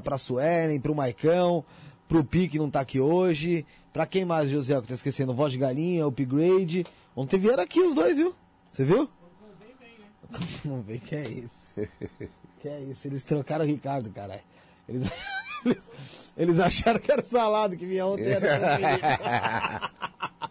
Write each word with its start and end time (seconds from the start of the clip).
Renata, 0.00 0.02
pra 0.02 0.18
Suelen, 0.18 0.80
pro 0.80 0.94
Maicão, 0.94 1.64
pro 2.08 2.24
Pi 2.24 2.48
que 2.48 2.58
não 2.58 2.70
tá 2.70 2.80
aqui 2.80 2.98
hoje. 2.98 3.64
Pra 3.92 4.06
quem 4.06 4.24
mais, 4.24 4.50
José, 4.50 4.80
que 4.80 4.86
tô 4.88 4.94
esquecendo? 4.94 5.34
Voz 5.34 5.52
de 5.52 5.58
Galinha, 5.58 6.06
Upgrade. 6.06 6.86
Ontem 7.14 7.38
vieram 7.38 7.62
aqui 7.62 7.80
os 7.80 7.94
dois, 7.94 8.16
viu? 8.16 8.34
Você 8.70 8.84
viu? 8.84 9.08
Não 10.64 10.80
vem 10.82 10.98
que 10.98 11.14
é 11.14 11.28
isso. 11.28 11.88
Que 12.60 12.68
é 12.68 12.80
isso, 12.82 13.06
eles 13.06 13.24
trocaram 13.24 13.64
o 13.64 13.68
Ricardo, 13.68 14.10
caralho. 14.10 14.42
Eles, 14.88 15.08
eles, 15.64 15.78
eles 16.36 16.60
acharam 16.60 17.00
que 17.00 17.10
era 17.10 17.22
o 17.22 17.24
salado 17.24 17.76
que 17.76 17.86
vinha 17.86 18.06
ontem. 18.06 18.26
Era 18.26 19.90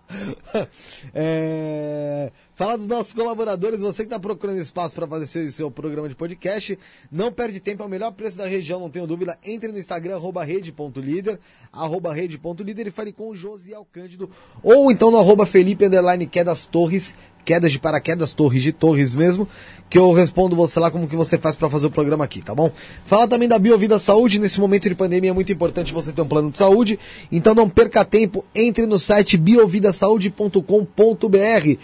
é, 1.13 2.31
fala 2.59 2.77
dos 2.77 2.87
nossos 2.87 3.13
colaboradores, 3.13 3.79
você 3.79 4.03
que 4.03 4.07
está 4.07 4.19
procurando 4.19 4.59
espaço 4.59 4.93
para 4.93 5.07
fazer 5.07 5.27
seu, 5.27 5.49
seu 5.49 5.71
programa 5.71 6.09
de 6.09 6.15
podcast, 6.15 6.77
não 7.09 7.31
perde 7.31 7.61
tempo, 7.61 7.83
é 7.83 7.85
o 7.85 7.89
melhor 7.89 8.11
preço 8.11 8.37
da 8.37 8.45
região, 8.45 8.81
não 8.81 8.89
tenho 8.89 9.07
dúvida. 9.07 9.39
Entre 9.45 9.71
no 9.71 9.79
Instagram, 9.79 10.15
arroba 10.15 10.43
rede.líder, 10.43 11.39
arroba 11.71 12.13
rede.líder 12.13 12.87
e 12.87 12.91
fale 12.91 13.13
com 13.13 13.29
o 13.29 13.33
Josiel 13.33 13.87
Cândido, 13.89 14.29
ou 14.61 14.91
então 14.91 15.09
no 15.09 15.17
arroba 15.17 15.45
Felipe 15.45 15.85
Underline 15.85 16.27
Quedas 16.27 16.67
Torres, 16.67 17.15
quedas 17.45 17.71
de 17.71 17.79
paraquedas, 17.79 18.33
torres 18.33 18.61
de 18.61 18.73
torres 18.73 19.15
mesmo, 19.15 19.47
que 19.89 19.97
eu 19.97 20.11
respondo 20.11 20.55
você 20.55 20.79
lá 20.79 20.91
como 20.91 21.07
que 21.07 21.15
você 21.15 21.37
faz 21.37 21.55
para 21.55 21.69
fazer 21.69 21.87
o 21.87 21.91
programa 21.91 22.23
aqui, 22.23 22.43
tá 22.43 22.53
bom? 22.53 22.71
Fala 23.05 23.27
também 23.27 23.47
da 23.47 23.57
Biovida 23.57 23.97
Saúde, 23.97 24.37
nesse 24.37 24.59
momento 24.59 24.87
de 24.87 24.93
pandemia 24.93 25.31
é 25.31 25.33
muito 25.33 25.51
importante 25.51 25.91
você 25.91 26.11
ter 26.11 26.21
um 26.21 26.27
plano 26.27 26.51
de 26.51 26.59
saúde, 26.59 26.99
então 27.31 27.55
não 27.55 27.67
perca 27.67 28.05
tempo, 28.05 28.45
entre 28.53 28.85
no 28.85 28.99
site 28.99 29.37
biovidasaude.com.br 29.37 31.79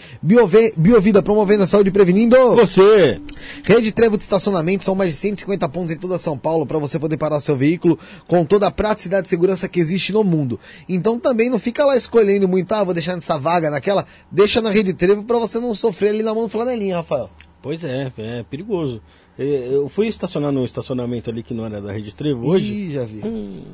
Biovida 0.76 1.22
promovendo 1.22 1.64
a 1.64 1.66
saúde 1.66 1.88
e 1.88 1.92
prevenindo 1.92 2.36
Você! 2.56 3.20
Rede 3.62 3.92
Trevo 3.92 4.16
de 4.16 4.22
estacionamento, 4.22 4.84
são 4.84 4.94
mais 4.94 5.12
de 5.12 5.18
150 5.18 5.68
pontos 5.68 5.90
em 5.92 5.96
toda 5.98 6.18
São 6.18 6.36
Paulo 6.38 6.64
para 6.66 6.78
você 6.78 6.98
poder 6.98 7.16
parar 7.16 7.40
seu 7.40 7.56
veículo 7.56 7.98
com 8.26 8.44
toda 8.44 8.66
a 8.66 8.70
praticidade 8.70 9.26
e 9.26 9.30
segurança 9.30 9.68
que 9.68 9.80
existe 9.80 10.12
no 10.12 10.24
mundo. 10.24 10.58
Então 10.88 11.18
também 11.18 11.50
não 11.50 11.58
fica 11.58 11.84
lá 11.84 11.96
escolhendo 11.96 12.48
muito, 12.48 12.72
ah, 12.72 12.84
vou 12.84 12.94
deixar 12.94 13.14
nessa 13.14 13.38
vaga, 13.38 13.70
naquela, 13.70 14.06
deixa 14.30 14.60
na 14.60 14.70
Rede 14.70 14.92
Trevo 14.94 15.22
para 15.24 15.38
você 15.38 15.58
não 15.58 15.74
sofrer 15.74 16.10
ali 16.10 16.22
na 16.22 16.32
mão 16.34 16.44
do 16.44 16.48
flanelinha, 16.48 16.96
Rafael. 16.96 17.30
Pois 17.62 17.84
é, 17.84 18.12
é 18.16 18.44
perigoso. 18.48 19.00
É, 19.38 19.68
Eu 19.72 19.88
fui 19.88 20.06
estacionar 20.06 20.52
no 20.52 20.64
estacionamento 20.64 21.28
ali 21.30 21.42
que 21.42 21.52
não 21.52 21.66
era 21.66 21.80
da 21.80 21.92
Rede 21.92 22.14
Trevo 22.14 22.46
hoje. 22.48 22.72
Ih, 22.72 22.92
já 22.92 23.04
vi. 23.04 23.20
Hum, 23.26 23.64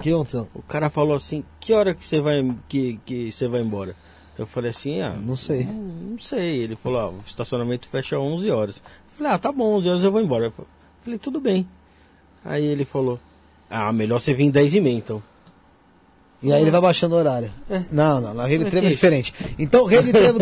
Que 0.00 0.12
ontem? 0.12 0.38
o 0.54 0.62
cara 0.62 0.90
falou 0.90 1.14
assim, 1.16 1.42
que 1.58 1.72
hora 1.72 1.94
que 1.94 2.04
você 2.04 2.20
vai 2.20 2.54
que, 2.68 2.98
que 3.04 3.32
você 3.32 3.48
vai 3.48 3.60
embora? 3.62 3.96
Eu 4.38 4.46
falei 4.46 4.70
assim, 4.70 5.00
ah, 5.00 5.10
Não 5.10 5.36
sei. 5.36 5.64
Não, 5.64 5.72
não 5.72 6.18
sei. 6.18 6.58
Ele 6.58 6.76
falou, 6.76 7.00
ah, 7.00 7.08
o 7.10 7.20
estacionamento 7.26 7.88
fecha 7.88 8.16
às 8.16 8.22
11 8.22 8.50
horas. 8.50 8.76
Eu 8.76 9.16
falei, 9.16 9.32
ah, 9.32 9.38
tá 9.38 9.52
bom, 9.52 9.74
11 9.76 9.88
horas 9.88 10.04
eu 10.04 10.12
vou 10.12 10.20
embora. 10.20 10.46
Eu 10.46 10.52
falei, 11.02 11.18
tudo 11.18 11.40
bem. 11.40 11.66
Aí 12.44 12.64
ele 12.64 12.84
falou, 12.84 13.18
ah, 13.70 13.92
melhor 13.92 14.20
você 14.20 14.34
vir 14.34 14.50
10 14.50 14.74
e 14.74 14.80
meia 14.80 14.96
então. 14.96 15.22
E 16.42 16.52
aí 16.52 16.60
ele 16.60 16.70
vai 16.70 16.80
baixando 16.80 17.14
o 17.14 17.18
horário. 17.18 17.50
É. 17.70 17.84
Não, 17.90 18.20
não, 18.20 18.34
na 18.34 18.44
Rede 18.44 18.66
é 18.66 18.70
Trevo 18.70 18.86
é 18.86 18.90
é 18.90 18.92
diferente. 18.92 19.32
Então, 19.58 19.84
redetrevo 19.86 20.38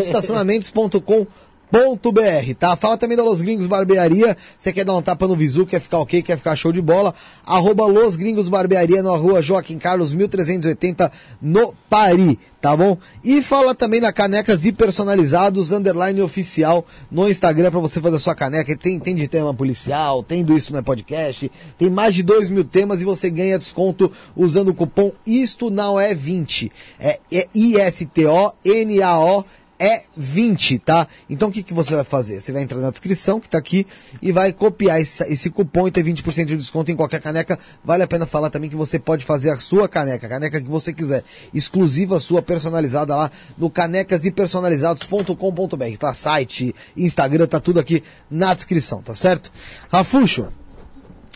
estacionamentos.com.br, 1.73 2.53
tá? 2.57 2.75
Fala 2.75 2.97
também 2.97 3.17
da 3.17 3.23
Los 3.23 3.41
Gringos 3.41 3.65
Barbearia. 3.65 4.37
Você 4.57 4.71
quer 4.71 4.85
dar 4.85 4.95
um 4.95 5.01
tapa 5.01 5.27
no 5.27 5.35
visu, 5.35 5.65
quer 5.65 5.81
ficar 5.81 5.97
ok, 5.99 6.21
quer 6.21 6.37
ficar 6.37 6.55
show 6.55 6.71
de 6.71 6.81
bola? 6.81 7.15
Arroba 7.45 7.87
Los 7.87 8.15
Gringos 8.15 8.47
Barbearia 8.47 9.01
na 9.01 9.15
rua 9.15 9.41
Joaquim 9.41 9.79
Carlos 9.79 10.13
1380 10.13 11.11
no 11.41 11.73
Pari, 11.89 12.39
tá 12.61 12.77
bom? 12.77 12.97
E 13.23 13.41
fala 13.41 13.73
também 13.73 13.99
da 13.99 14.13
Canecas 14.13 14.65
e 14.65 14.71
Personalizados, 14.71 15.71
underline 15.71 16.21
oficial 16.21 16.85
no 17.09 17.27
Instagram 17.27 17.71
pra 17.71 17.79
você 17.79 17.99
fazer 17.99 18.17
a 18.17 18.19
sua 18.19 18.35
caneca. 18.35 18.77
Tem, 18.77 18.99
tem 18.99 19.15
de 19.15 19.27
tema 19.27 19.53
policial, 19.53 20.21
tem 20.21 20.43
do 20.43 20.55
Isso 20.55 20.71
no 20.73 20.83
podcast, 20.83 21.51
tem 21.77 21.89
mais 21.89 22.13
de 22.13 22.21
2 22.21 22.49
mil 22.49 22.63
temas 22.63 23.01
e 23.01 23.05
você 23.05 23.29
ganha 23.29 23.57
desconto 23.57 24.11
usando 24.35 24.69
o 24.69 24.75
cupom 24.75 25.11
Isto 25.25 25.69
Não 25.71 25.99
É 25.99 26.13
20. 26.13 26.71
É, 26.99 27.19
é 27.31 27.47
I-S-T-O-N-A-O 27.53 29.45
é 29.79 30.03
20, 30.15 30.79
tá? 30.79 31.07
Então 31.29 31.49
o 31.49 31.51
que, 31.51 31.61
que 31.63 31.73
você 31.73 31.95
vai 31.95 32.03
fazer? 32.03 32.39
Você 32.39 32.51
vai 32.51 32.61
entrar 32.63 32.79
na 32.79 32.91
descrição 32.91 33.39
que 33.39 33.49
tá 33.49 33.57
aqui 33.57 33.87
e 34.21 34.31
vai 34.31 34.53
copiar 34.53 35.01
esse, 35.01 35.23
esse 35.25 35.49
cupom 35.49 35.87
e 35.87 35.91
ter 35.91 36.03
20% 36.03 36.45
de 36.45 36.55
desconto 36.55 36.91
em 36.91 36.95
qualquer 36.95 37.19
caneca. 37.19 37.57
Vale 37.83 38.03
a 38.03 38.07
pena 38.07 38.25
falar 38.25 38.49
também 38.49 38.69
que 38.69 38.75
você 38.75 38.97
pode 38.99 39.25
fazer 39.25 39.49
a 39.49 39.59
sua 39.59 39.89
caneca, 39.89 40.27
a 40.27 40.29
caneca 40.29 40.61
que 40.61 40.69
você 40.69 40.93
quiser, 40.93 41.23
exclusiva 41.53 42.19
sua, 42.19 42.41
personalizada 42.41 43.15
lá 43.15 43.29
no 43.57 43.69
canecasepersonalizados.com.br, 43.69 45.97
tá? 45.99 46.13
Site, 46.13 46.73
Instagram, 46.95 47.47
tá 47.47 47.59
tudo 47.59 47.79
aqui 47.79 48.03
na 48.29 48.53
descrição, 48.53 49.01
tá 49.01 49.15
certo? 49.15 49.51
Rafuxo, 49.89 50.47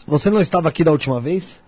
você 0.06 0.30
não 0.30 0.40
estava 0.40 0.70
aqui 0.70 0.84
da 0.84 0.92
última 0.92 1.20
vez? 1.20 1.60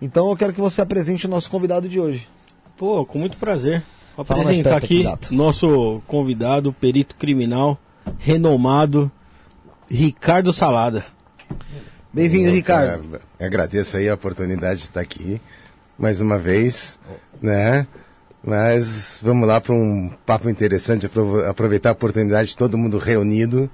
Então 0.00 0.30
eu 0.30 0.36
quero 0.36 0.52
que 0.52 0.60
você 0.60 0.82
apresente 0.82 1.26
o 1.26 1.30
nosso 1.30 1.50
convidado 1.50 1.88
de 1.88 1.98
hoje. 1.98 2.28
Pô, 2.76 3.04
com 3.06 3.18
muito 3.18 3.36
prazer. 3.36 3.82
Vou 4.16 4.24
apresentar 4.28 4.76
aqui, 4.76 4.84
aqui 5.00 5.04
Dato. 5.04 5.34
nosso 5.34 6.02
convidado, 6.06 6.72
perito 6.72 7.16
criminal, 7.16 7.78
renomado, 8.18 9.10
Ricardo 9.90 10.52
Salada. 10.52 11.04
Bem-vindo, 12.12 12.50
Ricardo. 12.50 13.08
cara, 13.08 13.22
agradeço 13.40 13.96
aí 13.96 14.08
a 14.08 14.14
oportunidade 14.14 14.80
de 14.80 14.86
estar 14.86 15.00
aqui 15.00 15.40
mais 15.98 16.20
uma 16.20 16.38
vez, 16.38 16.98
né? 17.40 17.86
Mas 18.44 19.20
vamos 19.22 19.46
lá 19.46 19.60
para 19.60 19.72
um 19.72 20.10
papo 20.26 20.50
interessante, 20.50 21.06
aprov- 21.06 21.44
aproveitar 21.46 21.90
a 21.90 21.92
oportunidade 21.92 22.50
de 22.50 22.56
todo 22.56 22.76
mundo 22.76 22.98
reunido 22.98 23.70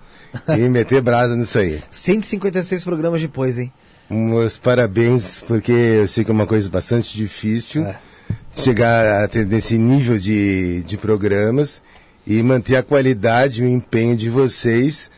e 0.57 0.59
meter 0.69 1.01
brasa 1.01 1.35
nisso 1.35 1.59
aí. 1.59 1.83
156 1.91 2.85
programas 2.85 3.21
depois, 3.21 3.59
hein? 3.59 3.73
Meus 4.11 4.59
parabéns, 4.59 5.41
porque 5.47 5.73
eu 5.73 6.07
sei 6.09 6.23
que 6.23 6.31
é 6.31 6.35
uma 6.35 6.47
coisa 6.47 6.69
bastante 6.69 7.17
difícil 7.17 7.83
É. 7.85 7.99
chegar 8.63 9.25
a 9.25 9.29
ter 9.29 9.47
nesse 9.47 9.79
nível 9.79 10.19
de, 10.19 10.83
de 10.83 10.97
programas 10.97 11.83
e 12.27 12.43
manter 12.43 12.77
a 12.77 12.83
qualidade 12.83 13.63
e 13.63 13.67
o 13.67 13.69
empenho 13.69 14.17
de 14.17 14.29
vocês 14.29 15.11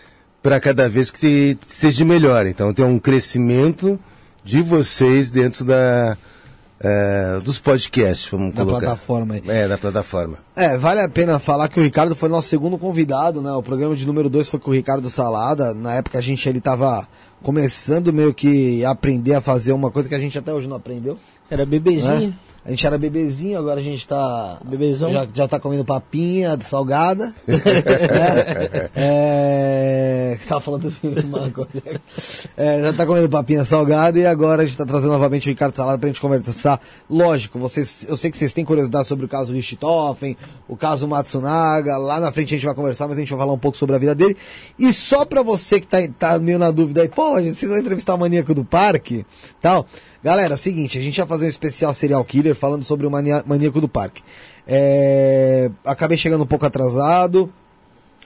para 0.43 0.61
cada 0.61 0.89
vez 0.89 1.11
que 1.11 1.57
seja 1.67 2.05
melhor. 2.05 2.47
Então 2.47 2.73
tem 2.73 2.85
um 2.85 2.99
crescimento 2.99 3.99
de 4.45 4.63
vocês 4.63 5.31
dentro 5.31 5.65
da, 5.65 6.17
eh, 6.81 7.41
dos 7.45 7.59
podcasts, 7.59 8.29
vamos 8.31 8.55
Da 8.55 8.63
colocar. 8.65 8.81
plataforma 8.81 9.35
aí. 9.35 9.43
É, 9.49 9.69
da 9.69 9.77
plataforma. 9.77 10.39
É, 10.57 10.79
vale 10.79 11.01
a 11.01 11.09
pena 11.09 11.39
falar 11.39 11.69
que 11.69 11.79
o 11.81 11.83
Ricardo 11.83 12.15
foi 12.17 12.29
nosso 12.29 12.49
segundo 12.49 12.79
convidado, 12.79 13.43
né? 13.43 13.53
O 13.53 13.63
programa 13.63 13.95
de 13.97 14.07
número 14.07 14.31
2 14.31 14.49
foi 14.49 14.61
com 14.61 14.71
o 14.71 14.75
Ricardo 14.75 15.09
Salada. 15.11 15.75
Na 15.75 15.95
época 15.95 16.19
a 16.19 16.23
gente 16.23 16.49
ele 16.49 16.61
tava 16.61 17.07
começando 17.43 18.13
meio 18.13 18.33
que 18.33 18.85
a 18.85 18.91
aprender 18.91 19.35
a 19.35 19.41
fazer 19.41 19.73
uma 19.73 19.91
coisa 19.91 20.09
que 20.09 20.15
a 20.15 20.19
gente 20.21 20.39
até 20.39 20.53
hoje 20.53 20.69
não 20.69 20.77
aprendeu. 20.77 21.19
Era 21.51 21.67
bebezinho. 21.67 22.29
né? 22.29 22.35
A 22.63 22.71
gente 22.71 22.87
era 22.87 22.99
bebezinho, 22.99 23.59
agora 23.59 23.81
a 23.81 23.83
gente 23.83 24.07
tá. 24.07 24.59
Bebezão. 24.63 25.11
Já, 25.11 25.27
já 25.33 25.49
tá 25.49 25.59
comendo 25.59 25.83
papinha 25.83 26.59
salgada. 26.61 27.35
né? 27.47 27.57
é, 28.95 30.39
tava 30.47 30.61
falando 30.61 30.91
do 30.91 31.27
Marco. 31.27 31.67
É, 32.57 32.83
já 32.83 32.93
tá 32.93 33.07
comendo 33.07 33.31
papinha 33.31 33.65
salgada 33.65 34.19
e 34.19 34.27
agora 34.27 34.63
a 34.63 34.67
gente 34.67 34.77
tá 34.77 34.85
trazendo 34.85 35.13
novamente 35.13 35.49
o 35.49 35.49
Ricardo 35.49 35.75
Salada 35.75 35.99
pra 35.99 36.09
gente 36.09 36.21
conversar. 36.21 36.79
Lógico, 37.09 37.59
vocês, 37.59 38.05
eu 38.07 38.17
sei 38.17 38.31
que 38.31 38.37
vocês 38.37 38.53
têm 38.53 38.65
curiosidade 38.65 39.09
sobre 39.09 39.25
o 39.25 39.29
caso 39.29 39.55
Richthofen, 39.55 40.37
o 40.69 40.77
caso 40.77 41.09
Matsunaga. 41.09 41.97
Lá 41.97 42.21
na 42.21 42.31
frente 42.31 42.55
a 42.55 42.59
gente 42.59 42.67
vai 42.67 42.75
conversar, 42.75 43.09
mas 43.09 43.17
a 43.17 43.21
gente 43.21 43.31
vai 43.31 43.39
falar 43.39 43.55
um 43.55 43.59
pouco 43.59 43.79
sobre 43.79 43.97
a 43.97 43.99
vida 43.99 44.15
dele. 44.15 44.37
E 44.79 44.93
só 44.93 45.25
pra 45.25 45.43
você 45.43 45.81
que 45.81 45.87
tá, 45.87 45.97
tá 46.19 46.39
meio 46.39 46.59
na 46.59 46.71
dúvida 46.71 47.01
aí, 47.01 47.09
pô, 47.09 47.41
gente, 47.41 47.55
vocês 47.55 47.71
vão 47.71 47.81
entrevistar 47.81 48.15
o 48.15 48.19
maníaco 48.19 48.53
do 48.53 48.67
parque 48.67 49.25
tal. 49.63 49.87
Galera, 50.23 50.55
seguinte, 50.57 50.99
a 50.99 51.01
gente 51.01 51.19
vai 51.19 51.27
fazer 51.27 51.47
um 51.47 51.49
especial 51.49 51.95
serial 51.95 52.23
killer 52.25 52.55
falando 52.55 52.85
sobre 52.85 53.07
o 53.07 53.11
maníaco 53.11 53.81
do 53.81 53.89
parque. 53.89 54.23
É, 54.67 55.71
acabei 55.85 56.19
chegando 56.19 56.45
um 56.45 56.47
pouco 56.47 56.67
atrasado. 56.67 57.51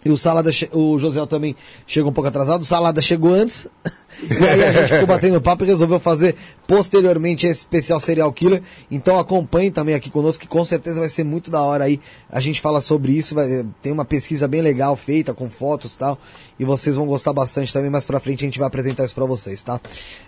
E 0.04 0.10
o 0.10 0.16
Salada, 0.16 0.50
o 0.72 0.98
José 0.98 1.24
também 1.26 1.56
chegou 1.86 2.10
um 2.10 2.12
pouco 2.12 2.28
atrasado. 2.28 2.62
O 2.62 2.64
Salada 2.64 3.00
chegou 3.00 3.32
antes. 3.32 3.68
e 4.22 4.44
aí 4.48 4.62
a 4.64 4.72
gente 4.72 4.88
ficou 4.92 5.06
batendo 5.06 5.40
papo 5.40 5.64
e 5.64 5.66
resolveu 5.66 5.98
fazer 5.98 6.34
posteriormente 6.66 7.46
esse 7.46 7.60
especial 7.60 8.00
serial 8.00 8.32
killer. 8.32 8.62
Então 8.90 9.18
acompanhe 9.18 9.70
também 9.70 9.94
aqui 9.94 10.10
conosco, 10.10 10.40
que 10.42 10.48
com 10.48 10.64
certeza 10.64 11.00
vai 11.00 11.08
ser 11.08 11.24
muito 11.24 11.50
da 11.50 11.60
hora 11.60 11.84
aí. 11.84 12.00
A 12.30 12.40
gente 12.40 12.60
fala 12.60 12.80
sobre 12.80 13.12
isso. 13.12 13.34
vai- 13.34 13.64
tem 13.82 13.92
uma 13.92 14.04
pesquisa 14.04 14.46
bem 14.48 14.62
legal 14.62 14.96
feita 14.96 15.34
com 15.34 15.48
fotos 15.50 15.94
e 15.94 15.98
tal. 15.98 16.18
E 16.58 16.64
vocês 16.64 16.96
vão 16.96 17.06
gostar 17.06 17.32
bastante 17.32 17.72
também. 17.72 17.90
Mais 17.90 18.04
pra 18.04 18.20
frente 18.20 18.44
a 18.44 18.46
gente 18.46 18.58
vai 18.58 18.68
apresentar 18.68 19.04
isso 19.04 19.14
pra 19.14 19.24
vocês, 19.26 19.62
tá? 19.62 19.80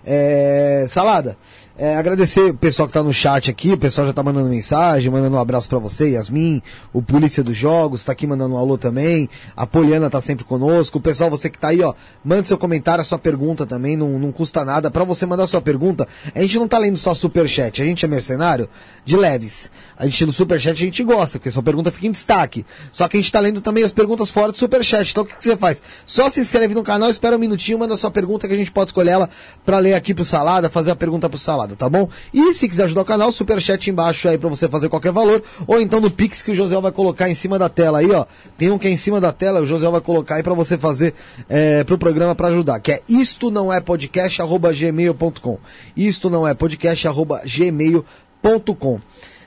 É, 0.04 0.86
Salada, 0.88 1.36
é, 1.78 1.96
agradecer 1.96 2.40
o 2.50 2.54
pessoal 2.54 2.86
que 2.88 2.94
tá 2.94 3.02
no 3.02 3.12
chat 3.12 3.50
aqui. 3.50 3.72
O 3.72 3.78
pessoal 3.78 4.06
já 4.06 4.12
tá 4.12 4.22
mandando 4.22 4.48
mensagem, 4.48 5.10
mandando 5.10 5.36
um 5.36 5.40
abraço 5.40 5.68
pra 5.68 5.78
você, 5.78 6.10
Yasmin, 6.10 6.62
o 6.92 7.02
Polícia 7.02 7.42
dos 7.42 7.56
Jogos, 7.56 8.04
tá 8.04 8.12
aqui 8.12 8.26
mandando 8.26 8.54
um 8.54 8.58
alô 8.58 8.76
também. 8.78 9.28
A 9.56 9.66
Poliana 9.66 10.08
tá 10.10 10.20
sempre 10.20 10.44
conosco. 10.44 10.98
O 10.98 11.00
pessoal, 11.00 11.30
você 11.30 11.48
que 11.50 11.58
tá 11.58 11.68
aí, 11.68 11.82
ó, 11.82 11.94
mande 12.24 12.48
seu 12.48 12.58
comentário, 12.58 13.02
a 13.02 13.04
sua 13.04 13.18
pergunta 13.18 13.64
também, 13.66 13.75
não, 13.78 14.19
não 14.19 14.32
custa 14.32 14.64
nada. 14.64 14.90
Pra 14.90 15.05
você 15.05 15.26
mandar 15.26 15.46
sua 15.46 15.61
pergunta, 15.61 16.06
a 16.34 16.40
gente 16.40 16.58
não 16.58 16.69
tá 16.69 16.78
lendo 16.78 16.96
só 16.96 17.14
superchat, 17.14 17.82
a 17.82 17.84
gente 17.84 18.05
é 18.05 18.08
mercenário 18.08 18.69
de 19.05 19.17
leves. 19.17 19.70
A 19.96 20.05
gente 20.05 20.26
no 20.26 20.32
superchat 20.32 20.73
a 20.73 20.84
gente 20.84 21.02
gosta, 21.05 21.38
porque 21.38 21.50
sua 21.50 21.62
pergunta 21.62 21.90
fica 21.90 22.06
em 22.06 22.11
destaque. 22.11 22.67
Só 22.93 23.08
que 23.08 23.17
a 23.17 23.20
gente 23.20 23.31
tá 23.31 23.40
lendo 23.40 23.61
também 23.61 23.84
as 23.84 23.93
perguntas 23.93 24.31
fora 24.31 24.52
do 24.52 24.58
superchat. 24.58 25.11
Então 25.11 25.23
o 25.23 25.26
que, 25.26 25.37
que 25.37 25.44
você 25.44 25.56
faz? 25.56 25.82
Só 26.05 26.28
se 26.28 26.40
inscreve 26.40 26.75
no 26.75 26.82
canal, 26.82 27.11
espera 27.11 27.37
um 27.37 27.38
minutinho, 27.38 27.78
manda 27.78 27.96
sua 27.96 28.11
pergunta 28.11 28.49
que 28.49 28.55
a 28.55 28.56
gente 28.56 28.70
pode 28.70 28.88
escolher 28.90 29.11
ela 29.11 29.31
pra 29.64 29.78
ler 29.78 29.94
aqui 29.94 30.12
pro 30.12 30.25
Salada, 30.25 30.69
fazer 30.69 30.90
a 30.90 30.96
pergunta 30.96 31.28
pro 31.28 31.38
Salada, 31.38 31.76
tá 31.76 31.88
bom? 31.88 32.08
E 32.34 32.52
se 32.55 32.69
quiser 32.69 32.84
ajudar 32.84 33.02
o 33.02 33.05
canal, 33.05 33.31
superchat 33.31 33.88
embaixo 33.88 34.28
aí 34.28 34.37
pra 34.37 34.49
você 34.49 34.69
fazer 34.69 34.88
qualquer 34.88 35.12
valor, 35.12 35.43
ou 35.67 35.81
então 35.81 36.00
no 36.00 36.11
Pix 36.11 36.43
que 36.43 36.50
o 36.50 36.55
José 36.55 36.78
vai 36.81 36.93
colocar 36.93 37.31
em 37.31 37.34
cima 37.34 37.58
da 37.58 37.69
tela 37.69 37.99
aí, 37.99 38.11
ó. 38.11 38.26
Tem 38.58 38.70
um 38.70 38.78
que 38.78 38.88
é 38.88 38.90
em 38.90 38.96
cima 38.96 39.20
da 39.20 39.32
tela, 39.32 39.61
o 39.61 39.67
José 39.67 39.88
vai 39.88 40.00
colocar 40.00 40.37
aí 40.37 40.43
pra 40.43 40.55
você 40.55 40.76
fazer 40.76 41.14
é, 41.49 41.84
pro 41.84 41.96
programa 41.96 42.34
pra 42.34 42.49
ajudar, 42.49 42.81
que 42.81 42.93
é 42.93 43.02
isto 43.08 43.50
não 43.50 43.65
é 43.72 43.80
podcast 43.80 44.40
arroba 44.42 44.72
gmail.com. 44.72 45.58
Isto 45.96 46.28
não 46.30 46.46
é 46.46 46.54
podcast 46.54 47.06
arroba 47.08 47.42
gmail.com. 47.44 49.00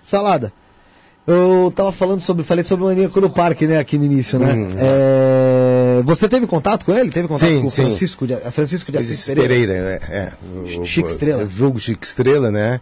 Salada. 0.06 0.52
Eu 1.28 1.72
tava 1.76 1.92
falando 1.92 2.22
sobre, 2.22 2.44
falei 2.44 2.64
sobre 2.64 2.86
o 2.86 2.88
maníaco 2.88 3.22
do 3.22 3.30
parque, 3.30 3.68
né, 3.68 3.78
aqui 3.78 4.00
no 4.00 4.06
início, 4.06 4.40
né? 4.40 4.52
Hum. 4.54 4.70
É, 4.78 6.02
você 6.04 6.28
teve 6.28 6.48
contato 6.48 6.86
com 6.86 6.94
ele? 6.94 7.12
Teve 7.12 7.28
contato 7.28 7.48
Sim, 7.48 7.62
com 7.62 7.68
o. 7.68 7.72
Francisco 7.72 8.26
de, 8.26 8.36
Francisco 8.52 8.92
de 8.92 8.98
Assis 8.98 9.12
Assis 9.12 9.26
Pereira? 9.28 9.48
Pereira, 9.50 9.74
é. 10.10 10.16
é. 10.18 10.32
O- 10.80 10.86
Chico 10.86 11.08
o- 11.08 11.12
Estrela. 11.12 11.46
Vulgo 11.46 11.80
Chico 11.80 12.04
Estrela, 12.04 12.50
né? 12.50 12.82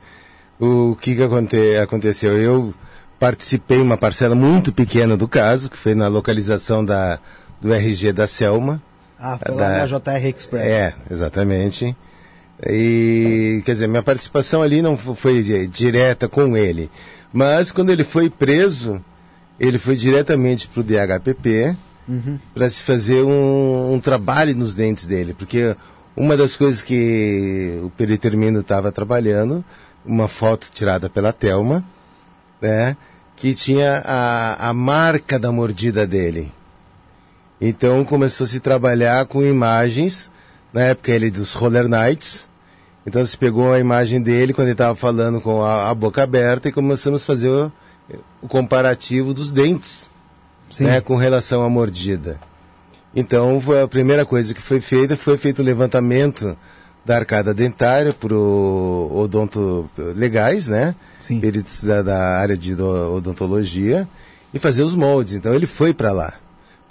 O 0.60 0.96
que 1.00 1.16
que 1.16 1.24
aconte- 1.24 1.76
aconteceu? 1.78 2.38
Eu 2.38 2.74
participei 3.20 3.80
uma 3.80 3.98
parcela 3.98 4.34
muito 4.34 4.72
pequena 4.72 5.18
do 5.18 5.28
caso, 5.28 5.70
que 5.70 5.76
foi 5.78 5.94
na 5.94 6.08
localização 6.08 6.86
da, 6.86 7.20
do 7.60 7.74
RG 7.74 8.14
da 8.14 8.28
Selma. 8.28 8.82
Ah, 9.20 9.38
foi 9.38 9.56
lá 9.56 9.70
Da- 9.70 9.78
na 9.80 9.86
JR 9.86 10.28
Express. 10.36 10.66
É, 10.66 10.94
exatamente. 11.10 11.96
E, 12.66 13.62
quer 13.66 13.74
dizer, 13.74 13.88
minha 13.88 14.02
participação 14.04 14.62
ali 14.62 14.82
não 14.82 14.98
fo- 14.98 15.14
foi 15.16 15.42
di- 15.44 15.68
direta 15.68 16.28
com 16.28 16.56
ele. 16.58 16.90
Mas 17.32 17.72
quando 17.72 17.92
ele 17.92 18.04
foi 18.04 18.30
preso, 18.30 19.04
ele 19.60 19.78
foi 19.78 19.96
diretamente 19.96 20.68
para 20.68 20.82
o 20.82 20.84
DHPP 20.84 21.76
para 22.56 22.70
se 22.70 22.82
fazer 22.82 23.22
um, 23.24 23.94
um 23.94 24.00
trabalho 24.00 24.56
nos 24.56 24.74
dentes 24.74 25.06
dele. 25.06 25.34
Porque 25.34 25.76
uma 26.16 26.36
das 26.38 26.56
coisas 26.56 26.82
que 26.82 27.80
o 27.84 27.90
Peritermino 27.92 28.62
estava 28.62 28.92
trabalhando, 28.92 29.64
uma 30.06 30.28
foto 30.28 30.68
tirada 30.74 31.10
pela 31.10 31.34
Telma, 31.34 31.84
né, 32.62 32.96
que 33.36 33.54
tinha 33.54 34.02
a, 34.06 34.70
a 34.70 34.74
marca 34.74 35.38
da 35.38 35.52
mordida 35.52 36.08
dele. 36.08 36.52
Então 37.60 38.04
começou 38.06 38.46
a 38.46 38.48
se 38.48 38.60
trabalhar 38.60 39.26
com 39.26 39.44
imagens, 39.44 40.30
na 40.72 40.82
época 40.82 41.12
ele 41.12 41.32
dos 41.32 41.54
Roller 41.54 41.88
Nights. 41.88 42.48
Então 43.06 43.26
se 43.26 43.38
pegou 43.38 43.72
a 43.74 43.80
imagem 43.80 44.22
dele 44.22 44.54
quando 44.54 44.68
ele 44.68 44.74
estava 44.74 44.94
falando 44.96 45.40
com 45.42 45.64
a, 45.64 45.90
a 45.90 45.96
boca 45.96 46.22
aberta 46.22 46.68
e 46.70 46.72
começamos 46.72 47.24
a 47.24 47.26
fazer 47.26 47.50
o, 47.50 47.72
o 48.42 48.48
comparativo 48.48 49.34
dos 49.34 49.52
dentes, 49.52 50.10
Sim. 50.72 50.84
né, 50.86 51.02
com 51.02 51.16
relação 51.16 51.64
à 51.64 51.70
mordida. 51.70 52.38
Então 53.16 53.60
foi 53.62 53.82
a 53.82 53.88
primeira 53.88 54.26
coisa 54.26 54.54
que 54.54 54.62
foi 54.62 54.80
feita, 54.82 55.16
foi 55.16 55.38
feito 55.38 55.60
o 55.60 55.66
levantamento 55.66 56.56
da 57.06 57.16
arcada 57.16 57.54
dentária 57.54 58.12
por 58.12 58.34
o 58.34 59.10
odonto 59.16 59.90
legais, 59.98 60.68
né? 60.68 60.94
Sim. 61.22 61.40
Peritos 61.40 61.82
da, 61.82 62.02
da 62.02 62.38
área 62.38 62.58
de 62.58 62.76
do- 62.76 63.16
odontologia 63.16 64.06
e 64.54 64.60
fazer 64.60 64.84
os 64.84 64.94
moldes. 64.94 65.34
Então 65.34 65.54
ele 65.56 65.66
foi 65.66 65.94
para 65.94 66.12
lá. 66.12 66.34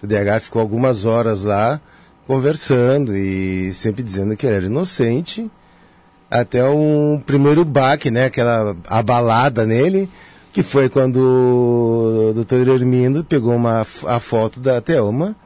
O 0.02 0.06
DH 0.06 0.40
ficou 0.42 0.60
algumas 0.60 1.04
horas 1.06 1.42
lá 1.44 1.80
conversando 2.26 3.16
e 3.16 3.72
sempre 3.72 4.02
dizendo 4.02 4.36
que 4.36 4.46
ele 4.46 4.56
era 4.56 4.66
inocente. 4.66 5.50
Até 6.30 6.64
um 6.68 7.22
primeiro 7.24 7.64
baque, 7.64 8.10
né? 8.10 8.24
Aquela 8.26 8.76
abalada 8.88 9.64
nele, 9.64 10.10
que 10.52 10.62
foi 10.62 10.88
quando 10.88 11.18
o 11.20 12.32
doutor 12.34 12.66
Hermindo 12.66 13.22
pegou 13.24 13.54
uma, 13.54 13.86
a 14.06 14.20
foto 14.20 14.58
da 14.58 14.80
Thelma 14.80 15.36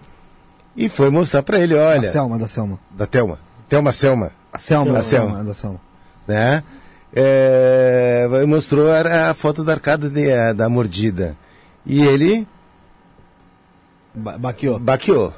e 0.77 0.89
foi 0.89 1.11
mostrar 1.11 1.43
para 1.43 1.59
ele, 1.61 1.75
Da 1.75 1.81
olha, 1.83 2.09
Selma, 2.11 2.39
da 2.39 2.49
Selma. 2.49 2.79
da 2.97 3.07
Thelma, 3.07 3.39
Thelma 3.69 3.93
Selma, 3.93 4.33
A 4.53 4.59
Selma, 4.59 4.93
da 4.95 5.03
Selma. 5.03 5.31
Selma, 5.33 5.45
da 5.45 5.55
Selma. 5.55 5.81
né? 6.27 6.63
É, 7.13 8.27
mostrou 8.47 8.89
a, 8.91 9.31
a 9.31 9.35
foto 9.35 9.63
da 9.63 9.73
arcada 9.73 10.09
de- 10.09 10.33
a- 10.33 10.53
da 10.53 10.69
mordida. 10.69 11.37
E 11.85 12.03
ele 12.05 12.47
Ba 14.15 14.39
baqueou. 14.39 14.79
baqueou. 14.79 15.33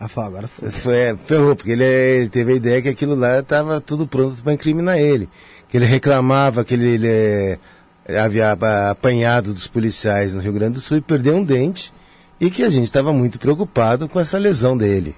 Ah, 0.00 0.08
fala, 0.08 0.28
agora 0.28 0.48
foi. 0.48 0.70
Foi, 0.70 1.16
ferrou, 1.26 1.56
porque 1.56 1.72
ele, 1.72 1.84
ele 1.84 2.28
teve 2.28 2.52
a 2.52 2.56
ideia 2.56 2.82
que 2.82 2.88
aquilo 2.88 3.14
lá 3.16 3.40
estava 3.40 3.80
tudo 3.80 4.06
pronto 4.06 4.42
para 4.42 4.52
incriminar 4.52 4.98
ele. 4.98 5.28
Que 5.68 5.76
ele 5.76 5.86
reclamava 5.86 6.64
que 6.64 6.74
ele, 6.74 6.86
ele, 6.86 7.08
eh, 7.08 7.58
havia 8.18 8.52
apanhado 8.90 9.52
dos 9.52 9.66
policiais 9.66 10.34
no 10.34 10.40
Rio 10.40 10.52
Grande 10.52 10.74
do 10.74 10.80
Sul 10.80 10.98
e 10.98 11.00
perdeu 11.00 11.36
um 11.36 11.44
dente 11.44 11.92
e 12.40 12.48
que 12.50 12.62
a 12.62 12.70
gente 12.70 12.84
estava 12.84 13.12
muito 13.12 13.38
preocupado 13.40 14.08
com 14.08 14.20
essa 14.20 14.38
lesão 14.38 14.76
dele. 14.76 15.16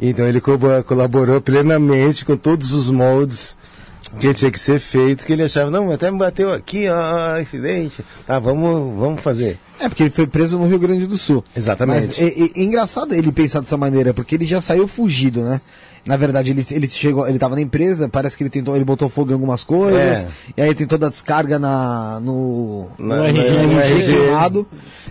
Então 0.00 0.26
ele 0.26 0.40
co- 0.40 0.58
colaborou 0.86 1.40
plenamente 1.40 2.24
com 2.24 2.36
todos 2.36 2.72
os 2.72 2.90
moldes 2.90 3.54
que 4.08 4.32
tinha 4.34 4.50
que 4.50 4.58
ser 4.60 4.78
feito, 4.78 5.24
que 5.24 5.32
ele 5.32 5.42
achava, 5.42 5.70
não, 5.70 5.90
até 5.92 6.10
me 6.10 6.18
bateu 6.18 6.52
aqui, 6.52 6.86
ó, 6.88 7.36
esse 7.38 7.58
dente. 7.58 8.04
Tá, 8.26 8.38
vamos, 8.38 8.98
vamos 8.98 9.20
fazer. 9.20 9.58
É, 9.80 9.88
porque 9.88 10.04
ele 10.04 10.10
foi 10.10 10.26
preso 10.26 10.58
no 10.58 10.66
Rio 10.66 10.78
Grande 10.78 11.06
do 11.06 11.18
Sul. 11.18 11.44
Exatamente. 11.56 12.08
Mas 12.08 12.18
é, 12.18 12.24
é- 12.28 12.50
é 12.56 12.62
engraçado 12.62 13.14
ele 13.14 13.30
pensar 13.32 13.60
dessa 13.60 13.76
maneira, 13.76 14.14
porque 14.14 14.34
ele 14.34 14.44
já 14.44 14.60
saiu 14.60 14.88
fugido, 14.88 15.42
né? 15.42 15.60
Na 16.04 16.16
verdade, 16.16 16.50
ele, 16.52 16.64
ele 16.70 16.86
chegou, 16.86 17.26
ele 17.28 17.36
tava 17.36 17.56
na 17.56 17.60
empresa, 17.60 18.08
parece 18.08 18.36
que 18.36 18.42
ele 18.44 18.50
tentou, 18.50 18.76
ele 18.76 18.84
botou 18.84 19.08
fogo 19.08 19.30
em 19.30 19.34
algumas 19.34 19.64
coisas, 19.64 20.24
É. 20.24 20.28
e 20.56 20.62
aí 20.62 20.72
tentou 20.74 20.96
dar 20.96 21.08
descarga 21.08 21.58
na, 21.58 22.20
no, 22.20 22.86
Na- 22.96 23.16
no 23.16 23.24
RG, 23.26 23.50
no 23.66 23.80
RG. 23.80 24.12
queimado, 24.12 24.68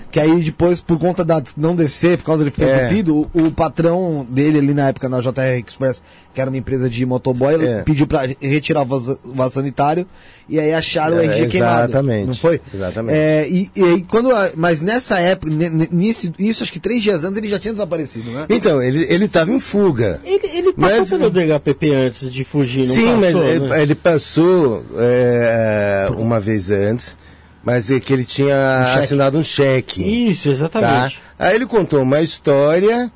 que 0.09 0.19
aí 0.21 0.41
depois, 0.41 0.79
por 0.79 0.97
conta 0.97 1.25
da 1.25 1.43
não 1.57 1.75
descer, 1.75 2.17
por 2.19 2.23
causa 2.23 2.43
de 2.45 2.47
ele 2.49 2.51
ficar 2.55 2.67
É. 2.67 2.85
entupido, 2.85 3.29
o, 3.33 3.47
o 3.47 3.51
patrão 3.51 4.25
dele 4.29 4.59
ali 4.59 4.73
na 4.73 4.87
época 4.87 5.09
na 5.09 5.19
JR 5.19 5.61
Express, 5.67 6.01
que 6.35 6.41
era 6.41 6.49
uma 6.51 6.57
empresa 6.57 6.87
de 6.89 7.03
motoboy, 7.05 7.53
ele 7.55 7.65
É. 7.67 7.81
pediu 7.81 8.05
pra 8.05 8.27
retirar 8.41 8.81
o 8.83 8.85
vaso, 8.85 9.17
o 9.23 9.33
vaso 9.33 9.55
sanitário, 9.55 10.05
e 10.47 10.59
aí 10.59 10.73
acharam 10.73 11.17
o 11.17 11.19
É, 11.21 11.25
RG 11.25 11.47
queimado. 11.47 11.85
exatamente. 11.89 12.27
Não 12.27 12.35
foi? 12.35 12.61
Exatamente. 12.73 13.17
É, 13.17 13.47
e, 13.49 13.71
e 13.75 13.83
aí 13.83 14.01
quando, 14.03 14.31
a- 14.35 14.51
mas 14.55 14.81
nessa 14.81 15.17
época, 15.19 15.51
nisso, 15.91 16.31
isso 16.37 16.61
acho 16.61 16.71
que 16.71 16.79
três 16.79 17.01
dias 17.01 17.23
antes 17.23 17.37
ele 17.37 17.47
já 17.47 17.57
tinha 17.57 17.71
desaparecido, 17.73 18.29
né? 18.31 18.45
Então, 18.49 18.81
ele, 18.83 19.05
ele 19.09 19.25
estava 19.25 19.49
em 19.51 19.59
fuga. 19.59 20.19
Ele, 20.23 20.45
ele 20.53 20.73
passou 20.73 20.97
Mas- 20.99 21.09
pelo 21.09 21.29
DHPP 21.31 21.93
antes 21.93 22.31
de 22.31 22.43
fugir, 22.43 22.85
não 22.85 22.93
Sim, 22.93 23.15
mas 23.15 23.33
passou, 23.33 23.47
ele, 23.47 23.67
né? 23.67 23.81
ele 23.81 23.95
passou 23.95 24.83
é, 24.97 26.07
uma 26.17 26.39
vez 26.39 26.69
antes, 26.69 27.17
mas 27.63 27.89
é 27.89 27.99
que 27.99 28.11
ele 28.13 28.25
tinha 28.25 28.83
cheque. 28.91 29.03
assinado 29.05 29.37
um 29.37 29.43
cheque. 29.43 30.29
Isso, 30.29 30.49
Tá? 30.49 30.53
exatamente. 30.53 31.19
Aí 31.39 31.55
ele 31.55 31.65
contou 31.65 32.01
uma 32.01 32.21
história, 32.21 33.11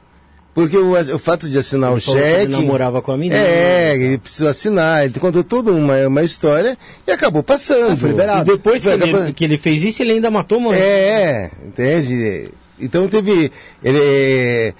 porque 0.59 0.77
o, 0.77 1.15
o 1.15 1.19
fato 1.19 1.49
de 1.49 1.57
assinar 1.57 1.91
Ele 1.91 1.99
o 1.99 2.01
falou 2.01 2.19
que 2.21 2.27
ele 2.27 2.39
cheque. 2.41 2.51
namorava 2.51 3.01
com 3.01 3.11
a 3.11 3.17
menina. 3.17 3.35
É, 3.39 3.95
ele 3.95 4.17
precisou 4.17 4.47
assinar, 4.47 5.05
ele 5.05 5.19
contou 5.19 5.43
toda 5.43 5.71
uma, 5.71 6.07
uma 6.07 6.23
história 6.23 6.77
e 7.07 7.11
acabou 7.11 7.41
passando. 7.43 7.93
Ah, 7.93 7.97
foi 7.97 8.09
E 8.09 8.11
liberado. 8.11 8.51
depois 8.51 8.81
que 8.81 8.89
Foi, 8.89 8.93
ele, 8.93 9.03
acabou- 9.11 9.33
que 9.33 9.43
ele 9.43 9.57
fez 9.57 9.83
isso, 9.83 10.01
ele 10.01 10.13
ainda 10.13 10.29
matou 10.31 10.57
uma. 10.57 10.75
É, 10.75 11.51
entende? 11.65 12.49
Então 12.79 13.07
teve. 13.07 13.51
Ele 13.83 13.99
eh, 13.99 14.73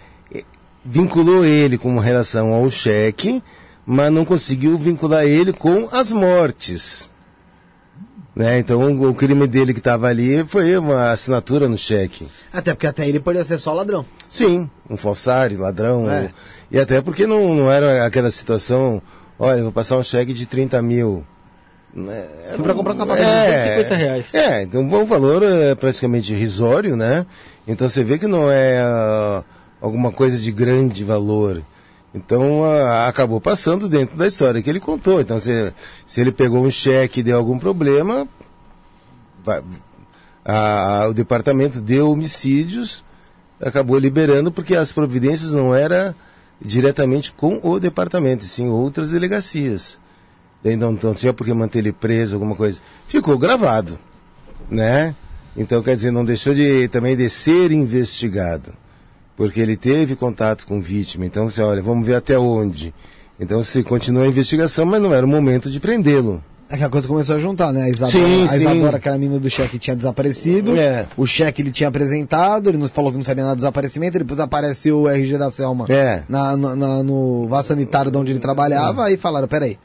vinculou 0.85 1.45
ele 1.45 1.77
com 1.77 1.97
relação 1.99 2.53
ao 2.53 2.69
cheque, 2.69 3.41
mas 3.85 4.11
não 4.11 4.23
conseguiu 4.25 4.77
vincular 4.77 5.25
ele 5.25 5.51
com 5.53 5.87
as 5.91 6.11
mortes. 6.11 7.09
Né? 8.39 8.57
Então 8.57 8.89
o, 9.09 9.13
crime 9.13 9.45
dele 9.45 9.73
que 9.73 9.81
estava 9.81 10.07
ali 10.07 10.45
foi 10.45 10.77
uma 10.77 11.11
assinatura 11.11 11.67
no 11.67 11.77
cheque. 11.77 12.25
Até 12.53 12.73
porque 12.73 12.87
até 12.87 13.05
ele 13.05 13.19
poderia 13.19 13.43
ser 13.43 13.59
só 13.59 13.73
ladrão. 13.73 14.05
Sim, 14.29 14.69
um 14.89 14.95
falsário, 14.95 15.59
ladrão. 15.59 16.09
É. 16.09 16.21
ou- 16.21 16.29
e 16.71 16.79
até 16.79 17.01
porque 17.01 17.27
não, 17.27 17.53
não 17.53 17.69
era 17.69 18.05
aquela 18.05 18.31
situação, 18.31 19.01
olha, 19.37 19.57
eu 19.57 19.63
vou 19.63 19.73
passar 19.73 19.97
um 19.97 20.03
cheque 20.03 20.31
de 20.31 20.45
30 20.45 20.81
mil. 20.81 21.25
Né? 21.93 22.27
Foi 22.55 22.63
pra 22.63 22.73
comprar 22.73 22.93
um 22.93 22.97
capacete 22.97 23.27
de 23.27 23.35
é, 23.35 23.61
150 23.61 23.95
reais. 23.95 24.33
É, 24.33 24.61
então 24.63 24.81
um 24.83 25.05
valor 25.05 25.43
é, 25.43 25.75
praticamente 25.75 26.33
irrisório, 26.33 26.95
né? 26.95 27.25
Então 27.67 27.89
você 27.89 28.05
vê 28.05 28.17
que 28.17 28.25
não 28.25 28.49
é 28.49 28.79
ah, 28.79 29.43
alguma 29.81 30.13
coisa 30.13 30.37
de 30.37 30.49
grande 30.49 31.03
valor. 31.03 31.61
Então 32.13 32.63
ah, 32.63 33.07
acabou 33.07 33.39
passando 33.39 33.87
dentro 33.87 34.17
da 34.17 34.27
história 34.27 34.61
que 34.61 34.69
ele 34.69 34.79
contou. 34.79 35.21
Então 35.21 35.39
se, 35.39 35.73
se 36.07 36.19
ele 36.21 36.31
pegou 36.31 36.63
um 36.63 36.69
cheque 36.71 37.19
e 37.19 37.23
deu 37.23 37.37
algum 37.37 37.59
problema, 37.59 38.27
a- 40.45 41.01
a- 41.03 41.07
o 41.07 41.13
departamento 41.13 41.79
de 41.81 41.99
homicídios 42.01 43.03
acabou 43.61 43.97
liberando 43.97 44.51
porque 44.51 44.75
as 44.75 44.91
providências 44.91 45.53
não 45.53 45.73
eram 45.75 46.15
diretamente 46.61 47.31
com 47.31 47.59
o 47.63 47.79
departamento, 47.79 48.43
sim 48.43 48.67
outras 48.67 49.11
delegacias. 49.11 49.99
Não, 50.63 50.91
não 50.91 51.13
tinha 51.13 51.31
por 51.31 51.45
que 51.45 51.53
manter 51.53 51.79
ele 51.79 51.93
preso, 51.93 52.35
alguma 52.35 52.53
coisa. 52.55 52.81
Ficou 53.07 53.37
gravado, 53.37 53.97
né? 54.69 55.15
Então, 55.55 55.81
quer 55.81 55.95
dizer, 55.95 56.11
não 56.11 56.25
deixou 56.25 56.53
de 56.53 56.87
também 56.89 57.15
de 57.15 57.29
ser 57.29 57.71
investigado. 57.71 58.73
Porque 59.39 59.61
ele 59.61 59.77
teve 59.77 60.17
contato 60.17 60.65
com 60.67 60.81
vítima. 60.81 61.25
Então, 61.25 61.49
você 61.49 61.61
olha, 61.61 61.81
vamos 61.81 62.05
ver 62.05 62.15
até 62.15 62.37
onde. 62.37 62.93
Então, 63.39 63.63
se 63.63 63.81
continua 63.83 64.23
a 64.25 64.27
investigação, 64.27 64.85
mas 64.85 65.01
não 65.01 65.13
era 65.13 65.25
o 65.25 65.29
momento 65.29 65.71
de 65.71 65.79
prendê-lo. 65.79 66.43
É 66.69 66.75
que 66.77 66.83
a 66.83 66.89
coisa 66.89 67.07
começou 67.07 67.37
a 67.37 67.39
juntar, 67.39 67.71
né? 67.71 67.83
A 67.83 67.89
Isadora, 67.89 68.11
Sim, 68.11 68.43
a 68.43 68.47
sim. 68.49 68.55
Isadora 68.59 68.97
aquela 68.97 69.17
menina 69.17 69.39
do 69.39 69.49
cheque, 69.49 69.79
tinha 69.79 69.95
desaparecido. 69.95 70.77
É. 70.77 71.07
O 71.15 71.25
cheque 71.25 71.61
ele 71.61 71.71
tinha 71.71 71.87
apresentado, 71.87 72.69
ele 72.69 72.77
nos 72.77 72.91
falou 72.91 73.11
que 73.11 73.17
não 73.17 73.23
sabia 73.23 73.43
nada 73.45 73.55
do 73.55 73.59
desaparecimento, 73.59 74.19
depois 74.19 74.41
apareceu 74.41 74.99
o 74.99 75.07
RG 75.09 75.37
da 75.37 75.49
Selma 75.49 75.85
É. 75.87 76.21
na, 76.27 76.57
na- 76.57 76.75
na- 76.75 77.01
no 77.03 77.47
vaso 77.47 77.69
sanitário 77.69 78.11
de 78.11 78.17
onde 78.17 78.33
ele 78.33 78.39
trabalhava, 78.39 79.05
aí 79.05 79.15
falaram, 79.15 79.47
peraí. 79.47 79.79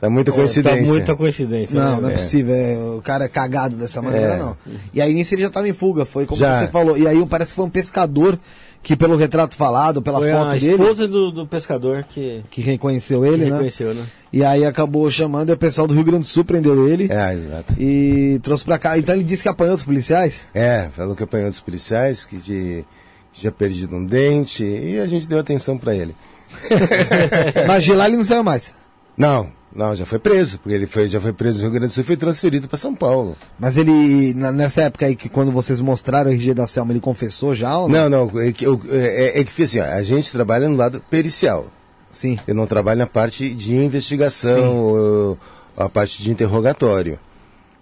Tá 0.00 0.08
muita 0.08 0.32
coincidência. 0.32 0.80
Tá 0.80 0.86
muita 0.88 1.14
coincidência. 1.16 1.78
Não, 1.78 1.96
né? 1.96 2.00
não 2.02 2.08
é, 2.08 2.12
É. 2.12 2.16
possível, 2.16 2.54
é, 2.54 2.76
o 2.96 3.02
cara 3.02 3.24
é 3.24 3.28
cagado 3.28 3.76
dessa 3.76 4.00
maneira, 4.00 4.34
É. 4.34 4.38
não. 4.38 4.56
E 4.94 5.02
aí 5.02 5.12
nisso 5.12 5.34
ele 5.34 5.42
já 5.42 5.50
tava 5.50 5.68
em 5.68 5.72
fuga, 5.74 6.04
foi 6.06 6.24
como 6.24 6.40
Já. 6.40 6.60
você 6.60 6.68
falou. 6.68 6.96
E 6.96 7.06
aí 7.06 7.24
parece 7.26 7.50
que 7.50 7.56
foi 7.56 7.64
um 7.66 7.70
pescador 7.70 8.38
que, 8.82 8.96
pelo 8.96 9.16
retrato 9.16 9.54
falado, 9.54 10.02
pela 10.02 10.18
Foi 10.18 10.32
foto 10.32 10.46
a 10.48 10.52
dele, 10.54 10.70
esposa 10.72 11.06
do, 11.06 11.30
do 11.30 11.46
pescador 11.46 12.04
que, 12.04 12.42
que 12.50 12.60
reconheceu 12.60 13.20
que 13.22 13.28
ele, 13.28 13.44
né? 13.44 13.50
reconheceu, 13.52 13.94
né? 13.94 14.04
E 14.32 14.42
aí 14.44 14.64
acabou 14.64 15.08
chamando 15.10 15.50
e 15.50 15.52
o 15.52 15.56
pessoal 15.56 15.86
do 15.86 15.94
Rio 15.94 16.02
Grande 16.02 16.20
do 16.20 16.26
Sul 16.26 16.44
prendeu 16.44 16.88
ele 16.88 17.08
É, 17.10 17.32
exato. 17.34 17.74
e 17.78 18.40
trouxe 18.42 18.64
pra 18.64 18.78
cá. 18.78 18.98
Então 18.98 19.14
ele 19.14 19.22
disse 19.24 19.42
que 19.42 19.48
apanhou 19.48 19.76
dos 19.76 19.84
policiais? 19.84 20.44
É, 20.52 20.88
falou 20.96 21.14
que 21.14 21.22
apanhou 21.22 21.48
dos 21.48 21.60
policiais, 21.60 22.24
que, 22.24 22.36
de, 22.38 22.84
que 23.32 23.40
tinha 23.40 23.52
perdido 23.52 23.94
um 23.94 24.04
dente, 24.04 24.64
e 24.64 24.98
a 24.98 25.06
gente 25.06 25.28
deu 25.28 25.38
atenção 25.38 25.78
pra 25.78 25.94
ele. 25.94 26.16
Mas 27.66 27.84
de 27.84 27.92
lá 27.92 28.06
ele 28.08 28.16
não 28.16 28.24
saiu 28.24 28.42
mais. 28.44 28.74
Não, 29.16 29.50
não, 29.74 29.94
já 29.96 30.04
foi 30.06 30.18
preso, 30.18 30.58
porque 30.58 30.74
ele 30.74 30.86
foi, 30.86 31.08
já 31.08 31.20
foi 31.20 31.32
preso 31.32 31.58
no 31.58 31.62
Rio 31.64 31.72
Grande 31.72 31.86
do 31.88 31.94
Sul 31.94 32.02
e 32.02 32.06
foi 32.06 32.16
transferido 32.16 32.68
pra 32.68 32.76
São 32.78 32.94
Paulo. 32.94 33.36
Mas 33.58 33.76
ele, 33.76 34.34
na- 34.34 34.52
nessa 34.52 34.82
época 34.82 35.06
aí 35.06 35.16
que 35.16 35.28
quando 35.28 35.50
vocês 35.50 35.80
mostraram 35.80 36.30
o 36.30 36.32
RG 36.34 36.54
da 36.54 36.66
Selma, 36.66 36.92
ele 36.92 37.00
confessou 37.00 37.54
já 37.54 37.78
ou 37.78 37.88
não? 37.88 38.08
Não, 38.10 38.26
não, 38.30 38.40
é 38.40 38.52
que, 38.52 38.64
eu- 38.66 38.80
é, 38.90 39.40
é 39.40 39.44
que 39.44 39.62
assim, 39.62 39.80
ó, 39.80 39.84
a 39.84 40.02
gente 40.02 40.30
trabalha 40.30 40.68
no 40.68 40.76
lado 40.76 41.02
pericial. 41.10 41.66
Sim. 42.12 42.38
Eu 42.46 42.54
não 42.54 42.66
trabalho 42.66 42.98
na 42.98 43.06
parte 43.06 43.48
de 43.54 43.74
investigação, 43.74 44.76
ou 44.78 45.38
a 45.76 45.88
parte 45.88 46.22
de 46.22 46.30
interrogatório. 46.30 47.18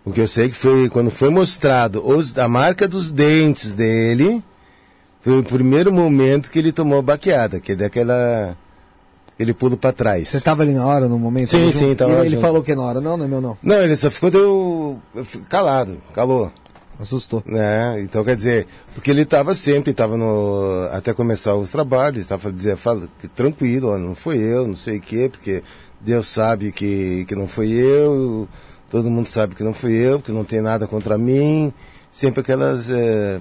O 0.05 0.13
que 0.13 0.21
eu 0.21 0.29
sei 0.29 0.49
que 0.49 0.55
foi 0.55 0.89
quando 0.89 1.11
foi 1.11 1.29
mostrado 1.31 2.07
os- 2.07 2.39
a 2.39 2.47
marca 2.49 2.87
dos 2.87 3.11
dentes 3.11 3.73
dele, 3.73 4.43
foi 5.21 5.41
o 5.41 5.43
primeiro 5.43 5.93
momento 5.93 6.51
que 6.51 6.59
ele 6.59 6.73
tomou 6.73 7.03
baqueada, 7.03 7.59
que 7.61 7.73
é 7.73 7.75
daquela 7.75 8.57
ele 9.41 9.55
pulo 9.55 9.75
pra 9.75 9.91
trás. 9.91 10.29
Você 10.29 10.41
tava 10.41 10.63
ali 10.63 10.73
na 10.73 10.87
hora, 10.87 11.09
no 11.09 11.19
momento? 11.19 11.49
Sim, 11.49 11.73
sim, 11.73 11.95
tava 11.95 12.27
ele 12.27 12.37
falou 12.37 12.63
que 12.63 12.75
na 12.75 12.83
hora? 12.83 13.01
Não, 13.01 13.17
não 13.17 13.25
é 13.25 13.29
meu 13.29 13.41
não. 13.41 13.57
Não, 13.63 13.77
ele 13.83 13.97
só 13.97 14.11
ficou 14.11 14.31
deu 14.31 14.99
calado, 15.49 15.97
calou. 16.13 16.53
Assustou. 17.01 17.43
né? 17.47 17.99
Então 18.03 18.23
quer 18.23 18.37
dizer, 18.37 18.67
porque 18.95 19.11
ele 19.11 19.23
estava 19.23 19.55
sempre, 19.55 19.93
estava 19.93 20.19
no 20.19 20.87
até 20.93 21.15
começar 21.15 21.55
os 21.55 21.71
trabalhos, 21.71 22.21
estava 22.21 22.53
dizendo, 22.53 22.77
fala, 22.77 23.09
tranquilo, 23.35 23.89
ó, 23.89 23.99
não 23.99 24.15
foi 24.15 24.37
eu, 24.37 24.69
não 24.69 24.77
sei 24.77 24.99
o 24.99 25.01
quê, 25.01 25.31
porque 25.33 25.63
Deus 25.99 26.27
sabe 26.29 26.71
que 26.71 27.25
que 27.25 27.35
não 27.35 27.47
foi 27.49 27.71
eu, 27.71 28.47
todo 28.91 29.09
mundo 29.09 29.25
sabe 29.25 29.55
que 29.55 29.65
não 29.65 29.73
fui 29.73 29.95
eu, 29.95 30.21
que 30.21 30.31
não 30.31 30.45
tem 30.45 30.61
nada 30.61 30.87
contra 30.87 31.17
mim, 31.17 31.73
sempre 32.13 32.43
aquelas 32.43 32.91
é, 32.91 33.41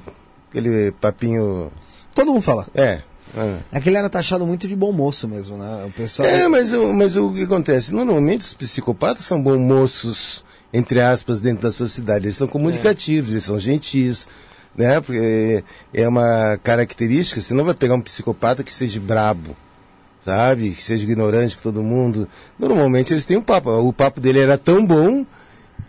aquele 0.49 0.93
papinho, 0.93 1.69
Todo 2.15 2.31
mundo 2.31 2.41
fala. 2.41 2.65
é. 2.73 3.01
É. 3.37 3.57
É 3.71 3.81
que 3.81 3.89
ele 3.89 3.97
era 3.97 4.09
taxado 4.09 4.45
muito 4.45 4.67
de 4.67 4.75
bom 4.75 4.91
moço 4.91 5.27
mesmo, 5.27 5.57
né? 5.57 5.85
O 5.87 5.91
pessoal. 5.91 6.27
É, 6.27 6.47
mas, 6.47 6.73
o- 6.73 6.93
mas 6.93 7.15
o 7.15 7.31
que 7.33 7.43
acontece? 7.43 7.93
Normalmente 7.93 8.41
os 8.41 8.53
psicopatas 8.53 9.25
são 9.25 9.41
bons 9.41 9.57
moços, 9.59 10.43
entre 10.73 10.99
aspas, 11.01 11.39
dentro 11.39 11.63
da 11.63 11.71
sociedade. 11.71 12.25
Eles 12.25 12.37
são 12.37 12.47
comunicativos, 12.47 13.31
eles 13.31 13.43
são 13.43 13.59
gentis, 13.59 14.27
né? 14.75 14.99
Porque 15.01 15.63
é 15.93 16.07
uma 16.07 16.57
característica, 16.63 17.41
você 17.41 17.53
não 17.53 17.63
vai 17.65 17.73
pegar 17.73 17.95
um 17.95 18.01
psicopata 18.01 18.63
que 18.63 18.71
seja 18.71 18.99
brabo, 18.99 19.55
sabe? 20.23 20.71
Que 20.71 20.81
seja 20.81 21.03
ignorante 21.03 21.55
com 21.55 21.63
todo 21.63 21.83
mundo. 21.83 22.27
Normalmente 22.57 23.13
eles 23.13 23.25
têm 23.25 23.37
um 23.37 23.41
papo. 23.41 23.69
O 23.71 23.93
papo 23.93 24.19
dele 24.19 24.39
era 24.39 24.57
tão 24.57 24.85
bom 24.85 25.25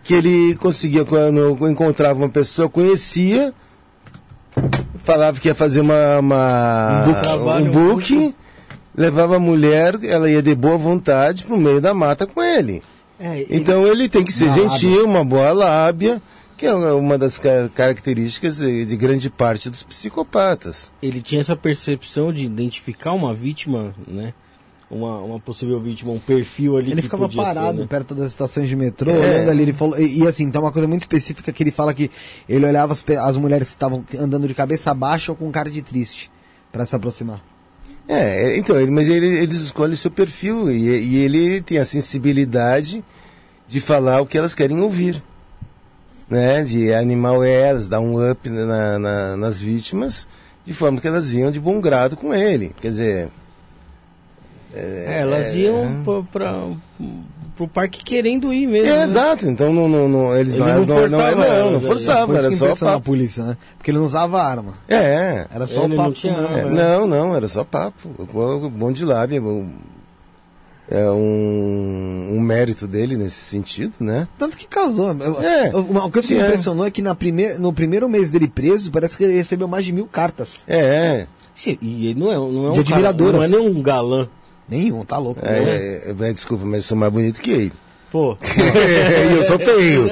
que 0.03 0.13
ele 0.13 0.55
conseguia, 0.55 1.05
quando 1.05 1.67
encontrava 1.69 2.17
uma 2.19 2.29
pessoa, 2.29 2.67
conhecia, 2.69 3.53
falava 5.03 5.39
que 5.39 5.47
ia 5.47 5.55
fazer 5.55 5.81
uma, 5.81 6.19
uma- 6.19 7.01
Um 7.03 7.05
book. 7.13 7.21
Trabalho, 7.21 7.65
um 7.65 7.71
levava 8.95 9.35
a 9.37 9.39
mulher, 9.39 9.97
ela 10.03 10.29
ia 10.29 10.41
de 10.41 10.53
boa 10.53 10.77
vontade 10.77 11.43
pro 11.43 11.57
meio 11.57 11.79
da 11.81 11.93
mata 11.93 12.27
com 12.27 12.41
ele. 12.43 12.83
É, 13.19 13.45
Então 13.49 13.85
ele 13.87 14.09
tem 14.09 14.23
que 14.23 14.31
ser 14.33 14.49
gentil, 14.51 15.05
uma 15.05 15.23
boa 15.23 15.51
lábia, 15.53 16.21
que 16.57 16.65
é 16.65 16.73
uma 16.73 17.17
das 17.17 17.37
car- 17.39 17.69
características 17.73 18.57
de 18.57 18.83
de 18.85 18.95
grande 18.97 19.29
parte 19.29 19.69
dos 19.69 19.83
psicopatas. 19.83 20.91
ele 21.01 21.21
tinha 21.21 21.39
essa 21.41 21.55
percepção 21.55 22.33
de 22.33 22.45
identificar 22.45 23.13
uma 23.13 23.33
vítima, 23.33 23.93
né? 24.07 24.33
Uma, 24.93 25.19
uma 25.19 25.39
possível 25.39 25.79
vítima, 25.79 26.11
um 26.11 26.19
perfil 26.19 26.75
ali 26.75 26.91
Ele 26.91 27.01
ficava 27.01 27.29
parado 27.29 27.77
ser, 27.77 27.81
né? 27.83 27.87
perto 27.87 28.13
das 28.13 28.29
estações 28.31 28.67
de 28.67 28.75
metrô, 28.75 29.09
É. 29.09 29.17
olhando 29.17 29.49
ali, 29.51 29.61
ele 29.61 29.71
falou, 29.73 29.97
e, 29.97 30.19
e 30.19 30.27
assim, 30.27 30.51
tem 30.51 30.59
uma 30.61 30.71
coisa 30.71 30.85
muito 30.85 30.99
específica 31.01 31.49
que 31.53 31.63
ele 31.63 31.71
fala 31.71 31.93
que 31.93 32.11
ele 32.49 32.65
olhava 32.65 32.91
as, 32.91 33.01
as 33.21 33.37
mulheres 33.37 33.69
que 33.69 33.73
estavam 33.75 34.03
andando 34.19 34.49
de 34.49 34.53
cabeça 34.53 34.93
baixa 34.93 35.31
ou 35.31 35.35
com 35.37 35.49
cara 35.49 35.69
de 35.71 35.81
triste 35.81 36.29
pra 36.73 36.85
se 36.85 36.93
aproximar. 36.93 37.41
É, 38.05 38.51
é, 38.51 38.57
então, 38.57 38.77
ele, 38.77 38.91
mas 38.91 39.07
ele, 39.07 39.27
eles 39.27 39.61
escolhem 39.61 39.93
o 39.93 39.97
seu 39.97 40.11
perfil 40.11 40.69
e, 40.69 40.81
e 40.89 41.17
ele 41.19 41.61
tem 41.61 41.77
a 41.77 41.85
sensibilidade 41.85 43.01
de 43.69 43.79
falar 43.79 44.19
o 44.19 44.25
que 44.25 44.37
elas 44.37 44.53
querem 44.53 44.77
ouvir. 44.81 45.23
Né? 46.29 46.63
De 46.63 46.93
animar 46.93 47.41
elas, 47.45 47.87
dar 47.87 47.99
um 48.01 48.29
up 48.31 48.49
na- 48.49 48.99
na- 48.99 49.37
nas 49.37 49.59
vítimas, 49.59 50.27
de 50.65 50.73
forma 50.73 50.99
que 50.99 51.07
elas 51.07 51.33
iam 51.33 51.51
de 51.51 51.59
bom 51.59 51.79
grado 51.79 52.15
com 52.17 52.33
ele. 52.33 52.73
Quer 52.81 52.89
dizer, 52.91 53.29
É, 54.73 55.19
elas 55.21 55.53
iam 55.53 56.01
pra, 56.03 56.21
pra, 56.31 56.63
pro 57.55 57.67
parque 57.67 58.03
querendo 58.03 58.53
ir 58.53 58.67
mesmo. 58.67 58.87
é, 58.87 58.97
né? 58.99 59.03
exato, 59.03 59.47
então 59.49 59.73
não, 59.73 59.87
não, 59.89 60.07
não- 60.07 60.35
eles 60.37 60.53
Ele 60.53 60.59
não, 60.63 60.67
não 60.67 60.73
elas 60.75 60.87
não, 60.87 60.95
não, 60.95 61.01
forçava 61.09 61.35
não, 61.35 61.71
não 61.71 61.71
né? 61.71 61.77
isso 61.77 61.85
era 62.35 62.49
só 62.49 62.65
impressionou 62.67 62.73
a 62.73 62.93
papo. 62.93 63.05
polícia, 63.05 63.43
né? 63.43 63.57
Porque 63.77 63.91
ele 63.91 63.97
não 63.97 64.05
usava 64.05 64.41
arma. 64.41 64.73
É, 64.87 65.45
Era 65.53 65.67
só 65.67 65.83
Ele 65.83 65.93
o 65.93 65.97
não 65.97 66.03
papo. 66.05 66.11
tinha 66.15 66.33
arma, 66.37 66.59
É, 66.59 66.65
né? 66.65 66.71
não, 66.97 67.07
não, 67.07 67.35
era 67.35 67.47
só 67.47 67.63
papo. 67.63 68.09
Bom 68.69 68.91
de 68.91 69.03
lábia. 69.05 69.41
bom- 69.41 69.67
É 70.89 71.09
um, 71.09 72.29
um 72.33 72.39
mérito 72.41 72.85
dele 72.85 73.15
nesse 73.15 73.35
sentido, 73.45 73.93
né? 73.99 74.27
Tanto 74.37 74.57
que 74.57 74.67
casou. 74.67 75.11
É, 75.41 75.71
coisa 76.11 76.27
que 76.27 76.33
me 76.35 76.41
é. 76.41 76.43
impressionou 76.47 76.85
é 76.85 76.91
que 76.91 77.01
na 77.01 77.15
primeir, 77.15 77.57
no 77.59 77.71
primeiro 77.71 78.09
mês 78.09 78.29
dele 78.31 78.47
preso, 78.47 78.91
parece 78.91 79.15
que 79.15 79.23
ele 79.23 79.33
recebeu 79.37 79.67
mais 79.69 79.85
de 79.85 79.93
mil 79.93 80.05
cartas. 80.05 80.63
É, 80.67 81.27
Sim, 81.55 81.77
E 81.81 82.07
ele 82.07 82.19
não 82.19 82.31
é, 82.31 82.35
não 82.35 82.65
é 82.67 82.69
um 82.71 82.73
De 82.73 82.83
cara, 82.89 83.13
não 83.13 83.43
é 83.43 83.47
nem 83.47 83.59
um 83.59 83.81
galã. 83.81 84.27
Nenhum, 84.71 85.03
tá 85.05 85.17
louco. 85.17 85.41
é, 85.43 85.59
né? 85.59 85.71
é, 85.71 86.29
é, 86.29 86.33
desculpa, 86.33 86.63
mas 86.65 86.77
eu 86.77 86.83
sou 86.83 86.97
mais 86.97 87.11
bonito 87.11 87.41
que 87.41 87.51
ele. 87.51 87.73
Pô, 88.09 88.35
e 88.43 89.35
eu 89.37 89.43
sou 89.45 89.57
feio. 89.59 90.09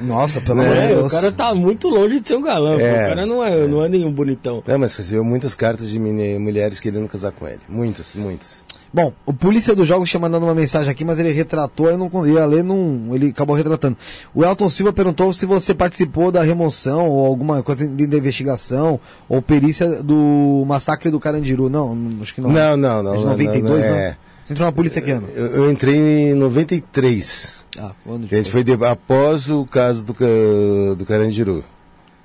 Nossa, 0.00 0.40
pelo 0.40 0.62
É, 0.62 0.64
amor 0.64 0.76
de 0.76 0.82
é, 0.82 0.88
Deus. 0.88 1.06
o 1.06 1.10
cara 1.14 1.30
tá 1.30 1.54
muito 1.54 1.88
longe 1.88 2.18
de 2.20 2.26
ser 2.26 2.36
um 2.36 2.42
galã. 2.42 2.80
É. 2.80 3.04
O 3.04 3.08
cara 3.08 3.26
não 3.26 3.44
é, 3.44 3.66
não 3.68 3.84
é 3.84 3.88
nenhum 3.88 4.10
bonitão. 4.10 4.62
Não, 4.66 4.78
mas 4.78 4.96
recebeu 4.96 5.22
muitas 5.22 5.54
cartas 5.54 5.88
de 5.88 5.98
mulheres 5.98 6.80
querendo 6.80 7.06
casar 7.08 7.30
com 7.30 7.46
ele. 7.46 7.60
Muitas, 7.68 8.14
muitas. 8.16 8.64
Bom, 8.92 9.12
o 9.24 9.32
polícia 9.32 9.74
do 9.74 9.84
jogo 9.84 10.04
tinha 10.04 10.20
mandado 10.20 10.44
uma 10.44 10.54
mensagem 10.54 10.90
aqui, 10.90 11.04
mas 11.04 11.18
ele 11.20 11.30
retratou, 11.30 11.88
eu 11.88 11.96
não 11.96 12.26
ia 12.26 12.44
ler, 12.44 12.64
não, 12.64 13.14
ele 13.14 13.28
acabou 13.28 13.54
retratando. 13.54 13.96
O 14.34 14.44
Elton 14.44 14.68
Silva 14.68 14.92
perguntou 14.92 15.32
se 15.32 15.46
você 15.46 15.72
participou 15.72 16.32
da 16.32 16.42
remoção 16.42 17.08
ou 17.08 17.24
alguma 17.24 17.62
coisa 17.62 17.86
de, 17.86 18.04
investigação 18.04 18.98
ou 19.28 19.40
perícia 19.40 20.02
do 20.02 20.64
massacre 20.66 21.08
do 21.08 21.20
Carandiru. 21.20 21.68
Não, 21.68 21.94
não, 21.94 22.22
acho 22.22 22.34
que 22.34 22.40
não. 22.40 22.50
Não, 22.50 22.76
não, 22.76 23.02
não. 23.02 23.14
É 23.14 23.16
de 23.16 23.24
não, 23.24 23.30
92, 23.30 23.84
não, 23.84 23.90
não? 23.90 23.96
é. 23.96 24.16
Você 24.42 24.54
entrou 24.54 24.66
na 24.66 24.72
polícia 24.72 25.00
que 25.00 25.12
ano? 25.12 25.28
Eu, 25.32 25.46
eu 25.46 25.70
entrei 25.70 26.30
em 26.30 26.34
93. 26.34 27.66
Ah, 27.78 27.92
ano 28.04 28.24
A 28.24 28.34
gente 28.34 28.50
foi 28.50 28.64
de- 28.64 28.72
após 28.84 29.48
o 29.48 29.64
caso 29.64 30.04
do, 30.04 30.96
do 30.96 31.06
Carandiru. 31.06 31.64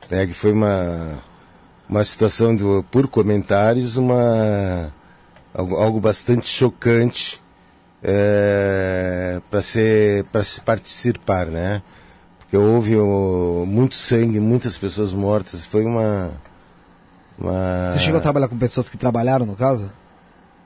Né, 0.09 0.25
que 0.25 0.33
foi 0.33 0.51
uma, 0.51 1.19
uma 1.87 2.03
situação, 2.03 2.55
do, 2.55 2.83
por 2.89 3.07
comentários, 3.07 3.97
uma, 3.97 4.91
algo, 5.55 5.75
algo 5.75 5.99
bastante 5.99 6.47
chocante 6.47 7.41
para 9.49 9.61
ser 9.61 10.23
para 10.25 10.43
se 10.43 10.61
participar, 10.61 11.47
né? 11.47 11.81
Porque 12.39 12.57
houve 12.57 12.95
o- 12.95 13.65
muito 13.67 13.95
sangue, 13.95 14.39
muitas 14.39 14.77
pessoas 14.77 15.11
mortas. 15.13 15.65
Foi 15.65 15.83
uma. 15.83 16.31
uma... 17.39 17.89
Você 17.91 17.99
chegou 17.99 18.19
a 18.19 18.21
trabalhar 18.21 18.47
com 18.47 18.57
pessoas 18.57 18.87
que 18.89 18.97
trabalharam 18.97 19.45
no 19.45 19.55
caso? 19.55 19.91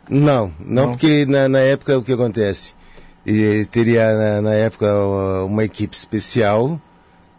Não, 0.10 0.52
não, 0.60 0.84
Não? 0.88 0.90
porque 0.92 1.26
na, 1.26 1.48
na 1.48 1.60
época 1.60 1.98
o 1.98 2.04
que 2.04 2.12
acontece? 2.14 2.74
E 3.26 3.66
teria 3.72 4.16
na, 4.16 4.42
na 4.42 4.54
época 4.54 4.88
uma 5.46 5.64
equipe 5.64 5.96
especial 5.96 6.82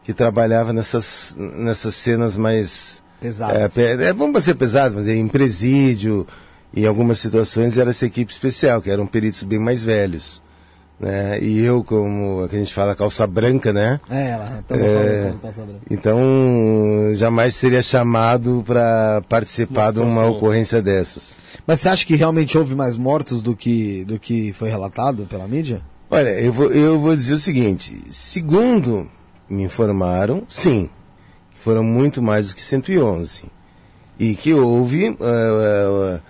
que 0.04 0.12
trabalhava 0.14 0.72
nessas, 0.72 1.34
nessas 1.36 1.94
cenas 1.94 2.36
mais. 2.36 3.02
Pesado. 3.20 3.54
É, 3.58 4.06
é, 4.08 4.12
vamos 4.14 4.44
ser 4.44 4.54
pesado, 4.54 4.94
mas 4.96 5.08
em 5.08 5.26
presídio, 5.28 6.26
em 6.74 6.86
algumas 6.86 7.18
situações 7.18 7.76
era 7.78 7.90
essa 7.90 8.06
equipe 8.06 8.32
especial, 8.32 8.80
que 8.80 8.90
eram 8.90 9.06
peritos 9.06 9.42
bem 9.42 9.58
mais 9.58 9.82
velhos. 9.82 10.42
Né? 10.98 11.38
E 11.40 11.64
eu, 11.64 11.82
como 11.82 12.42
a 12.42 12.48
que 12.48 12.56
a 12.56 12.58
gente 12.58 12.74
fala 12.74 12.94
calça 12.94 13.26
branca, 13.26 13.72
né? 13.72 13.98
É, 14.10 14.30
ela 14.30 14.62
É. 14.68 14.74
falando 14.76 15.40
com 15.40 15.46
a 15.46 15.52
Sabra. 15.52 15.76
Então 15.90 16.18
jamais 17.14 17.54
seria 17.54 17.82
chamado 17.82 18.62
para 18.66 19.22
participar 19.26 19.92
de 19.92 20.00
uma 20.00 20.26
ocorrência 20.26 20.82
dessas. 20.82 21.34
Mas 21.66 21.80
você 21.80 21.88
acha 21.88 22.06
que 22.06 22.16
realmente 22.16 22.56
houve 22.58 22.74
mais 22.74 22.96
mortos 22.98 23.40
do 23.40 23.56
que, 23.56 24.04
do 24.04 24.18
que 24.18 24.52
foi 24.52 24.68
relatado 24.68 25.24
pela 25.24 25.48
mídia? 25.48 25.80
Olha, 26.10 26.38
eu 26.38 26.52
vou, 26.52 26.70
eu 26.70 27.00
vou 27.00 27.16
dizer 27.16 27.34
o 27.34 27.38
seguinte: 27.38 27.96
segundo 28.10 29.08
me 29.48 29.62
informaram, 29.62 30.42
sim, 30.50 30.90
foram 31.60 31.82
muito 31.82 32.20
mais 32.20 32.50
do 32.50 32.56
que 32.56 32.62
111. 32.62 33.44
E 34.18 34.34
que 34.34 34.52
houve 34.52 35.08
uh, 35.08 35.14
uh, 35.14 36.20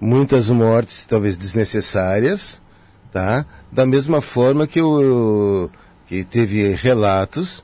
muitas 0.00 0.48
mortes, 0.50 1.04
talvez 1.04 1.36
desnecessárias, 1.36 2.60
tá? 3.12 3.44
Da 3.70 3.84
mesma 3.84 4.20
forma 4.20 4.66
que, 4.66 4.80
eu, 4.80 5.70
que 6.06 6.24
teve 6.24 6.72
relatos 6.74 7.62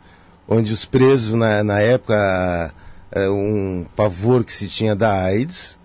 onde 0.49 0.73
os 0.73 0.85
presos, 0.85 1.35
na, 1.35 1.65
na 1.65 1.81
época, 1.81 2.73
uh, 3.17 3.33
um 3.33 3.87
pavor 3.97 4.45
que 4.45 4.53
se 4.53 4.69
tinha 4.69 4.95
da 4.95 5.13
AIDS, 5.25 5.79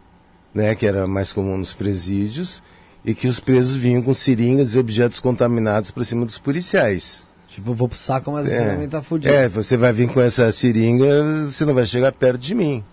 né, 0.54 0.76
que 0.76 0.86
era 0.86 1.08
mais 1.08 1.34
comum 1.34 1.58
nos 1.58 1.74
presídios, 1.74 2.62
e 3.04 3.16
que 3.16 3.28
os 3.28 3.40
presos 3.40 3.76
vinham 3.76 4.02
com 4.02 4.14
seringas 4.14 4.76
e 4.76 4.80
objetos 4.80 5.20
contaminados 5.20 5.90
para 5.90 6.04
cima 6.04 6.26
dos 6.26 6.38
policiais. 6.38 7.24
Tipo, 7.48 7.74
vou 7.74 7.90
pro 7.90 7.98
saco, 7.98 8.32
mas 8.32 8.48
É. 8.48 8.58
você 8.58 8.70
também 8.70 8.88
tá 8.88 9.02
fudido. 9.02 9.34
É, 9.34 9.50
você 9.50 9.76
vai 9.76 9.92
vir 9.92 10.08
com 10.10 10.22
essa 10.22 10.52
seringa, 10.52 11.50
você 11.50 11.66
não 11.66 11.74
vai 11.74 11.86
chegar 11.86 12.12
perto 12.12 12.40
de 12.40 12.54
mim. 12.54 12.84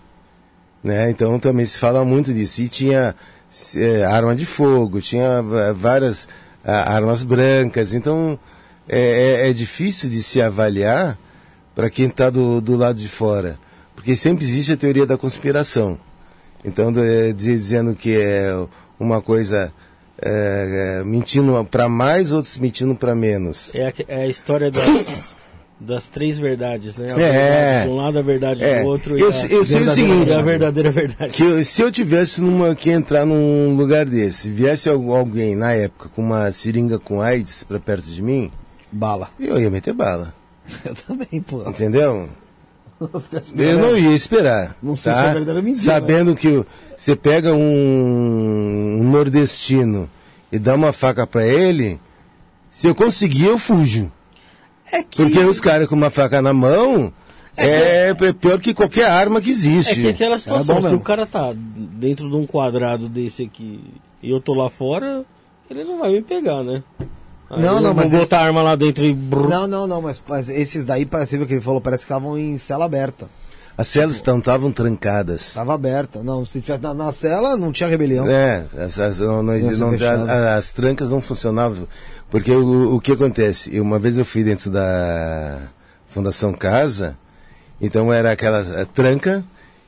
Né? 0.83 1.09
Então 1.09 1.39
também 1.39 1.65
se 1.65 1.77
fala 1.77 2.03
muito 2.03 2.33
disso. 2.33 2.61
E 2.61 2.67
tinha 2.67 3.15
é, 3.75 4.03
arma 4.05 4.35
de 4.35 4.45
fogo, 4.45 5.01
tinha 5.01 5.43
é, 5.69 5.73
várias 5.73 6.27
ah, 6.63 6.93
armas 6.93 7.23
brancas. 7.23 7.93
Então 7.93 8.37
é, 8.87 8.99
é- 9.45 9.49
é 9.49 9.53
difícil 9.53 10.09
de 10.09 10.21
se 10.23 10.41
avaliar 10.41 11.17
para 11.75 11.89
quem 11.89 12.07
está 12.07 12.29
do, 12.29 12.59
do 12.61 12.75
lado 12.75 12.99
de 12.99 13.07
fora. 13.07 13.57
Porque 13.95 14.15
sempre 14.15 14.43
existe 14.45 14.71
a 14.73 14.77
teoria 14.77 15.05
da 15.05 15.17
conspiração. 15.17 15.97
Então, 16.63 16.89
é, 16.97 17.31
diz- 17.33 17.45
dizendo 17.61 17.95
que 17.95 18.17
é 18.19 18.53
uma 18.99 19.21
coisa 19.21 19.73
é, 20.21 21.01
mentindo 21.05 21.63
para 21.65 21.87
mais, 21.87 22.31
outros 22.31 22.57
mentindo 22.57 22.95
para 22.95 23.15
menos. 23.15 23.73
É 23.73 23.87
a, 23.87 23.93
é 24.07 24.21
a 24.23 24.27
história 24.27 24.69
das, 24.71 25.33
das 25.79 26.09
três 26.09 26.37
verdades, 26.37 26.97
né? 26.97 27.07
A 27.13 27.19
É. 27.19 27.31
verdade 27.31 27.83
de 27.85 27.89
um 27.89 27.95
lado, 27.95 28.19
a 28.19 28.21
verdade 28.21 28.63
É. 28.63 28.81
do 28.81 28.87
outro. 28.87 29.17
Eu 29.17 29.19
e 29.19 29.23
a 29.23 29.25
eu 29.27 29.31
sei 29.31 29.47
o 29.57 29.63
verdadeira- 29.63 29.91
seguinte, 29.93 30.31
a 30.33 30.41
verdadeira 30.41 30.91
verdade. 30.91 31.31
que 31.31 31.43
eu- 31.43 31.63
se 31.63 31.81
eu 31.81 31.91
tivesse 31.91 32.41
numa 32.41 32.75
que 32.75 32.89
entrar 32.89 33.25
num 33.25 33.75
lugar 33.77 34.05
desse, 34.05 34.49
viesse 34.51 34.89
al- 34.89 35.11
alguém 35.15 35.55
na 35.55 35.71
época 35.71 36.09
com 36.13 36.21
uma 36.21 36.51
seringa 36.51 36.99
com 36.99 37.21
AIDS 37.21 37.63
para 37.63 37.79
perto 37.79 38.05
de 38.09 38.21
mim, 38.21 38.51
Bala. 38.91 39.29
eu 39.39 39.59
ia 39.59 39.69
meter 39.69 39.93
bala, 39.93 40.33
Eu 40.83 40.93
também, 40.95 41.41
pô. 41.41 41.61
entendeu? 41.69 42.27
Eu 43.55 43.79
não 43.79 43.97
ia 43.97 44.13
esperar. 44.13 44.75
Não 44.83 44.93
sei 44.97 45.13
tá? 45.13 45.21
se 45.23 45.27
é 45.29 45.33
verdade 45.33 45.57
ou 45.57 45.63
mentira, 45.63 45.85
Sabendo 45.85 46.35
que 46.35 46.49
o- 46.49 46.65
você 46.97 47.15
pega 47.15 47.53
um, 47.53 48.97
um 48.99 49.09
nordestino 49.09 50.09
e 50.51 50.59
dá 50.59 50.75
uma 50.75 50.91
faca 50.91 51.25
para 51.25 51.45
ele, 51.45 51.97
se 52.69 52.85
eu 52.87 52.93
conseguir 52.93 53.45
eu 53.45 53.57
fujo. 53.57 54.11
É 54.91 55.03
que, 55.03 55.17
Porque 55.17 55.39
os 55.39 55.59
caras 55.59 55.87
com 55.87 55.95
uma 55.95 56.09
faca 56.09 56.41
na 56.41 56.53
mão 56.53 57.13
é, 57.57 58.13
pior 58.33 58.59
que 58.59 58.73
qualquer 58.73 59.09
arma 59.09 59.41
que 59.41 59.49
é 59.49 59.51
existe. 59.51 60.01
que 60.01 60.07
aquela 60.09 60.35
bom 60.35 60.39
situação, 60.39 60.75
se 60.77 60.83
mesmo. 60.83 60.97
o 60.97 61.01
cara 61.01 61.25
tá 61.25 61.53
dentro 61.55 62.29
de 62.29 62.35
um 62.35 62.45
quadrado 62.45 63.09
desse 63.09 63.43
aqui 63.43 63.83
e 64.21 64.29
eu 64.29 64.39
tô 64.39 64.53
lá 64.53 64.69
fora, 64.69 65.23
ele 65.69 65.83
não 65.83 65.99
vai 65.99 66.11
me 66.11 66.21
pegar, 66.21 66.63
né? 66.63 66.83
Aí 67.49 67.61
Não, 67.61 67.75
não, 67.75 67.93
vou 67.93 68.03
mas 68.03 68.11
botar 68.11 68.39
a 68.39 68.45
arma 68.45 68.61
lá 68.61 68.75
dentro 68.75 69.03
e... 69.03 69.13
Não, 69.13 69.67
não, 69.67 69.87
não, 69.87 70.01
mas, 70.01 70.21
mas 70.27 70.49
esses 70.49 70.85
daí, 70.85 71.05
parece 71.05 71.37
o 71.37 71.47
que 71.47 71.53
ele 71.53 71.61
falou, 71.61 71.81
parece 71.81 72.05
que 72.05 72.11
estavam 72.11 72.37
em 72.37 72.57
cela 72.57 72.85
aberta. 72.85 73.27
As 73.79 73.87
celas 73.87 74.15
estavam 74.17 74.73
trancadas. 74.73 75.53
Tava 75.53 75.73
aberta. 75.73 76.21
Não, 76.21 76.43
se 76.43 76.59
tivesse 76.59 76.83
na, 76.83 76.93
na 76.93 77.13
cela, 77.13 77.55
não 77.55 77.71
tinha 77.71 77.87
rebelião. 77.87 78.29
É, 78.29 78.65
as, 78.77 78.99
as- 78.99 79.19
não- 79.19 79.41
não 79.41 79.53
não- 79.57 79.91
fechado. 79.91 80.23
as, 80.23 80.29
as 80.29 80.71
trancas 80.73 81.11
não 81.11 81.21
funcionavam. 81.21 81.87
Porque 82.29 82.51
o, 82.51 82.95
o 82.95 82.99
que 82.99 83.13
acontece? 83.13 83.73
Eu, 83.73 83.81
uma 83.83 83.97
vez 83.97 84.17
eu 84.17 84.25
fui 84.25 84.43
dentro 84.43 84.69
da 84.69 85.59
Fundação 86.09 86.51
Casa, 86.51 87.15
então 87.79 88.11
era 88.11 88.31
aquela 88.33 88.85
tranca, 88.87 89.45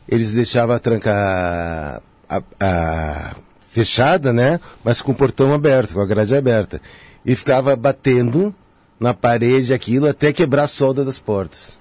eles 0.08 0.32
deixavam 0.32 0.74
a 0.74 0.80
tranca 0.80 2.02
a- 2.30 2.42
a- 2.62 3.36
fechada, 3.72 4.32
né? 4.32 4.62
Mas 4.86 5.02
com 5.02 5.12
o 5.12 5.16
portão 5.16 5.54
aberto, 5.54 5.96
com 5.96 6.00
a 6.02 6.06
grade 6.06 6.34
aberta. 6.34 6.82
E 7.26 7.36
ficava 7.36 7.76
batendo 7.76 8.56
na 8.98 9.14
parede 9.14 9.74
aquilo 9.74 10.08
até 10.08 10.32
quebrar 10.32 10.64
a 10.64 10.68
solda 10.68 11.04
das 11.04 11.20
portas. 11.20 11.81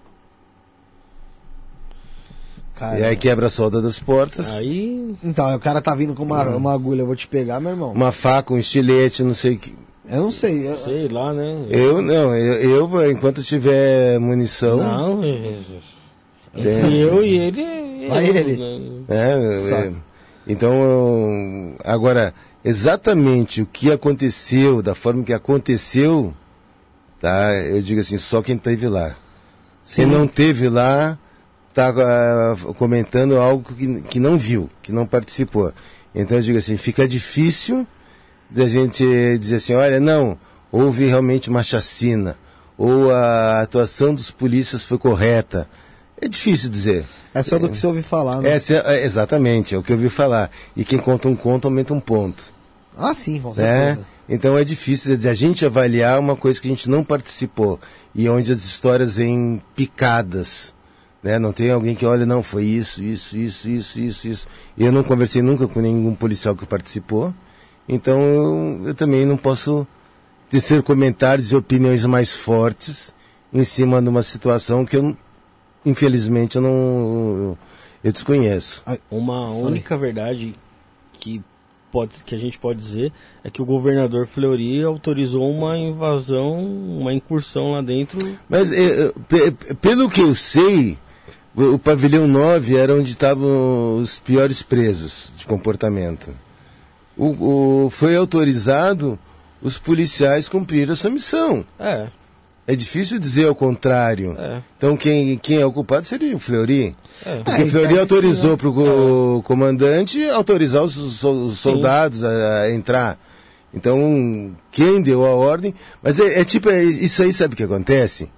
Cara, 2.81 2.99
E 2.99 3.05
aí 3.05 3.15
quebra 3.15 3.49
a 3.49 3.51
solda 3.51 3.83
das 3.83 3.99
portas. 3.99 4.55
Aí... 4.55 5.15
Então, 5.23 5.55
o 5.55 5.61
cara 5.61 5.83
tá 5.83 5.95
vindo 5.95 6.15
com 6.15 6.23
uma, 6.23 6.43
uma 6.57 6.73
agulha, 6.73 7.03
eu 7.03 7.07
vou 7.07 7.15
te 7.15 7.29
pegar, 7.29 7.61
meu 7.61 7.73
irmão. 7.73 7.93
Uma 7.93 8.11
faca, 8.11 8.55
um 8.55 8.59
estilete, 8.59 9.23
não 9.23 9.35
sei 9.35 9.57
o 9.57 9.59
que. 9.59 9.75
Eu 10.09 10.23
não 10.23 10.31
sei. 10.31 10.67
eu- 10.67 10.79
Sei 10.79 11.07
lá, 11.07 11.35
né? 11.35 11.67
Eu 11.69 12.01
não, 12.01 12.35
eu, 12.35 12.89
eu, 12.89 13.11
enquanto 13.11 13.43
tiver 13.43 14.19
munição, 14.19 14.79
Não, 14.79 15.23
é- 15.23 15.59
é- 16.57 16.63
Tem. 16.63 16.97
eu 16.97 17.23
e 17.23 17.37
ele... 17.39 18.09
Vai 18.09 18.31
eu, 18.31 18.35
ele. 18.35 18.57
né? 18.57 19.05
é, 19.11 19.73
é, 19.87 19.93
então, 20.49 20.73
eu- 20.73 21.77
agora, 21.85 22.33
exatamente 22.65 23.61
o 23.61 23.67
que 23.67 23.93
aconteceu, 23.93 24.81
da 24.81 24.95
forma 24.95 25.23
que 25.23 25.35
aconteceu, 25.35 26.33
tá? 27.21 27.53
Eu 27.57 27.83
digo 27.83 28.01
assim, 28.01 28.17
só 28.17 28.41
quem 28.41 28.57
teve 28.57 28.89
lá. 28.89 29.15
Sim. 29.85 30.05
Quem 30.05 30.11
não 30.11 30.27
teve 30.27 30.67
lá, 30.71 31.19
tá 31.75 31.89
ah, 31.97 32.57
comentando 32.77 33.37
algo 33.39 33.75
que, 33.75 34.03
que 34.03 34.21
não 34.21 34.37
viu, 34.37 34.69
que 34.83 34.93
não 34.93 35.07
participou. 35.07 35.73
Então 36.15 36.39
eu 36.39 36.43
digo 36.43 36.59
assim, 36.59 36.77
fica 36.77 37.07
difícil 37.07 37.87
da 38.49 38.67
gente 38.67 39.05
dizer 39.39 39.57
assim, 39.57 39.75
olha, 39.75 40.01
não, 40.01 40.37
houve 40.73 41.07
realmente 41.07 41.49
uma 41.49 41.63
chacina, 41.63 42.37
ou 42.77 43.13
a 43.13 43.61
atuação 43.61 44.15
dos 44.15 44.31
polícias 44.31 44.83
foi 44.83 44.99
correta. 44.99 45.69
É 46.21 46.29
difícil 46.29 46.69
dizer. 46.69 47.05
É 47.33 47.43
só 47.43 47.59
do 47.59 47.69
que 47.69 47.79
você 47.79 47.87
ouve 47.87 48.03
falar, 48.03 48.43
né? 48.43 48.51
É, 48.51 48.95
é, 48.95 49.05
exatamente, 49.05 49.75
é 49.75 49.79
o 49.79 49.83
que 49.83 49.93
eu 49.93 49.97
ouvi 49.97 50.11
falar. 50.11 50.51
E 50.77 50.85
quem 50.85 50.99
conta 50.99 51.29
um 51.29 51.37
conto 51.37 51.67
aumenta 51.67 51.95
um 51.95 52.01
ponto. 52.01 52.53
Ah, 52.97 53.15
sim, 53.15 53.41
com 53.41 53.55
Né? 53.55 53.55
certeza. 53.95 54.07
Então 54.29 54.57
é 54.57 54.65
difícil 54.65 55.19
a 55.29 55.35
gente 55.35 55.65
avaliar 55.65 56.19
uma 56.19 56.37
coisa 56.37 56.61
que 56.61 56.69
a 56.69 56.71
gente 56.71 56.89
não 56.91 57.03
participou 57.03 57.81
e 58.15 58.29
onde 58.29 58.53
as 58.53 58.65
histórias 58.65 59.17
vêm 59.17 59.61
picadas. 59.75 60.75
Né? 61.23 61.39
Não 61.39 61.53
tem 61.53 61.71
alguém 61.71 61.95
que 61.95 62.07
olha, 62.07 62.25
não, 62.25 62.43
foi 62.43 62.65
isso, 62.65 63.03
isso, 63.03 63.37
isso, 63.37 63.69
isso, 63.69 64.01
isso, 64.01 64.29
isso. 64.29 64.49
E 64.77 64.85
eu 64.85 64.93
não 64.93 65.03
conversei 65.03 65.43
nunca 65.43 65.69
com 65.69 65.81
nenhum 65.81 66.15
policial 66.15 66.57
que 66.57 66.65
participou. 66.67 67.35
Então 67.89 68.21
eu, 68.21 68.81
eu 68.87 68.95
também 68.95 69.27
não 69.27 69.37
posso 69.37 69.87
tecer 70.49 70.83
comentários 70.83 71.53
e 71.53 71.57
opiniões 71.57 72.05
mais 72.07 72.35
fortes 72.35 73.15
em 73.53 73.65
cima 73.65 74.01
de 74.01 74.09
uma 74.09 74.23
situação 74.23 74.87
que 74.87 74.97
eu, 74.97 75.17
infelizmente, 75.85 76.57
eu 76.57 76.63
não. 76.63 77.59
Eu 78.03 78.13
desconheço. 78.13 78.83
Uma 79.11 79.51
única 79.51 79.99
verdade 79.99 80.55
que, 81.19 81.43
pode, 81.93 82.25
que 82.25 82.35
a 82.35 82.39
gente 82.39 82.59
pode 82.59 82.79
dizer 82.79 83.13
é 83.45 83.51
que 83.51 83.61
o 83.61 83.65
governador 83.67 84.27
Fleury 84.27 84.83
autorizou 84.83 85.51
uma 85.51 85.77
invasão, 85.77 86.59
uma 86.65 87.13
incursão 87.13 87.73
lá 87.73 87.83
dentro. 87.83 88.19
Mas 88.49 88.73
eh, 88.73 89.09
eh, 89.09 89.13
pe- 89.29 89.75
pelo 89.75 90.09
que 90.09 90.23
eu 90.23 90.35
sei, 90.35 90.97
o, 91.55 91.75
o 91.75 91.79
pavilhão 91.79 92.27
9 92.27 92.77
era 92.77 92.95
onde 92.95 93.11
estavam 93.11 93.97
os 93.99 94.19
piores 94.19 94.63
presos 94.63 95.33
de 95.37 95.47
comportamento. 95.47 96.31
O, 97.17 97.85
o- 97.87 97.91
foi 97.91 98.17
autorizado 98.17 99.19
os 99.63 99.79
policiais 99.79 100.49
cumprir 100.49 100.91
a 100.91 100.95
sua 100.97 101.11
missão. 101.11 101.65
É, 101.79 102.09
É 102.67 102.75
difícil 102.77 103.19
dizer 103.19 103.47
ao 103.49 103.55
contrário. 103.55 104.35
é. 104.39 104.63
Então 104.79 104.97
quem, 104.97 105.37
quem 105.39 105.59
é 105.59 105.67
o 105.67 105.73
culpado 105.73 106.07
seria 106.07 106.35
o 106.35 106.39
Fleury. 106.39 106.97
É. 107.27 107.37
Porque 107.43 107.63
É, 107.63 107.65
o 107.65 107.69
Fleury 107.69 107.93
então, 107.93 108.03
autorizou 108.03 108.57
para 108.57 108.69
o 108.69 109.43
comandante 109.45 110.25
autorizar 110.31 110.83
os, 110.83 110.97
os 111.23 111.59
soldados 111.59 112.23
a, 112.25 112.63
a 112.63 112.71
entrar. 112.73 113.19
Então, 113.73 114.53
quem 114.73 115.01
deu 115.01 115.25
a 115.25 115.31
ordem. 115.31 115.73
Mas 116.03 116.19
é, 116.19 116.41
é 116.41 116.45
tipo, 116.45 116.69
é 116.71 116.83
isso 116.83 117.23
aí 117.23 117.33
sabe 117.33 117.55
o 117.55 117.57
que 117.57 117.63
acontece? 117.63 118.29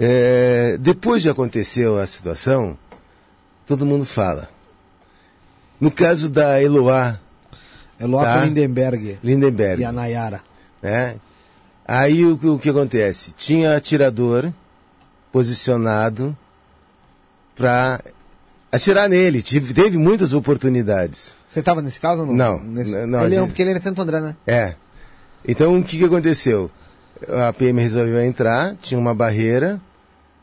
É, 0.00 0.76
depois 0.78 1.22
de 1.22 1.28
acontecer 1.28 1.88
a 1.88 2.06
situação, 2.06 2.78
todo 3.66 3.84
mundo 3.86 4.04
fala. 4.04 4.48
No 5.80 5.90
caso 5.90 6.28
da 6.28 6.62
Eloá 6.62 7.18
É 7.98 8.06
Loaco 8.06 8.24
Tá. 8.32 8.44
Lindenberg 8.44 9.18
Lindenberg, 9.22 9.82
e 9.82 9.84
a 9.84 9.90
Nayara. 9.92 10.40
né? 10.82 11.16
Aí 11.86 12.24
o, 12.24 12.36
que- 12.36 12.46
o 12.46 12.58
que 12.58 12.68
acontece? 12.70 13.32
Tinha 13.32 13.74
atirador 13.74 14.52
posicionado 15.32 16.36
para 17.56 18.00
atirar 18.70 19.08
nele. 19.08 19.42
Tive- 19.42 19.72
teve 19.74 19.96
muitas 19.98 20.32
oportunidades. 20.32 21.36
Você 21.48 21.62
tava 21.62 21.80
nesse 21.82 21.98
caso 21.98 22.20
ou 22.22 22.26
não? 22.26 22.34
Não, 22.34 22.58
Nesse... 22.60 23.06
não, 23.06 23.24
ele 23.24 23.34
é 23.34 23.38
gente- 23.38 23.48
porque 23.48 23.62
ele 23.62 23.70
era 23.70 23.80
Santo 23.80 24.00
André, 24.02 24.20
né? 24.20 24.36
É. 24.46 24.74
Então 25.46 25.78
o 25.78 25.82
que, 25.82 25.98
que 25.98 26.04
aconteceu? 26.04 26.70
A 27.28 27.52
PM 27.52 27.80
resolveu 27.80 28.20
entrar, 28.22 28.76
tinha 28.82 29.00
uma 29.00 29.14
barreira, 29.14 29.80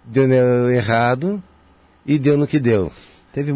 deu 0.06 0.70
errado 0.72 1.42
e 2.06 2.18
deu 2.20 2.38
no 2.38 2.46
que 2.48 2.60
deu. 2.60 2.92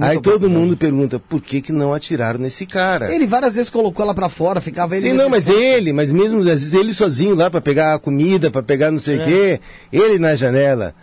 Aí 0.02 0.20
todo 0.20 0.50
mundo 0.50 0.76
pergunta, 0.76 1.20
por 1.20 1.40
que 1.42 1.62
que 1.62 1.72
não 1.72 1.94
atiraram 1.94 2.38
nesse 2.38 2.66
cara? 2.66 3.14
Ele 3.16 3.26
várias 3.26 3.56
vezes 3.56 3.70
colocou 3.70 4.04
ela 4.04 4.14
pra 4.14 4.28
fora, 4.28 4.60
ficava 4.60 4.98
ele. 4.98 5.08
Sim, 5.10 5.14
não, 5.14 5.30
mas 5.30 5.48
ele, 5.48 5.94
mas 5.94 6.12
mesmo 6.12 6.40
às 6.40 6.46
vezes 6.46 6.74
ele 6.74 6.94
sozinho 6.94 7.34
lá 7.34 7.50
pra 7.50 7.62
pegar 7.62 7.94
a 7.94 8.00
comida, 8.00 8.52
pra 8.52 8.62
pegar 8.62 8.92
não 8.92 9.00
sei 9.00 9.18
o 9.18 9.22
É. 9.22 9.24
quê, 9.26 9.60
ele 9.94 10.20
na 10.20 10.36
janela. 10.36 10.94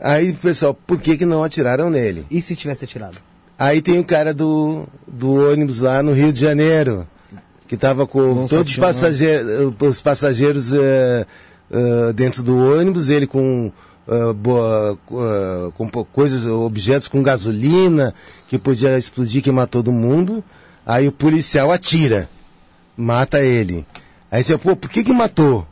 Aí, 0.00 0.32
pessoal, 0.32 0.74
por 0.74 0.98
que 0.98 1.16
que 1.16 1.24
não 1.26 1.44
atiraram 1.44 1.90
nele? 1.90 2.24
E 2.30 2.42
se 2.42 2.56
tivesse 2.56 2.84
atirado? 2.86 3.18
Aí 3.58 3.80
tem 3.82 3.98
o 4.00 4.04
cara 4.04 4.32
do, 4.34 4.88
do 5.06 5.34
ônibus 5.52 5.80
lá 5.80 6.02
no 6.02 6.12
Rio 6.12 6.32
de 6.32 6.40
Janeiro, 6.40 7.06
que 7.68 7.76
tava 7.76 8.04
com 8.06 8.46
todos 8.48 8.72
os 8.72 8.78
passageiros, 8.78 9.72
os 9.78 10.00
passageiros 10.02 10.72
eh, 10.72 11.26
eh, 11.70 12.12
dentro 12.14 12.42
do 12.42 12.56
ônibus, 12.56 13.10
ele 13.10 13.26
com, 13.26 13.70
eh, 14.10 14.32
boa- 14.32 14.98
eh, 15.12 15.70
com 15.74 15.88
coisas, 16.04 16.44
objetos 16.46 17.06
com 17.08 17.22
gasolina, 17.22 18.12
que 18.48 18.58
podia 18.58 18.98
explodir, 18.98 19.42
queimar 19.42 19.66
todo 19.68 19.92
mundo. 19.92 20.42
Aí 20.84 21.06
o 21.08 21.12
policial 21.12 21.70
atira, 21.70 22.28
mata 22.96 23.40
ele. 23.40 23.86
Aí 24.30 24.42
você, 24.42 24.58
pô, 24.58 24.74
por 24.76 24.90
que 24.90 25.04
que 25.04 25.12
matou? 25.12 25.66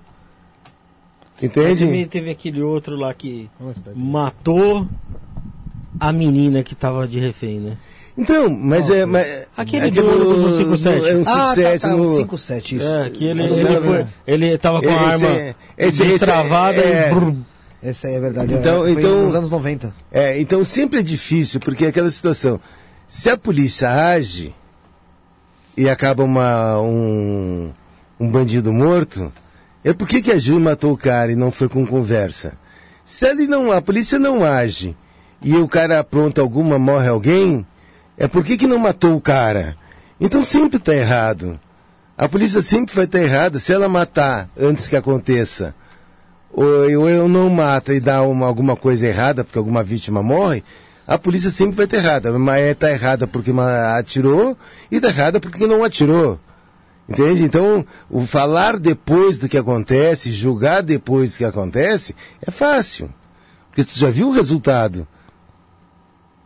Entende? 1.42 1.86
Teve, 1.86 2.06
teve 2.06 2.30
aquele 2.30 2.62
outro 2.62 2.96
lá 2.96 3.14
que 3.14 3.48
esperar. 3.76 3.96
matou 3.96 4.88
a 6.00 6.12
menina 6.12 6.62
que 6.62 6.74
tava 6.74 7.06
de 7.06 7.20
refém, 7.20 7.60
né? 7.60 7.76
Então, 8.16 8.50
mas 8.50 8.90
é. 8.90 9.06
Mas, 9.06 9.46
Aquele 9.56 9.86
é 9.86 9.90
do 9.92 10.04
ônibus 10.04 10.56
do 10.56 10.56
57. 10.58 11.08
É 11.08 11.16
um 11.16 11.20
Ah, 11.20 11.54
57 11.54 11.80
tá, 11.82 11.88
tá, 11.88 11.94
no. 11.96 12.02
o 12.02 12.16
57, 12.16 12.76
isso. 12.76 12.84
É, 12.84 13.10
que 13.10 13.24
ele, 13.24 13.42
ele, 13.44 13.80
foi- 13.80 14.06
ele 14.26 14.58
tava 14.58 14.82
com 14.82 14.88
a 14.88 14.92
Esse 14.92 15.04
arma 15.04 15.26
é- 15.28 15.54
esse- 15.78 16.02
esse 16.02 16.04
destravada 16.04 16.80
é- 16.80 17.10
e 17.10 17.14
brum. 17.14 17.36
Esse 17.82 18.06
aí 18.06 18.14
é 18.14 18.20
verdade. 18.20 18.54
Então- 18.54 18.86
é, 18.86 18.90
então- 18.90 19.26
nos 19.26 19.34
anos 19.34 19.50
90. 19.50 19.94
É, 20.10 20.40
então 20.40 20.64
sempre 20.64 21.00
é 21.00 21.02
difícil, 21.02 21.60
porque 21.60 21.84
é 21.84 21.88
aquela 21.88 22.10
situação. 22.10 22.60
Se 23.06 23.30
a 23.30 23.36
polícia 23.36 23.88
age 23.88 24.54
e 25.76 25.88
acaba 25.88 26.24
uma, 26.24 26.80
um, 26.80 27.70
um 28.18 28.28
bandido 28.30 28.72
morto, 28.72 29.32
é 29.84 29.92
por 29.92 30.08
que, 30.08 30.30
a 30.32 30.38
Ju 30.38 30.58
matou 30.58 30.92
o 30.92 30.96
cara 30.96 31.32
e 31.32 31.36
não 31.36 31.50
foi 31.50 31.68
com 31.68 31.86
conversa? 31.86 32.54
Se 33.04 33.26
ele 33.26 33.46
não, 33.46 33.72
a 33.72 33.80
polícia 33.80 34.18
não 34.18 34.44
age 34.44 34.94
e 35.40 35.56
o 35.56 35.68
cara 35.68 36.00
apronta 36.00 36.40
alguma, 36.40 36.78
morre 36.78 37.08
alguém, 37.08 37.64
é 38.16 38.26
por 38.26 38.44
que, 38.44 38.58
que 38.58 38.66
não 38.66 38.78
matou 38.78 39.16
o 39.16 39.20
cara? 39.20 39.76
Então 40.20 40.44
sempre 40.44 40.78
está 40.78 40.94
errado. 40.94 41.58
A 42.16 42.28
polícia 42.28 42.60
sempre 42.60 42.94
vai 42.94 43.04
estar 43.04 43.20
errada 43.22 43.60
se 43.60 43.72
ela 43.72 43.88
matar 43.88 44.50
antes 44.58 44.88
que 44.88 44.96
aconteça 44.96 45.74
ou 46.52 46.88
eu, 46.88 47.08
eu 47.08 47.28
não 47.28 47.48
mata 47.50 47.92
e 47.94 48.00
dá 48.00 48.22
uma, 48.22 48.46
alguma 48.46 48.74
coisa 48.76 49.06
errada, 49.06 49.44
porque 49.44 49.58
alguma 49.58 49.82
vítima 49.84 50.22
morre, 50.22 50.62
a 51.06 51.16
polícia 51.18 51.50
sempre 51.50 51.76
vai 51.76 51.84
estar 51.84 51.98
errada. 51.98 52.38
Mas 52.38 52.64
está 52.64 52.90
errada 52.90 53.26
porque 53.26 53.52
atirou 53.96 54.56
e 54.90 54.96
está 54.96 55.08
errada 55.08 55.40
porque 55.40 55.66
não 55.66 55.84
atirou. 55.84 56.38
Entende? 57.08 57.42
Então, 57.42 57.86
o 58.10 58.26
falar 58.26 58.78
depois 58.78 59.38
do 59.38 59.48
que 59.48 59.56
acontece, 59.56 60.30
julgar 60.30 60.82
depois 60.82 61.32
do 61.32 61.38
que 61.38 61.44
acontece, 61.44 62.14
é 62.46 62.50
fácil. 62.50 63.08
Porque 63.70 63.82
você 63.82 63.98
já 63.98 64.10
viu 64.10 64.28
o 64.28 64.32
resultado. 64.32 65.06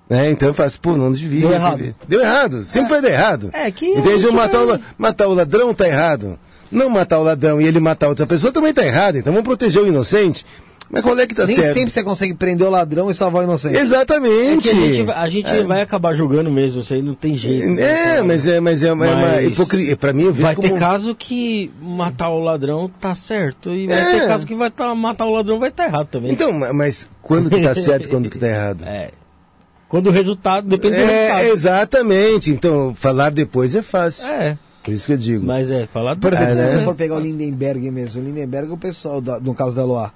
Né? 0.08 0.30
Então 0.30 0.48
eu 0.48 0.54
faço, 0.54 0.78
pô, 0.80 0.96
não 0.96 1.10
devia. 1.10 1.40
Deu 1.40 1.52
errado. 1.52 1.94
Deu 2.06 2.20
errado. 2.20 2.62
Sempre 2.64 2.90
vai 2.90 3.00
dar 3.00 3.10
errado. 3.10 3.50
É, 3.52 3.70
que 3.70 3.86
Entende? 3.86 4.30
Matar, 4.30 4.60
o, 4.62 4.66
la- 4.66 4.80
matar 4.98 5.26
o 5.26 5.34
ladrão 5.34 5.72
tá 5.74 5.88
errado. 5.88 6.38
Não 6.72 6.88
matar 6.88 7.18
o 7.18 7.22
ladrão 7.22 7.60
e 7.60 7.66
ele 7.66 7.78
matar 7.78 8.08
outra 8.08 8.26
pessoa 8.26 8.52
também 8.52 8.72
tá 8.72 8.84
errado. 8.84 9.16
Então 9.18 9.32
vamos 9.32 9.44
proteger 9.46 9.82
o 9.82 9.86
inocente. 9.86 10.44
Mas 10.90 11.00
qual 11.02 11.18
é 11.18 11.26
que 11.26 11.34
tá 11.34 11.46
Nem 11.46 11.56
certo? 11.56 11.72
sempre 11.74 11.90
você 11.90 12.02
consegue 12.04 12.34
prender 12.34 12.66
o 12.66 12.70
ladrão 12.70 13.10
e 13.10 13.14
salvar 13.14 13.40
o 13.42 13.44
inocente. 13.44 13.78
É 13.78 13.80
Exatamente. 13.80 14.68
que 14.68 14.68
a 14.68 14.74
gente, 14.74 15.02
vai- 15.04 15.16
a 15.16 15.28
gente 15.28 15.62
vai 15.62 15.80
acabar 15.80 16.12
julgando 16.12 16.50
mesmo, 16.50 16.82
isso 16.82 16.92
aí 16.92 17.00
não 17.00 17.14
tem 17.14 17.34
jeito. 17.34 17.66
né? 17.66 18.16
É, 18.18 18.22
mas 18.22 18.46
é, 18.46 18.60
mas 18.60 18.82
é 18.82 18.92
uma, 18.92 19.06
é 19.06 19.10
uma 19.14 19.20
Mas 19.28 19.48
hipocrisia. 19.48 19.96
Pra 19.96 20.12
mim, 20.12 20.24
eu 20.24 20.32
vejo 20.34 20.42
Vai 20.44 20.54
como... 20.54 20.68
ter 20.68 20.78
caso 20.78 21.14
que 21.14 21.70
matar 21.80 22.28
o 22.28 22.40
ladrão 22.40 22.90
tá 23.00 23.14
certo, 23.14 23.70
e 23.72 23.86
vai 23.86 23.98
É. 24.16 24.20
ter 24.20 24.28
caso 24.28 24.46
que 24.46 24.54
vai 24.54 24.70
tá, 24.70 24.94
matar 24.94 25.24
o 25.24 25.30
ladrão 25.32 25.58
vai 25.58 25.70
estar 25.70 25.86
errado 25.86 26.08
também. 26.08 26.30
Então, 26.32 26.52
ma- 26.52 26.74
mas 26.74 27.08
quando 27.22 27.48
que 27.48 27.62
tá 27.62 27.72
certo 27.74 28.04
e 28.04 28.08
quando 28.08 28.28
que 28.28 28.38
tá 28.38 28.48
errado? 28.48 28.84
É. 28.84 29.10
Quando 29.88 30.08
o 30.08 30.10
resultado, 30.10 30.68
depende 30.68 30.96
do 30.96 31.02
É, 31.02 31.26
resultado. 31.26 31.44
exatamente. 31.54 32.50
Então, 32.50 32.94
falar 32.94 33.30
depois 33.30 33.74
é 33.74 33.80
fácil. 33.82 34.26
É, 34.28 34.58
Por 34.82 34.92
isso 34.92 35.06
que 35.06 35.12
eu 35.12 35.16
digo. 35.18 35.44
mas 35.46 35.70
é, 35.70 35.86
falar 35.86 36.16
Por 36.16 36.32
exemplo, 36.32 36.50
É, 36.52 36.54
se 36.54 36.60
né? 36.72 36.78
você 36.78 36.84
for 36.84 36.94
pegar 36.94 37.16
o 37.16 37.20
Lindenberg 37.20 37.90
mesmo, 37.90 38.20
o 38.22 38.24
Lindenberg, 38.24 38.70
o 38.72 38.76
pessoal, 38.76 39.20
da- 39.20 39.38
no 39.38 39.54
caso 39.54 39.76
da 39.76 39.84
Loa, 39.84 40.12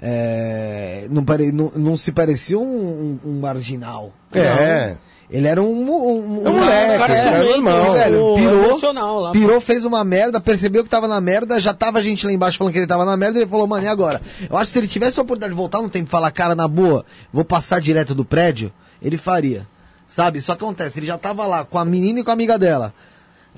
é, 0.00 1.06
não, 1.10 1.24
pare, 1.24 1.52
não, 1.52 1.70
não 1.76 1.96
se 1.96 2.10
parecia 2.12 2.58
um, 2.58 3.18
um- 3.24 3.30
um 3.30 3.40
marginal. 3.40 4.12
É. 4.32 4.90
Não. 4.90 5.08
Ele 5.30 5.46
era 5.46 5.62
um, 5.62 5.66
um, 5.68 6.46
É 6.46 6.48
um 6.48 6.52
moleque, 6.58 6.98
cara, 6.98 7.14
era 7.14 7.44
é, 7.44 7.50
normal. 7.50 7.92
velho, 7.92 8.34
pirou, 8.34 9.20
lá. 9.20 9.30
pirou, 9.32 9.60
fez 9.60 9.84
uma 9.84 10.02
merda, 10.02 10.40
percebeu 10.40 10.82
que 10.82 10.88
tava 10.88 11.06
na 11.06 11.20
merda, 11.20 11.60
já 11.60 11.74
tava 11.74 12.00
gente 12.02 12.24
lá 12.24 12.32
embaixo 12.32 12.56
falando 12.56 12.72
que 12.72 12.78
ele 12.78 12.86
tava 12.86 13.04
na 13.04 13.14
merda, 13.14 13.38
ele 13.38 13.46
falou, 13.46 13.66
mano, 13.66 13.84
e 13.84 13.88
agora? 13.88 14.22
Eu 14.48 14.56
acho 14.56 14.68
que 14.70 14.72
se 14.72 14.78
ele 14.78 14.88
tivesse 14.88 15.20
a 15.20 15.22
oportunidade 15.22 15.52
de 15.52 15.56
voltar 15.56 15.82
no 15.82 15.90
tempo 15.90 16.06
e 16.08 16.10
falar, 16.10 16.30
cara, 16.30 16.54
na 16.54 16.66
boa, 16.66 17.04
vou 17.30 17.44
passar 17.44 17.78
direto 17.78 18.14
do 18.14 18.24
prédio, 18.24 18.72
ele 19.02 19.18
faria. 19.18 19.66
Sabe? 20.08 20.40
Só 20.40 20.54
que 20.56 20.64
acontece, 20.64 20.98
ele 20.98 21.06
já 21.06 21.18
tava 21.18 21.44
lá 21.44 21.62
com 21.62 21.78
a 21.78 21.84
menina 21.84 22.20
e 22.20 22.24
com 22.24 22.30
a 22.30 22.32
amiga 22.32 22.58
dela. 22.58 22.94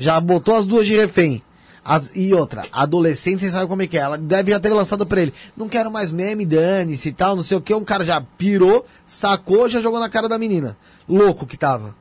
Já 0.01 0.19
botou 0.21 0.57
as 0.57 0.67
duas 0.67 0.87
de 0.87 0.97
refém. 0.97 1.43
As- 1.85 2.11
e 2.15 2.33
outra, 2.35 2.65
adolescente, 2.73 3.41
você 3.41 3.51
sabe 3.51 3.67
como 3.67 3.83
é 3.83 3.87
que 3.87 3.97
é. 3.97 4.01
Ela 4.01 4.19
deve 4.19 4.51
já 4.53 4.59
ter 4.61 4.69
lançado 4.71 5.07
pra 5.07 5.23
ele. 5.23 5.33
Não 5.57 5.69
quero 5.69 5.91
mais 5.91 6.11
meme, 6.13 6.45
dane-se 6.45 7.09
e 7.09 7.13
tal, 7.13 7.37
não 7.37 7.43
sei 7.43 7.57
o 7.57 7.61
que. 7.61 7.73
Um 7.73 7.85
cara 7.85 8.05
já 8.05 8.21
pirou, 8.21 8.85
sacou, 9.07 9.69
já 9.69 9.81
jogou 9.81 10.01
na 10.01 10.09
cara 10.09 10.29
da 10.29 10.37
menina. 10.39 10.77
Louco 11.09 11.47
que 11.47 11.57
tava. 11.57 11.95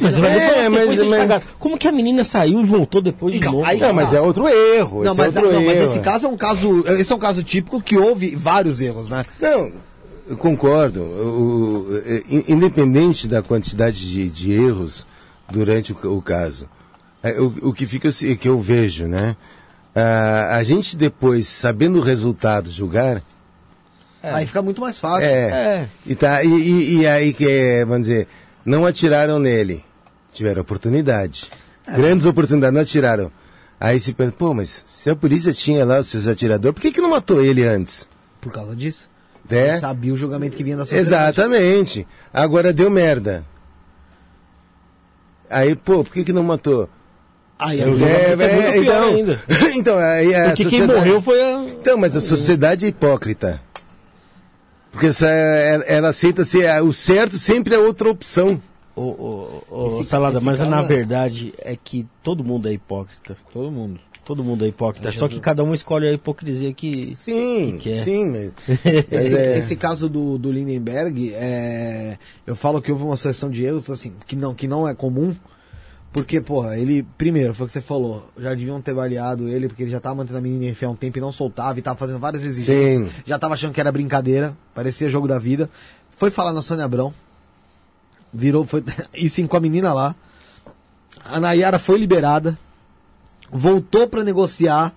Mas, 0.00 0.18
É, 0.22 0.64
é, 0.64 0.68
mas- 0.68 0.98
mas, 0.98 1.26
mas- 1.28 1.42
Como 1.58 1.78
que 1.78 1.88
a 1.88 1.92
menina 1.92 2.22
saiu 2.22 2.60
e 2.60 2.64
voltou 2.64 3.00
depois 3.00 3.32
de 3.32 3.40
Então, 3.40 3.52
novo? 3.52 3.64
aí- 3.64 3.78
Não, 3.80 3.92
mas 3.94 4.12
é 4.12 4.20
outro 4.20 4.46
erro. 4.46 5.02
Não, 5.02 5.12
esse 5.12 5.20
mas, 5.20 5.36
é 5.36 5.40
outro 5.40 5.54
não, 5.54 5.64
mas 5.64 5.78
erro. 5.78 5.90
esse 5.92 6.00
caso 6.00 6.26
é 6.26 6.28
um 6.28 6.36
caso. 6.36 6.84
Esse 6.88 7.10
é 7.12 7.16
um 7.16 7.18
caso 7.18 7.42
típico 7.42 7.80
que 7.80 7.96
houve 7.96 8.36
vários 8.36 8.80
erros, 8.82 9.08
né? 9.08 9.22
Não, 9.40 9.72
eu 10.28 10.36
concordo. 10.36 11.00
O- 11.02 12.02
é, 12.04 12.22
in- 12.30 12.44
independente 12.48 13.26
da 13.28 13.42
quantidade 13.42 14.10
de, 14.10 14.28
de 14.28 14.52
erros 14.52 15.06
durante 15.50 15.92
o, 15.94 16.16
o 16.18 16.20
caso, 16.20 16.68
é, 17.30 17.40
o, 17.40 17.68
o 17.68 17.72
que 17.72 17.86
fica 17.86 18.08
é 18.08 18.34
que 18.36 18.48
eu 18.48 18.58
vejo, 18.60 19.06
né? 19.06 19.36
Ah, 19.94 20.56
a 20.56 20.62
gente 20.62 20.96
depois, 20.96 21.46
sabendo 21.48 21.98
o 21.98 22.02
resultado, 22.02 22.70
julgar, 22.70 23.22
É. 24.22 24.30
Aí 24.32 24.46
fica 24.46 24.60
muito 24.62 24.80
mais 24.80 24.98
fácil. 24.98 25.28
é, 25.28 25.48
É. 25.50 25.88
E, 26.04 26.14
tá, 26.14 26.42
e, 26.42 26.48
e- 26.48 26.98
e 27.00 27.06
aí 27.06 27.32
que 27.32 27.48
é, 27.48 27.84
vamos 27.84 28.08
dizer, 28.08 28.26
não 28.64 28.84
atiraram 28.84 29.38
nele, 29.38 29.84
tiveram 30.32 30.60
oportunidade, 30.62 31.50
grandes 31.86 32.26
oportunidades, 32.26 32.74
não 32.74 32.82
atiraram. 32.82 33.30
Aí 33.80 33.98
se 34.00 34.12
pensa, 34.12 34.32
pô, 34.32 34.52
mas 34.52 34.84
se 34.88 35.08
a 35.08 35.14
polícia 35.14 35.52
tinha 35.52 35.84
lá 35.84 36.00
os 36.00 36.08
seus 36.08 36.26
atiradores, 36.26 36.74
por 36.74 36.80
que, 36.82 36.90
que 36.92 37.00
não 37.00 37.10
matou 37.10 37.40
ele 37.44 37.64
antes? 37.64 38.08
Por 38.40 38.52
causa 38.52 38.74
disso. 38.74 39.08
Ele 39.50 39.78
sabia 39.78 40.12
o 40.12 40.16
julgamento 40.16 40.56
que 40.56 40.64
vinha 40.64 40.76
da 40.76 40.84
sociedade. 40.84 41.08
Exatamente. 41.08 42.06
Agora 42.34 42.72
deu 42.72 42.90
merda. 42.90 43.44
Aí, 45.48 45.74
pô, 45.74 46.04
por 46.04 46.12
que, 46.12 46.24
que 46.24 46.32
não 46.32 46.42
matou? 46.42 46.88
Aí, 47.58 47.80
Eu 47.80 47.94
é, 48.06 48.12
É, 48.12 48.32
é, 48.32 48.72
pior 48.72 48.82
então, 48.84 49.08
ainda. 49.14 49.40
então, 49.74 49.98
aí 49.98 50.34
a 50.34 50.44
Porque 50.48 50.62
quem 50.64 50.70
sociedade- 50.80 50.98
morreu 51.00 51.20
foi 51.22 51.42
a. 51.42 51.64
Então, 51.64 51.98
mas 51.98 52.14
a 52.16 52.20
sociedade 52.20 52.84
é 52.84 52.88
hipócrita. 52.88 53.60
Porque 54.92 55.06
essa- 55.06 55.26
ela, 55.28 55.84
ela 55.84 56.08
aceita 56.08 56.44
ser 56.44 56.82
o 56.82 56.92
certo 56.92 57.36
sempre 57.38 57.74
é 57.74 57.78
outra 57.78 58.08
opção. 58.08 58.60
Ô, 58.96 59.02
ô, 59.02 59.62
ô, 59.70 60.00
Esse- 60.00 60.08
Salada, 60.08 60.36
esse 60.38 60.44
mas 60.46 60.58
cara- 60.58 60.70
na 60.70 60.82
verdade 60.82 61.52
é 61.58 61.76
que 61.76 62.06
todo 62.22 62.42
mundo 62.44 62.68
é 62.68 62.72
hipócrita. 62.72 63.36
Todo 63.52 63.70
mundo. 63.70 64.00
Todo 64.24 64.44
mundo 64.44 64.64
é 64.64 64.68
hipócrita. 64.68 65.10
Só 65.12 65.26
que 65.26 65.40
cada 65.40 65.64
um 65.64 65.72
escolhe 65.72 66.06
a 66.08 66.12
hipocrisia 66.12 66.72
que. 66.74 67.14
Sim, 67.14 67.78
Que 67.78 67.78
que 67.78 67.92
é? 67.92 68.02
sim. 68.04 68.52
Esse, 69.10 69.36
é- 69.36 69.58
esse 69.58 69.74
caso 69.76 70.08
do, 70.08 70.36
do 70.38 70.52
Lindenberg, 70.52 71.32
é, 71.34 72.18
eu 72.46 72.54
falo 72.54 72.80
que 72.82 72.92
houve 72.92 73.04
uma 73.04 73.16
sucessão 73.16 73.48
de 73.50 73.64
erros, 73.64 73.88
assim, 73.88 74.12
que 74.26 74.36
não, 74.36 74.54
que 74.54 74.68
não 74.68 74.86
é 74.86 74.94
comum, 74.94 75.34
porque, 76.12 76.40
porra, 76.40 76.78
ele, 76.78 77.02
primeiro, 77.16 77.54
foi 77.54 77.64
o 77.64 77.66
que 77.66 77.72
você 77.72 77.82
falou, 77.82 78.30
já 78.38 78.50
deviam 78.54 78.80
ter 78.80 78.94
baleado 78.94 79.48
ele, 79.48 79.68
porque 79.68 79.82
ele 79.82 79.90
já 79.90 80.00
tava 80.00 80.16
mantendo 80.16 80.38
a 80.38 80.40
menina 80.40 80.64
em 80.64 80.84
há 80.84 80.88
um 80.88 80.96
tempo 80.96 81.18
e 81.18 81.20
não 81.20 81.30
soltava, 81.30 81.78
e 81.78 81.82
tava 81.82 81.98
fazendo 81.98 82.18
várias 82.18 82.42
exigências, 82.42 83.12
Sim. 83.12 83.22
já 83.26 83.38
tava 83.38 83.54
achando 83.54 83.74
que 83.74 83.80
era 83.80 83.92
brincadeira, 83.92 84.56
parecia 84.74 85.10
jogo 85.10 85.28
da 85.28 85.38
vida, 85.38 85.68
foi 86.16 86.30
falar 86.30 86.52
na 86.52 86.62
Sônia 86.62 86.84
Abrão, 86.84 87.12
virou, 88.32 88.64
foi, 88.64 88.82
e 89.14 89.28
sim, 89.28 89.46
com 89.46 89.56
a 89.56 89.60
menina 89.60 89.92
lá, 89.92 90.14
a 91.24 91.38
Nayara 91.38 91.78
foi 91.78 91.98
liberada, 91.98 92.58
voltou 93.50 94.08
pra 94.08 94.24
negociar, 94.24 94.94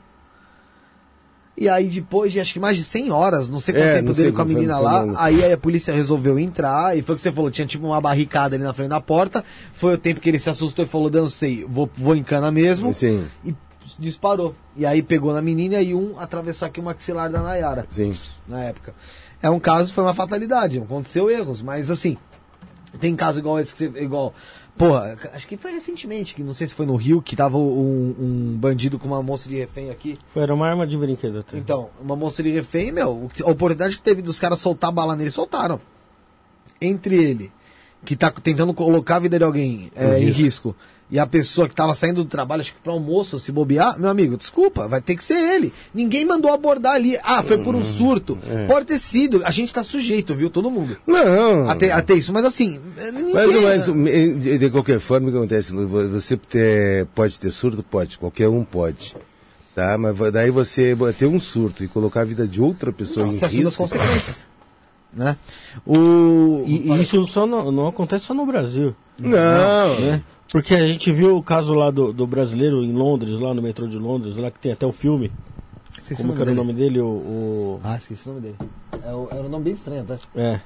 e 1.58 1.68
aí 1.70 1.88
depois 1.88 2.32
de 2.32 2.40
acho 2.40 2.54
que 2.54 2.60
mais 2.60 2.78
de 2.78 2.84
100 2.84 3.12
horas, 3.12 3.50
não 3.50 3.60
sei 3.60 3.74
quanto 3.74 3.84
É, 3.84 3.96
tempo 3.98 4.14
sei 4.14 4.24
dele 4.24 4.36
com 4.36 4.42
a 4.42 4.46
menina 4.46 4.80
lá, 4.80 5.06
aí 5.18 5.52
a 5.52 5.58
polícia 5.58 5.94
resolveu 5.94 6.40
entrar, 6.40 6.98
e 6.98 7.02
foi 7.02 7.14
o 7.14 7.16
que 7.16 7.22
você 7.22 7.32
falou, 7.32 7.52
tinha 7.52 7.68
tipo 7.68 7.86
uma 7.86 8.02
barricada 8.02 8.56
ali 8.56 8.64
na 8.64 8.74
frente 8.74 8.90
da 8.90 9.02
porta, 9.02 9.44
foi 9.74 9.94
o 9.94 9.98
tempo 9.98 10.20
que 10.20 10.30
ele 10.30 10.40
se 10.40 10.50
assustou 10.50 10.86
e 10.86 10.88
falou, 10.88 11.10
não 11.10 11.30
sei, 11.30 11.66
vou, 11.66 11.90
vou 11.96 12.16
em 12.16 12.24
cana 12.24 12.52
mesmo, 12.52 12.94
Sim, 12.94 13.28
e 13.46 13.54
disparou. 14.00 14.56
E 14.76 14.86
aí 14.86 15.02
pegou 15.02 15.34
na 15.34 15.42
menina 15.42 15.82
e 15.82 15.94
um 15.94 16.18
atravessou 16.18 16.68
aqui 16.68 16.80
o 16.80 16.84
maxilar 16.84 17.30
da 17.30 17.42
Nayara 17.42 17.86
sim. 17.90 18.16
na 18.48 18.64
época. 18.64 18.94
É 19.42 19.50
um 19.50 19.60
caso, 19.60 19.94
foi 19.94 20.04
uma 20.04 20.14
fatalidade, 20.14 20.80
aconteceu 20.80 21.30
erros, 21.30 21.62
mas 21.62 21.90
assim, 21.92 22.18
Tem 23.00 23.16
caso 23.16 23.40
igual 23.40 23.60
esse 23.60 23.72
que 23.72 23.78
você. 23.78 24.04
Igual, 24.04 24.34
porra, 24.78 25.18
acho 25.34 25.48
que 25.48 25.58
foi 25.58 25.72
recentemente, 25.72 26.34
que 26.34 26.44
não 26.44 26.54
sei 26.54 26.68
se 26.68 26.74
foi 26.74 26.86
no 26.86 26.96
Rio, 26.96 27.22
que 27.22 27.36
tava 27.36 27.58
um, 27.58 28.16
um 28.20 28.58
bandido 28.58 28.98
com 28.98 29.08
uma 29.08 29.22
moça 29.22 29.48
de 29.48 29.56
refém 29.56 29.90
aqui. 29.90 30.18
Foi, 30.34 30.42
era 30.42 30.54
uma 30.54 30.68
arma 30.68 30.86
de 30.88 30.98
brinquedo 30.98 31.40
até. 31.40 31.58
Então, 31.58 31.90
uma 32.02 32.16
moça 32.16 32.42
de 32.42 32.50
refém, 32.50 32.92
meu, 32.92 33.30
a 33.44 33.50
oportunidade 33.50 33.96
que 33.96 34.02
teve 34.02 34.22
dos 34.22 34.40
caras 34.40 34.60
soltar 34.60 34.92
bala 34.92 35.16
nele, 35.16 35.32
soltaram. 35.32 35.80
Entre 36.80 37.16
ele, 37.16 37.52
que 38.04 38.16
tá 38.16 38.32
tentando 38.32 38.74
colocar 38.74 39.18
a 39.18 39.20
vida 39.20 39.38
de 39.38 39.44
alguém 39.44 39.92
é, 39.96 40.20
em 40.20 40.30
risco, 40.30 40.76
e 41.12 41.20
a 41.20 41.28
pessoa 41.28 41.68
que 41.68 41.76
tava 41.76 41.94
saindo 41.94 42.24
do 42.24 42.30
trabalho, 42.30 42.62
acho 42.62 42.74
que 42.74 42.80
pra 42.80 42.94
almoço, 42.94 43.38
se 43.38 43.52
bobear, 43.52 44.00
meu 44.00 44.10
amigo, 44.10 44.38
desculpa, 44.38 44.88
vai 44.88 45.02
ter 45.02 45.18
que 45.18 45.24
ser 45.24 45.34
ele. 45.34 45.74
Ninguém 45.94 46.24
mandou 46.24 46.54
abordar 46.54 46.94
ali. 46.94 47.18
Ah, 47.22 47.44
foi 47.44 47.58
por 47.58 47.76
um 47.76 47.84
surto. 47.84 48.38
Pode 48.66 48.86
ter 48.86 48.98
sido. 48.98 49.42
A 49.44 49.52
gente 49.52 49.74
tá 49.74 49.84
sujeito, 49.84 50.34
viu? 50.34 50.50
Todo 50.50 50.72
mundo. 50.72 50.96
Não. 51.06 51.70
Até, 51.70 51.92
até 51.92 52.14
isso, 52.14 52.32
mas 52.32 52.46
assim. 52.46 52.80
Ninguém... 53.14 53.34
Mas, 53.34 53.88
mas 53.90 54.40
de, 54.40 54.58
de 54.58 54.70
qualquer 54.70 55.02
forma, 55.02 55.28
o 55.28 55.32
que 55.32 55.38
acontece? 55.38 55.74
Você 55.74 56.38
ter, 56.38 57.06
pode 57.08 57.38
ter 57.38 57.52
surto? 57.52 57.84
Pode. 57.84 58.18
Qualquer 58.18 58.48
um 58.48 58.64
pode. 58.64 59.14
Tá? 59.76 59.98
Mas 59.98 60.18
daí 60.32 60.50
você 60.50 60.96
ter 61.18 61.26
um 61.26 61.42
surto 61.42 61.84
e 61.84 61.90
colocar 61.90 62.22
a 62.22 62.26
vida 62.26 62.48
de 62.48 62.62
outra 62.62 62.94
pessoa 62.94 63.26
Não, 63.26 63.34
em 63.34 63.36
assume 63.36 63.64
as 63.64 63.66
risco. 63.66 63.84
consequências. 63.84 64.46
Né? 65.14 65.36
O... 65.86 66.64
E, 66.66 66.90
e 66.90 67.02
isso 67.02 67.28
só 67.28 67.46
não, 67.46 67.70
não 67.70 67.88
acontece 67.88 68.26
só 68.26 68.34
no 68.34 68.46
Brasil. 68.46 68.96
Não. 69.20 70.00
né? 70.00 70.24
Porque 70.52 70.76
a 70.76 70.86
gente 70.88 71.12
viu 71.12 71.38
o 71.38 71.44
caso 71.44 71.74
lá 71.74 71.90
do, 71.90 72.12
do 72.12 72.28
brasileiro 72.28 72.84
em 72.84 72.92
Londres, 72.92 73.40
lá 73.40 73.54
no 73.54 73.62
metrô 73.62 73.88
de 73.88 73.98
Londres, 73.98 74.36
lá 74.36 74.52
que 74.52 74.60
tem 74.60 74.72
até 74.72 74.86
o 74.86 74.92
filme. 74.92 75.32
Esqueci 75.98 76.22
Como 76.22 76.36
que 76.36 76.42
era 76.42 76.52
o 76.52 76.56
nome 76.56 76.74
dele? 76.74 77.00
O, 77.00 77.06
o- 77.06 77.80
Ah, 77.84 77.96
esqueci 77.96 78.28
o 78.28 78.34
nome 78.34 78.42
dele. 78.42 78.56
É, 79.06 79.14
o- 79.14 79.28
era 79.32 79.42
um 79.44 79.50
nome 79.50 79.66
bem 79.66 79.74
estranho, 79.74 80.04
tá? 80.04 80.16
É. 80.36 80.60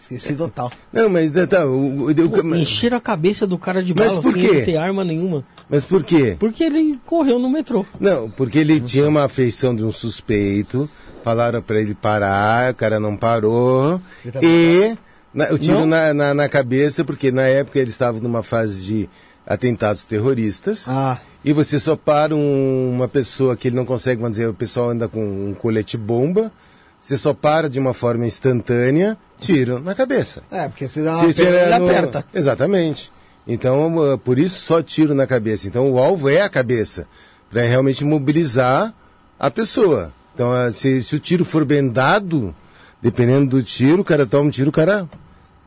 Esqueci 0.00 0.36
total. 0.36 0.70
Não, 0.92 1.08
mas 1.08 1.30
tá, 1.48 1.64
o, 1.66 2.06
o- 2.06 2.10
o- 2.10 2.30
Pô, 2.30 2.42
mas, 2.44 2.60
encheram 2.60 2.96
a 2.96 3.00
cabeça 3.00 3.46
do 3.46 3.58
cara 3.58 3.82
de 3.82 3.92
Mas 3.94 4.08
bala 4.08 4.22
por 4.22 4.32
sem 4.38 4.48
quê? 4.50 4.62
ter 4.62 4.76
arma 4.76 5.04
nenhuma. 5.04 5.44
mas 5.68 5.84
por 5.84 6.04
quê? 6.04 6.36
Porque 6.38 6.62
ele 6.64 6.98
correu 7.04 7.38
no 7.38 7.48
metrô. 7.50 7.84
Não, 7.98 8.30
porque 8.30 8.58
ele 8.58 8.80
tinha 8.80 9.08
uma 9.08 9.24
afeição 9.24 9.74
de 9.74 9.84
um 9.84 9.90
suspeito, 9.90 10.88
falaram 11.24 11.60
pra 11.62 11.80
ele 11.80 11.94
parar, 11.94 12.72
o 12.72 12.76
cara 12.76 13.00
não 13.00 13.16
parou, 13.16 14.00
tava 14.32 14.44
e 14.46 14.96
na- 15.36 15.52
o 15.52 15.58
tiro 15.58 15.86
na, 15.86 16.12
na, 16.14 16.34
na 16.34 16.48
cabeça, 16.48 17.04
porque 17.04 17.30
na 17.30 17.42
época 17.42 17.78
ele 17.78 17.90
estava 17.90 18.18
numa 18.18 18.42
fase 18.42 18.82
de 18.84 19.10
atentados 19.46 20.04
terroristas, 20.04 20.88
Ah, 20.88 21.18
e 21.44 21.52
você 21.52 21.78
só 21.78 21.94
para 21.94 22.34
um- 22.34 22.90
uma 22.92 23.06
pessoa 23.06 23.56
que 23.56 23.68
ele 23.68 23.76
não 23.76 23.84
consegue, 23.86 24.20
vamos 24.20 24.36
dizer, 24.38 24.48
o 24.48 24.54
pessoal 24.54 24.90
anda 24.90 25.06
com 25.06 25.20
um 25.50 25.54
colete 25.54 25.96
bomba, 25.96 26.50
você 26.98 27.16
só 27.16 27.32
para 27.32 27.68
de 27.70 27.78
uma 27.78 27.94
forma 27.94 28.26
instantânea, 28.26 29.16
tiro 29.38 29.78
na 29.78 29.94
cabeça. 29.94 30.42
é, 30.50 30.66
porque 30.68 30.88
você 30.88 31.02
dá 31.04 31.16
uma 31.16 31.30
Se 31.32 31.42
ele 31.42 31.78
no- 31.78 31.86
aperta. 31.86 32.24
Exatamente. 32.34 33.12
Então, 33.46 33.96
uh, 34.14 34.18
por 34.18 34.40
isso 34.40 34.58
só 34.60 34.82
tiro 34.82 35.14
na 35.14 35.24
cabeça. 35.24 35.68
Então, 35.68 35.88
o 35.92 35.98
alvo 35.98 36.28
é 36.28 36.40
a 36.40 36.48
cabeça, 36.48 37.06
para 37.48 37.62
realmente 37.62 38.04
mobilizar 38.04 38.92
a 39.38 39.48
pessoa. 39.52 40.12
Então, 40.34 40.50
uh, 40.50 40.72
se, 40.72 41.00
se 41.02 41.14
o 41.14 41.20
tiro 41.20 41.44
for 41.44 41.64
bem 41.64 41.86
dado, 41.88 42.52
dependendo 43.00 43.46
do 43.58 43.62
tiro, 43.62 44.02
o 44.02 44.04
cara 44.04 44.26
toma 44.26 44.48
um 44.48 44.50
tiro, 44.50 44.70
o 44.70 44.72
cara 44.72 45.08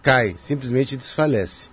cai, 0.01 0.35
simplesmente 0.37 0.95
desfalece, 0.97 1.69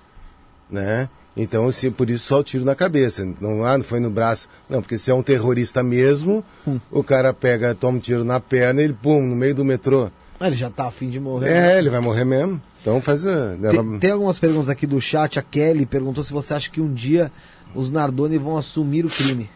né? 0.70 1.08
Então, 1.36 1.70
se, 1.70 1.90
por 1.90 2.08
isso 2.08 2.24
só 2.24 2.40
o 2.40 2.42
tiro 2.42 2.64
na 2.64 2.74
cabeça. 2.74 3.26
Não, 3.40 3.62
ah, 3.62 3.76
não 3.76 3.84
foi 3.84 4.00
no 4.00 4.08
braço. 4.08 4.48
Não, 4.70 4.80
porque 4.80 4.96
se 4.96 5.10
é 5.10 5.14
um 5.14 5.22
terrorista 5.22 5.82
mesmo, 5.82 6.42
o 6.90 7.02
cara 7.04 7.34
pega, 7.34 7.74
toma 7.74 7.98
um 7.98 8.00
tiro 8.00 8.24
na 8.24 8.40
perna 8.40 8.80
e 8.80 8.84
ele, 8.84 8.94
pum, 8.94 9.20
no 9.20 9.36
meio 9.36 9.54
do 9.54 9.62
metrô. 9.64 10.10
Ah, 10.40 10.46
ele 10.46 10.56
já 10.56 10.70
tá 10.70 10.86
afim 10.86 11.10
de 11.10 11.20
morrer. 11.20 11.50
né? 11.50 11.74
É, 11.74 11.78
ele 11.78 11.90
vai 11.90 12.00
morrer 12.00 12.24
mesmo. 12.24 12.60
Então 12.80 13.02
faz 13.02 13.26
a. 13.26 13.54
leva- 13.60 13.82
Tem, 13.82 13.98
tem 13.98 14.10
algumas 14.12 14.38
perguntas 14.38 14.68
aqui 14.70 14.86
do 14.86 14.98
chat. 15.00 15.38
A 15.38 15.42
Kelly 15.42 15.84
perguntou 15.84 16.24
se 16.24 16.32
você 16.32 16.54
acha 16.54 16.70
que 16.70 16.80
um 16.80 16.92
dia 16.92 17.30
os 17.74 17.90
Nardoni 17.90 18.38
vão 18.38 18.56
assumir 18.56 19.04
o 19.04 19.10
crime. 19.10 19.50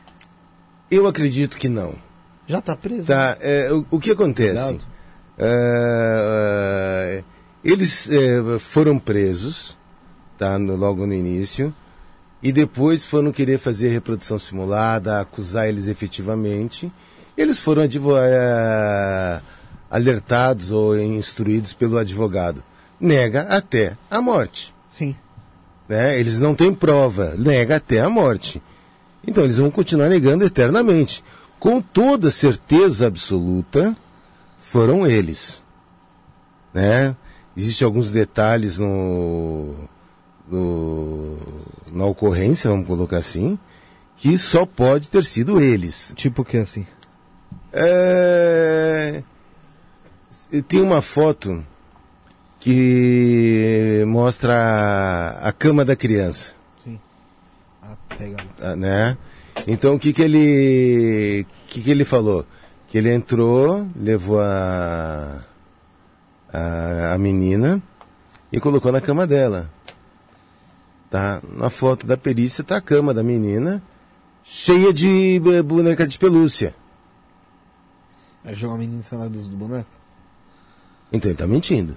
Eu 0.91 1.07
acredito 1.07 1.57
que 1.57 1.69
não. 1.69 1.95
Já 2.47 2.61
tá 2.61 2.77
preso. 2.77 3.07
Tá, 3.07 3.39
é, 3.41 3.73
o, 3.73 3.87
o 3.93 3.99
que 4.01 4.11
acontece? 4.11 4.79
É, 5.39 7.17
é, 7.19 7.25
eles 7.65 8.09
é, 8.11 8.59
foram 8.59 8.99
presos, 8.99 9.77
tá, 10.39 10.59
no- 10.59 10.77
logo 10.77 11.07
no 11.07 11.13
início, 11.15 11.75
e 12.43 12.51
depois 12.53 13.05
foram 13.05 13.31
querer 13.33 13.59
fazer 13.59 13.89
reprodução 13.91 14.39
simulada, 14.39 15.21
acusar 15.21 15.69
eles 15.69 15.89
efetivamente. 15.89 16.91
Eles 17.37 17.59
foram 17.59 17.83
é, 17.83 19.41
alertados 19.91 20.71
ou 20.71 20.99
instruídos 20.99 21.73
pelo 21.73 21.99
advogado. 21.99 22.63
Nega 22.99 23.43
até 23.43 23.97
a 24.11 24.21
morte. 24.21 24.75
Sim. 24.91 25.15
né? 25.89 26.19
Eles 26.19 26.39
não 26.39 26.55
têm 26.55 26.73
prova, 26.75 27.35
nega 27.39 27.77
até 27.77 28.01
a 28.01 28.09
morte. 28.09 28.63
Então 29.27 29.45
eles 29.45 29.59
vão 29.59 29.71
continuar 29.71 30.09
negando 30.09 30.45
eternamente. 30.45 31.23
Com 31.59 31.81
toda 31.81 32.31
certeza 32.31 33.07
absoluta, 33.07 33.95
foram 34.63 35.07
eles. 35.07 35.63
Né? 36.73 37.15
Existem 37.61 37.85
alguns 37.85 38.11
detalhes 38.11 38.79
no, 38.79 39.75
no- 40.49 41.37
na 41.93 42.07
ocorrência, 42.07 42.71
vamos 42.71 42.87
colocar 42.87 43.19
assim, 43.19 43.59
que 44.17 44.39
só 44.39 44.65
pode 44.65 45.11
ter 45.11 45.23
sido 45.25 45.61
eles. 45.61 46.15
Tipo 46.17 46.41
o 46.41 46.45
que 46.45 46.57
assim? 46.57 46.87
É... 47.71 49.23
Tem 50.67 50.81
uma 50.81 51.03
foto 51.03 51.63
que 52.59 54.03
mostra 54.09 54.55
a, 54.55 55.49
a 55.49 55.53
cama 55.53 55.85
da 55.85 55.95
criança, 55.95 56.55
Sim. 56.83 56.99
Ah, 57.83 57.97
ah, 58.63 58.75
né? 58.77 59.19
Então 59.67 59.95
o 59.97 59.99
que 59.99 60.13
que 60.15 60.23
ele, 60.23 61.47
o 61.65 61.67
que 61.67 61.83
que 61.83 61.91
ele 61.91 62.05
falou? 62.07 62.47
Que 62.89 62.97
ele 62.99 63.13
entrou, 63.13 63.87
levou 63.95 64.41
a, 64.41 65.41
a, 66.53 67.15
a 67.15 67.19
menina 67.19 67.81
e 68.53 68.59
colocou 68.61 68.91
na 68.93 69.01
cama 69.01 69.27
dela. 69.27 69.69
Tá? 71.11 71.41
Na 71.57 71.71
foto 71.71 72.07
da 72.07 72.17
perícia 72.17 72.63
tá 72.63 72.77
a 72.77 72.81
cama 72.81 73.13
da 73.13 73.23
menina 73.23 73.83
cheia 74.45 74.93
de 74.93 75.41
boneca 75.65 76.07
de 76.07 76.19
pelúcia. 76.19 76.75
Aí 78.45 78.55
jogou 78.55 78.77
a 78.77 78.79
menina 78.79 79.01
em 79.01 79.03
cima 79.03 79.29
dos 79.29 79.47
do 79.47 79.57
boneco? 79.57 79.89
Então 81.13 81.31
ele 81.31 81.39
tá 81.39 81.47
mentindo. 81.47 81.97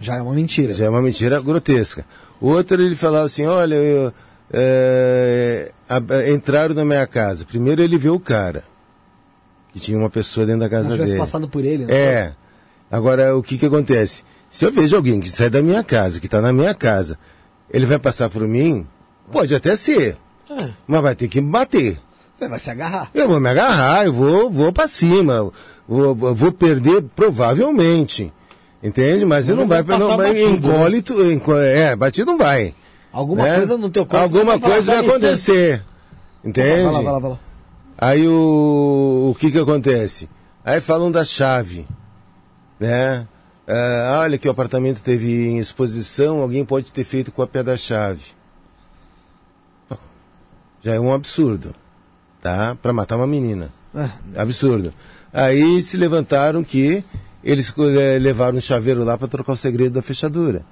Já 0.00 0.16
é 0.16 0.22
uma 0.22 0.34
mentira. 0.34 0.72
Já 0.72 0.86
é 0.86 0.88
uma 0.88 1.02
mentira 1.02 1.40
grotesca. 1.40 2.04
O 2.40 2.48
outro 2.48 2.82
ele 2.82 2.96
falava 2.96 3.26
assim, 3.26 3.46
olha, 3.46 3.76
eu, 3.76 4.12
é, 4.52 5.72
a- 5.88 5.96
a- 5.96 6.30
entraram 6.30 6.74
na 6.74 6.84
minha 6.84 7.06
casa. 7.06 7.44
Primeiro 7.44 7.80
ele 7.82 7.96
viu 7.96 8.14
o 8.14 8.20
cara, 8.20 8.64
tinha 9.80 9.98
uma 9.98 10.10
pessoa 10.10 10.46
dentro 10.46 10.60
da 10.60 10.66
se 10.66 10.70
casa 10.70 10.92
tivesse 10.92 11.12
dele. 11.12 11.20
passado 11.20 11.48
por 11.48 11.64
ele, 11.64 11.84
né? 11.86 11.94
É. 11.94 12.32
Agora, 12.90 13.36
o 13.36 13.42
que 13.42 13.58
que 13.58 13.66
acontece? 13.66 14.22
Se 14.50 14.64
eu 14.64 14.70
vejo 14.72 14.94
alguém 14.94 15.18
que 15.20 15.28
sai 15.28 15.50
da 15.50 15.60
minha 15.62 15.82
casa, 15.82 16.20
que 16.20 16.26
está 16.26 16.40
na 16.40 16.52
minha 16.52 16.74
casa, 16.74 17.18
ele 17.70 17.86
vai 17.86 17.98
passar 17.98 18.30
por 18.30 18.46
mim? 18.46 18.86
Pode 19.32 19.54
até 19.54 19.74
ser, 19.74 20.16
É. 20.50 20.68
mas 20.86 21.00
vai 21.02 21.14
ter 21.14 21.26
que 21.28 21.40
me 21.40 21.50
bater. 21.50 21.98
Você 22.36 22.48
vai 22.48 22.58
se 22.58 22.70
agarrar. 22.70 23.10
Eu 23.14 23.28
vou 23.28 23.40
me 23.40 23.48
agarrar, 23.48 24.06
eu 24.06 24.12
vou, 24.12 24.50
vou 24.50 24.72
para 24.72 24.86
cima, 24.88 25.50
vou, 25.88 26.14
vou- 26.14 26.52
perder 26.52 27.02
provavelmente. 27.16 28.32
Entende? 28.82 29.24
Mas 29.24 29.48
ele 29.48 29.56
Não 29.56 29.62
não 29.62 29.68
vai, 29.68 29.82
vai 29.82 29.98
não 29.98 30.16
vai 30.16 30.42
engólito, 30.42 31.14
enco- 31.30 31.54
é, 31.56 31.96
batido 31.96 32.30
não 32.32 32.38
vai. 32.38 32.74
Alguma 33.12 33.44
né? 33.44 33.56
coisa 33.56 33.78
no 33.78 33.88
teu 33.88 34.04
corpo. 34.04 34.22
Alguma 34.22 34.58
coisa 34.60 34.92
vai 34.94 35.06
acontecer. 35.06 35.82
Entende? 36.44 36.82
Vai 36.82 36.92
lá, 36.92 37.00
vai 37.00 37.12
lá, 37.12 37.18
vai 37.18 37.30
lá. 37.30 37.38
Aí 38.04 38.28
o, 38.28 39.30
o 39.30 39.34
que 39.38 39.50
que 39.50 39.58
acontece? 39.58 40.28
Aí 40.62 40.78
falam 40.78 41.10
da 41.10 41.24
chave, 41.24 41.86
né? 42.78 43.26
Ah, 43.66 44.18
olha 44.20 44.36
que 44.36 44.46
o 44.46 44.50
apartamento 44.50 45.02
teve 45.02 45.48
em 45.48 45.58
exposição, 45.58 46.42
alguém 46.42 46.66
pode 46.66 46.92
ter 46.92 47.02
feito 47.02 47.32
cópia 47.32 47.64
da 47.64 47.78
chave. 47.78 48.32
Já 50.82 50.92
é 50.92 51.00
um 51.00 51.14
absurdo, 51.14 51.74
tá? 52.42 52.74
Para 52.74 52.92
matar 52.92 53.16
uma 53.16 53.26
menina. 53.26 53.72
É, 53.94 54.10
Absurdo. 54.38 54.92
Aí 55.32 55.80
se 55.80 55.96
levantaram 55.96 56.62
que 56.62 57.02
eles 57.42 57.72
eh, 57.78 58.18
levaram 58.18 58.58
um 58.58 58.60
chaveiro 58.60 59.02
lá 59.02 59.16
para 59.16 59.28
trocar 59.28 59.52
o 59.52 59.56
segredo 59.56 59.94
da 59.94 60.02
fechadura. 60.02 60.62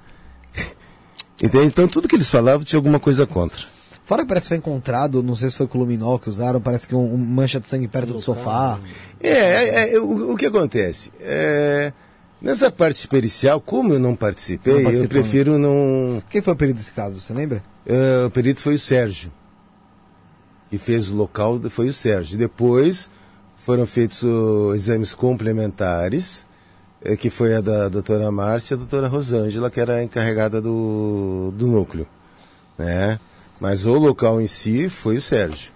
Entende? 1.41 1.65
Então 1.65 1.87
tudo 1.87 2.07
que 2.07 2.15
eles 2.15 2.29
falavam 2.29 2.63
tinha 2.63 2.77
alguma 2.77 2.99
coisa 2.99 3.25
contra. 3.25 3.72
Fora 4.05 4.23
que 4.23 4.27
parece 4.27 4.45
que 4.45 4.49
foi 4.49 4.57
encontrado, 4.57 5.23
não 5.23 5.35
sei 5.35 5.49
se 5.49 5.55
foi 5.55 5.67
com 5.67 5.77
luminol 5.77 6.19
que 6.19 6.29
usaram, 6.29 6.59
parece 6.59 6.87
que 6.87 6.93
um, 6.93 7.13
um 7.13 7.17
mancha 7.17 7.59
de 7.59 7.67
sangue 7.67 7.87
perto 7.87 8.13
do 8.13 8.19
sofá. 8.21 8.79
É, 9.21 9.29
é, 9.29 9.95
é, 9.95 9.99
o, 9.99 10.33
o 10.33 10.35
que 10.35 10.45
acontece? 10.45 11.11
É, 11.21 11.93
nessa 12.41 12.69
parte 12.69 13.07
pericial, 13.07 13.61
como 13.61 13.93
eu 13.93 13.99
não 13.99 14.13
participei, 14.13 14.73
não 14.73 14.79
eu 14.79 14.85
participou, 14.85 15.21
prefiro 15.21 15.57
não. 15.57 16.21
Quem 16.29 16.41
foi 16.41 16.53
o 16.53 16.55
perito 16.55 16.79
desse 16.79 16.91
caso, 16.91 17.19
você 17.19 17.33
lembra? 17.33 17.63
É, 17.85 18.25
o 18.25 18.29
perito 18.29 18.59
foi 18.59 18.73
o 18.73 18.79
Sérgio. 18.79 19.31
Que 20.69 20.77
fez 20.77 21.09
o 21.09 21.15
local, 21.15 21.61
foi 21.69 21.87
o 21.87 21.93
Sérgio. 21.93 22.37
Depois 22.37 23.09
foram 23.55 23.85
feitos 23.85 24.21
os 24.23 24.75
exames 24.75 25.13
complementares. 25.13 26.45
eh, 27.03 27.15
que 27.15 27.29
foi 27.29 27.55
a 27.55 27.61
da 27.61 27.89
doutora 27.89 28.31
Márcia 28.31 28.73
e 28.73 28.75
a 28.75 28.77
doutora 28.77 29.07
Rosângela, 29.07 29.69
que 29.69 29.79
era 29.79 29.95
a 29.95 30.03
encarregada 30.03 30.61
do, 30.61 31.53
do 31.55 31.67
núcleo. 31.67 32.07
Né? 32.77 33.19
Mas 33.59 33.85
o 33.85 33.93
local 33.93 34.41
em 34.41 34.47
si 34.47 34.89
foi 34.89 35.17
o 35.17 35.21
Sérgio. 35.21 35.71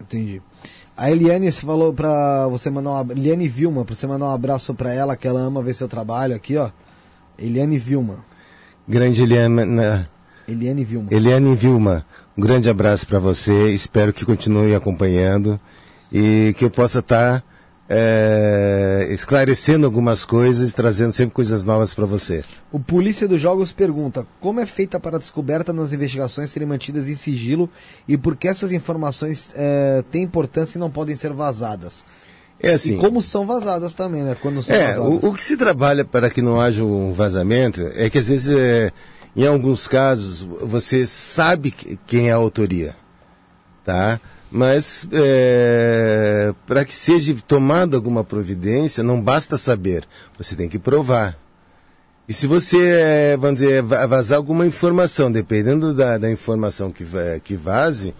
Entendi. 0.00 0.42
A 0.96 1.10
Eliane 1.10 1.50
você 1.50 1.64
falou 1.64 1.94
pra 1.94 2.46
você 2.48 2.68
mandar 2.70 2.90
um 2.90 2.96
ab- 2.96 3.12
Eliane 3.12 3.48
Vilma, 3.48 3.84
pra 3.84 3.94
você 3.94 4.06
mandar 4.06 4.26
um 4.26 4.30
abraço 4.34 4.74
pra 4.74 4.92
ela, 4.92 5.16
que 5.16 5.26
ela 5.26 5.40
ama 5.40 5.62
ver 5.62 5.74
seu 5.74 5.88
trabalho 5.88 6.34
aqui, 6.34 6.56
ó. 6.56 6.70
Eliane 7.38 7.78
Vilma. 7.78 8.18
Grande 8.86 9.22
Eliana, 9.22 10.04
Eliane 10.46 10.84
Vilma. 10.84 11.08
Eliane 11.10 11.54
Vilma, 11.54 12.04
um 12.36 12.42
grande 12.42 12.68
abraço 12.68 13.06
para 13.06 13.18
você. 13.18 13.68
Espero 13.68 14.12
que 14.12 14.24
continue 14.26 14.74
acompanhando 14.74 15.58
e 16.12 16.54
que 16.58 16.64
eu 16.64 16.70
possa 16.70 16.98
estar 16.98 17.42
esclarecendo 19.10 19.86
algumas 19.86 20.24
coisas 20.24 20.70
e 20.70 20.72
trazendo 20.74 21.12
sempre 21.12 21.34
coisas 21.34 21.64
novas 21.64 21.92
para 21.94 22.06
você. 22.06 22.44
O 22.70 22.78
Polícia 22.78 23.26
dos 23.26 23.40
Jogos 23.40 23.72
pergunta: 23.72 24.26
como 24.40 24.60
é 24.60 24.66
feita 24.66 25.00
para 25.00 25.16
a 25.16 25.18
descoberta 25.18 25.72
nas 25.72 25.92
investigações 25.92 26.50
serem 26.50 26.68
mantidas 26.68 27.08
em 27.08 27.14
sigilo 27.16 27.68
e 28.06 28.16
por 28.16 28.36
que 28.36 28.48
essas 28.48 28.72
informações 28.72 29.50
eh, 29.54 30.04
têm 30.10 30.22
importância 30.22 30.78
e 30.78 30.80
não 30.80 30.90
podem 30.90 31.16
ser 31.16 31.32
vazadas? 31.32 32.04
É 32.62 32.74
assim. 32.74 32.94
E 32.96 32.98
como 32.98 33.22
são 33.22 33.46
vazadas 33.46 33.94
também, 33.94 34.22
né? 34.22 34.36
Quando 34.40 34.62
são 34.62 34.74
É, 34.76 34.94
vazadas. 34.94 35.22
o, 35.24 35.28
o 35.28 35.34
que 35.34 35.42
se 35.42 35.56
trabalha 35.56 36.04
para 36.04 36.28
que 36.28 36.42
não 36.42 36.60
haja 36.60 36.84
um 36.84 37.12
vazamento 37.12 37.80
é 37.94 38.10
que 38.10 38.18
às 38.18 38.28
vezes, 38.28 38.54
é, 38.54 38.92
em 39.34 39.46
alguns 39.46 39.88
casos, 39.88 40.42
você 40.42 41.06
sabe 41.06 41.70
que- 41.70 41.98
quem 42.06 42.28
é 42.28 42.32
a 42.32 42.36
autoria, 42.36 42.94
tá? 43.84 44.20
Mas 44.50 45.06
é, 45.12 46.52
para 46.66 46.84
que 46.84 46.94
seja 46.94 47.34
tomada 47.46 47.96
alguma 47.96 48.24
providência, 48.24 49.04
não 49.04 49.20
basta 49.22 49.56
saber, 49.56 50.04
você 50.36 50.56
tem 50.56 50.68
que 50.68 50.78
provar. 50.78 51.36
E 52.28 52.32
se 52.32 52.46
você, 52.46 52.78
é, 52.78 53.36
vamos 53.36 53.60
dizer, 53.60 53.82
va- 53.82 54.06
vazar 54.06 54.38
alguma 54.38 54.66
informação, 54.66 55.30
dependendo 55.30 55.92
da, 55.94 56.18
da 56.18 56.30
informação 56.30 56.90
que, 56.92 57.04
que 57.44 57.56
vaze, 57.56 58.14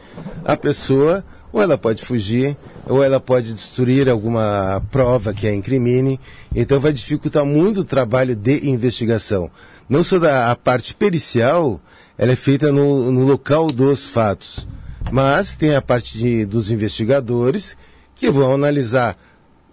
a 0.45 0.57
pessoa, 0.57 1.25
ou 1.53 1.61
ela 1.61 1.77
pode 1.77 2.05
fugir, 2.05 2.57
ou 2.87 3.03
ela 3.03 3.19
pode 3.21 3.53
destruir 3.53 4.09
alguma 4.09 4.81
prova 4.91 5.33
que 5.35 5.47
a 5.49 5.55
incrimine. 5.55 6.19
Então 6.55 6.79
vai 6.79 6.93
dificultar 6.93 7.45
muito 7.45 7.81
o 7.81 7.85
trabalho 7.85 8.37
de 8.37 8.69
investigação. 8.69 9.51
Não 9.89 10.03
só 10.05 10.19
da 10.19 10.51
a 10.53 10.57
parte 10.57 10.95
pericial, 10.95 11.81
ela 12.17 12.33
é 12.33 12.37
feita 12.37 12.71
no, 12.71 13.11
no 13.11 13.25
local 13.25 13.67
dos 13.67 14.07
fatos. 14.09 14.67
Mas 15.11 15.57
tem 15.57 15.75
a 15.75 15.83
parte 15.83 16.19
de- 16.19 16.45
dos 16.45 16.71
investigadores 16.71 17.77
que 18.15 18.31
vão 18.31 18.53
analisar 18.55 19.17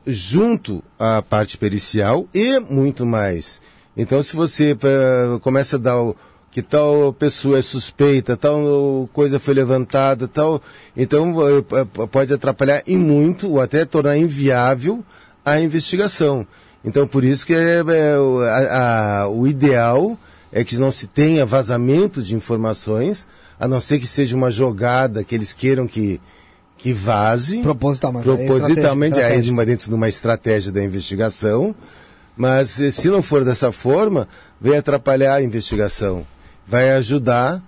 junto 0.06 0.84
à 0.98 1.22
parte 1.22 1.58
pericial 1.58 2.28
e 2.34 2.60
muito 2.60 3.06
mais. 3.06 3.62
Então, 3.96 4.22
se 4.24 4.36
você 4.36 4.72
eh, 4.82 5.40
começa 5.42 5.76
a 5.76 5.80
dar 5.80 5.98
o, 6.02 6.16
que 6.50 6.62
tal 6.62 7.12
pessoa 7.14 7.60
é 7.60 7.62
suspeita, 7.62 8.38
tal 8.38 9.10
coisa 9.12 9.40
foi 9.40 9.54
levantada, 9.54 10.28
tal, 10.28 10.62
então 10.96 11.36
eh, 11.42 11.86
pode 12.10 12.34
atrapalhar 12.34 12.82
em 12.88 12.98
muito 12.98 13.52
ou 13.52 13.60
até 13.62 13.84
tornar 13.86 14.18
inviável 14.18 15.04
a 15.44 15.60
investigação. 15.60 16.48
Então, 16.86 17.06
por 17.06 17.24
isso 17.24 17.46
que 17.46 17.54
é, 17.54 17.80
é, 17.80 18.16
a- 18.50 19.24
a- 19.24 19.28
o 19.28 19.46
ideal 19.46 20.18
é 20.54 20.64
que 20.64 20.78
não 20.78 20.90
se 20.90 21.08
tenha 21.08 21.46
vazamento 21.46 22.22
de 22.22 22.34
informações, 22.36 23.28
a 23.60 23.68
não 23.68 23.80
ser 23.82 24.00
que 24.00 24.08
seja 24.08 24.36
uma 24.36 24.50
jogada 24.52 25.24
que 25.24 25.34
eles 25.36 25.54
queiram 25.54 25.88
que, 25.88 26.22
que 26.78 26.94
vaze 26.94 27.60
é 28.24 28.24
propositalmente 28.24 29.20
estratégia, 29.20 29.42
aí 29.42 29.48
numa- 29.52 29.66
dentro 29.66 29.90
de 29.90 29.96
uma 29.96 30.08
estratégia 30.10 30.72
da 30.72 30.84
investigação, 30.84 31.76
mas 32.36 32.80
eh, 32.80 32.92
se 32.92 33.10
não 33.10 33.22
for 33.22 33.44
dessa 33.44 33.72
forma, 33.72 34.28
vai 34.62 34.78
atrapalhar 34.78 35.36
a 35.36 35.42
investigação, 35.42 36.26
vai 36.68 36.92
ajudar 36.92 37.62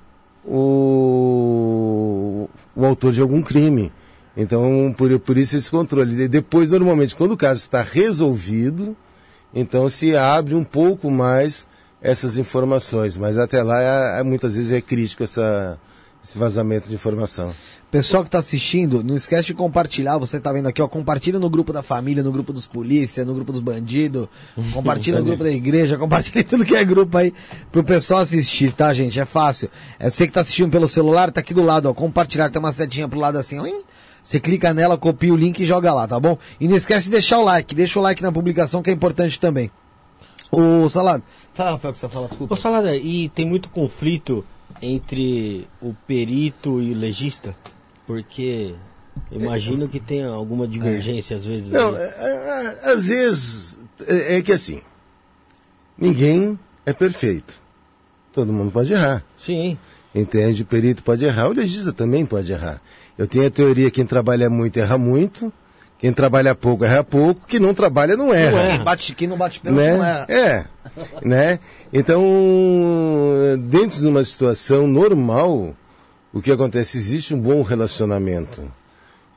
o, 0.45 2.49
o 2.75 2.85
autor 2.85 3.11
de 3.11 3.21
algum 3.21 3.41
crime. 3.41 3.91
Então, 4.37 4.93
por, 4.97 5.17
por 5.19 5.37
isso 5.37 5.57
esse 5.57 5.69
controle. 5.69 6.23
E 6.23 6.27
depois, 6.27 6.69
normalmente, 6.69 7.15
quando 7.15 7.33
o 7.33 7.37
caso 7.37 7.59
está 7.59 7.81
resolvido, 7.81 8.95
então 9.53 9.89
se 9.89 10.15
abre 10.15 10.55
um 10.55 10.63
pouco 10.63 11.09
mais 11.11 11.67
essas 12.01 12.37
informações. 12.37 13.17
Mas 13.17 13.37
até 13.37 13.61
lá, 13.63 13.81
é- 13.81 14.19
é- 14.19 14.23
muitas 14.23 14.55
vezes 14.55 14.71
é 14.71 14.81
crítico 14.81 15.23
essa, 15.23 15.77
esse 16.23 16.37
vazamento 16.37 16.89
de 16.89 16.95
informação. 16.95 17.53
Pessoal 17.91 18.23
que 18.23 18.29
tá 18.29 18.37
assistindo, 18.37 19.03
não 19.03 19.15
esquece 19.15 19.47
de 19.47 19.53
compartilhar. 19.55 20.17
Você 20.19 20.39
tá 20.39 20.53
vendo 20.53 20.67
aqui, 20.67 20.79
ó. 20.79 20.87
Compartilha 20.87 21.39
no 21.39 21.49
grupo 21.49 21.73
da 21.73 21.81
família, 21.81 22.21
no 22.21 22.31
grupo 22.31 22.53
dos 22.53 22.67
polícia, 22.67 23.25
no 23.25 23.33
grupo 23.33 23.51
dos 23.51 23.61
bandidos. 23.61 24.27
Compartilha 24.71 25.19
no 25.19 25.25
grupo 25.25 25.43
da 25.43 25.49
igreja, 25.51 25.97
compartilha 25.97 26.41
em 26.41 26.43
tudo 26.45 26.63
que 26.63 26.75
é 26.75 26.85
grupo 26.85 27.17
aí 27.17 27.33
pro 27.71 27.83
pessoal 27.83 28.21
assistir, 28.21 28.73
tá, 28.73 28.93
gente? 28.93 29.19
É 29.19 29.25
fácil. 29.25 29.69
É 29.97 30.07
você 30.09 30.27
que 30.27 30.33
tá 30.33 30.41
assistindo 30.41 30.69
pelo 30.69 30.87
celular, 30.87 31.31
tá 31.31 31.39
aqui 31.39 31.53
do 31.53 31.63
lado, 31.63 31.89
ó. 31.89 31.93
Compartilhar, 31.93 32.49
tem 32.51 32.59
uma 32.59 32.71
setinha 32.71 33.07
pro 33.07 33.19
lado 33.19 33.37
assim, 33.39 33.57
ó. 33.59 33.65
Você 34.23 34.39
clica 34.39 34.71
nela, 34.71 34.95
copia 34.97 35.33
o 35.33 35.35
link 35.35 35.59
e 35.59 35.65
joga 35.65 35.91
lá, 35.91 36.07
tá 36.07 36.19
bom? 36.19 36.37
E 36.59 36.67
não 36.67 36.75
esquece 36.75 37.05
de 37.05 37.11
deixar 37.11 37.39
o 37.39 37.43
like. 37.43 37.73
Deixa 37.73 37.97
o 37.97 38.03
like 38.03 38.21
na 38.21 38.31
publicação 38.31 38.83
que 38.83 38.91
é 38.91 38.93
importante 38.93 39.39
também. 39.39 39.71
Ô, 40.51 40.87
Salado. 40.89 41.23
Fala, 41.53 41.71
Rafael, 41.71 41.93
que 41.93 41.99
você 41.99 42.09
fala, 42.09 42.27
desculpa. 42.27 42.53
Ô 42.53 42.57
Salada, 42.57 42.95
e 42.95 43.29
tem 43.29 43.45
muito 43.45 43.69
conflito 43.69 44.45
entre 44.81 45.67
o 45.81 45.93
perito 46.07 46.81
e 46.81 46.91
o 46.91 46.97
legista? 46.97 47.55
Porque 48.07 48.73
imagino 49.31 49.87
que 49.87 49.99
tenha 49.99 50.29
alguma 50.29 50.67
divergência 50.67 51.35
às 51.35 51.45
vezes. 51.45 51.69
Não, 51.69 51.95
é, 51.95 52.01
é, 52.01 52.79
é, 52.83 52.91
às 52.91 53.05
vezes 53.05 53.77
é, 54.07 54.37
é 54.37 54.41
que 54.41 54.51
assim, 54.51 54.81
ninguém 55.97 56.57
é 56.85 56.93
perfeito. 56.93 57.59
Todo 58.33 58.53
mundo 58.53 58.71
pode 58.71 58.93
errar. 58.93 59.23
Sim. 59.37 59.77
Entende? 60.13 60.63
O 60.63 60.65
perito 60.65 61.03
pode 61.03 61.25
errar, 61.25 61.49
o 61.49 61.53
legista 61.53 61.93
também 61.93 62.25
pode 62.25 62.51
errar. 62.51 62.81
Eu 63.17 63.27
tenho 63.27 63.45
a 63.45 63.49
teoria 63.49 63.91
quem 63.91 64.05
trabalha 64.05 64.49
muito 64.49 64.79
erra 64.79 64.97
muito, 64.97 65.51
quem 65.99 66.13
trabalha 66.13 66.55
pouco 66.55 66.85
erra 66.85 67.03
pouco, 67.03 67.45
quem 67.45 67.59
não 67.59 67.73
trabalha 67.73 68.15
não 68.15 68.33
erra. 68.33 68.69
Quem, 68.69 68.83
bate, 68.83 69.15
quem 69.15 69.27
não 69.27 69.37
bate 69.37 69.59
pênalti 69.59 69.85
né? 69.85 69.97
não 69.97 70.05
é. 70.05 70.25
É, 70.29 70.65
né? 71.21 71.59
Então, 71.91 72.23
dentro 73.69 73.99
de 73.99 74.07
uma 74.07 74.23
situação 74.23 74.87
normal, 74.87 75.75
o 76.31 76.41
que 76.41 76.53
acontece? 76.53 76.97
Existe 76.97 77.35
um 77.35 77.39
bom 77.39 77.61
relacionamento. 77.61 78.71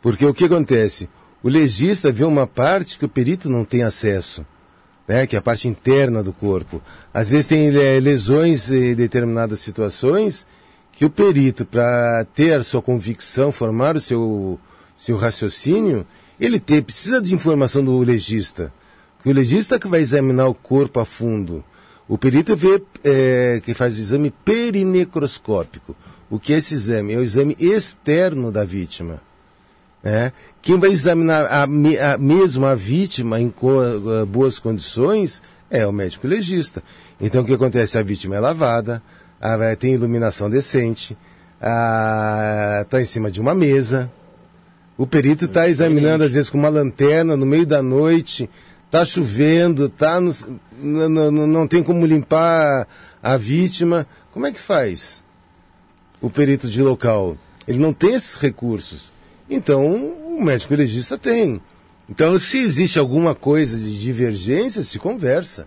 Porque 0.01 0.25
o 0.25 0.33
que 0.33 0.45
acontece? 0.45 1.09
O 1.43 1.49
legista 1.49 2.13
vê 2.13 2.23
uma 2.23 2.47
parte 2.47 2.97
que 2.97 3.05
o 3.05 3.09
perito 3.09 3.51
não 3.51 3.65
tem 3.65 3.83
acesso, 3.83 4.47
né? 5.09 5.27
que 5.27 5.35
é 5.35 5.41
a 5.41 5.43
parte 5.43 5.67
interna 5.67 6.23
do 6.23 6.33
corpo. 6.33 6.81
Às 7.13 7.33
vezes 7.33 7.49
tem 7.49 7.75
eh, 7.75 7.99
lesões 7.99 8.71
em 8.71 8.95
determinadas 8.95 9.59
situações 9.59 10.47
que 10.93 11.05
o 11.05 11.11
perito, 11.11 11.65
para 11.65 12.25
ter 12.35 12.61
a 12.61 12.63
sua 12.63 12.81
convicção, 12.81 13.51
formar 13.51 13.97
o 13.97 14.01
seu, 14.01 14.61
seu 14.97 15.17
raciocínio, 15.17 16.07
ele 16.45 16.59
tem, 16.61 16.83
precisa 16.83 17.21
de 17.21 17.33
informação 17.35 17.85
do 17.85 17.99
legista. 18.01 18.73
O 19.25 19.31
legista 19.33 19.79
que 19.79 19.87
vai 19.89 20.01
examinar 20.01 20.49
o 20.49 20.55
corpo 20.55 20.99
a 21.01 21.05
fundo. 21.05 21.65
O 22.09 22.19
perito 22.19 22.57
vê, 22.57 22.83
eh, 23.05 23.61
que 23.65 23.73
faz 23.75 23.97
o 23.97 24.01
exame 24.01 24.31
perinecroscópico. 24.45 25.95
O 26.29 26.39
que 26.39 26.53
é 26.53 26.57
esse 26.59 26.75
exame? 26.75 27.13
É 27.15 27.19
o 27.19 27.23
exame 27.23 27.57
externo 27.61 28.51
da 28.51 28.65
vítima. 28.65 29.21
né? 30.03 30.33
Quem 30.61 30.77
vai 30.81 30.91
examinar 30.91 31.45
a, 31.47 31.63
a- 31.63 32.19
mesmo 32.19 32.67
a 32.67 32.75
vítima 32.75 33.41
em 33.41 33.49
co- 33.51 33.83
eh, 33.85 34.25
boas 34.27 34.59
condições 34.59 35.41
é 35.71 35.87
o 35.87 35.93
médico 35.93 36.27
legista. 36.27 36.83
Então 37.21 37.43
o 37.43 37.45
que 37.47 37.55
acontece? 37.55 37.97
A 37.97 38.03
vítima 38.03 38.35
é 38.35 38.41
lavada, 38.41 39.01
a- 39.41 39.57
vai- 39.57 39.77
tem 39.77 39.95
iluminação 39.95 40.51
decente, 40.51 41.17
está 41.61 43.01
em 43.01 43.05
cima 43.05 43.31
de 43.31 43.41
uma 43.41 43.55
mesa. 43.55 44.11
O 44.97 45.07
perito 45.07 45.47
está 45.47 45.69
examinando, 45.69 46.25
às 46.25 46.33
vezes, 46.35 46.51
com 46.51 46.59
uma 46.59 46.69
lanterna 46.69 47.37
no 47.37 47.47
meio 47.47 47.67
da 47.67 47.83
noite, 47.83 48.49
está 48.87 49.05
chovendo, 49.05 49.89
tá 49.89 50.21
no- 50.21 50.33
n- 50.83 51.09
n- 51.31 51.47
não 51.47 51.67
tem 51.67 51.83
como 51.83 52.05
limpar 52.07 52.87
a 53.23 53.37
vítima. 53.37 54.07
Como 54.33 54.47
é 54.47 54.53
que 54.53 54.61
faz? 54.61 55.23
o 56.21 56.31
perito 56.31 56.69
de 56.69 56.81
local. 56.81 57.37
Ele 57.67 57.81
não 57.81 57.93
tem 57.93 58.15
esses 58.15 58.37
recursos. 58.37 59.13
Então, 59.51 59.85
o 59.85 60.41
médico 60.41 60.73
legista 60.73 61.19
tem. 61.19 61.61
Então, 62.09 62.39
se 62.39 62.59
existe 62.59 62.97
alguma 62.97 63.35
coisa 63.35 63.77
de 63.77 63.99
divergência, 64.01 64.83
se 64.83 65.01
conversa. 65.01 65.67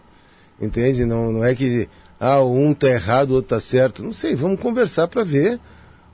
Entende? 0.62 1.04
Não, 1.04 1.30
não 1.30 1.44
é 1.44 1.54
que 1.54 1.90
ah, 2.18 2.42
um 2.42 2.72
está 2.72 2.88
errado, 2.88 3.32
o 3.32 3.34
outro 3.34 3.54
está 3.54 3.60
certo. 3.60 4.02
Não 4.02 4.14
sei, 4.14 4.34
vamos 4.34 4.58
conversar 4.62 5.10
para 5.10 5.26
ver 5.26 5.60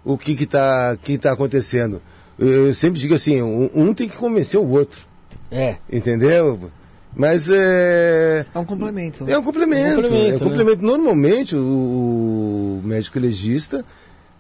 o 0.04 0.18
que 0.18 0.32
está 0.32 0.98
que 0.98 1.20
tá 1.20 1.34
acontecendo. 1.34 2.02
Eu, 2.42 2.74
sempre 2.74 3.00
digo 3.00 3.14
assim, 3.14 3.42
um, 3.42 3.70
um 3.74 3.94
tem 3.94 4.10
que 4.10 4.18
convencer 4.18 4.60
o 4.60 4.68
outro. 4.68 5.06
É. 5.52 5.76
Entendeu? 5.92 6.72
Mas 7.16 7.48
é. 7.50 8.46
É 8.54 8.60
um 8.60 8.66
complemento. 8.66 9.24
né? 9.24 9.34
É 9.34 9.38
um 9.38 9.44
complemento. 9.44 10.00
Um 10.00 10.04
complemento, 10.04 10.26
é 10.26 10.30
um 10.30 10.50
né? 10.50 10.56
complemento. 10.56 10.84
Normalmente, 10.84 11.56
o, 11.56 11.60
o 11.60 12.82
médico 12.84 13.20
legista 13.20 13.86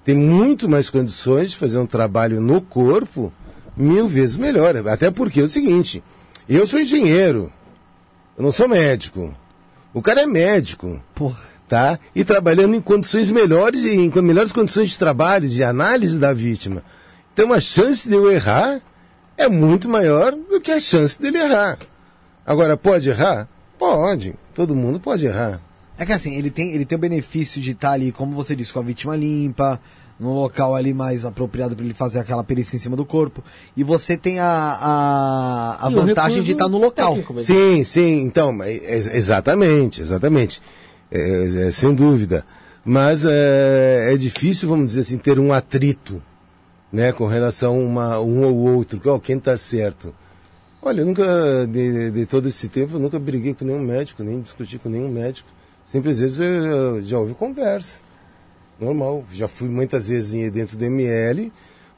tem 0.04 0.16
muito 0.16 0.68
mais 0.68 0.90
condições 0.90 1.52
de 1.52 1.58
fazer 1.58 1.78
um 1.78 1.86
trabalho 1.86 2.42
no 2.42 2.60
corpo 2.62 3.32
mil 3.78 4.08
vezes 4.08 4.38
melhor. 4.38 4.76
Até 4.88 5.12
porque 5.12 5.40
é 5.40 5.44
o 5.44 5.50
seguinte: 5.50 6.04
eu 6.50 6.66
sou 6.66 6.80
engenheiro, 6.80 7.52
eu 8.38 8.44
não 8.44 8.52
sou 8.52 8.68
médico. 8.68 9.34
O 9.94 10.02
cara 10.02 10.22
é 10.22 10.26
médico, 10.26 11.02
Porra. 11.14 11.40
tá? 11.68 12.00
E 12.16 12.24
trabalhando 12.24 12.76
em 12.76 12.82
condições 12.82 13.30
melhores, 13.30 13.84
em 13.84 14.10
melhores 14.22 14.54
condições 14.54 14.90
de 14.90 14.98
trabalho, 14.98 15.48
de 15.48 15.64
análise 15.64 16.18
da 16.18 16.34
vítima. 16.34 16.82
Então 17.34 17.52
a 17.54 17.60
chance 17.60 18.08
de 18.08 18.16
eu 18.16 18.32
errar 18.32 18.82
é 19.38 19.48
muito 19.48 19.88
maior 19.90 20.32
do 20.34 20.60
que 20.62 20.72
a 20.72 20.80
chance 20.80 21.20
dele 21.22 21.38
errar. 21.40 21.78
Agora, 22.46 22.76
pode 22.76 23.10
errar? 23.10 23.48
Pode. 23.80 24.36
Todo 24.54 24.76
mundo 24.76 25.00
pode 25.00 25.26
errar. 25.26 25.60
É 25.98 26.06
que 26.06 26.12
assim, 26.14 26.36
ele 26.36 26.50
tem, 26.50 26.72
ele 26.74 26.86
tem 26.86 26.96
o 26.96 27.00
benefício 27.00 27.62
de 27.62 27.72
estar 27.72 27.92
ali, 27.92 28.12
como 28.12 28.36
você 28.36 28.56
disse, 28.56 28.74
com 28.74 28.80
a 28.80 28.84
vítima 28.84 29.16
limpa, 29.16 29.80
num 30.20 30.34
local 30.34 30.76
ali 30.76 30.94
mais 30.94 31.26
apropriado 31.26 31.76
para 31.76 31.86
ele 31.86 31.94
fazer 31.94 32.20
aquela 32.20 32.44
perícia 32.44 32.76
em 32.76 32.80
cima 32.80 32.96
do 32.96 33.06
corpo. 33.06 33.44
E 33.78 33.84
você 33.84 34.18
tem 34.18 34.40
a, 34.40 34.46
a, 34.48 35.88
a 35.88 35.90
vantagem 35.90 36.42
de 36.44 36.52
estar 36.52 36.68
no 36.68 36.78
local. 36.80 37.10
técnico, 37.10 37.34
mas- 37.36 37.46
Sim, 37.46 37.84
sim, 37.84 38.20
então, 38.22 38.62
é- 38.64 38.74
é- 38.76 39.18
exatamente, 39.18 40.02
exatamente. 40.02 40.62
É, 41.12 41.68
é, 41.68 41.72
sem 41.72 41.94
dúvida. 41.94 42.46
Mas 42.84 43.24
é, 43.26 44.12
é 44.14 44.18
difícil, 44.18 44.68
vamos 44.70 44.88
dizer 44.88 45.02
assim, 45.02 45.18
ter 45.18 45.40
um 45.40 45.54
atrito, 45.54 46.22
né, 46.92 47.12
com 47.12 47.26
relação 47.26 47.74
a 47.74 47.78
uma, 47.78 48.20
um 48.20 48.44
ou 48.44 48.76
outro, 48.76 49.00
que, 49.00 49.08
ó, 49.08 49.18
quem 49.20 49.38
está 49.38 49.56
certo. 49.56 50.14
Olha, 50.82 51.02
eu 51.02 51.06
nunca, 51.06 51.68
de, 51.68 52.12
de 52.12 52.26
todo 52.26 52.48
esse 52.48 52.68
tempo, 52.68 52.96
eu 52.96 53.00
nunca 53.00 53.20
briguei 53.20 53.54
com 53.54 53.64
nenhum 53.64 53.82
médico, 53.82 54.24
nem 54.24 54.42
discuti 54.42 54.80
com 54.80 54.90
nenhum 54.90 55.10
médico. 55.10 55.48
Sempre 55.86 56.12
às 56.12 56.20
vezes 56.20 56.40
eu, 56.40 56.46
eu 56.46 57.04
já 57.04 57.20
ouvi 57.20 57.34
conversa. 57.34 58.02
Normal. 58.80 59.24
Já 59.32 59.48
fui 59.48 59.70
muitas 59.70 60.08
vezes 60.08 60.52
dentro 60.52 60.76
do 60.76 60.84
ML 60.84 61.52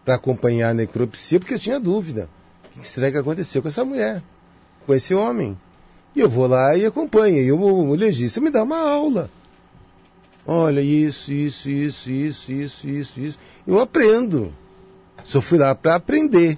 para 0.03 0.15
acompanhar 0.15 0.71
a 0.71 0.73
necropsia, 0.73 1.39
porque 1.39 1.53
eu 1.53 1.59
tinha 1.59 1.79
dúvida. 1.79 2.29
O 2.75 2.79
que 2.81 2.87
será 2.87 3.09
que 3.09 3.17
aconteceu 3.17 3.61
com 3.61 3.69
essa 3.69 3.85
mulher? 3.85 4.21
Com 4.85 4.93
esse 4.93 5.15
homem? 5.15 5.57
E 6.13 6.19
eu 6.19 6.29
vou 6.29 6.45
lá 6.45 6.75
e 6.75 6.85
acompanho. 6.85 7.37
E 7.37 7.51
o, 7.51 7.57
o 7.57 7.95
legista 7.95 8.41
me 8.41 8.49
dá 8.49 8.63
uma 8.63 8.79
aula. 8.79 9.29
Olha, 10.45 10.81
isso, 10.81 11.31
isso, 11.31 11.69
isso, 11.69 12.11
isso, 12.11 12.51
isso, 12.51 12.87
isso, 12.87 13.19
isso. 13.19 13.39
Eu 13.65 13.79
aprendo. 13.79 14.53
Só 15.23 15.41
fui 15.41 15.57
lá 15.57 15.73
para 15.75 15.95
aprender. 15.95 16.57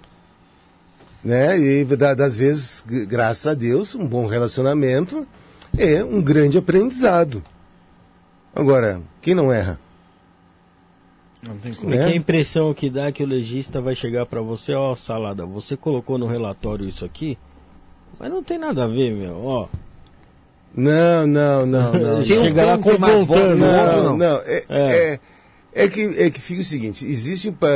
Né? 1.24 1.58
E 1.60 1.84
da- 1.86 2.14
das 2.14 2.38
vezes, 2.38 2.84
graças 3.08 3.48
a 3.48 3.54
Deus, 3.54 3.96
um 3.96 4.06
bom 4.08 4.28
relacionamento 4.28 5.26
é 5.78 6.04
um 6.04 6.22
grande 6.22 6.58
aprendizado. 6.58 7.44
Agora, 8.56 9.02
quem 9.22 9.34
não 9.34 9.52
erra? 9.52 9.80
Não 11.42 11.58
tem 11.58 11.74
como. 11.74 11.94
É 11.94 11.98
que 11.98 12.04
a 12.04 12.08
né? 12.08 12.16
impressão 12.16 12.74
que 12.74 12.90
dá 12.90 13.06
é 13.08 13.12
que 13.12 13.24
o 13.24 13.28
legista 13.28 13.82
vai 13.82 13.96
chegar 13.96 14.26
pra 14.26 14.42
você, 14.42 14.74
ó, 14.74 14.96
salada, 14.96 15.46
você 15.46 15.76
colocou 15.76 16.18
no 16.18 16.26
relatório 16.26 16.88
isso 16.88 17.06
aqui, 17.06 17.38
mas 18.20 18.30
não 18.32 18.42
tem 18.44 18.58
nada 18.58 18.84
a 18.86 18.88
ver, 18.88 19.12
meu, 19.14 19.44
ó. 19.46 19.68
Não, 20.76 21.26
não, 21.28 21.66
não, 21.66 21.94
não. 21.94 22.20
Um-. 22.22 22.26
Chega 22.26 22.66
lá 22.66 22.78
tem 22.78 22.98
mais 22.98 23.26
voz 23.26 23.52
confrontando, 23.52 23.58
Não, 23.58 24.04
não. 24.04 24.18
não. 24.18 24.36
É, 24.46 24.64
É. 24.70 25.14
é. 25.14 25.20
É 25.76 25.88
que, 25.90 26.02
é 26.02 26.30
que 26.32 26.40
fica 26.40 26.62
o 26.62 26.64
seguinte: 26.64 27.06
existem 27.06 27.52
pa- 27.52 27.68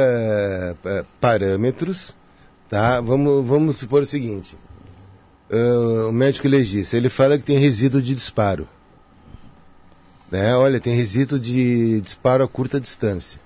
pa- 0.82 1.06
parâmetros, 1.20 2.16
tá? 2.70 3.02
Vamos, 3.02 3.45
vamos 3.45 3.76
supor 3.78 4.02
o 4.04 4.06
seguinte: 4.06 4.58
ah, 5.52 6.08
o 6.08 6.12
médico 6.12 6.47
legista 6.47 6.95
ele 6.95 7.10
fala 7.10 7.38
que 7.38 7.43
tem 7.43 7.58
resíduo 7.58 8.02
de 8.02 8.16
disparo. 8.16 8.68
Né? 10.32 10.56
Olha, 10.56 10.80
tem 10.80 10.95
resíduo 10.95 11.38
de 11.39 12.00
disparo 12.02 12.43
a 12.43 12.47
curta 12.47 12.80
distância. 12.80 13.39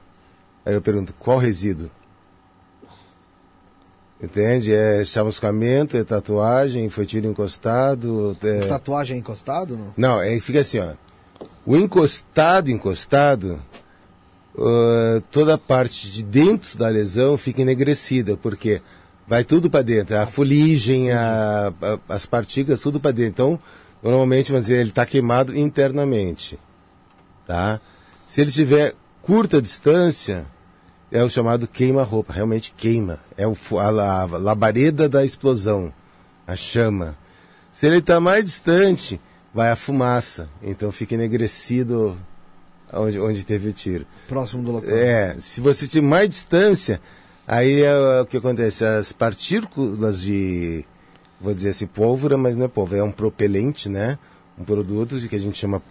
Aí 0.65 0.73
eu 0.75 0.81
pergunto: 0.81 1.13
qual 1.17 1.39
resíduo? 1.39 1.89
Entende? 4.21 4.73
É 4.73 5.03
chamuscamento, 5.03 5.97
é 5.97 6.03
tatuagem, 6.03 6.89
foi 6.89 7.05
tiro 7.05 7.27
encostado. 7.27 8.37
É... 8.41 8.67
Tatuagem 8.67 9.17
é 9.17 9.19
encostado, 9.19 9.75
não? 9.77 9.93
Não, 9.97 10.21
é, 10.21 10.39
fica 10.39 10.61
assim, 10.61 10.79
ó. 10.79 10.93
O 11.65 11.75
encostado, 11.75 12.71
encostado, 12.71 13.61
ah, 14.57 15.21
toda 15.31 15.53
a 15.55 15.57
parte 15.57 16.09
de 16.09 16.23
dentro 16.23 16.77
da 16.77 16.87
lesão 16.87 17.37
fica 17.37 17.61
enegrecida, 17.61 18.37
porque 18.37 18.81
vai 19.27 19.43
tudo 19.43 19.69
para 19.69 19.81
dentro, 19.81 20.17
a 20.17 20.25
fuligem, 20.25 21.11
a- 21.11 21.73
a- 21.81 21.99
as 22.13 22.25
partículas, 22.25 22.81
tudo 22.81 22.99
para 22.99 23.11
dentro. 23.11 23.29
Então, 23.31 23.59
normalmente, 24.01 24.51
vamos 24.51 24.65
dizer, 24.65 24.79
ele 24.79 24.89
está 24.89 25.05
queimado 25.05 25.57
internamente, 25.57 26.59
tá? 27.47 27.79
Se 28.27 28.41
ele 28.41 28.51
tiver 28.51 28.93
curta 29.21 29.61
distância, 29.61 30.45
é 31.11 31.23
o 31.23 31.29
chamado 31.29 31.67
queima-roupa, 31.67 32.33
realmente 32.33 32.73
queima. 32.75 33.19
É 33.37 33.47
o, 33.47 33.55
a, 33.79 33.89
la- 33.89 34.21
a 34.23 34.25
labareda 34.25 35.07
da 35.07 35.23
explosão, 35.23 35.93
a 36.45 36.55
chama. 36.55 37.15
Se 37.71 37.85
ele 37.87 37.97
está 37.97 38.19
mais 38.19 38.43
distante, 38.43 39.21
vai 39.53 39.69
a 39.71 39.75
fumaça. 39.75 40.49
Então 40.61 40.91
fica 40.91 41.13
enegrecido 41.15 42.17
onde, 42.93 43.19
onde 43.19 43.45
teve 43.45 43.69
o 43.69 43.73
tiro. 43.73 44.05
Próximo 44.27 44.63
do 44.63 44.71
local. 44.73 44.89
É, 44.89 45.35
se 45.39 45.61
você 45.61 45.87
tiver 45.87 46.05
mais 46.05 46.29
distância, 46.29 47.01
aí 47.47 47.81
é 47.81 48.21
o 48.21 48.25
que 48.25 48.37
acontece. 48.37 48.85
As 48.85 49.11
partículas 49.11 50.21
de, 50.21 50.85
vou 51.39 51.53
dizer 51.53 51.69
assim, 51.69 51.87
pólvora, 51.87 52.37
mas 52.37 52.55
não 52.55 52.65
é 52.65 52.67
pólvora, 52.67 53.01
é 53.01 53.03
um 53.03 53.11
propelente, 53.11 53.89
né? 53.89 54.17
Um 54.57 54.63
produto 54.63 55.17
que 55.27 55.35
a 55.35 55.39
gente 55.39 55.57
chama 55.57 55.81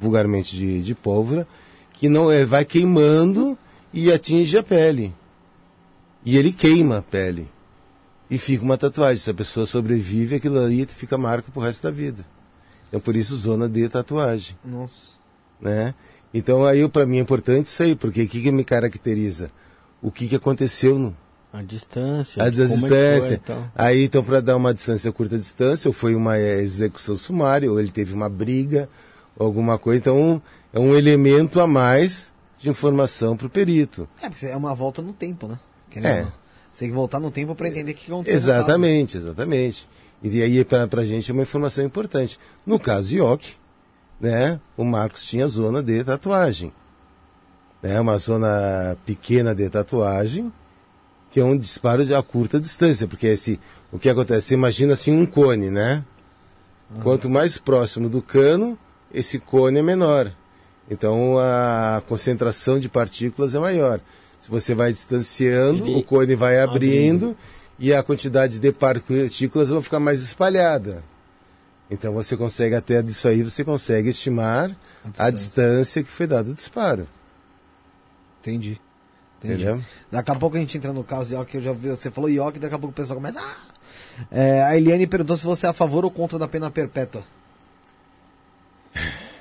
vulgarmente 0.00 0.56
de, 0.56 0.82
de 0.82 0.94
pólvora, 0.94 1.46
que 1.92 2.08
não 2.08 2.30
é, 2.30 2.44
vai 2.44 2.64
queimando 2.64 3.58
e 3.92 4.12
atinge 4.12 4.56
a 4.58 4.62
pele. 4.62 5.14
E 6.24 6.36
ele 6.36 6.52
queima 6.52 6.98
a 6.98 7.02
pele. 7.02 7.48
E 8.28 8.38
fica 8.38 8.64
uma 8.64 8.76
tatuagem. 8.76 9.18
Se 9.18 9.30
a 9.30 9.34
pessoa 9.34 9.64
sobrevive, 9.66 10.36
aquilo 10.36 10.58
ali 10.58 10.84
fica 10.86 11.16
marca 11.16 11.50
pro 11.52 11.62
resto 11.62 11.84
da 11.84 11.90
vida. 11.90 12.24
Então 12.88 13.00
por 13.00 13.16
isso 13.16 13.36
zona 13.36 13.68
de 13.68 13.88
tatuagem 13.88 14.56
Nossa. 14.64 15.12
né? 15.60 15.94
Então 16.36 16.66
aí 16.66 16.86
para 16.88 17.06
mim 17.06 17.16
é 17.16 17.20
importante 17.20 17.68
isso 17.68 17.82
aí, 17.82 17.96
porque 17.96 18.22
o 18.22 18.28
que, 18.28 18.42
que 18.42 18.52
me 18.52 18.62
caracteriza? 18.62 19.50
O 20.02 20.10
que, 20.10 20.28
que 20.28 20.36
aconteceu 20.36 20.98
no, 20.98 21.16
A 21.50 21.62
distância. 21.62 22.42
a 22.42 22.48
é 22.48 22.50
distância. 22.50 23.34
e 23.34 23.38
tal. 23.38 23.70
Aí 23.74 24.04
então 24.04 24.22
para 24.22 24.40
dar 24.40 24.54
uma 24.54 24.74
distância 24.74 25.10
curta 25.10 25.38
distância, 25.38 25.88
ou 25.88 25.94
foi 25.94 26.14
uma 26.14 26.36
eh, 26.36 26.60
execução 26.60 27.16
sumária, 27.16 27.70
ou 27.70 27.80
ele 27.80 27.90
teve 27.90 28.12
uma 28.12 28.28
briga, 28.28 28.86
ou 29.34 29.46
alguma 29.46 29.78
coisa. 29.78 30.00
Então 30.00 30.42
é 30.74 30.78
um 30.78 30.94
elemento 30.94 31.58
a 31.58 31.66
mais 31.66 32.34
de 32.58 32.68
informação 32.68 33.34
para 33.34 33.46
o 33.46 33.50
perito. 33.50 34.06
É, 34.22 34.28
porque 34.28 34.44
é 34.44 34.56
uma 34.56 34.74
volta 34.74 35.00
no 35.00 35.14
tempo, 35.14 35.48
né? 35.48 35.58
Querendo 35.88 36.06
É. 36.06 36.32
Você 36.70 36.80
tem 36.80 36.88
que 36.90 36.94
voltar 36.94 37.18
no 37.18 37.30
tempo 37.30 37.54
para 37.54 37.68
entender 37.68 37.92
o 37.92 37.94
que 37.94 38.12
aconteceu. 38.12 38.36
Exatamente, 38.36 39.16
exatamente. 39.16 39.88
E 40.22 40.42
aí 40.42 40.62
para 40.62 41.00
a 41.00 41.04
gente 41.06 41.30
é 41.30 41.32
uma 41.32 41.44
informação 41.44 41.82
importante. 41.82 42.38
No 42.66 42.78
caso 42.78 43.16
Ioki, 43.16 43.56
né, 44.20 44.60
o 44.76 44.84
Marcos 44.84 45.24
tinha 45.24 45.46
zona 45.48 45.82
de 45.82 46.02
tatuagem. 46.04 46.72
Né, 47.82 48.00
uma 48.00 48.16
zona 48.18 48.96
pequena 49.04 49.54
de 49.54 49.68
tatuagem, 49.68 50.52
que 51.30 51.38
é 51.40 51.44
um 51.44 51.56
disparo 51.56 52.04
de 52.04 52.14
a 52.14 52.22
curta 52.22 52.58
distância, 52.58 53.06
porque 53.06 53.26
esse, 53.26 53.60
o 53.92 53.98
que 53.98 54.08
acontece? 54.08 54.48
Você 54.48 54.54
imagina 54.54 54.94
assim 54.94 55.12
um 55.12 55.26
cone, 55.26 55.70
né? 55.70 56.02
Quanto 57.02 57.28
mais 57.28 57.58
próximo 57.58 58.08
do 58.08 58.22
cano, 58.22 58.78
esse 59.12 59.38
cone 59.38 59.78
é 59.78 59.82
menor. 59.82 60.32
Então 60.90 61.36
a 61.38 62.00
concentração 62.08 62.78
de 62.78 62.88
partículas 62.88 63.54
é 63.54 63.58
maior. 63.58 64.00
Se 64.40 64.48
você 64.48 64.74
vai 64.74 64.92
distanciando, 64.92 65.84
Ele- 65.84 65.96
o 65.96 66.02
cone 66.02 66.34
vai 66.36 66.58
abrindo, 66.60 67.26
abrindo. 67.30 67.36
e 67.78 67.92
a 67.92 68.02
quantidade 68.02 68.58
de 68.60 68.72
partículas 68.72 69.68
vão 69.68 69.82
ficar 69.82 69.98
mais 70.00 70.22
espalhada. 70.22 71.02
Então 71.90 72.12
você 72.12 72.36
consegue 72.36 72.74
até 72.74 73.00
disso 73.00 73.28
aí 73.28 73.42
você 73.42 73.62
consegue 73.64 74.08
estimar 74.08 74.70
A 75.18 75.26
a 75.26 75.30
distância. 75.30 75.32
distância 75.32 76.02
que 76.02 76.10
foi 76.10 76.26
dado 76.26 76.50
o 76.50 76.54
disparo. 76.54 77.06
Entendi. 78.40 78.80
Entendi. 79.38 79.62
Entendeu? 79.64 79.82
Daqui 80.10 80.30
a 80.30 80.34
pouco 80.34 80.56
a 80.56 80.60
gente 80.60 80.76
entra 80.76 80.92
no 80.92 81.04
caso 81.04 81.28
de 81.28 81.34
Ioki, 81.34 81.56
eu 81.58 81.62
já 81.62 81.72
vi, 81.72 81.88
você 81.90 82.10
falou 82.10 82.28
Ioki, 82.28 82.58
daqui 82.58 82.74
a 82.74 82.78
pouco 82.78 82.92
o 82.92 82.94
pessoal 82.96 83.16
começa. 83.16 83.40
Ah! 83.40 83.56
É, 84.30 84.62
a 84.62 84.76
Eliane 84.76 85.06
perguntou 85.06 85.36
se 85.36 85.44
você 85.44 85.66
é 85.66 85.68
a 85.68 85.72
favor 85.74 86.04
ou 86.04 86.10
contra 86.10 86.38
da 86.38 86.48
pena 86.48 86.70
perpétua. 86.70 87.24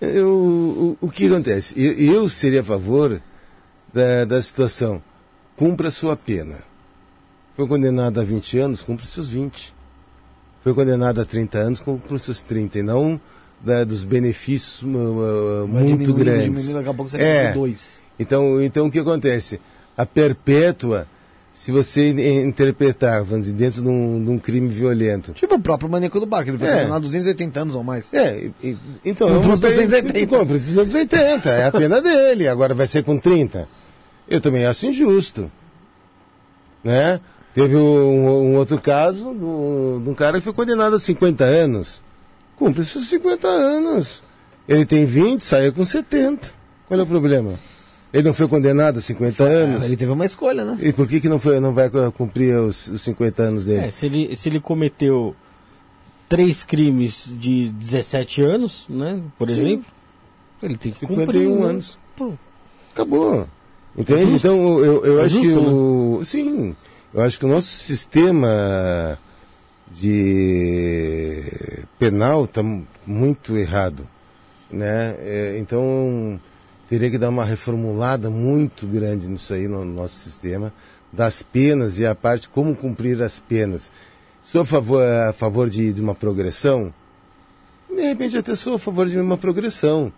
Eu, 0.00 0.28
o, 1.00 1.06
o 1.06 1.10
que 1.10 1.26
acontece? 1.26 1.74
Eu, 1.74 1.92
eu 1.94 2.28
seria 2.28 2.60
a 2.60 2.64
favor 2.64 3.20
da, 3.92 4.26
da 4.26 4.42
situação. 4.42 5.02
Cumpra 5.56 5.88
a 5.88 5.90
sua 5.90 6.14
pena. 6.14 6.62
Foi 7.56 7.66
condenado 7.66 8.20
a 8.20 8.22
20 8.22 8.58
anos, 8.58 8.82
cumpra 8.82 9.06
seus 9.06 9.26
20. 9.28 9.74
Foi 10.66 10.74
condenado 10.74 11.20
a 11.20 11.24
30 11.24 11.58
anos, 11.58 11.78
cumpra 11.78 12.12
os 12.16 12.22
seus 12.22 12.42
30. 12.42 12.80
E 12.80 12.82
não 12.82 13.20
da- 13.60 13.84
dos 13.84 14.02
benefícios 14.02 14.82
uh, 14.82 14.86
uh, 15.64 15.68
muito 15.68 16.12
grandes. 16.12 16.42
diminuindo, 16.42 16.72
daqui 16.74 16.88
a 16.88 16.92
pouco 16.92 17.08
você 17.08 17.18
É. 17.22 17.52
dois. 17.52 18.02
Então, 18.18 18.60
então 18.60 18.86
o 18.88 18.90
que 18.90 18.98
acontece? 18.98 19.60
A 19.96 20.04
perpétua, 20.04 21.06
se 21.52 21.70
você 21.70 22.10
in- 22.10 22.48
interpretar, 22.48 23.22
vamos 23.22 23.46
dizer, 23.46 23.56
dentro 23.56 23.80
de 23.80 23.88
um, 23.88 24.24
de 24.24 24.28
um 24.28 24.38
crime 24.40 24.66
violento, 24.66 25.30
Tipo 25.34 25.54
o 25.54 25.60
próprio 25.60 25.88
maníaco 25.88 26.18
do 26.18 26.26
barco, 26.26 26.50
ele 26.50 26.58
foi 26.58 26.66
É. 26.66 26.72
condenado 26.78 26.96
a 26.96 26.98
280 26.98 27.60
anos 27.60 27.76
ou 27.76 27.84
mais. 27.84 28.12
É, 28.12 28.50
e- 28.60 28.76
então 29.04 29.28
Comprou 29.28 29.42
é 29.44 29.46
uma 29.46 29.54
os 29.54 29.60
280. 29.60 30.12
pena- 30.12 30.26
Compra 30.26 30.56
os 30.56 30.62
280, 30.62 31.48
é 31.48 31.66
a 31.66 31.70
pena 31.70 32.02
dele. 32.02 32.48
Agora 32.48 32.74
vai 32.74 32.88
ser 32.88 33.04
com 33.04 33.16
30. 33.16 33.68
Eu 34.28 34.40
também 34.40 34.66
acho 34.66 34.84
injusto. 34.88 35.48
Né? 36.82 37.20
Teve 37.56 37.74
um, 37.74 38.50
um 38.52 38.56
outro 38.56 38.78
caso 38.78 39.32
do- 39.32 39.98
de 40.04 40.10
um 40.10 40.14
cara 40.14 40.36
que 40.38 40.44
foi 40.44 40.52
condenado 40.52 40.94
a 40.94 41.00
50 41.00 41.42
anos. 41.42 42.02
cumpre 42.56 42.84
seus 42.84 43.08
50 43.08 43.48
anos. 43.48 44.22
Ele 44.68 44.84
tem 44.84 45.04
20, 45.06 45.42
saiu 45.42 45.72
com 45.72 45.84
70. 45.84 46.50
Qual 46.86 47.00
é 47.00 47.02
o 47.02 47.06
problema? 47.06 47.58
Ele 48.12 48.24
não 48.28 48.34
foi 48.34 48.46
condenado 48.46 48.98
a 48.98 49.00
50 49.00 49.42
anos? 49.42 49.84
Ele 49.84 49.96
teve 49.96 50.10
uma 50.12 50.24
escolha, 50.26 50.64
né? 50.64 50.78
E 50.82 50.92
por 50.92 51.06
que, 51.08 51.18
que 51.20 51.28
não, 51.28 51.38
foi, 51.38 51.58
não 51.60 51.72
vai 51.72 51.88
cumprir 52.12 52.54
os, 52.56 52.88
os 52.88 53.00
50 53.02 53.42
anos 53.42 53.64
dele? 53.66 53.86
É, 53.86 53.90
se 53.90 54.06
ele, 54.06 54.36
se 54.36 54.48
ele 54.48 54.60
cometeu 54.60 55.34
três 56.28 56.62
crimes 56.64 57.26
de 57.38 57.68
17 57.70 58.42
anos, 58.42 58.84
né? 58.88 59.20
Por 59.38 59.48
Sim. 59.50 59.58
exemplo, 59.60 59.86
ele 60.62 60.76
tem 60.76 60.92
que 60.92 61.00
51 61.00 61.26
cumprir. 61.26 61.48
né? 61.48 61.68
anos. 61.70 61.98
Pô, 62.16 62.32
Acabou. 62.92 63.46
Entende? 63.96 64.32
Então 64.34 64.78
eu, 64.78 65.04
eu 65.06 65.20
É 65.20 65.24
acho 65.24 65.40
que 65.40 65.52
justo, 65.52 65.60
né? 65.62 65.68
o. 65.72 66.20
Sim. 66.24 66.76
Eu 67.16 67.22
acho 67.22 67.38
que 67.38 67.46
o 67.46 67.48
nosso 67.48 67.68
sistema 67.68 69.18
de 69.90 71.42
penal 71.98 72.44
está 72.44 72.62
muito 73.06 73.56
errado. 73.56 74.06
Né? 74.70 75.16
É, 75.20 75.56
então 75.58 76.38
teria 76.90 77.10
que 77.10 77.16
dar 77.16 77.30
uma 77.30 77.42
reformulada 77.42 78.28
muito 78.28 78.86
grande 78.86 79.30
nisso 79.30 79.54
aí 79.54 79.66
no 79.66 79.82
nosso 79.82 80.12
sistema, 80.12 80.70
das 81.10 81.42
penas 81.42 81.98
e 81.98 82.04
a 82.04 82.14
parte 82.14 82.50
como 82.50 82.76
cumprir 82.76 83.22
as 83.22 83.40
penas. 83.40 83.90
Sou 84.42 84.60
a 84.60 84.66
favor, 84.66 85.02
a 85.02 85.32
favor 85.32 85.70
de, 85.70 85.94
de 85.94 86.02
uma 86.02 86.14
progressão? 86.14 86.92
De 87.88 88.02
repente 88.02 88.36
até 88.36 88.54
sou 88.54 88.74
a 88.74 88.78
favor 88.78 89.08
de 89.08 89.18
uma 89.18 89.38
progressão. 89.38 90.12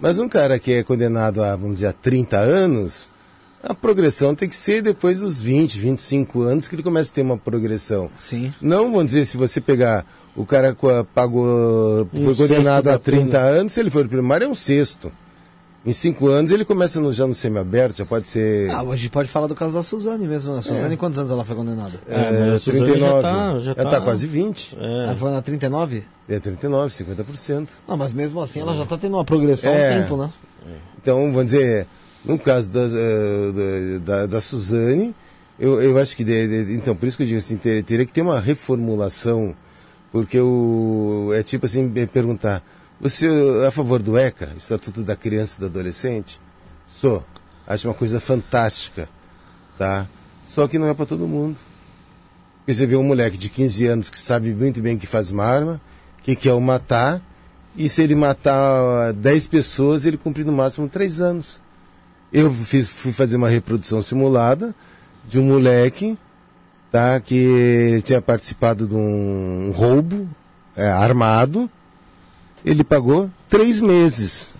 Mas 0.00 0.18
um 0.18 0.28
cara 0.28 0.58
que 0.58 0.72
é 0.72 0.82
condenado 0.82 1.44
a, 1.44 1.54
vamos 1.54 1.74
dizer, 1.74 1.86
a 1.86 1.92
30 1.92 2.38
anos, 2.38 3.08
a 3.62 3.74
progressão 3.74 4.34
tem 4.34 4.48
que 4.48 4.56
ser 4.56 4.82
depois 4.82 5.20
dos 5.20 5.40
20, 5.40 5.78
25 5.78 6.42
anos 6.42 6.68
que 6.68 6.74
ele 6.74 6.82
começa 6.82 7.10
a 7.10 7.14
ter 7.14 7.22
uma 7.22 7.36
progressão. 7.36 8.10
Sim. 8.18 8.52
Não, 8.60 8.84
vamos 8.90 9.06
dizer, 9.06 9.24
se 9.26 9.36
você 9.36 9.60
pegar 9.60 10.04
o 10.36 10.46
cara 10.46 10.74
pagou, 11.14 12.08
Um 12.14 12.24
foi 12.24 12.34
condenado 12.34 12.88
a 12.88 12.98
30 12.98 13.24
pena. 13.30 13.38
anos, 13.44 13.72
se 13.72 13.80
ele 13.80 13.90
for 13.90 14.06
primário 14.08 14.44
é 14.46 14.48
um 14.48 14.54
sexto. 14.54 15.10
Em 15.84 15.92
5 15.94 16.26
anos 16.28 16.50
ele 16.50 16.62
começa 16.64 17.00
no, 17.00 17.10
já 17.10 17.26
no 17.26 17.34
semiaberto, 17.34 17.96
já 17.98 18.04
pode 18.04 18.28
ser 18.28 18.70
Ah, 18.70 18.80
a 18.82 18.96
gente 18.96 19.08
pode 19.08 19.30
falar 19.30 19.46
do 19.46 19.54
caso 19.54 19.72
da 19.72 19.82
Suzane 19.82 20.26
mesmo. 20.28 20.52
A 20.52 20.60
Suzane, 20.60 20.94
quantos 20.96 21.18
anos 21.18 21.30
ela 21.32 21.42
foi 21.42 21.56
condenada? 21.56 21.98
É, 22.06 22.54
a 22.54 22.58
Suzane 22.58 22.98
já 23.00 23.22
tá- 23.22 23.58
já 23.60 23.72
Ela 23.72 23.90
tá- 23.90 23.98
tá 23.98 24.00
quase 24.02 24.26
20. 24.26 24.76
Ela 24.78 25.12
é, 25.12 25.16
foi 25.16 25.30
na 25.30 25.40
39? 25.40 26.04
É 26.28 26.38
39, 26.38 26.92
50%. 26.94 27.68
Não, 27.88 27.96
mas 27.96 28.12
mesmo 28.12 28.40
assim 28.42 28.60
ela 28.60 28.76
já 28.76 28.84
tá 28.84 28.98
tendo 28.98 29.16
uma 29.16 29.24
progressão 29.24 29.72
há 29.72 29.74
É. 29.74 29.96
um 29.98 30.02
tempo, 30.02 30.16
né? 30.18 30.30
Então, 31.00 31.32
vamos 31.32 31.46
dizer, 31.50 31.86
no 32.24 32.38
caso 32.38 32.70
da, 32.70 32.80
eh, 32.82 33.98
da, 34.04 34.16
da, 34.20 34.26
da 34.26 34.40
Suzane, 34.40 35.14
eu, 35.58 35.80
eu 35.82 35.98
acho 35.98 36.16
que, 36.16 36.24
então, 36.70 36.96
por 36.96 37.06
isso 37.06 37.16
que 37.16 37.22
eu 37.22 37.26
digo 37.26 37.38
assim, 37.38 37.56
ter- 37.56 37.82
teria 37.84 38.06
que 38.06 38.12
ter 38.12 38.22
uma 38.22 38.40
reformulação, 38.40 39.54
porque 40.10 40.38
o, 40.40 41.30
é 41.34 41.42
tipo 41.42 41.66
assim, 41.66 41.88
perguntar, 42.06 42.62
você 43.00 43.26
é 43.62 43.66
a 43.66 43.70
favor 43.70 44.02
do 44.02 44.16
ECA, 44.18 44.50
Estatuto 44.56 45.02
da 45.02 45.16
Criança 45.16 45.56
e 45.56 45.60
do 45.60 45.66
Adolescente? 45.66 46.40
Sou. 46.88 47.24
Acho 47.66 47.88
uma 47.88 47.94
coisa 47.94 48.18
fantástica, 48.20 49.08
tá? 49.78 50.06
Só 50.44 50.66
que 50.66 50.78
não 50.78 50.88
é 50.88 50.94
para 50.94 51.06
todo 51.06 51.28
mundo. 51.28 51.56
Porque 52.58 52.74
você 52.74 52.84
vê 52.86 52.96
um 52.96 53.02
moleque 53.02 53.38
de 53.38 53.48
15 53.48 53.86
anos 53.86 54.10
que 54.10 54.18
sabe 54.18 54.52
muito 54.52 54.82
bem 54.82 54.98
que 54.98 55.06
faz 55.06 55.30
uma 55.30 55.44
arma, 55.44 55.80
que 56.22 56.34
quer 56.36 56.52
o 56.52 56.60
matar, 56.60 57.22
e 57.76 57.88
se 57.88 58.02
ele 58.02 58.14
matar 58.14 59.12
10 59.12 59.46
pessoas, 59.48 60.04
ele 60.04 60.16
cumpre 60.16 60.42
no 60.44 60.52
máximo 60.52 60.88
3 60.88 61.20
anos. 61.20 61.60
Eu 62.32 62.52
fiz, 62.52 62.88
fui 62.88 63.12
fazer 63.12 63.36
uma 63.36 63.48
reprodução 63.48 64.00
simulada 64.00 64.74
de 65.28 65.38
um 65.38 65.44
moleque 65.44 66.16
tá, 66.90 67.20
que 67.20 68.00
tinha 68.04 68.20
participado 68.20 68.86
de 68.86 68.94
um 68.94 69.70
roubo 69.74 70.28
é, 70.76 70.88
armado. 70.88 71.70
Ele 72.64 72.84
pagou 72.84 73.30
3 73.48 73.80
meses. 73.80 74.54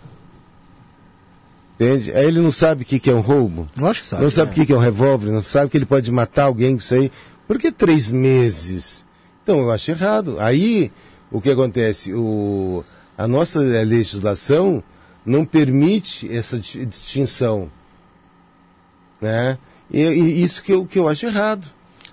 Entende? 1.74 2.12
Aí 2.12 2.26
ele 2.26 2.40
não 2.40 2.52
sabe 2.52 2.82
o 2.82 2.86
que, 2.86 2.98
que 2.98 3.08
é 3.08 3.14
um 3.14 3.20
roubo. 3.20 3.66
Lógico 3.76 4.02
que 4.02 4.08
sabe. 4.08 4.22
Não 4.22 4.30
sabe 4.30 4.52
o 4.52 4.54
que 4.54 4.66
que 4.66 4.72
é 4.72 4.76
um 4.76 4.80
revólver, 4.80 5.30
não 5.30 5.42
sabe 5.42 5.70
que 5.70 5.78
ele 5.78 5.86
pode 5.86 6.10
matar 6.12 6.44
alguém 6.44 6.72
com 6.72 6.78
isso 6.78 6.94
aí. 6.94 7.10
Por 7.46 7.58
que 7.58 7.72
três 7.72 8.10
meses? 8.10 9.06
Então, 9.42 9.60
eu 9.60 9.70
acho 9.70 9.90
errado. 9.90 10.36
Aí, 10.38 10.92
o 11.30 11.40
que 11.40 11.50
acontece? 11.50 12.12
O, 12.12 12.84
a 13.16 13.26
nossa 13.26 13.60
legislação 13.60 14.82
não 15.24 15.44
permite 15.44 16.30
essa 16.34 16.58
di- 16.58 16.84
distinção. 16.86 17.70
Né? 19.20 19.58
E, 19.90 20.02
e 20.02 20.42
isso 20.42 20.62
que 20.62 20.72
eu, 20.72 20.86
que 20.86 20.98
eu 20.98 21.08
acho 21.08 21.26
errado. 21.26 21.66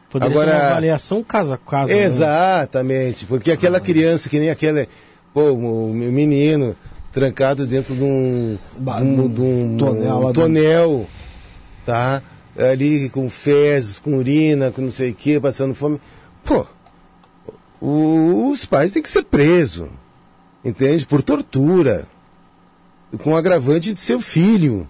poderia 0.10 0.32
Agora- 0.34 0.51
ser 0.51 0.58
uma 0.58 0.68
avaliação 0.72 1.24
caso 1.24 1.53
a 1.53 1.58
caso. 1.58 1.91
né? 1.91 2.03
Exatamente, 2.03 3.26
porque 3.26 3.51
aquela 3.51 3.80
criança 3.80 4.30
que 4.30 4.39
nem 4.39 4.49
aquela, 4.49 4.86
pô, 5.34 5.51
o 5.53 5.93
menino 5.93 6.76
trancado 7.14 7.66
dentro 7.66 7.95
de 7.95 8.03
um, 8.03 8.58
um, 8.80 9.28
de 9.30 9.41
um- 9.41 9.78
tonel 9.78 10.18
um 10.28 10.34
tonel, 10.34 11.08
tá? 11.86 12.22
Ali 12.58 13.10
com 13.10 13.30
fezes, 13.30 13.99
com 13.99 14.16
urina, 14.18 14.72
com 14.72 14.82
não 14.82 14.91
sei 14.91 15.12
o 15.12 15.16
que, 15.16 15.39
passando 15.39 15.74
fome. 15.76 15.99
Pô, 16.43 16.66
o- 17.80 18.49
os 18.49 18.66
pais 18.66 18.91
têm 18.91 19.01
que 19.01 19.10
ser 19.10 19.24
presos, 19.24 19.88
entende? 20.66 21.05
Por 21.05 21.22
tortura, 21.22 22.08
com 23.24 23.32
o 23.34 23.38
agravante 23.38 23.93
de 23.93 23.99
seu 23.99 24.20
filho. 24.22 24.89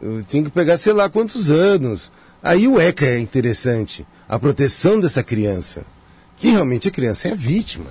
Eu 0.00 0.22
tinha 0.22 0.42
que 0.42 0.50
pegar 0.50 0.76
sei 0.78 0.92
lá 0.92 1.08
quantos 1.08 1.50
anos. 1.50 2.10
Aí 2.42 2.68
o 2.68 2.80
ECA 2.80 3.06
é 3.06 3.18
interessante, 3.18 4.06
a 4.28 4.38
proteção 4.38 5.00
dessa 5.00 5.22
criança, 5.22 5.84
que 6.36 6.50
realmente 6.50 6.86
a 6.86 6.90
criança 6.90 7.28
é 7.28 7.32
a 7.32 7.34
vítima. 7.34 7.86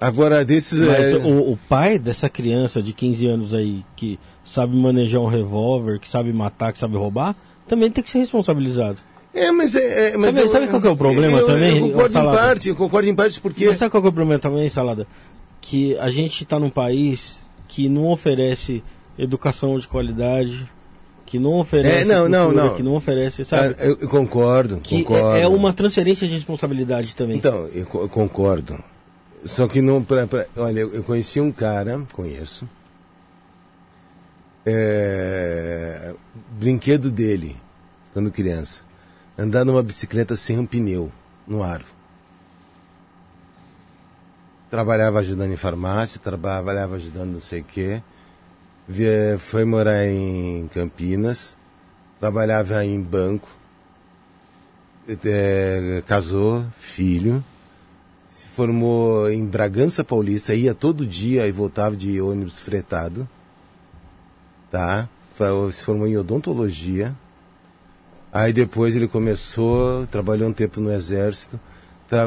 Agora, 0.00 0.44
desses. 0.44 0.80
Mas 0.80 1.12
é, 1.12 1.16
o, 1.16 1.52
o 1.52 1.58
pai 1.68 1.98
dessa 1.98 2.28
criança 2.28 2.82
de 2.82 2.92
15 2.92 3.26
anos 3.26 3.54
aí, 3.54 3.84
que 3.94 4.18
sabe 4.44 4.74
manejar 4.76 5.20
um 5.20 5.26
revólver, 5.26 5.98
que 6.00 6.08
sabe 6.08 6.32
matar, 6.32 6.72
que 6.72 6.78
sabe 6.78 6.96
roubar, 6.96 7.36
também 7.68 7.90
tem 7.90 8.02
que 8.02 8.08
ser 8.10 8.18
responsabilizado. 8.18 8.98
é, 9.34 9.52
mas 9.52 9.74
é. 9.76 10.10
é- 10.12 10.16
mas 10.16 10.34
Sabe- 10.34 10.46
eu- 10.46 10.50
sabe 10.50 10.68
qual 10.68 10.80
que 10.80 10.88
é 10.88 10.90
o 10.90 10.96
problema 10.96 11.38
eu, 11.38 11.46
também, 11.46 11.76
Eu 11.78 11.88
concordo 11.90 12.18
em 12.18 12.22
parte, 12.24 12.68
eu 12.70 12.76
concordo 12.76 13.08
em 13.10 13.14
parte 13.14 13.40
porque. 13.40 13.66
Mas 13.66 13.76
sabe 13.76 13.90
qual 13.90 14.02
que 14.02 14.06
é 14.06 14.10
o 14.10 14.12
problema 14.12 14.38
também, 14.40 14.68
Salada? 14.70 15.06
Que 15.60 15.96
a 15.98 16.10
gente 16.10 16.42
está 16.44 16.58
num 16.58 16.70
país 16.70 17.42
que 17.72 17.88
não 17.88 18.06
oferece 18.08 18.82
educação 19.16 19.78
de 19.78 19.86
qualidade, 19.86 20.68
que 21.24 21.38
não 21.38 21.54
oferece 21.60 21.98
É, 22.00 22.04
não, 22.04 22.28
não, 22.28 22.46
cultura, 22.46 22.66
não. 22.66 22.74
que 22.76 22.82
não 22.82 22.94
oferece, 22.96 23.44
sabe? 23.44 23.76
Eu, 23.78 23.96
eu 24.00 24.08
concordo, 24.08 24.78
que 24.80 25.04
concordo. 25.04 25.36
é, 25.36 25.42
é 25.42 25.46
uma 25.48 25.72
transferência 25.72 26.26
de 26.26 26.34
responsabilidade 26.34 27.14
também. 27.14 27.36
Então, 27.36 27.66
eu, 27.68 27.86
eu 27.94 28.08
concordo. 28.08 28.82
Só 29.44 29.68
que 29.68 29.80
não. 29.80 30.02
Pra, 30.02 30.26
pra- 30.26 30.46
olha, 30.56 30.80
eu, 30.80 30.92
eu 30.94 31.02
conheci 31.04 31.40
um 31.40 31.52
cara, 31.52 32.02
conheço. 32.12 32.68
É, 34.66 36.12
brinquedo 36.58 37.10
dele, 37.10 37.56
quando 38.12 38.30
criança, 38.30 38.82
andar 39.38 39.64
numa 39.64 39.82
bicicleta 39.82 40.34
sem 40.36 40.58
um 40.58 40.66
pneu, 40.66 41.10
no 41.46 41.62
árvore. 41.62 41.99
Trabalhava 44.70 45.18
ajudando 45.18 45.52
em 45.52 45.56
farmácia, 45.56 46.20
trabalhava 46.22 46.94
ajudando 46.94 47.32
não 47.32 47.40
sei 47.40 47.60
o 47.60 47.64
quê. 47.64 48.02
Foi 49.38 49.64
morar 49.64 50.06
em 50.06 50.68
Campinas, 50.68 51.56
trabalhava 52.18 52.84
em 52.84 53.00
banco, 53.00 53.48
é, 55.24 56.02
casou, 56.06 56.64
filho, 56.78 57.44
se 58.28 58.48
formou 58.48 59.30
em 59.30 59.44
Bragança 59.44 60.04
Paulista, 60.04 60.54
ia 60.54 60.74
todo 60.74 61.06
dia 61.06 61.46
e 61.46 61.52
voltava 61.52 61.96
de 61.96 62.20
ônibus 62.20 62.60
fretado, 62.60 63.28
tá? 64.70 65.08
Se 65.72 65.84
formou 65.84 66.06
em 66.06 66.16
odontologia. 66.16 67.14
Aí 68.32 68.52
depois 68.52 68.94
ele 68.94 69.08
começou, 69.08 70.06
trabalhou 70.06 70.48
um 70.48 70.52
tempo 70.52 70.80
no 70.80 70.92
exército, 70.92 71.58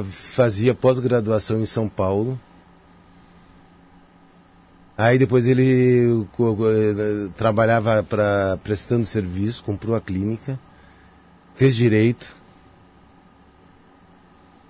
fazia 0.04 0.74
pós-graduação 0.74 1.62
em 1.62 1.66
São 1.66 1.90
Paulo. 1.90 2.40
Aí 4.98 5.18
depois 5.18 5.48
ele 5.48 6.26
eh, 6.40 7.30
trabalhava 7.36 8.04
para 8.04 8.58
prestando 8.64 9.06
serviço, 9.06 9.64
comprou 9.64 9.96
a 9.96 10.02
clínica, 10.02 10.60
fez 11.56 11.76
direito. 11.76 12.36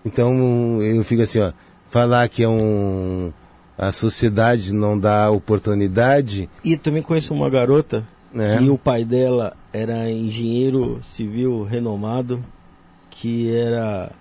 Então 0.06 0.82
eu 0.82 1.04
fico 1.04 1.22
assim, 1.22 1.40
ó, 1.40 1.52
falar 1.90 2.28
que 2.30 2.44
é 2.44 2.48
um 2.48 3.32
a 3.78 3.92
sociedade 3.92 4.74
não 4.74 4.98
dá 4.98 5.30
oportunidade, 5.32 6.50
E 6.64 6.78
também 6.78 7.02
conheço 7.02 7.34
uma 7.34 7.50
garota 7.50 8.08
né? 8.34 8.58
que 8.58 8.70
o 8.70 8.78
pai 8.78 9.04
dela 9.04 9.56
era 9.72 10.10
engenheiro 10.10 11.00
civil 11.04 11.64
renomado, 11.64 12.44
que 13.10 13.54
era 13.54 14.12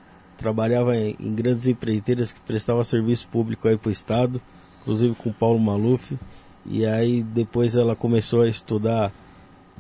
trabalhava 0.43 0.97
em, 0.97 1.17
em 1.21 1.33
grandes 1.35 1.69
empreiteiras 1.69 2.33
que 2.33 2.41
prestava 2.41 2.83
serviço 2.83 3.29
público 3.29 3.69
aí 3.69 3.79
para 3.79 3.89
o 3.89 3.93
estado, 3.93 4.43
inclusive 4.81 5.15
com 5.15 5.33
Paulo 5.33 5.61
Maluf. 5.61 6.19
E 6.67 6.85
aí 6.85 7.23
depois 7.23 7.77
ela 7.77 7.95
começou 7.95 8.43
a 8.43 8.49
estudar 8.49 9.13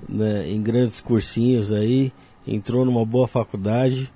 né, 0.08 0.48
em 0.48 0.62
grandes 0.62 1.00
cursinhos 1.00 1.72
aí, 1.72 2.12
entrou 2.46 2.84
numa 2.84 3.04
boa 3.04 3.26
faculdade. 3.26 4.10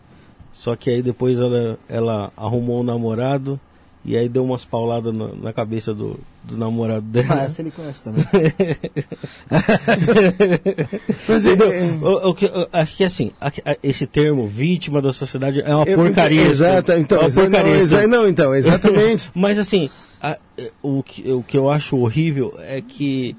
Só 0.52 0.74
que 0.76 0.88
aí 0.88 1.02
depois 1.02 1.38
ela, 1.38 1.78
ela 1.88 2.32
arrumou 2.36 2.80
um 2.80 2.84
namorado 2.84 3.60
e 4.06 4.16
aí 4.16 4.28
deu 4.28 4.44
umas 4.44 4.64
pauladas 4.64 5.12
na, 5.12 5.28
na 5.34 5.52
cabeça 5.52 5.92
do, 5.92 6.18
do 6.44 6.56
namorado 6.56 7.02
dela. 7.02 7.40
Ah, 7.40 7.44
essa 7.44 7.60
ele 7.60 7.72
conhece 7.72 8.04
também. 8.04 8.24
Mas 11.28 11.46
é, 11.46 11.52
é- 11.52 12.34
que, 12.36 12.46
o- 12.46 12.68
acho 12.72 12.96
que 12.96 13.04
assim, 13.04 13.30
esse 13.82 14.06
termo, 14.06 14.46
vítima 14.46 15.02
da 15.02 15.12
sociedade, 15.12 15.60
é 15.60 15.74
uma 15.74 15.84
é- 15.84 15.94
porcaria. 15.94 16.42
Exato, 16.42 16.92
então, 16.92 17.18
é 17.18 17.22
uma 17.26 17.30
porcaria. 17.32 17.74
não, 17.74 17.80
exa- 17.80 18.06
não, 18.06 18.28
então, 18.28 18.54
exatamente. 18.54 19.30
Mas 19.34 19.58
assim, 19.58 19.90
a- 20.22 20.38
o, 20.82 21.02
que, 21.02 21.30
o 21.32 21.42
que 21.42 21.56
eu 21.58 21.68
acho 21.68 21.96
horrível 21.96 22.54
é 22.60 22.80
que 22.80 23.36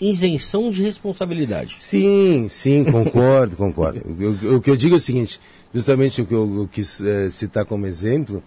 isenção 0.00 0.70
de 0.70 0.82
responsabilidade. 0.82 1.76
Sim, 1.78 2.46
sim, 2.48 2.84
concordo, 2.84 3.56
concordo. 3.56 4.00
O, 4.04 4.56
o- 4.56 4.60
que 4.60 4.68
eu 4.70 4.76
digo 4.76 4.96
é 4.96 4.98
o 4.98 5.00
seguinte, 5.00 5.38
justamente 5.72 6.20
o 6.20 6.26
que 6.26 6.34
eu, 6.34 6.56
eu 6.56 6.68
quis 6.70 7.00
eh, 7.00 7.30
citar 7.30 7.64
como 7.64 7.86
exemplo, 7.86 8.42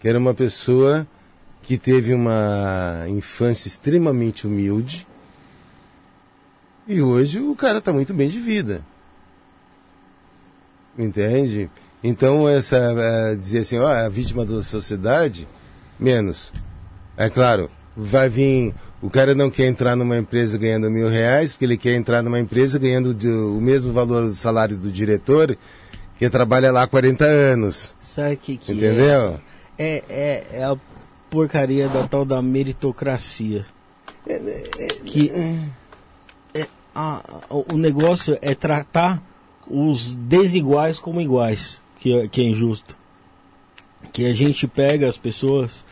que 0.00 0.08
era 0.08 0.18
uma 0.18 0.34
pessoa 0.34 1.06
que 1.62 1.78
teve 1.78 2.12
uma 2.14 3.04
infância 3.08 3.68
extremamente 3.68 4.46
humilde 4.46 5.06
e 6.88 7.00
hoje 7.00 7.38
o 7.38 7.54
cara 7.54 7.78
está 7.78 7.92
muito 7.92 8.12
bem 8.12 8.28
de 8.28 8.40
vida. 8.40 8.82
Entende? 10.98 11.70
Então, 12.02 12.48
essa, 12.48 12.76
eh, 12.76 13.36
dizer 13.36 13.60
assim, 13.60 13.78
ó, 13.78 13.86
a 13.86 14.08
vítima 14.08 14.44
da 14.44 14.60
sociedade, 14.62 15.46
menos. 15.98 16.52
É 17.16 17.30
claro, 17.30 17.70
vai 17.96 18.28
vir. 18.28 18.74
O 19.00 19.08
cara 19.08 19.34
não 19.36 19.50
quer 19.50 19.66
entrar 19.66 19.94
numa 19.94 20.18
empresa 20.18 20.58
ganhando 20.58 20.90
mil 20.90 21.08
reais, 21.08 21.52
porque 21.52 21.64
ele 21.64 21.76
quer 21.76 21.94
entrar 21.94 22.22
numa 22.22 22.40
empresa 22.40 22.76
ganhando 22.78 23.16
o 23.56 23.60
mesmo 23.60 23.92
valor 23.92 24.26
do 24.26 24.34
salário 24.34 24.76
do 24.76 24.90
diretor, 24.90 25.56
que 26.18 26.28
trabalha 26.28 26.72
lá 26.72 26.82
há 26.82 26.86
40 26.88 27.24
anos. 27.24 27.94
Sabe 28.02 28.34
o 28.34 28.36
que, 28.36 28.56
que 28.56 28.72
Entendeu? 28.72 29.34
é? 29.34 29.49
É, 29.82 30.02
é? 30.10 30.46
é 30.60 30.64
a 30.64 30.76
porcaria 31.30 31.88
da 31.88 32.06
tal 32.06 32.24
da 32.24 32.42
meritocracia. 32.42 33.64
Que 35.04 35.30
é, 36.54 36.66
a- 36.94 37.22
o 37.48 37.76
negócio 37.76 38.38
é 38.42 38.54
tratar 38.54 39.22
os 39.66 40.14
desiguais 40.16 40.98
como 40.98 41.20
iguais, 41.20 41.80
que, 41.98 42.12
é- 42.12 42.28
que 42.28 42.40
é 42.40 42.44
injusto. 42.44 42.96
Que 44.12 44.26
a 44.26 44.32
gente 44.34 44.66
pega 44.66 45.08
as 45.08 45.16
pessoas 45.16 45.84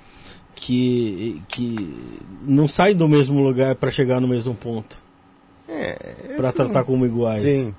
que, 0.54 1.40
que 1.48 1.96
não 2.42 2.66
saem 2.68 2.94
do 2.96 3.08
mesmo 3.08 3.40
lugar 3.42 3.74
para 3.76 3.90
chegar 3.90 4.20
no 4.20 4.28
mesmo 4.28 4.54
ponto. 4.54 4.98
para 6.36 6.52
tratar 6.52 6.84
como 6.84 7.06
iguais. 7.06 7.42
Sim. 7.42 7.74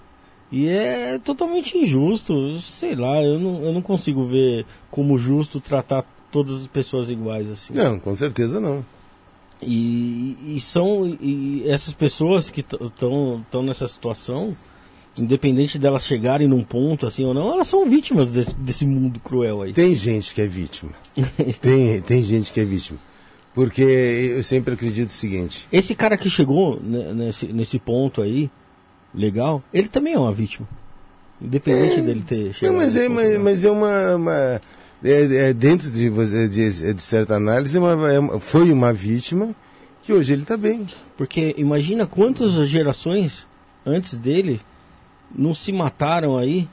E 0.51 0.67
é 0.67 1.19
totalmente 1.19 1.77
injusto, 1.77 2.59
sei 2.61 2.95
lá, 2.95 3.21
eu 3.21 3.39
não, 3.39 3.63
eu 3.63 3.71
não 3.71 3.81
consigo 3.81 4.25
ver 4.25 4.65
como 4.89 5.17
justo 5.17 5.59
tratar 5.59 6.03
todas 6.31 6.61
as 6.61 6.67
pessoas 6.67 7.09
iguais 7.09 7.49
assim. 7.49 7.73
Não, 7.73 7.99
com 7.99 8.15
certeza 8.15 8.59
não. 8.59 8.83
E, 9.61 10.55
e 10.55 10.59
são 10.59 11.05
e 11.21 11.63
essas 11.67 11.93
pessoas 11.93 12.49
que 12.49 12.61
estão 12.61 13.63
nessa 13.63 13.87
situação, 13.87 14.55
independente 15.17 15.77
delas 15.77 16.05
chegarem 16.05 16.47
num 16.47 16.63
ponto 16.63 17.05
assim 17.05 17.25
ou 17.25 17.33
não, 17.33 17.53
elas 17.53 17.67
são 17.67 17.87
vítimas 17.87 18.31
desse, 18.31 18.55
desse 18.55 18.85
mundo 18.85 19.19
cruel 19.19 19.61
aí. 19.61 19.73
Tem 19.73 19.93
gente 19.93 20.33
que 20.33 20.41
é 20.41 20.47
vítima. 20.47 20.93
tem, 21.61 22.01
tem 22.01 22.23
gente 22.23 22.51
que 22.51 22.59
é 22.59 22.65
vítima. 22.65 22.99
Porque 23.53 23.81
eu 23.81 24.43
sempre 24.43 24.73
acredito 24.73 25.09
o 25.09 25.13
seguinte. 25.13 25.67
Esse 25.71 25.93
cara 25.93 26.17
que 26.17 26.29
chegou 26.29 26.79
nesse, 26.81 27.47
nesse 27.47 27.77
ponto 27.77 28.21
aí, 28.21 28.49
legal, 29.13 29.63
ele 29.73 29.87
também 29.87 30.13
é 30.13 30.19
uma 30.19 30.33
vítima. 30.33 30.67
Independente 31.41 32.01
dele 32.01 32.21
ter 32.25 32.53
chegado. 32.53 32.73
Não, 32.73 32.81
mas 32.81 32.95
é, 32.95 33.07
mas, 33.07 33.37
mas 33.39 33.63
é 33.63 33.71
uma. 33.71 34.15
uma- 34.15 34.61
é, 35.03 35.49
é 35.49 35.53
dentro 35.53 35.89
de, 35.89 36.09
você- 36.09 36.47
de, 36.49 36.93
de 36.93 37.01
certa 37.01 37.35
análise, 37.35 37.77
é 37.77 37.79
uma- 37.79 38.11
é 38.11 38.19
uma- 38.19 38.39
foi 38.39 38.69
uma 38.71 38.91
vítima 38.91 39.55
que 40.03 40.11
hoje 40.11 40.33
ele 40.33 40.41
está 40.41 40.57
bem. 40.57 40.87
Porque 41.17 41.53
imagina 41.57 42.05
quantas 42.05 42.67
gerações 42.67 43.47
antes 43.85 44.17
dele 44.17 44.59
não 45.33 45.55
se 45.55 45.71
mataram 45.71 46.37
aí 46.37 46.67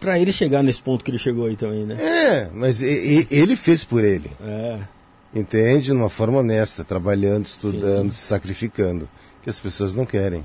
pra 0.00 0.18
ele 0.18 0.32
chegar 0.32 0.62
nesse 0.62 0.80
ponto 0.80 1.04
que 1.04 1.10
ele 1.10 1.18
chegou 1.18 1.46
aí 1.46 1.56
também, 1.56 1.84
né? 1.84 1.96
É, 2.00 2.50
mas 2.54 2.80
ele 2.80 3.56
fez 3.56 3.84
por 3.84 4.02
ele. 4.04 4.30
É. 4.42 4.78
Entende? 5.34 5.86
De 5.86 5.92
uma 5.92 6.08
forma 6.08 6.38
honesta, 6.38 6.82
trabalhando, 6.84 7.44
estudando, 7.44 8.10
se 8.10 8.20
sacrificando. 8.22 9.06
Que 9.42 9.50
as 9.50 9.60
pessoas 9.60 9.94
não 9.94 10.06
querem. 10.06 10.44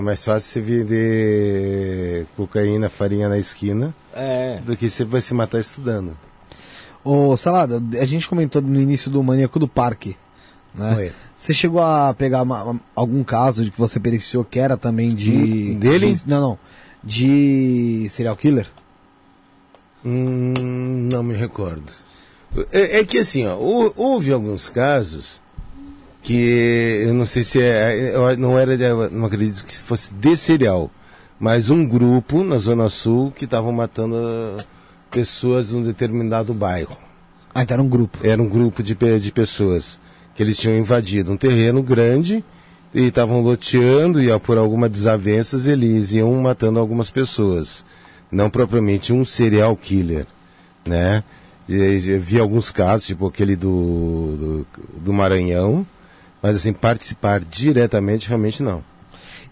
É 0.00 0.02
mais 0.02 0.24
fácil 0.24 0.48
você 0.50 0.60
vender 0.62 2.26
cocaína, 2.34 2.88
farinha 2.88 3.28
na 3.28 3.36
esquina, 3.36 3.94
É. 4.14 4.58
do 4.64 4.74
que 4.74 4.88
você 4.88 5.04
vai 5.04 5.20
se 5.20 5.34
matar 5.34 5.60
estudando. 5.60 6.16
Ô, 7.04 7.36
Salada, 7.36 7.82
a 8.00 8.06
gente 8.06 8.26
comentou 8.26 8.62
no 8.62 8.80
início 8.80 9.10
do 9.10 9.22
Maníaco 9.22 9.58
do 9.58 9.68
Parque. 9.68 10.16
Né? 10.74 10.96
Oi. 10.96 11.12
Você 11.36 11.52
chegou 11.52 11.82
a 11.82 12.14
pegar 12.14 12.40
uma- 12.44 12.80
algum 12.96 13.22
caso 13.22 13.62
de 13.62 13.70
que 13.70 13.78
você 13.78 14.00
periciou 14.00 14.42
que 14.42 14.58
era 14.58 14.74
também 14.78 15.10
de. 15.10 15.32
Hum, 15.74 15.78
dele? 15.78 16.14
de- 16.14 16.26
não, 16.26 16.40
não. 16.40 16.58
De 17.04 18.06
serial 18.08 18.36
killer? 18.38 18.68
Hum, 20.02 21.08
não 21.12 21.22
me 21.22 21.34
recordo. 21.34 21.92
É, 22.72 23.00
é 23.00 23.04
que 23.04 23.18
assim, 23.18 23.46
ó, 23.46 23.54
hou- 23.58 23.92
houve 23.94 24.32
alguns 24.32 24.70
casos 24.70 25.42
que 26.22 27.02
eu 27.06 27.14
não 27.14 27.24
sei 27.24 27.42
se 27.42 27.60
é, 27.60 28.14
eu 28.14 28.36
não 28.36 28.58
era, 28.58 28.76
não 29.08 29.26
acredito 29.26 29.64
que 29.64 29.76
fosse 29.76 30.12
de 30.12 30.36
serial, 30.36 30.90
mas 31.38 31.70
um 31.70 31.86
grupo 31.86 32.44
na 32.44 32.58
Zona 32.58 32.88
Sul 32.88 33.32
que 33.32 33.46
estavam 33.46 33.72
matando 33.72 34.16
ah, 34.16 34.64
pessoas 35.10 35.68
de 35.68 35.76
um 35.76 35.82
determinado 35.82 36.52
bairro. 36.52 36.96
Ah, 37.54 37.62
então 37.62 37.74
era 37.74 37.82
um 37.82 37.88
grupo. 37.88 38.18
Era 38.22 38.40
um 38.40 38.48
grupo 38.48 38.82
de, 38.82 38.94
de 38.94 39.32
pessoas 39.32 39.98
que 40.34 40.42
eles 40.42 40.58
tinham 40.58 40.78
invadido 40.78 41.32
um 41.32 41.36
terreno 41.36 41.82
grande 41.82 42.44
e 42.94 43.04
estavam 43.04 43.40
loteando 43.40 44.22
e 44.22 44.38
por 44.40 44.58
alguma 44.58 44.88
desavenças 44.88 45.66
eles 45.66 46.12
iam 46.12 46.32
matando 46.34 46.78
algumas 46.78 47.10
pessoas. 47.10 47.84
Não 48.30 48.48
propriamente 48.48 49.12
um 49.12 49.24
serial 49.24 49.76
killer, 49.76 50.26
né? 50.86 51.24
Eu 51.68 52.20
vi 52.20 52.38
alguns 52.38 52.70
casos, 52.70 53.06
tipo 53.06 53.26
aquele 53.26 53.54
do, 53.56 54.36
do, 54.36 54.66
do 54.98 55.12
Maranhão, 55.12 55.86
mas 56.42 56.56
assim, 56.56 56.72
participar 56.72 57.40
diretamente 57.40 58.28
realmente 58.28 58.62
não. 58.62 58.82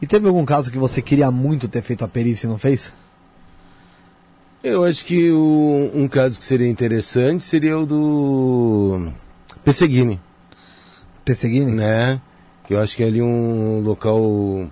E 0.00 0.06
teve 0.06 0.26
algum 0.28 0.44
caso 0.44 0.70
que 0.70 0.78
você 0.78 1.02
queria 1.02 1.30
muito 1.30 1.68
ter 1.68 1.82
feito 1.82 2.04
a 2.04 2.08
perícia 2.08 2.46
e 2.46 2.50
não 2.50 2.58
fez? 2.58 2.92
Eu 4.62 4.84
acho 4.84 5.04
que 5.04 5.30
o- 5.30 5.90
um 5.94 6.08
caso 6.08 6.38
que 6.38 6.44
seria 6.44 6.68
interessante 6.68 7.44
seria 7.44 7.78
o 7.78 7.86
do 7.86 9.10
Pesseguini. 9.64 10.20
Perseguindo? 11.24 11.70
né? 11.72 12.20
Que 12.66 12.74
eu 12.74 12.80
acho 12.80 12.96
que 12.96 13.02
é 13.02 13.06
ali 13.06 13.22
um 13.22 13.80
local 13.80 14.68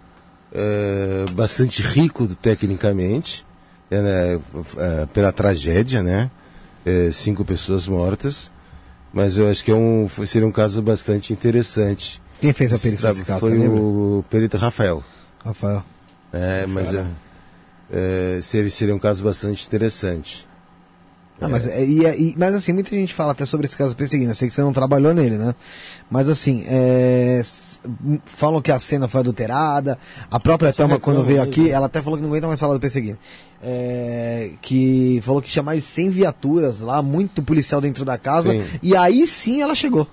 é, 0.52 1.24
bastante 1.32 1.82
rico 1.82 2.26
tecnicamente, 2.36 3.44
é, 3.90 4.00
né, 4.00 4.40
é, 4.78 5.06
pela 5.06 5.32
tragédia, 5.32 6.02
né? 6.02 6.30
É, 6.84 7.10
cinco 7.10 7.44
pessoas 7.44 7.86
mortas, 7.88 8.50
mas 9.16 9.38
eu 9.38 9.48
acho 9.48 9.64
que 9.64 9.70
é 9.70 9.74
um, 9.74 10.06
seria 10.26 10.46
um 10.46 10.52
caso 10.52 10.82
bastante 10.82 11.32
interessante. 11.32 12.20
Quem 12.38 12.52
fez 12.52 12.70
a 12.70 12.78
perícia 12.78 13.08
nesse 13.08 13.24
caso? 13.24 13.40
Foi 13.40 13.66
o 13.66 14.22
perito 14.28 14.58
Rafael. 14.58 15.02
Rafael. 15.42 15.82
É, 16.30 16.66
mas 16.66 16.92
é, 16.92 17.06
é, 17.90 18.40
seria, 18.42 18.68
seria 18.68 18.94
um 18.94 18.98
caso 18.98 19.24
bastante 19.24 19.66
interessante. 19.66 20.46
Ah, 21.40 21.48
mas, 21.48 21.66
é, 21.66 21.82
e, 21.82 22.02
e- 22.04 22.34
mas 22.36 22.54
assim, 22.54 22.74
muita 22.74 22.90
gente 22.90 23.14
fala 23.14 23.32
até 23.32 23.46
sobre 23.46 23.64
esse 23.66 23.76
caso 23.76 23.96
perseguindo. 23.96 24.32
Eu 24.32 24.34
sei 24.34 24.48
que 24.48 24.54
você 24.54 24.60
não 24.60 24.72
trabalhou 24.74 25.14
nele, 25.14 25.38
né? 25.38 25.54
Mas 26.10 26.28
assim, 26.28 26.66
é, 26.68 27.40
falam 28.24 28.60
que 28.60 28.70
a 28.70 28.78
cena 28.78 29.08
foi 29.08 29.20
adulterada. 29.20 29.98
A 30.30 30.38
própria 30.38 30.70
Isso 30.70 30.76
Thelma, 30.76 30.98
quando 30.98 31.24
veio 31.24 31.42
aqui, 31.42 31.70
ela 31.70 31.86
até 31.86 32.02
falou 32.02 32.18
que 32.18 32.22
não 32.22 32.30
aguenta 32.30 32.46
mais 32.46 32.60
falar 32.60 32.74
do 32.74 32.80
perseguindo. 32.80 33.18
É, 33.62 34.50
que 34.62 35.20
falou 35.22 35.40
que 35.40 35.48
tinha 35.48 35.62
mais 35.62 35.82
de 35.82 35.88
100 35.88 36.10
viaturas 36.10 36.80
lá, 36.80 37.02
muito 37.02 37.42
policial 37.42 37.80
dentro 37.80 38.04
da 38.04 38.18
casa. 38.18 38.52
Sim. 38.52 38.64
E 38.82 38.96
aí 38.96 39.26
sim 39.26 39.62
ela 39.62 39.74
chegou. 39.74 40.06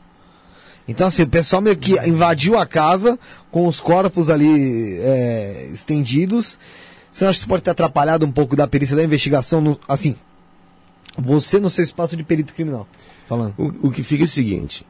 Então, 0.87 1.07
assim, 1.07 1.23
o 1.23 1.27
pessoal 1.27 1.61
meio 1.61 1.77
que 1.77 1.93
invadiu 2.07 2.57
a 2.57 2.65
casa 2.65 3.17
com 3.51 3.67
os 3.67 3.79
corpos 3.79 4.29
ali 4.29 4.97
é, 4.99 5.69
estendidos. 5.71 6.59
Você 7.11 7.25
acha 7.25 7.33
que 7.33 7.39
isso 7.39 7.47
pode 7.47 7.63
ter 7.63 7.71
atrapalhado 7.71 8.25
um 8.25 8.31
pouco 8.31 8.55
da 8.55 8.67
perícia 8.67 8.95
da 8.95 9.03
investigação? 9.03 9.61
No, 9.61 9.79
assim, 9.87 10.15
você 11.17 11.59
no 11.59 11.69
seu 11.69 11.83
espaço 11.83 12.17
de 12.17 12.23
perito 12.23 12.53
criminal, 12.53 12.87
falando. 13.27 13.53
O, 13.57 13.87
o 13.87 13.91
que 13.91 14.03
fica 14.03 14.23
é 14.23 14.25
o 14.25 14.27
seguinte: 14.27 14.85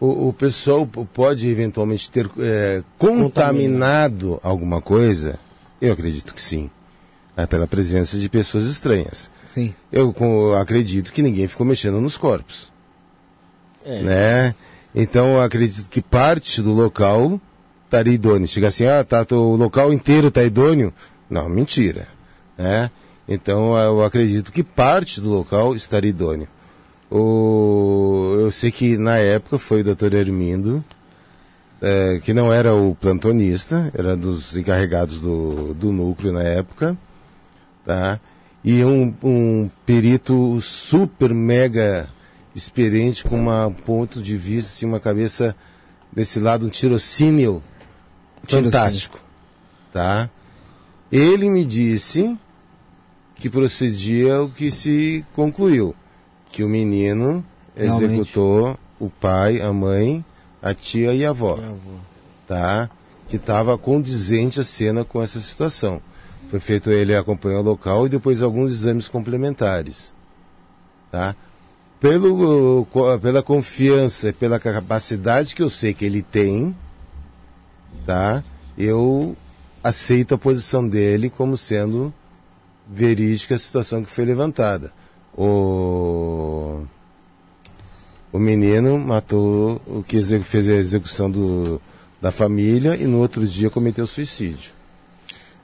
o, 0.00 0.28
o 0.28 0.32
pessoal 0.32 0.86
pode 0.86 1.46
eventualmente 1.46 2.10
ter 2.10 2.28
é, 2.38 2.82
contaminado 2.98 4.40
alguma 4.42 4.80
coisa? 4.80 5.38
Eu 5.80 5.92
acredito 5.92 6.34
que 6.34 6.40
sim. 6.40 6.70
É, 7.36 7.46
pela 7.46 7.66
presença 7.66 8.18
de 8.18 8.28
pessoas 8.28 8.64
estranhas. 8.64 9.30
Sim. 9.46 9.74
Eu 9.92 10.14
acredito 10.60 11.12
que 11.12 11.22
ninguém 11.22 11.46
ficou 11.46 11.66
mexendo 11.66 12.00
nos 12.00 12.16
corpos. 12.16 12.72
É. 13.84 14.02
Né? 14.02 14.54
Então 14.94 15.34
eu 15.34 15.42
acredito 15.42 15.88
que 15.88 16.00
parte 16.00 16.62
do 16.62 16.72
local 16.72 17.40
estaria 17.84 18.14
idôneo. 18.14 18.48
Chega 18.48 18.68
assim, 18.68 18.86
ah, 18.86 19.04
tá, 19.04 19.26
o 19.32 19.56
local 19.56 19.92
inteiro 19.92 20.28
está 20.28 20.42
idôneo. 20.42 20.92
Não, 21.28 21.48
mentira. 21.48 22.08
Né? 22.56 22.90
Então 23.28 23.76
eu 23.76 24.02
acredito 24.02 24.52
que 24.52 24.62
parte 24.62 25.20
do 25.20 25.30
local 25.30 25.74
estaria 25.74 26.10
idôneo. 26.10 26.48
O, 27.10 28.36
eu 28.38 28.50
sei 28.52 28.70
que 28.70 28.96
na 28.96 29.16
época 29.16 29.58
foi 29.58 29.80
o 29.80 29.84
doutor 29.84 30.14
Hermindo, 30.14 30.84
é, 31.82 32.20
que 32.22 32.32
não 32.32 32.52
era 32.52 32.74
o 32.74 32.94
plantonista, 32.94 33.90
era 33.94 34.16
dos 34.16 34.56
encarregados 34.56 35.20
do, 35.20 35.74
do 35.74 35.90
núcleo 35.90 36.32
na 36.32 36.42
época, 36.42 36.96
tá? 37.84 38.20
E 38.62 38.84
um, 38.84 39.14
um 39.22 39.70
perito 39.86 40.60
super 40.60 41.32
mega 41.32 42.08
experiente 42.54 43.24
com 43.24 43.36
uma, 43.36 43.66
um 43.66 43.72
ponto 43.72 44.22
de 44.22 44.36
vista, 44.36 44.70
assim, 44.70 44.86
uma 44.86 45.00
cabeça 45.00 45.56
desse 46.12 46.38
lado, 46.38 46.66
um 46.66 46.68
tirocínio 46.68 47.62
fantástico, 48.42 49.20
tá? 49.92 50.28
Ele 51.10 51.48
me 51.48 51.64
disse 51.64 52.38
que 53.34 53.48
procedia 53.48 54.42
o 54.42 54.50
que 54.50 54.70
se 54.70 55.24
concluiu, 55.32 55.94
que 56.50 56.62
o 56.64 56.68
menino 56.68 57.44
Realmente. 57.76 58.04
executou 58.04 58.78
o 58.98 59.08
pai, 59.08 59.60
a 59.60 59.72
mãe, 59.72 60.24
a 60.62 60.74
tia 60.74 61.14
e 61.14 61.24
a 61.24 61.30
avó, 61.30 61.56
Minha 61.56 61.68
avó. 61.70 61.98
tá? 62.46 62.90
Que 63.28 63.36
estava 63.36 63.78
condizente 63.78 64.60
a 64.60 64.64
cena 64.64 65.04
com 65.04 65.22
essa 65.22 65.40
situação. 65.40 66.02
Foi 66.50 66.58
feito 66.60 66.90
ele 66.90 67.14
acompanhar 67.14 67.60
o 67.60 67.62
local 67.62 68.06
e 68.06 68.08
depois 68.08 68.42
alguns 68.42 68.72
exames 68.72 69.06
complementares, 69.06 70.12
tá? 71.10 71.36
Pelo, 72.00 72.86
pela 73.22 73.42
confiança, 73.42 74.30
e 74.30 74.32
pela 74.32 74.58
capacidade 74.58 75.54
que 75.54 75.62
eu 75.62 75.68
sei 75.70 75.94
que 75.94 76.04
ele 76.04 76.22
tem, 76.22 76.74
tá? 78.04 78.42
Eu 78.76 79.36
aceito 79.84 80.34
a 80.34 80.38
posição 80.38 80.86
dele 80.88 81.30
como 81.30 81.56
sendo 81.56 82.12
verídica 82.88 83.54
a 83.54 83.58
situação 83.58 84.02
que 84.02 84.10
foi 84.10 84.24
levantada. 84.24 84.92
O, 85.36 86.82
o 88.32 88.38
menino 88.38 88.98
matou 88.98 89.80
o 89.86 90.02
que 90.06 90.20
fez 90.42 90.68
a 90.68 90.74
execução 90.74 91.30
do, 91.30 91.80
da 92.20 92.30
família 92.30 92.96
e 92.96 93.04
no 93.04 93.18
outro 93.18 93.46
dia 93.46 93.70
cometeu 93.70 94.06
suicídio. 94.06 94.72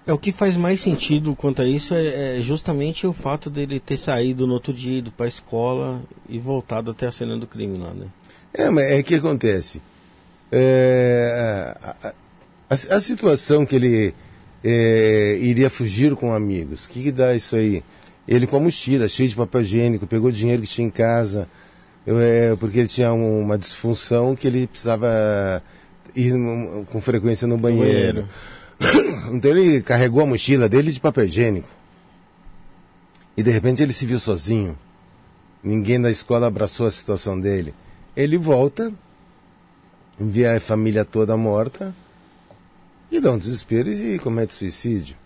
É, 0.07 0.13
o 0.13 0.19
que 0.19 0.31
faz 0.31 0.57
mais 0.57 0.81
sentido 0.81 1.35
quanto 1.35 1.63
a 1.63 1.67
isso 1.67 1.93
é, 1.93 2.39
é 2.39 2.41
justamente 2.41 3.07
o 3.07 3.13
fato 3.13 3.51
dele 3.51 3.81
ter 3.81 3.97
saído 3.97 4.47
no 4.47 4.55
outro 4.55 4.73
dia, 4.73 4.99
ido 4.99 5.11
pra 5.11 5.27
escola 5.27 6.01
e 6.29 6.39
voltado 6.39 6.93
até 6.93 7.09
a 7.09 7.13
cena 7.13 7.37
do 7.37 7.47
crime 7.47 7.77
lá, 7.77 7.93
né? 7.93 8.07
É, 8.55 8.71
mas 8.71 8.85
é 8.85 9.03
que 9.03 9.17
acontece. 9.17 9.83
É, 10.51 11.75
a, 11.83 12.09
a- 12.09 12.15
a- 12.71 12.97
a 12.97 13.01
situação 13.01 13.67
que 13.67 13.75
ele 13.75 14.15
é, 14.63 15.37
iria 15.41 15.69
fugir 15.69 16.15
com 16.15 16.33
amigos, 16.33 16.87
o 16.87 16.91
que, 16.91 17.03
que 17.03 17.13
dá 17.13 17.35
isso 17.35 17.57
aí? 17.57 17.83
Ele 18.29 18.47
com 18.47 18.57
a 18.57 18.61
mochila 18.61 19.09
cheia 19.09 19.29
de 19.29 19.37
papel 19.37 19.61
higiênico, 19.63 20.07
pegou 20.07 20.29
o 20.29 20.33
dinheiro 20.33 20.63
que 20.63 20.69
tinha 20.69 20.87
em 20.87 20.91
casa, 20.91 21.49
eu, 22.07 22.19
é, 22.19 22.55
porque 22.57 22.79
ele 22.79 22.89
tinha 22.89 23.13
um- 23.13 23.41
uma 23.43 23.57
disfunção 23.59 24.35
que 24.35 24.47
ele 24.47 24.67
precisava 24.67 25.63
ir 26.15 26.33
num- 26.33 26.85
com 26.85 27.01
frequência 27.01 27.47
no 27.47 27.57
banheiro. 27.59 28.29
Então 29.33 29.51
ele 29.51 29.81
carregou 29.83 30.23
a 30.23 30.27
mochila 30.27 30.69
dele 30.69 30.93
de 30.93 31.01
papel 31.01 31.25
higiênico. 31.25 31.69
E 33.37 33.43
de 33.43 33.51
repente 33.51 33.83
ele 33.83 33.93
se 33.93 34.05
viu 34.07 34.19
sozinho. 34.19 34.77
Ninguém 35.63 36.01
da 36.01 36.11
escola 36.11 36.47
abraçou 36.47 36.87
a 36.87 36.91
situação 36.91 37.39
dele. 37.41 37.75
Ele 38.17 38.37
volta, 38.39 38.93
vê 40.19 40.47
a 40.47 40.61
família 40.61 41.05
toda 41.05 41.37
morta 41.37 41.95
e 43.11 43.19
dá 43.21 43.33
um 43.33 43.39
desespero 43.39 43.91
e 43.91 44.19
comete 44.19 44.55
suicídio. 44.55 45.17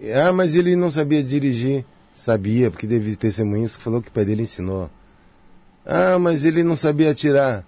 E, 0.00 0.12
Ah, 0.12 0.32
mas 0.32 0.54
ele 0.54 0.76
não 0.76 0.90
sabia 0.90 1.22
dirigir. 1.22 1.84
Sabia, 2.12 2.70
porque 2.70 2.86
teve 2.86 3.14
testemunhas 3.14 3.76
que 3.76 3.82
falou 3.82 4.00
que 4.00 4.08
o 4.08 4.12
pai 4.12 4.24
dele 4.24 4.42
ensinou. 4.42 4.90
Ah, 5.84 6.18
mas 6.18 6.44
ele 6.44 6.62
não 6.62 6.74
sabia 6.74 7.10
atirar. 7.10 7.64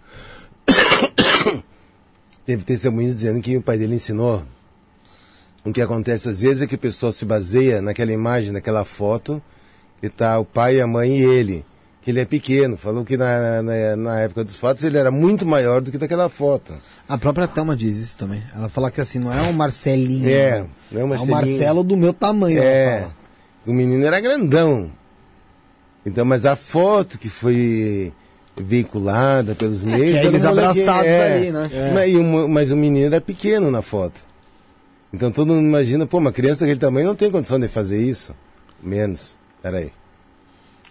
teve 2.46 2.64
testemunhas 2.64 3.14
dizendo 3.14 3.40
que 3.42 3.56
o 3.56 3.62
pai 3.62 3.78
dele 3.78 3.94
ensinou. 3.94 4.44
O 5.64 5.72
que 5.72 5.82
acontece 5.82 6.30
às 6.30 6.40
vezes 6.40 6.62
é 6.62 6.66
que 6.66 6.76
o 6.76 6.78
pessoal 6.78 7.12
se 7.12 7.24
baseia 7.24 7.82
naquela 7.82 8.12
imagem, 8.12 8.52
naquela 8.52 8.84
foto, 8.84 9.42
que 10.00 10.08
tá 10.08 10.38
o 10.38 10.44
pai, 10.44 10.80
a 10.80 10.86
mãe 10.86 11.18
e 11.18 11.22
ele. 11.22 11.64
Que 12.08 12.12
ele 12.12 12.20
é 12.20 12.24
pequeno. 12.24 12.74
Falou 12.78 13.04
que 13.04 13.18
na, 13.18 13.60
na, 13.62 13.94
na 13.96 14.20
época 14.20 14.42
dos 14.42 14.56
fatos 14.56 14.82
ele 14.82 14.96
era 14.96 15.10
muito 15.10 15.44
maior 15.44 15.82
do 15.82 15.90
que 15.90 15.98
daquela 15.98 16.30
foto. 16.30 16.72
A 17.06 17.18
própria 17.18 17.46
Thelma 17.46 17.76
diz 17.76 17.98
isso 17.98 18.16
também. 18.16 18.42
Ela 18.54 18.70
fala 18.70 18.90
que 18.90 18.98
assim, 18.98 19.18
não 19.18 19.30
é 19.30 19.42
um 19.42 19.52
Marcelinho. 19.52 20.26
É, 20.26 20.64
não. 20.90 21.00
é 21.00 21.00
um 21.00 21.00
É 21.00 21.04
o 21.04 21.08
Marcelinho. 21.08 21.36
Marcelo 21.36 21.84
do 21.84 21.98
meu 21.98 22.14
tamanho, 22.14 22.56
ela 22.56 22.66
É. 22.66 23.00
fala. 23.02 23.14
O 23.66 23.72
menino 23.74 24.06
era 24.06 24.18
grandão. 24.20 24.90
Então, 26.06 26.24
mas 26.24 26.46
a 26.46 26.56
foto 26.56 27.18
que 27.18 27.28
foi 27.28 28.10
veiculada 28.56 29.54
pelos 29.54 29.82
meios. 29.82 30.12
que 30.12 30.16
é 30.16 30.20
era 30.20 30.28
um 30.28 30.30
eles 30.30 30.44
abraçados 30.46 31.10
é. 31.12 31.34
ali, 31.34 31.52
né? 31.52 31.68
É. 31.70 31.92
Mas, 31.92 32.10
e 32.10 32.16
o- 32.16 32.48
mas 32.48 32.70
o 32.70 32.76
menino 32.76 33.04
era 33.04 33.20
pequeno 33.20 33.70
na 33.70 33.82
foto. 33.82 34.18
Então 35.12 35.30
todo 35.30 35.48
mundo 35.48 35.66
imagina, 35.66 36.06
pô, 36.06 36.16
uma 36.16 36.32
criança 36.32 36.60
daquele 36.60 36.80
tamanho 36.80 37.08
não 37.08 37.14
tem 37.14 37.30
condição 37.30 37.60
de 37.60 37.68
fazer 37.68 38.00
isso. 38.02 38.34
Menos. 38.82 39.36
Peraí. 39.62 39.92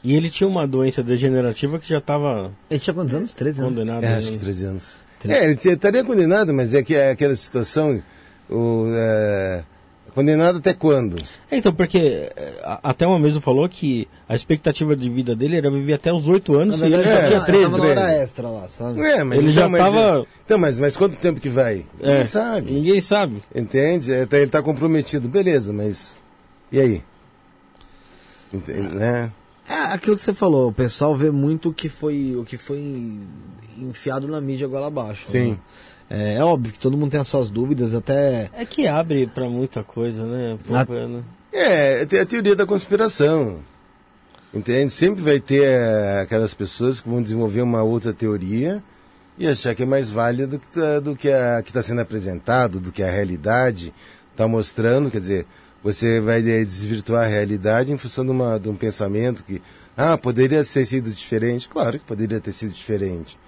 E 0.10 0.16
ele 0.16 0.30
tinha 0.30 0.48
uma 0.48 0.66
doença 0.66 1.04
degenerativa 1.04 1.78
que 1.80 1.90
já 1.90 1.98
estava 1.98 2.52
Ele 2.70 2.80
tinha 2.80 2.94
quantos 2.94 3.14
anos? 3.14 3.34
13 3.34 3.60
anos. 3.60 3.74
condenado. 3.74 4.04
É, 4.06 4.10
né? 4.10 4.18
acho 4.18 4.32
que 4.32 4.38
13 4.38 4.66
anos. 4.66 4.98
É, 5.28 5.44
ele 5.44 5.54
estaria 5.62 6.04
condenado, 6.04 6.54
mas 6.54 6.74
é 6.74 6.82
que 6.82 6.96
é 6.96 7.12
aquela 7.12 7.36
situação. 7.36 8.02
O, 8.50 8.86
é, 8.94 9.64
condenado 10.14 10.60
até 10.60 10.74
quando? 10.74 11.18
É, 11.52 11.58
Então, 11.58 11.74
porque 11.74 11.98
é, 11.98 12.62
a- 12.64 12.80
até 12.92 13.06
uma 13.06 13.20
mesmo 13.20 13.42
falou 13.42 13.68
que 13.68 14.08
a 14.30 14.36
expectativa 14.36 14.96
de 14.96 15.10
vida 15.10 15.36
dele 15.36 15.58
era 15.58 15.70
viver 15.70 15.94
até 15.96 16.14
os 16.14 16.28
8 16.30 16.56
anos 16.56 16.80
Na 16.80 16.88
e 16.88 16.94
ele 16.94 17.04
verdade, 17.04 17.20
já 17.20 17.28
tinha 17.28 17.38
ela 17.38 17.46
13. 17.46 17.64
tava 17.64 17.78
na 17.78 17.84
né? 17.84 17.90
hora 17.92 18.14
extra 18.14 18.50
lá, 18.50 18.70
sabe? 18.70 19.02
É, 19.02 19.24
mas 19.26 19.40
Ele 19.40 19.50
então, 19.52 19.62
já 19.64 19.68
mas, 19.70 19.82
tava- 19.82 20.00
é- 20.22 20.26
Então, 20.46 20.58
mas, 20.58 20.80
mas 20.80 20.96
quanto 20.96 21.18
tempo 21.18 21.42
que 21.42 21.50
vai? 21.50 21.86
É, 22.00 22.08
Ninguém 22.08 22.24
sabe. 22.24 22.72
Ninguém 22.72 23.02
sabe. 23.02 23.44
Entende? 23.54 24.26
Tá- 24.28 24.38
Ele 24.38 24.46
está 24.46 24.62
comprometido, 24.62 25.28
beleza, 25.28 25.74
mas. 25.74 26.16
E 26.72 26.80
aí? 26.80 27.04
Entende, 28.54 28.96
né? 28.96 29.32
É 29.70 29.74
aquilo 29.94 30.16
que 30.16 30.22
você 30.22 30.34
falou, 30.34 30.70
o 30.70 30.74
pessoal 30.74 31.16
vê 31.16 31.30
muito 31.30 31.70
o 31.70 31.74
que 31.74 31.90
foi, 31.90 32.36
o 32.38 32.44
que 32.46 32.58
foi 32.58 33.20
enfiado 33.78 34.28
na 34.28 34.40
mídia 34.40 34.66
agora 34.66 34.88
abaixo. 34.88 35.26
Sim. 35.26 35.52
né? 35.52 35.58
É, 36.10 36.36
é 36.36 36.44
óbvio 36.44 36.72
que 36.72 36.80
todo 36.80 36.96
mundo 36.98 37.12
tem 37.12 37.20
as 37.20 37.28
suas 37.28 37.50
dúvidas, 37.50 37.94
até. 37.94 38.50
É 38.54 38.66
que 38.66 38.88
abre 38.88 39.28
pra 39.28 39.50
muita 39.50 39.84
coisa, 39.84 40.26
né? 40.26 40.58
Ah. 40.72 40.86
Pô, 40.86 40.94
né? 40.94 41.22
É, 41.52 42.06
tem 42.06 42.20
a 42.22 42.26
teoria 42.26 42.56
da 42.56 42.66
conspiração. 42.66 43.60
Entende? 44.54 44.92
Sempre 44.94 45.22
vai 45.22 45.40
ter 45.42 45.64
eh, 45.64 46.22
aquelas 46.22 46.54
pessoas 46.54 47.02
que 47.02 47.10
vão 47.10 47.22
desenvolver 47.22 47.62
uma 47.62 47.84
outra 47.84 48.14
teoria 48.14 48.82
e 49.38 49.46
achar 49.46 49.76
que 49.76 49.84
é 49.84 49.86
mais 49.86 50.10
válida 50.10 50.48
do 50.48 50.58
que, 50.60 50.68
tá- 50.68 51.00
do 51.02 51.16
que 51.16 51.30
a 51.30 51.62
que 51.62 51.70
está 51.70 51.82
sendo 51.82 52.00
apresentado, 52.00 52.80
do 52.80 52.92
que 52.92 53.04
a 53.04 53.12
realidade 53.12 53.94
está 54.32 54.48
mostrando. 54.48 55.12
Quer 55.12 55.20
dizer, 55.20 55.46
você 55.92 56.20
vai 56.20 56.40
eh, 56.40 56.66
desvirtuar 56.66 57.24
a 57.24 57.28
realidade 57.28 57.94
em 57.94 57.98
função 57.98 58.26
de, 58.26 58.32
uma, 58.32 58.60
de 58.60 58.68
um 58.68 58.76
pensamento 58.76 59.44
que, 59.44 59.62
ah, 59.96 60.18
poderia 60.18 60.64
ter 60.64 60.86
sido 60.86 61.10
diferente. 61.10 61.70
Claro 61.70 61.98
que 61.98 62.06
poderia 62.06 62.40
ter 62.42 62.52
sido 62.52 62.74
diferente. 62.74 63.40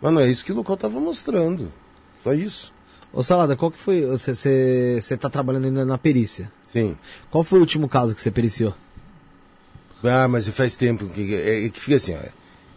Mas 0.00 0.12
não 0.12 0.20
é 0.20 0.28
isso 0.28 0.44
que 0.44 0.52
o 0.52 0.54
local 0.56 0.74
estava 0.74 1.00
mostrando. 1.00 1.72
Só 2.22 2.34
isso. 2.34 2.72
Ô 3.12 3.22
Salada, 3.22 3.56
qual 3.56 3.70
que 3.70 3.78
foi. 3.78 4.02
Você, 4.06 4.34
você, 4.34 4.98
você 5.00 5.16
tá 5.16 5.30
trabalhando 5.30 5.64
ainda 5.66 5.84
na 5.86 5.96
perícia. 5.96 6.52
Sim. 6.68 6.96
Qual 7.30 7.42
foi 7.42 7.58
o 7.58 7.62
último 7.62 7.88
caso 7.88 8.14
que 8.14 8.20
você 8.20 8.30
periciou? 8.30 8.74
Ah, 10.04 10.28
mas 10.28 10.46
faz 10.48 10.76
tempo 10.76 11.06
que, 11.06 11.34
é, 11.34 11.68
que 11.70 11.80
fica 11.80 11.96
assim, 11.96 12.14
ó. 12.14 12.20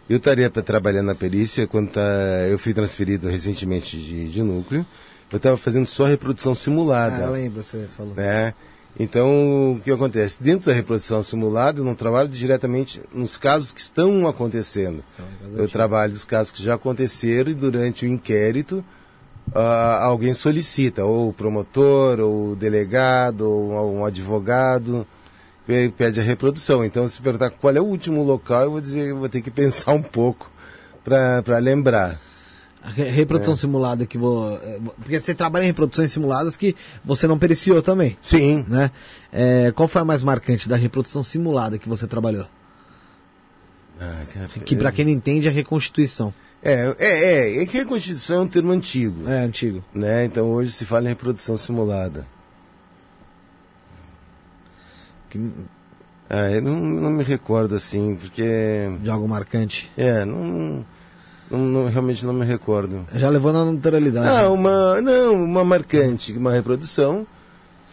Eu 0.08 0.16
estaria 0.16 0.50
para 0.50 0.62
trabalhar 0.62 1.02
na 1.02 1.14
perícia 1.14 1.66
quando 1.66 1.90
tá, 1.90 2.00
eu 2.48 2.58
fui 2.58 2.74
transferido 2.74 3.28
recentemente 3.28 3.96
de, 3.96 4.28
de 4.28 4.42
núcleo. 4.42 4.84
Eu 5.30 5.36
estava 5.36 5.56
fazendo 5.56 5.86
só 5.86 6.06
reprodução 6.06 6.54
simulada, 6.54 7.26
Ah, 7.26 7.30
lembra, 7.30 7.62
você 7.62 7.86
falou. 7.96 8.14
né? 8.14 8.52
Então, 8.98 9.72
o 9.72 9.80
que 9.82 9.90
acontece? 9.90 10.42
Dentro 10.42 10.66
da 10.66 10.72
reprodução 10.74 11.22
simulada, 11.22 11.80
eu 11.80 11.84
não 11.84 11.94
trabalho 11.94 12.28
diretamente 12.28 13.00
nos 13.14 13.36
casos 13.36 13.72
que 13.72 13.80
estão 13.80 14.26
acontecendo. 14.28 15.02
Eu 15.56 15.68
trabalho 15.68 16.12
nos 16.12 16.24
casos 16.24 16.52
que 16.52 16.62
já 16.62 16.74
aconteceram 16.74 17.50
e 17.50 17.54
durante 17.54 18.04
o 18.04 18.08
inquérito 18.08 18.84
ah, 19.54 20.04
alguém 20.04 20.34
solicita, 20.34 21.04
ou 21.04 21.28
o 21.30 21.32
promotor, 21.32 22.20
ou 22.20 22.52
o 22.52 22.56
delegado, 22.56 23.42
ou 23.50 23.96
um 23.96 24.04
advogado, 24.04 25.06
pe- 25.66 25.88
pede 25.96 26.20
a 26.20 26.22
reprodução. 26.22 26.84
Então, 26.84 27.06
se 27.08 27.22
perguntar 27.22 27.50
qual 27.50 27.74
é 27.74 27.80
o 27.80 27.84
último 27.84 28.22
local, 28.22 28.62
eu 28.64 28.70
vou 28.72 28.80
dizer, 28.80 29.08
eu 29.08 29.18
vou 29.18 29.28
ter 29.28 29.40
que 29.40 29.50
pensar 29.52 29.92
um 29.92 30.02
pouco 30.02 30.50
para 31.04 31.58
lembrar. 31.58 32.20
Re- 32.82 33.10
reprodução 33.10 33.54
simulada 33.56 34.06
que 34.06 34.16
vou. 34.16 34.56
é, 34.56 34.78
Porque 35.02 35.20
você 35.20 35.34
trabalha 35.34 35.64
em 35.64 35.66
reproduções 35.66 36.10
simuladas 36.10 36.56
que 36.56 36.74
você 37.04 37.26
não 37.26 37.38
periciou 37.38 37.82
também, 37.82 38.16
Sim. 38.22 38.64
né? 38.66 38.90
É, 39.32 39.70
qual 39.72 39.86
foi 39.86 40.00
a 40.00 40.04
mais 40.04 40.22
marcante 40.22 40.68
da 40.68 40.76
reprodução 40.76 41.22
simulada 41.22 41.78
que 41.78 41.88
você 41.88 42.06
trabalhou? 42.06 42.46
Ah, 44.00 44.22
cara, 44.32 44.48
Que 44.48 44.74
pra 44.76 44.90
quem 44.90 45.04
não 45.04 45.12
entende 45.12 45.46
é 45.46 45.50
reconstituição. 45.50 46.32
é, 46.62 46.94
é, 46.98 47.08
é, 47.58 47.62
é 47.62 47.66
que 47.66 47.78
a 47.80 47.84
Constituição 47.84 48.38
é 48.38 48.40
um 48.40 48.48
termo 48.48 48.72
antigo. 48.72 49.28
É, 49.28 49.40
antigo. 49.40 49.84
Né? 49.94 50.24
Então 50.24 50.46
hoje 50.50 50.72
se 50.72 50.86
fala 50.86 51.04
em 51.04 51.08
reprodução 51.08 51.58
simulada. 51.58 52.26
Que- 55.28 55.50
Ah, 56.32 56.48
eu 56.50 56.62
não, 56.62 56.76
não 56.76 57.10
me 57.10 57.24
recordo 57.24 57.74
assim, 57.74 58.16
porque. 58.16 58.44
De 59.02 59.10
algo 59.10 59.28
marcante? 59.28 59.90
É, 59.96 60.24
não, 60.24 60.84
não, 61.50 61.58
não- 61.58 61.88
realmente 61.88 62.24
não 62.24 62.32
me 62.32 62.44
recordo. 62.46 63.04
Já 63.14 63.28
levou 63.28 63.52
na 63.52 63.64
naturalidade. 63.64 64.28
Ah, 64.28 64.48
uma. 64.50 65.00
Não, 65.00 65.34
uma 65.44 65.64
marcante, 65.64 66.32
uma 66.36 66.52
reprodução 66.52 67.26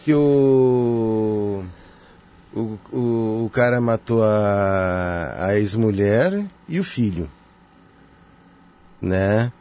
que 0.04 0.14
o. 0.14 1.62
O, 2.54 2.78
o, 2.92 3.44
o 3.44 3.50
cara 3.52 3.80
matou 3.80 4.22
a, 4.22 5.34
a 5.38 5.58
ex-mulher 5.58 6.44
e 6.68 6.80
o 6.80 6.84
filho. 6.84 7.28
Né? 9.00 9.52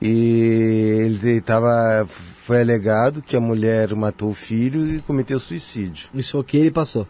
E 0.00 1.00
ele 1.04 1.40
tava. 1.40 2.06
Foi 2.08 2.60
alegado 2.60 3.22
que 3.22 3.36
a 3.36 3.40
mulher 3.40 3.94
matou 3.94 4.30
o 4.30 4.34
filho 4.34 4.84
e 4.84 5.00
cometeu 5.00 5.38
suicídio 5.38 6.08
Isso 6.12 6.36
aqui 6.40 6.56
ele 6.56 6.70
passou. 6.72 7.06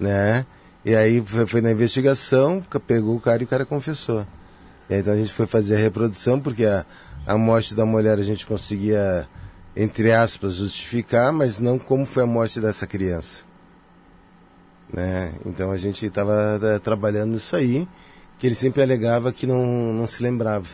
né? 0.00 0.44
E 0.84 0.94
aí 0.94 1.22
foi, 1.24 1.46
foi 1.46 1.60
na 1.60 1.70
investigação, 1.70 2.62
pegou 2.86 3.16
o 3.16 3.20
cara 3.20 3.42
e 3.42 3.44
o 3.44 3.48
cara 3.48 3.64
confessou. 3.64 4.26
Então 4.88 5.14
a 5.14 5.16
gente 5.16 5.32
foi 5.32 5.46
fazer 5.46 5.76
a 5.76 5.78
reprodução, 5.78 6.38
porque 6.38 6.64
a, 6.64 6.84
a 7.26 7.36
morte 7.36 7.74
da 7.74 7.86
mulher 7.86 8.18
a 8.18 8.22
gente 8.22 8.46
conseguia, 8.46 9.28
entre 9.74 10.12
aspas, 10.12 10.54
justificar, 10.54 11.32
mas 11.32 11.58
não 11.58 11.78
como 11.78 12.04
foi 12.04 12.22
a 12.22 12.26
morte 12.26 12.60
dessa 12.60 12.86
criança. 12.86 13.44
Né? 14.92 15.32
Então 15.44 15.70
a 15.70 15.76
gente 15.76 16.06
estava 16.06 16.60
trabalhando 16.82 17.32
nisso 17.32 17.56
aí, 17.56 17.88
que 18.38 18.46
ele 18.46 18.54
sempre 18.54 18.82
alegava 18.82 19.32
que 19.32 19.46
não, 19.46 19.92
não 19.92 20.06
se 20.06 20.22
lembrava. 20.22 20.68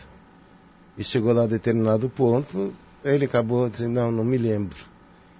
E 0.97 1.03
chegou 1.03 1.33
lá 1.33 1.43
a 1.43 1.47
determinado 1.47 2.09
ponto, 2.09 2.73
ele 3.03 3.25
acabou 3.25 3.69
dizendo, 3.69 3.93
não, 3.93 4.11
não 4.11 4.23
me 4.23 4.37
lembro. 4.37 4.77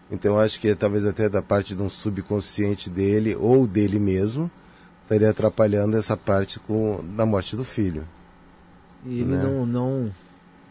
Então 0.09 0.39
acho 0.39 0.59
que 0.59 0.73
talvez 0.75 1.05
até 1.05 1.29
da 1.29 1.41
parte 1.41 1.75
de 1.75 1.81
um 1.81 1.89
subconsciente 1.89 2.89
dele 2.89 3.35
ou 3.35 3.67
dele 3.67 3.99
mesmo 3.99 4.49
estaria 5.03 5.29
atrapalhando 5.29 5.97
essa 5.97 6.15
parte 6.15 6.59
com 6.59 7.03
da 7.15 7.25
morte 7.25 7.55
do 7.55 7.63
filho. 7.63 8.07
E 9.05 9.21
ele 9.21 9.35
Né? 9.35 9.43
não, 9.43 9.65
não, 9.65 10.11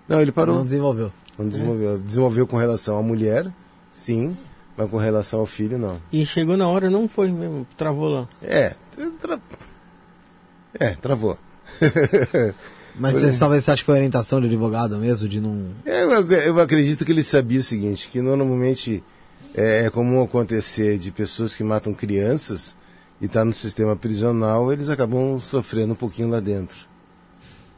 Não, 0.08 0.20
ele 0.20 0.32
parou. 0.32 0.56
não 0.56 0.64
desenvolveu. 0.64 1.12
Não 1.38 1.48
desenvolveu. 1.48 1.98
Desenvolveu 1.98 2.46
com 2.46 2.56
relação 2.56 2.98
à 2.98 3.02
mulher, 3.02 3.50
sim, 3.90 4.36
mas 4.76 4.90
com 4.90 4.96
relação 4.98 5.40
ao 5.40 5.46
filho, 5.46 5.78
não. 5.78 6.00
E 6.12 6.24
chegou 6.26 6.56
na 6.56 6.68
hora, 6.68 6.90
não 6.90 7.08
foi 7.08 7.30
mesmo, 7.30 7.66
travou 7.76 8.08
lá. 8.08 8.28
É, 8.42 8.74
tra... 9.20 9.38
é, 10.78 10.90
travou. 10.94 11.38
Mas 12.98 13.14
você, 13.16 13.38
talvez 13.38 13.64
você 13.64 13.70
ache 13.70 13.82
que 13.82 13.86
foi 13.86 13.94
orientação 13.94 14.40
de 14.40 14.46
advogado 14.48 14.98
mesmo, 14.98 15.28
de 15.28 15.40
não. 15.40 15.68
É, 15.86 16.02
Eu, 16.02 16.10
eu 16.32 16.60
acredito 16.60 17.04
que 17.04 17.12
ele 17.12 17.22
sabia 17.22 17.60
o 17.60 17.62
seguinte, 17.62 18.08
que 18.08 18.20
normalmente 18.20 19.02
é, 19.54 19.86
é 19.86 19.90
comum 19.90 20.22
acontecer 20.22 20.98
de 20.98 21.10
pessoas 21.12 21.56
que 21.56 21.62
matam 21.62 21.94
crianças 21.94 22.74
e 23.20 23.28
tá 23.28 23.44
no 23.44 23.52
sistema 23.52 23.94
prisional, 23.94 24.72
eles 24.72 24.88
acabam 24.90 25.38
sofrendo 25.38 25.92
um 25.92 25.96
pouquinho 25.96 26.28
lá 26.30 26.40
dentro, 26.40 26.76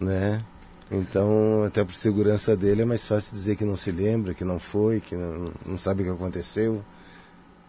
né? 0.02 0.42
Então, 0.90 1.64
até 1.66 1.82
por 1.82 1.94
segurança 1.94 2.54
dele, 2.56 2.82
é 2.82 2.84
mais 2.84 3.06
fácil 3.06 3.34
dizer 3.34 3.56
que 3.56 3.64
não 3.64 3.76
se 3.76 3.90
lembra, 3.90 4.34
que 4.34 4.44
não 4.44 4.58
foi, 4.58 5.00
que 5.00 5.14
não, 5.16 5.46
não 5.64 5.78
sabe 5.78 6.02
o 6.02 6.04
que 6.04 6.10
aconteceu. 6.10 6.82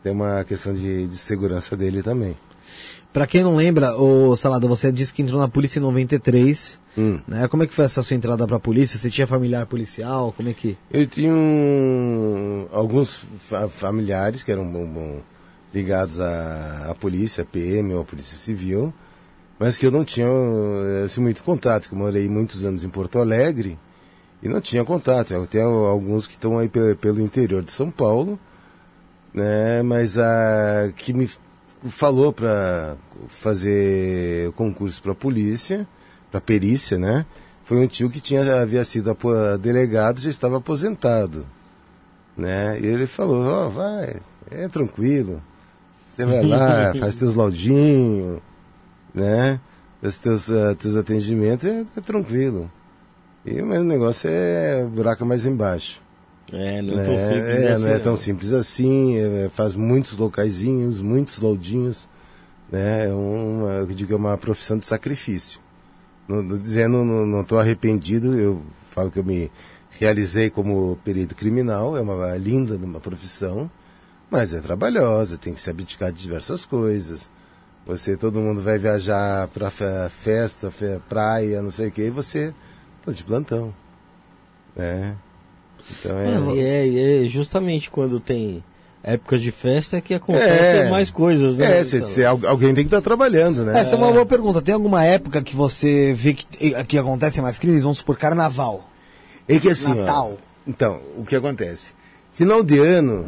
Tem 0.03 0.11
uma 0.11 0.43
questão 0.43 0.73
de, 0.73 1.07
de 1.07 1.17
segurança 1.17 1.77
dele 1.77 2.03
também. 2.03 2.35
Pra 3.13 3.25
quem 3.27 3.43
não 3.43 3.55
lembra, 3.55 3.95
o 3.95 4.35
Salada, 4.35 4.67
você 4.67 4.91
disse 4.91 5.13
que 5.13 5.21
entrou 5.21 5.39
na 5.39 5.47
polícia 5.47 5.79
em 5.79 5.81
93, 5.83 6.81
Hum. 6.97 7.19
né? 7.27 7.47
Como 7.47 7.63
é 7.63 7.67
que 7.67 7.73
foi 7.73 7.85
essa 7.85 8.03
sua 8.03 8.15
entrada 8.15 8.45
pra 8.45 8.59
polícia? 8.59 8.99
Você 8.99 9.09
tinha 9.09 9.25
familiar 9.25 9.65
policial? 9.67 10.33
Como 10.35 10.49
é 10.49 10.53
que. 10.53 10.77
Eu 10.91 11.07
tinha 11.07 11.31
um- 11.33 12.67
alguns 12.71 13.21
fa- 13.39 13.67
familiares 13.69 14.43
que 14.43 14.51
eram 14.51 14.69
bom- 14.69 14.85
bom, 14.85 15.21
ligados 15.73 16.19
à, 16.19 16.87
à 16.89 16.95
polícia, 16.95 17.45
PM 17.45 17.93
ou 17.93 18.01
à 18.01 18.03
polícia 18.03 18.37
civil, 18.37 18.93
mas 19.63 19.77
que 19.77 19.85
eu 19.85 19.91
não 19.91 20.03
tinha 20.03 20.27
eh, 20.27 21.03
assim, 21.05 21.21
muito 21.21 21.41
contato, 21.43 21.87
que 21.87 21.95
eu 21.95 21.97
morei 21.99 22.27
muitos 22.27 22.63
anos 22.65 22.83
em 22.83 22.89
Porto 22.89 23.17
Alegre 23.19 23.79
e 24.41 24.49
não 24.49 24.59
tinha 24.59 24.83
contato. 24.83 25.33
Eu 25.33 25.47
tenho 25.47 25.69
alguns 25.85 26.27
que 26.27 26.33
estão 26.33 26.57
aí 26.59 26.67
pe- 26.67 26.95
pelo 26.95 27.21
interior 27.21 27.63
de 27.63 27.71
São 27.71 27.89
Paulo, 27.89 28.37
né, 29.33 29.81
mas 29.81 30.17
a 30.17 30.91
que 30.95 31.13
me 31.13 31.29
falou 31.89 32.31
para 32.33 32.95
fazer 33.29 34.51
concurso 34.53 35.01
para 35.01 35.15
polícia, 35.15 35.87
para 36.31 36.41
perícia, 36.41 36.97
né? 36.97 37.25
Foi 37.65 37.77
um 37.77 37.87
tio 37.87 38.09
que 38.09 38.19
tinha 38.19 38.61
havia 38.61 38.83
sido 38.83 39.15
delegado, 39.61 40.19
já 40.19 40.29
estava 40.29 40.57
aposentado, 40.57 41.45
né? 42.37 42.77
E 42.81 42.85
ele 42.85 43.07
falou: 43.07 43.41
"Ó, 43.43 43.69
vai, 43.69 44.17
é 44.51 44.67
tranquilo. 44.67 45.41
Você 46.07 46.25
vai 46.25 46.43
lá, 46.43 46.91
faz 46.99 47.15
teus 47.15 47.33
laudinhos, 47.35 48.39
né? 49.13 49.59
Faz 50.01 50.17
teus 50.17 50.51
ah, 50.51 50.75
teus 50.75 50.95
atendimentos, 50.95 51.67
é, 51.67 51.85
é 51.95 52.01
tranquilo. 52.01 52.69
E 53.45 53.61
o 53.61 53.83
negócio 53.83 54.29
é 54.29 54.85
buraco 54.85 55.25
mais 55.25 55.45
embaixo. 55.45 56.01
É, 56.51 56.81
não 56.81 56.99
é 56.99 57.03
né? 57.03 57.05
tão 57.05 57.17
simples 57.17 57.63
É, 57.63 57.73
assim, 57.73 57.83
não 57.83 57.89
é 57.89 57.99
tão 57.99 58.17
simples 58.17 58.53
assim, 58.53 59.17
é, 59.17 59.49
faz 59.49 59.73
muitos 59.73 60.17
locaizinhos, 60.17 61.01
muitos 61.01 61.39
laudinhos, 61.41 62.07
né? 62.71 63.07
É 63.07 63.13
uma, 63.13 63.69
eu 63.69 63.87
digo 63.87 64.07
que 64.07 64.13
é 64.13 64.17
uma 64.17 64.37
profissão 64.37 64.77
de 64.77 64.85
sacrifício. 64.85 65.59
Não, 66.27 66.41
não 66.41 66.57
dizendo, 66.57 67.03
não 67.03 67.41
estou 67.41 67.59
arrependido, 67.59 68.39
eu 68.39 68.61
falo 68.91 69.11
que 69.11 69.19
eu 69.19 69.23
me 69.23 69.51
realizei 69.99 70.49
como 70.49 70.97
perito 71.03 71.35
criminal, 71.35 71.97
é 71.97 72.01
uma 72.01 72.35
linda 72.37 72.75
uma 72.75 72.99
profissão, 72.99 73.69
mas 74.29 74.53
é 74.53 74.61
trabalhosa, 74.61 75.37
tem 75.37 75.53
que 75.53 75.61
se 75.61 75.69
abdicar 75.69 76.11
de 76.11 76.21
diversas 76.21 76.65
coisas. 76.65 77.29
Você, 77.85 78.15
todo 78.15 78.39
mundo 78.39 78.61
vai 78.61 78.77
viajar 78.77 79.47
para 79.49 79.69
festa, 80.09 80.71
fe- 80.71 80.99
praia, 81.09 81.61
não 81.61 81.69
sei 81.71 81.87
o 81.89 81.91
que, 81.91 82.03
e 82.03 82.09
você 82.09 82.53
tá 83.05 83.11
de 83.11 83.23
plantão, 83.23 83.73
né? 84.75 85.15
Então 85.91 86.17
é, 86.17 86.55
E 86.55 86.59
é, 86.61 86.87
e 86.87 87.25
é 87.25 87.27
justamente 87.27 87.91
quando 87.91 88.21
tem 88.21 88.63
épocas 89.03 89.41
de 89.41 89.51
festa 89.51 89.99
que 89.99 90.13
acontecem 90.13 90.83
É. 90.83 90.89
mais 90.89 91.11
coisas, 91.11 91.57
né? 91.57 91.79
É, 91.79 91.83
cê- 91.83 92.05
cê- 92.07 92.23
al- 92.23 92.39
alguém 92.47 92.73
tem 92.73 92.85
que 92.85 92.87
estar 92.87 93.01
trabalhando, 93.01 93.65
né? 93.65 93.77
Essa 93.77 93.95
é 93.95 93.97
uma 93.97 94.09
boa 94.13 94.25
pergunta. 94.25 94.61
Tem 94.61 94.73
alguma 94.73 95.03
época 95.03 95.41
que 95.41 95.53
você 95.53 96.13
vê 96.13 96.33
que, 96.35 96.45
que 96.85 96.97
acontecem 96.97 97.43
mais 97.43 97.59
crimes? 97.59 97.83
Vamos 97.83 97.97
supor, 97.97 98.15
carnaval. 98.17 98.89
É 99.45 99.59
que 99.59 99.67
assim, 99.69 99.91
ó, 99.91 99.95
Natal. 99.95 100.37
então, 100.65 101.01
o 101.17 101.25
que 101.25 101.35
acontece? 101.35 101.91
Final 102.33 102.63
de 102.63 102.79
ano 102.79 103.25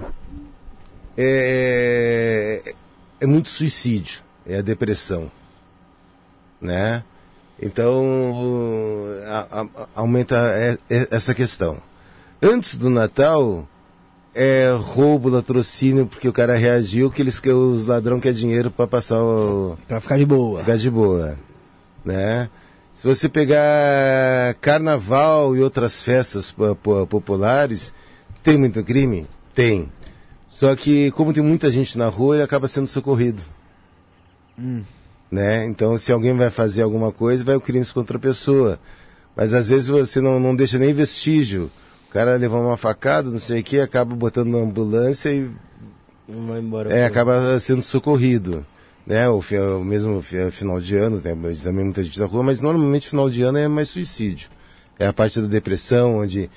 é, 1.18 2.74
é 3.20 3.26
muito 3.26 3.50
suicídio, 3.50 4.22
é 4.48 4.58
a 4.58 4.62
depressão, 4.62 5.32
né? 6.62 7.04
Então, 7.62 8.04
a- 9.28 9.62
a- 9.62 9.88
aumenta 9.96 10.36
é- 10.54 10.78
é- 10.90 11.08
essa 11.12 11.34
questão. 11.34 11.78
Antes 12.42 12.76
do 12.78 12.90
Natal, 12.90 13.68
é 14.34 14.76
roubo, 14.78 15.30
latrocínio, 15.30 16.06
porque 16.06 16.28
o 16.28 16.34
cara 16.34 16.56
reagiu 16.56 17.10
que 17.10 17.22
eles 17.22 17.40
que 17.40 17.50
os 17.50 17.86
ladrão 17.86 18.20
quer 18.20 18.34
dinheiro 18.34 18.70
para 18.70 18.86
passar 18.88 19.22
o, 19.24 19.78
Pra 19.88 20.02
ficar 20.02 20.18
de 20.18 20.26
boa. 20.26 20.60
ficar 20.60 20.78
de 20.78 20.90
boa, 20.90 21.38
né? 22.04 22.50
Se 22.94 23.08
você 23.08 23.28
pegar 23.30 24.54
carnaval 24.62 25.56
e 25.56 25.62
outras 25.62 26.02
festas 26.02 26.52
po- 26.52 26.76
po- 26.76 27.08
populares, 27.08 27.94
tem 28.44 28.58
muito 28.58 28.84
crime? 28.84 29.28
Tem. 29.54 29.90
Só 30.48 30.76
que 30.76 31.12
como 31.12 31.34
tem 31.34 31.44
muita 31.44 31.70
gente 31.72 31.98
na 31.98 32.08
rua, 32.08 32.36
ele 32.36 32.44
acaba 32.44 32.68
sendo 32.68 32.88
socorrido. 32.88 33.42
Né? 35.32 35.66
Então, 35.66 35.98
se 35.98 36.12
alguém 36.12 36.36
vai 36.36 36.50
fazer 36.50 36.82
alguma 36.84 37.12
coisa, 37.12 37.44
vai 37.44 37.56
o 37.56 37.62
crime 37.62 37.86
contra 37.88 38.18
a 38.18 38.20
pessoa. 38.20 38.80
Mas 39.36 39.54
às 39.54 39.70
vezes 39.70 39.88
você 39.88 40.22
não, 40.22 40.40
não 40.40 40.56
deixa 40.56 40.78
nem 40.80 40.94
vestígio. 40.94 41.70
O 42.08 42.12
cara 42.12 42.38
levou 42.38 42.62
uma 42.62 42.78
facada, 42.78 43.30
não 43.30 43.40
sei 43.40 43.60
o 43.60 43.64
que, 43.64 43.80
acaba 43.80 44.16
botando 44.16 44.48
na 44.50 44.60
ambulância 44.60 45.30
e 45.34 45.50
vai 46.28 46.60
embora. 46.60 46.94
é, 46.94 47.06
acaba 47.06 47.60
sendo 47.60 47.82
socorrido. 47.82 48.66
Né? 49.06 49.28
O, 49.30 49.40
o 49.40 49.84
mesmo 49.84 50.22
fi- 50.22 50.50
final 50.52 50.80
de 50.80 50.96
ano, 50.96 51.20
tem 51.20 51.36
também 51.58 51.84
muita 51.84 52.02
gente 52.04 52.20
na 52.20 52.26
rua, 52.26 52.44
mas 52.44 52.62
normalmente 52.62 53.10
final 53.10 53.30
de 53.30 53.44
ano 53.44 53.58
é 53.58 53.68
mais 53.68 53.90
suicídio. 53.90 54.50
É 54.98 55.06
a 55.06 55.14
parte 55.14 55.42
da 55.42 55.48
depressão, 55.48 56.20
onde 56.20 56.50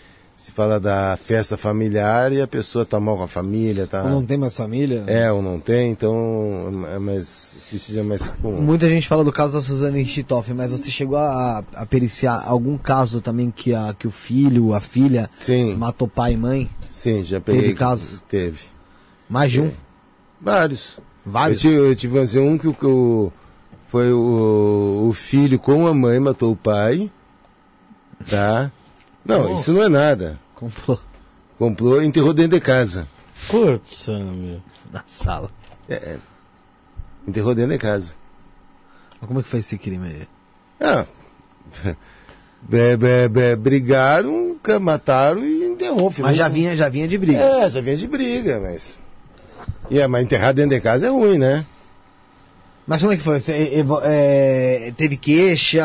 se 0.49 0.53
fala 0.53 0.81
da 0.81 1.15
festa 1.23 1.59
familiar 1.59 2.33
e 2.33 2.41
a 2.41 2.47
pessoa 2.47 2.83
tá 2.87 2.99
mal 2.99 3.19
com 3.19 3.23
a 3.25 3.29
família, 3.29 3.87
tá. 3.87 4.03
Ou 4.03 4.09
não 4.09 4.25
tem 4.25 4.39
mais 4.39 4.57
família? 4.57 5.05
É, 5.07 5.31
ou 5.31 5.43
não 5.43 5.61
tem, 5.61 5.91
então 5.91 6.71
é 6.91 6.99
mais. 6.99 7.55
Suicídio 7.61 8.01
é 8.01 8.03
mais 8.03 8.31
comum. 8.33 8.63
Muita 8.63 8.89
gente 8.89 9.07
fala 9.07 9.23
do 9.23 9.31
caso 9.31 9.53
da 9.53 9.61
Suzane 9.63 10.03
Richthofen, 10.03 10.55
mas 10.55 10.71
você 10.71 10.91
chegou 10.91 11.19
a, 11.19 11.63
a 11.75 11.85
periciar 11.85 12.43
algum 12.47 12.79
caso 12.79 13.21
também 13.21 13.51
que, 13.51 13.75
a, 13.75 13.95
que 13.99 14.09
o 14.09 14.11
filho, 14.11 14.73
a 14.73 14.81
filha, 14.81 15.29
Sim, 15.37 15.75
matou 15.77 16.09
pai 16.09 16.33
e 16.33 16.37
mãe? 16.39 16.71
sim, 16.89 17.23
já 17.23 17.39
peguei. 17.41 17.61
Teve 17.63 17.75
casos? 17.75 18.23
Teve. 18.27 18.59
Mais 19.29 19.53
de 19.53 19.61
um? 19.61 19.71
Vários. 20.41 20.99
Vários? 21.27 21.63
Eu 21.63 21.71
tive, 21.71 21.77
eu 21.91 21.95
tive 21.97 22.19
assim, 22.21 22.39
um 22.39 22.57
que, 22.57 22.69
o- 22.69 22.73
que 22.75 22.87
o, 22.87 23.31
foi 23.89 24.11
o, 24.15 25.09
o 25.11 25.13
filho 25.13 25.59
com 25.59 25.87
a 25.87 25.93
mãe 25.93 26.19
matou 26.19 26.53
o 26.53 26.57
pai. 26.57 27.11
Tá? 28.31 28.73
Não, 29.29 29.51
Oh. 29.51 29.55
isso 29.55 29.73
não 29.73 29.83
é 29.85 29.89
nada. 29.89 30.41
Comprou 30.57 30.99
Comprou 31.59 32.03
e 32.03 32.07
enterrou 32.07 32.33
dentro 32.33 32.59
de 32.59 32.61
casa. 32.65 33.07
Putz, 33.49 34.07
meu. 34.09 34.61
na 34.93 35.05
sala. 35.07 35.51
Enterrou 37.27 37.55
dentro 37.55 37.73
de 37.73 37.79
casa. 37.79 38.15
Mas 39.21 39.29
como 39.29 39.41
é 39.41 39.43
que 39.43 39.49
foi 39.49 39.61
esse 39.61 39.77
crime 39.77 40.07
aí? 40.09 40.29
Ah, 40.81 41.05
é, 42.73 42.93
é, 42.93 43.51
é, 43.53 43.57
brigaram, 43.57 44.57
ca- 44.63 44.79
mataram 44.81 45.45
e 45.45 45.65
enterrou. 45.65 46.13
Mas 46.19 46.37
já 46.37 46.49
vinha, 46.49 46.77
já 46.77 46.89
vinha 46.89 47.07
de 47.09 47.19
briga. 47.19 47.41
É, 47.41 47.69
já 47.71 47.81
vinha 47.81 47.97
de 47.97 48.07
briga, 48.07 48.61
mas. 48.61 48.99
E 49.91 49.99
é, 50.01 50.07
mas 50.07 50.25
enterrar 50.25 50.55
dentro 50.55 50.71
de 50.77 50.81
casa 50.81 51.07
é 51.07 51.11
ruim, 51.11 51.39
né? 51.39 51.67
Mas 52.89 53.03
como 53.03 53.13
é 53.13 53.19
que 53.19 53.23
foi? 53.23 53.39
Você, 53.39 53.53
é, 53.53 54.87
é, 54.89 54.93
teve 54.97 55.19
queixa 55.19 55.83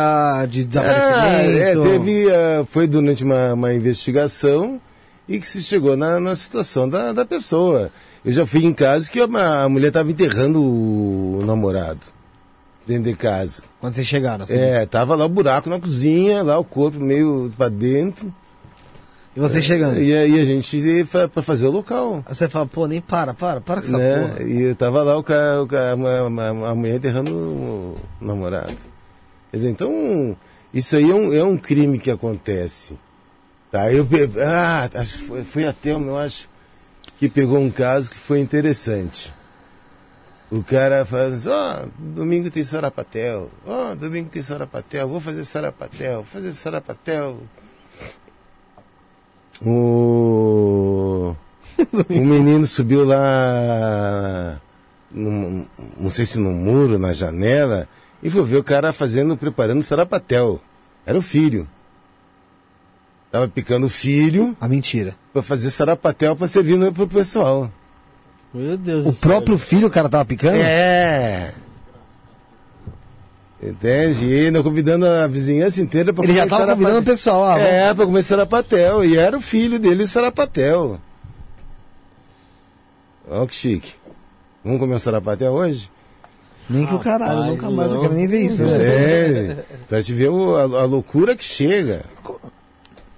de 0.49 0.61
Ah, 0.61 0.65
desaparecimento? 0.65 1.83
é, 1.85 1.89
teve. 1.91 2.31
ah, 2.31 2.65
foi 2.71 2.87
durante 2.87 3.25
uma, 3.25 3.53
uma 3.53 3.73
investigação 3.73 4.79
e 5.27 5.37
que 5.37 5.45
se 5.45 5.61
chegou 5.61 5.97
na, 5.97 6.17
na 6.17 6.33
situação 6.33 6.87
da, 6.87 7.11
da 7.11 7.25
pessoa. 7.25 7.91
Eu 8.23 8.31
já 8.31 8.45
fui 8.45 8.63
em 8.63 8.73
casa 8.73 9.11
que 9.11 9.19
a, 9.19 9.63
a 9.63 9.67
mulher 9.67 9.89
estava 9.89 10.09
enterrando 10.09 10.63
o, 10.63 11.43
namorado 11.45 11.99
dentro 12.87 13.11
de 13.11 13.17
casa. 13.17 13.63
Quando 13.81 13.95
vocês 13.95 14.07
chegaram? 14.07 14.45
assim? 14.45 14.55
É, 14.57 14.85
tava 14.85 15.13
lá 15.13 15.25
o 15.25 15.29
buraco 15.29 15.69
na 15.69 15.81
cozinha, 15.81 16.41
lá 16.41 16.57
o 16.57 16.63
corpo 16.63 17.01
meio 17.01 17.51
pra 17.57 17.67
dentro. 17.67 18.33
E 19.35 19.39
você 19.39 19.61
chegando? 19.61 19.99
E 19.99 20.15
aí 20.15 20.39
a 20.39 20.45
gente 20.45 20.77
ia 20.77 21.05
pra 21.27 21.41
fazer 21.41 21.65
o 21.65 21.71
local. 21.71 22.23
Aí 22.25 22.35
você 22.35 22.47
fala, 22.47 22.67
pô, 22.67 22.85
nem 22.85 23.01
para, 23.01 23.33
para, 23.33 23.59
para 23.59 23.81
com 23.81 23.87
essa 23.87 23.97
né? 23.97 24.19
porra. 24.19 24.43
E 24.43 24.61
eu 24.61 24.75
tava 24.75 25.01
lá 25.01 25.17
o 25.17 25.23
cara, 25.23 25.63
o 25.63 25.67
cara- 25.67 25.93
a, 25.95 26.67
a- 26.67 26.69
a 26.71 26.75
mulher 26.75 26.95
enterrando 26.97 27.31
o 27.31 27.97
namorado. 28.21 28.75
Quer 29.49 29.57
dizer, 29.57 29.69
então, 29.69 30.37
isso 30.73 30.95
aí 30.95 31.09
é 31.09 31.15
um, 31.15 31.33
é 31.33 31.43
um 31.43 31.57
crime 31.57 31.97
que 31.97 32.11
acontece. 32.11 32.95
Tá? 33.71 33.91
Eu, 33.91 34.07
ah, 34.45 34.87
acho 34.93 35.23
foi, 35.23 35.43
foi 35.43 35.65
a 35.65 35.73
Thelma, 35.73 36.07
eu 36.07 36.17
acho, 36.17 36.47
que 37.17 37.27
pegou 37.27 37.57
um 37.59 37.71
caso 37.71 38.11
que 38.11 38.17
foi 38.17 38.39
interessante. 38.39 39.33
O 40.51 40.63
cara 40.63 41.03
fala 41.05 41.27
assim, 41.33 41.49
ó, 41.49 41.85
domingo 41.97 42.51
tem 42.51 42.63
sarapatel, 42.63 43.49
ó, 43.65 43.95
domingo 43.95 44.29
tem 44.29 44.43
sarapatel, 44.43 45.07
vou 45.09 45.19
fazer 45.19 45.43
sarapatel, 45.45 46.17
vou 46.17 46.25
fazer 46.25 46.53
sarapatel. 46.53 47.39
O... 49.61 51.35
o 52.09 52.21
menino 52.21 52.65
subiu 52.65 53.05
lá, 53.05 54.59
num- 55.11 55.65
não 55.99 56.09
sei 56.09 56.25
se 56.25 56.39
no 56.39 56.51
muro, 56.51 56.97
na 56.99 57.13
janela, 57.13 57.87
e 58.21 58.29
foi 58.29 58.43
ver 58.45 58.57
o 58.57 58.63
cara 58.63 58.93
fazendo, 58.93 59.35
preparando 59.37 59.81
sarapatel. 59.83 60.59
Era 61.05 61.17
o 61.17 61.21
filho. 61.21 61.67
Tava 63.31 63.47
picando 63.47 63.87
o 63.87 63.89
filho 63.89 64.55
A 64.61 64.67
mentira. 64.67 65.15
para 65.33 65.41
fazer 65.41 65.71
sarapatel 65.71 66.35
para 66.35 66.47
servir 66.47 66.77
no, 66.77 66.93
pro 66.93 67.07
pessoal. 67.07 67.69
Meu 68.53 68.77
Deus 68.77 69.05
O 69.07 69.09
do 69.09 69.15
céu. 69.17 69.21
próprio 69.29 69.57
filho 69.57 69.87
o 69.87 69.91
cara 69.91 70.07
tava 70.07 70.23
picando? 70.23 70.57
É. 70.57 71.53
Entende? 73.65 74.25
E 74.25 74.45
ainda 74.47 74.61
convidando 74.61 75.05
a 75.07 75.25
vizinhança 75.27 75.81
inteira 75.81 76.11
para 76.13 76.25
Ele 76.25 76.33
já 76.33 76.45
tava 76.47 76.67
convidando 76.73 76.99
o 76.99 77.03
pessoal. 77.03 77.43
Ah, 77.45 77.59
É, 77.59 77.93
para 77.93 78.05
comer 78.05 78.23
sarapatel. 78.23 79.05
E 79.05 79.15
era 79.17 79.37
o 79.37 79.41
filho 79.41 79.79
dele, 79.79 80.05
sarapatel. 80.05 80.99
Olha 83.29 83.47
que 83.47 83.55
chique. 83.55 83.93
Vamos 84.63 84.79
comer 84.79 84.95
um 84.95 84.99
sarapatel 84.99 85.53
hoje? 85.53 85.89
Nem 86.69 86.85
que 86.85 86.93
o 86.95 86.99
caralho, 86.99 87.33
Rapaz, 87.41 87.51
nunca 87.51 87.69
mais 87.69 87.89
eu 87.89 87.95
não. 87.95 88.01
quero 88.03 88.13
nem 88.13 88.27
ver 88.27 88.39
isso, 88.41 88.63
né? 88.63 88.77
É. 88.81 89.57
Pra 89.87 90.01
te 90.01 90.13
ver 90.13 90.29
o- 90.29 90.55
a, 90.55 90.61
a 90.61 90.85
loucura 90.85 91.35
que 91.35 91.43
chega. 91.43 92.05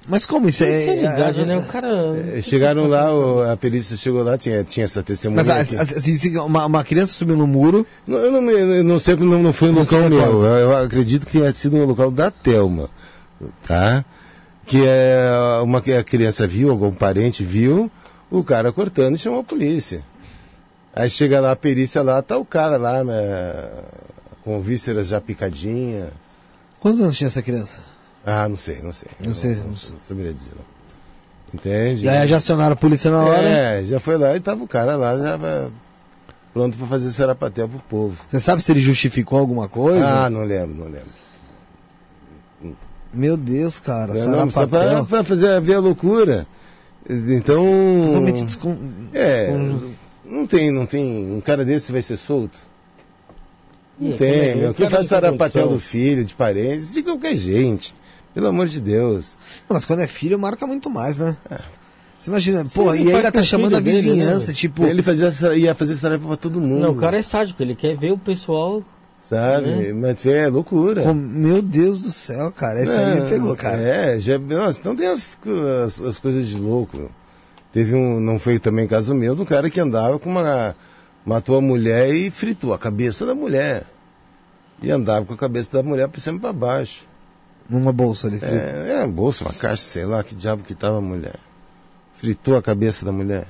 Mas 0.08 0.26
como 0.26 0.48
isso 0.48 0.64
é. 0.64 0.80
Sinceridade, 0.80 1.42
é- 1.42 1.46
né? 1.46 1.58
O 1.58 1.64
cara. 1.66 1.88
É, 2.36 2.42
Chegaram 2.42 2.86
lá, 2.88 3.14
o- 3.14 3.42
a 3.52 3.58
perícia 3.58 3.98
chegou 3.98 4.22
lá, 4.24 4.38
tinha, 4.38 4.64
tinha 4.64 4.84
essa 4.84 5.02
testemunha. 5.02 5.44
Mas 5.44 5.74
assim, 5.74 6.16
se 6.16 6.30
uma, 6.38 6.66
uma 6.66 6.84
criança 6.84 7.14
subiu 7.14 7.36
no 7.36 7.48
muro, 7.48 7.86
Não, 8.06 8.18
eu 8.18 8.32
não, 8.32 8.52
eu 8.52 8.84
não 8.84 9.00
sei 9.00 9.16
não, 9.16 9.42
não 9.42 9.52
foi 9.54 9.70
um 9.70 9.74
local 9.74 10.08
meu. 10.10 10.20
Eu, 10.44 10.44
eu 10.72 10.78
acredito 10.78 11.26
que 11.26 11.34
tenha 11.40 11.52
sido 11.54 11.76
um 11.78 11.86
local 11.86 12.12
da 12.12 12.30
Telma. 12.30 12.90
Tá? 13.68 14.06
Que 14.66 14.84
é 14.86 15.28
uma 15.64 15.82
que 15.82 15.92
a 15.94 16.04
criança 16.04 16.48
viu, 16.48 16.70
algum 16.70 16.92
parente 16.92 17.44
viu, 17.44 17.90
o 18.32 18.44
cara 18.44 18.72
cortando 18.72 19.16
e 19.16 19.18
chamou 19.18 19.40
a 19.40 19.44
polícia. 19.44 20.02
Aí 20.96 21.10
chega 21.10 21.40
lá 21.42 21.52
a 21.52 21.56
perícia 21.56 22.02
lá, 22.02 22.22
tá 22.22 22.38
o 22.38 22.46
cara 22.46 22.78
lá, 22.78 23.04
né, 23.04 23.54
com 24.44 24.62
vísceras 24.62 25.08
já 25.08 25.20
picadinha. 25.20 26.08
quantos 26.80 27.02
anos 27.02 27.18
tinha 27.18 27.28
essa 27.28 27.42
criança? 27.42 27.80
Ah, 28.26 28.48
não 28.50 28.56
sei, 28.56 28.80
não 28.82 28.92
sei. 28.92 29.10
Não 29.20 29.34
sei, 29.34 29.52
Não, 29.56 29.64
não 29.64 29.70
não 29.70 29.76
saberia 30.02 30.34
dizer, 30.34 30.52
não. 30.56 30.66
Entende? 31.54 32.06
E 32.06 32.10
aí 32.10 32.28
já 32.28 32.38
acionaram 32.38 32.74
a 32.74 32.76
polícia 32.76 33.10
na 33.12 33.24
hora. 33.24 33.48
É, 33.48 33.84
já 33.86 34.00
foi 34.00 34.18
lá 34.18 34.36
e 34.36 34.40
tava 34.40 34.64
o 34.64 34.68
cara 34.68 34.96
lá, 34.96 35.18
já 35.18 35.70
pronto 36.54 36.78
para 36.78 36.88
fazer 36.88 37.12
sarapatel 37.12 37.70
pro 37.70 37.80
povo. 37.80 38.18
Você 38.28 38.40
sabe 38.40 38.62
se 38.62 38.72
ele 38.72 38.80
justificou 38.80 39.38
alguma 39.40 39.68
coisa? 39.70 40.06
Ah, 40.26 40.30
não 40.30 40.44
lembro, 40.44 40.76
não 40.76 40.86
lembro. 40.86 41.10
Meu 43.14 43.38
Deus, 43.38 43.80
cara. 43.80 44.18
É, 44.18 44.26
não, 44.26 44.50
só 44.52 44.68
pra, 44.68 45.04
pra 45.04 45.24
fazer 45.24 45.62
ver 45.62 45.76
a 45.76 45.80
loucura. 45.80 46.46
Então. 47.10 47.66
Totalmente 48.04 48.44
descon... 48.46 48.78
É, 49.14 49.46
descon- 49.48 49.92
não 50.26 50.48
tem, 50.48 50.72
não 50.72 50.86
tem. 50.86 51.32
Um 51.32 51.40
cara 51.40 51.64
desse 51.64 51.92
vai 51.92 52.02
ser 52.02 52.18
solto? 52.18 52.58
Não 53.98 54.12
Ih, 54.12 54.14
tem, 54.16 54.34
como 54.34 54.44
é? 54.52 54.56
meu. 54.56 54.72
O 54.72 54.74
Quem 54.74 54.90
faz 54.90 55.10
não 55.10 55.20
tem 55.20 55.28
sarapatel 55.30 55.70
do 55.70 55.80
filho, 55.80 56.26
de 56.26 56.36
parentes, 56.36 56.92
de 56.94 57.04
qualquer 57.04 57.38
gente. 57.38 57.96
Pelo 58.36 58.48
amor 58.48 58.68
de 58.68 58.80
Deus. 58.80 59.36
Mas 59.68 59.86
quando 59.86 60.02
é 60.02 60.08
filho, 60.08 60.38
marca 60.38 60.68
muito 60.68 60.90
mais, 60.90 61.18
né? 61.18 61.36
Você 62.20 62.30
imagina, 62.30 62.66
pô, 62.66 62.94
ele 62.94 63.10
e 63.10 63.14
ainda 63.16 63.32
tá 63.32 63.42
chamando 63.44 63.76
a 63.76 63.82
filho 63.82 63.92
dele, 63.94 64.02
vizinhança, 64.12 64.48
né? 64.48 64.54
tipo. 64.54 64.84
Ele 64.86 65.02
fazia, 65.02 65.28
essa- 65.28 65.56
ia 65.56 65.74
fazer 65.74 65.96
sarapatel 65.96 66.28
pra 66.28 66.38
todo 66.38 66.60
mundo. 66.62 66.82
Não, 66.82 66.92
o 66.92 66.96
cara 66.96 67.18
é 67.18 67.24
sádico, 67.24 67.64
ele 67.64 67.74
quer 67.76 67.96
ver 67.98 68.12
o 68.12 68.18
pessoal. 68.18 68.84
Sabe? 69.30 69.68
né? 69.68 69.94
Mas 69.94 70.24
é 70.26 70.48
loucura. 70.50 71.02
pô, 71.02 71.14
meu 71.14 71.60
Deus 71.62 72.04
do 72.04 72.12
céu, 72.12 72.52
cara. 72.52 72.80
Esse 72.84 72.94
aí 72.96 73.22
me 73.22 73.30
pegou, 73.30 73.56
cara. 73.56 73.82
É, 73.82 74.20
já, 74.20 74.38
nossa, 74.38 74.80
então 74.80 74.96
tem 74.96 75.08
as, 75.08 75.38
as, 75.84 76.00
as 76.02 76.20
coisas 76.20 76.48
de 76.48 76.56
louco. 76.58 77.10
Teve 77.74 77.96
um, 77.96 78.20
não 78.20 78.38
foi 78.38 78.60
também 78.60 78.86
caso 78.88 79.16
meu, 79.16 79.34
do 79.34 79.46
cara 79.46 79.70
que 79.70 79.80
andava 79.80 80.20
com 80.20 80.30
uma. 80.30 80.76
matou 81.26 81.58
a 81.58 81.62
mulher 81.62 82.14
e 82.14 82.30
fritou 82.30 82.74
a 82.74 82.78
cabeça 82.78 83.26
da 83.26 83.34
mulher. 83.34 83.84
E 84.82 84.92
andava 84.92 85.26
com 85.26 85.34
a 85.34 85.38
cabeça 85.38 85.72
da 85.74 85.82
mulher 85.84 86.08
por 86.08 86.20
cima 86.20 86.38
e 86.38 86.40
pra 86.42 86.54
baixo. 86.54 87.04
Numa 87.70 87.92
bolsa 87.92 88.28
ali. 88.28 88.40
frito. 88.40 88.54
É, 88.54 89.02
é, 89.04 89.08
bolsa, 89.08 89.44
uma 89.44 89.54
caixa, 89.54 89.82
sei 89.84 90.06
lá 90.06 90.24
que 90.24 90.36
diabo 90.36 90.64
que 90.64 90.76
tava 90.76 90.98
a 90.98 91.02
mulher. 91.02 91.36
Fritou 92.14 92.56
a 92.58 92.62
cabeça 92.62 93.04
da 93.06 93.12
mulher. 93.12 93.48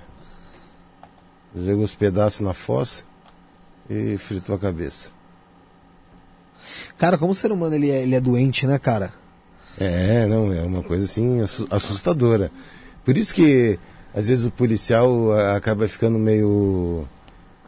Jogou 1.56 1.84
os 1.84 1.96
pedaços 1.96 2.40
na 2.42 2.54
fossa 2.54 3.04
e 3.90 4.18
fritou 4.18 4.56
a 4.56 4.60
cabeça. 4.60 5.12
Cara, 6.98 7.18
como 7.18 7.32
o 7.32 7.36
ser 7.36 7.52
humano 7.52 7.76
ele 7.76 7.90
é, 7.92 8.02
ele 8.04 8.16
é 8.16 8.20
doente, 8.22 8.66
né, 8.66 8.80
cara? 8.80 9.14
É, 9.78 10.26
não, 10.26 10.52
é 10.52 10.62
uma 10.62 10.82
coisa 10.82 11.06
assim 11.06 11.42
assu- 11.42 11.68
assustadora. 11.70 12.50
Por 13.04 13.18
isso 13.18 13.34
que 13.36 13.78
às 14.14 14.28
vezes 14.28 14.46
o 14.46 14.52
policial 14.52 15.32
acaba 15.56 15.88
ficando 15.88 16.18
meio 16.18 17.06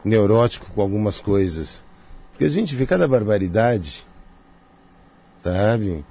neurótico 0.04 0.66
com 0.74 0.80
algumas 0.80 1.20
coisas. 1.20 1.84
Porque 2.32 2.44
a 2.44 2.48
gente 2.48 2.74
vê 2.74 2.86
cada 2.86 3.06
barbaridade, 3.06 4.06
sabe? 5.44 6.04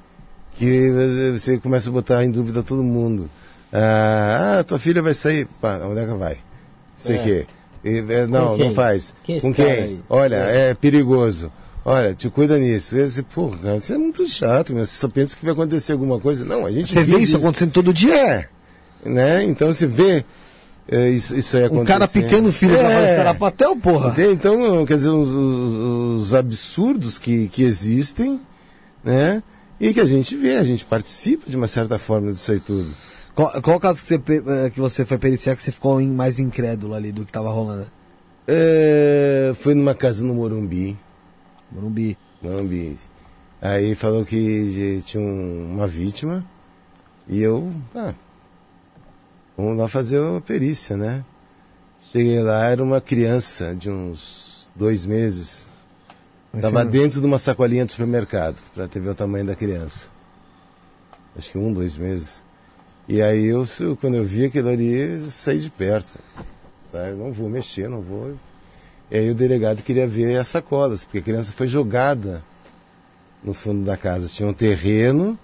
Que 0.58 0.88
eh, 0.88 1.32
você 1.38 1.58
começa 1.58 1.90
a 1.90 1.94
botar 1.94 2.24
em 2.24 2.32
dúvida 2.32 2.64
todo 2.64 2.84
mundo. 2.84 3.30
Ah, 3.72 4.58
ah, 4.60 4.64
tua 4.64 4.80
filha 4.80 5.02
vai 5.02 5.14
sair. 5.14 5.48
Pá, 5.62 5.80
onde 5.84 6.00
é 6.00 6.06
que 6.06 6.14
vai? 6.14 6.38
Sei 6.96 7.18
É. 7.18 7.20
que. 7.20 7.48
Não, 8.30 8.58
quem? 8.58 8.68
não 8.68 8.74
faz. 8.76 9.14
Quem 9.24 9.38
é 9.38 9.42
Com 9.42 9.54
cara 9.54 9.76
quem? 9.76 10.04
Olha, 10.10 10.36
é 10.36 10.74
perigoso. 10.74 11.52
Olha, 11.86 12.14
te 12.14 12.30
cuida 12.30 12.58
nisso. 12.58 12.96
Você, 12.98 13.22
porra, 13.24 13.58
cara, 13.60 13.80
você 13.80 13.94
é 13.94 13.98
muito 13.98 14.28
chato, 14.28 14.74
meu. 14.74 14.86
Você 14.86 14.98
só 14.98 15.08
pensa 15.08 15.38
que 15.38 15.46
vai 15.46 15.54
acontecer 15.54 15.94
alguma 15.94 16.20
coisa. 16.20 16.44
Não, 16.44 16.66
a 16.66 16.72
gente 16.72 16.92
Você 16.92 17.02
vê 17.04 17.12
vive 17.14 17.24
isso 17.24 17.38
acontecendo 17.38 17.72
todo 17.72 17.94
dia? 17.94 18.16
É. 18.16 18.50
Né? 19.06 19.44
Então 19.44 19.72
você 19.72 19.86
vê 19.88 20.26
é, 20.90 21.10
isso, 21.10 21.36
isso 21.36 21.56
aí 21.56 21.64
Um 21.64 21.68
acontecendo. 21.68 21.88
cara 21.88 22.08
picando 22.08 22.50
o 22.50 22.52
filho 22.52 22.76
é. 22.76 23.16
sarapatel, 23.16 23.76
porra. 23.78 24.14
Então, 24.32 24.86
quer 24.86 24.96
dizer, 24.98 25.10
os, 25.10 25.30
os- 25.32 25.76
os 26.24 26.34
absurdos 26.34 27.20
que, 27.20 27.48
que 27.50 27.64
existem, 27.64 28.42
né? 29.04 29.42
E 29.80 29.94
que 29.94 30.00
a 30.00 30.06
gente 30.06 30.36
vê, 30.36 30.58
a 30.58 30.64
gente 30.64 30.86
participa 30.86 31.50
de 31.50 31.56
uma 31.56 31.68
certa 31.68 32.00
forma 32.00 32.32
disso 32.32 32.52
aí 32.52 32.60
tudo. 32.60 32.90
Qual, 33.36 33.62
qual 33.62 33.78
o 33.78 33.80
caso 33.80 34.02
que 34.02 34.08
você, 34.08 34.16
eh, 34.66 34.70
que 34.72 34.80
você 34.80 35.06
foi 35.06 35.18
periciar 35.20 35.56
que 35.56 35.62
você 35.62 35.72
ficou 35.72 36.02
mais 36.02 36.40
incrédulo 36.40 36.96
ali 36.96 37.12
do 37.12 37.24
que 37.24 37.32
tava 37.32 37.52
rolando? 37.52 37.86
É, 38.48 39.54
foi 39.60 39.76
numa 39.76 39.94
casa 39.94 40.26
no 40.26 40.34
Morumbi. 40.34 40.98
Morumbi. 41.72 42.18
Morumbi. 42.42 42.98
Aí 43.62 43.94
falou 43.94 44.26
que 44.26 45.02
tinha 45.06 45.22
um- 45.22 45.74
uma 45.74 45.88
vítima 45.88 46.44
e 47.28 47.42
eu, 47.42 47.72
ah, 47.96 48.14
vamos 49.56 49.78
lá 49.78 49.88
fazer 49.88 50.20
a 50.20 50.42
perícia, 50.42 50.96
né? 50.98 51.24
Cheguei 52.02 52.42
lá, 52.42 52.66
era 52.66 52.84
uma 52.84 53.02
criança 53.02 53.76
de 53.76 53.90
uns 53.90 54.72
dois 54.76 55.06
meses. 55.06 55.67
Estava 56.58 56.84
dentro 56.84 57.22
de 57.22 57.26
uma 57.26 57.38
sacolinha 57.38 57.86
do 57.86 57.92
supermercado, 57.92 58.58
para 58.74 58.88
ter 58.88 59.00
ver 59.00 59.10
o 59.10 59.16
tamanho 59.16 59.46
da 59.46 59.56
criança. 59.56 60.10
Acho 61.38 61.52
que 61.52 61.58
um, 61.58 61.72
dois 61.72 61.98
meses. 61.98 62.44
E 63.08 63.22
aí 63.22 63.46
eu, 63.46 63.66
quando 64.02 64.16
eu 64.16 64.26
vi 64.26 64.46
aquilo 64.46 64.70
ali, 64.70 64.94
eu 64.94 65.20
saí 65.30 65.60
de 65.60 65.70
perto. 65.70 66.20
Sabe? 66.92 67.12
Não 67.12 67.32
vou 67.32 67.50
mexer, 67.50 67.88
não 67.88 68.02
vou. 68.02 68.36
E 69.10 69.18
aí 69.18 69.30
o 69.30 69.36
delegado 69.36 69.84
queria 69.84 70.08
ver 70.08 70.38
as 70.38 70.48
sacolas, 70.48 71.04
porque 71.04 71.20
a 71.20 71.22
criança 71.22 71.54
foi 71.54 71.68
jogada 71.68 72.44
no 73.44 73.54
fundo 73.54 73.86
da 73.86 73.96
casa. 73.96 74.28
Tinha 74.28 74.50
um 74.50 74.54
terreno 74.54 75.38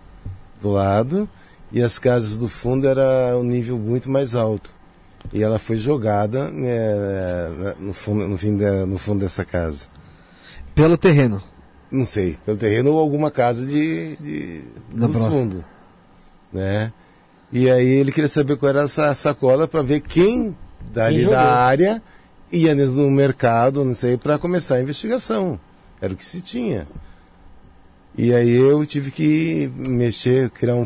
do 0.62 0.72
lado 0.72 1.30
e 1.72 1.82
as 1.82 1.98
casas 1.98 2.38
do 2.38 2.48
fundo 2.48 2.88
era 2.88 3.38
um 3.38 3.44
nível 3.44 3.78
muito 3.78 4.10
mais 4.10 4.36
alto. 4.36 4.72
E 5.32 5.42
ela 5.42 5.58
foi 5.58 5.78
jogada 5.78 6.50
né, 6.50 7.76
no, 7.80 7.94
fundo, 7.94 8.28
no, 8.28 8.38
fim 8.38 8.58
da, 8.58 8.86
no 8.86 8.98
fundo 8.98 9.22
dessa 9.22 9.46
casa. 9.46 9.88
Pelo 10.76 10.98
terreno? 10.98 11.42
Não 11.92 12.06
sei, 12.06 12.38
pelo 12.46 12.58
terreno 12.58 12.94
ou 12.94 13.00
alguma 13.00 13.30
casa 13.30 13.66
de, 13.66 14.16
de 14.18 14.62
do 14.92 15.10
fundo. 15.10 15.64
Né? 16.52 16.92
E 17.52 17.70
aí 17.70 17.86
ele 17.86 18.12
queria 18.12 18.30
saber 18.30 18.58
qual 18.58 18.70
era 18.70 18.82
essa 18.82 19.14
sacola 19.14 19.68
para 19.68 19.84
ver 19.84 20.02
quem 20.02 20.56
dali 20.92 21.22
quem 21.22 21.30
da 21.30 21.64
área 21.64 22.02
ia 22.52 22.74
no 22.74 23.10
mercado, 23.10 23.84
não 23.84 23.94
sei, 23.94 24.18
para 24.18 24.38
começar 24.38 24.76
a 24.76 24.82
investigação. 24.82 25.60
Era 26.02 26.14
o 26.14 26.18
que 26.18 26.26
se 26.26 26.42
tinha. 26.42 26.88
E 28.16 28.34
aí 28.34 28.52
eu 28.52 28.86
tive 28.86 29.10
que 29.10 29.72
mexer, 29.76 30.50
criar 30.52 30.76
um, 30.76 30.86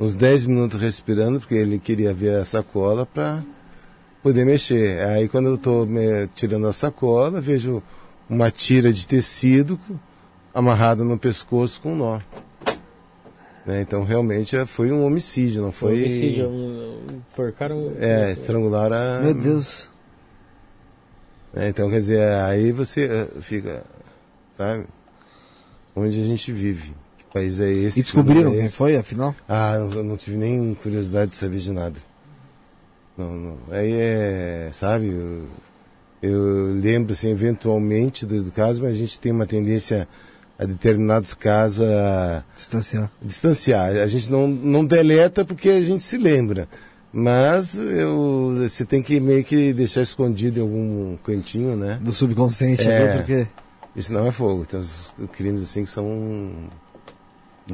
uns 0.00 0.14
10 0.14 0.46
minutos 0.46 0.80
respirando, 0.80 1.38
porque 1.38 1.54
ele 1.54 1.78
queria 1.78 2.12
ver 2.12 2.36
a 2.36 2.44
sacola 2.44 3.06
para 3.06 3.42
poder 4.22 4.44
mexer. 4.44 5.00
Aí 5.06 5.28
quando 5.28 5.46
eu 5.46 5.54
estou 5.54 5.88
tirando 6.34 6.66
a 6.66 6.72
sacola, 6.72 7.40
vejo 7.40 7.82
uma 8.28 8.50
tira 8.50 8.92
de 8.92 9.06
tecido 9.06 9.78
amarrada 10.54 11.04
no 11.04 11.18
pescoço 11.18 11.80
com 11.80 11.92
um 11.92 11.96
nó. 11.96 12.20
Né? 13.64 13.82
Então 13.82 14.02
realmente 14.02 14.56
é, 14.56 14.64
foi 14.64 14.90
um 14.90 15.04
homicídio, 15.04 15.62
não 15.62 15.72
foi. 15.72 15.92
Homicídio, 15.92 16.50
enforcaram. 17.30 17.92
É, 17.98 18.32
estrangularam 18.32 18.96
a. 18.96 19.20
Meu 19.20 19.34
Deus. 19.34 19.90
É, 21.54 21.68
então 21.68 21.88
quer 21.90 22.00
dizer, 22.00 22.20
aí 22.20 22.72
você 22.72 23.04
eh, 23.06 23.40
fica, 23.40 23.82
sabe? 24.52 24.84
Onde 25.96 26.20
a 26.20 26.24
gente 26.24 26.52
vive. 26.52 26.94
Que 27.16 27.24
país 27.32 27.60
é 27.60 27.70
esse? 27.70 28.00
E 28.00 28.02
descobriram 28.02 28.52
é 28.52 28.58
quem 28.58 28.68
foi, 28.68 28.96
afinal? 28.96 29.34
Ah, 29.48 29.78
não, 29.78 30.02
não 30.02 30.16
tive 30.16 30.36
nem 30.36 30.74
curiosidade 30.74 31.30
de 31.30 31.36
saber 31.36 31.58
de 31.58 31.72
nada. 31.72 31.98
Não, 33.16 33.34
não. 33.34 33.58
Aí 33.70 33.92
é, 33.92 34.70
sabe, 34.72 35.10
eu, 36.22 36.68
eu 36.68 36.74
lembro 36.74 37.12
assim, 37.12 37.30
eventualmente 37.30 38.26
do, 38.26 38.42
do, 38.42 38.52
caso, 38.52 38.82
mas 38.82 38.92
a 38.92 38.98
gente 38.98 39.18
tem 39.20 39.32
uma 39.32 39.46
tendência 39.46 40.08
a 40.58 40.64
determinados 40.64 41.34
casos 41.34 41.86
a 41.86 42.42
distanciar. 42.56 43.10
distanciar. 43.22 43.96
A 43.96 44.06
gente 44.06 44.30
não, 44.30 44.48
não 44.48 44.84
deleta 44.84 45.44
porque 45.44 45.70
a 45.70 45.82
gente 45.82 46.02
se 46.02 46.16
lembra. 46.16 46.68
Mas 47.12 47.74
eu, 47.74 48.54
você 48.58 48.84
tem 48.84 49.02
que 49.02 49.18
meio 49.18 49.42
que 49.42 49.72
deixar 49.72 50.02
escondido 50.02 50.58
em 50.58 50.62
algum 50.62 51.16
cantinho, 51.18 51.76
né? 51.76 51.98
No 52.02 52.12
subconsciente, 52.12 52.86
é, 52.86 53.16
porque... 53.16 53.46
Isso 53.96 54.12
não 54.12 54.26
é 54.26 54.30
fogo. 54.30 54.66
Tem 54.66 54.78
uns 54.78 55.12
crimes 55.32 55.62
assim 55.62 55.84
que 55.84 55.90
são... 55.90 56.50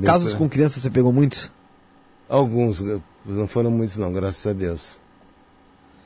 Casos 0.05 0.31
pra... 0.31 0.39
com 0.39 0.49
crianças 0.49 0.83
você 0.83 0.91
pegou 0.91 1.13
muitos? 1.13 1.51
Alguns, 2.29 2.83
não 3.27 3.47
foram 3.47 3.71
muitos 3.71 3.97
não, 3.97 4.13
graças 4.13 4.47
a 4.47 4.53
Deus. 4.53 5.01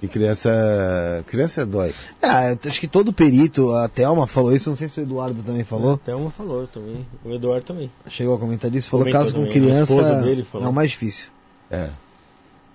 E 0.01 0.07
criança. 0.07 1.25
Criança 1.27 1.67
dói. 1.67 1.93
É, 2.23 2.57
acho 2.69 2.81
que 2.81 2.87
todo 2.87 3.13
perito, 3.13 3.73
a 3.73 3.89
Thelma 3.89 4.27
falou 4.27 4.55
isso, 4.55 4.71
não 4.71 4.77
sei 4.77 4.89
se 4.89 5.01
o 5.01 5.03
Eduardo 5.03 5.43
também 5.43 5.65
falou. 5.65 5.93
É, 5.93 5.95
a 5.95 5.99
Thelma 5.99 6.31
falou 6.31 6.67
também. 6.69 7.07
O 7.25 7.33
Eduardo 7.33 7.67
também. 7.67 7.91
Chegou 8.09 8.35
a 8.35 8.39
comentar 8.39 8.73
isso, 8.75 8.89
falou 8.89 9.05
Comentou 9.05 9.21
caso 9.21 9.35
com 9.35 9.49
criança. 9.49 9.93
É 9.93 10.69
o 10.69 10.73
mais 10.73 10.91
difícil. 10.91 11.27
É. 11.71 11.91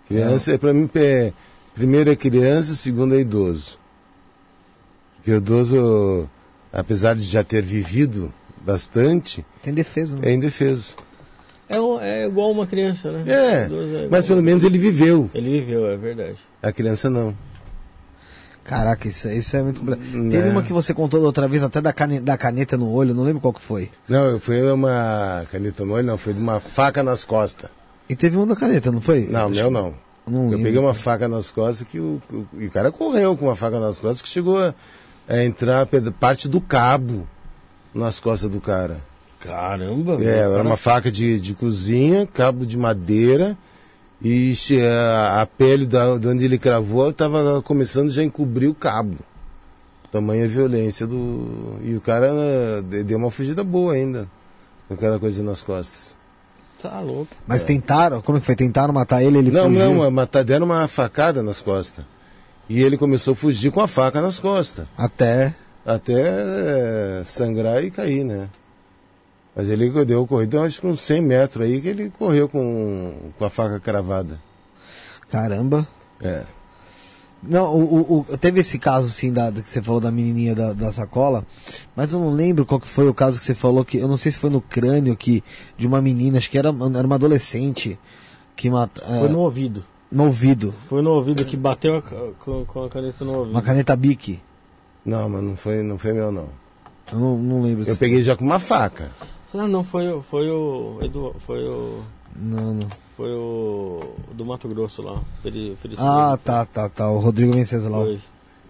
Criança, 0.08 0.54
é. 0.54 0.58
para 0.58 0.74
mim, 0.74 0.90
é, 0.96 1.32
primeiro 1.74 2.12
é 2.12 2.16
criança, 2.16 2.76
segundo 2.76 3.16
é 3.16 3.20
idoso. 3.20 3.80
Porque 5.16 5.32
o 5.32 5.38
idoso, 5.38 6.30
apesar 6.74 7.16
de 7.16 7.24
já 7.24 7.44
ter 7.44 7.64
vivido 7.64 8.34
bastante. 8.64 9.46
Tem 9.62 9.74
defesa, 9.74 10.18
né? 10.18 10.30
É 10.30 10.34
indefeso. 10.34 10.98
É, 11.70 11.78
é 12.02 12.26
igual 12.28 12.52
uma 12.52 12.68
criança, 12.68 13.12
né? 13.12 13.24
É, 13.28 14.06
é 14.06 14.08
mas 14.10 14.26
pelo 14.26 14.44
menos 14.44 14.64
ele 14.64 14.78
viveu. 14.78 15.30
Ele 15.34 15.62
viveu, 15.62 15.88
é 15.88 15.96
verdade. 15.96 16.38
A 16.64 16.72
criança 16.72 17.10
não. 17.10 17.36
Caraca, 18.64 19.10
isso, 19.10 19.30
isso 19.30 19.58
é 19.58 19.62
muito 19.62 19.82
complexo. 19.82 20.06
Teve 20.10 20.48
é. 20.48 20.50
uma 20.50 20.64
que 20.64 20.72
você 20.72 20.94
contou 20.94 21.20
da 21.20 21.26
outra 21.26 21.46
vez, 21.50 21.62
até 21.62 21.82
da 21.82 21.92
caneta, 21.92 22.24
da 22.24 22.38
caneta 22.38 22.78
no 22.78 22.90
olho, 22.90 23.14
não 23.14 23.24
lembro 23.24 23.42
qual 23.42 23.54
que 23.54 23.62
foi. 23.62 23.92
Não, 24.08 24.40
foi 24.40 24.72
uma 24.72 25.46
caneta 25.52 25.84
no 25.84 25.94
olho, 25.94 26.08
não, 26.08 26.18
foi 26.18 26.34
de 26.34 26.40
uma 26.40 26.62
faca 26.62 27.04
nas 27.04 27.26
costas. 27.26 27.70
E 28.08 28.16
teve 28.16 28.38
uma 28.38 28.46
da 28.46 28.56
caneta, 28.56 28.90
não 28.90 29.02
foi? 29.02 29.26
Não, 29.26 29.50
meu 29.50 29.70
não. 29.70 29.94
não 30.26 30.54
eu 30.54 30.60
peguei 30.60 30.80
uma 30.80 30.94
faca 30.94 31.28
nas 31.28 31.52
costas 31.52 31.86
que 31.86 32.00
o, 32.00 32.22
o, 32.32 32.48
o, 32.54 32.72
cara 32.72 32.90
correu 32.90 33.36
com 33.36 33.46
uma 33.46 33.56
faca 33.56 33.78
nas 33.82 34.00
costas 34.00 34.22
que 34.22 34.30
chegou 34.30 34.58
a, 34.58 34.74
a 35.28 35.44
entrar 35.44 35.86
parte 36.18 36.48
do 36.48 36.62
cabo 36.62 37.28
nas 37.94 38.22
costas 38.22 38.50
do 38.50 38.62
cara. 38.62 39.02
Caramba! 39.42 40.24
É, 40.24 40.40
era 40.40 40.64
uma 40.64 40.78
faca 40.78 41.12
de, 41.12 41.38
de 41.38 41.54
cozinha, 41.54 42.26
cabo 42.26 42.66
de 42.66 42.78
madeira 42.78 43.58
e 44.24 44.56
a, 44.82 45.46
pele 45.46 45.86
da, 45.86 46.18
de 46.18 46.28
onde 46.28 46.46
ele 46.46 46.58
cravou 46.58 47.10
estava 47.10 47.62
começando 47.62 48.10
já 48.10 48.22
a 48.22 48.26
encobrir 48.26 48.70
o 48.70 48.74
cabo. 48.74 49.18
Tamanha 50.10 50.48
violência 50.48 51.06
do. 51.06 51.80
E 51.84 51.94
o 51.96 52.00
cara 52.00 52.32
né, 52.34 53.04
deu 53.04 53.18
uma 53.18 53.30
fugida 53.30 53.64
boa 53.64 53.94
ainda. 53.94 54.30
Com 54.88 54.94
aquela 54.94 55.20
coisa 55.20 55.44
nas 55.44 55.62
costas. 55.62 56.16
Tá 56.82 57.00
louco. 57.00 57.36
Mas 57.48 57.64
é. 57.64 57.66
tentaram? 57.66 58.22
Como 58.22 58.38
é 58.38 58.40
que 58.42 58.46
foi? 58.46 58.56
Tentaram 58.56 58.94
matar 58.94 59.24
ele? 59.24 59.38
ele 59.38 59.52
não, 59.52 59.66
fugiu? 59.66 59.94
não, 59.94 60.12
matar, 60.12 60.44
deram 60.44 60.68
uma 60.68 60.88
facada 60.88 61.44
nas 61.44 61.62
costas. 61.62 62.06
E 62.70 62.82
ele 62.82 62.98
começou 62.98 63.34
a 63.34 63.36
fugir 63.36 63.72
com 63.72 63.82
a 63.82 63.88
faca 63.88 64.22
nas 64.22 64.40
costas. 64.40 64.86
Até? 64.98 65.56
Até 65.86 66.14
é, 66.14 67.24
sangrar 67.26 67.84
e 67.84 67.92
cair, 67.92 68.24
né? 68.24 68.48
Mas 69.56 69.70
ele 69.70 69.90
deu 70.06 70.26
corrida, 70.26 70.62
acho 70.62 70.82
que 70.82 70.88
uns 70.88 71.02
100 71.02 71.22
metros 71.22 71.66
aí, 71.66 71.80
que 71.80 71.88
ele 71.88 72.10
correu 72.10 72.50
com, 72.50 73.32
com 73.38 73.46
a 73.46 73.50
faca 73.50 73.80
cravada. 73.80 74.40
Caramba. 75.30 75.88
É. 76.20 76.44
Não, 77.46 77.76
o, 77.76 78.26
o, 78.30 78.38
teve 78.38 78.62
esse 78.62 78.80
caso, 78.80 79.10
sim, 79.10 79.32
da, 79.32 79.52
que 79.52 79.70
você 79.70 79.82
falou 79.82 80.00
da 80.00 80.10
menininha 80.10 80.56
da, 80.56 80.72
da, 80.72 80.94
sacola, 80.94 81.46
mas 81.94 82.14
eu 82.14 82.20
não 82.20 82.30
lembro 82.30 82.66
qual 82.66 82.80
que 82.80 82.88
foi 82.88 83.08
o 83.08 83.14
caso 83.14 83.38
que 83.38 83.46
você 83.46 83.54
falou, 83.54 83.84
que 83.84 83.98
eu 83.98 84.08
não 84.08 84.16
sei 84.16 84.32
se 84.32 84.40
foi 84.40 84.50
no 84.50 84.62
crânio 84.62 85.16
que, 85.16 85.44
de 85.78 85.86
uma 85.86 86.02
menina, 86.02 86.38
acho 86.38 86.50
que 86.50 86.58
era, 86.58 86.70
era 86.70 87.06
uma 87.06 87.16
adolescente, 87.16 88.00
que 88.56 88.70
mata... 88.70 89.04
É, 89.04 89.20
foi 89.20 89.30
no 89.30 89.40
ouvido. 89.40 89.84
No 90.10 90.26
ouvido. 90.26 90.74
Foi 90.88 91.02
no 91.02 91.10
ouvido, 91.10 91.44
que 91.44 91.58
bateu 91.58 91.98
a, 91.98 92.02
com, 92.02 92.66
com, 92.66 92.84
a 92.86 92.90
caneta 92.90 93.26
no 93.26 93.34
ouvido. 93.40 93.52
Uma 93.52 93.62
caneta 93.62 93.96
bique. 93.96 94.40
Não, 95.06 95.28
mas 95.28 95.44
não 95.44 95.58
foi, 95.58 95.84
não 95.84 95.98
foi 95.98 96.14
meu, 96.14 96.32
não. 96.32 96.48
Eu 97.12 97.20
não, 97.20 97.38
não 97.38 97.62
lembro. 97.62 97.84
Eu 97.86 97.98
peguei 97.98 98.24
já 98.24 98.38
com 98.38 98.46
uma 98.46 98.60
faca. 98.60 99.12
Não, 99.54 99.68
não, 99.68 99.84
foi, 99.84 100.22
foi 100.30 100.50
o. 100.50 100.98
Edu, 101.02 101.36
foi 101.46 101.64
o. 101.64 102.04
Não, 102.36 102.74
não. 102.74 102.88
Foi 103.16 103.32
o. 103.32 104.00
Do 104.34 104.46
Mato 104.46 104.68
Grosso 104.68 105.02
lá. 105.02 105.22
Feri, 105.44 105.78
feri 105.82 105.96
ah, 106.00 106.38
tá, 106.44 106.66
tá, 106.66 106.90
tá. 106.90 107.10
O 107.10 107.20
Rodrigo 107.20 107.54
Venceslau. 107.54 108.06
Foi. 108.06 108.20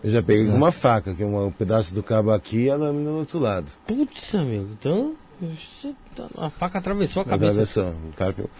Eu 0.03 0.09
já 0.09 0.21
peguei 0.21 0.45
com 0.47 0.57
uma 0.57 0.71
faca, 0.71 1.13
que 1.13 1.23
é 1.23 1.25
um 1.25 1.49
pedaço 1.49 1.95
do 1.95 2.03
cabo 2.03 2.31
aqui 2.31 2.63
e 2.63 2.69
a 2.69 2.75
lâmina 2.75 3.09
do 3.09 3.17
outro 3.19 3.39
lado. 3.39 3.71
Putz, 3.87 4.35
amigo, 4.35 4.67
então. 4.77 5.15
Tá, 6.15 6.27
a 6.37 6.49
faca 6.49 6.79
atravessou 6.79 7.21
a 7.21 7.25
cabeça. 7.25 7.51
Atravessou. 7.51 7.95
O 8.09 8.13
cara 8.17 8.33
pegou. 8.33 8.51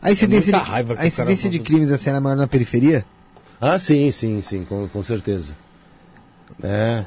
A 0.00 0.10
incidência, 0.10 0.56
é 0.56 0.82
de, 0.82 0.92
a 0.98 1.06
incidência 1.06 1.48
de 1.48 1.60
crimes 1.60 1.92
assim 1.92 2.10
era 2.10 2.20
maior 2.20 2.34
na 2.36 2.48
periferia? 2.48 3.04
Ah, 3.60 3.78
sim, 3.78 4.10
sim, 4.10 4.42
sim, 4.42 4.64
com, 4.64 4.88
com 4.88 5.02
certeza. 5.04 5.56
É. 6.60 7.04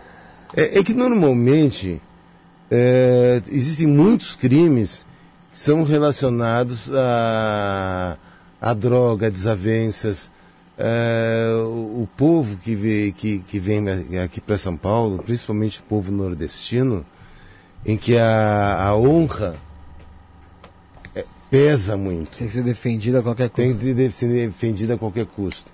é. 0.56 0.80
É 0.80 0.84
que 0.84 0.94
normalmente 0.94 2.02
é, 2.70 3.42
existem 3.48 3.88
muitos 3.88 4.36
crimes 4.36 5.06
que 5.52 5.60
são 5.60 5.84
relacionados 5.84 6.92
a, 6.94 8.18
a 8.60 8.74
droga, 8.74 9.28
a 9.28 9.30
desavenças. 9.30 10.32
É, 10.78 11.54
o, 11.56 12.04
o, 12.04 12.10
povo 12.18 12.58
que, 12.58 12.76
vê, 12.76 13.14
que, 13.16 13.40
que 13.40 13.60
vem 13.60 13.86
aqui 14.22 14.42
para 14.42 14.58
São 14.58 14.76
Paulo, 14.76 15.20
principalmente 15.20 15.80
o 15.80 15.84
povo 15.84 16.12
nordestino, 16.12 17.06
em 17.86 17.96
que 17.96 18.18
a, 18.18 18.88
a 18.88 18.98
honra 18.98 19.56
é, 21.16 21.24
pesa 21.50 21.96
muito. 21.96 22.38
Tem 22.38 22.48
que 22.48 22.54
ser 22.54 22.64
defendida 22.64 23.20
a 23.20 23.24
qualquer 23.24 23.50
custo. 23.50 23.62
Tem 23.62 23.96
que 23.96 24.12
ser 24.12 24.28
defendida 24.28 24.96
a 24.96 24.98
qualquer 24.98 25.26
custo. 25.26 25.72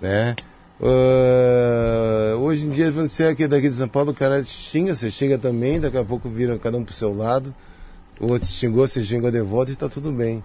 Né? 0.00 0.34
Uh, 0.82 2.38
hoje 2.38 2.66
em 2.66 2.70
dia, 2.70 2.90
você 2.90 3.24
aqui 3.24 3.46
daqui 3.46 3.68
de 3.68 3.74
São 3.74 3.86
Paulo, 3.86 4.12
o 4.12 4.14
cara 4.14 4.42
xinga, 4.42 4.94
você 4.94 5.10
xinga 5.10 5.36
também, 5.36 5.78
daqui 5.78 5.98
a 5.98 6.04
pouco 6.04 6.26
vira 6.30 6.58
cada 6.58 6.78
um 6.78 6.84
pro 6.84 6.94
seu 6.94 7.14
lado. 7.14 7.54
O 8.18 8.28
outro 8.28 8.48
xingou, 8.48 8.88
você 8.88 9.04
xinga 9.04 9.30
de 9.30 9.42
volta 9.42 9.70
e 9.70 9.74
está 9.74 9.90
tudo 9.90 10.10
bem. 10.10 10.42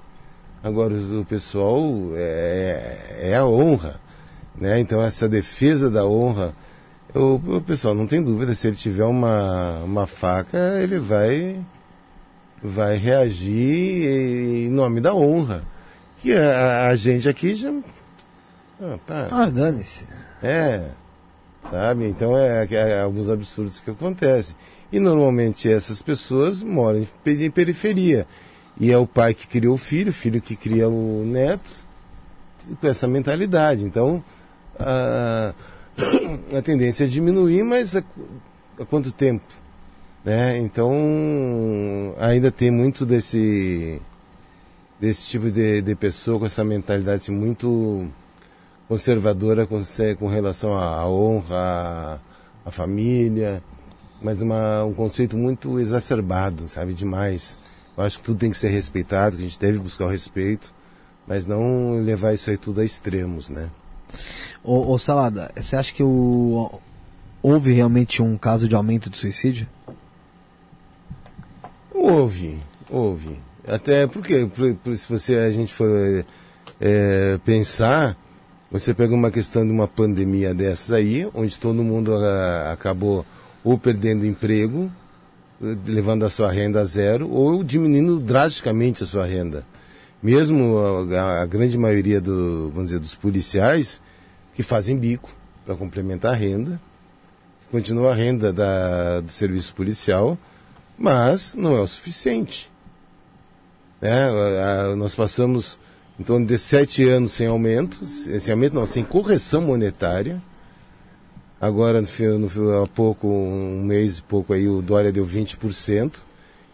Agora, 0.61 0.93
o 0.93 1.23
pessoal 1.23 1.81
é, 2.15 3.29
é 3.31 3.35
a 3.37 3.45
honra, 3.45 4.01
né? 4.59 4.77
Então, 4.77 5.01
essa 5.01 5.29
defesa 5.29 5.89
da 5.89 6.05
honra, 6.05 6.53
o, 7.13 7.35
o 7.35 7.61
pessoal 7.61 7.95
não 7.95 8.05
tem 8.05 8.21
dúvida, 8.21 8.53
se 8.53 8.67
ele 8.67 8.75
tiver 8.75 9.05
uma, 9.05 9.79
uma 9.85 10.05
faca, 10.05 10.57
ele 10.81 10.99
vai, 10.99 11.63
vai 12.61 12.97
reagir 12.97 14.65
em 14.65 14.69
nome 14.69 14.99
da 14.99 15.15
honra. 15.15 15.63
Que 16.21 16.33
a, 16.33 16.89
a 16.89 16.95
gente 16.95 17.29
aqui 17.29 17.55
já. 17.55 17.71
Ah, 18.81 18.97
tá. 19.07 19.27
ah 19.31 19.45
dane-se. 19.49 20.05
É, 20.41 20.89
sabe? 21.69 22.05
Então 22.05 22.37
é, 22.37 22.65
é, 22.69 22.75
é 22.75 23.01
alguns 23.01 23.29
absurdos 23.29 23.79
que 23.79 23.91
acontecem. 23.91 24.55
E 24.91 24.99
normalmente 24.99 25.71
essas 25.71 26.01
pessoas 26.01 26.61
moram 26.61 27.05
em 27.25 27.51
periferia. 27.51 28.27
E 28.79 28.91
é 28.91 28.97
o 28.97 29.07
pai 29.07 29.33
que 29.33 29.47
cria 29.47 29.71
o 29.71 29.77
filho, 29.77 30.09
o 30.09 30.13
filho 30.13 30.41
que 30.41 30.55
cria 30.55 30.89
o 30.89 31.23
neto, 31.25 31.71
com 32.79 32.87
essa 32.87 33.07
mentalidade. 33.07 33.83
Então, 33.83 34.23
a, 34.79 35.53
a 36.57 36.61
tendência 36.61 37.05
é 37.05 37.07
diminuir, 37.07 37.63
mas 37.63 37.95
há, 37.95 38.03
há 38.79 38.85
quanto 38.85 39.11
tempo? 39.11 39.45
Né? 40.23 40.57
Então, 40.57 40.93
ainda 42.19 42.51
tem 42.51 42.71
muito 42.71 43.05
desse, 43.05 44.01
desse 44.99 45.27
tipo 45.27 45.49
de, 45.49 45.81
de 45.81 45.95
pessoa 45.95 46.39
com 46.39 46.45
essa 46.45 46.63
mentalidade 46.63 47.17
assim, 47.17 47.31
muito 47.31 48.07
conservadora 48.87 49.65
com, 49.65 49.81
com 50.17 50.27
relação 50.27 50.75
à 50.77 51.07
honra, 51.07 52.21
à, 52.65 52.71
família, 52.71 53.61
mas 54.21 54.41
uma, 54.41 54.83
um 54.83 54.93
conceito 54.93 55.37
muito 55.37 55.79
exacerbado, 55.79 56.67
sabe, 56.67 56.93
demais. 56.93 57.57
Eu 57.97 58.03
acho 58.03 58.19
que 58.19 58.23
tudo 58.23 58.39
tem 58.39 58.51
que 58.51 58.57
ser 58.57 58.69
respeitado, 58.69 59.37
que 59.37 59.43
a 59.43 59.45
gente 59.45 59.59
deve 59.59 59.79
buscar 59.79 60.05
o 60.05 60.09
respeito, 60.09 60.73
mas 61.27 61.45
não 61.45 62.01
levar 62.03 62.33
isso 62.33 62.49
aí 62.49 62.57
tudo 62.57 62.81
a 62.81 62.85
extremos, 62.85 63.49
né? 63.49 63.69
Ô, 64.63 64.93
ô 64.93 64.99
Salada, 64.99 65.51
você 65.55 65.75
acha 65.75 65.93
que 65.93 66.03
o, 66.03 66.79
houve 67.41 67.71
realmente 67.73 68.21
um 68.21 68.37
caso 68.37 68.67
de 68.67 68.75
aumento 68.75 69.09
de 69.09 69.17
suicídio? 69.17 69.67
Houve, 71.93 72.61
houve. 72.89 73.39
Até 73.67 74.05
porque, 74.05 74.47
se 74.95 75.09
você, 75.09 75.35
a 75.37 75.51
gente 75.51 75.73
for 75.73 76.25
é, 76.79 77.39
pensar, 77.43 78.15
você 78.71 78.93
pega 78.93 79.13
uma 79.13 79.31
questão 79.31 79.65
de 79.65 79.71
uma 79.71 79.87
pandemia 79.87 80.53
dessas 80.53 80.91
aí, 80.91 81.29
onde 81.33 81.57
todo 81.59 81.83
mundo 81.83 82.15
ah, 82.15 82.71
acabou 82.71 83.25
ou 83.63 83.77
perdendo 83.77 84.25
emprego, 84.25 84.91
levando 85.85 86.25
a 86.25 86.29
sua 86.29 86.51
renda 86.51 86.81
a 86.81 86.85
zero, 86.85 87.29
ou 87.29 87.63
diminuindo 87.63 88.19
drasticamente 88.19 89.03
a 89.03 89.05
sua 89.05 89.25
renda. 89.25 89.65
Mesmo 90.21 90.77
a, 91.13 91.41
a 91.41 91.45
grande 91.45 91.77
maioria 91.77 92.19
do, 92.19 92.69
vamos 92.71 92.89
dizer, 92.89 92.99
dos 92.99 93.15
policiais 93.15 94.01
que 94.53 94.63
fazem 94.63 94.97
bico 94.97 95.29
para 95.65 95.75
complementar 95.75 96.33
a 96.33 96.35
renda, 96.35 96.79
continua 97.71 98.11
a 98.11 98.15
renda 98.15 98.53
da, 98.53 99.21
do 99.21 99.31
serviço 99.31 99.73
policial, 99.73 100.37
mas 100.97 101.55
não 101.55 101.75
é 101.75 101.81
o 101.81 101.87
suficiente. 101.87 102.71
É, 104.01 104.93
nós 104.95 105.15
passamos 105.15 105.79
em 106.19 106.23
torno 106.23 106.45
de 106.45 106.57
sete 106.57 107.07
anos 107.07 107.33
sem 107.33 107.47
aumento, 107.47 108.05
sem 108.05 108.51
aumento 108.51 108.73
não, 108.73 108.85
sem 108.85 109.03
correção 109.03 109.61
monetária. 109.61 110.41
Agora, 111.59 112.01
no, 112.01 112.39
no, 112.39 112.83
há 112.83 112.87
pouco, 112.87 113.27
um 113.27 113.83
mês 113.83 114.19
e 114.19 114.23
pouco 114.23 114.53
aí, 114.53 114.67
o 114.67 114.81
Dória 114.81 115.11
deu 115.11 115.25
20%, 115.25 116.17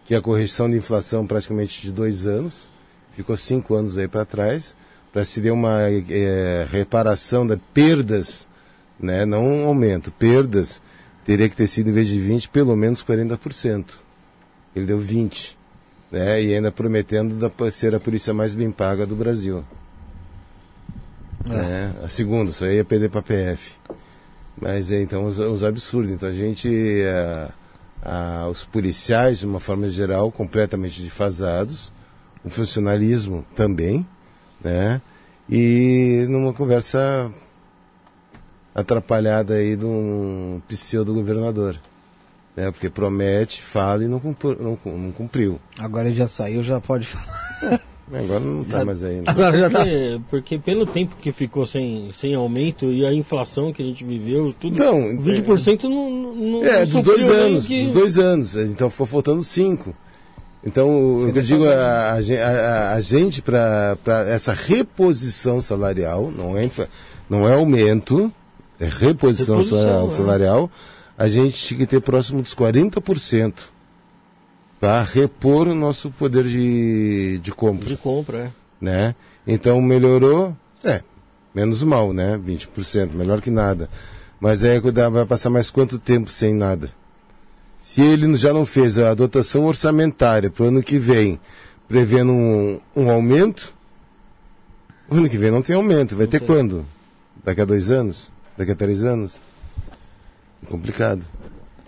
que 0.05 0.13
é 0.13 0.17
a 0.17 0.21
correção 0.21 0.69
de 0.69 0.77
inflação 0.77 1.25
praticamente 1.25 1.81
de 1.81 1.91
dois 1.91 2.27
anos. 2.27 2.67
Ficou 3.13 3.35
cinco 3.35 3.75
anos 3.75 3.97
aí 3.97 4.07
para 4.07 4.25
trás, 4.25 4.75
para 5.11 5.25
se 5.25 5.41
ter 5.41 5.51
uma 5.51 5.81
é, 5.89 6.65
reparação 6.69 7.45
de 7.45 7.57
perdas, 7.73 8.47
né, 8.99 9.25
não 9.25 9.45
um 9.45 9.65
aumento, 9.65 10.11
perdas, 10.11 10.81
teria 11.25 11.49
que 11.49 11.55
ter 11.55 11.67
sido, 11.67 11.89
em 11.89 11.93
vez 11.93 12.07
de 12.07 12.19
20%, 12.19 12.49
pelo 12.49 12.75
menos 12.75 13.03
40%. 13.03 13.85
Ele 14.75 14.85
deu 14.85 14.99
20% 14.99 15.60
né? 16.11 16.41
E 16.41 16.53
ainda 16.53 16.71
prometendo 16.71 17.35
da, 17.35 17.71
ser 17.71 17.95
a 17.95 17.99
polícia 17.99 18.33
mais 18.33 18.53
bem 18.53 18.69
paga 18.69 19.05
do 19.05 19.15
Brasil. 19.15 19.63
É. 21.45 21.49
Né? 21.49 21.95
A 22.03 22.07
segunda, 22.07 22.51
isso 22.51 22.65
aí 22.65 22.77
é 22.77 22.83
perder 22.83 23.09
para 23.09 23.21
a 23.21 23.23
PF. 23.23 23.75
Mas 24.59 24.91
é, 24.91 25.01
então, 25.01 25.25
os, 25.25 25.39
os, 25.39 25.63
absurdos. 25.63 26.11
Então, 26.11 26.29
a 26.29 26.33
gente, 26.33 26.69
a, 28.03 28.43
a, 28.43 28.47
os 28.49 28.65
policiais, 28.65 29.39
de 29.39 29.47
uma 29.47 29.59
forma 29.59 29.89
geral, 29.89 30.31
completamente 30.31 31.01
defasados, 31.01 31.91
o 32.43 32.49
funcionalismo 32.49 33.45
também, 33.55 34.05
né? 34.63 35.01
E 35.49 36.25
numa 36.29 36.53
conversa 36.53 37.31
atrapalhada 38.73 39.55
aí 39.55 39.75
de 39.75 39.85
um 39.85 40.61
pseudo-governador. 40.67 41.77
Né? 42.61 42.69
Porque 42.69 42.89
promete, 42.89 43.59
fala 43.59 44.03
e 44.03 44.07
não 44.07 44.19
cumpriu, 44.19 44.55
não, 44.59 44.77
não 44.85 45.11
cumpriu. 45.11 45.59
Agora 45.79 46.07
ele 46.07 46.15
já 46.15 46.27
saiu, 46.27 46.61
já 46.61 46.79
pode 46.79 47.07
falar. 47.07 47.81
Agora 48.13 48.39
não 48.39 48.61
está 48.61 48.85
mais 48.85 49.03
aí. 49.03 49.15
Né? 49.15 49.23
Agora 49.25 49.57
já 49.57 49.69
tá. 49.69 49.79
porque, 49.79 50.21
porque 50.29 50.59
pelo 50.59 50.85
tempo 50.85 51.15
que 51.19 51.31
ficou 51.31 51.65
sem, 51.65 52.11
sem 52.13 52.35
aumento 52.35 52.85
e 52.91 53.03
a 53.03 53.11
inflação 53.11 53.73
que 53.73 53.81
a 53.81 53.85
gente 53.85 54.03
viveu, 54.03 54.53
tudo. 54.59 54.75
Então, 54.75 55.17
20% 55.17 55.85
é, 55.85 55.87
não, 55.87 56.35
não. 56.35 56.63
É, 56.63 56.85
dos 56.85 57.03
dois 57.03 57.29
anos. 57.29 57.65
Que... 57.65 57.83
Dos 57.83 57.91
dois 57.93 58.19
anos. 58.19 58.55
Então 58.55 58.89
ficou 58.91 59.07
faltando 59.07 59.43
5. 59.43 59.95
Então, 60.63 61.23
o 61.23 61.33
que 61.33 61.39
eu 61.39 61.43
digo, 61.43 61.67
a, 61.67 62.19
a, 62.19 62.93
a 62.93 63.01
gente, 63.01 63.41
para 63.41 63.97
essa 64.27 64.53
reposição 64.53 65.59
salarial, 65.59 66.29
não 66.29 66.55
é, 66.55 66.69
não 67.27 67.49
é 67.49 67.53
aumento, 67.53 68.31
é 68.79 68.85
reposição, 68.85 69.57
reposição 69.57 70.09
salarial. 70.11 70.69
É 70.69 71.00
a 71.21 71.27
gente 71.27 71.55
tinha 71.55 71.77
que 71.77 71.85
ter 71.85 72.01
próximo 72.01 72.41
dos 72.41 72.55
40% 72.55 73.53
para 74.79 75.03
repor 75.03 75.67
o 75.67 75.75
nosso 75.75 76.09
poder 76.09 76.43
de, 76.45 77.37
de 77.37 77.51
compra. 77.51 77.87
De 77.87 77.95
compra, 77.95 78.37
é. 78.39 78.51
Né? 78.83 79.15
Então 79.45 79.79
melhorou, 79.79 80.57
é, 80.83 81.03
menos 81.53 81.83
mal, 81.83 82.11
né? 82.11 82.41
20%, 82.43 83.11
melhor 83.11 83.39
que 83.39 83.51
nada. 83.51 83.87
Mas 84.39 84.63
aí 84.63 84.79
vai 84.79 85.23
passar 85.27 85.51
mais 85.51 85.69
quanto 85.69 85.99
tempo 85.99 86.31
sem 86.31 86.55
nada? 86.55 86.91
Se 87.77 88.01
ele 88.01 88.35
já 88.35 88.51
não 88.51 88.65
fez 88.65 88.97
a 88.97 89.13
dotação 89.13 89.65
orçamentária 89.65 90.49
para 90.49 90.63
o 90.63 90.67
ano 90.69 90.81
que 90.81 90.97
vem, 90.97 91.39
prevendo 91.87 92.31
um, 92.31 92.81
um 92.95 93.11
aumento, 93.11 93.75
o 95.07 95.17
ano 95.17 95.29
que 95.29 95.37
vem 95.37 95.51
não 95.51 95.61
tem 95.61 95.75
aumento. 95.75 96.15
Vai 96.15 96.25
não 96.25 96.31
ter 96.31 96.39
tem. 96.39 96.47
quando? 96.47 96.83
Daqui 97.43 97.61
a 97.61 97.65
dois 97.65 97.91
anos? 97.91 98.31
Daqui 98.57 98.71
a 98.71 98.75
três 98.75 99.03
anos? 99.03 99.39
Complicado. 100.67 101.23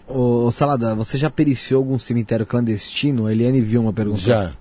Ô, 0.07 0.51
Salada, 0.51 0.95
você 0.95 1.17
já 1.17 1.29
periciou 1.29 1.79
algum 1.79 1.97
cemitério 1.97 2.45
clandestino? 2.45 3.25
A 3.25 3.31
Eliane 3.31 3.61
viu 3.61 3.81
uma 3.81 3.93
pergunta. 3.93 4.19
Já. 4.19 4.53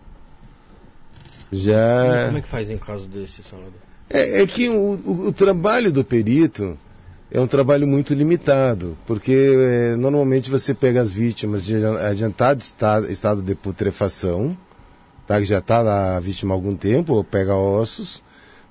Já. 1.51 2.23
E 2.23 2.27
como 2.27 2.39
é 2.39 2.41
que 2.41 2.49
faz 2.49 2.71
em 2.71 2.79
caso 2.79 3.07
desse, 3.07 3.43
Salada? 3.43 3.73
É, 4.09 4.43
é 4.43 4.47
que 4.47 4.69
o, 4.69 5.01
o, 5.05 5.27
o, 5.29 5.33
trabalho 5.33 5.91
do 5.91 6.05
perito 6.05 6.79
é 7.31 7.41
um 7.41 7.47
trabalho 7.47 7.87
muito 7.87 8.15
limitado, 8.15 8.97
porque 9.07 9.57
é, 9.59 9.97
normalmente 9.97 10.51
você 10.51 10.75
pega 10.75 11.01
as 11.01 11.13
vítimas 11.13 11.65
de 11.65 11.77
adiantado 11.85 12.61
estado, 12.61 13.11
estado 13.11 13.43
de 13.43 13.55
putrefação, 13.55 14.57
tá, 15.27 15.39
que 15.39 15.47
já 15.47 15.59
está 15.59 15.81
lá 15.81 16.17
a 16.17 16.21
vítima 16.21 16.55
há 16.55 16.57
algum 16.57 16.77
tempo, 16.77 17.15
ou 17.15 17.25
pega 17.25 17.55
ossos, 17.55 18.23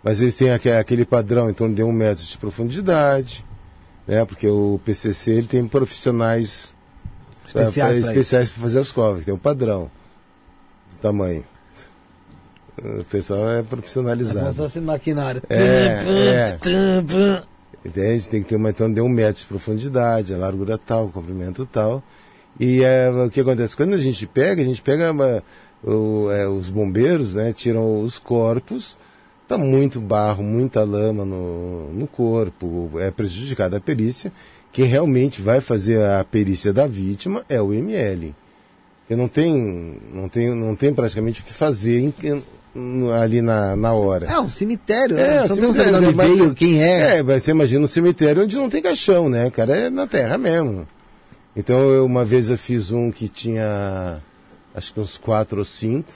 mas 0.04 0.22
eles 0.22 0.36
têm 0.36 0.52
aquele 0.52 1.06
padrão 1.06 1.50
em 1.50 1.54
torno 1.54 1.74
de 1.74 1.84
um 1.84 1.92
metro 1.92 2.24
de 2.24 2.38
profundidade, 2.38 3.44
né? 4.08 4.26
Porque 4.26 4.48
o 4.48 4.80
PCC 4.86 5.32
ele 5.32 5.48
tem 5.48 5.68
profissionais 5.68 6.76
especiais 7.46 8.50
para 8.50 8.62
fazer 8.62 8.80
as 8.80 8.92
covas, 8.92 9.26
tem 9.26 9.34
um 9.34 9.38
padrão 9.38 9.90
de 10.92 10.98
tamanho. 10.98 11.44
O 12.84 13.04
pessoal 13.04 13.50
é 13.50 13.64
profissionalizado. 13.64 14.62
É 14.62 14.66
assim 14.66 14.80
maquinário. 14.80 15.42
É, 15.50 15.58
é. 15.58 16.58
Entende? 17.84 18.28
Tem 18.28 18.44
que 18.44 18.50
ter 18.50 18.56
uma 18.56 18.70
então 18.70 18.92
de 18.92 19.02
um 19.02 19.10
metro 19.10 19.42
de 19.42 19.48
profundidade, 19.48 20.34
a 20.34 20.38
largura 20.38 20.78
tal, 20.78 21.06
o 21.06 21.12
comprimento 21.12 21.66
tal. 21.66 22.04
E 22.60 22.84
é, 22.84 23.10
o 23.10 23.30
que 23.30 23.42
acontece? 23.42 23.76
Quando 23.76 23.94
a 23.94 23.98
gente 23.98 24.26
pega, 24.28 24.62
a 24.62 24.66
gente 24.66 24.82
pega 24.82 25.12
uma, 25.12 25.44
o, 25.84 26.30
é, 26.32 26.48
os 26.48 26.70
bombeiros, 26.70 27.36
né, 27.36 27.54
tiram 27.54 28.02
os 28.02 28.20
corpos, 28.20 28.98
Está 29.52 29.62
muito 29.62 30.00
barro, 30.00 30.42
muita 30.42 30.82
lama 30.86 31.26
no, 31.26 31.92
no 31.92 32.08
corpo, 32.08 32.90
é 32.98 33.12
prejudicada 33.12 33.76
a 33.76 33.82
perícia. 33.82 34.32
Quem 34.72 34.86
realmente 34.86 35.42
vai 35.42 35.60
fazer 35.60 36.02
a 36.02 36.24
perícia 36.24 36.72
da 36.72 36.88
vítima 36.88 37.44
é 37.50 37.62
o 37.62 37.74
ML. 37.74 38.34
Porque 39.02 39.14
não 39.14 39.28
tem, 39.28 40.00
não 40.14 40.30
tem, 40.30 40.56
não 40.56 40.74
tem 40.74 40.94
praticamente 40.94 41.42
o 41.42 41.44
que 41.44 41.52
fazer 41.52 42.00
em, 42.00 42.14
ali 43.14 43.42
na, 43.42 43.76
na 43.76 43.92
hora. 43.92 44.26
É 44.26 44.40
um 44.40 44.48
cemitério, 44.48 45.18
né? 45.18 45.40
é? 45.40 45.42
Você 45.46 45.60
não 45.60 45.74
tem 45.74 45.96
onde 45.96 46.14
veio, 46.14 46.54
quem 46.54 46.82
é. 46.82 47.18
É, 47.18 47.22
você 47.24 47.52
imagina 47.52 47.84
um 47.84 47.90
cemitério 47.90 48.44
onde 48.44 48.56
não 48.56 48.70
tem 48.70 48.82
caixão, 48.82 49.28
né? 49.28 49.50
Cara, 49.50 49.76
é 49.76 49.90
na 49.90 50.08
terra 50.08 50.38
mesmo. 50.38 50.88
Então, 51.54 51.90
eu, 51.90 52.06
uma 52.06 52.24
vez 52.24 52.50
eu 52.50 52.58
fiz 52.58 52.94
um 52.94 53.12
que 53.12 53.28
tinha, 53.28 54.22
acho 54.74 54.94
que 54.94 55.00
uns 55.02 55.18
quatro 55.18 55.60
ou 55.60 55.66
cinco, 55.66 56.14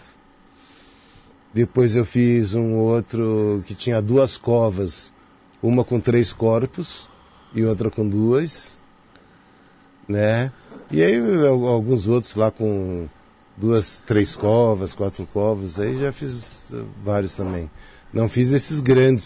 depois 1.56 1.96
eu 1.96 2.04
fiz 2.04 2.54
um 2.54 2.76
outro 2.76 3.64
que 3.66 3.74
tinha 3.74 4.02
duas 4.02 4.38
covas, 4.38 5.14
uma 5.64 5.86
com 5.86 6.02
três 6.02 6.34
corpos 6.34 7.10
e 7.54 7.64
outra 7.64 7.90
com 7.90 8.06
duas, 8.06 8.78
né? 10.06 10.52
E 10.92 11.02
aí 11.02 11.16
alguns 11.48 12.10
outros 12.10 12.36
lá 12.36 12.52
com 12.52 13.08
duas, 13.56 14.04
três 14.06 14.36
covas, 14.36 14.94
quatro 14.94 15.26
covas, 15.28 15.80
aí 15.80 15.98
já 15.98 16.12
fiz 16.12 16.74
vários 17.02 17.38
também. 17.38 17.72
Não 18.12 18.28
fiz 18.28 18.52
esses 18.52 18.82
grandes 18.82 19.24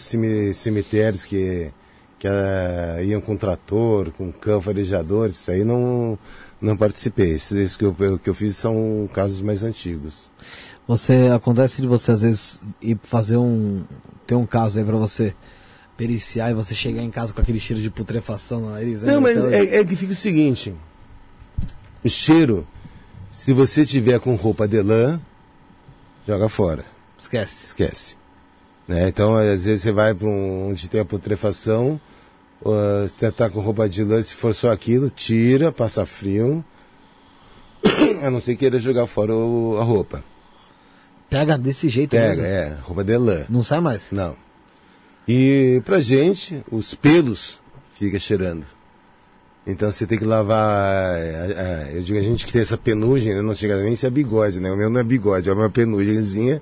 cemitérios 0.54 1.24
que, 1.24 1.72
que 2.16 2.28
uh, 2.28 3.02
iam 3.02 3.20
com 3.20 3.36
trator, 3.36 4.12
com 4.12 4.30
cão 4.30 4.62
farejador, 4.62 5.26
isso 5.26 5.50
aí 5.50 5.64
não, 5.64 6.16
não 6.60 6.76
participei. 6.76 7.32
Esses, 7.32 7.56
esses 7.56 7.76
que, 7.76 7.84
eu, 7.84 8.20
que 8.22 8.30
eu 8.30 8.34
fiz 8.34 8.56
são 8.56 9.10
casos 9.12 9.42
mais 9.42 9.64
antigos. 9.64 10.30
Você, 10.86 11.28
acontece 11.34 11.80
de 11.80 11.86
você 11.86 12.12
às 12.12 12.22
vezes 12.22 12.60
ir 12.82 12.98
fazer 13.02 13.36
um, 13.36 13.84
tem 14.26 14.36
um 14.36 14.46
caso 14.46 14.78
aí 14.78 14.84
pra 14.84 14.96
você 14.96 15.34
periciar 15.96 16.50
e 16.50 16.54
você 16.54 16.74
chegar 16.74 17.02
em 17.02 17.10
casa 17.10 17.32
com 17.32 17.40
aquele 17.40 17.60
cheiro 17.60 17.82
de 17.82 17.90
putrefação 17.90 18.60
no 18.60 18.70
nariz? 18.70 19.02
Não, 19.02 19.20
mas 19.20 19.44
é, 19.44 19.80
é, 19.80 19.84
que 19.84 19.94
fica 19.94 20.12
o 20.12 20.16
seguinte: 20.16 20.74
o 22.02 22.08
cheiro, 22.08 22.66
se 23.30 23.52
você 23.52 23.84
tiver 23.84 24.18
com 24.18 24.34
roupa 24.34 24.66
de 24.66 24.80
lã, 24.80 25.20
joga 26.26 26.48
fora. 26.48 26.84
Esquece. 27.20 27.64
Esquece. 27.64 28.16
Né? 28.88 29.08
Então, 29.08 29.36
às 29.36 29.66
vezes 29.66 29.82
você 29.82 29.92
vai 29.92 30.14
para 30.14 30.26
um, 30.26 30.70
onde 30.70 30.88
tem 30.88 31.00
a 31.00 31.04
putrefação, 31.04 32.00
uh, 32.62 33.06
você 33.06 33.30
tá 33.30 33.50
com 33.50 33.60
roupa 33.60 33.88
de 33.88 34.02
lã, 34.02 34.20
se 34.22 34.34
for 34.34 34.54
só 34.54 34.72
aquilo, 34.72 35.10
tira, 35.10 35.70
passa 35.70 36.06
frio. 36.06 36.64
A 38.22 38.30
não 38.30 38.40
ser 38.40 38.56
queira 38.56 38.78
jogar 38.78 39.06
fora 39.06 39.34
o, 39.34 39.76
a 39.78 39.84
roupa. 39.84 40.24
Pega 41.30 41.56
desse 41.56 41.88
jeito 41.88 42.10
Pega, 42.10 42.42
mesmo? 42.42 42.44
é, 42.44 42.76
roupa 42.82 43.04
de 43.04 43.16
lã. 43.16 43.46
Não 43.48 43.62
sai 43.62 43.80
mais? 43.80 44.02
Não. 44.10 44.34
E 45.28 45.80
pra 45.84 46.00
gente, 46.00 46.62
os 46.70 46.92
pelos 46.94 47.60
fica 47.94 48.18
cheirando. 48.18 48.66
Então 49.66 49.90
você 49.92 50.06
tem 50.06 50.18
que 50.18 50.24
lavar. 50.24 51.16
É, 51.18 51.90
é, 51.92 51.96
eu 51.96 52.02
digo 52.02 52.18
a 52.18 52.22
gente 52.22 52.44
que 52.44 52.52
tem 52.52 52.62
essa 52.62 52.76
penugem, 52.76 53.34
né, 53.34 53.42
não 53.42 53.54
chega 53.54 53.80
nem 53.80 53.94
se 53.94 54.06
é 54.06 54.10
bigode, 54.10 54.58
né? 54.58 54.70
O 54.72 54.76
meu 54.76 54.90
não 54.90 54.98
é 55.00 55.04
bigode, 55.04 55.48
é 55.48 55.52
uma 55.52 55.70
penugemzinha. 55.70 56.60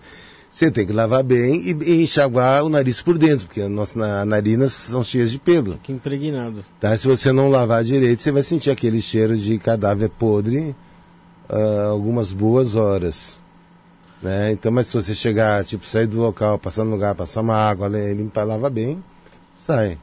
Você 0.51 0.71
tem 0.71 0.85
que 0.87 0.93
lavar 0.93 1.23
bem 1.23 1.63
e, 1.63 1.71
e 1.85 2.03
enxaguar 2.03 2.65
o 2.65 2.69
nariz 2.69 3.01
por 3.01 3.17
dentro, 3.17 3.47
porque 3.47 3.61
as 3.61 3.71
nossas 3.71 3.97
narinas 4.27 4.73
são 4.73 5.05
cheias 5.05 5.31
de 5.31 5.39
pelo. 5.39 5.79
Que 5.79 5.93
impregnado. 5.93 6.65
Tá? 6.81 6.97
Se 6.97 7.07
você 7.07 7.31
não 7.33 7.49
lavar 7.49 7.85
direito, 7.85 8.23
você 8.23 8.33
vai 8.33 8.43
sentir 8.43 8.71
aquele 8.71 9.01
cheiro 9.01 9.37
de 9.37 9.59
cadáver 9.59 10.09
podre 10.09 10.75
uh, 11.49 11.91
algumas 11.91 12.33
boas 12.33 12.75
horas. 12.75 13.41
Né? 14.23 14.53
Então, 14.53 14.73
mas 14.73 14.89
se 14.89 14.95
você 14.95 15.15
chegar, 15.15 15.65
tipo, 15.65 15.87
sair 15.87 16.07
do 16.07 16.21
local, 16.21 16.59
passar 16.59 16.85
no 16.85 16.91
lugar, 16.91 17.15
passar 17.15 17.41
uma 17.41 17.55
água, 17.55 17.89
limpar, 17.89 18.45
lava 18.45 18.69
bem, 18.69 19.03
sai. 19.55 19.99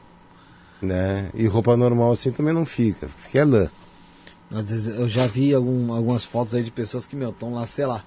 Né? 0.80 1.30
E 1.34 1.46
roupa 1.46 1.76
normal 1.76 2.12
assim 2.12 2.30
também 2.30 2.52
não 2.52 2.64
fica, 2.64 3.08
fica 3.08 3.38
é 3.38 3.44
lã. 3.44 3.70
Às 4.50 4.64
vezes 4.64 4.96
eu 4.96 5.08
já 5.08 5.26
vi 5.26 5.52
algum, 5.52 5.92
algumas 5.92 6.24
fotos 6.24 6.54
aí 6.54 6.62
de 6.62 6.70
pessoas 6.70 7.06
que, 7.06 7.16
meu, 7.16 7.30
estão 7.30 7.52
lá, 7.52 7.66
sei 7.66 7.84
lá, 7.84 8.04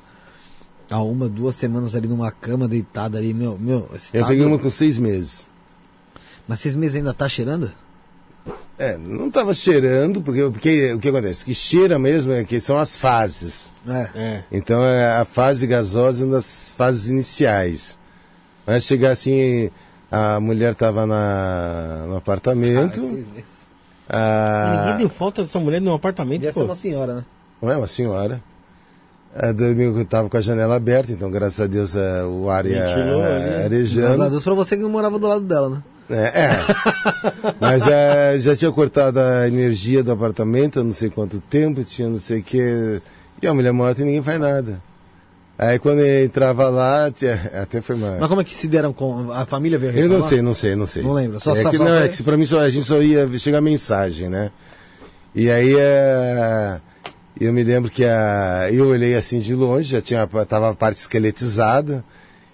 há 0.90 1.02
uma, 1.02 1.27
duas 1.27 1.56
semanas 1.56 1.95
ali 1.95 2.07
numa 2.07 2.31
cama 2.31 2.68
deitada 2.68 3.18
ali, 3.18 3.34
meu, 3.34 3.57
meu. 3.57 3.90
Eu 4.14 4.26
peguei 4.26 4.45
uma 4.45 4.57
com 4.57 4.69
seis 4.69 4.98
meses. 4.98 5.48
Mas 6.48 6.61
seis 6.61 6.76
meses 6.76 6.95
ainda 6.95 7.14
tá 7.14 7.27
cheirando? 7.27 7.72
É, 8.78 8.98
não 8.98 9.28
estava 9.28 9.54
cheirando, 9.54 10.22
porque, 10.22 10.42
porque 10.50 10.94
o 10.94 11.00
que 11.00 11.10
acontece? 11.10 11.44
Que 11.44 11.54
cheira 11.54 12.00
mesmo 12.00 12.32
é 12.32 12.44
que 12.44 12.60
são 12.60 12.80
as 12.80 12.96
fases. 12.96 13.74
É. 13.88 14.10
É. 14.16 14.44
Então 14.52 14.84
é 14.86 15.18
a 15.18 15.26
fase 15.26 15.68
gasosa 15.68 16.26
das 16.26 16.74
fases 16.78 17.10
iniciais. 17.10 18.00
Mas 18.66 18.84
chegar 18.84 19.12
assim, 19.12 19.70
a 20.12 20.40
mulher 20.40 20.72
estava 20.74 21.06
no 21.06 22.16
apartamento. 22.16 23.02
Seis 23.02 23.28
meses. 23.28 23.60
a- 24.08 24.82
Ninguém 24.84 24.98
deu 25.00 25.10
falta 25.10 25.42
dessa 25.44 25.60
mulher 25.60 25.82
num 25.82 25.94
apartamento, 25.94 26.44
ser 26.44 26.54
pô. 26.54 26.64
uma 26.64 26.76
senhora, 26.76 27.16
né? 27.16 27.26
Não 27.62 27.70
é 27.70 27.76
uma 27.78 27.88
senhora. 27.88 28.42
A 29.36 29.52
domingo 29.52 30.00
estava 30.02 30.28
com 30.30 30.38
a 30.38 30.42
janela 30.42 30.76
aberta, 30.76 31.12
então 31.12 31.30
graças 31.30 31.60
a 31.62 31.68
Deus 31.68 31.96
é, 31.96 32.24
o 32.24 32.50
ar 32.50 32.66
ia 32.66 32.82
ali. 32.84 33.04
Graças 33.04 33.62
a 33.62 33.66
arejando. 33.66 34.30
Deus 34.30 34.44
pra 34.44 34.54
você 34.56 34.76
que 34.78 34.82
não 34.84 34.90
morava 34.90 35.20
do 35.20 35.28
lado 35.28 35.42
dela, 35.44 35.70
né? 35.70 35.84
É, 36.10 36.41
é. 36.45 36.49
mas 37.60 37.88
é, 37.88 38.38
já 38.40 38.56
tinha 38.56 38.72
cortado 38.72 39.19
a 39.19 39.48
energia 39.48 40.03
do 40.03 40.11
apartamento 40.11 40.80
há 40.80 40.84
não 40.84 40.91
sei 40.91 41.10
quanto 41.10 41.40
tempo, 41.40 41.84
tinha 41.84 42.10
não 42.10 42.18
sei 42.18 42.40
o 42.40 42.44
que. 42.44 43.02
E 43.41 43.48
a 43.48 43.53
mulher 43.53 43.72
morta 43.72 44.02
e 44.02 44.06
ninguém 44.06 44.22
faz 44.23 44.40
nada. 44.40 44.81
Aí 45.57 45.77
quando 45.77 45.99
eu 45.99 46.23
entrava 46.26 46.69
lá, 46.69 47.11
tinha- 47.11 47.52
até 47.61 47.81
foi 47.81 47.95
uma. 47.95 48.18
Mas 48.18 48.30
como 48.30 48.40
é 48.41 48.44
que 48.44 48.56
se 48.56 48.68
deram 48.68 48.94
com. 48.94 49.31
A 49.31 49.45
família 49.45 49.77
veio 49.77 49.91
Eu 49.98 50.07
não 50.07 50.22
sei, 50.22 50.41
não 50.41 50.53
sei, 50.53 50.76
não 50.76 50.86
sei. 50.86 51.03
Não 51.03 51.11
lembra, 51.14 51.40
só- 51.40 51.53
é 51.56 51.65
que, 51.69 51.77
não, 51.77 51.94
é 51.95 52.07
que 52.07 52.23
pra 52.23 52.38
mim 52.38 52.45
só, 52.45 52.61
a 52.61 52.69
gente 52.69 52.86
só 52.88 53.02
ia 53.02 53.27
chegar 53.38 53.60
mensagem, 53.60 54.30
né? 54.30 54.52
E 55.36 55.52
aí 55.52 55.76
é, 55.77 56.80
eu 57.40 57.52
me 57.53 57.64
lembro 57.64 57.91
que 57.91 58.06
a, 58.06 58.69
eu 58.72 58.88
olhei 58.88 59.15
assim 59.15 59.40
de 59.40 59.53
longe, 59.53 59.90
já 59.91 60.02
tinha 60.02 60.26
tava 60.48 60.69
a 60.69 60.73
parte 60.73 60.98
esqueletizada, 60.98 62.03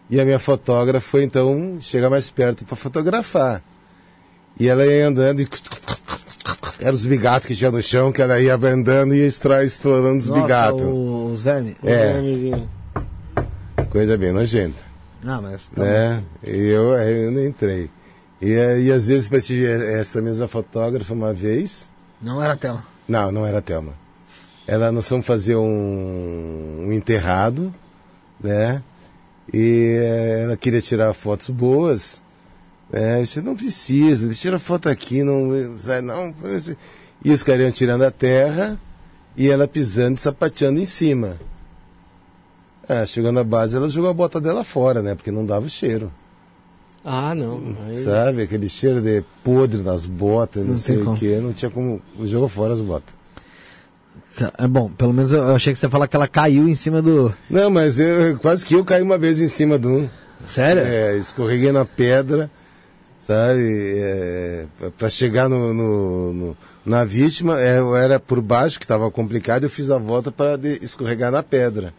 e 0.09 0.19
a 0.21 0.25
minha 0.25 0.39
fotógrafa 0.39 1.07
foi 1.09 1.23
então 1.23 1.77
chegar 1.81 2.09
mais 2.09 2.29
perto 2.29 2.63
para 2.65 2.75
fotografar. 2.75 3.61
E 4.59 4.67
ela 4.69 4.85
ia 4.85 5.07
andando 5.07 5.41
e 5.41 5.47
eram 6.79 6.93
os 6.93 7.05
bigatos 7.07 7.47
que 7.47 7.55
tinha 7.55 7.71
no 7.71 7.81
chão, 7.81 8.11
que 8.11 8.21
ela 8.21 8.39
ia 8.39 8.55
andando 8.55 9.13
e 9.15 9.19
ia 9.19 9.27
estourando 9.27 10.17
os 10.17 10.27
Nossa, 10.27 10.41
bigatos. 10.41 10.81
o- 10.81 11.31
os 11.33 11.41
vermes. 11.41 11.75
É. 11.83 12.13
Vermezinho. 12.13 12.69
Coisa 13.89 14.17
bem 14.17 14.31
nojenta. 14.31 14.81
Ah, 15.25 15.41
mas. 15.41 15.69
Tá 15.69 15.81
né? 15.83 16.23
E 16.43 16.67
eu, 16.67 16.93
eu 16.93 17.31
não 17.31 17.45
entrei. 17.45 17.89
E, 18.41 18.51
eh, 18.51 18.79
e 18.81 18.91
às 18.91 19.07
vezes 19.07 19.27
prestigiei 19.27 19.71
essa 19.99 20.21
mesma 20.21 20.47
fotógrafa 20.47 21.13
uma 21.13 21.33
vez. 21.33 21.89
Não 22.21 22.41
era 22.43 22.55
tela. 22.55 22.83
Não, 23.07 23.31
não 23.31 23.45
era 23.45 23.59
a 23.59 23.61
Thelma. 23.61 23.93
Ela, 24.67 24.91
nós 24.91 25.07
fomos 25.07 25.25
fazer 25.25 25.55
um, 25.55 26.85
um 26.87 26.91
enterrado, 26.91 27.73
né? 28.41 28.81
E 29.53 29.97
eh, 30.01 30.41
ela 30.43 30.57
queria 30.57 30.81
tirar 30.81 31.13
fotos 31.13 31.49
boas. 31.49 32.21
Eu 32.91 33.21
disse, 33.21 33.41
não 33.41 33.55
precisa, 33.55 34.29
tira 34.29 34.59
foto 34.59 34.87
aqui, 34.89 35.23
não. 35.23 35.49
sabe, 35.77 36.01
não 36.01 36.33
e 37.23 37.31
os 37.31 37.41
caras 37.41 37.63
iam 37.63 37.71
tirando 37.71 38.03
a 38.03 38.11
terra 38.11 38.79
e 39.35 39.49
ela 39.49 39.67
pisando 39.67 40.15
e 40.15 40.19
sapateando 40.19 40.79
em 40.79 40.85
cima. 40.85 41.37
Ah, 42.87 43.03
chegando 43.05 43.35
na 43.35 43.43
base, 43.43 43.75
ela 43.75 43.89
jogou 43.89 44.11
a 44.11 44.13
bota 44.13 44.39
dela 44.39 44.63
fora, 44.63 45.01
né? 45.01 45.15
Porque 45.15 45.31
não 45.31 45.43
dava 45.43 45.65
o 45.65 45.69
cheiro. 45.69 46.11
Ah, 47.03 47.33
não. 47.33 47.75
Aí- 47.87 47.97
Sabe? 48.03 48.43
Aquele 48.43 48.69
cheiro 48.69 49.01
de 49.01 49.23
podre 49.43 49.81
nas 49.81 50.05
botas, 50.05 50.63
não, 50.63 50.73
Não 50.73 50.77
sei 50.77 50.97
o 51.01 51.15
que. 51.15 51.35
Não 51.37 51.51
tinha 51.51 51.71
como. 51.71 51.99
Jogou 52.25 52.47
fora 52.47 52.73
as 52.73 52.81
botas. 52.81 53.14
É 54.57 54.67
bom, 54.67 54.89
pelo 54.89 55.13
menos 55.13 55.31
eu, 55.31 55.55
achei 55.55 55.71
que 55.73 55.79
você 55.79 55.85
ia 55.85 55.89
falar 55.89 56.07
que 56.07 56.15
ela 56.15 56.27
caiu 56.27 56.67
em 56.67 56.75
cima 56.75 57.01
do. 57.01 57.33
Não, 57.49 57.69
mas 57.69 57.99
eu, 57.99 58.37
quase 58.39 58.65
que 58.65 58.73
eu 58.75 58.83
caí 58.83 59.01
uma 59.01 59.17
vez 59.17 59.39
em 59.39 59.47
cima 59.47 59.79
um. 59.83 60.09
Sério? 60.45 60.81
É, 60.83 61.15
escorreguei 61.17 61.71
na 61.71 61.85
pedra, 61.85 62.49
sabe? 63.25 63.63
É, 63.97 64.65
para 64.97 65.09
chegar 65.09 65.47
no, 65.49 65.73
no- 65.73 66.33
no- 66.33 66.57
na 66.85 67.03
vítima, 67.03 67.59
é, 67.59 67.79
eu 67.79 67.95
era 67.95 68.19
por 68.19 68.41
baixo, 68.41 68.77
que 68.77 68.85
estava 68.85 69.09
complicado, 69.09 69.63
eu 69.63 69.69
fiz 69.69 69.89
a 69.89 69.97
volta 69.97 70.31
para 70.31 70.59
escorregar 70.81 71.31
na 71.31 71.41
pedra. 71.41 71.93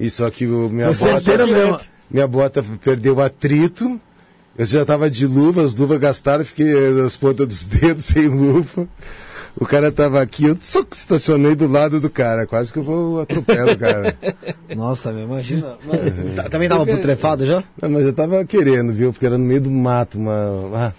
E 0.00 0.10
só 0.10 0.28
que 0.30 0.46
o, 0.46 0.68
minha 0.68 0.92
Foi 0.94 1.12
bota. 1.12 1.46
mesmo. 1.46 1.80
Minha 2.10 2.26
bota 2.26 2.64
perdeu 2.82 3.16
o 3.16 3.22
atrito. 3.22 4.00
Eu 4.56 4.66
já 4.66 4.84
tava 4.84 5.10
de 5.10 5.26
luva, 5.26 5.62
as 5.62 5.74
luvas 5.74 5.98
gastaram, 5.98 6.44
fiquei 6.44 6.72
nas 6.92 7.16
pontas 7.16 7.46
dos 7.46 7.66
dedos 7.68 8.04
sem 8.04 8.26
luva. 8.28 8.88
O 9.56 9.64
cara 9.64 9.92
tava 9.92 10.20
aqui, 10.20 10.44
eu 10.46 10.56
só 10.60 10.82
que 10.82 10.96
estacionei 10.96 11.54
do 11.54 11.68
lado 11.68 12.00
do 12.00 12.10
cara, 12.10 12.44
quase 12.46 12.72
que 12.72 12.78
eu 12.80 12.82
vou 12.82 13.20
atropelo 13.20 13.70
o 13.72 13.78
cara. 13.78 14.16
Nossa, 14.74 15.12
meu, 15.12 15.24
imagina. 15.24 15.78
Mano, 15.86 16.34
tá- 16.34 16.48
também 16.48 16.68
tava 16.68 16.84
putrefado 16.84 17.46
já? 17.46 17.62
Não, 17.80 17.88
mas 17.88 18.04
eu 18.04 18.12
tava 18.12 18.44
querendo, 18.44 18.92
viu? 18.92 19.12
Porque 19.12 19.26
era 19.26 19.38
no 19.38 19.44
meio 19.44 19.60
do 19.60 19.70
mato, 19.70 20.18
uma, 20.18 20.50
uma, 20.50 20.94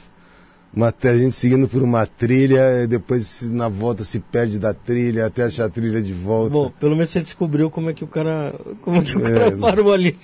uma- 0.75 0.93
a 1.03 1.17
gente 1.17 1.33
seguindo 1.35 1.67
por 1.67 1.81
uma 1.81 2.05
trilha, 2.05 2.83
e 2.83 2.87
depois 2.87 3.41
na 3.49 3.69
volta 3.69 4.03
se 4.03 4.19
perde 4.19 4.59
da 4.59 4.73
trilha 4.73 5.25
até 5.25 5.43
achar 5.43 5.65
a 5.65 5.69
trilha 5.69 6.01
de 6.01 6.13
volta. 6.13 6.49
Bom, 6.51 6.71
pelo 6.79 6.95
menos 6.95 7.09
você 7.11 7.21
descobriu 7.21 7.69
como 7.71 7.89
é 7.89 7.93
que 7.93 8.03
o 8.03 8.07
cara. 8.07 8.53
Como 8.81 8.97
é 8.97 9.01
que 9.01 9.17
o 9.17 9.25
É, 9.25 9.31
cara 9.39 9.51
não- 9.51 9.59
parou 9.59 9.93
ali. 9.93 10.17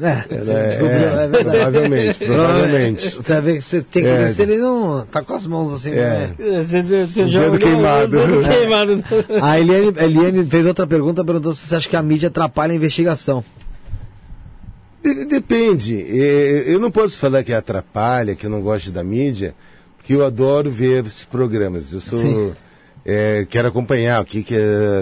É, 0.00 0.36
você 0.42 0.52
é, 0.52 0.66
descobriu, 0.68 0.90
é, 0.98 1.02
é, 1.24 1.28
verdade. 1.28 1.44
provavelmente, 1.44 2.24
provavelmente. 2.24 3.10
Você 3.16 3.32
vai 3.32 3.40
ver 3.42 3.54
que 3.56 3.62
você 3.62 3.82
tem 3.82 4.02
que 4.04 4.08
É. 4.08 4.16
ver 4.18 4.28
se 4.30 4.42
ele 4.42 4.56
não 4.58 5.04
tá 5.06 5.22
com 5.22 5.34
as 5.34 5.46
mãos 5.46 5.72
assim, 5.72 5.90
É. 5.90 5.94
né? 5.94 6.34
Você, 6.38 6.82
você, 6.82 7.06
você 7.06 7.28
já 7.28 7.40
olhou, 7.42 7.58
queimado. 7.58 8.16
queimado. 8.48 9.04
A 9.42 9.58
Eliane, 9.58 9.94
a 9.98 10.04
Eliane 10.04 10.46
fez 10.48 10.64
outra 10.66 10.86
pergunta, 10.86 11.24
perguntou 11.24 11.52
se 11.54 11.66
você 11.66 11.74
acha 11.74 11.88
que 11.88 11.96
a 11.96 12.02
mídia 12.02 12.28
atrapalha 12.28 12.72
a 12.72 12.76
investigação. 12.76 13.44
De- 15.02 15.24
Depende. 15.26 15.94
Eu 16.66 16.78
não 16.80 16.90
posso 16.90 17.18
falar 17.18 17.42
que 17.44 17.52
atrapalha, 17.52 18.34
que 18.34 18.46
eu 18.46 18.50
não 18.50 18.60
gosto 18.60 18.90
da 18.90 19.02
mídia, 19.04 19.54
porque 20.08 20.14
eu 20.14 20.24
adoro 20.24 20.70
ver 20.70 21.04
esses 21.04 21.26
programas. 21.26 21.92
Eu 21.92 22.00
sou. 22.00 22.56
Eh, 23.04 23.46
quero 23.50 23.68
acompanhar 23.68 24.22
o 24.22 24.24
que 24.24 24.38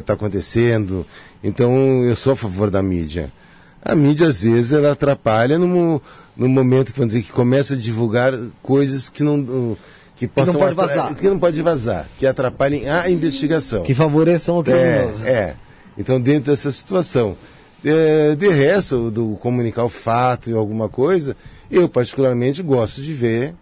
está 0.01 0.15
acontecendo. 0.15 1.07
Então 1.45 2.03
eu 2.03 2.17
sou 2.17 2.33
a 2.33 2.37
favor 2.37 2.71
da 2.73 2.83
mídia. 2.83 3.33
A 3.81 3.95
mídia, 3.95 4.27
às 4.27 4.43
vezes, 4.43 4.73
ela 4.73 4.91
atrapalha 4.91 5.61
no, 5.61 6.03
no 6.37 6.49
momento 6.49 6.93
vamos 6.97 7.15
dizer, 7.15 7.25
que 7.25 7.31
começa 7.31 7.75
a 7.75 7.77
divulgar 7.77 8.33
coisas 8.61 9.09
que 9.09 9.23
não. 9.23 9.77
Que, 10.17 10.27
possam 10.27 10.55
pode 10.55 10.73
atra- 10.73 10.87
vazar. 10.87 11.15
Que 11.15 11.29
não 11.29 11.39
pode 11.39 11.63
vazar, 11.63 12.09
que 12.19 12.27
atrapalhem 12.27 12.89
a 12.89 13.09
investigação. 13.09 13.85
Que 13.85 13.95
favoreçam 13.95 14.59
o 14.59 14.65
criminoso. 14.65 15.25
É, 15.25 15.31
é. 15.31 15.55
Então, 15.97 16.21
dentro 16.21 16.51
dessa 16.51 16.73
situação. 16.73 17.37
É, 17.85 18.35
de 18.35 18.49
resto, 18.49 19.09
do 19.13 19.37
comunicar 19.37 19.85
o 19.85 19.89
fato 19.89 20.51
e 20.51 20.53
alguma 20.53 20.89
coisa, 20.89 21.37
eu 21.71 21.89
particularmente 21.89 22.61
gosto 22.61 23.01
de 23.01 23.13
ver 23.13 23.55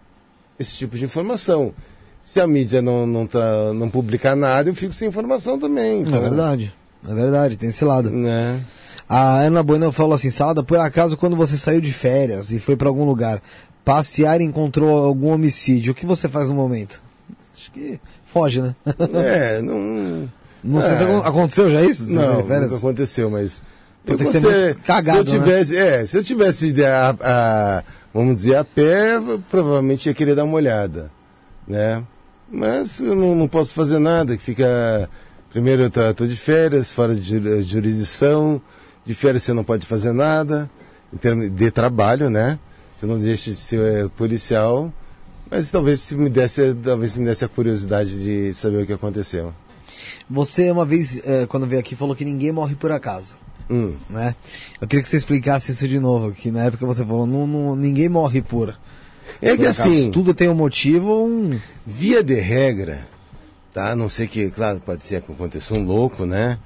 esse 0.59 0.75
tipo 0.77 0.97
de 0.97 1.05
informação. 1.05 1.73
Se 2.21 2.39
a 2.39 2.47
mídia 2.47 2.81
não, 2.81 3.05
não, 3.05 3.27
tá, 3.27 3.73
não 3.73 3.89
publicar 3.89 4.35
nada, 4.35 4.69
eu 4.69 4.75
fico 4.75 4.93
sem 4.93 5.07
informação 5.07 5.59
também. 5.59 6.01
Então, 6.01 6.15
É 6.17 6.21
verdade. 6.21 6.73
É 7.07 7.13
verdade, 7.13 7.55
tem 7.57 7.69
esse 7.69 7.85
lado. 7.85 8.09
Né? 8.09 8.61
A 9.07 9.37
Ana 9.41 9.61
Bueno 9.61 9.91
falou 9.91 10.13
assim: 10.15 10.31
Salada, 10.31 10.63
por 10.63 10.79
acaso, 10.79 11.15
quando 11.17 11.35
você 11.35 11.55
saiu 11.55 11.79
de 11.79 11.93
férias 11.93 12.51
e 12.51 12.59
foi 12.59 12.75
pra 12.75 12.87
algum 12.89 13.05
lugar, 13.05 13.41
passear 13.83 14.41
e 14.41 14.43
encontrou 14.43 15.05
algum 15.05 15.27
homicídio, 15.29 15.91
o 15.91 15.95
que 15.95 16.05
você 16.05 16.27
faz 16.27 16.47
no 16.49 16.55
momento? 16.55 16.99
Acho 17.55 17.71
que 17.71 17.99
foge, 18.25 18.59
né? 18.61 18.75
É, 19.23 19.61
não. 19.63 20.27
Não 20.63 20.81
sei 20.81 20.95
se 20.95 21.03
É. 21.03 21.05
acon- 21.05 21.27
aconteceu 21.27 21.69
já 21.69 21.81
isso? 21.83 22.11
Não, 22.11 22.39
aconteceu, 22.75 23.29
mas. 23.29 23.61
Pode 24.03 24.25
ser 24.27 24.39
muito 24.41 24.81
cagado, 24.83 25.29
se 25.29 25.35
eu 25.35 25.41
né? 25.41 25.45
tivesse, 25.45 25.77
é, 25.77 26.05
se 26.07 26.17
eu 26.17 26.23
tivesse 26.23 26.75
a, 26.85 27.15
a- 27.21 27.83
vamos 28.15 28.37
dizer, 28.37 28.55
a 28.55 28.63
pé, 28.63 29.19
provavelmente 29.51 30.07
ia 30.07 30.13
querer 30.13 30.35
dar 30.35 30.45
uma 30.45 30.55
olhada, 30.55 31.11
né? 31.67 32.01
Mas 32.49 32.99
eu 32.99 33.15
não, 33.15 33.35
não 33.35 33.47
posso 33.47 33.73
fazer 33.73 33.99
nada, 33.99 34.37
que 34.37 34.43
fica. 34.43 35.09
Primeiro 35.49 35.83
eu 35.83 36.13
tô 36.13 36.25
de 36.25 36.35
férias, 36.35 36.91
fora 36.91 37.15
de 37.15 37.21
juri- 37.21 37.61
jurisdição, 37.63 38.61
de 39.05 39.13
férias 39.13 39.43
você 39.43 39.53
não 39.53 39.63
pode 39.63 39.85
fazer 39.85 40.11
nada, 40.13 40.69
em 41.13 41.17
termos 41.17 41.49
de 41.49 41.71
trabalho, 41.71 42.29
né? 42.29 42.57
Você 42.95 43.05
não 43.05 43.19
deixa 43.19 43.51
de 43.51 43.57
ser 43.57 43.79
é, 43.79 44.07
policial, 44.07 44.91
mas 45.49 45.69
talvez 45.69 45.99
se 46.01 46.15
me 46.15 46.29
desse, 46.29 46.73
talvez 46.83 47.15
me 47.15 47.25
desse 47.25 47.43
a 47.43 47.47
curiosidade 47.47 48.23
de 48.23 48.53
saber 48.53 48.83
o 48.83 48.85
que 48.85 48.93
aconteceu. 48.93 49.53
Você, 50.29 50.71
uma 50.71 50.85
vez, 50.85 51.21
eh, 51.25 51.45
quando 51.47 51.67
veio 51.67 51.79
aqui, 51.79 51.95
falou 51.95 52.15
que 52.15 52.25
ninguém 52.25 52.51
morre 52.51 52.75
por 52.75 52.91
acaso. 52.91 53.35
Hum. 53.69 53.95
Né? 54.09 54.35
Eu 54.79 54.87
queria 54.87 55.01
que 55.03 55.09
você 55.09 55.17
explicasse 55.17 55.71
isso 55.71 55.87
de 55.87 55.99
novo, 55.99 56.31
que 56.31 56.51
na 56.51 56.63
época 56.65 56.85
você 56.85 57.03
falou, 57.05 57.25
não, 57.25 57.47
não- 57.47 57.75
ninguém 57.75 58.07
morre 58.09 58.41
por. 58.41 58.77
É 59.41 59.51
que 59.51 59.57
por 59.57 59.63
acaso. 59.63 59.81
assim. 59.89 60.11
Tudo 60.11 60.33
tem 60.33 60.47
um 60.49 60.53
motivo, 60.55 61.25
um. 61.25 61.59
Via 61.85 62.23
de 62.23 62.35
regra, 62.35 63.07
tá? 63.73 63.91
A 63.91 63.95
não 63.95 64.07
sei 64.07 64.27
que, 64.27 64.49
claro, 64.51 64.79
pode 64.79 65.03
ser 65.03 65.21
que 65.21 65.31
aconteça 65.31 65.73
um 65.73 65.83
louco, 65.83 66.25
né? 66.25 66.59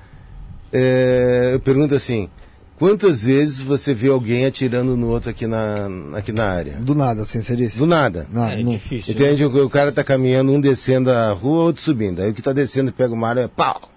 É, 0.72 1.52
eu 1.54 1.60
pergunto 1.60 1.96
assim, 1.96 2.30
quantas 2.78 3.24
vezes 3.24 3.60
você 3.62 3.94
vê 3.94 4.10
alguém 4.10 4.46
atirando 4.46 4.96
no 4.96 5.08
outro 5.08 5.30
aqui 5.30 5.48
na, 5.48 5.88
aqui 6.16 6.32
na 6.32 6.46
área? 6.46 6.74
Do 6.74 6.94
nada, 6.94 7.22
assim, 7.22 7.42
você 7.42 7.56
disse. 7.56 7.80
Do 7.80 7.88
nada. 7.88 8.28
Ah, 8.36 8.52
É 8.54 8.62
não- 8.64 8.72
difícil. 8.74 9.14
Entende? 9.14 9.46
O, 9.46 9.66
o 9.66 9.70
cara 9.70 9.92
tá 9.92 10.04
caminhando, 10.04 10.52
um 10.52 10.62
descendo 10.62 11.10
a 11.12 11.32
rua, 11.32 11.64
outro 11.64 11.82
subindo. 11.82 12.22
Aí 12.22 12.30
o 12.30 12.34
que 12.34 12.42
tá 12.42 12.52
descendo 12.54 12.92
pega 12.92 13.14
uma 13.14 13.28
área, 13.30 13.48
pau! 13.50 13.90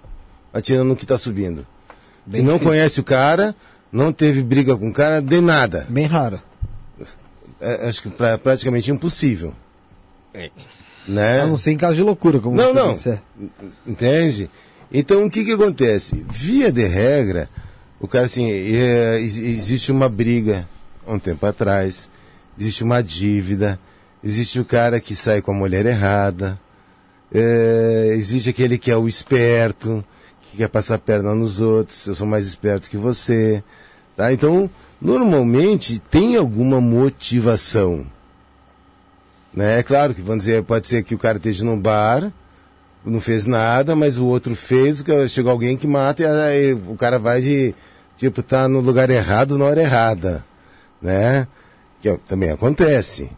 Atirando 0.54 0.88
no 0.88 0.96
que 0.96 1.04
tá 1.06 1.18
subindo. 1.18 1.66
Bem 2.26 2.42
não 2.42 2.54
difícil. 2.54 2.68
conhece 2.70 3.00
o 3.00 3.04
cara, 3.04 3.54
não 3.90 4.12
teve 4.12 4.42
briga 4.42 4.76
com 4.76 4.88
o 4.88 4.92
cara, 4.92 5.20
de 5.20 5.40
nada. 5.40 5.86
Bem 5.88 6.06
raro. 6.06 6.40
É, 7.60 7.88
acho 7.88 8.02
que 8.02 8.10
pra, 8.10 8.36
praticamente 8.38 8.90
impossível. 8.90 9.54
É. 10.34 10.50
Né? 11.06 11.40
A 11.40 11.46
não 11.46 11.56
ser 11.56 11.72
em 11.72 11.76
caso 11.76 11.96
de 11.96 12.02
loucura, 12.02 12.38
como 12.40 12.56
Não, 12.56 12.72
você 12.72 12.78
não. 12.78 12.92
disse. 12.94 13.08
é. 13.10 13.20
Entende? 13.86 14.50
Então 14.92 15.24
o 15.24 15.30
que 15.30 15.44
que 15.44 15.52
acontece? 15.52 16.24
Via 16.28 16.70
de 16.70 16.86
regra, 16.86 17.48
o 18.00 18.06
cara 18.06 18.26
assim, 18.26 18.50
é, 18.50 19.18
ex- 19.20 19.38
existe 19.38 19.90
uma 19.90 20.08
briga 20.08 20.68
há 21.06 21.12
um 21.12 21.18
tempo 21.18 21.44
atrás, 21.46 22.08
existe 22.58 22.84
uma 22.84 23.02
dívida, 23.02 23.78
existe 24.22 24.60
o 24.60 24.64
cara 24.64 25.00
que 25.00 25.14
sai 25.16 25.40
com 25.42 25.50
a 25.50 25.54
mulher 25.54 25.86
errada, 25.86 26.58
é, 27.34 28.12
existe 28.16 28.50
aquele 28.50 28.76
que 28.78 28.90
é 28.90 28.96
o 28.96 29.08
esperto, 29.08 30.04
que 30.52 30.58
quer 30.58 30.68
passar 30.68 30.96
a 30.96 30.98
perna 30.98 31.34
nos 31.34 31.60
outros, 31.60 32.06
eu 32.06 32.14
sou 32.14 32.26
mais 32.26 32.46
esperto 32.46 32.90
que 32.90 32.96
você. 32.98 33.64
Tá? 34.14 34.30
Então, 34.32 34.68
normalmente 35.00 35.98
tem 35.98 36.36
alguma 36.36 36.78
motivação. 36.78 38.06
Né? 39.52 39.78
É 39.78 39.82
claro 39.82 40.14
que 40.14 40.20
vamos 40.20 40.44
dizer, 40.44 40.62
pode 40.62 40.86
ser 40.86 41.02
que 41.02 41.14
o 41.14 41.18
cara 41.18 41.38
esteja 41.38 41.64
num 41.64 41.78
bar, 41.80 42.30
não 43.02 43.18
fez 43.18 43.46
nada, 43.46 43.96
mas 43.96 44.18
o 44.18 44.26
outro 44.26 44.54
fez, 44.54 45.02
chegou 45.30 45.50
alguém 45.50 45.76
que 45.76 45.86
mata 45.86 46.22
e 46.22 46.26
aí 46.26 46.72
o 46.74 46.94
cara 46.96 47.18
vai 47.18 47.40
de, 47.40 47.74
tipo, 48.18 48.42
tá 48.42 48.68
no 48.68 48.80
lugar 48.80 49.08
errado 49.08 49.56
na 49.56 49.64
hora 49.64 49.80
errada, 49.80 50.44
né? 51.00 51.48
Que 52.02 52.10
é- 52.10 52.18
também 52.26 52.50
acontece. 52.50 53.30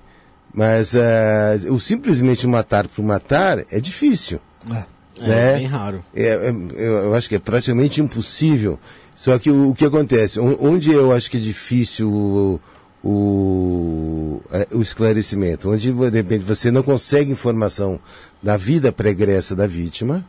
Mas 0.52 0.94
eh, 0.94 1.58
o 1.68 1.78
simplesmente 1.78 2.46
matar 2.46 2.86
por 2.88 3.04
matar 3.04 3.64
é 3.70 3.80
difícil. 3.80 4.40
É. 4.72 4.93
É, 5.20 5.26
né? 5.28 5.54
bem 5.58 5.66
raro. 5.66 6.04
É, 6.14 6.26
é, 6.28 6.54
eu, 6.76 7.14
acho 7.14 7.28
que 7.28 7.36
é 7.36 7.38
praticamente 7.38 8.00
impossível. 8.00 8.78
Só 9.14 9.38
que 9.38 9.50
o, 9.50 9.70
o 9.70 9.74
que 9.74 9.84
acontece? 9.84 10.40
Onde 10.40 10.92
eu 10.92 11.12
acho 11.12 11.30
que 11.30 11.36
é 11.36 11.40
difícil 11.40 12.10
o, 12.12 12.60
o, 13.04 14.40
é, 14.50 14.66
o 14.72 14.80
esclarecimento, 14.82 15.70
onde 15.70 15.92
de 15.92 16.10
repente 16.16 16.44
você 16.44 16.70
não 16.70 16.82
consegue 16.82 17.30
informação 17.30 18.00
da 18.42 18.56
vida 18.56 18.90
pregressa 18.90 19.54
da 19.54 19.66
vítima, 19.66 20.24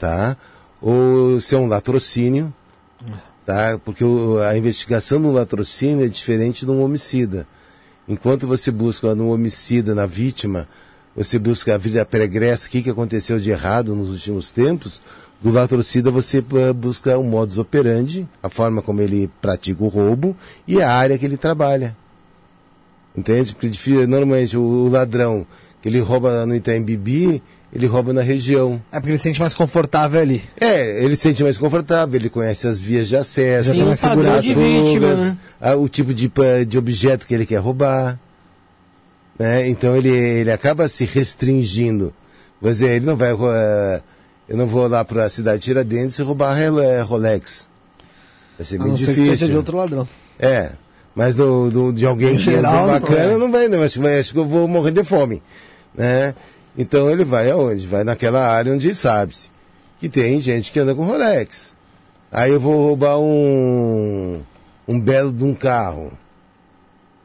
tá? 0.00 0.36
Ou 0.80 1.40
se 1.40 1.54
é 1.54 1.58
um 1.58 1.66
latrocínio, 1.66 2.52
tá? 3.44 3.78
Porque 3.84 4.04
o- 4.04 4.38
a 4.38 4.56
investigação 4.56 5.20
do 5.20 5.32
latrocínio 5.32 6.04
é 6.04 6.08
diferente 6.08 6.64
de 6.64 6.70
um 6.70 6.82
homicida. 6.82 7.46
Enquanto 8.08 8.46
você 8.46 8.70
busca 8.70 9.14
no 9.14 9.30
homicida, 9.32 9.94
na 9.94 10.06
vítima, 10.06 10.66
você 11.18 11.38
busca 11.38 11.74
a 11.74 11.78
vida 11.78 12.04
pregressa, 12.04 12.68
o 12.68 12.70
que, 12.70 12.82
que 12.82 12.90
aconteceu 12.90 13.38
de 13.40 13.50
errado 13.50 13.94
nos 13.94 14.08
últimos 14.10 14.50
tempos, 14.52 15.02
do 15.42 15.50
latrocida 15.50 16.10
você 16.10 16.38
eh, 16.38 16.72
busca 16.72 17.18
o 17.18 17.24
modus 17.24 17.58
operandi, 17.58 18.26
a 18.42 18.48
forma 18.48 18.80
como 18.82 19.00
ele 19.00 19.28
pratica 19.40 19.82
o 19.84 19.88
roubo 19.88 20.36
e 20.66 20.80
a 20.80 20.90
área 20.90 21.18
que 21.18 21.24
ele 21.24 21.36
trabalha. 21.36 21.96
Entende? 23.16 23.54
Porque 23.54 24.06
normalmente 24.06 24.56
o, 24.56 24.88
ladrão 24.88 25.46
que 25.82 25.88
ele 25.88 26.00
rouba 26.00 26.44
no 26.46 26.54
Itaim 26.54 26.82
Bibi, 26.82 27.42
ele 27.72 27.86
rouba 27.86 28.12
na 28.12 28.22
região. 28.22 28.80
É 28.92 28.98
porque 28.98 29.10
ele 29.10 29.18
se 29.18 29.24
sente 29.24 29.40
mais 29.40 29.54
confortável 29.54 30.20
ali. 30.20 30.42
É, 30.60 31.04
ele 31.04 31.14
se 31.16 31.22
sente 31.22 31.42
mais 31.42 31.58
confortável, 31.58 32.14
ele 32.18 32.28
conhece 32.30 32.66
as 32.66 32.78
vias 32.80 33.08
de 33.08 33.16
acesso, 33.16 33.72
Sim, 33.72 33.82
as 33.90 34.00
fugas, 34.00 35.18
né? 35.20 35.36
a- 35.60 35.76
o 35.76 35.88
tipo 35.88 36.14
de, 36.14 36.28
pa- 36.28 36.64
de 36.66 36.78
objeto 36.78 37.26
que 37.26 37.34
ele 37.34 37.46
quer 37.46 37.58
roubar. 37.58 38.18
Né? 39.38 39.68
Então 39.68 39.96
ele, 39.96 40.10
ele 40.10 40.50
acaba 40.50 40.88
se 40.88 41.04
restringindo. 41.04 42.12
Quer 42.60 42.68
dizer, 42.70 42.90
ele 42.90 43.06
não 43.06 43.16
vai. 43.16 43.30
eh, 43.32 44.00
eu 44.48 44.56
não 44.56 44.66
vou 44.66 44.88
lá 44.88 45.04
para 45.04 45.24
a 45.24 45.28
cidade 45.28 45.58
de 45.60 45.64
Tiradentes 45.66 46.18
e 46.18 46.22
roubar 46.22 46.58
eh, 46.60 47.00
Rolex. 47.02 47.68
Vai 48.58 48.64
ser 48.64 48.78
bem 48.78 48.88
não 48.88 48.96
ser 48.96 49.06
que 49.14 49.20
seja 49.20 49.26
de 49.30 49.36
difícil. 49.36 49.56
outro 49.56 49.76
ladrão. 49.76 50.08
É. 50.38 50.72
Mas 51.14 51.34
do, 51.36 51.70
do- 51.70 51.92
de 51.92 52.04
alguém 52.06 52.36
que 52.36 52.48
é 52.50 52.54
geral, 52.54 52.86
não 52.86 52.94
bacana 53.00 53.32
é. 53.34 53.36
não 53.36 53.50
vai, 53.50 53.68
não. 53.68 53.82
Acho 53.82 54.04
acho 54.06 54.32
que 54.32 54.38
eu 54.38 54.44
vou 54.46 54.66
morrer 54.66 54.90
de 54.92 55.04
fome. 55.04 55.42
Né? 55.94 56.34
Então 56.76 57.10
ele 57.10 57.24
vai 57.24 57.50
aonde? 57.50 57.86
Vai 57.86 58.04
naquela 58.04 58.46
área 58.48 58.72
onde 58.72 58.94
sabe-se 58.94 59.50
que 60.00 60.08
tem 60.08 60.40
gente 60.40 60.70
que 60.72 60.78
anda 60.78 60.94
com 60.94 61.04
Rolex. 61.04 61.76
Aí 62.30 62.52
eu 62.52 62.60
vou 62.60 62.88
roubar 62.88 63.18
um, 63.18 64.40
um 64.86 65.00
belo 65.00 65.32
de 65.32 65.42
um 65.44 65.54
carro. 65.54 66.12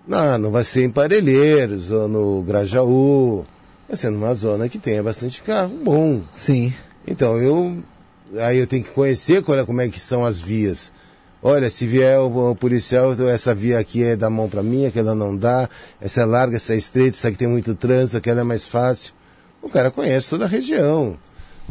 Não, 0.08 0.38
não 0.38 0.52
vai 0.52 0.64
ser 0.64 0.84
em 0.84 0.90
Parelheiros 0.90 1.90
ou 1.92 2.08
no 2.08 2.44
Grajaú. 2.44 3.46
Vai 3.88 3.96
ser 3.98 4.10
numa 4.10 4.34
zona 4.34 4.68
que 4.68 4.78
tenha 4.78 5.02
bastante 5.02 5.42
carro 5.42 5.78
bom. 5.84 6.22
Sim. 6.36 6.74
Então 7.08 7.38
eu 7.38 7.78
aí 8.38 8.58
eu 8.58 8.68
tenho 8.68 8.84
que 8.84 8.92
conhecer 8.92 9.42
qual 9.44 9.58
é, 9.58 9.66
como 9.66 9.82
é 9.82 9.88
que 9.88 10.00
são 10.00 10.26
as 10.26 10.40
vias. 10.40 10.92
Olha, 11.42 11.70
se 11.70 11.86
vier 11.86 12.18
o, 12.20 12.52
o 12.52 12.56
policial, 12.56 13.14
essa 13.30 13.54
via 13.54 13.78
aqui 13.78 14.04
é 14.04 14.16
da 14.16 14.30
mão 14.30 14.50
para 14.50 14.64
mim, 14.64 14.86
aquela 14.86 15.14
não 15.14 15.36
dá, 15.36 15.70
essa 16.00 16.22
é 16.22 16.26
larga, 16.26 16.56
essa 16.56 16.74
é 16.74 16.78
estreita, 16.78 17.18
essa 17.18 17.28
aqui 17.28 17.38
tem 17.38 17.50
muito 17.50 17.76
trânsito, 17.76 18.18
aquela 18.18 18.42
é 18.42 18.44
mais 18.44 18.66
fácil. 18.66 19.14
O 19.62 19.70
cara 19.70 19.92
conhece 19.92 20.30
toda 20.30 20.46
a 20.46 20.48
região. 20.48 21.18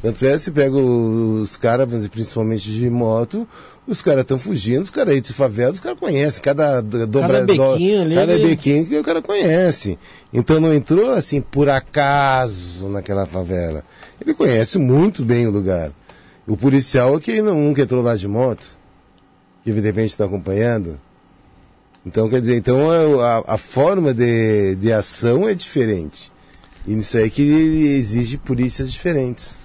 Tanto 0.00 0.24
é, 0.26 0.36
se 0.36 0.50
pega 0.50 0.76
os 0.76 1.56
caras, 1.56 2.08
principalmente 2.08 2.72
de 2.72 2.90
moto, 2.90 3.46
os 3.86 4.02
caras 4.02 4.22
estão 4.22 4.38
fugindo, 4.38 4.82
os 4.82 4.90
caras 4.90 5.14
aí 5.14 5.20
de 5.20 5.32
favela, 5.32 5.70
os 5.70 5.78
caras 5.80 5.98
conhecem, 5.98 6.42
cada 6.42 6.80
do- 6.80 7.06
dobra, 7.06 7.42
bequinho 7.42 7.96
do- 7.98 8.02
ali, 8.02 8.14
cada 8.16 8.32
ele- 8.32 8.48
bequinho 8.48 8.86
que 8.86 8.98
o 8.98 9.04
cara 9.04 9.22
conhece. 9.22 9.98
Então 10.32 10.58
não 10.58 10.74
entrou 10.74 11.12
assim 11.12 11.40
por 11.40 11.68
acaso 11.68 12.88
naquela 12.88 13.26
favela. 13.26 13.84
Ele 14.20 14.34
conhece 14.34 14.78
muito 14.78 15.24
bem 15.24 15.46
o 15.46 15.50
lugar. 15.50 15.92
O 16.46 16.56
policial 16.56 17.16
é 17.16 17.20
que 17.20 17.40
não, 17.40 17.54
nunca 17.54 17.82
entrou 17.82 18.02
lá 18.02 18.16
de 18.16 18.26
moto, 18.26 18.66
que 19.62 19.70
de 19.72 19.80
repente 19.80 20.10
está 20.10 20.24
acompanhando. 20.24 20.98
Então, 22.04 22.28
quer 22.28 22.40
dizer, 22.40 22.56
então 22.56 22.90
a, 22.90 23.38
a- 23.38 23.54
a 23.54 23.58
forma 23.58 24.12
de, 24.12 24.74
de 24.74 24.92
ação 24.92 25.48
é 25.48 25.54
diferente. 25.54 26.32
E 26.84 26.94
nisso 26.96 27.16
aí 27.16 27.30
que 27.30 27.42
exige 27.42 28.36
polícias 28.36 28.90
diferentes. 28.90 29.61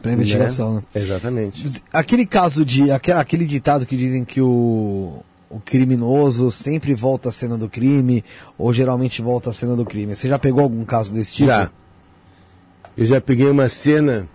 Pra 0.00 0.12
investigação, 0.12 0.74
né? 0.76 0.82
Exatamente. 0.94 1.82
Aquele 1.92 2.24
caso 2.26 2.64
de. 2.64 2.90
aque- 2.90 3.12
Aquele 3.12 3.44
ditado 3.44 3.84
que 3.84 3.96
dizem 3.96 4.24
que 4.24 4.40
o, 4.40 5.22
o 5.50 5.60
criminoso 5.60 6.50
sempre 6.50 6.94
volta 6.94 7.28
à 7.28 7.32
cena 7.32 7.58
do 7.58 7.68
crime, 7.68 8.24
ou 8.56 8.72
geralmente 8.72 9.20
volta 9.20 9.50
à 9.50 9.52
cena 9.52 9.74
do 9.74 9.84
crime. 9.84 10.14
Você 10.14 10.28
já 10.28 10.38
pegou 10.38 10.62
algum 10.62 10.84
caso 10.84 11.12
desse 11.12 11.34
tipo? 11.34 11.48
Já. 11.48 11.70
Eu 12.96 13.06
já 13.06 13.20
peguei 13.20 13.48
uma 13.50 13.68
cena 13.68 14.28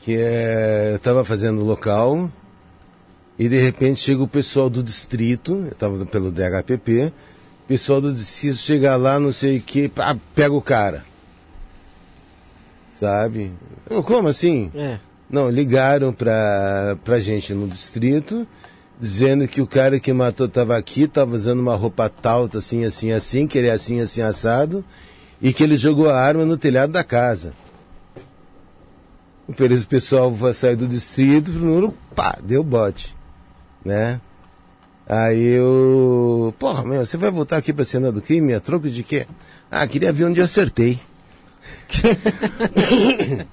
que 0.00 0.16
é, 0.16 0.90
eu 0.92 0.96
estava 0.96 1.24
fazendo 1.24 1.62
local 1.62 2.30
e 3.38 3.48
de 3.48 3.60
repente 3.60 4.00
chega 4.00 4.22
o 4.22 4.28
pessoal 4.28 4.68
do 4.70 4.82
distrito, 4.82 5.52
eu 5.66 5.72
estava 5.72 6.04
pelo 6.06 6.30
DHPP, 6.32 7.12
O 7.64 7.68
pessoal 7.68 8.00
do 8.00 8.12
distrito 8.12 8.56
chega 8.56 8.96
lá, 8.96 9.20
não 9.20 9.30
sei 9.32 9.58
o 9.58 9.60
que, 9.62 9.88
pá, 9.88 10.16
pega 10.34 10.54
o 10.54 10.60
cara. 10.62 11.04
Sabe? 13.02 13.52
Como 14.04 14.28
assim? 14.28 14.70
É. 14.76 15.00
Não, 15.28 15.50
ligaram 15.50 16.12
pra, 16.12 16.96
pra 17.02 17.18
gente 17.18 17.52
no 17.52 17.66
distrito, 17.66 18.46
dizendo 19.00 19.48
que 19.48 19.60
o 19.60 19.66
cara 19.66 19.98
que 19.98 20.12
matou 20.12 20.46
estava 20.46 20.76
aqui, 20.76 21.02
estava 21.02 21.34
usando 21.34 21.58
uma 21.58 21.74
roupa 21.74 22.08
talta, 22.08 22.58
assim, 22.58 22.84
assim, 22.84 23.10
assim, 23.10 23.48
que 23.48 23.58
ele 23.58 23.66
é 23.66 23.72
assim, 23.72 24.00
assim, 24.00 24.22
assado, 24.22 24.84
e 25.40 25.52
que 25.52 25.64
ele 25.64 25.76
jogou 25.76 26.10
a 26.10 26.20
arma 26.20 26.44
no 26.44 26.56
telhado 26.56 26.92
da 26.92 27.02
casa. 27.02 27.54
O 29.48 29.86
pessoal 29.88 30.30
vai 30.30 30.52
sair 30.52 30.76
do 30.76 30.86
distrito, 30.86 31.50
no 31.50 31.90
pá, 32.14 32.38
deu 32.40 32.62
bote, 32.62 33.16
né? 33.84 34.20
Aí 35.08 35.42
eu, 35.42 36.54
porra, 36.56 36.84
meu, 36.84 37.04
você 37.04 37.16
vai 37.16 37.32
voltar 37.32 37.56
aqui 37.56 37.72
pra 37.72 37.84
cena 37.84 38.12
do 38.12 38.22
crime, 38.22 38.54
a 38.54 38.60
troco 38.60 38.88
de 38.88 39.02
quê? 39.02 39.26
Ah, 39.68 39.84
queria 39.88 40.12
ver 40.12 40.26
onde 40.26 40.38
eu 40.38 40.44
acertei. 40.44 41.00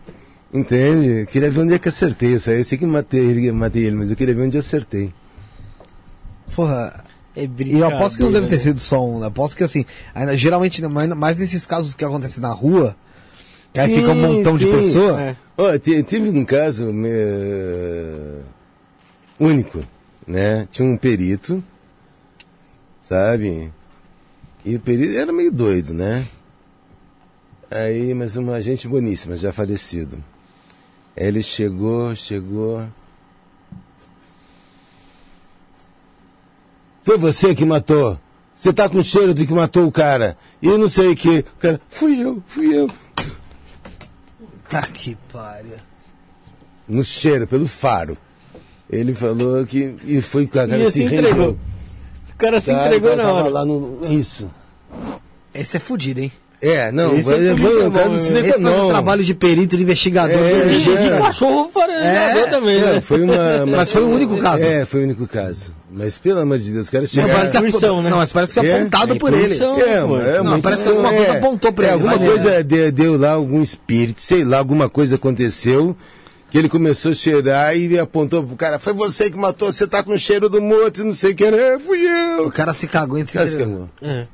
Entende? 0.53 1.27
Queria 1.27 1.51
ver 1.51 1.59
onde 1.61 1.73
é 1.75 1.79
que 1.79 1.89
acertei. 1.89 2.33
Eu, 2.35 2.39
sei- 2.39 2.59
eu 2.59 2.63
sei 2.63 2.77
que 2.77 2.85
matei 2.85 3.19
ele, 3.23 3.51
matei 3.51 3.83
ele, 3.85 3.95
mas 3.95 4.09
eu 4.09 4.15
queria 4.15 4.33
ver 4.33 4.41
onde 4.43 4.57
eu 4.57 4.61
acertei. 4.61 5.13
Porra. 6.55 7.03
É 7.35 7.43
E 7.43 7.77
eu 7.77 7.87
aposto 7.87 8.17
que 8.17 8.23
não 8.23 8.31
deve 8.31 8.47
ter 8.47 8.55
brincadeira, 8.57 8.63
sido 8.63 8.79
só 8.79 9.05
um. 9.07 9.19
Eu 9.19 9.25
aposto 9.25 9.55
que 9.55 9.63
assim, 9.63 9.85
ainda, 10.15 10.35
geralmente, 10.35 10.81
mais, 10.87 11.07
mais 11.09 11.37
nesses 11.37 11.65
casos 11.65 11.93
que 11.93 12.03
acontecem 12.03 12.41
na 12.41 12.51
rua, 12.51 12.95
que 13.71 13.79
aí 13.79 13.87
Sim, 13.89 13.95
fica 13.95 14.11
um 14.11 14.15
montão 14.15 14.57
de 14.57 14.65
sim. 14.65 14.71
pessoa. 14.71 15.13
né? 15.17 15.37
Ó, 15.55 15.77
te- 15.77 16.01
teve 16.03 16.29
um 16.29 16.43
caso 16.43 16.91
eh, 17.05 18.39
único, 19.39 19.83
né? 20.27 20.67
Tinha 20.71 20.87
um 20.87 20.97
perito, 20.97 21.63
sabe? 23.01 23.71
E 24.65 24.75
o 24.75 24.79
perito 24.79 25.15
era 25.15 25.31
meio 25.31 25.51
doido, 25.51 25.93
né? 25.93 26.25
Aí, 27.71 28.13
mas 28.13 28.35
uma 28.35 28.61
gente 28.61 28.87
boníssima, 28.87 29.35
já 29.35 29.53
falecido. 29.53 30.23
Ele 31.15 31.41
chegou, 31.43 32.15
chegou. 32.15 32.87
Foi 37.03 37.17
você 37.17 37.53
que 37.55 37.65
matou. 37.65 38.19
Você 38.53 38.73
tá 38.73 38.89
com 38.89 39.01
cheiro 39.01 39.33
de 39.33 39.45
que 39.45 39.53
matou 39.53 39.85
o 39.85 39.91
cara. 39.91 40.37
E 40.61 40.67
eu 40.67 40.77
não 40.77 40.87
sei 40.89 41.09
o 41.11 41.15
que. 41.15 41.39
O 41.39 41.59
cara, 41.59 41.79
fui 41.89 42.19
eu, 42.19 42.43
fui 42.47 42.75
eu. 42.75 42.89
Tá 44.69 44.81
que 44.83 45.17
pariu. 45.31 45.77
no 46.87 47.03
cheiro, 47.03 47.47
pelo 47.47 47.67
faro. 47.67 48.17
Ele 48.89 49.13
falou 49.13 49.65
que. 49.65 49.95
E 50.03 50.21
foi 50.21 50.45
com 50.45 50.59
a 50.59 50.67
cara 50.67 50.77
E 50.77 50.85
se 50.91 50.99
se 50.99 51.03
entregou. 51.03 51.29
rendeu. 51.31 51.59
O 52.33 52.37
cara 52.37 52.61
se 52.61 52.71
Cara, 52.71 52.87
entregou 52.87 53.09
cara 53.11 53.23
na 53.23 53.33
hora. 53.33 53.49
Lá 53.49 53.65
no, 53.65 53.99
isso. 54.09 54.49
Esse 55.53 55.77
é 55.77 55.79
fudido, 55.79 56.19
hein? 56.19 56.31
É, 56.61 56.91
não, 56.91 57.17
Esse 57.17 57.31
é 57.31 57.37
foi, 57.37 57.47
polícia 57.55 57.57
foi 57.79 57.87
o 57.87 57.91
caso 57.91 58.09
do 58.09 58.11
né? 58.15 58.19
Cineco, 58.19 58.47
Esse 58.49 58.61
faz 58.61 58.75
não. 58.77 58.89
trabalho 58.89 59.23
de 59.23 59.33
perito, 59.33 59.77
de 59.77 59.83
investigador. 59.83 60.37
É, 60.37 60.65
de- 60.65 60.73
E 60.73 60.93
esse 60.93 61.07
é. 61.07 61.17
cachorro 61.17 61.71
farejador 61.73 62.49
também, 62.49 62.77
É, 62.81 62.93
né? 62.93 63.01
foi 63.01 63.21
uma, 63.21 63.65
Mas 63.77 63.91
foi 63.93 64.03
o 64.03 64.09
único 64.09 64.37
caso. 64.37 64.65
É, 64.65 64.85
foi 64.85 64.99
o 64.99 65.03
único 65.05 65.25
caso. 65.25 65.73
Mas 65.89 66.17
pelo 66.17 66.39
amor 66.41 66.57
de 66.59 66.69
Deus, 66.71 66.83
os 66.85 66.89
caras 66.89 67.07
Mas 67.07 67.11
chegaram. 67.13 67.33
parece 67.33 67.51
que 67.51 67.57
Intuição, 67.69 68.03
né? 68.03 68.09
Não, 68.09 68.17
mas 68.17 68.31
parece 68.33 68.53
que 68.53 68.59
é 68.59 68.65
É, 68.65 68.75
apontado 68.81 69.13
é 69.15 69.17
por 69.17 69.33
ele. 69.33 69.55
É, 69.55 70.01
pô. 70.01 70.19
é, 70.19 70.43
Não, 70.43 70.59
parece 70.61 70.83
que 70.83 70.89
alguma 70.89 71.13
coisa 71.13 71.33
apontou 71.33 71.71
pra 71.71 71.85
é, 71.85 71.87
ele, 71.87 71.93
Alguma 71.93 72.17
vai 72.17 72.27
coisa 72.27 72.63
deu, 72.63 72.91
deu 72.91 73.17
lá, 73.17 73.31
algum 73.31 73.61
espírito, 73.61 74.19
sei 74.21 74.43
lá, 74.43 74.57
alguma 74.57 74.89
coisa 74.89 75.15
aconteceu, 75.15 75.95
que 76.51 76.57
ele 76.57 76.67
começou 76.67 77.11
a 77.11 77.15
cheirar 77.15 77.75
e 77.77 77.97
apontou 77.97 78.43
pro 78.43 78.55
cara, 78.57 78.77
foi 78.79 78.93
você 78.93 79.31
que 79.31 79.37
matou, 79.37 79.71
você 79.71 79.87
tá 79.87 80.03
com 80.03 80.17
cheiro 80.17 80.49
do 80.49 80.61
morto, 80.61 81.01
e 81.01 81.03
não 81.05 81.13
sei 81.13 81.31
o 81.31 81.35
que 81.35 81.43
era, 81.45 81.55
é, 81.55 81.79
fui 81.79 81.99
eu. 82.05 82.47
O 82.47 82.51
cara 82.51 82.73
se 82.73 82.85
cagou 82.85 83.17
em 83.17 83.23
O 83.23 83.27
cara 83.27 83.45
se 83.47 83.53
cima. 83.53 83.63
cagou. 83.65 83.89
É. 84.01 84.27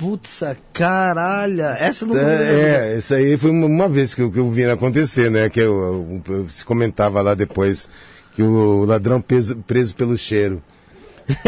Putz, 0.00 0.42
caralho. 0.72 1.60
Essa 1.62 2.06
não 2.06 2.16
É, 2.16 2.94
é, 2.94 2.98
isso 2.98 3.12
aí 3.12 3.36
foi 3.36 3.50
uma, 3.50 3.66
uma 3.66 3.86
vez 3.88 4.14
que 4.14 4.22
eu, 4.22 4.30
que 4.32 4.38
eu 4.38 4.50
vi 4.50 4.64
acontecer, 4.64 5.30
né? 5.30 5.50
Que 5.50 5.60
eu, 5.60 6.22
eu- 6.26 6.48
se 6.48 6.64
comentava 6.64 7.20
lá 7.20 7.34
depois 7.34 7.86
que 8.34 8.42
o 8.42 8.86
ladrão 8.86 9.20
preso, 9.20 9.56
preso 9.56 9.94
pelo 9.94 10.16
cheiro. 10.16 10.62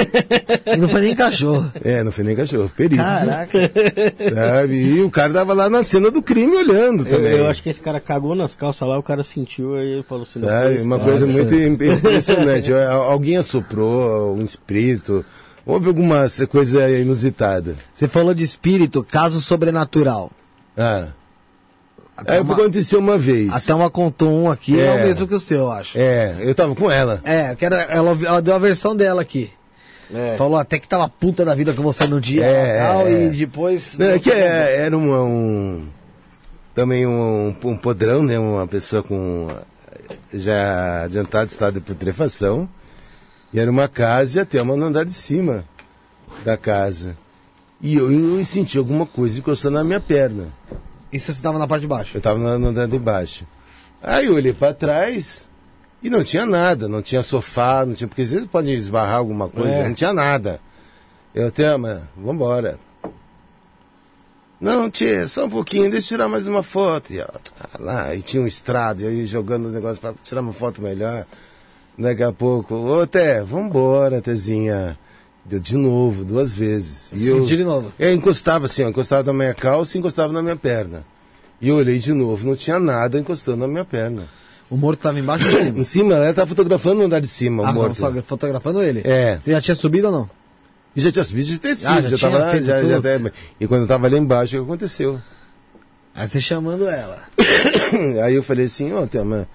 E 0.66 0.76
não 0.76 0.88
foi 0.88 1.00
nem 1.00 1.14
cachorro. 1.14 1.72
É, 1.82 2.04
não 2.04 2.12
foi 2.12 2.24
nem 2.24 2.36
cachorro, 2.36 2.70
perito. 2.76 3.02
Caraca. 3.02 3.58
Sabe? 4.34 4.74
E 4.76 5.00
o 5.00 5.10
cara 5.10 5.32
tava 5.32 5.54
lá 5.54 5.68
na 5.70 5.82
cena 5.82 6.10
do 6.10 6.22
crime 6.22 6.54
olhando 6.56 7.06
Eu, 7.06 7.16
também. 7.16 7.32
eu 7.32 7.46
acho 7.48 7.62
que 7.62 7.68
esse 7.70 7.80
cara 7.80 7.98
cagou 8.00 8.34
nas 8.34 8.54
calças 8.54 8.86
lá, 8.86 8.98
o 8.98 9.02
cara 9.02 9.24
sentiu, 9.24 9.74
aí 9.74 9.94
ele 9.94 10.02
falou 10.02 10.22
assim... 10.24 10.40
Sabe? 10.40 10.78
Uma 10.82 10.98
coisa 11.00 11.26
muito 11.26 11.54
impressionante. 11.56 12.72
Al- 12.72 13.10
Alguém 13.10 13.36
assoprou, 13.38 14.36
um 14.36 14.42
espírito. 14.42 15.24
Houve 15.64 15.88
alguma 15.88 16.26
coisa 16.50 16.88
inusitada. 16.90 17.76
Você 17.94 18.08
falou 18.08 18.34
de 18.34 18.42
espírito, 18.42 19.02
caso 19.04 19.40
sobrenatural. 19.40 20.30
Ah. 20.76 21.08
Até 22.16 22.34
Aí 22.34 22.40
uma, 22.40 22.54
aconteceu 22.54 22.98
uma 22.98 23.16
vez. 23.16 23.52
até 23.52 23.74
uma 23.74 23.88
contou 23.88 24.30
um 24.30 24.50
aqui, 24.50 24.78
é. 24.78 24.86
É. 24.86 24.94
o 25.02 25.06
mesmo 25.06 25.26
que 25.26 25.34
o 25.34 25.40
seu, 25.40 25.58
eu 25.60 25.72
acho. 25.72 25.96
É, 25.96 26.36
eu 26.40 26.54
tava 26.54 26.74
com 26.74 26.90
ela. 26.90 27.20
É, 27.24 27.54
que 27.54 27.64
era, 27.64 27.76
ela, 27.82 28.10
ela 28.24 28.42
deu 28.42 28.54
a 28.54 28.58
versão 28.58 28.94
dela 28.94 29.22
aqui. 29.22 29.50
É. 30.12 30.36
Falou 30.36 30.58
até 30.58 30.78
que 30.78 30.86
tava 30.86 31.08
puta 31.08 31.42
da 31.44 31.54
vida 31.54 31.72
com 31.72 31.82
você 31.82 32.06
no 32.06 32.20
dia 32.20 32.44
É, 32.44 32.76
e 32.76 32.78
tal, 32.78 33.06
é, 33.08 33.12
é. 33.12 33.24
e 33.26 33.30
depois. 33.30 33.96
Não, 33.96 34.06
é 34.10 34.18
que 34.18 34.30
é- 34.30 34.76
era 34.84 34.96
uma- 34.96 35.22
um. 35.22 35.86
Também 36.74 37.06
um, 37.06 37.54
um 37.64 37.76
podrão, 37.76 38.22
né? 38.22 38.38
Uma 38.38 38.66
pessoa 38.66 39.02
com 39.02 39.48
já 40.34 41.04
adiantado 41.04 41.50
estado 41.50 41.74
de 41.74 41.80
putrefação. 41.80 42.68
E 43.52 43.60
era 43.60 43.70
uma 43.70 43.88
casa 43.88 44.38
e 44.38 44.40
até 44.40 44.60
uma 44.62 44.76
no 44.76 44.84
andar 44.86 45.04
de 45.04 45.12
cima 45.12 45.64
da 46.44 46.56
casa. 46.56 47.16
E 47.80 47.96
eu, 47.96 48.10
eu 48.10 48.44
senti 48.46 48.78
alguma 48.78 49.04
coisa 49.04 49.38
encostando 49.38 49.74
na 49.76 49.84
minha 49.84 50.00
perna. 50.00 50.48
Isso 51.12 51.32
você 51.32 51.42
tava 51.42 51.58
na 51.58 51.68
parte 51.68 51.82
de 51.82 51.88
baixo. 51.88 52.16
Eu 52.16 52.18
estava 52.18 52.38
no, 52.38 52.68
andar 52.68 52.86
de 52.86 52.98
baixo. 52.98 53.46
Aí 54.02 54.26
eu 54.26 54.34
olhei 54.34 54.52
para 54.52 54.72
trás 54.72 55.48
e 56.02 56.08
não 56.08 56.24
tinha 56.24 56.46
nada, 56.46 56.88
não 56.88 57.02
tinha 57.02 57.22
sofá, 57.22 57.84
não 57.84 57.94
tinha. 57.94 58.08
Porque 58.08 58.22
às 58.22 58.30
vezes 58.30 58.46
pode 58.46 58.70
esbarrar 58.72 59.16
alguma 59.16 59.48
coisa, 59.48 59.76
É. 59.76 59.88
não 59.88 59.94
tinha 59.94 60.12
nada. 60.12 60.60
Eu 61.34 61.48
até, 61.48 61.76
mas 61.76 62.00
vambora. 62.16 62.78
Não, 64.60 64.88
tia, 64.88 65.26
só 65.26 65.46
um 65.46 65.50
pouquinho, 65.50 65.90
deixa 65.90 66.06
eu 66.06 66.08
tirar 66.18 66.28
mais 66.28 66.46
uma 66.46 66.62
foto. 66.62 67.12
E 67.12 67.18
tá 67.18 67.68
lá, 67.80 68.14
e 68.14 68.22
tinha 68.22 68.40
um 68.42 68.46
estrado, 68.46 69.02
e 69.02 69.06
aí 69.06 69.26
jogando 69.26 69.66
os 69.66 69.74
negócios 69.74 69.98
para 69.98 70.14
tirar 70.22 70.40
uma 70.40 70.52
foto 70.52 70.80
melhor. 70.80 71.26
Daqui 71.98 72.22
a 72.22 72.32
pouco, 72.32 72.74
ô 72.74 73.06
Té, 73.06 73.42
vambora, 73.42 74.20
Tezinha. 74.22 74.98
Deu 75.44 75.58
de 75.58 75.76
novo, 75.76 76.24
duas 76.24 76.54
vezes. 76.54 77.10
E 77.12 77.26
eu, 77.26 77.42
de 77.44 77.64
novo. 77.64 77.92
eu 77.98 78.12
encostava 78.14 78.66
assim, 78.66 78.84
ó, 78.84 78.88
encostava 78.88 79.24
na 79.24 79.32
minha 79.32 79.52
calça 79.54 79.96
e 79.96 80.00
encostava 80.00 80.32
na 80.32 80.40
minha 80.40 80.54
perna. 80.56 81.04
E 81.60 81.68
eu 81.68 81.76
olhei 81.76 81.98
de 81.98 82.12
novo, 82.12 82.46
não 82.46 82.54
tinha 82.56 82.78
nada 82.78 83.18
encostando 83.18 83.58
na 83.58 83.68
minha 83.68 83.84
perna. 83.84 84.24
O 84.70 84.76
morto 84.76 85.00
tava 85.00 85.18
embaixo 85.18 85.44
ou 85.46 85.52
em 85.60 85.64
cima? 85.64 85.78
Em 85.80 85.84
cima, 85.84 86.14
ela 86.14 86.32
tava 86.32 86.46
fotografando 86.48 86.96
no 87.00 87.04
andar 87.06 87.20
de 87.20 87.26
cima, 87.28 87.62
o 87.62 87.66
Ah, 87.66 87.72
não, 87.72 87.82
morto. 87.82 87.96
só 87.96 88.12
fotografando 88.22 88.82
ele? 88.82 89.02
É. 89.04 89.36
Você 89.40 89.50
já 89.50 89.60
tinha 89.60 89.74
subido 89.74 90.06
ou 90.06 90.12
não? 90.12 90.30
E 90.94 91.00
já 91.00 91.10
tinha 91.10 91.24
subido 91.24 91.46
de 91.48 91.58
tecido, 91.58 91.88
Ah, 91.90 92.00
já 92.02 92.08
já, 92.08 92.16
tinha 92.16 92.30
tava 92.30 92.62
já, 92.62 92.82
já 92.84 92.98
até- 92.98 93.32
E 93.60 93.66
quando 93.66 93.82
eu 93.82 93.88
tava 93.88 94.08
lá 94.08 94.16
embaixo, 94.16 94.56
o 94.56 94.60
que 94.60 94.64
aconteceu? 94.64 95.20
Aí 96.14 96.28
você 96.28 96.40
chamando 96.40 96.88
ela. 96.88 97.22
Aí 98.24 98.34
eu 98.34 98.42
falei 98.42 98.66
assim, 98.66 98.92
ó, 98.92 99.06
Thelma, 99.06 99.48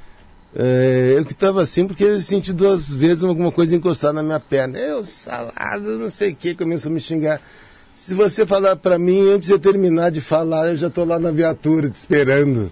é, 0.60 1.14
eu 1.18 1.24
que 1.24 1.34
tava 1.36 1.62
assim 1.62 1.86
porque 1.86 2.04
eu 2.04 2.20
senti 2.20 2.52
duas 2.52 2.90
vezes 2.90 3.24
alguma 3.24 3.52
coisa 3.52 3.76
encostar 3.76 4.12
na 4.12 4.24
minha 4.24 4.40
perna. 4.40 4.78
Eu, 4.80 5.04
salado, 5.06 6.00
não 6.00 6.10
sei 6.10 6.32
o 6.32 6.36
que, 6.36 6.56
começou 6.56 6.90
a 6.90 6.94
me 6.94 7.00
xingar. 7.00 7.40
Se 7.94 8.14
você 8.16 8.46
falar 8.46 8.76
pra 8.78 8.98
mim 8.98 9.30
antes 9.30 9.48
de 9.48 9.54
eu 9.54 9.60
terminar 9.60 10.10
de 10.12 10.22
falar, 10.22 10.70
eu 10.70 10.76
já 10.76 10.90
tô 10.90 11.04
lá 11.06 11.20
na 11.20 11.30
viatura 11.32 11.90
te 11.90 11.96
esperando. 11.96 12.72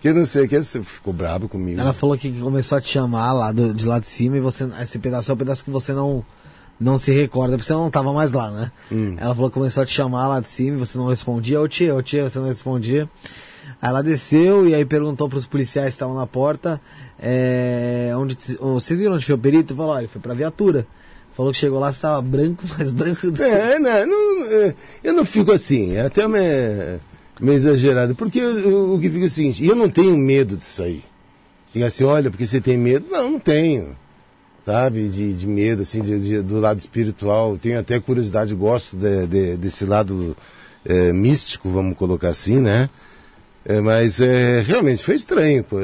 Que 0.00 0.12
não 0.12 0.24
sei, 0.24 0.46
que 0.46 0.56
você 0.62 0.80
ficou 0.82 1.12
bravo 1.12 1.48
comigo. 1.48 1.80
Ela 1.80 1.92
falou 1.92 2.16
que 2.16 2.30
começou 2.40 2.78
a 2.78 2.80
te 2.80 2.88
chamar 2.88 3.32
lá 3.32 3.50
do- 3.52 3.74
de 3.74 3.84
lá 3.84 3.98
de 3.98 4.06
cima 4.06 4.36
e 4.36 4.40
você. 4.40 4.68
Esse 4.80 4.98
pedaço 4.98 5.30
é 5.30 5.34
o 5.34 5.36
pedaço 5.36 5.64
que 5.64 5.70
você 5.70 5.92
não. 5.92 6.24
Não 6.78 6.98
se 6.98 7.10
recorda, 7.10 7.56
porque 7.56 7.66
você 7.66 7.72
não 7.72 7.90
tava 7.90 8.12
mais 8.12 8.32
lá, 8.32 8.50
né? 8.50 8.70
Hum. 8.92 9.16
Ela 9.18 9.34
falou 9.34 9.48
que 9.50 9.54
começou 9.54 9.82
a 9.82 9.86
te 9.86 9.92
chamar 9.94 10.28
lá 10.28 10.40
de 10.40 10.48
cima 10.50 10.76
e 10.76 10.78
você 10.78 10.98
não 10.98 11.06
respondia. 11.06 11.58
Ô 11.58 11.66
tia, 11.66 11.94
ô 11.94 12.02
tia, 12.02 12.28
você 12.28 12.38
não 12.38 12.48
respondia. 12.48 13.08
Aí 13.80 13.90
ela 13.90 14.02
desceu 14.02 14.66
e 14.68 14.74
aí 14.74 14.84
perguntou 14.84 15.28
pros 15.28 15.46
policiais 15.46 15.88
que 15.88 15.94
estavam 15.94 16.14
na 16.14 16.26
porta. 16.26 16.80
É, 17.18 18.12
onde, 18.16 18.36
ô, 18.60 18.74
vocês 18.74 18.98
viram 18.98 19.14
onde 19.14 19.24
foi 19.26 19.34
o 19.34 19.38
perito? 19.38 19.74
Falou, 19.76 19.92
olha, 19.92 20.00
ele 20.02 20.08
foi 20.08 20.20
pra 20.20 20.34
viatura. 20.34 20.86
Falou 21.34 21.52
que 21.52 21.58
chegou 21.58 21.78
lá, 21.78 21.92
você 21.92 22.00
tava 22.00 22.22
branco, 22.22 22.64
mais 22.78 22.90
branco 22.90 23.30
do 23.30 23.42
É, 23.42 23.78
não, 23.78 24.06
não, 24.06 24.44
é, 24.46 24.74
eu 25.04 25.12
não 25.12 25.24
fico 25.24 25.52
assim, 25.52 25.94
é 25.94 26.00
até 26.06 26.26
meio, 26.26 26.98
meio 27.38 27.56
exagerado, 27.56 28.14
porque 28.14 28.42
o 28.42 28.98
que 28.98 29.10
fica 29.10 29.24
é 29.24 29.26
o 29.26 29.30
seguinte, 29.30 29.64
eu 29.66 29.74
não 29.76 29.90
tenho 29.90 30.16
medo 30.16 30.56
disso 30.56 30.82
aí. 30.82 31.04
Chega 31.70 31.86
assim, 31.88 32.04
olha, 32.04 32.30
porque 32.30 32.46
você 32.46 32.58
tem 32.60 32.78
medo? 32.78 33.06
Não, 33.10 33.32
não 33.32 33.38
tenho. 33.38 33.94
Sabe, 34.64 35.08
de, 35.08 35.34
de 35.34 35.46
medo, 35.46 35.82
assim, 35.82 36.00
de- 36.00 36.18
de- 36.18 36.42
do 36.42 36.58
lado 36.58 36.78
espiritual. 36.80 37.56
Tenho 37.58 37.78
até 37.78 38.00
curiosidade, 38.00 38.52
gosto 38.54 38.96
de- 38.96 39.56
desse 39.56 39.84
lado 39.84 40.34
é, 40.84 41.12
místico, 41.12 41.68
vamos 41.68 41.96
colocar 41.98 42.30
assim, 42.30 42.58
né? 42.60 42.88
É, 43.68 43.80
mas 43.80 44.20
é, 44.20 44.60
realmente 44.60 45.02
foi 45.02 45.16
estranho, 45.16 45.64
pô. 45.64 45.76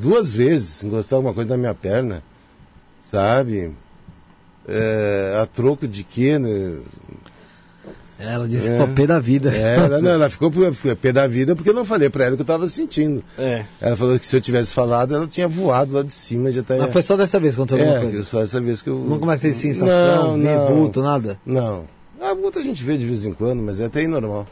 Duas 0.00 0.32
vezes 0.32 0.82
encostar 0.82 1.18
alguma 1.18 1.34
coisa 1.34 1.50
na 1.50 1.58
minha 1.58 1.74
perna, 1.74 2.22
sabe? 2.98 3.72
É, 4.66 5.38
a 5.42 5.44
troco 5.44 5.86
de 5.86 6.02
quê, 6.02 6.38
né? 6.38 6.78
Ela 8.18 8.48
disse 8.48 8.68
que 8.68 8.72
ficou 8.72 8.88
pé 8.88 9.06
da 9.06 9.20
vida. 9.20 9.54
É, 9.54 9.76
ela, 9.76 10.00
não, 10.00 10.10
ela 10.10 10.30
ficou 10.30 10.50
pé 10.98 11.12
da 11.12 11.26
vida 11.26 11.54
porque 11.54 11.68
eu 11.68 11.74
não 11.74 11.84
falei 11.84 12.08
pra 12.08 12.24
ela 12.24 12.32
o 12.32 12.36
que 12.36 12.42
eu 12.42 12.46
tava 12.46 12.66
sentindo. 12.66 13.22
É. 13.38 13.66
Ela 13.82 13.94
falou 13.94 14.18
que 14.18 14.26
se 14.26 14.34
eu 14.34 14.40
tivesse 14.40 14.72
falado, 14.72 15.14
ela 15.14 15.26
tinha 15.26 15.46
voado 15.46 15.94
lá 15.94 16.02
de 16.02 16.14
cima, 16.14 16.50
já 16.50 16.62
tá. 16.62 16.74
Mas 16.78 16.90
foi 16.90 17.02
só 17.02 17.18
dessa 17.18 17.38
vez 17.38 17.54
que 17.54 17.60
aconteceu 17.60 17.84
alguma 17.84 17.98
é, 17.98 18.10
coisa. 18.10 18.24
só 18.24 18.40
essa 18.40 18.58
vez 18.58 18.80
que 18.80 18.88
eu. 18.88 18.96
Nunca 18.96 19.26
mais 19.26 19.42
teve 19.42 19.52
sensação, 19.52 20.38
Não, 20.38 20.38
não. 20.38 20.66
vulto, 20.68 21.02
nada? 21.02 21.38
Não. 21.44 21.84
A 22.18 22.34
multa 22.34 22.60
a 22.60 22.62
gente 22.62 22.82
vê 22.82 22.96
de 22.96 23.04
vez 23.04 23.26
em 23.26 23.34
quando, 23.34 23.62
mas 23.62 23.78
é 23.78 23.84
até 23.84 24.06
normal. 24.08 24.46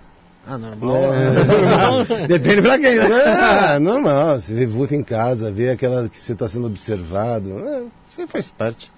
Ah, 0.46 0.58
normal. 0.58 1.00
normal. 1.46 2.04
Depende 2.28 2.62
pra 2.62 2.78
quem, 2.78 2.96
né? 2.96 3.08
Ah, 3.24 3.78
normal. 3.80 4.38
Você 4.40 4.52
vê 4.52 4.66
vulto 4.66 4.94
em 4.94 5.02
casa, 5.02 5.50
vê 5.50 5.70
aquela 5.70 6.08
que 6.08 6.20
você 6.20 6.32
está 6.32 6.46
sendo 6.46 6.66
observado. 6.66 7.58
É, 7.58 7.82
você 8.10 8.26
faz 8.26 8.50
parte. 8.50 8.92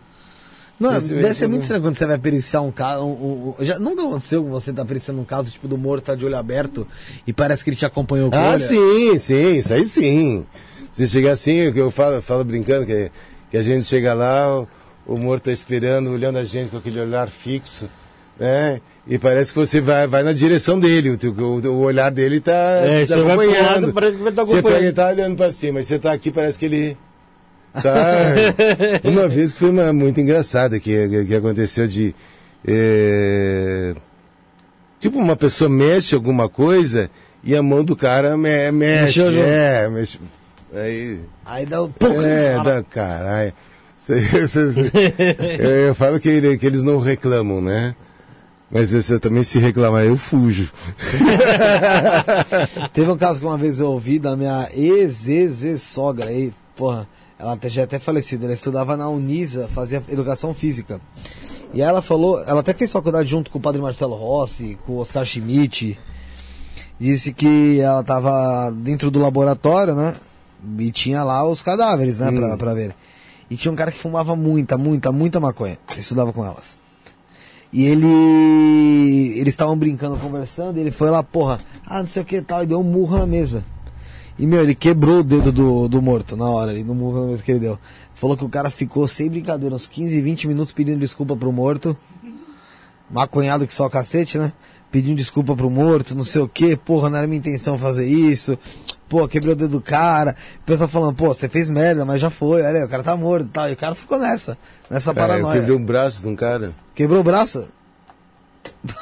Não, 0.79 1.01
sim, 1.01 1.15
deve 1.15 1.33
ser 1.35 1.47
muito 1.49 1.63
estranho 1.63 1.83
quando 1.83 1.97
você 1.97 2.05
vai 2.05 2.19
periciar 2.19 2.61
um 2.61 2.71
caso. 2.71 3.03
Um, 3.05 3.55
um- 3.59 3.65
já, 3.65 3.79
nunca 3.79 4.03
aconteceu 4.03 4.43
com 4.43 4.51
você 4.51 4.73
tá 4.75 4.85
periciando 4.85 5.21
um 5.21 5.25
caso 5.25 5.51
tipo 5.51 5.67
do 5.67 5.79
morto 5.79 6.05
tá 6.05 6.15
de 6.15 6.27
olho 6.27 6.37
aberto 6.37 6.87
e 7.27 7.33
parece 7.33 7.65
que 7.65 7.71
ele 7.71 7.77
te 7.77 7.87
acompanhou 7.87 8.31
com 8.31 8.37
Ah, 8.37 8.59
sim, 8.59 9.17
sim, 9.19 9.57
isso 9.57 9.73
aí 9.73 9.87
sim. 9.87 10.45
Se 10.93 11.07
chegar 11.09 11.33
assim, 11.33 11.67
o 11.69 11.73
que 11.73 11.79
eu 11.79 11.91
falo, 11.91 12.17
eu 12.17 12.23
falo 12.23 12.45
brincando, 12.45 12.85
que, 12.85 13.11
que 13.51 13.57
a 13.57 13.63
gente 13.63 13.87
chega 13.87 14.13
lá, 14.13 14.61
o, 14.61 14.69
o 15.07 15.17
morto 15.17 15.45
tá 15.45 15.53
esperando, 15.53 16.11
olhando 16.11 16.37
a 16.39 16.45
gente 16.45 16.71
com 16.71 16.77
aquele 16.77 17.01
olhar 17.01 17.29
fixo, 17.29 17.89
né? 18.39 18.81
E 19.09 19.19
parece 19.19 19.53
que 19.53 19.59
você 19.59 19.81
vai, 19.81 20.07
vai 20.07 20.23
na 20.25 20.33
direção 20.33 20.81
dele, 20.81 21.11
o, 21.11 21.17
teu- 21.17 21.33
o, 21.33 21.61
o 21.69 21.79
olhar 21.83 22.11
dele 22.11 22.41
tá, 22.41 22.53
É, 22.53 23.07
tá 23.07 23.17
você 23.17 23.23
vai 23.23 23.37
pro 23.37 23.47
lado, 23.51 23.61
acompanhando. 23.63 23.93
parece 23.95 24.17
que 24.17 24.23
vai 24.23 24.33
estar 24.33 24.45
Você 24.45 24.53
acompanhando. 24.59 24.79
pega 24.81 24.89
e 24.89 24.93
tá 24.93 25.09
olhando 25.09 25.37
pra 25.37 25.53
cima, 25.53 25.73
mas 25.75 25.87
você 25.87 25.99
tá 25.99 26.13
aqui, 26.13 26.31
parece 26.31 26.59
que 26.59 26.65
ele. 26.65 26.97
Tá. 27.77 28.33
uma 29.05 29.29
vez 29.29 29.53
que 29.53 29.59
foi 29.59 29.69
uma, 29.71 29.93
muito 29.93 30.19
engraçada 30.19 30.81
que, 30.81 31.25
que, 31.27 31.35
aconteceu 31.35 31.87
de. 31.87 32.15
eh, 32.67 33.95
tipo, 34.99 35.19
uma 35.19 35.37
pessoa 35.37 35.69
mexe 35.69 36.15
alguma 36.15 36.49
coisa 36.49 37.11
e 37.45 37.55
a 37.55 37.63
mão 37.63 37.85
do 37.85 37.95
cara 37.95 38.35
me, 38.37 38.73
mexe. 38.73 39.21
Mexeu. 39.23 39.43
É, 39.45 39.89
mexe. 39.91 40.19
Aí. 40.75 41.21
Aí 41.45 41.67
dá 41.67 41.83
um 41.83 41.91
pouco. 41.91 42.21
É, 42.23 42.63
da 42.65 42.83
caralho. 42.83 43.53
Eu, 45.59 45.69
eu 45.89 45.95
falo 45.95 46.19
que, 46.21 46.57
que 46.59 46.67
eles 46.67 46.83
não 46.83 46.99
reclamam, 46.99 47.61
né? 47.61 47.95
Mas 48.71 48.93
eu 49.11 49.21
também 49.21 49.45
se 49.45 49.59
reclamar, 49.59 50.05
eu 50.05 50.17
fujo. 50.17 50.71
Teve 52.93 53.11
um 53.11 53.17
caso 53.17 53.39
que 53.39 53.47
uma 53.47 53.57
vez 53.57 53.79
eu 53.79 53.89
ouvi 53.89 54.19
da 54.19 54.37
minha 54.37 54.69
ex-ex-sogra 54.75 56.27
aí, 56.31 56.53
porra, 56.75 57.07
ela 57.39 57.53
até, 57.53 57.69
já 57.69 57.83
é 57.83 57.85
até 57.85 57.99
falecida, 57.99 58.45
ela 58.45 58.55
estudava 58.55 58.97
na 58.97 59.09
Unisa, 59.09 59.69
fazia 59.69 60.03
educação 60.09 60.53
física. 60.53 61.01
E 61.73 61.81
ela 61.81 62.03
falou, 62.03 62.43
ela 62.45 62.61
até 62.61 62.73
fez 62.73 62.91
faculdade 62.91 63.29
junto 63.29 63.51
com 63.51 63.59
o 63.59 63.63
padre 63.63 63.81
Marcelo 63.81 64.17
Rossi, 64.17 64.79
com 64.85 64.95
o 64.95 64.99
Oscar 64.99 65.25
Schmidt. 65.25 65.99
Disse 66.99 67.33
que 67.33 67.79
ela 67.81 68.03
tava 68.03 68.73
dentro 68.73 69.11
do 69.11 69.21
laboratório, 69.21 69.95
né? 69.95 70.17
E 70.79 70.91
tinha 70.91 71.23
lá 71.23 71.47
os 71.47 71.63
cadáveres, 71.63 72.19
né, 72.19 72.33
pra, 72.33 72.57
pra 72.57 72.75
ver. 72.75 72.95
E 73.51 73.57
tinha 73.57 73.71
um 73.71 73.77
cara 73.77 73.93
que 73.93 73.99
fumava 73.99 74.35
muita, 74.35 74.77
muita, 74.77 75.13
muita 75.13 75.39
maconha. 75.39 75.79
Estudava 75.97 76.33
com 76.33 76.45
elas. 76.45 76.77
E 77.77 77.85
ele. 77.85 79.39
Eles 79.39 79.53
estavam 79.53 79.77
brincando, 79.77 80.17
conversando, 80.17 80.79
e 80.79 80.81
ele 80.81 80.91
foi 80.91 81.11
lá, 81.11 81.23
porra, 81.23 81.61
ah, 81.85 81.99
não 81.99 82.07
sei 82.07 82.23
o 82.23 82.25
que 82.25 82.41
tal, 82.41 82.63
e 82.63 82.67
deu 82.67 82.81
um 82.81 82.83
murro 82.83 83.19
na 83.19 83.27
mesa. 83.27 83.63
E, 84.39 84.47
meu, 84.47 84.63
ele 84.63 84.75
quebrou 84.75 85.21
o 85.21 85.23
dedo 85.23 85.53
do, 85.53 85.87
do 85.87 86.01
morto 86.01 86.39
na 86.39 86.49
hora, 86.49 86.71
ali, 86.71 86.83
no 86.83 86.95
murro 86.95 87.21
na 87.21 87.27
mesa 87.27 87.43
que 87.43 87.51
ele 87.51 87.61
deu. 87.61 87.79
Falou 88.15 88.35
que 88.35 88.47
o 88.47 88.49
cara 88.49 88.71
ficou, 88.71 89.07
sem 89.07 89.29
brincadeira, 89.29 89.75
uns 89.75 89.87
15, 89.87 90.19
20 90.23 90.49
minutos 90.49 90.73
pedindo 90.73 90.99
desculpa 91.01 91.37
pro 91.37 91.53
morto. 91.53 91.95
Maconhado 93.11 93.67
que 93.67 93.75
só 93.75 93.91
cacete, 93.91 94.39
né? 94.39 94.55
Pedindo 94.91 95.17
desculpa 95.17 95.55
pro 95.55 95.69
morto, 95.69 96.15
não 96.15 96.25
sei 96.25 96.41
o 96.41 96.49
que, 96.49 96.77
porra, 96.77 97.11
não 97.11 97.19
era 97.19 97.27
minha 97.27 97.39
intenção 97.39 97.79
fazer 97.79 98.07
isso. 98.07 98.59
Pô, 99.09 99.27
quebrei 99.29 99.53
o 99.53 99.57
dedo 99.57 99.73
do 99.73 99.81
cara. 99.81 100.35
O 100.63 100.67
pessoal 100.67 100.89
falando, 100.89 101.15
pô, 101.15 101.29
você 101.29 101.49
fez 101.49 101.69
merda, 101.69 102.05
mas 102.05 102.21
já 102.21 102.31
foi, 102.31 102.63
olha 102.63 102.79
aí, 102.81 102.85
o 102.85 102.89
cara 102.89 103.03
tá 103.03 103.17
morto 103.17 103.47
e 103.47 103.51
tal. 103.51 103.69
E 103.69 103.73
o 103.73 103.77
cara 103.77 103.95
ficou 103.95 104.19
nessa, 104.19 104.57
nessa 104.91 105.13
Cara, 105.15 105.35
eu 105.35 105.43
paranoia. 105.43 105.61
quebrei 105.61 105.77
um 105.77 105.85
braço 105.85 106.23
de 106.23 106.29
um 106.29 106.35
cara. 106.37 106.73
Quebrou 106.95 107.21
o 107.21 107.25
braço? 107.25 107.69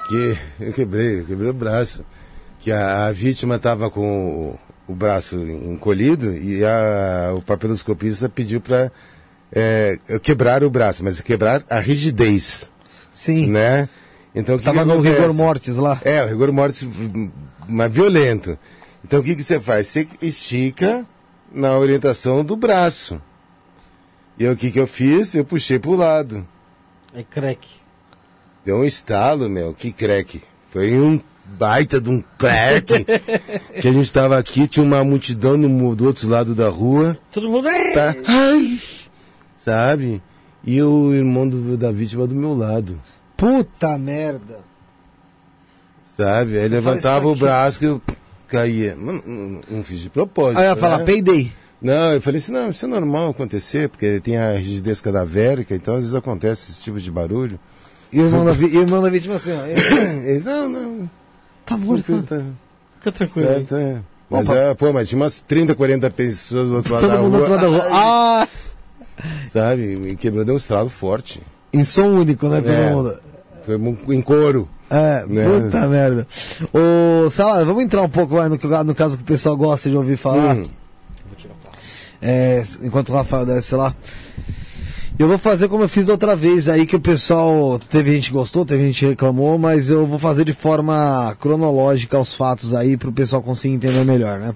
Que 0.08 0.36
eu 0.60 0.72
quebrei, 0.72 1.20
eu 1.20 1.24
quebrei 1.24 1.50
o 1.50 1.54
braço. 1.54 2.04
Que 2.60 2.72
a, 2.72 3.06
a 3.06 3.12
vítima 3.12 3.56
estava 3.56 3.90
com 3.90 4.58
o, 4.88 4.92
o 4.92 4.94
braço 4.94 5.36
encolhido 5.36 6.34
e 6.34 6.64
a, 6.64 7.32
o 7.34 7.42
papiloscopista 7.42 8.28
pediu 8.28 8.60
para 8.60 8.90
quebrar 10.22 10.64
o 10.64 10.70
braço, 10.70 11.04
mas 11.04 11.20
quebrar 11.20 11.62
a 11.70 11.78
rigidez, 11.78 12.70
Sim. 13.12 13.50
né? 13.50 13.88
Então 14.34 14.58
que 14.58 14.64
Tava 14.64 14.80
que 14.80 14.86
no 14.86 15.00
rigor 15.00 15.32
mortis 15.32 15.76
lá. 15.76 16.00
É, 16.04 16.22
o 16.24 16.28
rigor 16.28 16.50
mortis 16.52 16.88
mas 17.68 17.92
violento. 17.92 18.58
Então 19.04 19.20
o 19.20 19.22
que, 19.22 19.36
que 19.36 19.42
você 19.42 19.60
faz? 19.60 19.86
Você 19.86 20.08
estica 20.20 21.06
na 21.52 21.76
orientação 21.78 22.44
do 22.44 22.56
braço. 22.56 23.20
E 24.38 24.46
o 24.48 24.56
que, 24.56 24.70
que 24.70 24.80
eu 24.80 24.86
fiz? 24.86 25.34
Eu 25.34 25.44
puxei 25.44 25.78
pro 25.78 25.94
lado. 25.94 26.46
É 27.14 27.22
crack. 27.22 27.68
Deu 28.64 28.78
um 28.78 28.84
estalo, 28.84 29.48
meu, 29.48 29.72
que 29.72 29.92
creque. 29.92 30.42
Foi 30.70 30.98
um 30.98 31.20
baita 31.44 32.00
de 32.00 32.10
um 32.10 32.22
creque. 32.36 33.04
que 33.80 33.86
a 33.86 33.92
gente 33.92 34.12
tava 34.12 34.36
aqui, 34.38 34.66
tinha 34.66 34.84
uma 34.84 35.04
multidão 35.04 35.56
no, 35.56 35.94
do 35.94 36.06
outro 36.06 36.28
lado 36.28 36.54
da 36.54 36.68
rua, 36.68 37.16
Todo 37.30 37.48
mundo 37.48 37.68
tá? 37.94 38.14
Ai! 38.26 38.80
Sabe? 39.58 40.20
E 40.64 40.82
o 40.82 41.12
irmão 41.14 41.46
do- 41.48 41.76
da 41.76 41.92
vítima 41.92 42.26
do 42.26 42.34
meu 42.34 42.56
lado, 42.56 43.00
Puta 43.44 43.98
merda. 43.98 44.60
sabe? 46.16 46.56
Aí 46.58 46.68
Você 46.68 46.74
levantava 46.74 47.28
o 47.28 47.34
braço 47.36 47.78
que 47.78 47.84
eu 47.86 48.00
caía. 48.48 48.94
Não, 48.94 49.14
não- 49.26 49.60
não 49.70 49.84
fiz 49.84 49.98
de 50.00 50.08
propósito. 50.10 50.58
Aí 50.60 50.64
eu 50.66 50.70
ia 50.70 50.76
falar, 50.76 50.98
né? 50.98 51.04
peidei. 51.04 51.52
Não, 51.82 52.12
eu 52.12 52.22
falei 52.22 52.38
assim, 52.38 52.52
não, 52.52 52.70
isso 52.70 52.84
é 52.86 52.88
normal 52.88 53.30
acontecer, 53.30 53.88
porque 53.90 54.18
tem 54.20 54.36
a 54.38 54.52
rigidez 54.56 55.00
cadavérica, 55.02 55.74
então 55.74 55.94
às 55.96 56.00
vezes 56.00 56.14
acontece 56.14 56.70
esse 56.70 56.80
tipo 56.82 56.98
de 56.98 57.10
barulho. 57.10 57.58
E 58.10 58.20
o 58.20 58.24
irmão 58.26 58.44
da, 58.44 58.52
vi- 58.52 58.74
irmão 58.76 59.02
da 59.02 59.10
vítima 59.10 59.34
assim, 59.34 59.52
ó. 59.52 59.66
ele- 59.66 60.40
não, 60.44 60.68
não, 60.68 61.10
Tá 61.66 61.76
morto. 61.76 62.22
tá, 62.22 62.40
Fica 62.98 63.12
tranquilo. 63.12 63.48
Certo, 63.48 63.76
é. 63.76 64.00
Mas, 64.30 64.48
é, 64.48 64.72
pô, 64.74 64.92
mas 64.92 65.08
tinha 65.08 65.20
umas 65.20 65.40
30, 65.42 65.74
40 65.74 66.08
pessoas 66.10 66.68
do 66.70 66.76
outro 66.76 66.94
lado 66.94 67.02
Todo 67.02 67.12
da 67.12 67.20
mundo 67.22 67.32
do 67.38 67.44
rua, 67.44 67.50
outro 67.50 67.70
lado 67.70 67.78
da 67.78 67.84
rua. 67.84 67.88
Ah! 67.92 68.48
sabe? 69.52 69.96
Me 69.96 70.16
quebrou, 70.16 70.44
deu 70.44 70.54
um 70.54 70.58
estralo 70.58 70.88
forte. 70.88 71.42
Em 71.72 71.82
som 71.84 72.06
único, 72.06 72.48
né, 72.48 72.60
todo 72.60 72.72
É. 72.72 72.90
mundo. 72.90 73.20
Foi 73.64 74.14
em 74.14 74.22
couro. 74.22 74.68
É, 74.90 75.24
Né? 75.26 75.44
puta 75.60 75.88
merda. 75.88 76.26
Ô, 76.72 77.28
Salada, 77.30 77.64
vamos 77.64 77.82
entrar 77.82 78.02
um 78.02 78.08
pouco 78.08 78.34
vai, 78.36 78.48
no, 78.48 78.58
no 78.84 78.94
caso 78.94 79.16
que 79.16 79.22
o 79.22 79.26
pessoal 79.26 79.56
gosta 79.56 79.90
de 79.90 79.96
ouvir 79.96 80.16
falar. 80.16 80.56
Hum. 80.56 80.64
É, 82.20 82.62
enquanto 82.82 83.10
o 83.10 83.12
Rafael 83.12 83.44
desce 83.44 83.74
lá. 83.74 83.94
Eu 85.16 85.28
vou 85.28 85.38
fazer 85.38 85.68
como 85.68 85.84
eu 85.84 85.88
fiz 85.88 86.06
da 86.06 86.12
outra 86.12 86.34
vez 86.34 86.68
aí, 86.68 86.86
que 86.86 86.96
o 86.96 87.00
pessoal. 87.00 87.78
Teve 87.78 88.12
gente 88.12 88.28
que 88.30 88.34
gostou, 88.34 88.64
teve 88.64 88.84
gente 88.84 88.98
que 88.98 89.06
reclamou, 89.06 89.56
mas 89.56 89.88
eu 89.88 90.06
vou 90.06 90.18
fazer 90.18 90.44
de 90.44 90.52
forma 90.52 91.36
cronológica 91.38 92.18
os 92.18 92.34
fatos 92.34 92.74
aí 92.74 92.96
para 92.96 93.10
o 93.10 93.12
pessoal 93.12 93.40
conseguir 93.40 93.74
entender 93.74 94.04
melhor, 94.04 94.40
né? 94.40 94.54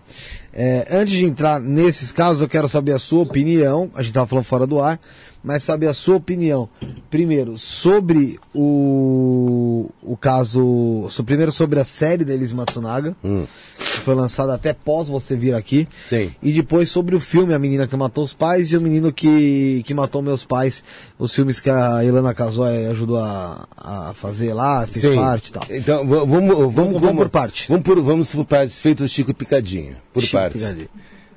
É, 0.60 0.88
antes 0.90 1.14
de 1.14 1.24
entrar 1.24 1.60
nesses 1.60 2.10
casos, 2.10 2.42
eu 2.42 2.48
quero 2.48 2.66
saber 2.66 2.92
a 2.92 2.98
sua 2.98 3.22
opinião. 3.22 3.90
A 3.94 4.02
gente 4.02 4.12
tava 4.12 4.26
falando 4.26 4.44
fora 4.44 4.66
do 4.66 4.80
ar, 4.80 4.98
mas 5.42 5.62
saber 5.62 5.86
a 5.86 5.94
sua 5.94 6.16
opinião. 6.16 6.68
Primeiro, 7.08 7.56
sobre 7.56 8.38
o, 8.52 9.90
o 10.02 10.16
caso. 10.16 11.06
so- 11.10 11.22
Primeiro, 11.24 11.52
sobre 11.52 11.78
a 11.80 11.84
série 11.84 12.24
da 12.24 12.34
Elis 12.34 12.52
Matsunaga, 12.52 13.14
Hum. 13.22 13.46
que 13.76 14.00
foi 14.00 14.14
lançada 14.14 14.54
até 14.54 14.72
pós 14.72 15.08
você 15.08 15.36
vir 15.36 15.54
aqui. 15.54 15.86
Sim. 16.08 16.32
E 16.42 16.52
depois 16.52 16.88
sobre 16.90 17.14
o 17.14 17.20
filme 17.20 17.54
A 17.54 17.58
Menina 17.58 17.86
que 17.86 17.96
Matou 17.96 18.24
os 18.24 18.34
Pais 18.34 18.70
e 18.72 18.76
o 18.76 18.80
Menino 18.80 19.12
que, 19.12 19.82
que 19.86 19.94
Matou 19.94 20.22
Meus 20.22 20.44
Pais. 20.44 20.82
Os 21.18 21.34
filmes 21.34 21.60
que 21.60 21.70
a 21.70 22.04
Ilana 22.04 22.34
Casoy 22.34 22.86
ajudou 22.86 23.18
a, 23.18 23.66
a 23.76 24.14
fazer 24.14 24.52
lá, 24.54 24.86
fez 24.86 25.04
Sim. 25.04 25.16
parte 25.16 25.48
e 25.48 25.52
tal. 25.52 25.62
Então, 25.70 26.06
v- 26.06 26.26
vamos, 26.26 26.74
vamos, 26.74 27.00
vamos 27.00 27.16
por 27.16 27.28
partes. 27.28 27.66
Vamos 27.68 27.82
por, 27.84 28.00
vamos 28.02 28.34
por 28.34 28.44
partes, 28.44 28.78
feito 28.78 29.04
o 29.04 29.08
Chico 29.08 29.32
Picadinho. 29.34 29.96
Por 30.12 30.22
Chico 30.22 30.32
Picadinho. 30.50 30.88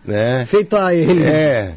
Né? 0.05 0.45
Feito 0.45 0.75
a 0.75 0.93
ele 0.93 1.23
É. 1.23 1.75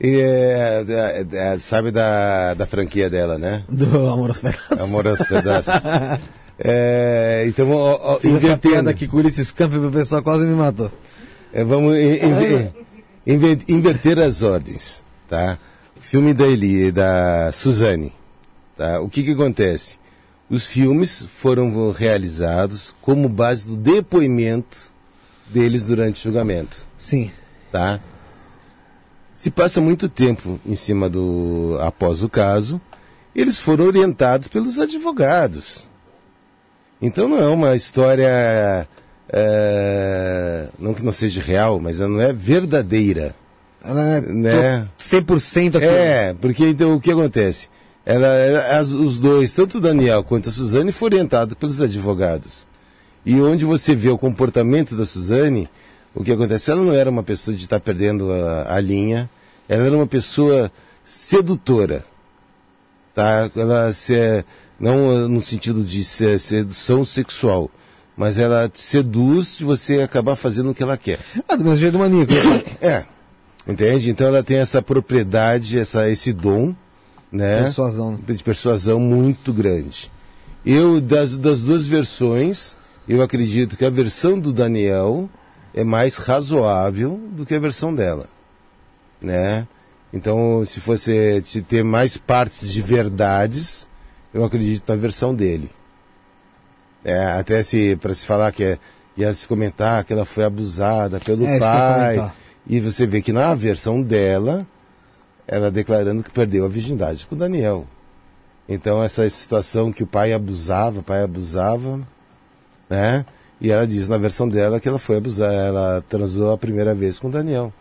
E, 0.00 0.16
é, 0.20 0.84
é, 0.88 1.26
é, 1.54 1.58
sabe 1.58 1.90
da, 1.90 2.52
da 2.54 2.66
franquia 2.66 3.08
dela, 3.08 3.38
né? 3.38 3.62
do 3.68 4.08
Amor 4.08 4.28
aos 4.30 4.40
Pedaços. 4.40 4.80
Amor 4.80 5.06
aos 5.08 5.26
pedaços. 5.26 5.74
É, 6.56 7.44
então, 7.48 7.68
ó, 7.72 8.14
ó, 8.14 8.20
Fiz 8.20 8.44
essa 8.44 8.56
piada 8.56 8.88
aqui 8.88 9.08
com 9.08 9.16
o 9.16 9.20
Ulisses 9.20 9.50
Campos 9.50 9.82
e 9.82 9.86
o 9.86 9.90
pessoal 9.90 10.22
quase 10.22 10.46
me 10.46 10.54
matou. 10.54 10.88
É, 11.52 11.64
vamos 11.64 11.96
in- 11.96 12.12
in- 12.14 12.70
inver- 13.26 13.58
inverter 13.66 14.20
as 14.20 14.40
ordens, 14.40 15.02
tá? 15.28 15.58
O 15.96 16.00
filme 16.00 16.32
da 16.32 16.46
Eli, 16.46 16.92
da 16.92 17.50
Suzane, 17.52 18.12
tá? 18.76 19.00
O 19.00 19.08
que 19.08 19.24
que 19.24 19.32
acontece? 19.32 19.98
Os 20.48 20.64
filmes 20.64 21.26
foram 21.38 21.90
realizados 21.90 22.94
como 23.02 23.28
base 23.28 23.66
do 23.66 23.76
depoimento 23.76 24.93
deles 25.54 25.84
durante 25.84 26.20
o 26.20 26.22
julgamento, 26.24 26.76
Sim. 26.98 27.30
tá? 27.70 28.00
Se 29.32 29.50
passa 29.50 29.80
muito 29.80 30.08
tempo 30.08 30.58
em 30.66 30.74
cima 30.74 31.08
do 31.08 31.78
após 31.80 32.22
o 32.22 32.28
caso, 32.28 32.80
eles 33.34 33.58
foram 33.58 33.84
orientados 33.86 34.48
pelos 34.48 34.78
advogados. 34.78 35.88
Então 37.00 37.28
não 37.28 37.38
é 37.40 37.46
uma 37.48 37.74
história, 37.76 38.88
é, 39.28 40.68
não 40.78 40.94
que 40.94 41.04
não 41.04 41.12
seja 41.12 41.40
real, 41.42 41.78
mas 41.80 42.00
ela 42.00 42.08
não 42.10 42.20
é 42.20 42.32
verdadeira. 42.32 43.34
Ela 43.84 44.02
é 44.16 44.20
Né? 44.22 44.88
100% 44.98 45.76
aquilo. 45.76 45.92
É, 45.92 46.32
porque 46.34 46.66
então 46.66 46.94
o 46.94 47.00
que 47.00 47.10
acontece? 47.12 47.68
Ela, 48.06 48.26
ela- 48.26 48.78
as- 48.78 48.90
os 48.90 49.18
dois, 49.18 49.52
tanto 49.52 49.78
o 49.78 49.80
Daniel 49.80 50.22
quanto 50.24 50.48
a 50.48 50.52
Suzane, 50.52 50.92
foram 50.92 51.16
orientados 51.16 51.54
pelos 51.54 51.80
advogados. 51.80 52.66
E 53.24 53.40
onde 53.40 53.64
você 53.64 53.94
vê 53.94 54.08
o 54.10 54.18
comportamento 54.18 54.96
da 54.96 55.06
Suzane, 55.06 55.68
o 56.14 56.22
que 56.22 56.32
acontece? 56.32 56.70
Ela 56.70 56.82
não 56.82 56.92
era 56.92 57.10
uma 57.10 57.22
pessoa 57.22 57.56
de 57.56 57.62
estar 57.62 57.80
perdendo 57.80 58.30
a, 58.30 58.74
a 58.76 58.80
linha, 58.80 59.28
ela 59.68 59.86
era 59.86 59.96
uma 59.96 60.06
pessoa 60.06 60.70
sedutora. 61.02 62.04
Tá? 63.14 63.50
Ela 63.56 63.92
se, 63.92 64.44
não 64.78 65.28
no 65.28 65.40
sentido 65.40 65.82
de 65.84 66.04
se- 66.04 66.38
sedução 66.38 67.04
sexual, 67.04 67.70
mas 68.16 68.38
ela 68.38 68.68
te 68.68 68.80
seduz 68.80 69.56
de 69.58 69.64
você 69.64 70.00
acabar 70.00 70.36
fazendo 70.36 70.70
o 70.70 70.74
que 70.74 70.82
ela 70.82 70.96
quer. 70.96 71.18
Ah, 71.48 71.56
do 71.56 71.64
mesmo 71.64 71.78
jeito 71.78 71.92
do 71.92 71.98
maníaco. 72.00 72.32
É. 72.80 73.04
Entende? 73.66 74.10
Então 74.10 74.26
ela 74.26 74.42
tem 74.42 74.58
essa 74.58 74.82
propriedade, 74.82 75.78
essa, 75.78 76.10
esse 76.10 76.32
dom, 76.32 76.74
né? 77.32 77.62
Persuasão. 77.62 78.12
né? 78.12 78.18
De 78.34 78.44
persuasão 78.44 79.00
muito 79.00 79.52
grande. 79.52 80.10
Eu, 80.66 81.00
das, 81.00 81.36
das 81.36 81.60
duas 81.62 81.86
versões, 81.86 82.76
eu 83.08 83.22
acredito 83.22 83.76
que 83.76 83.84
a 83.84 83.90
versão 83.90 84.38
do 84.38 84.52
Daniel 84.52 85.28
é 85.74 85.84
mais 85.84 86.16
razoável 86.16 87.20
do 87.32 87.44
que 87.44 87.54
a 87.54 87.60
versão 87.60 87.94
dela. 87.94 88.28
Né? 89.20 89.66
Então, 90.12 90.64
se 90.64 90.80
fosse 90.80 91.42
te 91.42 91.60
ter 91.60 91.82
mais 91.82 92.16
partes 92.16 92.72
de 92.72 92.80
verdades, 92.80 93.88
eu 94.32 94.44
acredito 94.44 94.88
na 94.88 94.96
versão 94.96 95.34
dele. 95.34 95.70
É, 97.04 97.24
até 97.32 97.62
se 97.62 97.96
para 97.96 98.14
se 98.14 98.24
falar 98.24 98.52
que 98.52 98.64
é, 98.64 98.78
ia 99.16 99.32
se 99.34 99.46
comentar 99.46 100.04
que 100.04 100.12
ela 100.12 100.24
foi 100.24 100.44
abusada 100.44 101.20
pelo 101.20 101.46
É, 101.46 101.58
pai. 101.58 102.32
E 102.66 102.80
você 102.80 103.06
vê 103.06 103.20
que 103.20 103.32
na 103.32 103.54
versão 103.54 104.00
dela, 104.00 104.66
ela 105.46 105.70
declarando 105.70 106.22
que 106.22 106.30
perdeu 106.30 106.64
a 106.64 106.68
virgindade 106.68 107.26
com 107.26 107.34
o 107.34 107.38
Daniel. 107.38 107.86
Então 108.68 109.02
essa 109.02 109.28
situação 109.28 109.92
que 109.92 110.02
o 110.02 110.06
pai 110.06 110.32
abusava, 110.32 111.00
o 111.00 111.02
pai 111.02 111.22
abusava, 111.22 112.00
né? 112.88 113.24
E 113.60 113.70
ela 113.70 113.86
diz 113.86 114.08
na 114.08 114.18
versão 114.18 114.48
dela 114.48 114.78
que 114.80 114.88
ela 114.88 114.98
foi 114.98 115.16
abusada, 115.16 115.52
ela 115.54 116.04
transou 116.08 116.52
a 116.52 116.58
primeira 116.58 116.94
vez 116.94 117.18
com 117.18 117.28
o 117.28 117.30
Daniel, 117.30 117.72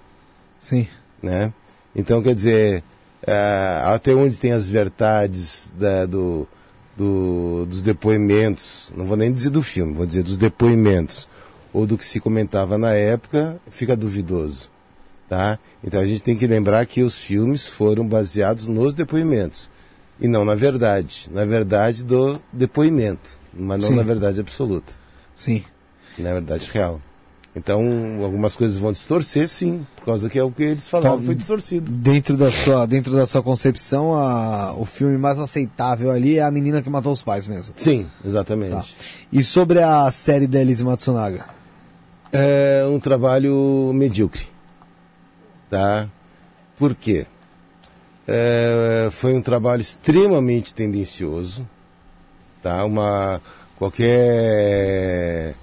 Sim. 0.60 0.88
né? 1.22 1.52
Então 1.96 2.22
quer 2.22 2.34
dizer, 2.36 2.84
eh, 3.26 3.82
até 3.86 4.14
onde 4.14 4.38
tem 4.38 4.52
as 4.54 4.68
verdades 4.68 5.74
da- 5.78 6.06
do, 6.06 6.48
do- 6.96 7.66
dos 7.66 7.82
depoimentos, 7.82 8.92
não 8.96 9.06
vou 9.06 9.18
nem 9.18 9.32
dizer 9.32 9.50
do 9.50 9.62
filme, 9.62 9.94
vou 9.94 10.06
dizer 10.06 10.24
dos 10.24 10.38
depoimentos, 10.38 11.28
ou 11.74 11.86
do 11.86 11.98
que 11.98 12.06
se 12.06 12.20
comentava 12.20 12.78
na 12.78 12.94
época, 12.94 13.58
fica 13.70 13.96
duvidoso. 13.96 14.70
Tá? 15.28 15.58
Então 15.84 16.00
a 16.00 16.06
gente 16.06 16.22
tem 16.22 16.36
que 16.36 16.46
lembrar 16.46 16.86
que 16.86 17.02
os 17.02 17.18
filmes 17.18 17.66
foram 17.66 18.06
baseados 18.08 18.68
nos 18.68 18.94
depoimentos 18.94 19.70
e 20.20 20.28
não 20.28 20.46
na 20.46 20.54
verdade, 20.54 21.28
na 21.32 21.44
verdade 21.44 22.04
do 22.04 22.40
depoimento, 22.52 23.40
mas 23.56 23.80
não 23.82 23.90
Sim. 23.90 23.96
na 23.96 24.04
verdade 24.04 24.40
absoluta, 24.40 24.94
Sim. 25.36 25.64
na 26.18 26.34
verdade 26.34 26.70
real. 26.72 27.00
Então 27.56 27.80
algumas 28.24 28.56
coisas 28.56 28.80
vão 28.80 28.92
distorcer, 28.92 29.48
sim, 29.48 29.86
por 29.96 30.06
causa 30.06 30.28
que 30.28 30.40
é 30.40 30.44
o 30.44 30.50
que 30.50 30.64
eles 30.64 30.88
falavam, 30.88 31.20
Tá. 31.20 31.26
foi 31.26 31.36
distorcido. 31.36 31.92
Dentro 31.92 32.36
da 32.36 32.50
sua, 32.50 32.88
dentro 32.88 33.14
da 33.14 33.28
sua 33.28 33.44
concepção, 33.44 34.16
a, 34.16 34.74
o 34.76 34.86
filme 34.86 35.20
mais 35.20 35.38
aceitável 35.38 36.10
ali 36.10 36.40
é 36.40 36.44
a 36.44 36.50
menina 36.50 36.82
que 36.82 36.90
matou 36.90 37.14
os 37.14 37.22
pais 37.22 37.46
mesmo. 37.48 37.72
Sim, 37.78 38.08
exatamente. 38.26 38.72
Tá. 38.72 38.84
E 39.32 39.44
sobre 39.44 39.84
a 39.84 40.10
série 40.10 40.48
da 40.48 40.60
Elise 40.62 40.84
Matsunaga? 40.84 41.46
É 42.32 42.86
um 42.90 43.00
trabalho 43.00 43.92
medíocre, 43.94 44.48
tá? 45.70 46.10
Por 46.76 46.96
quê? 46.96 47.28
É, 48.28 49.10
foi 49.12 49.32
um 49.36 49.42
trabalho 49.44 49.82
extremamente 49.82 50.74
tendencioso, 50.74 51.68
tá? 52.64 52.84
Uma 52.86 53.42
qualquer 53.78 55.54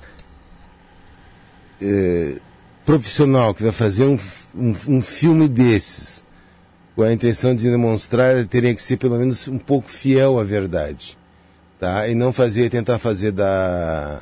é, 1.80 2.38
profissional 2.84 3.54
que 3.54 3.62
vai 3.62 3.72
fazer 3.72 4.04
um, 4.04 4.18
um, 4.54 4.74
um 4.88 5.02
filme 5.02 5.48
desses 5.48 6.22
com 6.94 7.02
a 7.02 7.12
intenção 7.12 7.54
de 7.54 7.70
demonstrar 7.70 8.36
ele 8.36 8.46
teria 8.46 8.74
que 8.74 8.82
ser 8.82 8.98
pelo 8.98 9.16
menos 9.16 9.48
um 9.48 9.58
pouco 9.58 9.90
fiel 9.90 10.38
à 10.38 10.44
verdade, 10.44 11.16
tá? 11.78 12.06
E 12.06 12.14
não 12.14 12.32
fazer 12.32 12.68
tentar 12.68 12.98
fazer 12.98 13.32
da 13.32 14.20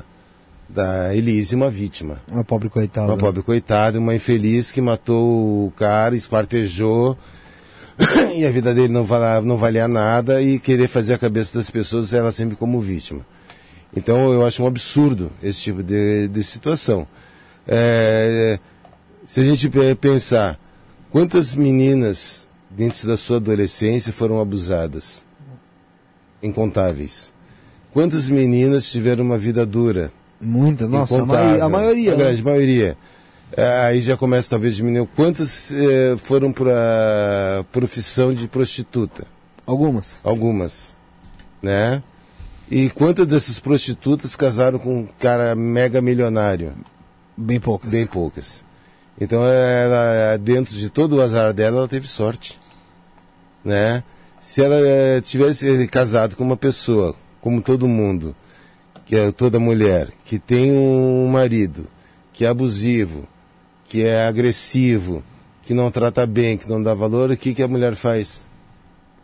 da 0.69 1.15
Elise 1.15 1.57
uma 1.57 1.71
vítima. 1.71 2.21
Uma 2.31 2.45
pobre 2.45 2.69
coitada. 2.69 3.07
Uma 3.07 3.17
pobre 3.17 3.43
coitada, 3.43 3.99
uma 3.99 4.15
infeliz 4.15 4.71
que 4.71 4.83
matou 4.83 5.67
o 5.67 5.73
cara, 5.73 6.15
esquartejou, 6.15 7.17
e 8.35 8.47
a 8.47 8.51
vida 8.51 8.73
dele 8.73 8.93
não 8.93 9.05
valia, 9.05 9.41
não 9.41 9.57
valia 9.57 9.89
nada, 9.89 10.41
e 10.41 10.59
querer 10.59 10.89
fazer 10.89 11.15
a 11.15 11.19
cabeça 11.19 11.59
das 11.59 11.69
pessoas 11.69 12.15
ela 12.15 12.31
sempre 12.31 12.57
como 12.57 12.81
vítima. 12.81 13.27
Então 13.97 14.33
eu 14.33 14.45
acho 14.47 14.63
um 14.63 14.67
absurdo 14.67 15.33
esse 15.43 15.61
tipo 15.61 15.83
de, 15.83 16.29
de 16.29 16.43
situação. 16.45 17.07
É, 17.67 18.59
se 19.27 19.41
a 19.41 19.45
gente 19.45 19.69
pe- 19.69 19.95
pensar, 19.95 20.59
quantas 21.11 21.55
meninas 21.55 22.49
dentro 22.71 23.09
da 23.09 23.17
sua 23.17 23.39
adolescência 23.39 24.13
foram 24.13 24.41
abusadas? 24.41 25.27
Incontáveis. 26.43 27.33
Quantas 27.93 28.29
meninas 28.29 28.91
tiveram 28.91 29.25
uma 29.25 29.39
vida 29.39 29.67
dura? 29.67 30.13
Muita, 30.41 30.87
nossa, 30.87 31.21
a, 31.25 31.65
a 31.65 31.69
maioria. 31.69 32.13
A 32.13 32.17
né? 32.17 32.25
grande 32.25 32.43
maioria. 32.45 32.97
É, 33.59 33.87
Aí 33.87 34.01
já 34.01 34.17
começa 34.17 34.51
talvez 34.51 34.75
a 34.75 34.77
diminuir. 34.77 35.09
Quantas 35.17 35.73
eh, 35.73 36.17
foram 36.17 36.53
para 36.53 37.65
profissão 37.73 38.33
de 38.33 38.47
prostituta? 38.47 39.27
Algumas. 39.67 40.21
Algumas. 40.23 40.97
Né? 41.61 42.01
E 42.71 42.89
quantas 42.89 43.27
dessas 43.27 43.59
prostitutas 43.59 44.37
casaram 44.37 44.79
com 44.79 45.01
um 45.01 45.09
cara 45.19 45.57
mega 45.57 46.01
milionário? 46.01 46.73
Bem 47.37 47.59
poucas. 47.59 47.91
Bem 47.91 48.07
poucas. 48.07 48.65
Então 49.21 49.45
ela, 49.45 50.37
dentro 50.37 50.77
de 50.77 50.89
todo 50.89 51.17
o 51.17 51.21
azar 51.21 51.53
dela, 51.53 51.79
ela 51.79 51.89
teve 51.89 52.07
sorte. 52.07 52.61
Né? 53.65 54.05
Se 54.39 54.63
ela 54.63 54.77
eh, 54.77 55.21
tivesse 55.21 55.89
casado 55.89 56.37
com 56.37 56.45
uma 56.45 56.57
pessoa, 56.57 57.13
como 57.41 57.61
todo 57.61 57.89
mundo, 57.89 58.37
que 59.05 59.17
é 59.17 59.33
toda 59.33 59.59
mulher, 59.59 60.13
que 60.25 60.39
tem 60.39 60.71
um 60.71 61.27
marido 61.27 61.89
que 62.33 62.45
é 62.45 62.49
abusivo, 62.49 63.27
que 63.89 64.05
é 64.05 64.27
agressivo, 64.27 65.23
que 65.63 65.73
não 65.75 65.91
trata 65.91 66.27
bem, 66.27 66.57
que 66.57 66.69
não 66.69 66.83
dá 66.83 66.95
valor, 66.95 67.31
o 67.31 67.37
que, 67.37 67.55
que 67.55 67.63
a 67.63 67.69
mulher 67.69 67.95
faz? 67.95 68.47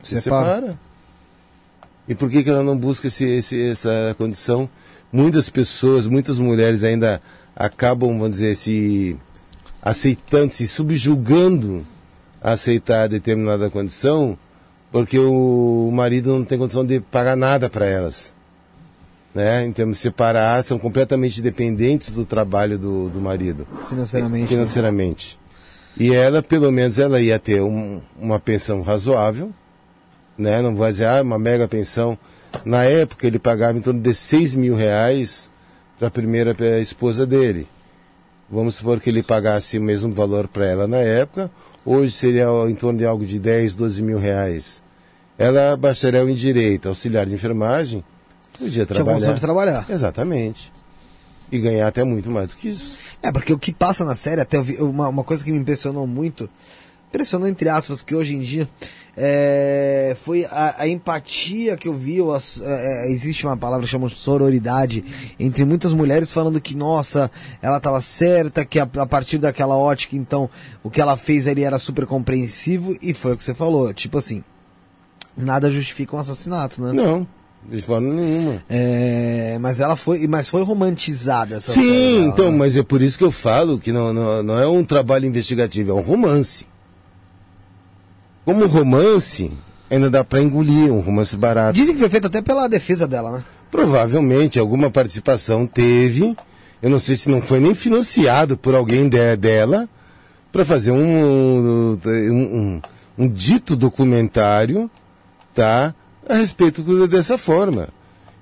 Se 0.03 0.20
Separa. 0.20 0.55
separa. 0.57 0.78
E 2.09 2.15
por 2.15 2.28
que, 2.31 2.43
que 2.43 2.51
ela 2.51 2.62
não 2.62 2.77
busca 2.77 3.07
esse, 3.09 3.24
esse- 3.24 3.70
essa 3.70 4.15
condição? 4.19 4.69
Muitas 5.12 5.49
pessoas, 5.49 6.07
muitas 6.07 6.39
mulheres 6.39 6.82
ainda 6.85 7.23
acabam, 7.57 8.11
vamos 8.19 8.32
dizer, 8.32 8.57
se 8.57 9.16
aceitando, 9.81 10.53
se 10.53 10.66
subjugando 10.66 11.86
a 12.43 12.53
aceitar 12.53 13.09
determinada 13.09 13.70
condição, 13.70 14.36
porque 14.93 15.19
o 15.19 15.91
marido 15.93 16.31
não 16.36 16.45
tem 16.45 16.59
condição 16.59 16.85
de 16.85 17.01
pagar 17.01 17.36
nada 17.36 17.70
para 17.70 17.86
elas. 17.86 18.34
Né? 19.35 19.65
Então, 19.66 19.93
separar, 19.94 20.62
são 20.62 20.78
completamente 20.78 21.43
dependentes 21.43 22.12
do 22.12 22.24
trabalho 22.24 22.78
do, 22.78 23.09
do 23.09 23.20
marido 23.20 23.66
Financeiramente. 23.89 24.47
financeiramente. 24.48 25.39
E 25.97 26.12
ela, 26.12 26.40
pelo 26.43 26.70
menos, 26.70 26.98
ela 26.98 27.20
ia 27.20 27.39
ter 27.39 27.61
um- 27.61 28.01
uma 28.16 28.39
pensão 28.39 28.81
razoável, 28.82 29.51
né? 30.39 30.61
Não 30.62 30.74
vai 30.77 30.93
dizer, 30.93 31.06
ah, 31.06 31.23
uma 31.23 31.39
mega 31.39 31.66
pensão. 31.66 32.16
Na 32.65 32.85
época, 32.85 33.27
ele 33.27 33.39
pagava 33.40 33.77
em 33.77 33.81
torno 33.81 34.01
de 34.01 34.15
6 34.15 34.55
mil 34.55 34.74
reais 34.77 35.51
para 35.98 36.09
a 36.09 36.11
primeira 36.11 36.55
esposa 36.81 37.27
dele. 37.27 37.66
Vamos 38.51 38.77
supor 38.77 39.01
que 39.01 39.11
ele 39.11 39.23
pagasse 39.23 39.78
o 39.78 39.82
mesmo 39.82 40.12
valor 40.12 40.47
para 40.47 40.66
ela 40.66 40.86
na 40.86 40.98
época, 40.98 41.51
hoje 41.85 42.12
seria 42.12 42.47
em 42.69 42.74
torno 42.74 42.98
de 42.98 43.05
algo 43.06 43.24
de 43.27 43.39
10, 43.40 43.74
12 43.74 44.02
mil 44.02 44.19
reais. 44.19 44.82
Ela, 45.39 45.77
bacharel 45.77 46.28
em 46.28 46.35
direito, 46.35 46.89
auxiliar 46.89 47.27
de 47.27 47.35
enfermagem, 47.35 48.05
podia 48.59 48.87
Tinha 48.87 49.05
condição 49.05 49.35
trabalhar. 49.35 49.35
de 49.35 49.41
trabalhar. 49.41 49.87
Exatamente. 49.91 50.73
E 51.53 51.59
ganhar 51.59 51.87
até 51.87 52.03
muito 52.05 52.31
mais 52.31 52.49
do 52.49 52.57
que 52.57 52.69
isso. 52.69 52.97
É, 53.23 53.31
porque 53.31 53.53
o 53.53 53.59
que 53.59 53.73
passa 53.73 54.05
na 54.05 54.15
série, 54.15 54.41
até 54.41 54.57
eu 54.57 54.63
vi, 54.63 54.77
uma, 54.79 55.09
uma 55.09 55.23
coisa 55.25 55.45
que 55.45 55.53
me 55.53 55.59
impressionou 55.59 56.07
muito, 56.07 56.49
impressionou 57.09 57.47
entre 57.47 57.69
aspas, 57.69 58.01
porque 58.01 58.15
hoje 58.15 58.35
em 58.35 58.41
dia, 58.41 58.69
é, 59.17 60.17
foi 60.25 60.45
a, 60.47 60.75
a 60.79 60.89
empatia 60.89 61.77
que 61.77 61.87
eu 61.87 61.95
vi, 61.95 62.21
ou 62.21 62.35
as- 62.35 62.61
é, 62.61 63.07
é, 63.07 63.11
existe 63.13 63.47
uma 63.47 63.57
palavra 63.57 63.85
que 63.87 63.91
chama 63.93 64.09
de 64.09 64.17
sororidade, 64.17 65.05
entre 65.39 65.65
muitas 65.65 65.93
mulheres 65.93 66.33
falando 66.33 66.61
que, 66.61 66.75
nossa, 66.75 67.31
ela 67.63 67.77
estava 67.77 68.01
certa, 68.01 68.65
que 68.65 68.81
a, 68.81 68.89
a 68.97 69.07
partir 69.07 69.39
daquela 69.39 69.77
ótica, 69.77 70.17
então, 70.17 70.51
o 70.83 70.91
que 70.91 71.01
ela 71.01 71.17
fez 71.17 71.47
ali 71.47 71.63
era 71.63 71.79
super 71.79 72.05
compreensivo, 72.07 72.97
e 73.01 73.15
foi 73.15 73.35
o 73.35 73.37
que 73.37 73.45
você 73.45 73.55
falou, 73.55 73.93
tipo 73.95 74.19
assim, 74.19 74.43
nada 75.37 75.71
justifica 75.71 76.17
um 76.17 76.19
assassinato, 76.19 76.83
né? 76.83 76.93
Não, 76.93 77.27
De 77.66 77.81
forma 77.82 78.12
nenhuma. 78.12 78.62
É, 78.69 79.57
mas 79.61 79.81
ela 79.81 79.97
foi, 79.97 80.27
mas 80.27 80.49
foi 80.49 80.62
romantizada 80.62 81.57
essa 81.57 81.73
Sim, 81.73 81.81
dela, 82.20 82.27
então, 82.32 82.51
né? 82.53 82.59
mas 82.59 82.77
é 82.77 82.82
por 82.82 83.01
isso 83.01 83.16
que 83.16 83.24
eu 83.24 83.31
falo 83.31 83.78
que 83.78 83.91
não, 83.91 84.12
não, 84.12 84.43
não 84.43 84.59
é 84.59 84.66
um 84.69 84.85
trabalho 84.85 85.27
investigativo, 85.27 85.91
é 85.91 85.95
um 85.95 86.01
romance. 86.03 86.66
Como 88.45 88.66
romance, 88.66 89.51
ainda 89.91 90.11
dá 90.11 90.23
pra 90.23 90.43
engolir, 90.43 90.93
um 90.93 91.01
romance 91.01 91.36
barato. 91.36 91.73
Dizem 91.73 91.95
que 91.95 92.01
foi 92.01 92.11
feito 92.11 92.27
até 92.27 92.43
pela 92.43 92.69
defesa 92.69 93.07
dela, 93.07 93.32
né? 93.39 93.45
Provavelmente 93.70 94.59
alguma 94.59 94.91
participação 94.91 95.66
teve. 95.66 96.36
Eu 96.82 96.91
não 96.91 96.99
sei 96.99 97.16
se 97.16 97.31
não 97.31 97.41
foi 97.41 97.61
nem 97.61 97.74
financiado 97.74 98.57
por 98.59 98.74
alguém 98.74 99.09
de- 99.09 99.36
dela 99.36 99.89
para 100.53 100.65
fazer 100.66 100.91
um, 100.93 100.99
um, 100.99 101.99
um- 102.31 102.82
um 103.16 103.28
dito 103.28 103.74
documentário, 103.74 104.91
tá? 105.55 105.95
A 106.29 106.35
respeito 106.35 106.83
dessa 107.09 107.37
forma. 107.39 107.89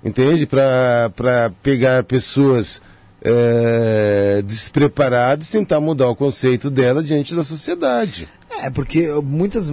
Entende? 0.05 0.47
Para 0.47 1.53
pegar 1.63 2.03
pessoas 2.05 2.83
eh, 3.23 4.43
despreparadas 4.45 5.49
e 5.49 5.53
tentar 5.53 5.81
mudar 5.81 6.09
o 6.09 6.17
conceito 6.17 6.71
dela 6.71 7.03
diante 7.03 7.35
da 7.35 7.45
sociedade. 7.45 8.29
É, 8.61 8.69
porque 8.71 9.09
muitas. 9.25 9.73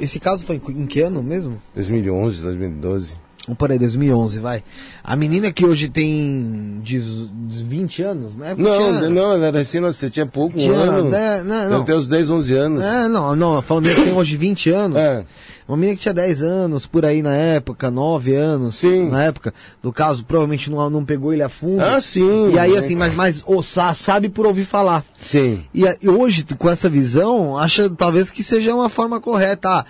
Esse 0.00 0.18
caso 0.20 0.44
foi 0.44 0.60
em 0.68 0.86
que 0.86 1.00
ano 1.00 1.22
mesmo? 1.22 1.60
2011, 1.74 2.42
2012. 2.42 3.16
Vamos 3.44 3.58
por 3.58 3.72
aí, 3.72 3.78
2011, 3.78 4.38
vai. 4.38 4.62
A 5.02 5.16
menina 5.16 5.50
que 5.50 5.66
hoje 5.66 5.88
tem 5.88 6.80
dezo- 6.84 7.28
20 7.48 8.00
anos, 8.02 8.36
né? 8.36 8.54
Não, 8.56 8.76
Tinha- 8.98 9.10
não, 9.10 9.32
ela 9.32 9.46
era 9.46 9.58
recém-nascida, 9.58 10.10
tinha 10.10 10.26
pouco, 10.26 10.56
um 10.56 10.60
Tinha, 10.62 10.72
ano. 10.74 11.10
né, 11.10 11.42
não, 11.42 11.70
não. 11.70 11.84
ter 11.84 11.94
uns 11.94 12.06
10, 12.06 12.30
11 12.30 12.54
anos. 12.54 12.84
É, 12.84 13.08
não, 13.08 13.34
não, 13.34 13.60
falando 13.60 13.82
menina 13.86 14.00
que 14.00 14.10
tem 14.10 14.16
hoje 14.16 14.36
20 14.36 14.70
anos. 14.70 14.96
É. 14.96 15.24
Uma 15.66 15.76
menina 15.76 15.96
que 15.96 16.02
tinha 16.02 16.14
10 16.14 16.42
anos, 16.42 16.86
por 16.86 17.04
aí 17.04 17.22
na 17.22 17.34
época, 17.34 17.90
9 17.90 18.34
anos. 18.34 18.76
Sim. 18.76 19.08
Na 19.08 19.24
época. 19.24 19.54
Do 19.82 19.92
caso, 19.92 20.24
provavelmente 20.24 20.70
não, 20.70 20.90
não 20.90 21.04
pegou 21.04 21.32
ele 21.32 21.42
a 21.42 21.48
fundo. 21.48 21.80
Ah, 21.82 22.00
sim. 22.00 22.52
E 22.52 22.58
aí, 22.58 22.72
né? 22.72 22.78
assim, 22.78 22.96
mas, 22.96 23.14
mas 23.14 23.42
o 23.46 23.62
Sá 23.62 23.94
sabe 23.94 24.28
por 24.28 24.46
ouvir 24.46 24.64
falar. 24.64 25.04
Sim. 25.20 25.64
E, 25.74 25.82
e 26.02 26.08
hoje, 26.08 26.44
com 26.58 26.68
essa 26.68 26.90
visão, 26.90 27.56
acha 27.56 27.88
talvez 27.88 28.30
que 28.30 28.42
seja 28.42 28.74
uma 28.74 28.88
forma 28.88 29.20
correta. 29.20 29.68
Ah, 29.70 29.86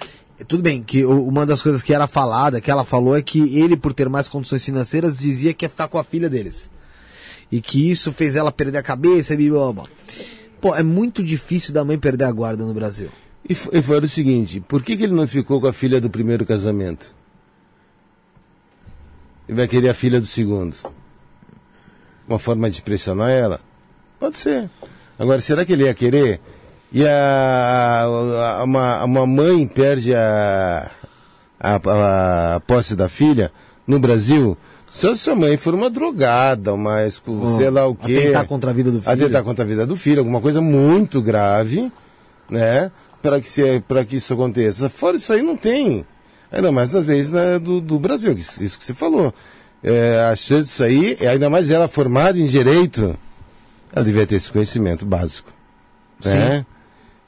tudo 0.46 0.62
bem, 0.62 0.82
que 0.82 1.04
uma 1.04 1.46
das 1.46 1.62
coisas 1.62 1.82
que 1.82 1.94
era 1.94 2.06
falada, 2.06 2.60
que 2.60 2.70
ela 2.70 2.84
falou, 2.84 3.16
é 3.16 3.22
que 3.22 3.58
ele, 3.58 3.76
por 3.76 3.94
ter 3.94 4.08
mais 4.08 4.28
condições 4.28 4.64
financeiras, 4.64 5.18
dizia 5.18 5.54
que 5.54 5.64
ia 5.64 5.68
ficar 5.68 5.88
com 5.88 5.98
a 5.98 6.04
filha 6.04 6.28
deles. 6.28 6.70
E 7.50 7.60
que 7.60 7.90
isso 7.90 8.12
fez 8.12 8.34
ela 8.34 8.50
perder 8.50 8.78
a 8.78 8.82
cabeça 8.82 9.34
e 9.34 9.50
blá, 9.50 9.60
blá, 9.60 9.72
blá. 9.72 9.84
Pô, 10.60 10.74
é 10.74 10.82
muito 10.82 11.22
difícil 11.22 11.74
da 11.74 11.84
mãe 11.84 11.98
perder 11.98 12.24
a 12.24 12.32
guarda 12.32 12.64
no 12.64 12.72
Brasil. 12.72 13.08
E, 13.52 13.78
e 13.78 13.82
foi 13.82 13.98
o 14.00 14.08
seguinte, 14.08 14.60
por 14.60 14.82
que, 14.82 14.96
que 14.96 15.04
ele 15.04 15.14
não 15.14 15.26
ficou 15.28 15.60
com 15.60 15.66
a 15.66 15.72
filha 15.72 16.00
do 16.00 16.08
primeiro 16.10 16.44
casamento? 16.46 17.14
Ele 19.48 19.56
vai 19.56 19.68
querer 19.68 19.88
a 19.90 19.94
filha 19.94 20.20
do 20.20 20.26
segundo. 20.26 20.76
Uma 22.28 22.38
forma 22.38 22.70
de 22.70 22.80
pressionar 22.80 23.30
ela? 23.30 23.60
Pode 24.18 24.38
ser. 24.38 24.70
Agora, 25.18 25.40
será 25.40 25.64
que 25.64 25.72
ele 25.72 25.84
ia 25.84 25.94
querer? 25.94 26.40
E 26.92 27.06
a, 27.06 28.02
a- 28.04 28.64
uma, 28.64 29.04
uma 29.04 29.26
mãe 29.26 29.66
perde 29.66 30.14
a, 30.14 30.90
a, 31.58 31.74
a, 31.74 32.54
a 32.56 32.60
posse 32.60 32.94
da 32.94 33.08
filha 33.08 33.50
no 33.86 33.98
Brasil? 33.98 34.56
Se 34.90 35.06
a 35.06 35.14
sua 35.16 35.34
mãe 35.34 35.56
for 35.56 35.74
uma 35.74 35.88
drogada, 35.90 36.74
uma, 36.74 36.98
sei 37.56 37.70
lá 37.70 37.86
o 37.86 37.94
quê. 37.94 38.18
Atentar 38.18 38.46
contra 38.46 38.70
a 38.70 38.74
vida 38.74 38.90
do 38.90 39.00
filho. 39.00 39.12
Atentar 39.12 39.42
contra 39.42 39.64
a 39.64 39.66
vida 39.68 39.86
do 39.86 39.96
filho, 39.96 40.18
alguma 40.20 40.40
coisa 40.40 40.60
muito 40.60 41.20
grave, 41.22 41.90
né? 42.48 42.90
Para 43.22 43.40
que, 43.40 43.48
se, 43.48 43.80
para 43.86 44.04
que 44.04 44.16
isso 44.16 44.34
aconteça. 44.34 44.88
Fora 44.88 45.16
isso 45.16 45.32
aí 45.32 45.42
não 45.42 45.56
tem. 45.56 46.04
Ainda 46.50 46.70
mais 46.70 46.92
nas 46.92 47.06
leis 47.06 47.32
né, 47.32 47.58
do, 47.58 47.80
do 47.80 47.98
Brasil, 47.98 48.32
isso, 48.32 48.78
que 48.78 48.84
você 48.84 48.92
falou. 48.92 49.32
É, 49.82 50.28
a 50.30 50.36
chance 50.36 50.68
disso 50.68 50.84
aí, 50.84 51.16
é 51.20 51.28
ainda 51.28 51.48
mais 51.48 51.70
ela 51.70 51.88
formada 51.88 52.38
em 52.38 52.46
direito, 52.46 53.18
ela 53.92 54.04
devia 54.04 54.26
ter 54.26 54.36
esse 54.36 54.50
conhecimento 54.50 55.06
básico. 55.06 55.50
Né? 56.22 56.66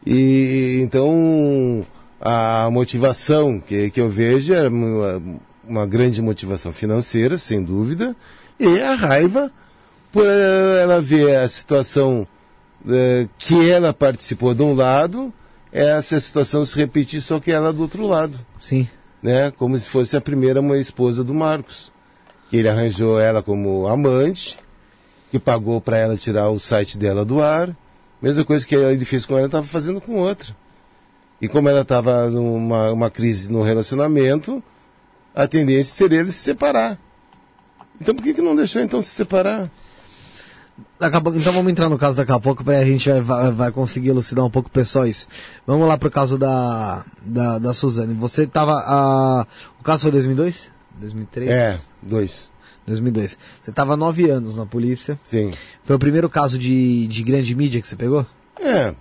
E 0.07 0.79
então 0.83 1.85
a 2.21 2.69
motivação 2.71 3.61
que, 3.61 3.91
que 3.91 4.01
eu 4.01 4.09
vejo 4.09 4.53
é 4.53 4.69
uma, 4.69 5.23
uma 5.66 5.87
grande 5.87 6.21
motivação 6.21 6.73
financeira, 6.73 7.39
sem 7.39 7.62
dúvida, 7.62 8.15
e 8.59 8.81
a 8.81 8.95
raiva 8.95 9.51
por 10.12 10.25
ela 10.27 11.01
ver 11.01 11.37
a 11.37 11.49
situação 11.49 12.27
eh, 12.89 13.27
que 13.37 13.69
ela 13.69 13.93
participou 13.93 14.55
de 14.55 14.62
um 14.62 14.75
lado, 14.75 15.33
essa 15.75 16.21
situação 16.21 16.65
se 16.65 16.79
repetir, 16.79 17.21
só 17.21 17.41
que 17.41 17.51
ela 17.51 17.73
do 17.73 17.83
outro 17.83 18.07
lado, 18.07 18.39
Sim. 18.61 18.89
né? 19.21 19.51
Como 19.51 19.77
se 19.77 19.89
fosse 19.89 20.17
a 20.17 20.21
primeira 20.21 20.63
mãe 20.63 20.79
esposa 20.79 21.25
do 21.25 21.35
Marcos. 21.35 21.93
Que 22.49 22.59
ele 22.59 22.69
arranjou 22.69 23.19
ela 23.19 23.43
como 23.43 23.89
amante, 23.89 24.57
que 25.33 25.39
pagou 25.41 25.81
para 25.81 25.99
ela 25.99 26.17
tirar 26.17 26.49
o 26.51 26.61
site 26.61 26.97
dela 26.97 27.25
do 27.25 27.43
ar. 27.43 27.77
Mesma 28.23 28.45
coisa 28.45 28.65
que 28.65 28.77
ele 28.77 29.05
fez 29.05 29.27
com 29.27 29.37
ela, 29.37 29.47
estava 29.47 29.67
fazendo 29.67 30.01
com 30.01 30.15
outra. 30.15 30.55
E 31.41 31.49
como 31.49 31.69
ela 31.69 31.81
estava 31.81 32.31
numa 32.31 32.93
uma 32.93 33.11
crise 33.11 33.51
no 33.51 33.63
relacionamento, 33.63 34.63
a 35.35 35.49
tendência 35.49 35.93
seria 35.93 36.21
ele 36.21 36.31
se 36.31 36.39
separar. 36.39 36.97
Então 38.01 38.15
por 38.15 38.23
que, 38.23 38.33
que 38.33 38.41
não 38.41 38.55
deixou 38.55 38.81
então 38.81 39.03
se 39.03 39.09
separar? 39.09 39.69
Pouco- 41.23 41.39
então 41.39 41.53
vamos 41.53 41.71
entrar 41.71 41.89
no 41.89 41.99
caso 41.99 42.17
daqui 42.17 42.33
a 42.33 42.41
pouco, 42.41 42.65
para 42.65 42.79
a 42.79 42.85
gente 42.85 43.09
vai, 43.21 43.51
vai, 43.53 43.71
conseguir 43.71 44.09
elucidar 44.09 44.45
um 44.45 44.51
pouco 44.51 44.69
o 44.69 44.73
pessoal 44.73 45.07
isso. 45.07 45.29
Vamos 45.67 45.87
lá 45.87 45.97
pro 45.99 46.11
caso 46.11 46.37
da, 46.39 47.05
da, 47.23 47.59
da 47.59 47.75
Suzane. 47.75 48.15
Você 48.15 48.47
tava. 48.47 48.73
A, 48.87 49.47
o 49.81 49.85
caso 49.85 50.03
foi 50.03 50.11
2002? 50.13 50.69
2003? 50.99 51.51
É, 51.51 51.79
dois. 52.03 52.51
2002. 52.87 53.39
Você 53.63 53.73
tava 53.73 53.97
nove 53.97 54.29
anos 54.31 54.57
na 54.57 54.67
polícia. 54.67 55.19
Sim. 55.25 55.53
Foi 55.85 55.97
o 55.97 55.99
primeiro 55.99 56.29
caso 56.29 56.59
de, 56.59 57.07
de 57.07 57.23
grande 57.23 57.55
mídia 57.55 57.81
que 57.81 57.87
você 57.89 57.97
pegou? 57.97 58.27
É. 58.61 58.95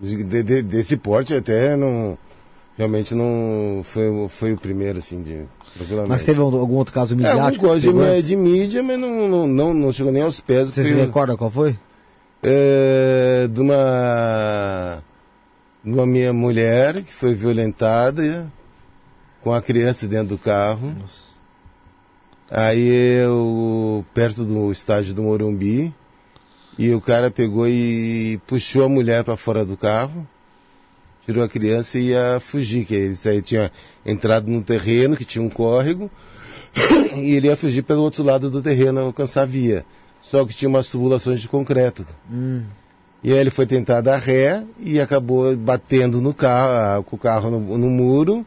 De- 0.00 0.42
de- 0.42 0.62
desse 0.62 0.96
porte 0.96 1.34
até 1.34 1.76
não. 1.76 2.16
Realmente 2.82 3.14
não 3.14 3.82
foi, 3.84 4.26
foi 4.28 4.52
o 4.52 4.56
primeiro, 4.56 4.98
assim, 4.98 5.22
de. 5.22 5.44
Mas 6.08 6.24
teve 6.24 6.40
algum 6.40 6.74
outro 6.74 6.92
caso 6.92 7.14
É, 7.14 7.16
midiático? 7.16 7.64
você 7.64 7.90
coisa 7.92 8.20
de, 8.20 8.26
de 8.26 8.36
mídia, 8.36 8.82
mas 8.82 8.98
não, 8.98 9.28
não, 9.28 9.46
não, 9.46 9.72
não 9.72 9.92
chegou 9.92 10.10
nem 10.10 10.20
aos 10.20 10.40
pés. 10.40 10.70
Você 10.70 10.84
se 10.84 10.92
recorda 10.92 11.36
qual 11.36 11.48
foi? 11.48 11.78
é, 12.42 13.46
de 13.48 13.60
uma. 13.60 15.00
de 15.84 15.92
uma 15.92 16.04
minha 16.04 16.32
mulher 16.32 17.04
que 17.04 17.12
foi 17.12 17.34
violentada 17.34 18.50
com 19.40 19.52
a 19.54 19.62
criança 19.62 20.08
dentro 20.08 20.30
do 20.30 20.38
carro. 20.38 20.92
Aí 22.50 22.84
eu, 23.22 24.04
perto 24.12 24.44
do 24.44 24.72
estádio 24.72 25.14
do 25.14 25.22
Morumbi, 25.22 25.94
e 26.76 26.92
o 26.92 27.00
cara 27.00 27.30
pegou 27.30 27.68
e 27.68 28.40
puxou 28.44 28.84
a 28.86 28.88
mulher 28.88 29.22
para 29.22 29.36
fora 29.36 29.64
do 29.64 29.76
carro, 29.76 30.26
tirou 31.24 31.44
a 31.44 31.48
criança 31.48 31.98
e 31.98 32.08
ia 32.08 32.38
fugir, 32.40 32.84
que 32.84 32.94
ele 32.94 33.18
aí 33.24 33.42
tinha 33.42 33.70
entrado 34.04 34.50
no 34.50 34.62
terreno, 34.62 35.16
que 35.16 35.24
tinha 35.24 35.42
um 35.42 35.48
córrego, 35.48 36.10
e 37.16 37.34
ele 37.34 37.48
ia 37.48 37.56
fugir 37.56 37.82
pelo 37.82 38.02
outro 38.02 38.22
lado 38.22 38.50
do 38.50 38.60
terreno, 38.60 39.00
alcançar 39.00 39.42
a 39.42 39.46
via. 39.46 39.84
Só 40.20 40.44
que 40.44 40.54
tinha 40.54 40.68
umas 40.68 40.88
tubulações 40.88 41.40
de 41.40 41.48
concreto. 41.48 42.06
Hum. 42.30 42.62
E 43.24 43.32
aí 43.32 43.38
ele 43.38 43.50
foi 43.50 43.66
tentar 43.66 44.00
dar 44.00 44.18
ré 44.18 44.64
e 44.78 45.00
acabou 45.00 45.56
batendo 45.56 46.20
no 46.20 46.34
carro, 46.34 47.04
com 47.04 47.16
o 47.16 47.18
carro 47.18 47.50
no, 47.50 47.78
no 47.78 47.88
muro, 47.88 48.44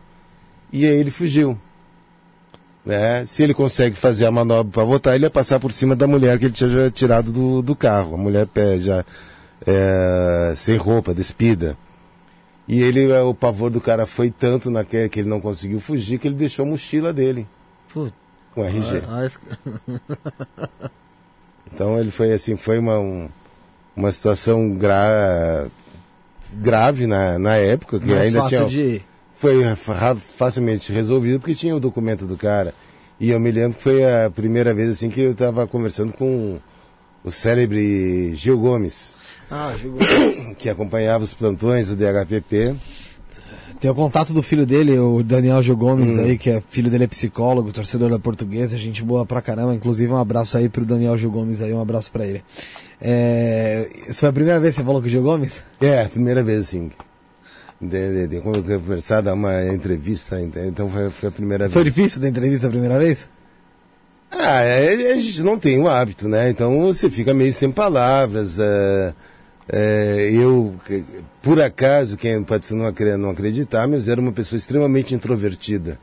e 0.72 0.86
aí 0.86 0.96
ele 0.96 1.12
fugiu. 1.12 1.58
Né? 2.86 3.26
Se 3.26 3.42
ele 3.42 3.54
consegue 3.54 3.96
fazer 3.96 4.26
a 4.26 4.32
manobra 4.32 4.72
para 4.72 4.84
voltar, 4.84 5.16
ele 5.16 5.26
ia 5.26 5.30
passar 5.30 5.60
por 5.60 5.72
cima 5.72 5.96
da 5.96 6.06
mulher 6.06 6.38
que 6.38 6.46
ele 6.46 6.54
tinha 6.54 6.70
já 6.70 6.92
tirado 6.92 7.32
do, 7.32 7.62
do 7.62 7.76
carro. 7.76 8.16
A 8.16 8.18
mulher 8.18 8.46
pé, 8.48 8.78
já 8.78 9.04
é, 9.66 10.54
sem 10.56 10.78
roupa, 10.78 11.14
despida. 11.14 11.78
E 12.68 12.82
ele, 12.82 13.12
é, 13.12 13.22
o 13.22 13.34
pavor 13.34 13.70
do 13.70 13.80
cara 13.80 14.06
foi 14.08 14.32
tanto 14.32 14.72
naquele 14.72 15.08
que 15.10 15.20
ele 15.20 15.30
não 15.30 15.40
conseguiu 15.40 15.80
fugir 15.80 16.18
que 16.20 16.28
ele 16.28 16.36
deixou 16.36 16.66
a 16.66 16.70
mochila 16.70 17.14
dele 17.14 17.48
Putz, 17.94 18.14
com 18.54 18.64
RG. 18.64 19.04
ah, 19.08 19.30
ah, 20.58 20.90
Então 21.74 22.00
ele 22.00 22.12
foi 22.12 22.32
assim, 22.32 22.56
foi 22.56 22.80
uma, 22.80 23.00
um- 23.00 23.30
uma 23.96 24.12
situação 24.12 24.72
gra- 24.76 25.68
grave 26.54 27.06
na, 27.08 27.38
na 27.38 27.56
época, 27.56 28.00
que 28.00 28.08
mais 28.08 28.28
ainda 28.28 28.42
fácil 28.42 28.68
tinha. 28.68 28.70
de. 28.98 29.02
Foi 29.38 29.76
fa- 29.76 30.16
facilmente 30.16 30.92
resolvido 30.92 31.40
porque 31.40 31.54
tinha 31.56 31.76
o 31.76 31.80
documento 31.80 32.26
do 32.26 32.38
cara. 32.38 32.74
E 33.20 33.30
eu 33.30 33.40
me 33.40 33.52
lembro 33.52 33.78
que 33.78 33.84
foi 33.84 34.04
a 34.04 34.30
primeira 34.30 34.74
vez 34.74 34.90
assim 34.92 35.10
que 35.10 35.22
eu 35.22 35.32
estava 35.32 35.68
conversando 35.68 36.14
com 36.14 36.58
o 37.24 37.32
célebre 37.32 38.34
Gil 38.36 38.58
Gomes, 38.60 39.15
Ah, 39.50 39.74
jogou. 39.82 40.00
que 40.58 40.70
acompanhava 40.70 41.24
os 41.24 41.34
plantões 41.34 41.90
do 41.90 41.96
DHPP. 41.96 42.76
Tem 43.80 43.92
o 43.92 43.96
contato 43.96 44.34
do 44.34 44.42
filho 44.42 44.66
dele, 44.66 44.98
o 44.98 45.22
Daniel 45.22 45.62
Gil 45.62 45.76
Gomes 45.76 46.18
Hum. 46.18 46.22
aí, 46.24 46.38
que 46.38 46.50
é 46.50 46.64
filho 46.70 46.90
dele 46.90 47.04
é 47.04 47.08
psicólogo, 47.08 47.72
torcedor 47.74 48.10
da 48.10 48.18
portuguesa, 48.18 48.78
gente 48.78 49.04
boa 49.04 49.26
pra 49.26 49.42
caramba. 49.42 49.76
Inclusive 49.76 50.12
um 50.12 50.18
abraço 50.18 50.58
aí 50.58 50.70
pro 50.70 50.86
Daniel 50.86 51.18
Gil 51.18 51.30
Gomes 51.30 51.62
aí, 51.62 51.74
um 51.74 51.82
abraço 51.82 52.12
pra 52.12 52.26
ele. 52.26 52.44
É, 53.02 53.90
Isso 54.08 54.22
foi 54.22 54.30
a 54.30 54.34
primeira 54.34 54.60
vez 54.60 54.74
que 54.76 54.82
você 54.82 54.86
falou 54.86 55.02
com 55.02 55.08
o 55.08 55.10
Gil 55.10 55.22
Gomes? 55.22 55.62
É, 55.82 56.04
a 56.04 56.10
primeira 56.10 56.42
vez 56.42 56.62
assim. 56.62 56.90
De, 57.80 57.88
de, 57.90 58.28
de, 58.28 58.40
de 58.40 58.42
conversar, 58.42 59.20
dar 59.22 59.34
uma 59.34 59.62
entrevista, 59.66 60.40
então 60.42 60.90
foi, 60.90 61.10
foi 61.12 61.30
a 61.30 61.32
primeira 61.32 61.70
Foi 61.70 61.84
vez. 61.84 61.94
difícil 61.94 62.22
da 62.22 62.30
entrevista 62.30 62.68
a 62.68 62.70
primeira 62.70 62.98
vez? 62.98 63.28
Ah, 64.32 64.62
é, 64.64 65.12
a 65.12 65.18
gente 65.18 65.44
não 65.44 65.60
tem 65.60 65.78
o 65.80 65.88
hábito, 65.90 66.28
né? 66.30 66.50
Então 66.50 66.82
você 66.82 67.10
fica 67.10 67.34
meio 67.34 67.52
sem 67.54 67.70
palavras. 67.72 68.58
é, 68.60 69.14
é, 69.68 70.30
eu, 70.32 70.76
por 71.42 71.62
acaso, 71.62 72.18
quem 72.18 72.44
pode 72.44 72.74
não 72.74 72.86
acre- 72.86 73.18
não 73.18 73.30
acreditar, 73.32 73.88
mas 73.88 74.08
era 74.08 74.20
uma 74.22 74.32
pessoa 74.32 74.58
extremamente 74.58 75.16
introvertida. 75.16 75.98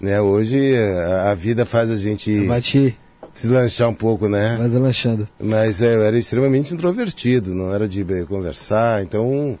Né? 0.00 0.20
Hoje 0.20 0.74
a, 0.76 1.30
a 1.30 1.34
vida 1.34 1.64
faz 1.64 1.90
a 1.90 1.96
gente 1.96 2.24
te. 2.62 2.96
deslanchar 3.34 3.88
um 3.88 3.94
pouco, 3.94 4.28
né? 4.28 4.56
Vai 4.58 4.68
lanchando. 4.68 5.28
Mas 5.40 5.80
é, 5.80 5.94
eu 5.94 6.02
era 6.02 6.18
extremamente 6.18 6.74
introvertido, 6.74 7.54
não 7.54 7.72
era 7.72 7.86
de 7.88 8.02
eh, 8.02 8.24
conversar, 8.28 9.02
então 9.02 9.58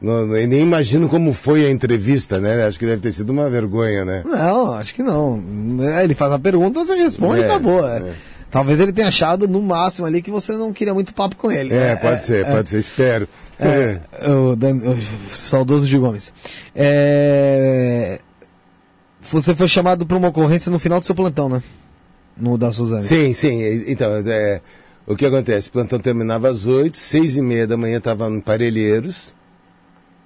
não, 0.00 0.26
nem 0.26 0.60
imagino 0.62 1.08
como 1.08 1.32
foi 1.32 1.64
a 1.66 1.70
entrevista, 1.70 2.40
né? 2.40 2.64
Acho 2.64 2.78
que 2.78 2.86
deve 2.86 3.02
ter 3.02 3.12
sido 3.12 3.30
uma 3.30 3.48
vergonha, 3.50 4.04
né? 4.04 4.22
Não, 4.24 4.72
acho 4.74 4.94
que 4.94 5.02
não. 5.02 5.40
É, 5.82 6.02
Ele 6.02 6.14
faz 6.14 6.32
a 6.32 6.38
pergunta, 6.38 6.82
você 6.84 6.94
responde 6.96 7.40
e 7.40 7.44
É, 7.44 7.46
acabou. 7.46 7.86
é. 7.86 8.12
É. 8.52 8.54
Talvez 8.54 8.78
ele 8.80 8.92
tenha 8.92 9.08
achado 9.08 9.48
no 9.48 9.62
máximo 9.62 10.06
ali 10.06 10.20
que 10.20 10.30
você 10.30 10.52
não 10.52 10.72
queria 10.72 10.92
muito 10.92 11.14
papo 11.14 11.36
com 11.36 11.50
ele. 11.50 11.74
É, 11.74 11.96
pode 11.96 12.22
ser, 12.22 12.44
pode 12.46 12.68
ser, 12.68 12.78
espero. 12.78 13.26
É. 13.58 14.00
O, 14.30 14.54
Dan- 14.54 14.76
o 14.76 15.34
saudoso 15.34 15.86
Gil 15.86 16.00
Gomes. 16.00 16.32
É, 16.74 18.18
Você 19.22 19.54
foi 19.54 19.68
chamado 19.68 20.04
para 20.04 20.16
uma 20.16 20.28
ocorrência 20.28 20.70
no 20.70 20.78
final 20.78 21.00
do 21.00 21.06
seu 21.06 21.14
plantão, 21.14 21.48
né? 21.48 21.62
No 22.36 22.58
da 22.58 22.72
Suzane. 22.72 23.04
Sim, 23.06 23.32
sim. 23.32 23.84
Então, 23.86 24.22
é, 24.26 24.60
o 25.06 25.14
que 25.16 25.24
acontece? 25.26 25.68
O 25.68 25.72
plantão 25.72 25.98
terminava 25.98 26.50
às 26.50 26.66
oito, 26.66 26.96
seis 26.98 27.36
e 27.36 27.42
meia 27.42 27.66
da 27.66 27.76
manhã 27.76 27.98
estava 27.98 28.28
em 28.28 28.40
Parelheiros. 28.40 29.34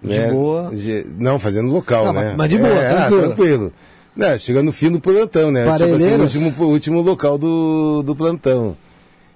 De 0.03 0.19
né? 0.19 0.31
boa. 0.31 0.71
De- 0.75 1.07
não, 1.19 1.39
fazendo 1.39 1.71
local, 1.71 2.07
Não, 2.07 2.13
né? 2.13 2.25
mas- 2.29 2.37
mas 2.37 2.51
de 2.51 2.59
boa, 2.59 2.71
é, 2.71 2.91
ah, 2.93 3.07
tranquilo. 3.09 3.73
Né, 4.17 4.39
chegando 4.39 4.67
no 4.67 4.73
fim 4.73 4.91
do 4.91 4.99
plantão, 4.99 5.51
né? 5.51 5.65
Tipo 5.77 5.95
assim, 5.95 6.15
o 6.15 6.21
último, 6.23 6.65
último 6.67 7.01
local 7.03 7.37
do, 7.37 8.03
do 8.03 8.17
plantão. 8.17 8.77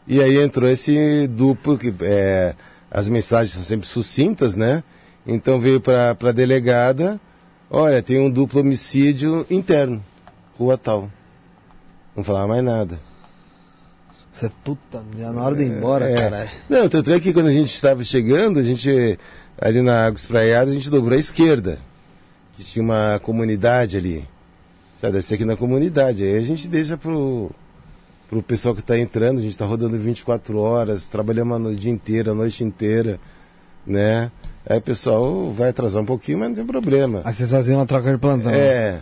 E 0.09 0.23
aí 0.23 0.39
entrou 0.39 0.69
esse 0.69 1.27
duplo, 1.29 1.77
que 1.77 1.95
é, 2.01 2.55
as 2.91 3.07
mensagens 3.07 3.53
são 3.53 3.63
sempre 3.63 3.87
sucintas, 3.87 4.57
né? 4.57 4.83
Então 5.27 5.61
veio 5.61 5.81
para 5.81 6.17
a 6.19 6.33
delegada, 6.33 7.21
olha, 7.71 8.03
tem 8.03 8.19
um 8.19 8.31
duplo 8.31 8.61
homicídio 8.61 9.47
interno, 9.51 10.03
rua 10.59 10.79
tal. 10.79 11.11
Não 12.17 12.25
falava 12.25 12.49
mais 12.49 12.65
nada. 12.65 12.99
Você, 14.33 14.51
puta, 14.65 15.03
já 15.19 15.31
na 15.33 15.43
hora 15.43 15.55
de 15.55 15.65
ir 15.65 15.67
embora, 15.71 16.11
É. 16.11 16.15
caralho. 16.15 16.51
Não, 16.69 16.89
tanto 16.89 17.13
é 17.13 17.21
que 17.21 17.33
quando 17.33 17.49
a 17.49 17.53
gente 17.53 17.75
estava 17.75 18.03
chegando, 18.03 18.59
a 18.59 18.63
gente, 18.63 19.19
ali 19.61 19.83
na 19.83 20.07
Água 20.07 20.17
Espraiada, 20.19 20.71
a 20.71 20.75
gente 20.75 20.89
dobrou 20.89 21.17
à 21.17 21.21
esquerda. 21.21 21.79
Que 22.55 22.65
tinha 22.65 22.83
uma 22.83 23.21
comunidade 23.23 23.97
ali. 23.97 24.27
Sabe, 25.01 25.15
deve 25.15 25.27
ser 25.27 25.37
aqui 25.37 25.45
na 25.45 25.57
comunidade. 25.57 26.23
Aí 26.23 26.37
a 26.37 26.43
gente 26.43 26.69
deixa 26.69 26.97
pro, 26.97 27.51
pro 28.29 28.43
pessoal 28.43 28.75
que 28.75 28.81
está 28.83 28.99
entrando, 28.99 29.39
a 29.39 29.43
gente 29.43 29.53
está 29.53 29.65
rodando 29.65 29.97
24 29.99 30.59
horas, 30.59 31.09
trabalhamos 31.09 31.57
a 31.57 31.59
no- 31.59 31.71
o 31.71 31.75
dia 31.77 31.91
inteiro, 31.91 32.33
a 32.33 32.35
noite 32.35 32.63
inteira, 32.63 33.19
né? 33.87 34.31
Aí 34.69 34.77
o 34.79 34.83
pessoal 34.83 35.51
vai 35.53 35.71
atrasar 35.71 36.03
um 36.03 36.07
pouquinho, 36.07 36.39
mas 36.41 36.49
não 36.51 36.57
tem 36.57 36.67
problema. 36.67 37.23
Aí 37.25 37.33
vocês 37.33 37.51
faziam 37.51 37.79
uma 37.79 37.87
troca 37.87 38.13
de 38.13 38.19
plantão. 38.19 38.53
É, 38.53 39.01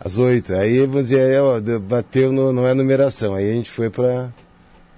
às 0.00 0.16
oito. 0.16 0.54
Aí, 0.54 0.80
vamos 0.86 1.04
dizer, 1.04 1.20
aí, 1.20 1.38
ó, 1.38 1.60
bateu, 1.78 2.32
no, 2.32 2.50
não 2.52 2.66
é 2.66 2.72
numeração. 2.72 3.34
Aí 3.34 3.50
a 3.50 3.52
gente 3.52 3.70
foi 3.70 3.90
para 3.90 4.30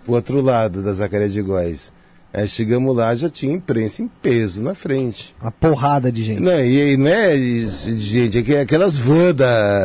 o 0.06 0.12
outro 0.12 0.40
lado 0.40 0.81
da 0.81 0.93
Zacarias 0.93 1.32
de 1.32 1.43
Góis. 1.43 1.93
Aí 2.37 2.47
chegamos 2.47 2.95
lá, 2.95 3.15
já 3.15 3.31
tinha 3.31 3.55
imprensa 3.55 4.03
em 4.03 4.09
peso 4.09 4.63
na 4.63 4.75
frente. 4.75 5.35
Uma 5.41 5.51
porrada 5.51 6.13
de 6.13 6.23
gente. 6.23 6.43
Não, 6.43 6.61
e, 6.61 6.93
e 6.93 6.97
não 6.99 7.07
é 7.07 7.35
isso, 7.35 7.91
de 7.91 7.99
gente, 7.99 8.37
é 8.37 8.43
que- 8.43 8.57
aquelas 8.59 8.95
vans 8.99 9.35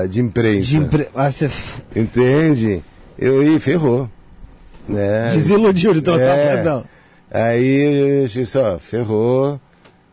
de 0.09 0.19
imprensa. 0.19 0.67
De 0.67 0.77
empre... 0.77 1.07
ah, 1.15 1.31
você 1.31 1.49
Entende? 1.95 2.83
Eu 3.17 3.41
e 3.41 3.57
ferrou. 3.57 4.09
Né? 4.85 5.31
desiludiu 5.33 5.93
de 5.93 6.01
trocar 6.01 6.37
É. 6.37 6.83
Aí 7.31 8.23
eu 8.23 8.27
disse, 8.27 8.57
ó, 8.57 8.77
ferrou. 8.77 9.57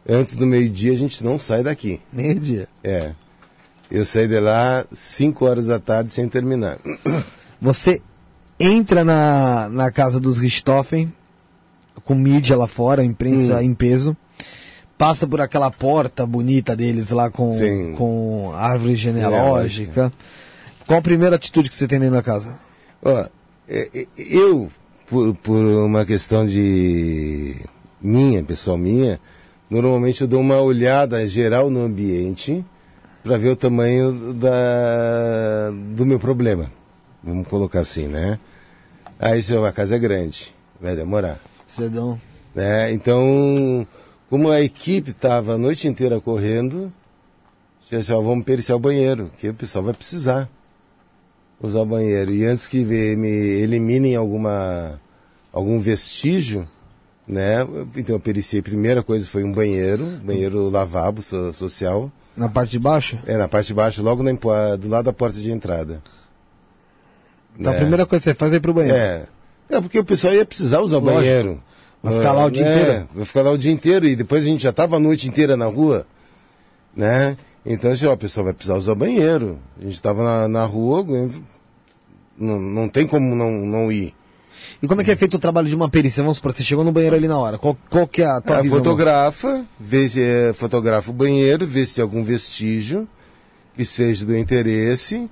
Antes 0.08 0.36
do 0.36 0.46
meio-dia 0.46 0.92
a 0.92 0.96
gente 0.96 1.24
não 1.24 1.40
sai 1.40 1.64
daqui. 1.64 2.00
Meio 2.12 2.38
dia. 2.38 2.68
É. 2.84 3.10
Eu 3.90 4.04
saí 4.04 4.28
de 4.28 4.38
lá 4.38 4.84
5 4.92 5.44
horas 5.44 5.66
da 5.66 5.80
tarde 5.80 6.14
sem 6.14 6.28
terminar. 6.28 6.78
Você 7.60 8.00
entra 8.60 9.02
na, 9.02 9.68
na 9.68 9.90
casa 9.90 10.20
dos 10.20 10.38
Richthofen, 10.38 11.12
com 12.04 12.14
mídia 12.14 12.56
lá 12.56 12.66
fora, 12.66 13.04
imprensa 13.04 13.56
Hum. 13.56 13.62
em 13.62 13.74
peso, 13.74 14.16
passa 14.96 15.26
por 15.26 15.40
aquela 15.40 15.70
porta 15.70 16.26
bonita 16.26 16.74
deles 16.76 17.10
lá 17.10 17.30
com, 17.30 17.52
Sim. 17.52 17.94
com 17.96 18.52
árvore 18.54 18.96
genealógica. 18.96 20.12
Qual 20.86 20.98
a 20.98 21.02
primeira 21.02 21.36
atitude 21.36 21.68
que 21.68 21.74
você 21.74 21.86
tem 21.86 21.98
dentro 22.00 22.16
da 22.16 22.22
casa? 22.22 22.58
Ó, 23.02 23.24
é, 23.68 23.88
é, 23.94 24.06
eu, 24.16 24.70
por, 25.06 25.34
por 25.36 25.56
uma 25.56 26.04
questão 26.04 26.46
de 26.46 27.56
minha, 28.00 28.42
pessoal 28.42 28.78
minha, 28.78 29.20
normalmente 29.70 30.22
eu 30.22 30.28
dou 30.28 30.40
uma 30.40 30.60
olhada 30.60 31.24
geral 31.26 31.68
no 31.70 31.82
ambiente 31.82 32.64
para 33.22 33.36
ver 33.36 33.50
o 33.50 33.56
tamanho 33.56 34.32
da, 34.34 35.70
do 35.94 36.06
meu 36.06 36.18
problema. 36.18 36.70
Vamos 37.22 37.46
colocar 37.46 37.80
assim, 37.80 38.06
né? 38.06 38.38
Aí 39.18 39.42
se 39.42 39.54
a 39.56 39.72
casa 39.72 39.96
é 39.96 39.98
grande, 39.98 40.54
vai 40.80 40.96
demorar. 40.96 41.38
Um- 41.78 42.18
né? 42.54 42.90
Então, 42.92 43.86
como 44.30 44.50
a 44.50 44.60
equipe 44.60 45.10
estava 45.10 45.54
a 45.54 45.58
noite 45.58 45.86
inteira 45.86 46.20
correndo, 46.20 46.92
tinha 47.86 48.00
assim, 48.00 48.12
ó, 48.12 48.20
vamos 48.20 48.44
periciar 48.44 48.76
o 48.76 48.80
banheiro, 48.80 49.30
que 49.38 49.48
o 49.48 49.54
pessoal 49.54 49.84
vai 49.84 49.94
precisar 49.94 50.48
usar 51.60 51.80
o 51.80 51.86
banheiro. 51.86 52.30
E 52.32 52.44
antes 52.44 52.66
que 52.66 52.84
me 52.84 53.28
eliminem 53.28 54.16
alguma 54.16 55.00
algum 55.52 55.80
vestígio, 55.80 56.68
né? 57.26 57.66
Então 57.96 58.16
eu 58.16 58.20
periciei, 58.20 58.60
a 58.60 58.62
primeira 58.62 59.02
coisa 59.02 59.26
foi 59.26 59.44
um 59.44 59.52
banheiro, 59.52 60.06
banheiro 60.22 60.68
lavabo 60.70 61.20
so- 61.22 61.52
social, 61.52 62.10
Na 62.36 62.48
parte 62.48 62.70
de 62.72 62.78
baixo? 62.78 63.18
é 63.26 63.36
na 63.36 63.48
parte 63.48 63.68
de 63.68 63.74
baixo, 63.74 64.02
logo 64.02 64.22
na, 64.22 64.32
do 64.76 64.88
lado 64.88 65.04
da 65.06 65.12
porta 65.12 65.38
de 65.38 65.50
entrada. 65.50 66.02
Então 67.58 67.72
a 67.72 67.74
né? 67.74 67.80
primeira 67.80 68.06
coisa 68.06 68.22
que 68.22 68.30
você 68.30 68.34
faz 68.34 68.52
é 68.52 68.56
ir 68.56 68.60
pro 68.60 68.72
banheiro. 68.74 68.96
É. 68.96 69.26
É, 69.70 69.80
porque 69.80 69.98
o 69.98 70.04
pessoal 70.04 70.34
ia 70.34 70.44
precisar 70.44 70.80
usar 70.80 70.96
o 70.96 71.00
Lógico. 71.00 71.20
banheiro. 71.20 71.62
Vai 72.02 72.14
ficar 72.14 72.32
lá 72.32 72.44
o 72.46 72.50
dia 72.50 72.64
É, 72.66 72.80
inteiro. 72.80 73.08
Vai 73.14 73.24
ficar 73.24 73.42
lá 73.42 73.50
o 73.50 73.58
dia 73.58 73.72
inteiro 73.72 74.06
e 74.06 74.16
depois 74.16 74.42
a 74.42 74.46
gente 74.46 74.62
já 74.62 74.70
estava 74.70 74.96
a 74.96 75.00
noite 75.00 75.28
inteira 75.28 75.56
na 75.56 75.66
rua, 75.66 76.06
né? 76.96 77.36
Então, 77.66 77.90
assim, 77.90 78.06
ó, 78.06 78.12
o 78.12 78.16
pessoal 78.16 78.44
vai 78.44 78.54
precisar 78.54 78.76
usar 78.76 78.94
banheiro. 78.94 79.58
A 79.78 79.84
gente 79.84 79.94
estava 79.94 80.22
na, 80.22 80.48
na 80.48 80.64
rua, 80.64 81.04
não, 82.38 82.58
não 82.58 82.88
tem 82.88 83.06
como 83.06 83.34
não, 83.34 83.50
não 83.50 83.92
ir. 83.92 84.14
E 84.82 84.86
como 84.86 85.00
é 85.00 85.04
que 85.04 85.10
é 85.10 85.16
feito 85.16 85.34
o 85.34 85.38
trabalho 85.40 85.68
de 85.68 85.74
uma 85.74 85.88
perícia? 85.88 86.22
Vamos 86.22 86.38
supor, 86.38 86.52
você 86.52 86.62
chegou 86.62 86.84
no 86.84 86.92
banheiro 86.92 87.16
ali 87.16 87.26
na 87.28 87.36
hora. 87.38 87.58
Qual, 87.58 87.76
qual 87.90 88.06
que 88.06 88.22
é 88.22 88.26
a 88.26 88.40
tua 88.40 88.58
A 88.58 88.62
visão? 88.62 88.78
fotografa, 88.78 89.64
vê 89.78 90.08
se 90.08 90.22
é, 90.22 90.52
fotografa 90.52 91.10
o 91.10 91.14
banheiro, 91.14 91.66
vê 91.66 91.84
se 91.84 91.96
tem 91.96 92.02
algum 92.02 92.22
vestígio 92.22 93.06
que 93.76 93.84
seja 93.84 94.24
do 94.24 94.36
interesse. 94.36 95.28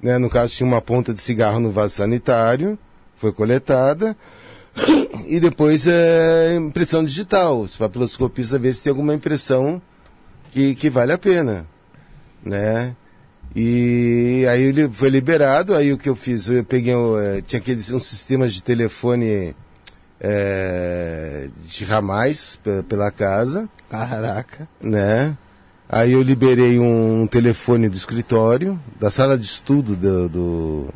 Né? 0.00 0.16
No 0.16 0.30
caso, 0.30 0.54
tinha 0.54 0.66
uma 0.66 0.80
ponta 0.80 1.12
de 1.12 1.20
cigarro 1.20 1.58
no 1.60 1.70
vaso 1.72 1.94
sanitário, 1.96 2.78
foi 3.18 3.32
coletada. 3.32 4.16
E 5.30 5.38
depois 5.38 5.86
é 5.86 6.54
impressão 6.56 7.04
digital. 7.04 7.60
Os 7.60 7.76
papiloscopistas 7.76 8.58
vê 8.58 8.72
se 8.72 8.82
tem 8.82 8.88
alguma 8.90 9.12
impressão 9.14 9.82
que, 10.50 10.74
que 10.74 10.88
vale 10.88 11.12
a 11.12 11.18
pena. 11.18 11.66
Né? 12.42 12.96
E 13.54 14.46
aí 14.50 14.62
ele 14.62 14.88
foi 14.88 15.10
liberado, 15.10 15.74
aí 15.74 15.92
o 15.92 15.98
que 15.98 16.08
eu 16.08 16.16
fiz, 16.16 16.48
eu 16.48 16.64
peguei, 16.64 16.94
o, 16.94 17.18
eh, 17.20 17.42
tinha 17.42 17.60
aqueles 17.60 17.90
uns 17.90 18.06
sistemas 18.06 18.54
de 18.54 18.62
telefone 18.62 19.54
eh, 20.20 21.48
de 21.66 21.84
ramais 21.84 22.58
pe- 22.62 22.82
pela 22.84 23.10
casa, 23.10 23.68
Caraca. 23.90 24.68
né? 24.80 25.36
Aí 25.88 26.12
eu 26.12 26.22
liberei 26.22 26.78
um 26.78 27.26
telefone 27.26 27.88
do 27.88 27.96
escritório, 27.96 28.78
da 29.00 29.10
sala 29.10 29.36
de 29.38 29.44
estudo 29.46 29.94
do 29.96 30.28
do 30.28 30.88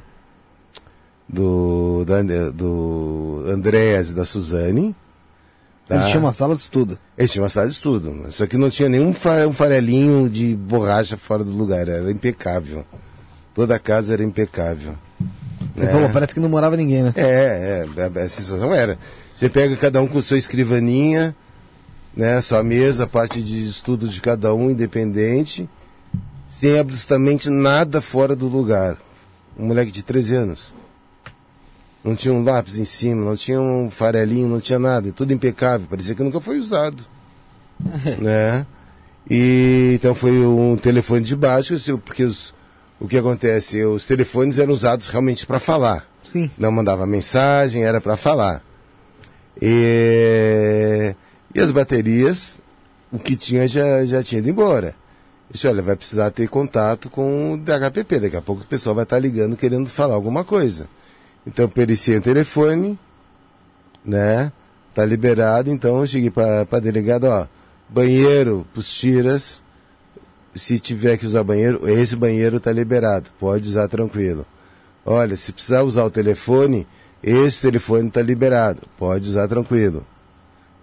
do, 1.33 2.05
da, 2.05 2.21
do 2.51 3.45
Andréas 3.49 4.11
e 4.11 4.15
da 4.15 4.25
Suzane. 4.25 4.95
tá? 5.89 5.97
Ele 5.97 6.07
tinha 6.07 6.21
uma 6.21 6.33
sala 6.33 6.55
de 6.55 6.61
estudo. 6.61 6.99
Eles 7.17 7.33
tinham 7.33 7.43
uma 7.45 7.49
sala 7.49 7.67
de 7.69 7.73
estudo, 7.75 8.27
só 8.31 8.47
que 8.47 8.57
não 8.59 8.69
tinha 8.71 8.89
nenhum 8.89 9.13
fa- 9.13 9.47
um 9.47 9.53
farelinho 9.53 10.29
de 10.29 10.55
borracha 10.55 11.17
fora 11.17 11.43
do 11.43 11.51
lugar, 11.51 11.89
era 11.89 12.11
impecável. 12.11 12.85
Toda 13.55 13.75
a 13.75 13.79
casa 13.79 14.13
era 14.13 14.23
impecável. 14.23 14.95
Você 15.75 15.85
É. 15.87 15.89
falou, 15.89 16.11
parece 16.11 16.35
que 16.35 16.41
não 16.41 16.49
morava 16.49 16.77
ninguém, 16.77 17.03
né? 17.05 17.13
É, 17.17 17.87
é, 17.97 18.03
a, 18.03 18.25
a 18.25 18.29
sensação 18.29 18.75
era. 18.75 18.99
Você 19.35 19.49
pega 19.49 19.75
cada 19.77 20.01
um 20.03 20.07
com 20.07 20.21
sua 20.21 20.37
escrivaninha, 20.39 21.35
né, 22.15 22.41
sua 22.43 22.63
mesa, 22.63 23.05
a 23.05 23.07
parte 23.07 23.43
de 23.43 23.67
estudo 23.69 24.07
de 24.09 24.21
cada 24.21 24.55
um, 24.55 24.71
independente, 24.71 25.69
sem 26.49 26.79
absolutamente 26.79 27.49
nada 27.49 28.01
fora 28.03 28.37
do 28.37 28.47
lugar. 28.49 28.99
Um 29.59 29.67
moleque 29.67 29.91
de 29.91 30.03
13 30.03 30.35
anos. 30.37 30.75
Não 32.05 32.17
tinha 32.17 32.35
um 32.35 32.43
lápis 32.43 32.79
em 32.79 32.85
cima, 32.85 33.25
não 33.25 33.37
tinha 33.37 33.61
um 33.61 33.91
farelinho, 33.91 34.49
não 34.49 34.61
tinha 34.61 34.79
nada, 34.79 35.13
tudo 35.13 35.33
impecável, 35.33 35.87
parecia 35.89 36.15
que 36.15 36.23
nunca 36.23 36.41
foi 36.41 36.59
usado. 36.59 37.05
né? 38.21 38.67
E 39.31 39.93
então 39.95 40.15
foi 40.15 40.33
um 40.45 40.77
telefone 40.77 41.25
de 41.25 41.37
baixo, 41.37 41.77
porque 42.05 42.25
os, 42.25 42.53
o 42.99 43.07
que 43.07 43.17
acontece, 43.17 43.85
os 43.85 44.07
telefones 44.07 44.59
eram 44.59 44.73
usados 44.75 45.07
realmente 45.09 45.47
para 45.47 45.61
falar, 45.61 46.07
Sim. 46.23 46.51
Não 46.57 46.71
mandava 46.71 47.07
mensagem, 47.07 47.85
era 47.85 48.01
para 48.01 48.17
falar. 48.17 48.63
E, 49.61 51.15
e 51.55 51.61
as 51.61 51.71
baterias, 51.71 52.61
o 53.11 53.19
que 53.19 53.37
tinha 53.37 53.67
já, 53.67 54.05
já 54.05 54.23
tinha 54.23 54.39
ido 54.39 54.49
embora. 54.49 54.95
Disse, 55.51 55.67
olha, 55.67 55.83
vai 55.83 55.97
precisar 55.97 56.31
ter 56.31 56.49
contato 56.49 57.11
com 57.11 57.53
o 57.53 57.59
DHPP. 57.59 58.21
Daqui 58.21 58.37
a 58.37 58.43
pouco 58.43 58.63
o 58.63 58.67
pessoal 58.67 58.95
vai 58.95 59.03
estar 59.03 59.19
ligando 59.19 59.57
querendo 59.57 59.89
falar 59.89 60.15
alguma 60.15 60.45
coisa. 60.45 60.89
Então, 61.47 61.69
periciei 61.69 62.19
o 62.19 62.23
telefone, 62.23 62.99
né? 64.05 64.53
Tá 64.95 65.05
liberado, 65.05 65.71
então 65.71 65.99
eu 65.99 66.07
cheguei 66.07 66.31
para 66.31 66.67
a 66.71 66.79
delegada, 66.79 67.29
ó, 67.29 67.47
banheiro 67.89 68.67
pros 68.73 68.93
tiras, 68.93 69.63
se 70.55 70.79
tiver 70.79 71.17
que 71.17 71.27
usar 71.27 71.43
banheiro, 71.43 71.89
esse 71.89 72.15
banheiro 72.15 72.61
tá 72.61 72.71
liberado, 72.71 73.31
pode 73.41 73.69
usar 73.69 73.89
tranquilo. 73.89 74.45
Olha, 75.05 75.35
se 75.35 75.53
precisar 75.53 75.83
usar 75.83 76.05
o 76.05 76.11
telefone, 76.11 76.87
esse 77.23 77.63
telefone 77.63 78.11
tá 78.11 78.21
liberado, 78.21 78.83
pode 78.99 79.29
usar 79.29 79.49
tranquilo. 79.49 80.07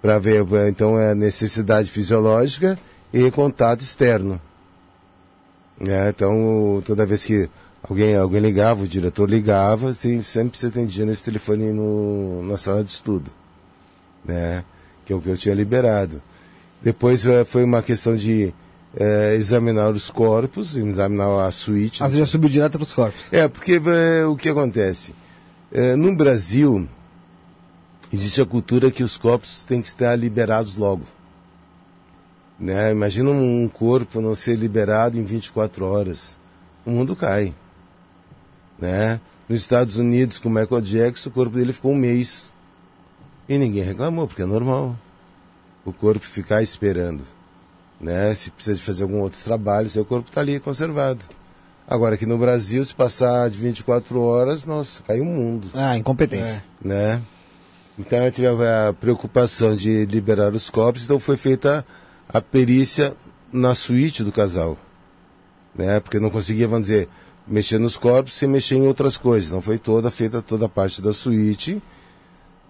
Para 0.02 0.18
ver, 0.18 0.45
então 0.68 0.98
é 0.98 1.14
necessidade 1.14 1.91
fisiológica 1.91 2.80
e 3.14 3.30
contato 3.31 3.81
externo. 3.81 4.41
É, 5.88 6.10
então, 6.10 6.81
toda 6.86 7.06
vez 7.06 7.26
que 7.26 7.49
alguém, 7.89 8.15
alguém 8.15 8.39
ligava, 8.39 8.83
o 8.83 8.87
diretor 8.87 9.29
ligava, 9.29 9.89
assim, 9.89 10.21
sempre 10.21 10.57
se 10.57 10.67
atendia 10.67 11.05
nesse 11.05 11.23
telefone 11.23 11.73
no, 11.73 12.43
na 12.43 12.55
sala 12.55 12.83
de 12.83 12.91
estudo. 12.91 13.31
Né? 14.23 14.63
Que 15.05 15.13
é 15.13 15.15
o 15.15 15.21
que 15.21 15.29
eu 15.29 15.37
tinha 15.37 15.55
liberado. 15.55 16.21
Depois 16.81 17.25
é, 17.25 17.43
foi 17.43 17.63
uma 17.63 17.81
questão 17.81 18.15
de 18.15 18.53
é, 18.95 19.35
examinar 19.35 19.91
os 19.91 20.09
corpos, 20.09 20.77
examinar 20.77 21.45
a 21.45 21.51
suíte. 21.51 22.03
Às 22.03 22.13
vezes 22.13 22.27
já 22.27 22.31
subiu 22.31 22.49
direto 22.49 22.73
para 22.73 22.83
os 22.83 22.93
corpos. 22.93 23.27
É, 23.31 23.47
porque 23.47 23.81
é, 23.83 24.25
o 24.25 24.35
que 24.35 24.49
acontece? 24.49 25.15
É, 25.71 25.95
no 25.95 26.15
Brasil, 26.15 26.87
existe 28.13 28.41
a 28.41 28.45
cultura 28.45 28.91
que 28.91 29.03
os 29.03 29.17
corpos 29.17 29.65
têm 29.65 29.81
que 29.81 29.87
estar 29.87 30.15
liberados 30.15 30.75
logo. 30.75 31.03
Né? 32.59 32.91
Imagina 32.91 33.29
um 33.29 33.67
corpo 33.67 34.21
não 34.21 34.35
ser 34.35 34.55
liberado 34.55 35.17
em 35.17 35.23
24 35.23 35.85
horas. 35.85 36.37
O 36.85 36.91
mundo 36.91 37.15
cai. 37.15 37.53
Né? 38.80 39.19
Nos 39.47 39.61
Estados 39.61 39.97
Unidos, 39.97 40.38
com 40.38 40.49
o 40.49 40.51
Michael 40.51 40.81
Jackson, 40.81 41.30
o 41.30 41.31
corpo 41.31 41.57
dele 41.57 41.73
ficou 41.73 41.91
um 41.91 41.97
mês. 41.97 42.53
E 43.47 43.57
ninguém 43.57 43.84
reclamou, 43.84 44.27
porque 44.27 44.43
é 44.43 44.45
normal. 44.45 44.95
O 45.84 45.91
corpo 45.91 46.26
ficar 46.26 46.61
esperando. 46.61 47.23
Né? 47.99 48.34
Se 48.35 48.51
precisa 48.51 48.77
de 48.77 48.84
fazer 48.84 49.03
algum 49.03 49.22
outro 49.22 49.43
trabalho, 49.43 49.89
seu 49.89 50.06
corpo 50.06 50.30
está 50.30 50.41
ali 50.41 50.60
conservado. 50.60 51.26
Agora 51.88 52.14
aqui 52.14 52.26
no 52.27 52.38
Brasil, 52.38 52.85
se 52.85 52.93
passar 52.93 53.49
de 53.49 53.57
24 53.57 54.22
horas, 54.22 54.64
nossa, 54.65 55.01
cai 55.01 55.19
o 55.19 55.26
mundo. 55.26 55.69
Ah, 55.73 55.97
incompetência. 55.97 56.64
É. 56.85 56.88
Né? 56.88 57.22
Então 57.97 58.23
eu 58.23 58.31
tive 58.31 58.47
a 58.47 58.93
preocupação 58.93 59.76
de 59.76 60.06
liberar 60.06 60.53
os 60.53 60.69
corpos, 60.69 61.03
então 61.03 61.19
foi 61.19 61.35
feita 61.35 61.84
a 62.30 62.39
perícia 62.39 63.14
na 63.51 63.73
suíte 63.73 64.23
do 64.23 64.31
casal. 64.31 64.77
Né? 65.76 65.99
Porque 65.99 66.19
não 66.19 66.30
conseguia, 66.30 66.68
vamos 66.68 66.88
dizer, 66.88 67.10
mexer 67.49 67.80
nos 67.80 67.97
corpos 67.97 68.35
sem 68.35 68.47
mexer 68.47 68.76
em 68.76 68.88
outras 68.88 69.17
coisas. 69.17 69.51
Não 69.51 69.61
foi 69.61 69.77
toda 69.77 70.11
feita 70.11 70.41
toda 70.41 70.67
a 70.67 70.69
parte 70.69 71.01
da 71.01 71.11
suíte 71.11 71.81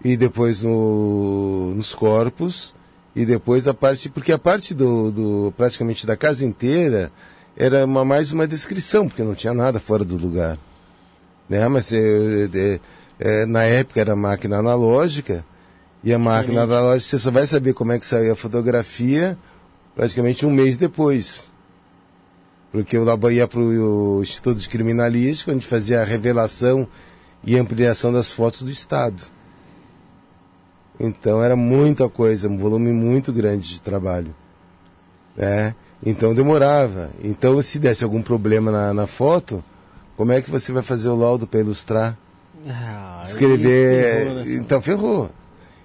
e 0.02 0.16
depois 0.16 0.62
no, 0.62 1.74
nos 1.74 1.94
corpos 1.94 2.74
e 3.14 3.26
depois 3.26 3.68
a 3.68 3.74
parte 3.74 4.08
porque 4.08 4.32
a 4.32 4.38
parte 4.38 4.72
do, 4.72 5.10
do 5.10 5.54
praticamente 5.56 6.06
da 6.06 6.16
casa 6.16 6.46
inteira 6.46 7.12
era 7.56 7.84
uma, 7.84 8.04
mais 8.04 8.32
uma 8.32 8.46
descrição 8.46 9.06
porque 9.06 9.22
não 9.22 9.34
tinha 9.34 9.52
nada 9.52 9.78
fora 9.78 10.04
do 10.04 10.16
lugar, 10.16 10.58
né? 11.48 11.68
Mas 11.68 11.92
é, 11.92 11.98
é, 11.98 12.80
é, 13.18 13.46
na 13.46 13.64
época 13.64 14.00
era 14.00 14.16
máquina 14.16 14.58
analógica 14.58 15.44
e 16.02 16.14
a 16.14 16.18
máquina 16.18 16.62
analógica 16.62 17.10
você 17.10 17.18
só 17.18 17.30
vai 17.30 17.46
saber 17.46 17.74
como 17.74 17.92
é 17.92 17.98
que 17.98 18.06
saiu 18.06 18.32
a 18.32 18.36
fotografia 18.36 19.36
praticamente 19.94 20.46
um 20.46 20.50
mês 20.50 20.78
depois. 20.78 21.49
Porque 22.72 22.96
eu 22.96 23.30
ia 23.30 23.48
para 23.48 23.60
o 23.60 24.22
Instituto 24.22 24.58
de 24.58 24.68
Criminalística, 24.68 25.52
onde 25.52 25.66
fazia 25.66 26.00
a 26.00 26.04
revelação 26.04 26.86
e 27.44 27.56
ampliação 27.56 28.12
das 28.12 28.30
fotos 28.30 28.62
do 28.62 28.70
Estado. 28.70 29.22
Então 30.98 31.42
era 31.42 31.56
muita 31.56 32.08
coisa, 32.08 32.48
um 32.48 32.58
volume 32.58 32.92
muito 32.92 33.32
grande 33.32 33.68
de 33.68 33.80
trabalho. 33.80 34.34
Né? 35.36 35.74
Então 36.04 36.34
demorava. 36.34 37.10
Então 37.24 37.60
se 37.62 37.78
desse 37.78 38.04
algum 38.04 38.22
problema 38.22 38.70
na, 38.70 38.94
na 38.94 39.06
foto, 39.06 39.64
como 40.16 40.32
é 40.32 40.40
que 40.40 40.50
você 40.50 40.70
vai 40.70 40.82
fazer 40.82 41.08
o 41.08 41.16
laudo 41.16 41.46
para 41.46 41.60
ilustrar? 41.60 42.16
Ah, 42.68 43.22
Escrever. 43.24 44.02
Ferrou, 44.04 44.34
né? 44.34 44.54
Então 44.54 44.80
ferrou. 44.80 45.30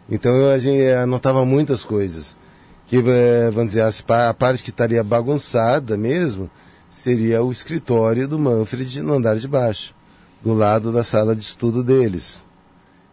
Então 0.10 0.52
a 0.52 0.58
gente 0.58 0.86
anotava 0.92 1.46
muitas 1.46 1.84
coisas 1.84 2.38
que, 2.86 2.98
eh, 2.98 3.50
vamos 3.52 3.74
dizer, 3.74 3.82
a 3.82 4.34
parte 4.34 4.64
que 4.64 4.70
estaria 4.70 5.04
bagunçada 5.04 5.98
mesmo 5.98 6.50
seria 6.96 7.44
o 7.44 7.52
escritório 7.52 8.28
do 8.28 8.40
Manfred 8.40 9.02
no 9.02 9.14
andar 9.14 9.36
de 9.36 9.48
baixo, 9.48 9.94
do 10.42 10.54
lado 10.54 10.92
da 10.92 11.04
sala 11.04 11.36
de 11.36 11.44
estudo 11.44 11.84
deles. 11.84 12.46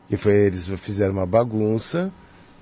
Que 0.08 0.16
foi, 0.16 0.34
eles 0.34 0.66
fizeram 0.78 1.14
uma 1.14 1.26
bagunça, 1.26 2.12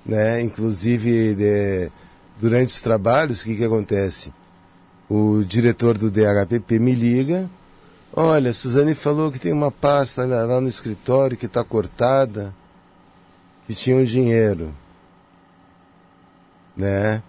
né? 0.05 0.41
Inclusive, 0.41 1.35
de, 1.35 1.91
durante 2.39 2.69
os 2.69 2.81
trabalhos, 2.81 3.41
o 3.41 3.45
que, 3.45 3.55
que 3.55 3.63
acontece? 3.63 4.33
O 5.09 5.43
diretor 5.43 5.97
do 5.97 6.09
DHPP 6.09 6.79
me 6.79 6.93
liga, 6.93 7.49
olha, 8.13 8.51
Suzane 8.53 8.95
falou 8.95 9.31
que 9.31 9.39
tem 9.39 9.53
uma 9.53 9.71
pasta 9.71 10.25
lá, 10.25 10.59
no 10.59 10.69
escritório 10.69 11.37
que 11.37 11.45
está 11.45 11.63
cortada, 11.63 12.53
que 13.67 13.75
tinha 13.75 13.95
um 13.95 14.03
dinheiro 14.03 14.73
né? 16.75 17.21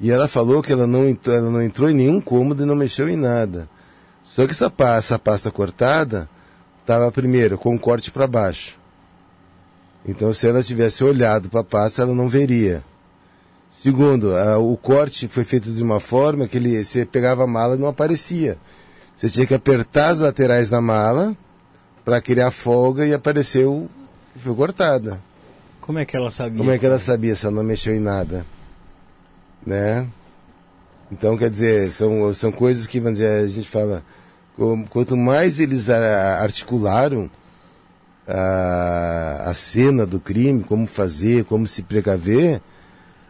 E 0.00 0.10
ela 0.10 0.28
falou 0.28 0.62
que 0.62 0.72
ela 0.72 0.86
não, 0.86 1.16
ela 1.26 1.50
não 1.50 1.62
entrou 1.62 1.90
em 1.90 1.94
nenhum 1.94 2.20
cômodo 2.20 2.62
e 2.62 2.66
não 2.66 2.76
mexeu 2.76 3.08
em 3.08 3.16
nada. 3.16 3.68
Só 4.22 4.44
que 4.46 4.52
essa 4.52 4.70
pasta, 4.70 4.98
essa 4.98 5.18
pasta 5.18 5.50
cortada 5.50 6.28
estava 6.80 7.10
primeiro 7.10 7.58
com 7.58 7.74
um 7.74 7.78
corte 7.78 8.10
para 8.10 8.26
baixo. 8.26 8.78
Então, 10.06 10.32
se 10.32 10.46
ela 10.46 10.62
tivesse 10.62 11.02
olhado 11.02 11.48
para 11.48 11.60
a 11.60 11.64
pasta, 11.64 12.02
ela 12.02 12.14
não 12.14 12.28
veria. 12.28 12.82
Segundo, 13.70 14.36
a, 14.36 14.58
o 14.58 14.76
corte 14.76 15.28
foi 15.28 15.44
feito 15.44 15.72
de 15.72 15.82
uma 15.82 16.00
forma 16.00 16.46
que 16.46 16.56
ele, 16.56 16.82
você 16.82 17.04
pegava 17.04 17.44
a 17.44 17.46
mala 17.46 17.74
e 17.74 17.78
não 17.78 17.88
aparecia. 17.88 18.56
Você 19.16 19.28
tinha 19.28 19.46
que 19.46 19.54
apertar 19.54 20.10
as 20.10 20.20
laterais 20.20 20.70
da 20.70 20.80
mala 20.80 21.36
para 22.04 22.20
criar 22.20 22.50
folga 22.50 23.04
e 23.04 23.12
apareceu 23.12 23.88
foi 24.38 24.54
cortada. 24.54 25.20
Como 25.80 25.98
é 25.98 26.04
que 26.04 26.16
ela 26.16 26.30
sabia? 26.30 26.58
Como 26.58 26.70
é 26.70 26.78
que 26.78 26.86
ela 26.86 26.98
sabia 26.98 27.34
se 27.34 27.44
ela 27.44 27.56
não 27.56 27.64
mexeu 27.64 27.94
em 27.94 28.00
nada? 28.00 28.46
Né? 29.66 30.06
Então, 31.10 31.36
quer 31.36 31.50
dizer, 31.50 31.90
são, 31.90 32.32
são 32.34 32.52
coisas 32.52 32.86
que, 32.86 33.00
vamos 33.00 33.18
dizer, 33.18 33.44
a 33.44 33.48
gente 33.48 33.68
fala, 33.68 34.02
quanto 34.90 35.16
mais 35.16 35.58
eles 35.58 35.88
articularam 35.88 37.30
a, 38.26 39.44
a 39.46 39.54
cena 39.54 40.04
do 40.04 40.20
crime, 40.20 40.62
como 40.62 40.86
fazer, 40.86 41.44
como 41.44 41.66
se 41.66 41.82
precaver, 41.82 42.60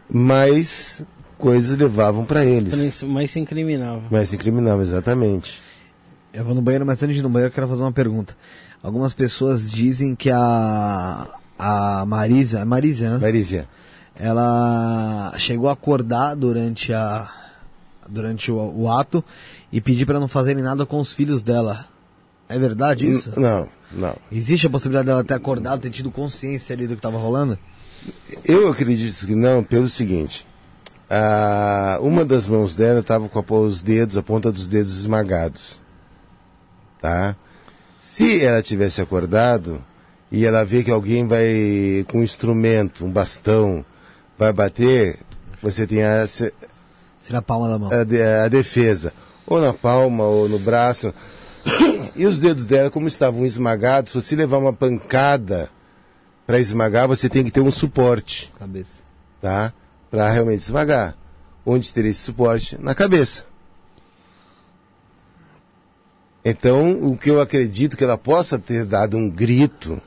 mais 0.09 1.03
coisas 1.37 1.77
levavam 1.77 2.25
para 2.25 2.43
eles. 2.43 3.01
Mais 3.03 3.31
se 3.31 3.39
incriminavam. 3.39 4.03
Mais 4.11 4.29
se 4.29 4.35
incriminavam, 4.35 4.81
exatamente. 4.81 5.61
Eu 6.33 6.43
vou 6.43 6.53
no 6.53 6.61
banheiro, 6.61 6.85
mas 6.85 7.01
antes 7.01 7.15
de 7.15 7.21
ir 7.21 7.23
no 7.23 7.29
banheiro, 7.29 7.49
eu 7.49 7.55
quero 7.55 7.67
fazer 7.67 7.81
uma 7.81 7.93
pergunta. 7.93 8.35
Algumas 8.83 9.13
pessoas 9.13 9.69
dizem 9.69 10.15
que 10.15 10.29
a, 10.29 11.27
a 11.57 12.05
Marisa, 12.05 12.65
Marisa, 12.65 13.11
né? 13.11 13.17
Marisa 13.19 13.67
ela 14.19 15.33
chegou 15.37 15.69
a 15.69 15.73
acordar 15.73 16.35
durante 16.35 16.93
a 16.93 17.33
durante 18.07 18.51
o, 18.51 18.57
o 18.57 18.91
ato 18.91 19.23
e 19.71 19.79
pedir 19.79 20.05
para 20.05 20.19
não 20.19 20.27
fazerem 20.27 20.63
nada 20.63 20.85
com 20.85 20.99
os 20.99 21.13
filhos 21.13 21.41
dela. 21.41 21.85
É 22.49 22.57
verdade 22.57 23.07
isso? 23.07 23.39
Não, 23.39 23.69
não. 23.91 24.15
Existe 24.31 24.67
a 24.67 24.69
possibilidade 24.69 25.05
dela 25.05 25.23
ter 25.23 25.35
acordado, 25.35 25.81
ter 25.81 25.91
tido 25.91 26.11
consciência 26.11 26.73
ali 26.73 26.87
do 26.87 26.95
que 26.95 26.99
estava 26.99 27.17
rolando? 27.17 27.57
Eu 28.43 28.69
acredito 28.69 29.25
que 29.25 29.35
não, 29.35 29.63
pelo 29.63 29.87
seguinte. 29.87 30.47
A, 31.09 31.99
uma 32.01 32.25
das 32.25 32.47
mãos 32.47 32.75
dela 32.75 32.99
estava 32.99 33.29
com 33.29 33.59
os 33.61 33.81
dedos, 33.81 34.17
a 34.17 34.23
ponta 34.23 34.51
dos 34.51 34.67
dedos 34.67 34.97
esmagados. 34.97 35.79
Tá? 37.01 37.35
Se 37.99 38.43
ela 38.43 38.61
tivesse 38.61 38.99
acordado 38.99 39.83
e 40.31 40.45
ela 40.45 40.65
vê 40.65 40.83
que 40.83 40.91
alguém 40.91 41.27
vai 41.27 42.03
com 42.07 42.19
um 42.19 42.23
instrumento, 42.23 43.05
um 43.05 43.11
bastão, 43.11 43.85
vai 44.39 44.53
bater, 44.53 45.19
você 45.61 45.85
tem 45.85 46.01
a. 46.01 46.25
Se, 46.25 46.53
na 47.29 47.41
palma 47.41 47.67
da 47.67 47.77
mão. 47.77 47.89
A, 47.91 48.45
a, 48.45 48.47
defesa. 48.47 49.13
Ou 49.45 49.59
na 49.59 49.73
palma, 49.73 50.23
ou 50.23 50.47
no 50.47 50.57
braço. 50.57 51.13
E 52.15 52.25
os 52.25 52.39
dedos 52.39 52.65
dela, 52.65 52.89
como 52.89 53.07
estavam 53.07 53.45
esmagados, 53.45 54.11
se 54.11 54.21
você 54.21 54.35
levar 54.35 54.57
uma 54.57 54.73
pancada 54.73 55.69
para 56.47 56.59
esmagar, 56.59 57.07
você 57.07 57.27
tem 57.27 57.43
que 57.43 57.51
ter 57.51 57.59
um 57.59 57.69
suporte. 57.69 58.51
Cabeça. 58.57 58.91
Tá? 59.41 59.73
Para 60.09 60.29
realmente 60.29 60.61
esmagar. 60.61 61.15
Onde 61.65 61.93
teria 61.93 62.11
esse 62.11 62.21
suporte? 62.21 62.77
Na 62.81 62.95
cabeça. 62.95 63.45
Então, 66.43 66.91
o 67.03 67.17
que 67.17 67.29
eu 67.29 67.41
acredito 67.41 67.95
que 67.95 68.03
ela 68.03 68.17
possa 68.17 68.57
ter 68.57 68.85
dado 68.85 69.17
um 69.17 69.29
grito 69.29 70.01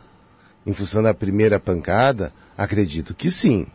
em 0.67 0.73
função 0.73 1.03
da 1.03 1.13
primeira 1.13 1.61
pancada, 1.61 2.33
acredito 2.57 3.15
que 3.15 3.31
sim. 3.31 3.67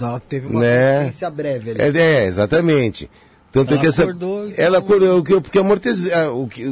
Ela 0.00 0.20
teve 0.20 0.46
uma 0.46 0.60
Né? 0.60 0.96
consciência 0.98 1.30
breve 1.30 1.70
ali. 1.72 1.80
É, 1.82 1.88
é, 2.00 2.26
exatamente. 2.26 3.10
Tanto 3.52 3.74
Ela 3.74 3.78
é 3.78 3.80
que 3.82 3.86
essa, 3.88 4.02
acordou 4.04 4.50
ela 4.56 4.78
acordou, 4.78 5.18
o 5.18 5.22
que- 5.22 5.40
porque 5.40 5.58
amortizou, 5.58 6.42
o 6.42 6.48
que, 6.48 6.64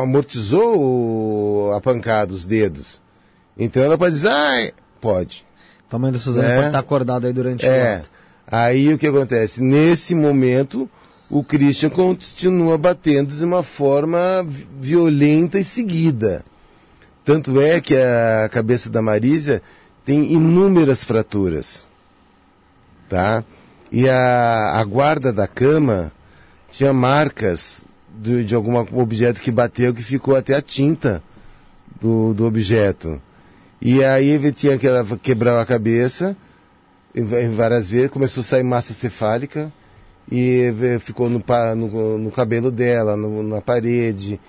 amortizou 0.00 0.78
o- 0.78 1.72
a 1.74 1.80
pancada, 1.80 2.32
os 2.32 2.46
dedos. 2.46 3.00
Então 3.58 3.82
ela 3.82 3.98
pode 3.98 4.14
dizer, 4.14 4.30
ah, 4.30 4.70
pode. 5.00 5.44
O 5.86 5.90
tamanho 5.90 6.12
da 6.12 6.18
Suzana 6.20 6.48
É. 6.48 6.54
pode 6.56 6.66
estar 6.68 6.78
acordado 6.78 7.26
aí 7.26 7.32
durante 7.32 7.66
o 7.66 7.68
É. 7.68 7.96
ato. 7.96 8.10
Aí 8.46 8.92
o 8.94 8.98
que 8.98 9.06
acontece? 9.08 9.60
Nesse 9.62 10.14
momento, 10.14 10.88
o 11.28 11.42
Christian 11.42 11.90
continua 11.90 12.78
batendo 12.78 13.34
de 13.34 13.44
uma 13.44 13.62
forma 13.64 14.44
vi- 14.46 14.66
violenta 14.80 15.58
e 15.58 15.64
seguida. 15.64 16.44
Tanto 17.24 17.60
é 17.60 17.80
que 17.80 17.96
a 17.96 18.48
cabeça 18.50 18.88
da 18.88 19.02
Marisa 19.02 19.60
tem 20.04 20.32
inúmeras 20.32 21.02
fraturas. 21.04 21.88
Tá? 23.12 23.44
E 23.92 24.08
a, 24.08 24.70
a 24.80 24.84
guarda 24.84 25.30
da 25.34 25.46
cama 25.46 26.10
tinha 26.70 26.94
marcas 26.94 27.84
de, 28.18 28.42
de 28.42 28.54
algum 28.54 28.74
objeto 28.98 29.42
que 29.42 29.50
bateu 29.50 29.92
que 29.92 30.02
ficou 30.02 30.34
até 30.34 30.54
a 30.56 30.62
tinta 30.62 31.22
do, 32.00 32.32
do 32.32 32.46
objeto. 32.46 33.20
E 33.82 34.02
aí 34.02 34.30
ele 34.30 34.50
tinha 34.50 34.78
que 34.78 34.86
quebrar 35.22 35.60
a 35.60 35.66
cabeça 35.66 36.34
em 37.14 37.54
várias 37.54 37.90
vezes, 37.90 38.08
começou 38.08 38.40
a 38.40 38.44
sair 38.44 38.62
massa 38.62 38.94
cefálica 38.94 39.70
e 40.30 40.70
ve- 40.70 40.98
ficou 40.98 41.28
no, 41.28 41.44
no, 41.76 42.16
no 42.16 42.30
cabelo 42.30 42.70
dela, 42.70 43.14
no- 43.14 43.42
na 43.42 43.60
parede. 43.60 44.40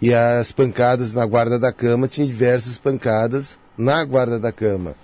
E 0.00 0.14
as 0.14 0.52
pancadas 0.52 1.12
na 1.12 1.26
guarda 1.26 1.58
da 1.58 1.72
cama, 1.72 2.06
tinha 2.06 2.24
diversas 2.24 2.78
pancadas 2.78 3.58
na 3.76 4.04
guarda 4.04 4.38
da 4.38 4.52
cama. 4.52 4.94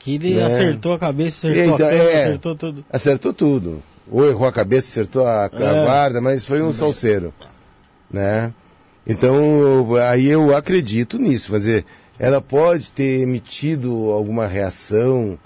Que 0.00 0.16
ele 0.16 0.34
Né? 0.34 0.44
acertou 0.46 0.94
a 0.94 0.98
cabeça, 0.98 1.48
acertou 1.48 1.74
Então, 1.74 1.86
a 1.86 1.90
cama, 1.90 2.02
é. 2.02 2.24
acertou 2.24 2.56
tudo. 2.56 2.84
Acertou 2.90 3.32
tudo. 3.32 3.82
Ou 4.10 4.26
errou 4.28 4.48
a 4.48 4.52
cabeça, 4.52 4.88
acertou 4.88 5.24
a, 5.26 5.42
a 5.44 5.50
É. 5.52 5.84
guarda, 5.84 6.20
mas 6.20 6.44
foi 6.44 6.60
um 6.60 6.72
salseiro. 6.72 7.32
Né? 8.10 8.52
Então, 9.06 9.86
aí 10.08 10.26
eu 10.26 10.56
acredito 10.56 11.16
nisso. 11.18 11.52
Dizer, 11.52 11.84
ela 12.18 12.40
pode 12.40 12.90
ter 12.90 13.20
emitido 13.22 14.10
alguma 14.10 14.46
reação 14.46 15.38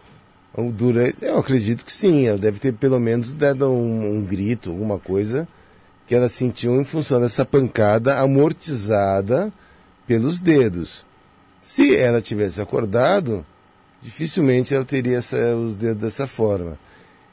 durante. 0.72 1.16
Eu 1.22 1.38
acredito 1.38 1.84
que 1.84 1.92
sim. 1.92 2.26
Ela 2.26 2.38
deve 2.38 2.58
ter 2.58 2.72
pelo 2.72 2.98
menos 2.98 3.32
dado 3.32 3.68
um, 3.70 4.16
um 4.18 4.24
grito, 4.24 4.70
alguma 4.70 4.98
coisa 4.98 5.46
que 6.06 6.14
ela 6.14 6.28
sentiu 6.28 6.74
em 6.80 6.84
função 6.84 7.20
dessa 7.20 7.44
pancada 7.44 8.18
amortizada 8.20 9.52
pelos 10.06 10.38
dedos. 10.38 11.04
Se 11.60 11.96
ela 11.96 12.20
tivesse 12.20 12.60
acordado, 12.60 13.44
dificilmente 14.04 14.74
ela 14.74 14.84
teria 14.84 15.16
essa- 15.16 15.56
os 15.56 15.74
dedos 15.74 16.02
dessa 16.02 16.26
forma. 16.26 16.78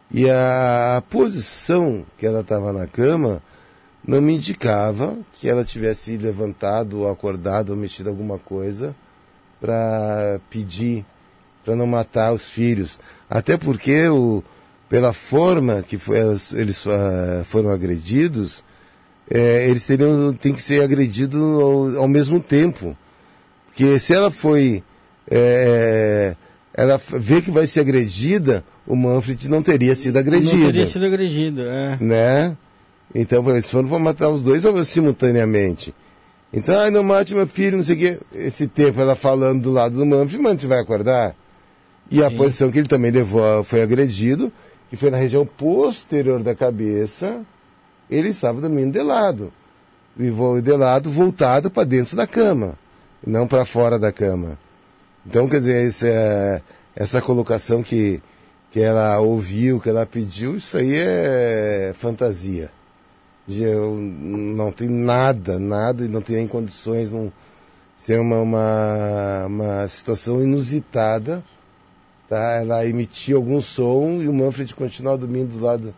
E 0.09 0.29
a, 0.29 1.03
posição 1.09 2.05
que 2.17 2.25
ela 2.25 2.39
estava 2.41 2.71
na 2.73 2.87
cama 2.87 3.41
não 4.05 4.19
me 4.21 4.33
indicava 4.35 5.15
que 5.33 5.47
ela 5.47 5.63
tivesse 5.63 6.17
levantado, 6.17 7.01
ou 7.01 7.09
acordado, 7.11 7.69
ou 7.71 7.75
mexido 7.75 8.09
alguma 8.09 8.39
coisa 8.39 8.95
para 9.59 10.39
pedir 10.49 11.05
para 11.63 11.75
não 11.75 11.85
matar 11.85 12.33
os 12.33 12.49
filhos. 12.49 12.99
Até 13.29 13.55
porque, 13.55 14.07
o, 14.07 14.43
pela 14.89 15.13
forma 15.13 15.83
que 15.83 15.97
foi, 15.99 16.17
elas- 16.19 16.51
eles 16.53 16.85
ah, 16.87 17.43
foram 17.45 17.69
agredidos, 17.69 18.63
eh, 19.29 19.67
eles 19.69 19.83
teriam 19.83 20.33
tem 20.33 20.53
que 20.53 20.61
ser 20.61 20.81
agredidos 20.83 21.39
ao, 21.39 22.01
ao 22.03 22.07
mesmo 22.07 22.39
tempo. 22.41 22.97
Porque 23.67 23.99
se 23.99 24.13
ela 24.13 24.31
foi. 24.31 24.83
eh, 25.29 26.35
ela 26.73 26.99
vê 27.19 27.41
que 27.41 27.51
vai 27.51 27.67
ser 27.67 27.81
agredida, 27.81 28.63
o 28.87 28.95
Manfred 28.95 29.49
não 29.49 29.61
teria 29.61 29.95
sido 29.95 30.17
agredido. 30.17 30.57
Não 30.57 30.65
teria 30.65 30.87
sido 30.87 31.05
agredido, 31.05 31.61
é. 31.63 31.97
Né? 31.99 32.57
Então, 33.13 33.47
eles 33.49 33.69
foram 33.69 33.89
para 33.89 33.99
matar 33.99 34.29
os 34.29 34.41
dois 34.41 34.63
simultaneamente. 34.85 35.93
Então, 36.53 36.79
ai, 36.79 36.89
não 36.89 37.03
mate 37.03 37.35
meu 37.35 37.47
filho, 37.47 37.77
não 37.77 37.83
sei 37.83 37.95
o 37.95 37.99
quê. 37.99 38.19
Esse 38.33 38.67
tempo 38.67 38.99
ela 38.99 39.15
falando 39.15 39.63
do 39.63 39.71
lado 39.71 39.95
do 39.95 40.05
Manfred, 40.05 40.41
Manfred 40.41 40.67
vai 40.67 40.79
acordar. 40.79 41.35
E 42.09 42.23
a 42.23 42.29
Sim. 42.29 42.35
posição 42.35 42.71
que 42.71 42.79
ele 42.79 42.87
também 42.87 43.11
levou, 43.11 43.63
foi 43.63 43.81
agredido, 43.81 44.51
que 44.89 44.97
foi 44.97 45.09
na 45.09 45.17
região 45.17 45.45
posterior 45.45 46.43
da 46.43 46.53
cabeça, 46.53 47.41
ele 48.09 48.29
estava 48.29 48.59
dormindo 48.59 48.91
de 48.91 49.01
lado. 49.01 49.51
E 50.19 50.29
de 50.61 50.71
lado, 50.73 51.09
voltado 51.09 51.71
para 51.71 51.85
dentro 51.85 52.17
da 52.17 52.27
cama, 52.27 52.77
não 53.25 53.47
para 53.47 53.63
fora 53.63 53.97
da 53.97 54.11
cama. 54.11 54.57
Então, 55.25 55.47
quer 55.47 55.59
dizer, 55.59 55.85
esse, 55.87 56.07
é- 56.07 56.61
essa 56.95 57.21
colocação 57.21 57.81
que, 57.83 58.21
que 58.71 58.79
ela 58.79 59.19
ouviu, 59.19 59.79
que 59.79 59.89
ela 59.89 60.05
pediu, 60.05 60.55
isso 60.57 60.77
aí 60.77 60.93
é 60.95 61.93
fantasia. 61.97 62.71
Eu- 63.49 63.95
não 63.97 64.71
tem 64.71 64.87
nada, 64.89 65.59
nada, 65.59 66.05
e 66.05 66.07
não 66.07 66.21
tem 66.21 66.37
nem 66.37 66.47
condições, 66.47 67.11
não 67.11 67.31
ser 67.97 68.19
uma, 68.19 68.37
uma, 68.39 69.45
uma 69.47 69.87
situação 69.87 70.41
inusitada. 70.41 71.43
Tá? 72.29 72.59
Ela 72.61 72.85
emitiu 72.85 73.37
algum 73.37 73.61
som 73.61 74.21
e 74.21 74.27
o 74.27 74.33
Manfred 74.33 74.73
continua 74.73 75.17
dormindo 75.17 75.57
do 75.57 75.63
lado. 75.63 75.93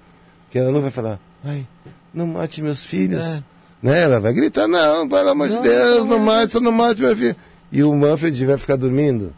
Que 0.49 0.57
ela 0.59 0.71
não 0.71 0.81
vai 0.81 0.91
falar, 0.91 1.19
ai, 1.43 1.65
não 2.13 2.27
mate 2.27 2.61
meus 2.61 2.83
filhos. 2.83 3.23
É. 3.23 3.43
Né? 3.81 4.01
Ela 4.01 4.19
vai 4.19 4.33
gritar, 4.33 4.67
não, 4.67 5.07
pelo 5.07 5.29
amor 5.29 5.47
de 5.49 5.59
Deus, 5.59 6.05
não, 6.05 6.17
não 6.17 6.17
é. 6.17 6.19
mate, 6.19 6.51
só 6.53 6.59
não 6.59 6.71
mate 6.71 7.01
meu 7.01 7.15
filho. 7.15 7.35
E 7.73 7.83
o 7.83 7.91
Manfred 7.95 8.45
vai 8.45 8.55
ficar 8.55 8.75
dormindo 8.75 9.33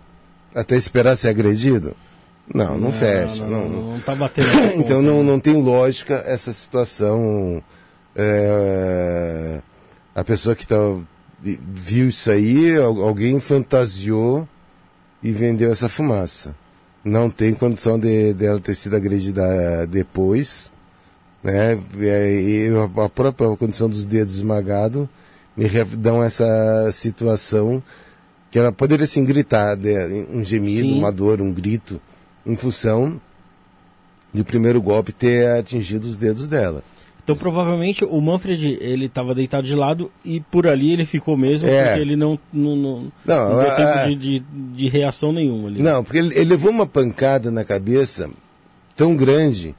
até 0.53 0.75
esperar 0.75 1.15
ser 1.15 1.29
agredido? 1.29 1.95
Não, 2.53 2.77
não, 2.77 2.91
fecha. 2.91 3.45
Não, 3.45 3.61
não- 3.61 3.69
não, 3.69 3.91
não 3.93 3.99
tá 4.01 4.13
batendo. 4.13 4.47
então 4.75 5.01
não, 5.01 5.23
né? 5.23 5.31
não 5.31 5.39
tem 5.39 5.53
lógica 5.59 6.21
essa 6.27 6.51
situação. 6.51 7.63
é, 8.13 9.61
a 10.13 10.23
pessoa 10.23 10.53
que 10.53 10.67
tá, 10.67 10.75
viu 11.41 12.09
isso 12.09 12.29
aí, 12.29 12.75
al- 12.75 13.01
alguém 13.01 13.39
fantasiou 13.39 14.45
e 15.23 15.31
vendeu 15.31 15.71
essa 15.71 15.87
fumaça. 15.87 16.53
Não 17.05 17.29
tem 17.29 17.53
condição 17.53 17.97
de 17.97 18.33
dela 18.33 18.59
ter 18.59 18.75
sido 18.75 18.97
agredida 18.97 19.41
eh, 19.43 19.85
depois. 19.85 20.73
Né? 21.43 21.79
E, 21.99 22.67
a 23.03 23.09
própria 23.09 23.55
condição 23.55 23.87
dos 23.87 24.05
dedos 24.05 24.35
esmagados 24.35 25.07
me 25.55 25.69
dão 25.95 26.21
essa 26.23 26.91
situação 26.91 27.81
que 28.51 28.59
ela 28.59 28.71
poderia 28.71 29.03
assim 29.05 29.23
gritar, 29.25 29.75
de- 29.75 30.25
um 30.31 30.43
gemido, 30.43 30.87
Sim. 30.87 30.97
uma 30.99 31.11
dor, 31.11 31.41
um 31.41 31.51
grito, 31.51 31.99
em 32.45 32.55
função 32.55 33.19
de 34.33 34.41
o 34.41 34.45
primeiro 34.45 34.81
golpe 34.81 35.11
ter 35.11 35.47
atingido 35.59 36.07
os 36.07 36.17
dedos 36.17 36.47
dela. 36.47 36.83
Então 37.23 37.35
provavelmente 37.35 38.05
o 38.05 38.21
Manfred 38.21 38.77
ele 38.79 39.09
tava 39.09 39.33
deitado 39.33 39.65
de 39.65 39.73
lado 39.73 40.11
e 40.23 40.39
por 40.39 40.67
ali 40.67 40.91
ele 40.93 41.05
ficou 41.07 41.35
mesmo 41.35 41.67
É. 41.67 41.85
porque 41.85 41.99
ele 42.01 42.15
não 42.15 42.37
não, 42.53 42.75
não, 42.75 43.11
Não, 43.25 43.49
não 43.49 43.61
deu 43.61 43.71
a- 43.71 43.75
tempo 43.75 43.89
a- 43.97 44.05
de, 44.05 44.15
de, 44.15 44.39
de 44.75 44.87
reação 44.89 45.31
nenhuma 45.33 45.67
ali. 45.69 45.81
Não, 45.81 46.03
porque 46.03 46.19
ele, 46.19 46.35
ele 46.35 46.51
levou 46.51 46.69
uma 46.69 46.85
pancada 46.85 47.49
na 47.49 47.63
cabeça 47.63 48.29
tão 48.95 49.15
grande 49.15 49.73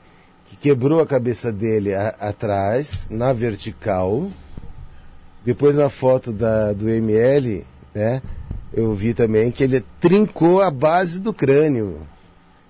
que 0.49 0.57
quebrou 0.57 1.01
a 1.01 1.07
cabeça 1.07 1.53
dele 1.53 1.95
a- 1.95 2.17
atrás, 2.19 3.07
na 3.09 3.33
vertical. 3.33 4.29
Depois 5.45 5.77
na 5.77 5.89
foto 5.89 6.33
da, 6.33 6.73
do 6.73 6.89
ML, 6.91 7.65
né, 7.95 8.21
eu 8.77 8.95
vi 8.95 9.15
também 9.15 9.51
que 9.51 9.65
ele 9.65 9.83
trincou 9.99 10.61
a 10.61 10.71
base 10.71 11.19
do 11.19 11.33
crânio. 11.33 12.07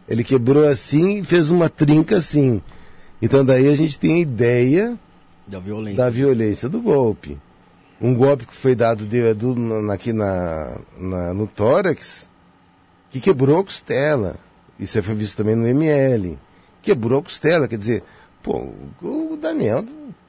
Ele 0.08 0.22
quebrou 0.22 0.66
assim 0.66 1.18
e 1.18 1.24
fez 1.24 1.50
uma 1.50 1.68
trinca 1.68 2.16
assim. 2.16 2.62
Então 3.20 3.44
daí 3.44 3.68
a 3.68 3.74
gente 3.76 3.98
tem 3.98 4.14
a 4.14 4.18
ideia 4.18 4.96
Da 5.46 5.58
violência. 5.58 5.96
da 6.04 6.08
violência 6.10 6.68
do 6.68 6.80
golpe. 6.80 7.36
Um 8.00 8.14
golpe 8.14 8.46
que 8.46 8.54
foi 8.54 8.74
dado 8.74 9.04
de, 9.06 9.34
do, 9.34 9.54
na- 9.54 9.94
aqui 9.94 10.12
na, 10.12 10.78
na- 10.98 11.34
no 11.34 11.46
tórax, 11.46 12.30
que 13.10 13.18
quebrou 13.20 13.58
a 13.60 13.64
costela. 13.64 14.36
Isso 14.78 15.02
foi 15.02 15.14
visto 15.14 15.36
também 15.36 15.56
no 15.56 15.66
ML. 15.66 16.38
Quebrou 16.82 17.18
a 17.18 17.22
costela, 17.22 17.66
quer 17.66 17.78
dizer, 17.78 18.04
pô, 18.42 18.68
o 19.02 19.36
Daniel 19.40 19.84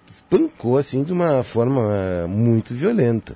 espancou 0.07 0.77
assim 0.77 1.03
de 1.03 1.11
uma 1.11 1.43
forma 1.43 2.25
muito 2.27 2.73
violenta. 2.73 3.35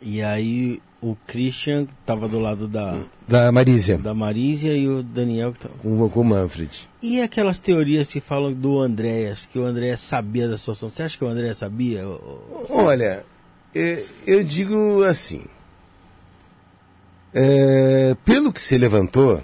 E 0.00 0.22
aí 0.22 0.80
o 1.00 1.16
Christian 1.26 1.86
que 1.86 1.94
tava 2.04 2.26
do 2.28 2.38
lado 2.40 2.66
da, 2.66 2.98
Da 3.28 3.52
Marísia, 3.52 3.98
da 3.98 4.12
Marísia 4.14 4.72
e 4.76 4.88
o 4.88 5.02
Daniel 5.02 5.52
que 5.52 5.60
tava... 5.60 5.74
com, 5.76 6.08
com 6.08 6.20
o 6.20 6.24
Manfred. 6.24 6.88
E 7.00 7.20
aquelas 7.20 7.60
teorias 7.60 8.10
que 8.12 8.20
falam 8.20 8.52
do 8.52 8.80
Andréas, 8.80 9.46
que 9.46 9.58
o 9.58 9.64
Andréas 9.64 10.00
sabia 10.00 10.48
da 10.48 10.58
situação. 10.58 10.90
Você 10.90 11.02
acha 11.04 11.16
que 11.16 11.24
o 11.24 11.28
Andréas 11.28 11.58
sabia? 11.58 12.02
Olha, 12.68 13.24
eh, 13.74 14.04
eu 14.26 14.42
digo 14.42 15.04
assim. 15.04 15.44
eh, 17.34 18.16
pelo 18.24 18.52
que 18.52 18.60
se 18.60 18.76
levantou, 18.78 19.42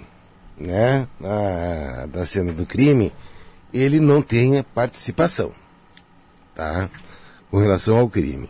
né, 0.57 1.07
na- 1.19 2.05
da 2.07 2.25
cena 2.25 2.51
do 2.51 2.65
crime, 2.65 3.13
ele 3.73 3.99
não 3.99 4.21
tem 4.21 4.61
participação, 4.73 5.51
tá? 6.55 6.89
Com 7.51 7.57
relação 7.59 7.97
ao 7.97 8.09
crime. 8.09 8.49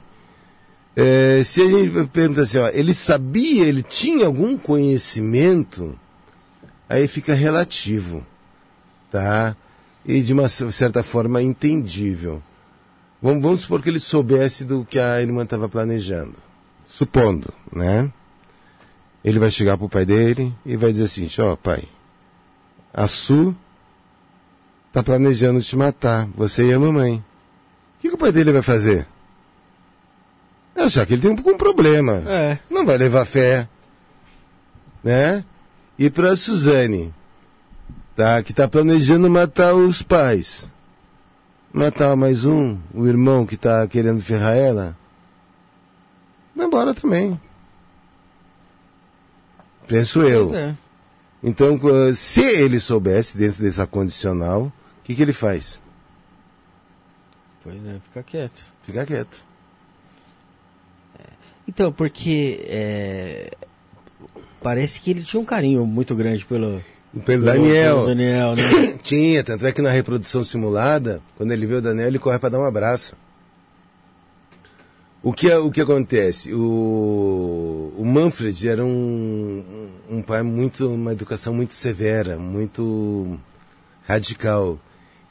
É, 0.95 1.43
se 1.43 1.61
a 1.61 1.67
gente 1.67 2.07
pergunta 2.07 2.43
assim, 2.43 2.57
ó, 2.57 2.69
ele 2.69 2.93
sabia, 2.93 3.65
ele 3.65 3.83
tinha 3.83 4.25
algum 4.25 4.57
conhecimento, 4.57 5.99
aí 6.87 7.05
fica 7.07 7.33
relativo, 7.33 8.25
tá? 9.11 9.55
E 10.05 10.21
de 10.21 10.31
uma 10.33 10.47
certa 10.47 11.03
forma 11.03 11.41
entendível. 11.41 12.41
Vamos, 13.21 13.41
vamos 13.41 13.61
supor 13.61 13.81
que 13.81 13.89
ele 13.89 13.99
soubesse 13.99 14.63
do 14.63 14.85
que 14.85 14.97
a 14.97 15.19
irmã 15.19 15.43
estava 15.43 15.67
planejando. 15.67 16.35
Supondo, 16.87 17.51
né? 17.73 18.09
Ele 19.23 19.39
vai 19.39 19.51
chegar 19.51 19.77
pro 19.77 19.89
pai 19.89 20.05
dele 20.05 20.53
e 20.65 20.77
vai 20.77 20.91
dizer 20.91 21.05
assim, 21.05 21.27
ó, 21.41 21.55
pai, 21.55 21.89
a 22.93 23.07
Su 23.07 23.53
tá 24.93 25.03
planejando 25.03 25.61
te 25.61 25.75
matar, 25.75 26.25
você 26.35 26.67
e 26.67 26.73
a 26.73 26.79
mamãe. 26.79 27.15
O 27.17 28.01
que, 28.01 28.07
que 28.09 28.15
o 28.15 28.17
pai 28.17 28.31
dele 28.31 28.53
vai 28.53 28.61
fazer? 28.61 29.05
É 30.75 30.83
achar 30.83 31.05
que 31.05 31.13
ele 31.13 31.21
tem 31.21 31.31
um 31.31 31.57
problema. 31.57 32.21
É. 32.27 32.59
Não 32.69 32.85
vai 32.85 32.97
levar 32.97 33.25
fé. 33.25 33.67
Né? 35.03 35.43
E 35.97 36.09
pra 36.09 36.35
Suzane, 36.35 37.13
tá? 38.15 38.43
Que 38.43 38.51
tá 38.51 38.67
planejando 38.67 39.29
matar 39.29 39.73
os 39.73 40.01
pais. 40.01 40.69
Matar 41.71 42.15
mais 42.15 42.45
um, 42.45 42.77
o 42.93 43.07
irmão 43.07 43.45
que 43.45 43.55
tá 43.55 43.87
querendo 43.87 44.21
ferrar 44.21 44.55
ela. 44.55 44.97
Vai 46.55 46.65
embora 46.65 46.93
também. 46.93 47.39
Penso 49.87 50.23
eu. 50.23 50.53
É. 50.55 50.75
Então, 51.43 51.79
se 52.13 52.41
ele 52.41 52.79
soubesse 52.79 53.37
dentro 53.37 53.61
dessa 53.61 53.85
condicional, 53.85 54.63
o 54.63 54.71
que, 55.03 55.13
que 55.13 55.21
ele 55.21 55.33
faz? 55.33 55.79
Pois 57.63 57.85
é, 57.85 57.99
fica 58.03 58.23
quieto. 58.23 58.63
Fica 58.83 59.05
quieto. 59.05 59.43
Então, 61.67 61.91
porque 61.91 62.63
é, 62.67 63.51
parece 64.61 64.99
que 64.99 65.11
ele 65.11 65.23
tinha 65.23 65.39
um 65.39 65.45
carinho 65.45 65.85
muito 65.85 66.15
grande 66.15 66.45
pelo, 66.45 66.81
Pelo 67.25 67.45
Daniel. 67.45 67.95
pelo 67.95 68.07
Daniel, 68.07 68.55
né? 68.55 68.63
Tinha, 69.01 69.43
tanto 69.43 69.65
é 69.65 69.71
que 69.71 69.81
na 69.81 69.89
reprodução 69.89 70.43
simulada, 70.43 71.21
quando 71.37 71.51
ele 71.51 71.65
vê 71.65 71.75
o 71.75 71.81
Daniel, 71.81 72.07
ele 72.07 72.19
corre 72.19 72.39
para 72.39 72.49
dar 72.49 72.59
um 72.59 72.65
abraço. 72.65 73.15
O 75.23 75.33
que, 75.33 75.51
o 75.51 75.71
que 75.71 75.81
acontece? 75.81 76.53
O, 76.53 77.91
o 77.97 78.05
Manfred 78.05 78.69
era 78.69 78.85
um, 78.85 79.89
um 80.07 80.21
pai 80.21 80.43
muito, 80.43 80.87
uma 80.87 81.13
educação 81.13 81.51
muito 81.51 81.73
severa, 81.73 82.37
muito 82.37 83.39
radical. 84.07 84.79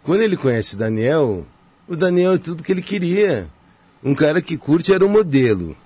Quando 0.02 0.22
ele 0.22 0.36
conhece 0.36 0.74
o 0.74 0.78
Daniel, 0.78 1.46
o 1.86 1.94
Daniel 1.94 2.34
é 2.34 2.38
tudo 2.38 2.62
que 2.64 2.72
ele 2.72 2.82
queria. 2.82 3.46
Um 4.02 4.16
cara 4.16 4.42
que 4.42 4.58
curte 4.58 4.92
era 4.92 5.04
um 5.04 5.08
modelo, 5.08 5.76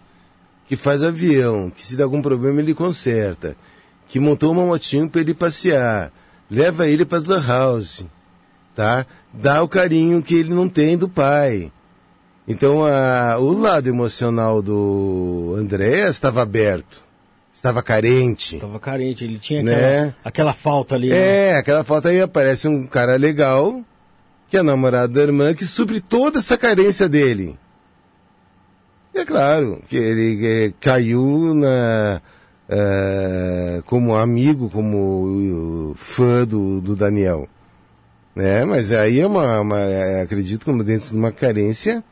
que 0.69 0.77
faz 0.77 1.03
avião, 1.03 1.71
que 1.71 1.85
se 1.85 1.97
dá 1.97 2.05
algum 2.05 2.21
problema 2.21 2.61
ele 2.61 2.75
conserta, 2.75 3.57
que 4.07 4.21
montou 4.21 4.53
uma 4.53 4.65
motinho 4.67 5.09
para 5.09 5.23
ele 5.23 5.33
passear, 5.33 6.13
leva 6.51 6.87
ele 6.87 7.07
para 7.07 7.17
as 7.19 7.25
lan 7.25 7.43
house, 7.45 8.07
tá? 8.77 9.07
Dá 9.33 9.63
o 9.63 9.69
carinho 9.69 10.23
que 10.23 10.35
ele 10.35 10.53
não 10.53 10.69
tem 10.69 10.97
do 10.97 11.09
pai. 11.09 11.73
Então 12.47 12.85
a, 12.85 13.39
o 13.39 13.53
lado 13.59 13.89
emocional 13.89 14.61
do 14.61 15.55
André 15.59 16.09
estava 16.09 16.43
aberto, 16.43 17.03
estava 17.53 17.83
carente. 17.83 18.59
Tava 18.59 18.79
carente, 18.79 19.25
ele 19.25 19.39
tinha 19.39 19.63
Né? 19.63 19.73
aquela, 19.75 20.15
aquela 20.25 20.53
falta 20.53 20.95
ali. 20.95 21.09
né? 21.09 21.17
É, 21.51 21.57
aquela 21.57 21.83
foto 21.83 22.09
aí 22.09 22.21
aparece 22.21 22.69
um 22.69 22.87
cara 22.87 23.17
legal, 23.17 23.83
que 24.51 24.57
é 24.57 24.63
namorado 24.63 25.15
da 25.15 25.23
irmã, 25.23 25.55
que 25.55 25.65
supre 25.67 26.01
toda 26.01 26.39
essa 26.39 26.59
carência 26.59 27.09
dele. 27.09 27.59
É 29.19 29.25
claro 29.25 29.83
que 29.89 29.97
ele 29.97 30.73
caiu 30.81 31.53
na, 31.55 32.21
eh, 32.69 33.83
como 33.87 34.15
amigo, 34.15 34.71
como 34.71 35.91
uh, 35.91 35.95
fã 35.97 36.45
do, 36.47 36.81
do 36.81 36.95
Daniel. 36.95 37.49
Né? 38.35 38.65
Mas 38.65 38.93
aí 38.93 39.19
é 39.21 39.27
uma, 39.27 39.61
uma 39.61 39.81
é, 39.81 40.23
acredito 40.23 40.65
como 40.65 40.85
dentro 40.85 41.09
de 41.09 41.17
uma 41.17 41.33
carência 41.33 42.05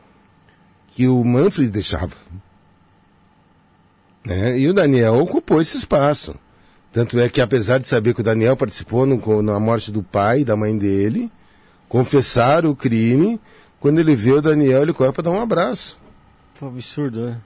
que 0.89 1.07
o 1.07 1.23
Manfred 1.23 1.71
deixava. 1.71 2.15
Né? 4.25 4.59
E 4.59 4.69
o 4.69 4.75
Daniel 4.75 5.15
ocupou 5.17 5.61
esse 5.61 5.77
espaço. 5.77 6.35
Tanto 6.93 7.21
é 7.21 7.29
que, 7.29 7.41
apesar 7.41 7.79
de 7.79 7.87
saber 7.87 8.15
que 8.15 8.21
o 8.21 8.25
Daniel 8.25 8.57
participou 8.57 9.07
no- 9.07 9.43
na 9.43 9.61
morte 9.61 9.93
do 9.93 10.03
pai 10.03 10.41
e 10.41 10.45
da 10.45 10.57
mãe 10.57 10.77
dele, 10.77 11.31
confessaram 11.89 12.71
o 12.71 12.77
crime, 12.77 13.41
quando 13.79 14.01
ele 14.01 14.17
vê 14.17 14.33
o 14.33 14.43
Daniel, 14.43 14.83
ele 14.83 14.93
corre 14.93 15.13
para 15.13 15.23
dar 15.25 15.31
um 15.31 15.41
abraço. 15.41 15.97
Um 16.63 16.69
absurdo, 16.69 17.27
né? 17.27 17.41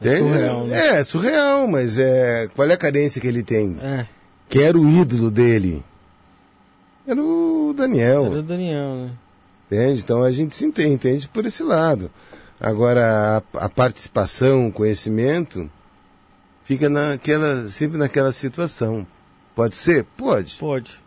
É 0.00 0.04
Tem- 0.14 0.22
surreal, 0.22 0.66
né? 0.66 0.78
é, 0.78 0.86
é 0.96 1.04
surreal, 1.04 1.66
mas 1.68 1.98
é, 1.98 2.48
qual 2.54 2.68
é 2.68 2.72
a 2.72 2.76
carência 2.78 3.20
que 3.20 3.26
ele 3.26 3.42
tem? 3.42 3.76
É, 3.82 4.06
Quem 4.48 4.62
era 4.62 4.78
o 4.78 4.88
ídolo 4.88 5.30
dele? 5.30 5.84
Era 7.06 7.20
o 7.22 7.74
Daniel. 7.76 8.26
era 8.26 8.38
o 8.38 8.42
Daniel, 8.42 8.94
né? 8.94 9.10
Entende? 9.66 10.00
Então 10.00 10.22
a 10.22 10.32
gente 10.32 10.54
se 10.54 10.64
entende, 10.64 10.94
entende 10.94 11.28
por 11.28 11.44
esse 11.46 11.62
lado. 11.62 12.10
Agora, 12.58 13.42
a, 13.54 13.64
a 13.64 13.68
participação, 13.68 14.68
o 14.68 14.72
conhecimento, 14.72 15.70
fica 16.64 16.88
naquela, 16.88 17.68
sempre 17.68 17.96
naquela 17.98 18.32
situação. 18.32 19.06
Pode 19.54 19.76
ser? 19.76 20.04
Pode. 20.16 20.56
Pode. 20.58 20.98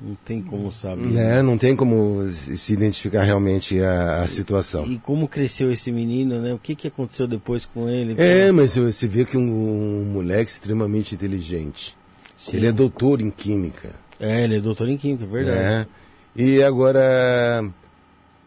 Não 0.00 0.16
tem 0.24 0.40
como 0.40 0.72
saber. 0.72 1.06
Né? 1.08 1.42
Não 1.42 1.58
tem 1.58 1.76
como 1.76 2.26
se 2.30 2.72
identificar 2.72 3.22
realmente 3.22 3.78
a, 3.82 4.22
a 4.22 4.28
situação. 4.28 4.86
E 4.86 4.98
como 4.98 5.28
cresceu 5.28 5.70
esse 5.70 5.92
menino, 5.92 6.40
né? 6.40 6.54
O 6.54 6.58
que, 6.58 6.74
que 6.74 6.88
aconteceu 6.88 7.28
depois 7.28 7.66
com 7.66 7.86
ele? 7.86 8.14
É, 8.16 8.50
mas 8.50 8.76
você 8.76 9.06
vê 9.06 9.26
que 9.26 9.36
um, 9.36 9.42
um 9.42 10.04
moleque 10.06 10.50
extremamente 10.50 11.14
inteligente. 11.14 11.96
Sim. 12.38 12.56
Ele 12.56 12.68
é 12.68 12.72
doutor 12.72 13.20
em 13.20 13.30
química. 13.30 13.90
É, 14.18 14.44
ele 14.44 14.56
é 14.56 14.60
doutor 14.60 14.88
em 14.88 14.96
química, 14.96 15.24
é 15.24 15.26
verdade. 15.26 15.58
né? 15.58 15.86
E 16.34 16.62
agora 16.62 17.70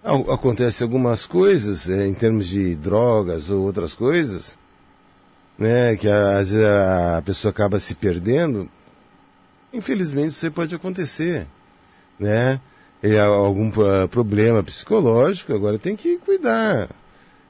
acontece 0.03 0.81
algumas 0.81 1.27
coisas 1.27 1.88
é, 1.88 2.07
em 2.07 2.13
termos 2.15 2.47
de 2.47 2.75
drogas 2.75 3.51
ou 3.51 3.61
outras 3.61 3.93
coisas, 3.93 4.57
né? 5.57 5.95
Que 5.97 6.07
às 6.07 6.49
vezes 6.49 6.65
a 6.65 7.21
pessoa 7.23 7.51
acaba 7.51 7.77
se 7.77 7.93
perdendo. 7.93 8.67
Infelizmente 9.73 10.29
isso 10.31 10.51
pode 10.51 10.73
acontecer, 10.75 11.47
né? 12.19 12.59
E 13.01 13.17
há 13.17 13.25
algum 13.25 13.69
pro- 13.71 14.07
problema 14.09 14.63
psicológico, 14.63 15.53
agora 15.53 15.77
tem 15.79 15.95
que 15.95 16.17
cuidar. 16.19 16.89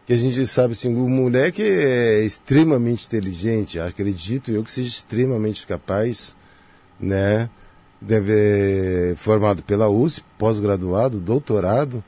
Que 0.05 0.13
a 0.13 0.17
gente 0.17 0.45
sabe 0.47 0.73
assim, 0.73 0.93
o 0.95 1.07
moleque 1.07 1.61
é 1.61 2.21
extremamente 2.25 3.05
inteligente, 3.05 3.79
acredito 3.79 4.51
eu 4.51 4.63
que 4.63 4.71
seja 4.71 4.87
extremamente 4.89 5.65
capaz, 5.67 6.35
né? 6.99 7.49
Deve 8.01 9.15
formado 9.17 9.61
pela 9.63 9.87
USP, 9.87 10.25
pós-graduado, 10.37 11.19
doutorado. 11.19 12.03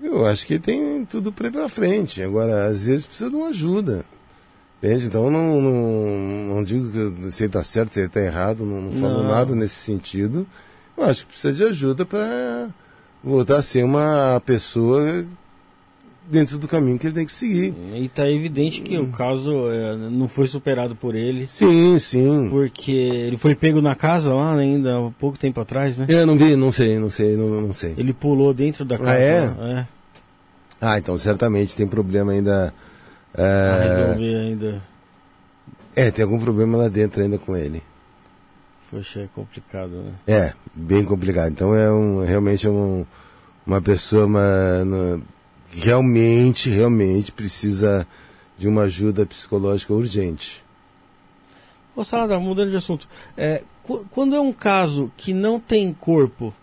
Eu 0.00 0.24
acho 0.26 0.46
que 0.46 0.58
tem 0.58 1.04
tudo 1.04 1.32
para 1.32 1.48
ir 1.48 1.50
para 1.50 1.68
frente. 1.68 2.22
Agora, 2.22 2.66
às 2.66 2.86
vezes 2.86 3.06
precisa 3.06 3.30
de 3.30 3.34
uma 3.34 3.48
ajuda. 3.48 4.04
Entende? 4.82 5.06
Então 5.06 5.30
não, 5.30 5.60
não, 5.60 6.54
não 6.56 6.64
digo 6.64 6.90
que 6.90 7.30
se 7.30 7.44
ele 7.44 7.48
está 7.48 7.62
certo, 7.62 7.92
se 7.92 8.00
ele 8.00 8.06
está 8.08 8.20
errado, 8.20 8.64
não, 8.64 8.82
não 8.82 8.92
falo 8.92 9.22
Não. 9.22 9.28
nada 9.28 9.54
nesse 9.54 9.74
sentido. 9.76 10.46
Eu 10.96 11.04
acho 11.04 11.22
que 11.26 11.32
precisa 11.32 11.52
de 11.52 11.64
ajuda 11.64 12.04
para 12.04 12.68
voltar 13.24 13.56
a 13.56 13.62
ser 13.62 13.84
uma 13.84 14.40
pessoa 14.44 15.24
dentro 16.28 16.58
do 16.58 16.66
caminho 16.68 16.98
que 16.98 17.06
ele 17.06 17.14
tem 17.14 17.24
que 17.26 17.32
seguir. 17.32 17.72
E 17.94 18.08
tá 18.08 18.28
evidente 18.30 18.80
que 18.82 18.98
o 18.98 19.06
caso 19.08 19.70
é, 19.70 19.96
não 19.96 20.28
foi 20.28 20.46
superado 20.46 20.94
por 20.96 21.14
ele, 21.14 21.46
Sim, 21.46 21.98
sim. 21.98 22.48
porque 22.50 22.90
ele 22.92 23.36
foi 23.36 23.54
pego 23.54 23.80
na 23.80 23.94
casa 23.94 24.32
lá 24.34 24.56
ainda 24.56 24.98
há 24.98 25.10
pouco 25.12 25.38
tempo 25.38 25.60
atrás, 25.60 25.96
né? 25.96 26.06
Eu 26.08 26.26
não 26.26 26.36
vi, 26.36 26.56
não 26.56 26.70
sei, 26.72 26.98
não 26.98 27.08
sei, 27.10 27.36
não, 27.36 27.46
não 27.62 27.72
sei. 27.72 27.94
Ele 27.96 28.12
pulou 28.12 28.52
dentro 28.52 28.84
da 28.84 28.98
casa. 28.98 29.10
é? 29.18 29.40
lá, 29.56 29.70
é 29.80 29.86
Ah, 30.80 30.98
então 30.98 31.16
certamente 31.16 31.76
tem 31.76 31.86
problema 31.86 32.32
ainda. 32.32 32.74
Pra 33.36 33.44
É, 33.44 33.88
resolver 33.88 34.34
ainda. 34.36 34.82
é, 35.94 36.10
tem 36.10 36.22
algum 36.24 36.38
problema 36.40 36.78
lá 36.78 36.88
dentro 36.88 37.22
ainda 37.22 37.38
com 37.38 37.56
ele. 37.56 37.82
Poxa, 38.90 39.20
é 39.20 39.28
complicado, 39.34 39.90
né? 40.02 40.12
É, 40.26 40.52
bem 40.74 41.04
complicado. 41.04 41.50
Então 41.50 41.74
é 41.74 41.90
um, 41.92 42.24
realmente 42.24 42.66
é 42.66 42.70
um, 42.70 43.04
uma 43.66 43.80
pessoa 43.80 44.26
uma, 44.26 44.40
que 44.84 45.20
realmente, 45.72 46.70
realmente 46.70 47.32
precisa 47.32 48.06
de 48.56 48.68
uma 48.68 48.82
ajuda 48.82 49.26
psicológica 49.26 49.92
urgente. 49.92 50.64
Ô 51.94 52.04
Salada, 52.04 52.38
mudando 52.38 52.70
de 52.70 52.76
assunto, 52.76 53.08
é, 53.36 53.62
qu- 53.82 54.04
quando 54.10 54.36
é 54.36 54.40
um 54.40 54.52
caso 54.52 55.10
que 55.16 55.32
não 55.34 55.58
tem 55.58 55.92
corpo, 55.92 56.54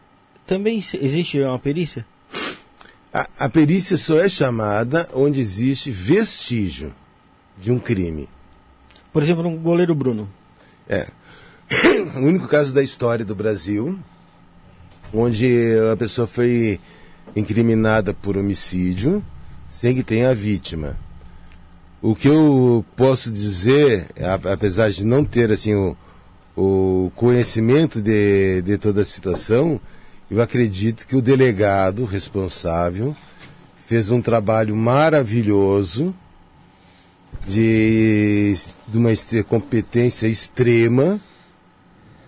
também 0.46 0.78
existe 0.78 1.40
uma 1.42 1.60
perícia? 1.60 2.06
A, 3.14 3.28
a 3.40 3.50
perícia 3.50 3.96
só 3.96 4.20
é 4.20 4.28
chamada 4.28 5.08
onde 5.14 5.40
existe 5.40 5.92
vestígio 5.92 6.94
de 7.58 7.72
um 7.72 7.78
crime. 7.78 8.28
Por 9.12 9.22
exemplo, 9.22 9.48
um 9.48 9.58
goleiro 9.58 9.94
Bruno. 9.94 10.30
É. 10.88 11.08
O 12.16 12.20
único 12.20 12.48
caso 12.48 12.74
da 12.74 12.82
história 12.82 13.24
do 13.24 13.36
Brasil 13.36 14.00
onde 15.14 15.74
a 15.92 15.96
pessoa 15.96 16.26
foi 16.26 16.80
incriminada 17.36 18.14
por 18.14 18.38
homicídio, 18.38 19.24
sem 19.68 19.94
que 19.96 20.04
tenha 20.04 20.32
a 20.32 20.34
vítima. 20.34 20.98
O 22.02 22.16
que 22.16 22.28
eu 22.28 22.84
posso 22.98 23.32
dizer, 23.32 24.08
apesar 24.52 24.90
de 24.90 25.06
não 25.06 25.24
ter 25.24 25.52
assim 25.52 25.74
o, 25.74 25.96
o 26.58 27.12
conhecimento 27.16 28.02
de, 28.02 28.62
de 28.64 28.78
toda 28.78 29.02
a 29.02 29.06
situação, 29.06 29.80
eu 30.34 30.42
acredito 30.42 31.06
que 31.06 31.16
o 31.16 31.22
delegado 31.22 32.06
responsável 32.06 33.16
fez 33.86 34.10
um 34.10 34.20
trabalho 34.20 34.76
maravilhoso 34.76 36.14
de, 37.46 38.56
de 38.88 38.98
uma 38.98 39.12
competência 39.48 40.28
extrema, 40.28 41.22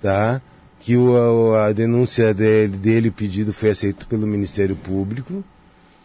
tá? 0.03 0.39
Que 0.79 0.95
o, 0.95 1.55
a, 1.55 1.65
a 1.65 1.71
denúncia 1.71 2.31
dele, 2.31 2.77
dele, 2.77 3.09
o 3.09 3.11
pedido 3.11 3.51
foi 3.51 3.71
aceito 3.71 4.05
pelo 4.05 4.27
Ministério 4.27 4.75
Público. 4.75 5.43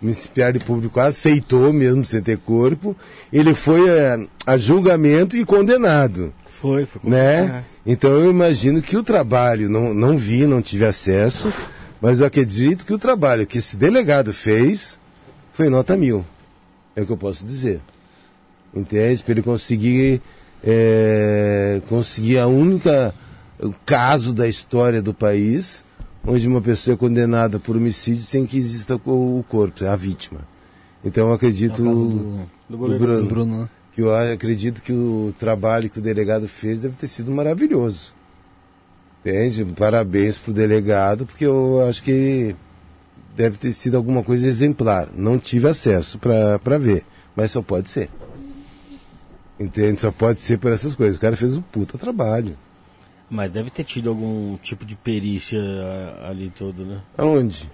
O 0.00 0.06
Ministério 0.06 0.58
Público 0.58 0.98
aceitou 1.00 1.70
mesmo 1.70 2.02
sem 2.06 2.22
ter 2.22 2.38
corpo. 2.38 2.96
Ele 3.30 3.52
foi 3.52 3.90
a, 3.90 4.26
a 4.46 4.56
julgamento 4.56 5.36
e 5.36 5.44
condenado. 5.44 6.32
Foi, 6.62 6.86
foi 6.86 7.10
né? 7.10 7.62
Então 7.84 8.10
eu 8.12 8.30
imagino 8.30 8.80
que 8.80 8.96
o 8.96 9.02
trabalho, 9.02 9.68
não, 9.68 9.92
não 9.92 10.16
vi, 10.16 10.46
não 10.46 10.62
tive 10.62 10.86
acesso, 10.86 11.52
mas 12.00 12.20
eu 12.20 12.26
acredito 12.26 12.84
que 12.84 12.94
o 12.94 12.98
trabalho 12.98 13.46
que 13.46 13.58
esse 13.58 13.76
delegado 13.76 14.32
fez 14.32 14.98
foi 15.52 15.68
nota 15.68 15.96
mil. 15.96 16.24
É 16.96 17.02
o 17.02 17.06
que 17.06 17.12
eu 17.12 17.16
posso 17.16 17.46
dizer. 17.46 17.80
Entende? 18.74 19.22
Para 19.22 19.32
ele 19.32 19.42
conseguir, 19.42 20.22
é, 20.64 21.80
conseguir 21.88 22.38
a 22.38 22.46
única 22.46 23.14
caso 23.84 24.32
da 24.32 24.48
história 24.48 25.02
do 25.02 25.12
país 25.12 25.84
onde 26.26 26.46
uma 26.46 26.60
pessoa 26.60 26.94
é 26.94 26.96
condenada 26.96 27.58
por 27.58 27.76
homicídio 27.76 28.22
sem 28.22 28.46
que 28.46 28.56
exista 28.56 28.96
o 28.96 29.44
corpo, 29.48 29.84
a 29.84 29.96
vítima. 29.96 30.40
Então 31.04 31.28
eu 31.28 31.34
acredito 31.34 31.82
do, 31.82 31.94
do, 31.94 32.50
do, 32.68 32.78
Bruno, 32.98 33.22
do 33.22 33.26
Bruno 33.26 33.60
né? 33.62 33.68
que 33.92 34.02
eu 34.02 34.14
acredito 34.14 34.82
que 34.82 34.92
o 34.92 35.34
trabalho 35.38 35.88
que 35.88 35.98
o 35.98 36.02
delegado 36.02 36.46
fez 36.46 36.80
deve 36.80 36.94
ter 36.96 37.06
sido 37.06 37.32
maravilhoso. 37.32 38.14
Entende? 39.20 39.64
Parabéns 39.76 40.38
para 40.38 40.50
o 40.50 40.54
delegado, 40.54 41.26
porque 41.26 41.44
eu 41.44 41.86
acho 41.86 42.02
que 42.02 42.56
deve 43.36 43.58
ter 43.58 43.72
sido 43.72 43.96
alguma 43.96 44.22
coisa 44.22 44.46
exemplar. 44.46 45.08
Não 45.14 45.38
tive 45.38 45.68
acesso 45.68 46.18
para 46.18 46.78
ver, 46.78 47.04
mas 47.36 47.50
só 47.50 47.60
pode 47.60 47.88
ser. 47.88 48.08
Entende? 49.58 50.00
Só 50.00 50.10
pode 50.10 50.40
ser 50.40 50.58
por 50.58 50.72
essas 50.72 50.94
coisas. 50.94 51.16
O 51.16 51.20
cara 51.20 51.36
fez 51.36 51.56
um 51.56 51.62
puta 51.62 51.98
trabalho. 51.98 52.56
Mas 53.28 53.50
deve 53.50 53.70
ter 53.70 53.84
tido 53.84 54.08
algum 54.08 54.56
tipo 54.56 54.84
de 54.84 54.96
perícia 54.96 55.60
ali 56.24 56.50
todo, 56.50 56.84
né? 56.84 57.00
Aonde? 57.16 57.70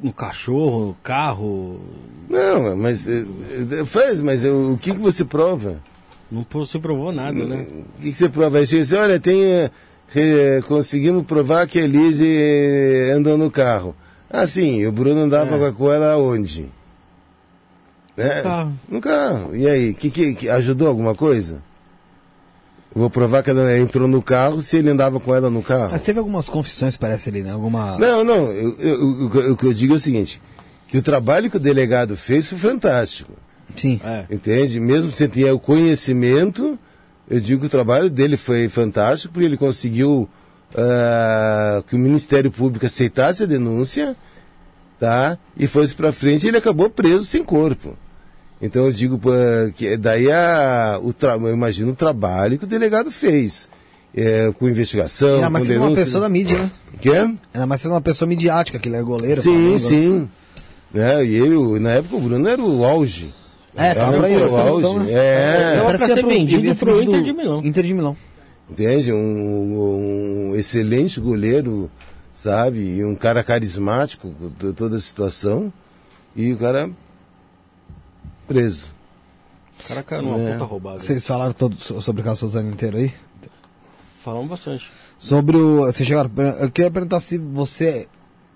No 0.00 0.12
cachorro, 0.12 0.88
no 0.88 0.94
carro. 1.02 1.80
Não, 2.28 2.76
mas 2.76 3.08
eh, 3.08 3.24
eh, 3.72 3.84
faz, 3.86 4.20
mas 4.20 4.44
o 4.44 4.76
que, 4.78 4.92
que 4.92 4.98
você 4.98 5.24
prova? 5.24 5.82
Não 6.30 6.46
se 6.66 6.78
provou 6.78 7.10
nada, 7.10 7.44
né? 7.46 7.66
O 7.98 8.02
que, 8.02 8.10
que 8.10 8.14
você 8.14 8.28
prova? 8.28 8.64
Você 8.64 8.78
diz, 8.78 8.92
olha, 8.92 9.18
tem, 9.18 9.42
eh, 9.42 9.70
conseguimos 10.66 11.24
provar 11.24 11.66
que 11.66 11.78
a 11.78 11.84
Elise 11.84 13.10
andou 13.14 13.36
no 13.36 13.50
carro. 13.50 13.94
Ah, 14.30 14.46
sim, 14.46 14.84
o 14.86 14.92
Bruno 14.92 15.20
andava 15.20 15.68
é. 15.68 15.72
com 15.72 15.92
ela 15.92 16.16
onde? 16.16 16.68
Né? 18.16 18.36
No 18.36 18.42
carro. 18.42 18.80
No 18.88 19.00
carro. 19.00 19.56
E 19.56 19.68
aí, 19.68 19.94
que, 19.94 20.10
que, 20.10 20.34
que 20.34 20.48
ajudou 20.48 20.88
alguma 20.88 21.14
coisa? 21.14 21.62
vou 22.96 23.10
provar 23.10 23.42
que 23.42 23.50
ela 23.50 23.76
entrou 23.78 24.08
no 24.08 24.22
carro 24.22 24.62
se 24.62 24.78
ele 24.78 24.88
andava 24.88 25.20
com 25.20 25.34
ela 25.34 25.50
no 25.50 25.62
carro. 25.62 25.90
Mas 25.92 26.02
teve 26.02 26.18
algumas 26.18 26.48
confissões, 26.48 26.96
parece 26.96 27.28
ali, 27.28 27.42
né? 27.42 27.52
Alguma... 27.52 27.98
Não, 27.98 28.24
não. 28.24 28.50
Eu, 28.50 28.74
eu, 28.78 29.30
eu, 29.30 29.52
o 29.52 29.56
que 29.56 29.66
eu 29.66 29.72
digo 29.74 29.92
é 29.92 29.96
o 29.96 30.00
seguinte: 30.00 30.40
que 30.88 30.96
o 30.96 31.02
trabalho 31.02 31.50
que 31.50 31.58
o 31.58 31.60
delegado 31.60 32.16
fez 32.16 32.48
foi 32.48 32.58
fantástico. 32.58 33.32
Sim. 33.76 34.00
É. 34.02 34.24
Entende? 34.30 34.80
Mesmo 34.80 35.12
sem 35.12 35.28
ter 35.28 35.52
o 35.52 35.58
conhecimento, 35.58 36.78
eu 37.28 37.40
digo 37.40 37.60
que 37.60 37.66
o 37.66 37.70
trabalho 37.70 38.08
dele 38.08 38.36
foi 38.36 38.68
fantástico, 38.68 39.34
porque 39.34 39.46
ele 39.46 39.56
conseguiu 39.56 40.28
uh, 40.72 41.82
que 41.82 41.96
o 41.96 41.98
Ministério 41.98 42.50
Público 42.50 42.86
aceitasse 42.86 43.42
a 43.42 43.46
denúncia, 43.46 44.16
tá? 44.98 45.38
E 45.56 45.66
fosse 45.66 45.94
para 45.94 46.12
frente 46.12 46.44
e 46.44 46.48
ele 46.48 46.58
acabou 46.58 46.88
preso 46.88 47.24
sem 47.24 47.42
corpo. 47.42 47.96
Então 48.60 48.86
eu 48.86 48.92
digo 48.92 49.20
que 49.76 49.96
daí 49.96 50.30
a, 50.32 50.98
o 51.02 51.14
eu 51.46 51.52
imagino 51.52 51.92
o 51.92 51.96
trabalho 51.96 52.58
que 52.58 52.64
o 52.64 52.68
delegado 52.68 53.10
fez. 53.10 53.68
É, 54.18 54.50
com 54.58 54.66
investigação, 54.66 55.34
Ainda 55.34 55.50
mais 55.50 55.66
com 55.66 55.72
sendo 55.74 55.84
uma 55.84 55.94
pessoa 55.94 56.22
da 56.22 56.28
mídia, 56.30 56.58
né? 56.58 56.70
Quê? 57.02 57.10
Ainda 57.10 57.66
mais 57.66 57.82
sendo 57.82 57.90
uma 57.90 58.00
pessoa 58.00 58.26
midiática, 58.26 58.78
que 58.78 58.88
ele 58.88 58.96
era 58.96 59.04
goleiro. 59.04 59.42
Sim, 59.42 59.76
sim. 59.76 60.28
É, 60.94 61.22
e 61.22 61.36
eu, 61.36 61.78
na 61.78 61.90
época 61.90 62.16
o 62.16 62.20
Bruno 62.20 62.48
era 62.48 62.62
o 62.62 62.82
auge. 62.82 63.34
É, 63.76 63.94
tava 63.94 64.26
aí, 64.26 64.36
o 64.36 64.56
auge. 64.56 64.98
Né? 65.00 65.12
É. 65.12 65.76
Era 65.76 65.98
pra 65.98 66.08
ser 66.08 66.24
vendido 66.24 66.74
pro 66.76 67.02
Inter 67.02 67.22
de 67.22 67.32
Milão. 67.32 67.64
Inter 67.64 67.84
de 67.84 67.94
Milão. 67.94 68.16
Entende? 68.70 69.12
Um, 69.12 70.50
um 70.50 70.54
excelente 70.56 71.20
goleiro, 71.20 71.90
sabe? 72.32 72.80
E 72.80 73.04
um 73.04 73.14
cara 73.14 73.44
carismático 73.44 74.34
de 74.58 74.72
toda 74.72 74.96
a 74.96 75.00
situação. 75.00 75.72
E 76.34 76.52
o 76.52 76.56
cara 76.56 76.90
preso. 78.46 78.94
O 79.84 79.88
cara 79.88 80.02
caiu 80.02 80.22
numa 80.22 80.40
é. 80.40 80.52
puta 80.52 80.64
roubada. 80.64 80.98
Vocês 80.98 81.26
falaram 81.26 81.52
todo 81.52 81.76
sobre 81.76 82.22
o 82.22 82.24
caso 82.24 82.40
Suzano 82.40 82.70
inteiro 82.70 82.96
aí? 82.96 83.12
Falamos 84.22 84.48
bastante. 84.48 84.90
Sobre 85.18 85.56
o. 85.56 85.84
Você 85.84 86.04
chegaram. 86.04 86.30
Eu 86.60 86.70
queria 86.70 86.90
perguntar 86.90 87.20
se 87.20 87.38
você. 87.38 88.08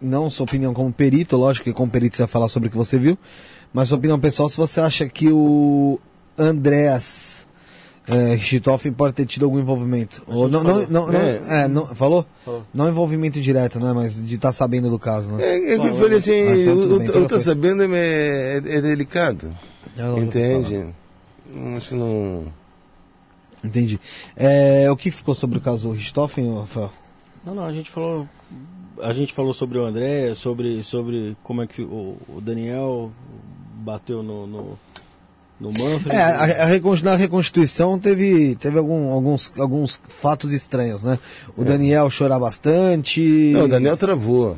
Não 0.02 0.30
sua 0.30 0.44
opinião 0.44 0.72
como 0.72 0.90
perito, 0.90 1.36
lógico 1.36 1.64
que 1.64 1.74
como 1.74 1.92
perito 1.92 2.16
você 2.16 2.22
vai 2.22 2.28
falar 2.28 2.48
sobre 2.48 2.68
o 2.68 2.70
que 2.70 2.76
você 2.76 2.98
viu, 2.98 3.18
mas 3.72 3.92
opinião 3.92 4.18
pessoal, 4.18 4.48
se 4.48 4.56
você 4.56 4.80
acha 4.80 5.08
que 5.08 5.28
o 5.30 5.98
Andréas 6.36 7.46
é, 8.10 8.34
Richthofen 8.34 8.92
pode 8.92 9.14
ter 9.14 9.26
tido 9.26 9.44
algum 9.44 9.58
envolvimento. 9.58 10.22
Ou 10.26 10.48
não, 10.48 10.64
não, 10.64 10.86
não, 10.86 11.06
não, 11.06 11.18
é. 11.18 11.62
é, 11.64 11.68
não, 11.68 11.86
falou? 11.94 12.26
falou? 12.44 12.64
Não 12.74 12.88
envolvimento 12.88 13.40
direto, 13.40 13.78
né? 13.78 13.92
Mas 13.92 14.14
de 14.24 14.34
estar 14.34 14.48
tá 14.48 14.52
sabendo 14.52 14.90
do 14.90 14.98
caso, 14.98 15.32
né? 15.32 15.44
É, 15.44 15.74
é 15.74 15.78
que 15.78 15.86
eu 15.86 15.94
falei 15.94 16.18
assim, 16.18 16.32
ah, 16.32 16.56
então 16.56 16.80
eu, 16.80 16.98
bem, 16.98 17.08
eu 17.08 17.28
tô 17.28 17.38
sabendo 17.38 17.82
é, 17.94 18.56
é 18.56 18.80
delicado. 18.80 19.54
Entende? 20.16 20.86
Acho 21.76 21.94
não. 21.94 22.44
Entendi. 23.62 24.00
É, 24.34 24.90
o 24.90 24.96
que 24.96 25.10
ficou 25.10 25.34
sobre 25.34 25.58
o 25.58 25.60
caso 25.60 25.92
Richthofen, 25.92 26.52
Rafael? 26.58 26.92
Não, 27.44 27.54
não, 27.54 27.64
a 27.64 27.72
gente 27.72 27.90
falou. 27.90 28.26
A 29.02 29.12
gente 29.12 29.32
falou 29.32 29.54
sobre 29.54 29.78
o 29.78 29.84
André, 29.84 30.34
sobre, 30.34 30.82
sobre 30.82 31.36
como 31.42 31.62
é 31.62 31.66
que 31.66 31.80
o, 31.80 32.18
o 32.28 32.40
Daniel 32.40 33.10
bateu 33.80 34.22
no, 34.22 34.46
no, 34.46 34.78
no 35.60 35.68
Manfred. 35.70 36.14
É, 36.14 36.22
a, 36.22 36.64
a, 36.64 37.02
na 37.02 37.16
reconstituição 37.16 37.98
teve, 37.98 38.54
teve 38.56 38.78
algum, 38.78 39.10
alguns, 39.10 39.52
alguns 39.58 40.00
fatos 40.08 40.52
estranhos, 40.52 41.02
né? 41.02 41.18
O 41.56 41.62
é. 41.62 41.64
Daniel 41.64 42.08
chorar 42.10 42.38
bastante. 42.38 43.52
Não, 43.52 43.64
o 43.64 43.68
Daniel 43.68 43.96
travou. 43.96 44.56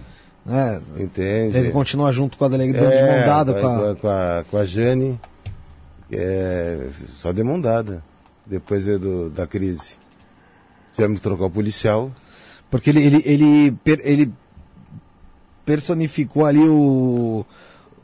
É, 0.48 0.80
Entende? 1.00 1.52
Teve 1.52 1.68
que 1.68 1.72
continuar 1.72 2.10
junto 2.12 2.36
com 2.36 2.44
a 2.44 2.48
delegada, 2.48 2.92
é, 2.92 3.04
de 3.04 3.18
mão 3.18 3.26
dada 3.26 3.54
com 3.54 3.66
a... 3.66 3.96
Com 3.96 4.08
a, 4.08 4.44
com 4.50 4.56
a 4.56 4.64
Jane 4.64 5.20
é, 6.12 6.88
só 7.08 7.32
de 7.32 7.42
mão 7.42 7.60
dada, 7.60 8.02
depois 8.44 8.84
do, 8.84 9.30
da 9.30 9.46
crise. 9.46 9.96
Tivemos 10.94 11.18
que 11.18 11.22
trocar 11.22 11.46
o 11.46 11.50
policial. 11.50 12.12
Porque 12.70 12.90
ele, 12.90 13.02
ele, 13.02 13.22
ele, 13.24 13.78
ele 14.02 14.32
personificou 15.64 16.44
ali 16.44 16.60
o, 16.60 17.46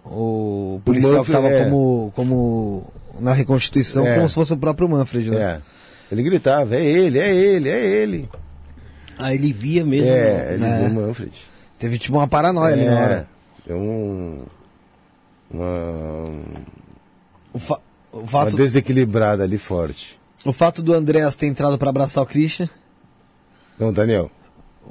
o 0.05 0.81
policial 0.85 1.21
o 1.21 1.25
que 1.25 1.31
estava 1.31 1.49
é. 1.49 1.65
como, 1.65 2.13
como 2.15 2.93
na 3.21 3.33
reconstituição, 3.33 4.07
é. 4.07 4.15
como 4.15 4.29
se 4.29 4.35
fosse 4.35 4.53
o 4.53 4.57
próprio 4.57 4.89
Manfred, 4.89 5.31
né? 5.31 5.41
É. 5.41 5.61
Ele 6.11 6.23
gritava, 6.23 6.77
é 6.77 6.85
ele, 6.85 7.19
é 7.19 7.35
ele, 7.35 7.69
é 7.69 7.81
ele. 7.81 8.31
Ah, 9.19 9.35
ele 9.35 9.53
via 9.53 9.85
mesmo. 9.85 10.09
É, 10.09 10.55
ele 10.55 10.59
né? 10.59 10.79
viu 10.79 10.89
o 10.89 10.95
Manfred. 10.95 11.33
Teve 11.79 11.99
tipo 11.99 12.17
uma 12.17 12.29
paranoia 12.29 12.75
ali 12.75 12.85
na 12.85 12.93
é. 12.93 13.03
hora. 13.03 13.29
Deu 13.67 13.77
um. 13.77 14.45
Uma. 15.51 16.43
O 17.53 17.59
fa 17.59 17.81
o 18.11 18.27
fato... 18.27 18.51
Uma 18.51 18.57
desequilibrada 18.57 19.45
ali 19.45 19.59
forte. 19.59 20.19
O 20.45 20.53
fato 20.53 20.83
do 20.83 20.95
Andréas 20.95 21.37
ter 21.37 21.47
entrado 21.47 21.77
para 21.77 21.91
abraçar 21.91 22.23
o 22.23 22.27
Christian? 22.27 22.69
Não, 23.79 23.93
Daniel. 23.93 24.31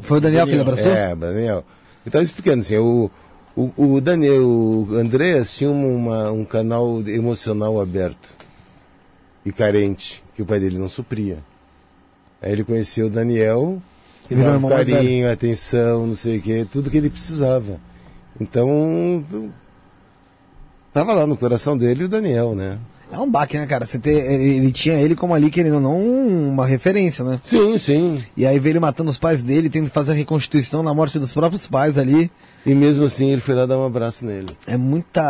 Foi 0.01 0.19
o 0.19 0.21
Daniel, 0.21 0.45
Daniel. 0.45 0.47
que 0.47 0.53
ele 0.53 0.61
abraçou? 0.61 0.91
É, 0.91 1.15
Daniel. 1.15 1.65
Então 2.05 2.21
explicando 2.21 2.61
assim, 2.61 2.77
o, 2.77 3.09
o, 3.57 3.95
o 3.95 3.99
Daniel, 3.99 4.47
o 4.47 4.95
Andréas 4.95 5.57
tinha 5.57 5.71
uma, 5.71 6.31
um 6.31 6.45
canal 6.45 7.01
emocional 7.07 7.81
aberto 7.81 8.37
e 9.43 9.51
carente, 9.51 10.23
que 10.35 10.43
o 10.43 10.45
pai 10.45 10.59
dele 10.59 10.77
não 10.77 10.87
supria. 10.87 11.39
Aí 12.39 12.51
ele 12.51 12.63
conheceu 12.63 13.07
o 13.07 13.09
Daniel 13.09 13.81
e 14.29 14.35
dava 14.35 14.69
carinho, 14.69 15.31
atenção, 15.31 16.05
não 16.05 16.13
sei 16.13 16.37
o 16.37 16.41
que, 16.41 16.65
tudo 16.65 16.91
que 16.91 16.97
ele 16.97 17.09
precisava. 17.09 17.81
Então, 18.39 19.25
tava 20.93 21.13
lá 21.13 21.25
no 21.25 21.35
coração 21.35 21.75
dele 21.75 22.03
o 22.03 22.09
Daniel, 22.09 22.53
né? 22.53 22.77
É 23.11 23.17
um 23.19 23.29
baque, 23.31 23.57
né, 23.57 23.65
cara? 23.65 23.85
Você 23.85 23.97
ter, 23.97 24.11
ele, 24.33 24.55
ele 24.55 24.71
tinha 24.71 24.95
ele 24.99 25.15
como 25.15 25.33
ali, 25.33 25.49
querendo 25.49 25.75
ou 25.75 25.81
não, 25.81 25.97
uma 26.49 26.65
referência, 26.67 27.23
né? 27.23 27.39
Sim, 27.43 27.77
sim. 27.77 28.23
E 28.35 28.45
aí 28.45 28.59
veio 28.59 28.73
ele 28.73 28.79
matando 28.81 29.09
os 29.09 29.17
pais 29.17 29.41
dele, 29.41 29.69
tendo 29.69 29.85
que 29.87 29.93
fazer 29.93 30.11
a 30.11 30.15
reconstituição 30.15 30.83
na 30.83 30.93
morte 30.93 31.17
dos 31.17 31.33
próprios 31.33 31.65
pais 31.67 31.97
ali. 31.97 32.29
E 32.65 32.75
mesmo 32.75 33.05
assim 33.05 33.31
ele 33.31 33.39
foi 33.39 33.55
lá 33.55 33.65
dar 33.65 33.77
um 33.77 33.85
abraço 33.85 34.25
nele. 34.25 34.49
É 34.67 34.75
muita. 34.75 35.21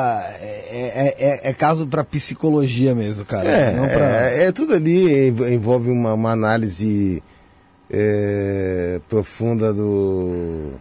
É, 0.41 1.15
é, 1.19 1.25
é, 1.45 1.49
é 1.49 1.53
caso 1.53 1.85
pra 1.85 2.03
psicologia 2.03 2.95
mesmo, 2.95 3.23
cara. 3.25 3.47
É, 3.49 3.73
Não 3.75 3.87
pra... 3.87 4.27
é, 4.31 4.43
é 4.45 4.51
tudo 4.51 4.73
ali 4.73 5.27
env- 5.27 5.47
envolve 5.53 5.91
uma, 5.91 6.13
uma 6.13 6.31
análise 6.31 7.21
é, 7.91 8.99
profunda 9.07 9.71
do 9.73 10.71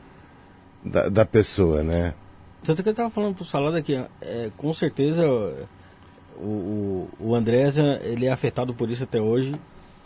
da, 0.83 1.09
da 1.11 1.25
pessoa, 1.27 1.83
né? 1.83 2.15
Tanto 2.65 2.83
que 2.83 2.89
eu 2.89 2.95
tava 2.95 3.11
falando 3.11 3.35
pro 3.35 3.45
Salada 3.45 3.81
que 3.83 3.95
é, 4.23 4.49
com 4.57 4.73
certeza 4.75 5.23
o, 6.39 7.09
o, 7.21 7.29
o 7.31 7.35
Andrés 7.35 7.77
ele 7.79 8.27
é 8.27 8.31
afetado 8.33 8.73
por 8.75 8.91
isso 8.91 9.05
até 9.05 9.21
hoje. 9.21 9.53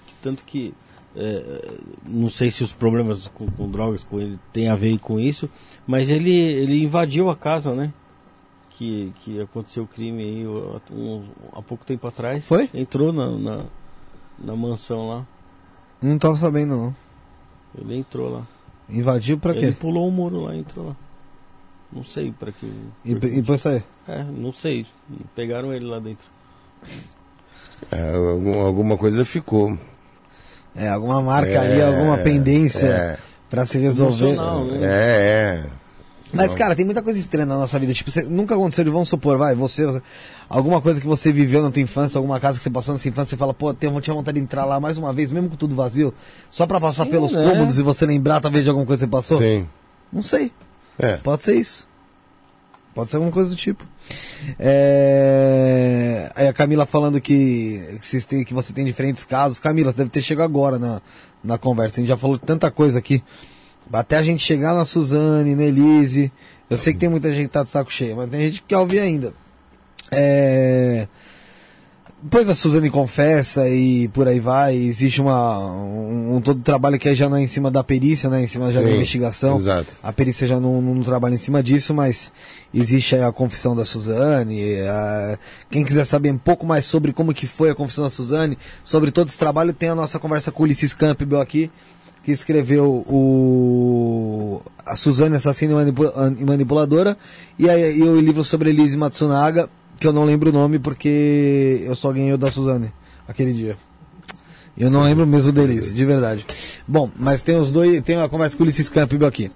que 0.06 0.14
Tanto 0.22 0.44
que 0.44 0.74
é, 1.16 1.74
não 2.06 2.28
sei 2.28 2.50
se 2.50 2.62
os 2.62 2.72
problemas 2.72 3.26
com, 3.28 3.46
com 3.46 3.68
drogas 3.70 4.04
com 4.04 4.20
ele 4.20 4.38
tem 4.52 4.68
a 4.68 4.76
ver 4.76 4.98
com 4.98 5.18
isso, 5.18 5.48
mas 5.86 6.08
ele, 6.08 6.32
ele 6.32 6.82
invadiu 6.84 7.28
a 7.30 7.36
casa, 7.36 7.74
né? 7.74 7.92
Que, 8.70 9.12
que 9.16 9.40
aconteceu 9.40 9.82
o 9.82 9.86
crime 9.86 10.22
aí 10.22 10.46
um- 10.92 11.24
há 11.52 11.60
pouco 11.60 11.84
tempo 11.84 12.06
atrás. 12.06 12.46
Foi? 12.46 12.70
Entrou 12.72 13.12
na, 13.12 13.30
na, 13.30 13.64
na 14.38 14.56
mansão 14.56 15.08
lá. 15.08 15.26
Não 16.00 16.18
tava 16.18 16.36
sabendo, 16.36 16.76
não. 16.76 16.96
Ele 17.78 17.96
entrou 17.96 18.30
lá. 18.30 18.46
Invadiu 18.88 19.38
pra 19.38 19.52
Ele 19.54 19.66
quê? 19.72 19.72
pulou 19.78 20.08
o 20.08 20.10
muro 20.10 20.40
lá 20.44 20.54
e 20.54 20.60
entrou 20.60 20.86
lá. 20.88 20.96
Não 21.92 22.04
sei 22.04 22.32
pra 22.32 22.52
que. 22.52 22.66
E, 23.04 23.12
e 23.12 23.14
depois 23.14 23.60
sair. 23.60 23.82
É, 24.06 24.22
não 24.22 24.52
sei. 24.52 24.86
Pegaram 25.34 25.72
ele 25.72 25.84
lá 25.86 25.98
dentro. 25.98 26.24
É, 27.90 28.14
algum- 28.14 28.60
alguma 28.60 28.96
coisa 28.96 29.24
ficou. 29.24 29.76
É, 30.74 30.88
alguma 30.88 31.20
marca 31.20 31.50
É, 31.50 31.56
ali, 31.58 31.82
alguma 31.82 32.16
pendência 32.18 32.86
é. 32.86 33.18
pra 33.48 33.66
se 33.66 33.78
resolver. 33.78 34.36
Né? 34.36 34.78
É, 34.82 34.86
é. 35.66 35.80
Mas, 36.32 36.54
cara, 36.54 36.76
tem 36.76 36.84
muita 36.84 37.02
coisa 37.02 37.18
estranha 37.18 37.44
na 37.44 37.56
nossa 37.58 37.76
vida. 37.76 37.92
Tipo, 37.92 38.08
você, 38.08 38.22
nunca 38.22 38.54
aconteceu 38.54 38.84
de, 38.84 38.90
vamos 38.90 39.08
supor, 39.08 39.36
vai, 39.36 39.56
você, 39.56 40.00
alguma 40.48 40.80
coisa 40.80 41.00
que 41.00 41.06
você 41.08 41.32
viveu 41.32 41.60
na 41.60 41.72
tua 41.72 41.82
infância, 41.82 42.18
alguma 42.18 42.38
casa 42.38 42.56
que 42.58 42.62
você 42.62 42.70
passou 42.70 42.94
na 42.94 43.00
sua 43.00 43.08
infância, 43.08 43.30
você 43.30 43.36
fala, 43.36 43.52
pô, 43.52 43.74
tenho, 43.74 44.00
tinha 44.00 44.14
vontade 44.14 44.36
de 44.38 44.44
entrar 44.44 44.64
lá 44.64 44.78
mais 44.78 44.96
uma 44.96 45.12
vez, 45.12 45.32
mesmo 45.32 45.50
com 45.50 45.56
tudo 45.56 45.74
vazio, 45.74 46.14
só 46.48 46.68
pra 46.68 46.80
passar 46.80 47.04
Sim, 47.06 47.10
pelos 47.10 47.32
né? 47.32 47.42
cômodos 47.50 47.80
e 47.80 47.82
você 47.82 48.06
lembrar, 48.06 48.40
talvez, 48.40 48.62
de 48.62 48.70
alguma 48.70 48.86
coisa 48.86 49.04
que 49.04 49.10
você 49.10 49.16
passou? 49.16 49.38
Sim. 49.38 49.66
Não 50.12 50.22
sei. 50.22 50.52
É. 50.98 51.16
Pode 51.18 51.42
ser 51.44 51.56
isso. 51.56 51.88
Pode 52.94 53.10
ser 53.10 53.16
alguma 53.18 53.32
coisa 53.32 53.50
do 53.50 53.56
tipo. 53.56 53.84
É... 54.58 56.30
Aí 56.34 56.48
a 56.48 56.52
Camila 56.52 56.84
falando 56.86 57.20
que, 57.20 57.98
que, 58.00 58.26
têm- 58.26 58.44
que 58.44 58.52
você 58.54 58.72
tem 58.72 58.84
diferentes 58.84 59.24
casos. 59.24 59.58
Camila, 59.60 59.92
você 59.92 59.98
deve 59.98 60.10
ter 60.10 60.22
chegado 60.22 60.46
agora 60.46 60.78
na, 60.78 61.00
na 61.42 61.56
conversa. 61.58 61.96
A 61.96 62.00
gente 62.00 62.08
já 62.08 62.16
falou 62.16 62.38
tanta 62.38 62.70
coisa 62.70 62.98
aqui. 62.98 63.22
Até 63.92 64.18
a 64.18 64.22
gente 64.22 64.42
chegar 64.44 64.74
na 64.74 64.84
Suzane, 64.84 65.54
na 65.54 65.64
Elise. 65.64 66.32
Eu 66.68 66.78
sei 66.78 66.92
que 66.92 66.98
tem 67.00 67.08
muita 67.08 67.32
gente 67.32 67.46
que 67.48 67.52
tá 67.52 67.62
de 67.64 67.68
saco 67.70 67.92
cheio, 67.92 68.16
mas 68.16 68.30
tem 68.30 68.40
gente 68.42 68.60
que 68.62 68.68
quer 68.68 68.78
ouvir 68.78 69.00
ainda. 69.00 69.32
É... 70.10 71.08
Depois 72.22 72.50
a 72.50 72.54
Suzane 72.54 72.90
confessa 72.90 73.66
e 73.66 74.06
por 74.08 74.28
aí 74.28 74.38
vai, 74.40 74.76
existe 74.76 75.22
uma, 75.22 75.58
um, 75.72 76.36
um 76.36 76.40
todo 76.42 76.60
trabalho 76.60 76.98
que 76.98 77.08
aí 77.08 77.14
já 77.14 77.30
não 77.30 77.38
é 77.38 77.42
em 77.42 77.46
cima 77.46 77.70
da 77.70 77.82
perícia, 77.82 78.28
né? 78.28 78.42
Em 78.42 78.46
cima 78.46 78.70
já 78.70 78.82
da 78.82 78.88
Sim, 78.88 78.94
investigação. 78.96 79.56
exato. 79.56 79.88
A 80.02 80.12
perícia 80.12 80.46
já 80.46 80.60
não, 80.60 80.82
não 80.82 81.02
trabalha 81.02 81.34
em 81.34 81.38
cima 81.38 81.62
disso, 81.62 81.94
mas 81.94 82.30
existe 82.74 83.14
aí 83.14 83.22
a 83.22 83.32
confissão 83.32 83.74
da 83.74 83.86
Suzane. 83.86 84.60
a- 84.82 85.38
quem 85.70 85.82
quiser 85.82 86.04
saber 86.04 86.30
um 86.30 86.36
pouco 86.38 86.66
mais 86.66 86.84
sobre 86.84 87.12
como 87.14 87.32
que 87.32 87.46
foi 87.46 87.70
a 87.70 87.74
confissão 87.74 88.04
da 88.04 88.10
Suzane, 88.10 88.58
sobre 88.84 89.10
todo 89.10 89.28
esse 89.28 89.38
trabalho, 89.38 89.72
tem 89.72 89.88
a 89.88 89.94
nossa 89.94 90.18
conversa 90.18 90.52
com 90.52 90.62
o 90.62 90.66
Ulisses 90.66 90.92
Campbell 90.92 91.40
aqui, 91.40 91.70
que 92.22 92.32
escreveu 92.32 92.84
o 93.08 94.60
a 94.84 94.94
Suzane 94.94 95.36
Assassina 95.36 95.72
e 95.82 96.40
e 96.40 96.44
Manipuladora, 96.44 97.16
e, 97.58 97.68
aí, 97.70 97.98
e 97.98 98.02
o 98.02 98.20
livro 98.20 98.44
sobre 98.44 98.68
Elise 98.70 98.96
Matsunaga, 98.98 99.70
que 100.00 100.06
eu 100.06 100.12
não 100.12 100.24
lembro 100.24 100.50
o 100.50 100.52
nome 100.52 100.78
porque 100.78 101.82
eu 101.84 101.94
só 101.94 102.10
ganhei 102.10 102.32
o 102.32 102.38
da 102.38 102.50
Suzane 102.50 102.92
aquele 103.28 103.52
dia. 103.52 103.76
Eu 104.76 104.90
não 104.90 105.02
lembro 105.02 105.26
mesmo 105.26 105.52
da 105.52 105.62
Elise, 105.62 105.92
de 105.92 106.04
verdade. 106.06 106.46
Bom, 106.88 107.10
mas 107.16 107.42
tem 107.42 107.56
os 107.56 107.70
dois, 107.70 108.00
tem 108.00 108.16
a 108.16 108.28
conversa 108.28 108.56
com 108.56 108.62
o 108.62 108.64
Ulisses 108.64 108.88
Campbell 108.88 109.26
aqui. 109.28 109.52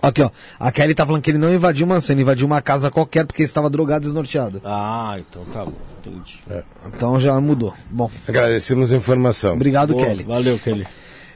Aqui, 0.00 0.22
ó. 0.22 0.30
A 0.58 0.70
Kelly 0.72 0.94
tá 0.94 1.04
falando 1.04 1.20
que 1.20 1.30
ele 1.30 1.38
não 1.38 1.52
invadiu 1.52 1.86
mansão, 1.86 2.14
ele 2.14 2.22
invadiu 2.22 2.46
uma 2.46 2.62
casa 2.62 2.90
qualquer 2.90 3.26
porque 3.26 3.42
ele 3.42 3.48
estava 3.48 3.68
drogado 3.68 4.04
e 4.04 4.06
desnorteado. 4.06 4.62
Ah, 4.64 5.16
então 5.18 5.44
tá 5.52 5.64
bom. 5.64 5.72
Entendi. 5.98 6.38
Então 6.86 7.20
já 7.20 7.38
mudou. 7.40 7.74
Bom, 7.90 8.10
Agradecemos 8.26 8.92
a 8.92 8.96
informação. 8.96 9.54
obrigado, 9.54 9.92
Boa, 9.92 10.06
Kelly. 10.06 10.24
Valeu, 10.24 10.58
Kelly. 10.58 10.86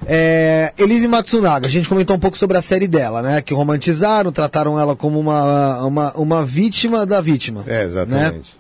É, 0.07 0.73
Elise 0.77 1.07
Matsunaga, 1.09 1.67
a 1.67 1.71
gente 1.71 1.89
comentou 1.89 2.17
um 2.17 2.19
pouco 2.19 2.37
sobre 2.37 2.57
a 2.59 2.63
série 2.63 2.89
dela, 2.89 3.23
né? 3.23 3.41
Que 3.43 3.55
romantizaram, 3.55 4.33
trataram 4.33 4.79
ela 4.79 4.97
como 4.97 5.19
uma, 5.19 5.85
uma, 5.85 6.13
uma 6.15 6.45
vítima 6.45 7.07
da 7.07 7.21
vítima. 7.21 7.65
É, 7.67 7.85
exatamente. 7.85 8.57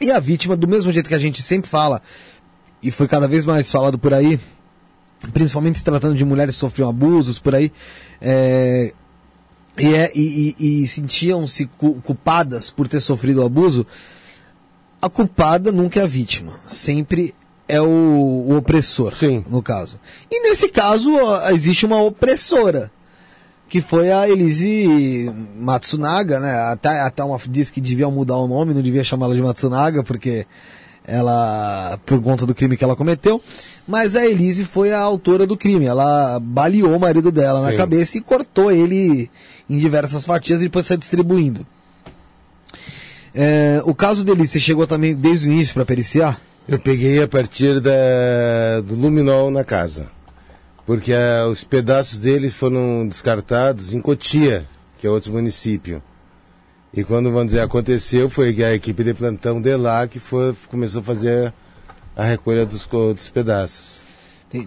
E 0.00 0.10
a 0.10 0.20
vítima, 0.20 0.54
do 0.56 0.68
mesmo 0.68 0.92
jeito 0.92 1.08
que 1.08 1.14
a 1.14 1.18
gente 1.18 1.40
sempre 1.42 1.70
fala, 1.70 2.02
e 2.82 2.90
foi 2.90 3.08
cada 3.08 3.26
vez 3.26 3.46
mais 3.46 3.70
falado 3.70 3.98
por 3.98 4.12
aí, 4.12 4.38
principalmente 5.32 5.78
se 5.78 5.84
tratando 5.84 6.14
de 6.14 6.24
mulheres 6.24 6.54
que 6.56 6.60
sofriam 6.60 6.88
abusos 6.90 7.38
por 7.38 7.54
aí, 7.54 7.72
é, 8.20 8.92
e, 9.78 9.94
é, 9.94 10.12
e, 10.14 10.54
e- 10.58 10.82
e 10.82 10.86
sentiam-se 10.86 11.66
cu- 11.78 11.94
culpadas 12.04 12.70
por 12.70 12.86
ter 12.88 13.00
sofrido 13.00 13.40
o 13.42 13.46
abuso, 13.46 13.86
a 15.00 15.08
culpada 15.08 15.72
nunca 15.72 16.00
é 16.00 16.02
a 16.02 16.06
vítima, 16.06 16.52
sempre 16.66 17.34
é 17.68 17.80
o, 17.80 17.84
o 17.84 18.56
opressor, 18.56 19.14
Sim. 19.14 19.44
no 19.48 19.62
caso. 19.62 19.98
E 20.30 20.40
nesse 20.42 20.68
caso 20.68 21.10
existe 21.52 21.84
uma 21.84 22.00
opressora, 22.00 22.90
que 23.68 23.80
foi 23.80 24.12
a 24.12 24.28
Elise 24.28 25.30
Matsunaga, 25.58 26.38
né? 26.38 26.52
Até, 26.52 27.00
até 27.00 27.24
uma 27.24 27.38
disse 27.48 27.72
que 27.72 27.80
devia 27.80 28.08
mudar 28.08 28.36
o 28.36 28.46
nome, 28.46 28.72
não 28.72 28.82
devia 28.82 29.02
chamá-la 29.02 29.34
de 29.34 29.42
Matsunaga, 29.42 30.04
porque 30.04 30.46
ela, 31.04 31.98
por 32.04 32.20
conta 32.20 32.44
do 32.44 32.54
crime 32.54 32.76
que 32.76 32.84
ela 32.84 32.96
cometeu. 32.96 33.40
Mas 33.86 34.16
a 34.16 34.26
Elise 34.26 34.64
foi 34.64 34.92
a 34.92 35.00
autora 35.00 35.46
do 35.46 35.56
crime. 35.56 35.86
Ela 35.86 36.38
baleou 36.40 36.96
o 36.96 37.00
marido 37.00 37.30
dela 37.30 37.60
na 37.60 37.70
Sim. 37.70 37.76
cabeça 37.76 38.18
e 38.18 38.22
cortou 38.22 38.70
ele 38.70 39.30
em 39.68 39.78
diversas 39.78 40.24
fatias 40.24 40.60
e 40.60 40.64
depois 40.64 40.86
saiu 40.86 40.98
distribuindo. 40.98 41.66
É, 43.34 43.82
o 43.84 43.94
caso 43.94 44.24
da 44.24 44.32
Elise, 44.32 44.58
chegou 44.60 44.86
também 44.86 45.14
desde 45.14 45.48
o 45.48 45.52
início 45.52 45.74
para 45.74 45.84
periciar? 45.84 46.40
Eu 46.68 46.78
peguei 46.78 47.22
a 47.22 47.28
partir 47.28 47.80
da, 47.80 48.80
do 48.84 48.94
luminol 48.94 49.50
na 49.50 49.62
casa. 49.62 50.08
Porque 50.84 51.12
ah, 51.12 51.46
os 51.48 51.64
pedaços 51.64 52.18
dele 52.18 52.48
foram 52.48 53.06
descartados 53.06 53.94
em 53.94 54.00
Cotia, 54.00 54.66
que 54.98 55.06
é 55.06 55.10
outro 55.10 55.32
município. 55.32 56.02
E 56.92 57.04
quando, 57.04 57.30
vamos 57.30 57.46
dizer, 57.46 57.60
aconteceu, 57.60 58.30
foi 58.30 58.62
a 58.62 58.74
equipe 58.74 59.04
de 59.04 59.14
plantão 59.14 59.60
de 59.60 59.76
lá 59.76 60.06
que 60.08 60.18
foi, 60.18 60.54
começou 60.68 61.00
a 61.00 61.04
fazer 61.04 61.52
a 62.16 62.24
recolha 62.24 62.64
dos, 62.64 62.86
dos 62.86 63.28
pedaços. 63.28 64.02
E 64.54 64.66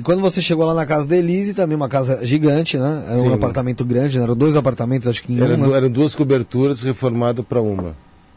e 0.00 0.02
quando 0.02 0.22
você 0.22 0.40
chegou 0.40 0.64
lá 0.64 0.72
na 0.72 0.86
casa 0.86 1.06
da 1.06 1.14
Elise, 1.14 1.52
também 1.52 1.76
uma 1.76 1.88
casa 1.88 2.24
gigante, 2.24 2.78
né? 2.78 3.04
Era 3.06 3.18
um 3.18 3.22
Sim. 3.22 3.34
apartamento 3.34 3.84
grande, 3.84 4.16
né? 4.16 4.24
eram 4.24 4.34
dois 4.34 4.56
apartamentos, 4.56 5.08
acho 5.08 5.22
que 5.22 5.32
em 5.32 5.40
um, 5.40 5.44
Eram, 5.44 5.56
né? 5.58 5.76
eram 5.76 5.90
duas 5.90 6.14
coberturas 6.14 6.82
reformadas 6.82 7.44
para 7.44 7.60
uma. 7.60 7.94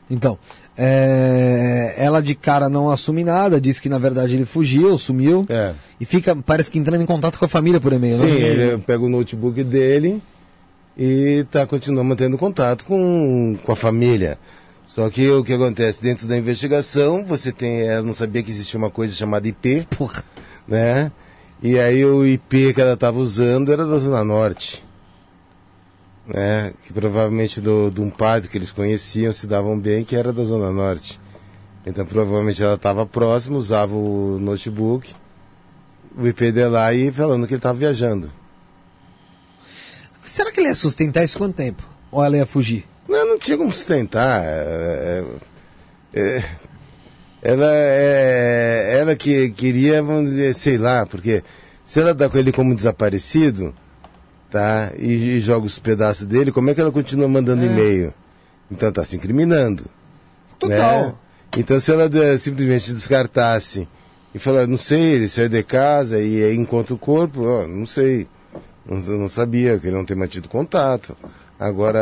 Então, 0.09 0.37
é, 0.77 1.93
ela 1.97 2.21
de 2.21 2.35
cara 2.35 2.69
não 2.69 2.89
assume 2.89 3.23
nada, 3.23 3.59
diz 3.59 3.79
que 3.79 3.87
na 3.89 3.97
verdade 3.97 4.35
ele 4.35 4.45
fugiu, 4.45 4.97
sumiu, 4.97 5.45
É. 5.49 5.73
e 5.99 6.05
fica, 6.05 6.35
parece 6.35 6.69
que 6.69 6.77
entrando 6.77 7.01
em 7.01 7.05
contato 7.05 7.39
com 7.39 7.45
a 7.45 7.47
família 7.47 7.79
por 7.79 7.93
e-mail, 7.93 8.17
Sim, 8.17 8.27
né? 8.27 8.33
ele 8.39 8.77
pega 8.79 9.03
o 9.03 9.09
notebook 9.09 9.63
dele 9.63 10.21
e 10.97 11.45
tá 11.49 11.65
continuando 11.65 12.03
mantendo 12.09 12.37
contato 12.37 12.85
com, 12.85 13.55
com 13.63 13.71
a 13.71 13.75
família. 13.75 14.37
Só 14.85 15.09
que 15.09 15.27
o 15.31 15.43
que 15.43 15.53
acontece 15.53 16.03
dentro 16.03 16.27
da 16.27 16.37
investigação, 16.37 17.23
você 17.25 17.51
tem, 17.51 17.81
ela 17.81 18.03
não 18.05 18.13
sabia 18.13 18.43
que 18.43 18.51
existia 18.51 18.77
uma 18.77 18.91
coisa 18.91 19.15
chamada 19.15 19.47
IP, 19.47 19.87
Porra. 19.97 20.23
né? 20.67 21.11
E 21.61 21.79
aí 21.79 22.03
o 22.05 22.25
IP 22.25 22.73
que 22.73 22.81
ela 22.81 22.93
estava 22.93 23.17
usando 23.17 23.71
era 23.71 23.85
da 23.87 23.97
Zona 23.97 24.23
Norte. 24.23 24.83
Né? 26.27 26.73
Que 26.85 26.93
provavelmente 26.93 27.59
do, 27.59 27.89
de 27.89 28.01
um 28.01 28.09
padre 28.09 28.49
que 28.49 28.57
eles 28.57 28.71
conheciam, 28.71 29.31
se 29.31 29.45
davam 29.45 29.77
bem, 29.77 30.03
que 30.03 30.15
era 30.15 30.31
da 30.31 30.43
Zona 30.43 30.71
Norte. 30.71 31.19
Então 31.85 32.05
provavelmente 32.05 32.63
ela 32.63 32.75
estava 32.75 33.05
próxima, 33.05 33.57
usava 33.57 33.93
o 33.93 34.39
notebook, 34.39 35.13
o 36.17 36.25
IP 36.25 36.51
de 36.51 36.65
lá 36.65 36.93
e 36.93 37.11
falando 37.11 37.45
que 37.45 37.53
ele 37.53 37.59
estava 37.59 37.77
viajando. 37.77 38.31
Será 40.23 40.51
que 40.51 40.59
ele 40.61 40.69
ia 40.69 40.75
sustentar 40.75 41.23
isso 41.25 41.37
quanto 41.37 41.55
tempo? 41.55 41.83
Ou 42.09 42.23
ela 42.23 42.37
ia 42.37 42.45
fugir? 42.45 42.85
Não, 43.07 43.27
não 43.27 43.37
tinha 43.37 43.57
como 43.57 43.71
sustentar. 43.71 44.41
é, 44.43 45.25
é, 46.13 46.21
é, 46.21 46.43
ela, 47.41 47.69
é, 47.69 48.97
ela 48.99 49.15
que 49.17 49.49
queria, 49.51 50.01
vamos 50.01 50.31
dizer, 50.31 50.55
sei 50.55 50.77
lá, 50.77 51.05
porque 51.05 51.43
se 51.83 51.99
ela 51.99 52.13
dá 52.13 52.29
com 52.29 52.37
ele 52.37 52.53
como 52.53 52.73
desaparecido, 52.73 53.75
tá? 54.53 54.91
E, 54.99 55.37
e 55.37 55.39
joga 55.41 55.65
os 55.65 55.79
pedaços 55.79 56.27
dele, 56.27 56.51
como 56.51 56.69
é 56.69 56.75
que 56.75 56.79
ela 56.79 56.91
continua 56.91 57.27
mandando 57.27 57.63
É. 57.63 57.65
e-mail? 57.65 58.13
Então 58.69 58.91
tá 58.91 59.03
se 59.03 59.15
incriminando. 59.15 59.85
Total. 60.59 61.05
né? 61.07 61.13
Então, 61.57 61.79
se 61.79 61.91
ela 61.91 62.07
de- 62.07 62.37
simplesmente 62.37 62.93
descartasse 62.93 63.87
e 64.33 64.37
falar, 64.37 64.67
não 64.67 64.77
sei, 64.77 65.01
ele 65.13 65.27
saiu 65.27 65.49
de 65.49 65.63
casa 65.63 66.21
e 66.21 66.43
aí 66.43 66.55
encontra 66.55 66.93
o 66.93 66.97
corpo, 66.99 67.41
ó, 67.43 67.67
não 67.67 67.85
sei, 67.87 68.27
não, 68.85 68.97
não 69.17 69.27
sabia 69.29 69.77
que 69.79 69.87
ele 69.87 69.95
não 69.95 70.05
tem 70.05 70.15
mantido 70.15 70.47
contato. 70.47 71.17
Agora, 71.59 71.99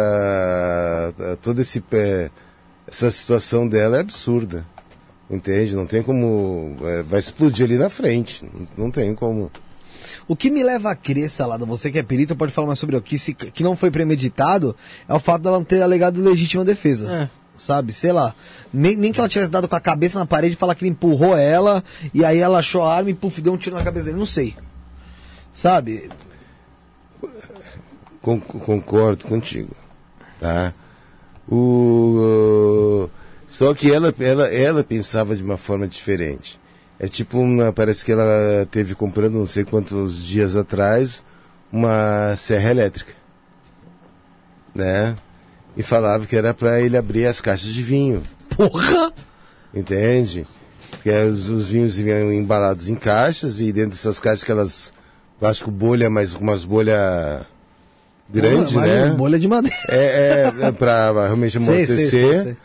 eh, 1.20 1.38
toda 1.42 1.62
esse, 1.62 1.80
pé- 1.80 2.30
essa 2.88 3.10
situação 3.12 3.66
dela 3.68 3.98
é 3.98 4.00
absurda. 4.02 4.66
Entende? 5.30 5.76
Não 5.76 5.86
tem 5.86 6.04
como. 6.04 6.76
eh, 6.84 7.04
vai 7.04 7.20
explodir 7.20 7.66
ali 7.66 7.78
na 7.78 7.90
frente. 7.90 8.44
Não, 8.46 8.68
não 8.86 8.92
tem 8.92 9.16
como. 9.16 9.50
O 10.28 10.36
que 10.36 10.50
me 10.50 10.64
leva 10.64 10.92
a 10.92 10.96
crer, 10.96 11.30
Salada, 11.30 11.66
você 11.66 11.92
que 11.92 12.00
é 12.00 12.04
perito, 12.04 12.36
pode 12.36 12.52
falar 12.52 12.68
mais 12.68 12.80
sobre 12.80 12.96
o 12.96 13.02
que, 13.02 13.18
se, 13.18 13.34
que 13.34 13.64
não 13.64 13.76
foi 13.76 13.92
premeditado, 13.92 14.76
é 15.08 15.14
o 15.14 15.20
fato 15.20 15.42
dela 15.44 15.58
não 15.58 15.64
ter 15.66 15.82
alegado 15.82 16.22
legítima 16.22 16.64
defesa. 16.66 17.12
É. 17.12 17.30
Sabe, 17.58 17.94
sei 17.94 18.12
lá. 18.12 18.34
Nem, 18.74 18.96
nem 18.96 19.12
que 19.12 19.20
ela 19.20 19.30
tivesse 19.30 19.52
dado 19.52 19.68
com 19.68 19.76
a 19.76 19.80
cabeça 19.80 20.18
na 20.18 20.26
parede 20.26 20.54
e 20.56 20.58
falar 20.58 20.74
que 20.74 20.84
ele 20.84 20.92
empurrou 20.92 21.38
ela, 21.38 21.84
e 22.14 22.26
aí 22.26 22.40
ela 22.40 22.60
achou 22.60 22.82
a 22.82 22.96
arma 22.96 23.10
e 23.12 23.14
puf, 23.14 23.40
deu 23.42 23.54
um 23.54 23.58
tiro 23.58 23.76
na 23.76 23.84
cabeça 23.84 24.06
dele. 24.06 24.18
Não 24.18 24.26
sei. 24.26 24.56
Sabe? 25.54 26.10
Con- 28.22 28.40
concordo 28.40 29.26
contigo, 29.26 29.76
tá? 30.40 30.74
O 31.50 33.10
só 33.48 33.74
que 33.74 33.92
ela, 33.92 34.14
ela, 34.20 34.48
ela 34.48 34.84
pensava 34.84 35.36
de 35.36 35.44
uma 35.44 35.58
forma 35.58 35.88
diferente. 35.88 36.60
É 37.04 37.08
tipo 37.08 37.40
uma, 37.40 37.74
parece 37.74 38.06
que 38.06 38.12
ela 38.12 38.64
teve 38.70 38.94
comprando 38.94 39.34
não 39.34 39.48
sei 39.48 39.64
quantos 39.66 40.24
dias 40.24 40.56
atrás 40.56 41.24
uma 41.74 42.36
serra 42.36 42.70
elétrica, 42.70 43.14
né? 44.76 45.18
E 45.76 45.82
falava 45.82 46.28
que 46.28 46.36
era 46.36 46.54
para 46.54 46.80
ele 46.80 46.96
abrir 46.96 47.26
as 47.26 47.42
caixas 47.42 47.74
de 47.74 47.82
vinho, 47.82 48.22
Porra! 48.56 49.12
entende? 49.74 50.46
Porque 50.92 51.10
os, 51.10 51.50
os 51.50 51.66
vinhos 51.68 51.98
vinham 51.98 52.32
embalados 52.32 52.88
em 52.88 52.94
caixas 52.96 53.60
e 53.60 53.72
dentro 53.72 53.92
dessas 53.92 54.20
caixas 54.20 54.44
aquelas 54.44 54.94
plástico 55.40 55.72
bolha, 55.72 56.08
mas 56.08 56.36
com 56.36 56.44
umas 56.44 56.64
bolha 56.64 57.48
grande, 58.30 58.76
Porra, 58.76 58.86
né? 58.86 59.06
mas 59.08 59.16
Bolha 59.16 59.40
de 59.40 59.48
madeira. 59.48 59.76
É, 59.90 60.52
é, 60.62 60.68
é 60.68 60.72
para 60.72 61.12
realmente 61.26 61.58
Sei, 61.60 61.64
sei, 61.64 61.74
amortecer. 61.74 62.10
sei, 62.10 62.44
sei. 62.44 62.58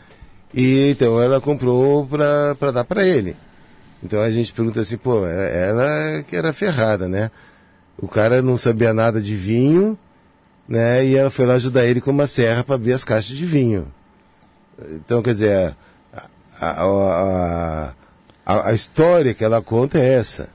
E 0.53 0.91
então 0.91 1.19
ela 1.19 1.41
comprou 1.41 2.05
pra 2.05 2.71
dar 2.71 2.83
pra 2.83 3.03
ele. 3.03 3.35
Então 4.03 4.21
a 4.21 4.29
gente 4.29 4.53
pergunta 4.53 4.79
assim, 4.81 4.97
pô, 4.97 5.25
é- 5.25 5.69
ela 5.69 6.23
que 6.23 6.35
era 6.35 6.53
ferrada, 6.53 7.07
né? 7.07 7.31
O 7.97 8.07
cara 8.07 8.41
não 8.41 8.57
sabia 8.57 8.93
nada 8.93 9.19
de 9.19 9.35
vinho, 9.35 9.97
né? 10.67 11.03
E 11.05 11.15
ela 11.17 11.31
foi 11.31 11.45
lá 11.45 11.55
ajudar 11.55 11.85
ele 11.85 11.99
com 12.01 12.11
uma 12.11 12.27
serra 12.27 12.63
para 12.63 12.75
abrir 12.75 12.93
as 12.93 13.03
caixas 13.03 13.35
de 13.35 13.45
vinho. 13.45 13.87
Então, 14.91 15.23
quer 15.23 15.33
dizer, 15.33 15.75
a, 16.59 16.83
a, 16.83 17.93
a, 18.69 18.73
história 18.73 19.33
que 19.33 19.43
ela 19.43 19.61
conta 19.61 19.97
é 19.97 20.13
essa. 20.13 20.49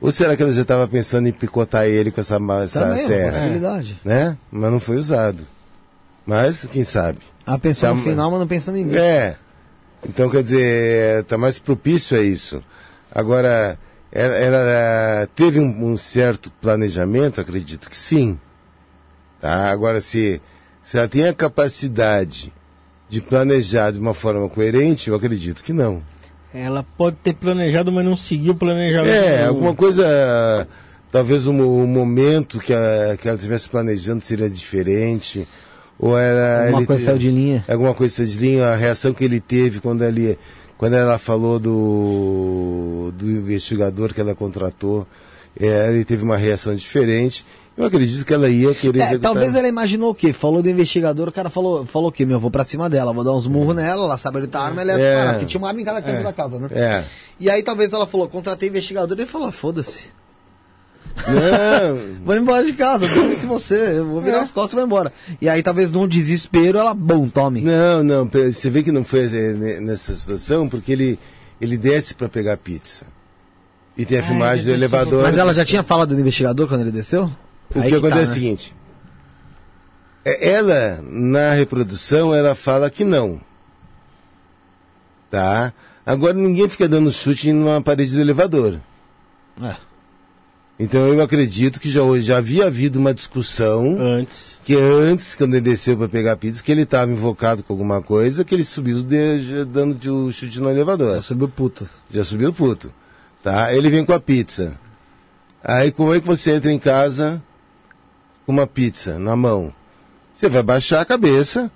Ou 0.00 0.10
será 0.12 0.36
que 0.36 0.42
ela 0.42 0.52
já 0.52 0.62
estava 0.62 0.86
pensando 0.88 1.26
em 1.28 1.32
picotar 1.32 1.84
ele 1.86 2.10
com 2.10 2.20
essa, 2.20 2.38
ma- 2.38 2.62
essa 2.64 2.94
é 2.94 2.96
serra? 2.96 3.30
possibilidade. 3.32 4.00
Né? 4.04 4.36
Mas 4.50 4.70
não 4.72 4.80
foi 4.80 4.96
usado. 4.96 5.46
Mas, 6.24 6.64
quem 6.70 6.84
sabe? 6.84 7.18
Ela 7.46 7.58
pensou 7.58 7.90
no 7.94 8.02
Tá, 8.02 8.10
final, 8.10 8.30
mas 8.30 8.40
não 8.40 8.46
pensando 8.46 8.76
nisso. 8.76 8.96
É. 8.96 9.36
Então, 10.06 10.28
quer 10.28 10.42
dizer, 10.42 11.24
tá 11.24 11.38
mais 11.38 11.58
propício 11.58 12.18
a 12.18 12.22
isso. 12.22 12.62
Agora, 13.12 13.78
ela, 14.12 14.34
ela 14.34 15.28
teve 15.34 15.60
um, 15.60 15.92
um 15.92 15.96
certo 15.96 16.50
planejamento, 16.60 17.40
acredito 17.40 17.88
que 17.90 17.96
sim. 17.96 18.38
Tá? 19.40 19.70
Agora, 19.70 20.00
se, 20.00 20.40
se 20.82 20.98
ela 20.98 21.08
tem 21.08 21.26
a 21.26 21.34
capacidade 21.34 22.52
de 23.08 23.20
planejar 23.20 23.92
de 23.92 23.98
uma 23.98 24.14
forma 24.14 24.48
coerente, 24.48 25.08
eu 25.10 25.14
acredito 25.16 25.62
que 25.62 25.72
não. 25.72 26.02
Ela 26.52 26.82
pode 26.96 27.16
ter 27.22 27.34
planejado, 27.34 27.92
mas 27.92 28.04
não 28.04 28.16
seguiu 28.16 28.52
o 28.52 28.56
planejamento. 28.56 29.12
É, 29.14 29.42
do- 29.42 29.48
alguma 29.50 29.74
coisa, 29.74 30.66
talvez 31.12 31.46
o, 31.46 31.52
o 31.52 31.86
momento 31.86 32.58
que, 32.58 32.72
a, 32.72 33.16
que 33.20 33.28
ela 33.28 33.36
estivesse 33.36 33.68
planejando 33.68 34.24
seria 34.24 34.48
diferente. 34.48 35.46
Ou 35.98 36.18
era. 36.18 36.62
Alguma 36.64 36.78
ele 36.80 36.86
coisa 36.86 37.04
saiu 37.06 37.18
de 37.18 37.30
linha. 37.30 37.64
alguma 37.68 37.94
coisa 37.94 38.14
saiu 38.16 38.28
de 38.28 38.38
linha, 38.38 38.66
a 38.68 38.76
reação 38.76 39.12
que 39.14 39.24
ele 39.24 39.40
teve 39.40 39.80
quando, 39.80 40.02
ele, 40.02 40.38
quando 40.78 40.94
ela 40.94 41.18
falou 41.18 41.58
do, 41.58 43.12
do 43.16 43.30
investigador 43.30 44.12
que 44.12 44.20
ela 44.20 44.34
contratou, 44.34 45.06
é, 45.58 45.88
ele 45.88 46.04
teve 46.04 46.22
uma 46.24 46.36
reação 46.36 46.74
diferente. 46.74 47.44
Eu 47.76 47.84
acredito 47.84 48.24
que 48.24 48.32
ela 48.32 48.48
ia 48.48 48.74
querer 48.74 49.00
É, 49.00 49.18
talvez 49.18 49.54
ela 49.54 49.68
imaginou 49.68 50.10
o 50.10 50.14
quê? 50.14 50.32
Falou 50.32 50.62
do 50.62 50.68
investigador, 50.70 51.28
o 51.28 51.32
cara 51.32 51.50
falou, 51.50 51.84
falou 51.84 52.08
o 52.08 52.12
quê? 52.12 52.24
Meu, 52.24 52.40
vou 52.40 52.50
pra 52.50 52.64
cima 52.64 52.88
dela, 52.88 53.12
vou 53.12 53.22
dar 53.22 53.32
uns 53.32 53.46
murros 53.46 53.76
nela, 53.76 54.04
ela 54.04 54.16
sabe 54.16 54.38
onde 54.38 54.46
tá 54.48 54.60
a 54.60 54.64
arma, 54.64 54.80
ela 54.80 54.92
ia 54.92 54.98
É. 54.98 55.10
disparar, 55.10 55.34
porque 55.34 55.46
tinha 55.46 55.58
uma 55.60 55.68
arma 55.68 55.80
em 55.80 55.84
cada 55.84 56.00
canto 56.00 56.22
da 56.22 56.32
casa, 56.32 56.58
né? 56.58 56.68
É. 56.72 57.04
E 57.38 57.50
aí 57.50 57.62
talvez 57.62 57.92
ela 57.92 58.06
falou, 58.06 58.28
contratei 58.28 58.70
investigador, 58.70 59.16
ele 59.18 59.26
falou, 59.26 59.48
ah, 59.48 59.52
foda-se. 59.52 60.06
Não, 61.16 62.16
Vou 62.24 62.36
embora 62.36 62.64
de 62.64 62.72
casa, 62.74 63.06
dane-se 63.08 63.46
você, 63.46 63.98
eu 63.98 64.06
vou 64.08 64.20
virar 64.20 64.38
É. 64.38 64.40
as 64.40 64.50
costas 64.52 64.72
e 64.72 64.76
vou 64.76 64.84
embora. 64.84 65.12
E 65.40 65.48
aí 65.48 65.62
talvez 65.62 65.90
num 65.90 66.06
desespero 66.06 66.78
ela, 66.78 66.92
bom, 66.94 67.28
tome. 67.28 67.62
não, 67.62 68.02
não. 68.04 68.26
Você 68.26 68.68
vê 68.70 68.82
que 68.82 68.92
não 68.92 69.02
foi 69.02 69.24
eh, 69.24 69.52
ne- 69.52 69.80
nessa 69.80 70.14
situação 70.14 70.68
porque 70.68 70.92
ele, 70.92 71.18
ele 71.60 71.76
desce 71.76 72.14
para 72.14 72.28
pegar 72.28 72.56
pizza. 72.58 73.06
E 73.96 74.04
tem 74.04 74.18
a 74.18 74.22
filmagem 74.22 74.64
do 74.66 74.70
elevador. 74.72 75.22
Mas 75.22 75.38
ela 75.38 75.54
já 75.54 75.64
tinha 75.64 75.82
falado 75.82 76.14
do 76.14 76.20
investigador 76.20 76.68
quando 76.68 76.82
ele 76.82 76.90
desceu? 76.90 77.30
O 77.74 77.78
Aí 77.80 77.84
que 77.84 77.90
tá, 77.92 77.96
acontece 77.96 78.18
é 78.18 78.22
o 78.22 78.26
né? 78.28 78.34
seguinte. 78.34 78.76
é, 80.24 80.50
Ela, 80.50 81.00
na 81.02 81.52
reprodução, 81.54 82.34
ela 82.34 82.54
fala 82.54 82.90
que 82.90 83.04
não. 83.04 83.40
Tá? 85.30 85.72
Agora 86.04 86.34
ninguém 86.34 86.68
fica 86.68 86.88
dando 86.88 87.10
chute 87.10 87.52
numa 87.52 87.80
parede 87.80 88.14
do 88.14 88.20
elevador. 88.20 88.78
É. 89.62 89.76
Então 90.78 91.06
eu 91.08 91.22
acredito 91.22 91.80
que 91.80 91.88
já, 91.88 92.00
já 92.20 92.36
havia 92.36 92.66
havido 92.66 92.98
uma 92.98 93.14
discussão 93.14 93.96
Antes. 93.98 94.58
que 94.62 94.74
antes, 94.76 95.34
quando 95.34 95.54
ele 95.54 95.70
desceu 95.70 95.96
para 95.96 96.06
pegar 96.08 96.36
pizza, 96.36 96.62
que 96.62 96.70
ele 96.70 96.82
estava 96.82 97.10
invocado 97.10 97.62
com 97.62 97.72
alguma 97.72 98.02
coisa, 98.02 98.44
que 98.44 98.54
ele 98.54 98.62
subiu 98.64 99.02
de- 99.02 99.64
dando 99.64 99.94
de 99.94 100.10
um 100.10 100.30
chute 100.30 100.60
no 100.60 100.68
elevador. 100.70 101.12
Ela 101.14 101.22
subiu 101.22 101.48
puto. 101.48 101.88
Já 102.10 102.22
subiu 102.24 102.52
puto. 102.52 102.92
Tá? 103.42 103.72
Ele 103.74 103.88
vem 103.88 104.04
com 104.04 104.12
a 104.12 104.20
pizza. 104.20 104.78
Aí 105.64 105.90
como 105.90 106.12
é 106.12 106.20
que 106.20 106.26
você 106.26 106.52
entra 106.54 106.70
em 106.70 106.78
casa 106.78 107.42
com 108.44 108.52
uma 108.52 108.66
pizza 108.66 109.18
na 109.18 109.34
mão? 109.34 109.72
Você 110.34 110.46
vai 110.48 110.62
baixar 110.62 111.00
a 111.00 111.04
cabeça 111.06 111.70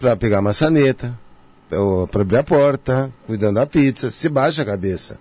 para 0.00 0.16
pegar 0.16 0.38
a 0.38 0.42
maçaneta, 0.42 1.16
para 2.10 2.22
abrir 2.22 2.38
a 2.38 2.42
porta, 2.42 3.12
cuidando 3.26 3.56
da 3.56 3.66
pizza. 3.66 4.10
Você 4.10 4.30
baixa 4.30 4.62
a 4.62 4.64
cabeça, 4.64 5.18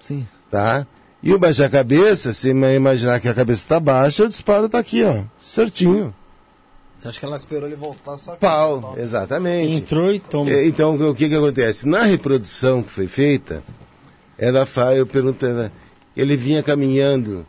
Sim. 0.00 0.26
tá? 0.50 0.86
E 1.26 1.32
o 1.32 1.38
baixar 1.38 1.64
a 1.64 1.70
cabeça, 1.70 2.34
você 2.34 2.50
ima- 2.50 2.70
imaginar 2.72 3.18
que 3.18 3.26
a 3.28 3.32
cabeça 3.32 3.62
está 3.62 3.80
baixa, 3.80 4.24
o 4.24 4.28
disparo 4.28 4.68
tá 4.68 4.78
aqui, 4.78 5.02
ó, 5.02 5.22
certinho. 5.40 6.14
Você 6.98 7.08
acha 7.08 7.18
que 7.18 7.24
ela 7.24 7.36
esperou 7.38 7.66
ele 7.66 7.76
voltar 7.76 8.18
só 8.18 8.32
que- 8.32 8.40
Pau, 8.40 8.94
exatamente. 8.98 9.78
Entrou 9.78 10.12
e 10.12 10.20
toma. 10.20 10.50
É, 10.50 10.66
Então, 10.66 10.94
o 10.96 11.14
que 11.14 11.28
que 11.30 11.34
acontece? 11.34 11.88
Na 11.88 12.02
reprodução 12.02 12.82
que 12.82 12.90
foi 12.90 13.06
feita, 13.08 13.62
ela 14.36 14.66
fala, 14.66 14.96
eu 14.96 15.06
pergunto, 15.06 15.44
ela, 15.46 15.72
ele 16.14 16.36
vinha 16.36 16.62
caminhando, 16.62 17.46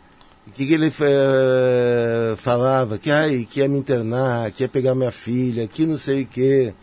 o 0.48 0.52
que, 0.52 0.66
que 0.66 0.74
ele 0.74 0.90
eh, 1.02 2.36
falava? 2.38 2.98
Que, 2.98 3.12
ai, 3.12 3.46
que 3.50 3.60
ia 3.60 3.68
me 3.68 3.78
internar, 3.78 4.52
que 4.52 4.64
ia 4.64 4.70
pegar 4.70 4.96
minha 4.96 5.12
filha, 5.12 5.68
que 5.68 5.86
não 5.86 5.98
sei 5.98 6.22
o 6.24 6.28
quê. 6.28 6.74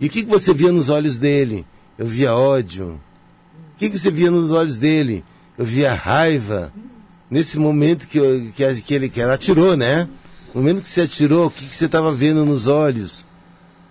E 0.00 0.06
o 0.06 0.10
que, 0.10 0.22
que 0.22 0.28
você 0.30 0.54
via 0.54 0.72
nos 0.72 0.88
olhos 0.88 1.18
dele? 1.18 1.66
Eu 1.98 2.06
via 2.06 2.34
ódio. 2.34 2.98
O 3.74 3.78
que, 3.78 3.90
que 3.90 3.98
você 3.98 4.10
via 4.10 4.30
nos 4.30 4.50
olhos 4.50 4.76
dele? 4.78 5.22
Eu 5.58 5.64
via 5.64 5.92
raiva. 5.92 6.72
Nesse 7.30 7.58
momento 7.58 8.06
que, 8.06 8.16
eu- 8.18 8.42
que, 8.54 8.64
a- 8.64 8.74
que 8.74 8.94
ele, 8.94 9.08
que 9.08 9.20
ela 9.20 9.34
atirou, 9.34 9.76
né? 9.76 10.08
No 10.54 10.60
momento 10.62 10.80
que 10.82 10.88
você 10.88 11.02
atirou, 11.02 11.46
o 11.46 11.50
que, 11.50 11.66
que 11.66 11.74
você 11.74 11.84
estava 11.86 12.12
vendo 12.12 12.44
nos 12.44 12.66
olhos? 12.66 13.26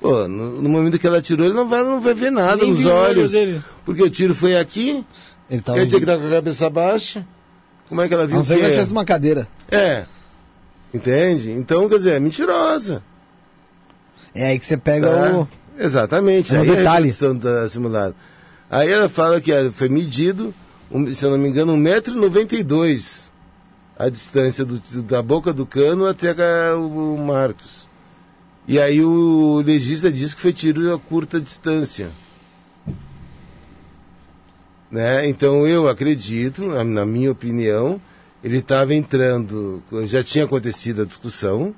Pô, 0.01 0.27
no, 0.27 0.61
no 0.61 0.69
momento 0.69 0.97
que 0.97 1.05
ela 1.05 1.17
atirou, 1.17 1.45
ele 1.45 1.53
não 1.55 1.67
vai, 1.67 1.83
não 1.83 1.99
vai 1.99 2.13
ver 2.13 2.31
nada 2.31 2.57
Nem 2.57 2.69
nos 2.71 2.85
olho 2.85 2.95
olhos. 2.95 3.31
dele. 3.31 3.61
Porque 3.85 4.01
o 4.01 4.09
tiro 4.09 4.33
foi 4.33 4.55
aqui, 4.57 5.03
Ele 5.49 5.61
tava... 5.61 5.77
ele 5.79 5.87
tinha 5.87 5.99
que 5.99 6.05
estar 6.05 6.17
com 6.19 6.27
a 6.27 6.31
cabeça 6.31 6.69
baixa. 6.69 7.25
Como 7.89 8.01
é 8.01 8.07
que 8.07 8.13
ela 8.13 8.23
A 8.23 8.27
viu 8.27 8.35
não 8.37 8.43
que 8.43 8.47
que 8.53 8.59
ela 8.59 8.67
é? 8.67 8.71
tivesse 8.71 8.91
uma 8.91 9.05
cadeira. 9.05 9.47
É. 9.71 10.05
Entende? 10.93 11.51
Então, 11.51 11.87
quer 11.89 11.97
dizer, 11.97 12.13
é 12.13 12.19
mentirosa. 12.19 13.03
É 14.33 14.47
aí 14.47 14.59
que 14.59 14.65
você 14.65 14.77
pega 14.77 15.09
Tá? 15.09 15.33
o... 15.37 15.47
Exatamente. 15.79 16.55
É 16.55 16.59
um 16.59 16.61
aí 16.63 16.69
detalhe. 16.75 17.09
a 17.09 17.35
tá 17.39 17.67
simulada. 17.67 18.15
Aí 18.69 18.89
ela 18.91 19.07
fala 19.09 19.39
que 19.39 19.51
ah, 19.53 19.71
foi 19.73 19.89
medido, 19.89 20.53
um, 20.91 21.11
se 21.11 21.25
eu 21.25 21.31
não 21.31 21.37
me 21.37 21.49
engano, 21.49 21.75
1,92m 21.75 23.29
a 23.97 24.09
distância 24.09 24.63
do- 24.63 24.79
da 25.01 25.21
boca 25.21 25.51
do 25.51 25.65
cano 25.65 26.05
até 26.05 26.31
a- 26.31 26.75
o, 26.77 27.17
Marcos. 27.17 27.87
E 28.67 28.79
aí 28.79 29.01
o 29.01 29.61
legista 29.65 30.11
diz 30.11 30.33
que 30.33 30.41
foi 30.41 30.53
tiro 30.53 30.93
a 30.93 30.99
curta 30.99 31.39
distância. 31.39 32.11
Né? 34.91 35.27
Então 35.27 35.65
eu 35.67 35.87
acredito, 35.87 36.65
na, 36.65 36.83
minha 37.05 37.31
opinião, 37.31 37.99
ele 38.43 38.59
estava 38.59 38.93
entrando, 38.93 39.83
já 40.05 40.23
tinha 40.23 40.45
acontecido 40.45 41.01
a 41.01 41.05
discussão, 41.05 41.73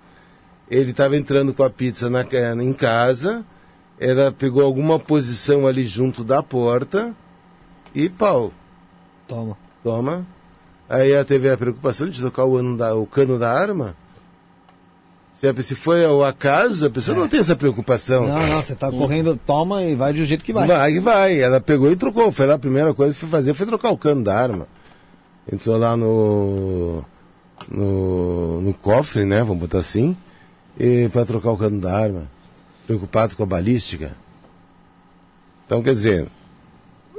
ele 0.69 0.91
estava 0.91 1.17
entrando 1.17 1.53
com 1.53 1.63
a 1.63 1.69
pizza 1.69 2.09
na, 2.09 2.23
em 2.61 2.73
casa, 2.73 3.43
ela 3.99 4.31
pegou 4.31 4.63
alguma 4.63 4.99
posição 4.99 5.65
ali 5.65 5.83
junto 5.83 6.23
da 6.23 6.43
porta 6.43 7.15
e 7.95 8.09
pau. 8.09 8.53
Toma. 9.29 9.57
Toma. 9.83 10.25
Aí 10.89 11.11
ela 11.11 11.23
teve 11.23 11.49
a 11.49 11.55
preocupação 11.57 12.09
de 12.09 12.19
tocar 12.19 12.43
o, 12.45 12.75
da- 12.75 12.95
o 12.95 13.05
cano 13.05 13.39
da 13.39 13.49
arma. 13.53 13.95
Se, 15.37 15.63
se 15.63 15.75
foi 15.75 16.03
ao 16.03 16.25
acaso, 16.25 16.85
a 16.85 16.89
pessoa 16.89 17.15
não 17.17 17.27
tem 17.29 17.39
essa 17.39 17.55
preocupação. 17.55 18.27
Não, 18.27 18.45
não, 18.47 18.61
você 18.61 18.75
tá 18.75 18.91
correndo, 18.91 19.39
toma 19.45 19.81
e 19.83 19.95
vai 19.95 20.11
do 20.11 20.25
jeito 20.25 20.43
que 20.43 20.51
vai. 20.51 20.67
Vai 20.67 20.91
que 20.93 20.99
vai. 20.99 21.39
Ela 21.39 21.61
pegou 21.61 21.89
e 21.89 21.95
trocou. 21.95 22.29
Foi 22.31 22.45
lá 22.45 22.55
a 22.55 22.59
primeira 22.59 22.93
coisa 22.93 23.13
que 23.13 23.19
foi 23.21 23.29
fazer 23.29 23.53
foi 23.53 23.65
trocar 23.65 23.91
o 23.91 23.97
cano 23.97 24.21
da 24.23 24.35
arma. 24.37 24.67
Entrou 25.49 25.77
lá 25.77 25.95
no. 25.95 27.05
no, 27.71 28.61
no 28.61 28.73
cofre, 28.73 29.23
né? 29.25 29.39
Vamos 29.43 29.59
botar 29.59 29.77
assim. 29.79 30.17
E 30.77 31.07
para 31.09 31.23
trocar 31.25 31.51
o 31.51 31.57
cano 31.57 31.79
da 31.79 31.95
arma. 31.97 32.23
Preocupado 32.85 33.35
com 33.35 33.43
a 33.43 33.45
balística. 33.45 34.11
Então, 35.65 35.81
quer 35.81 35.93
dizer. 35.93 36.27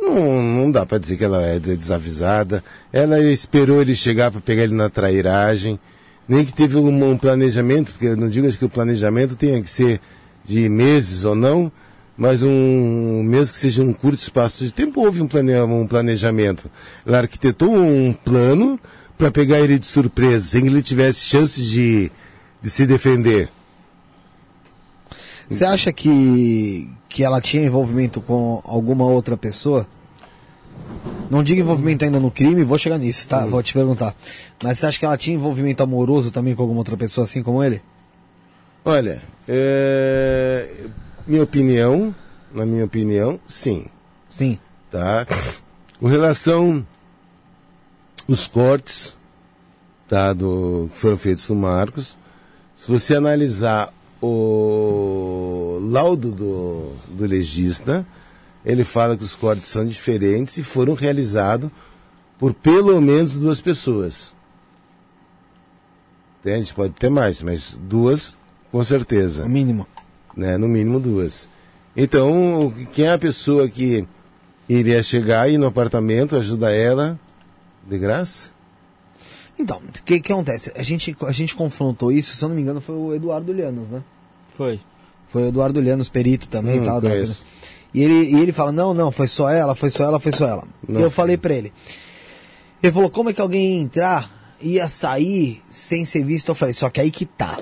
Não, 0.01 0.43
não 0.43 0.71
dá 0.71 0.87
para 0.87 0.99
dizer 0.99 1.17
que 1.17 1.25
ela 1.25 1.43
é 1.43 1.59
de- 1.59 1.77
desavisada. 1.77 2.65
Ela 2.93 3.21
esperou 3.21 3.81
ele 3.81 3.95
chegar 3.95 4.31
para 4.31 4.41
pegar 4.41 4.65
ele 4.65 4.75
na 4.75 4.89
trairagem. 4.89 5.79
Nem 6.29 6.45
que 6.45 6.53
teve 6.53 6.77
um, 6.77 7.11
um 7.11 7.19
planejamento, 7.19 7.93
porque 7.93 8.07
eu 8.07 8.17
não 8.17 8.29
digo 8.29 8.51
que 8.53 8.65
o 8.65 8.69
planejamento 8.69 9.37
tenha 9.37 9.61
que 9.61 9.69
ser 9.69 10.01
de 10.45 10.69
meses 10.69 11.25
ou 11.25 11.35
não, 11.35 11.71
mas 12.17 12.43
um 12.43 13.23
mesmo 13.23 13.53
que 13.53 13.59
seja 13.59 13.83
um 13.83 13.93
curto 13.93 14.19
espaço 14.19 14.65
de 14.65 14.73
tempo, 14.73 15.01
houve 15.01 15.21
um, 15.21 15.27
plane, 15.27 15.59
um 15.61 15.87
planejamento. 15.87 16.71
Ela 17.07 17.19
arquitetou 17.19 17.75
um 17.75 18.13
plano 18.13 18.79
para 19.19 19.31
pegar 19.31 19.59
ele 19.59 19.79
de 19.79 19.87
surpresa, 19.87 20.47
sem 20.47 20.63
que 20.63 20.69
ele 20.69 20.83
tivesse 20.83 21.21
chance 21.21 21.61
de, 21.63 22.11
de 22.63 22.71
se 22.71 22.87
defender. 22.87 23.51
Você 25.51 25.65
acha 25.65 25.93
que, 25.93 26.89
que 27.09 27.25
ela 27.25 27.41
tinha 27.41 27.65
envolvimento 27.65 28.21
com 28.21 28.63
alguma 28.65 29.05
outra 29.05 29.37
pessoa? 29.37 29.85
Não 31.29 31.43
digo 31.43 31.61
envolvimento 31.61 32.05
ainda 32.05 32.21
no 32.21 32.31
crime, 32.31 32.63
vou 32.63 32.79
chegar 32.79 32.99
nisso, 32.99 33.27
tá? 33.27 33.45
Vou 33.47 33.63
te 33.63 33.75
perguntar. 33.75 34.15
Mas 34.63 34.79
você 34.79 34.87
acha 34.87 34.99
que 34.99 35.05
ela 35.05 35.19
tinha 35.19 35.35
envolvimento 35.35 35.83
amoroso 35.83 36.31
também 36.31 36.55
com 36.55 36.63
alguma 36.63 36.81
outra 36.81 36.97
pessoa, 36.97 37.25
assim 37.25 37.43
como 37.43 37.63
ele? 37.63 37.83
Olha, 38.85 39.21
é, 39.49 40.87
minha 41.27 41.43
opinião, 41.43 42.15
na 42.55 42.65
minha 42.65 42.85
opinião, 42.85 43.39
sim. 43.47 43.87
Sim. 44.29 44.59
tá? 44.91 45.27
Com 45.99 46.07
relação 46.07 46.87
os 48.27 48.47
cortes, 48.47 49.17
tá, 50.09 50.33
do 50.33 50.89
que 50.93 50.99
foram 50.99 51.19
feitos 51.19 51.49
no 51.49 51.57
Marcos, 51.57 52.17
se 52.75 52.89
você 52.89 53.17
analisar 53.17 53.93
o 54.23 55.79
laudo 55.83 56.31
do, 56.31 56.93
do 57.09 57.27
legista, 57.27 58.07
ele 58.65 58.85
fala 58.85 59.17
que 59.17 59.25
os 59.25 59.35
cortes 59.35 59.69
são 59.69 59.85
diferentes 59.87 60.57
e 60.59 60.63
foram 60.63 60.95
realizados 60.95 61.71
por 62.39 62.55
pelo 62.55 63.01
menos 63.01 63.39
duas 63.39 63.61
pessoas. 63.61 64.35
Entende? 66.41 66.73
Pode 66.73 66.95
ter 66.95 67.11
mais, 67.11 67.43
mas 67.43 67.79
duas 67.83 68.39
com 68.71 68.83
certeza 68.85 69.45
O 69.45 69.49
mínimo. 69.49 69.87
né? 70.37 70.57
No 70.57 70.69
mínimo 70.69 71.01
duas. 71.01 71.49
Então, 71.97 72.73
quem 72.93 73.07
é 73.07 73.13
a 73.13 73.19
pessoa 73.19 73.69
que 73.69 74.07
iria 74.69 75.03
chegar 75.03 75.43
aí 75.43 75.59
no 75.59 75.67
apartamento, 75.67 76.37
ajuda 76.37 76.71
ela 76.71 77.19
de 77.87 77.99
graça? 77.99 78.53
Então, 79.61 79.79
o 79.79 80.03
que, 80.05 80.21
que 80.21 80.33
acontece? 80.33 80.73
A 80.77 80.83
gente, 80.83 81.17
a 81.27 81.33
gente 81.33 81.55
confrontou 81.55 82.11
isso, 82.11 82.35
se 82.35 82.43
eu 82.45 82.49
não 82.49 82.57
me 82.57 82.63
engano, 82.63 82.81
foi 82.81 82.95
o 82.95 83.15
Eduardo 83.15 83.53
Lianos, 83.53 83.89
né? 83.89 84.03
Foi. 84.57 84.81
Foi 85.29 85.45
o 85.45 85.49
Eduardo 85.49 85.81
Lianos, 85.81 86.09
perito 86.09 86.49
também 86.49 86.77
e 86.77 86.81
Hum, 86.81 86.85
tal. 86.85 87.01
da- 87.01 87.11
conheço. 87.11 87.45
E 87.93 88.03
ele, 88.03 88.31
e 88.31 88.41
ele 88.41 88.53
fala, 88.53 88.73
não, 88.73 88.95
não, 88.95 89.11
foi 89.13 89.27
só 89.29 89.51
ela, 89.51 89.75
foi 89.75 89.91
só 89.91 90.05
ela, 90.05 90.19
foi 90.21 90.33
só 90.33 90.47
ela. 90.47 90.65
Não. 90.89 91.01
E 91.01 91.03
eu 91.03 91.11
falei 91.11 91.37
pra 91.37 91.53
ele. 91.55 91.73
Ele 92.83 92.93
falou, 92.93 93.11
como 93.11 93.31
é 93.31 93.33
que 93.33 93.41
alguém 93.41 93.75
ia 93.77 93.81
entrar, 93.83 94.57
ia 94.61 94.89
sair 94.89 95.61
sem 95.69 96.05
ser 96.05 96.25
visto? 96.25 96.49
Eu 96.49 96.55
falei, 96.55 96.73
só 96.75 96.89
que 96.89 97.01
aí 97.01 97.11
que 97.11 97.27
tá. 97.27 97.59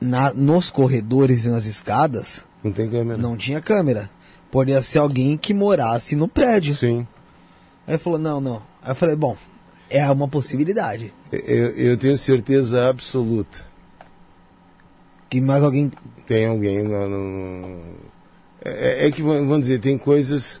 Na, 0.00 0.32
nos 0.34 0.70
corredores 0.70 1.44
e 1.44 1.48
nas 1.48 1.64
escadas, 1.66 2.44
Não 2.62 2.72
tem 2.72 2.88
câmera. 2.90 3.16
não 3.16 3.36
tinha 3.36 3.60
câmera. 3.60 4.10
Poderia 4.50 4.82
ser 4.82 4.98
alguém 4.98 5.36
que 5.36 5.54
morasse 5.54 6.14
no 6.16 6.28
prédio. 6.28 6.74
Sim. 6.74 7.06
Aí 7.86 7.94
ele 7.94 7.98
falou, 7.98 8.18
não, 8.18 8.40
não. 8.40 8.56
Aí 8.82 8.90
eu 8.90 8.94
falei, 8.94 9.16
bom, 9.16 9.36
é 9.98 10.10
uma 10.10 10.28
possibilidade. 10.28 11.12
Eu, 11.32 11.70
eu 11.76 11.96
tenho 11.96 12.16
certeza 12.18 12.88
absoluta. 12.88 13.58
Que 15.30 15.40
mais 15.40 15.62
alguém. 15.62 15.90
Tem 16.26 16.46
alguém 16.46 16.82
no. 16.82 17.08
no- 17.08 17.80
É, 18.64 19.06
é 19.06 19.10
que, 19.10 19.22
vamos 19.22 19.60
dizer, 19.60 19.80
tem 19.80 19.96
coisas 19.98 20.60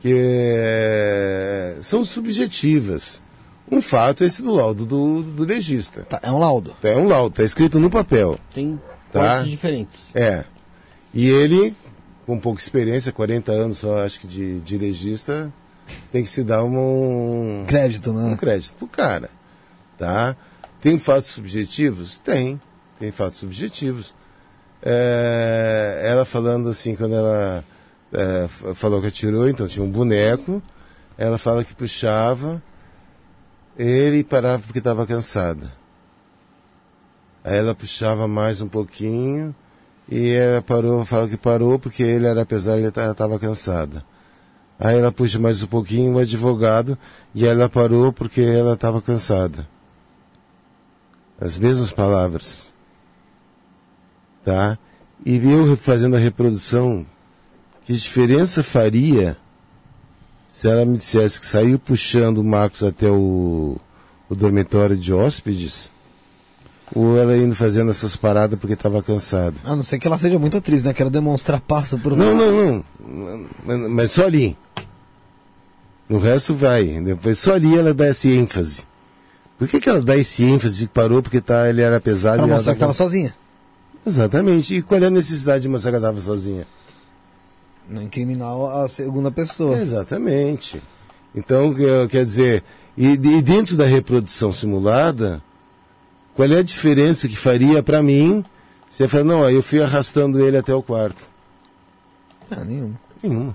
que 0.00 0.12
é, 0.14 1.76
são 1.80 2.04
subjetivas. 2.04 3.22
Um 3.70 3.82
fato 3.82 4.24
é 4.24 4.26
esse 4.26 4.42
do 4.42 4.54
laudo 4.54 4.86
do, 4.86 5.22
do 5.22 5.44
legista. 5.44 6.02
Tá, 6.04 6.20
é 6.22 6.30
um 6.32 6.38
laudo. 6.38 6.74
É 6.82 6.96
um 6.96 7.06
laudo, 7.06 7.34
está 7.34 7.42
escrito 7.44 7.78
no 7.78 7.90
papel. 7.90 8.38
Tem 8.54 8.80
Tá. 9.12 9.42
diferentes. 9.42 10.10
É. 10.14 10.44
E 11.14 11.28
ele, 11.30 11.74
com 12.26 12.38
pouca 12.38 12.60
experiência, 12.60 13.10
40 13.12 13.50
anos 13.52 13.78
só, 13.78 14.02
acho 14.04 14.20
que 14.20 14.26
de, 14.26 14.60
de 14.60 14.76
legista, 14.78 15.50
tem 16.10 16.22
que 16.22 16.28
se 16.28 16.42
dar 16.42 16.64
um, 16.64 17.64
Crédito, 17.66 18.10
um 18.10 18.30
né? 18.30 18.36
crédito 18.36 18.74
pro 18.74 18.86
cara. 18.86 19.30
Tá? 19.98 20.36
Tem 20.80 20.98
fatos 20.98 21.30
subjetivos? 21.30 22.18
Tem. 22.18 22.60
Tem 22.98 23.10
fatos 23.10 23.38
subjetivos. 23.38 24.14
É, 24.82 26.00
ela 26.04 26.24
falando 26.24 26.68
assim, 26.68 26.94
quando 26.94 27.14
ela 27.14 27.64
é, 28.12 28.48
falou 28.74 29.00
que 29.00 29.08
atirou, 29.08 29.48
então 29.48 29.66
tinha 29.66 29.84
um 29.84 29.90
boneco. 29.90 30.62
Ela 31.16 31.36
fala 31.36 31.64
que 31.64 31.74
puxava, 31.74 32.62
ele 33.76 34.22
parava 34.22 34.62
porque 34.62 34.78
estava 34.78 35.04
cansada. 35.04 35.72
Aí 37.42 37.56
ela 37.56 37.74
puxava 37.74 38.28
mais 38.28 38.60
um 38.60 38.68
pouquinho 38.68 39.54
e 40.08 40.32
ela 40.32 40.62
parou, 40.62 41.04
fala 41.04 41.28
que 41.28 41.36
parou 41.36 41.78
porque 41.78 42.02
ele 42.02 42.26
era 42.26 42.46
pesado 42.46 42.78
e 42.78 42.84
ela 42.84 43.10
estava 43.10 43.38
cansada. 43.38 44.04
Aí 44.78 44.96
ela 44.96 45.10
puxa 45.10 45.40
mais 45.40 45.62
um 45.62 45.66
pouquinho 45.66 46.14
o 46.14 46.18
advogado 46.18 46.96
e 47.34 47.44
ela 47.44 47.68
parou 47.68 48.12
porque 48.12 48.40
ela 48.40 48.74
estava 48.74 49.02
cansada. 49.02 49.68
As 51.40 51.58
mesmas 51.58 51.90
palavras. 51.90 52.72
Tá? 54.44 54.78
E 55.26 55.36
eu 55.36 55.76
fazendo 55.76 56.14
a 56.14 56.18
reprodução, 56.18 57.04
que 57.84 57.92
diferença 57.92 58.62
faria 58.62 59.36
se 60.48 60.68
ela 60.68 60.84
me 60.84 60.96
dissesse 60.96 61.40
que 61.40 61.46
saiu 61.46 61.78
puxando 61.78 62.38
o 62.38 62.44
Marcos 62.44 62.82
até 62.82 63.10
o, 63.10 63.76
o 64.28 64.34
dormitório 64.34 64.96
de 64.96 65.12
hóspedes? 65.12 65.92
Ou 66.94 67.18
ela 67.18 67.36
indo 67.36 67.54
fazendo 67.54 67.90
essas 67.90 68.16
paradas 68.16 68.58
porque 68.58 68.74
estava 68.74 69.02
cansada? 69.02 69.56
A 69.64 69.76
não 69.76 69.82
ser 69.82 69.98
que 69.98 70.06
ela 70.06 70.18
seja 70.18 70.38
muito 70.38 70.56
atriz, 70.56 70.84
né? 70.84 70.94
Quero 70.94 71.10
demonstrar 71.10 71.60
passo 71.60 71.98
por 71.98 72.16
Não, 72.16 72.34
não, 72.34 72.84
não. 73.06 73.88
Mas 73.90 74.12
só 74.12 74.24
ali. 74.24 74.56
No 76.08 76.18
resto 76.18 76.54
vai. 76.54 76.84
Depois 77.00 77.38
só 77.38 77.54
ali 77.54 77.76
ela 77.76 77.92
dá 77.92 78.08
esse 78.08 78.30
ênfase. 78.32 78.84
Por 79.58 79.66
que, 79.68 79.80
que 79.80 79.88
ela 79.88 80.00
dá 80.00 80.16
esse 80.16 80.42
ênfase 80.44 80.78
de 80.78 80.86
que 80.86 80.92
parou 80.94 81.22
porque 81.22 81.40
tá, 81.40 81.68
ele 81.68 81.82
era 81.82 82.00
pesado 82.00 82.36
Pra 82.38 82.46
e 82.46 82.48
ela 82.48 82.54
mostrar 82.54 82.74
que 82.74 82.80
tava 82.80 82.92
cansada? 82.92 83.10
sozinha. 83.10 83.34
Exatamente. 84.06 84.74
E 84.76 84.82
qual 84.82 85.02
é 85.02 85.06
a 85.06 85.10
necessidade 85.10 85.62
de 85.62 85.68
mostrar 85.68 85.90
que 85.90 85.96
ela 85.96 86.08
estava 86.08 86.24
sozinha? 86.24 86.66
Não 87.88 88.02
incriminar 88.02 88.52
a 88.84 88.88
segunda 88.88 89.30
pessoa. 89.30 89.76
Exatamente. 89.78 90.80
Então, 91.34 91.74
que- 91.74 92.08
quer 92.08 92.24
dizer, 92.24 92.62
e, 92.96 93.08
e 93.12 93.42
dentro 93.42 93.76
da 93.76 93.84
reprodução 93.84 94.52
simulada, 94.52 95.42
qual 96.34 96.50
é 96.50 96.58
a 96.58 96.62
diferença 96.62 97.26
que 97.28 97.36
faria 97.36 97.82
para 97.82 98.02
mim 98.02 98.44
se 98.88 99.02
eu 99.02 99.08
falar, 99.08 99.24
não, 99.24 99.40
ó, 99.40 99.50
eu 99.50 99.62
fui 99.62 99.82
arrastando 99.82 100.40
ele 100.40 100.56
até 100.56 100.74
o 100.74 100.82
quarto? 100.82 101.28
Ah, 102.50 102.64
nenhum. 102.64 102.94
Nenhuma. 103.22 103.54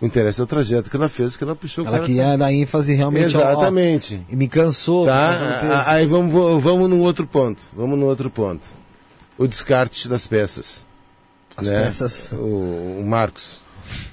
O 0.00 0.06
interesse 0.06 0.40
é 0.40 0.44
o 0.44 0.46
trajeto 0.46 0.88
que 0.88 0.96
ela 0.96 1.10
fez, 1.10 1.36
que 1.36 1.44
ela 1.44 1.54
puxou 1.54 1.86
Ela 1.86 2.00
queria 2.00 2.36
dar 2.36 2.50
ênfase 2.52 2.94
realmente 2.94 3.26
Exatamente. 3.26 4.24
E 4.30 4.34
me 4.34 4.48
cansou. 4.48 5.06
Tá? 5.06 5.84
Aí 5.86 6.06
vamos, 6.06 6.32
vamos 6.62 6.88
no 6.88 7.00
outro 7.00 7.26
ponto. 7.26 7.62
Vamos 7.74 7.98
no 7.98 8.06
outro 8.06 8.30
ponto. 8.30 8.66
O 9.36 9.46
descarte 9.46 10.08
das 10.08 10.26
peças. 10.26 10.86
As 11.54 11.66
né? 11.66 11.82
peças. 11.84 12.32
O, 12.32 13.00
o 13.00 13.04
Marcos. 13.06 13.62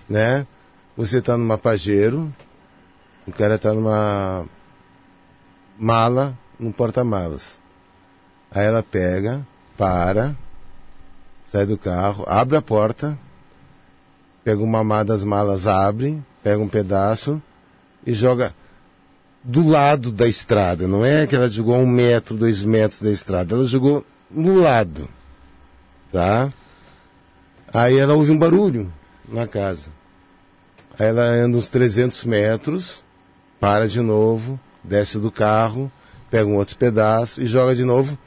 Né? 0.10 0.46
Você 0.98 1.22
tá 1.22 1.38
numa 1.38 1.58
Pajero, 1.58 2.34
o 3.26 3.32
cara 3.32 3.58
tá 3.58 3.72
numa 3.74 4.46
mala, 5.78 6.38
num 6.60 6.72
porta-malas. 6.72 7.62
Aí 8.50 8.66
ela 8.66 8.82
pega, 8.82 9.46
para, 9.78 10.36
sai 11.46 11.66
do 11.66 11.78
carro, 11.78 12.26
abre 12.28 12.58
a 12.58 12.62
porta, 12.62 13.18
pega 14.48 14.64
uma 14.64 14.82
má 14.82 15.04
das 15.04 15.26
malas, 15.26 15.68
abre, 15.68 16.24
pega 16.42 16.58
um 16.58 16.70
pedaço 16.70 17.42
e 18.06 18.14
joga 18.14 18.56
do 19.44 19.68
lado 19.68 20.10
da 20.10 20.26
estrada. 20.26 20.88
Não 20.88 21.04
é 21.04 21.28
que 21.28 21.36
ela 21.36 21.50
jogou 21.50 21.76
a 21.76 21.80
um 21.80 21.86
metro, 21.86 22.38
dois 22.38 22.64
metros 22.64 23.02
da 23.02 23.12
estrada. 23.12 23.56
Ela 23.56 23.66
jogou 23.66 24.06
no 24.32 24.62
lado. 24.62 25.10
Tá? 26.14 26.50
Aí 27.74 27.98
ela 27.98 28.14
ouve 28.14 28.32
um 28.32 28.40
barulho 28.40 28.90
na 29.28 29.46
casa. 29.46 29.92
Aí 30.98 31.08
ela 31.08 31.24
anda 31.24 31.58
uns 31.58 31.68
300 31.68 32.24
metros, 32.24 33.04
para 33.60 33.86
de 33.86 34.00
novo, 34.00 34.58
desce 34.82 35.20
do 35.20 35.30
carro, 35.30 35.92
pega 36.30 36.50
um 36.50 36.56
outro 36.56 36.78
pedaço 36.78 37.42
e 37.42 37.46
joga 37.46 37.76
de 37.76 37.84
novo 37.84 38.18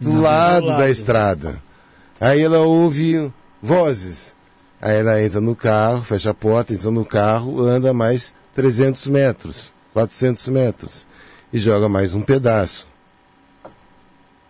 do, 0.00 0.20
lado, 0.20 0.66
lado 0.66 0.78
da 0.78 0.90
estrada. 0.90 1.62
Aí 2.20 2.42
ela 2.42 2.58
ouve 2.58 3.32
vozes. 3.62 4.34
Aí 4.80 4.96
ela 4.96 5.22
entra 5.22 5.40
no 5.40 5.54
carro, 5.54 6.02
fecha 6.02 6.30
a 6.30 6.34
porta, 6.34 6.72
entra 6.72 6.90
no 6.90 7.04
carro, 7.04 7.62
anda 7.62 7.92
mais 7.92 8.34
300 8.54 9.06
metros, 9.08 9.72
400 9.92 10.48
metros 10.48 11.06
e 11.52 11.58
joga 11.58 11.88
mais 11.88 12.14
um 12.14 12.22
pedaço. 12.22 12.86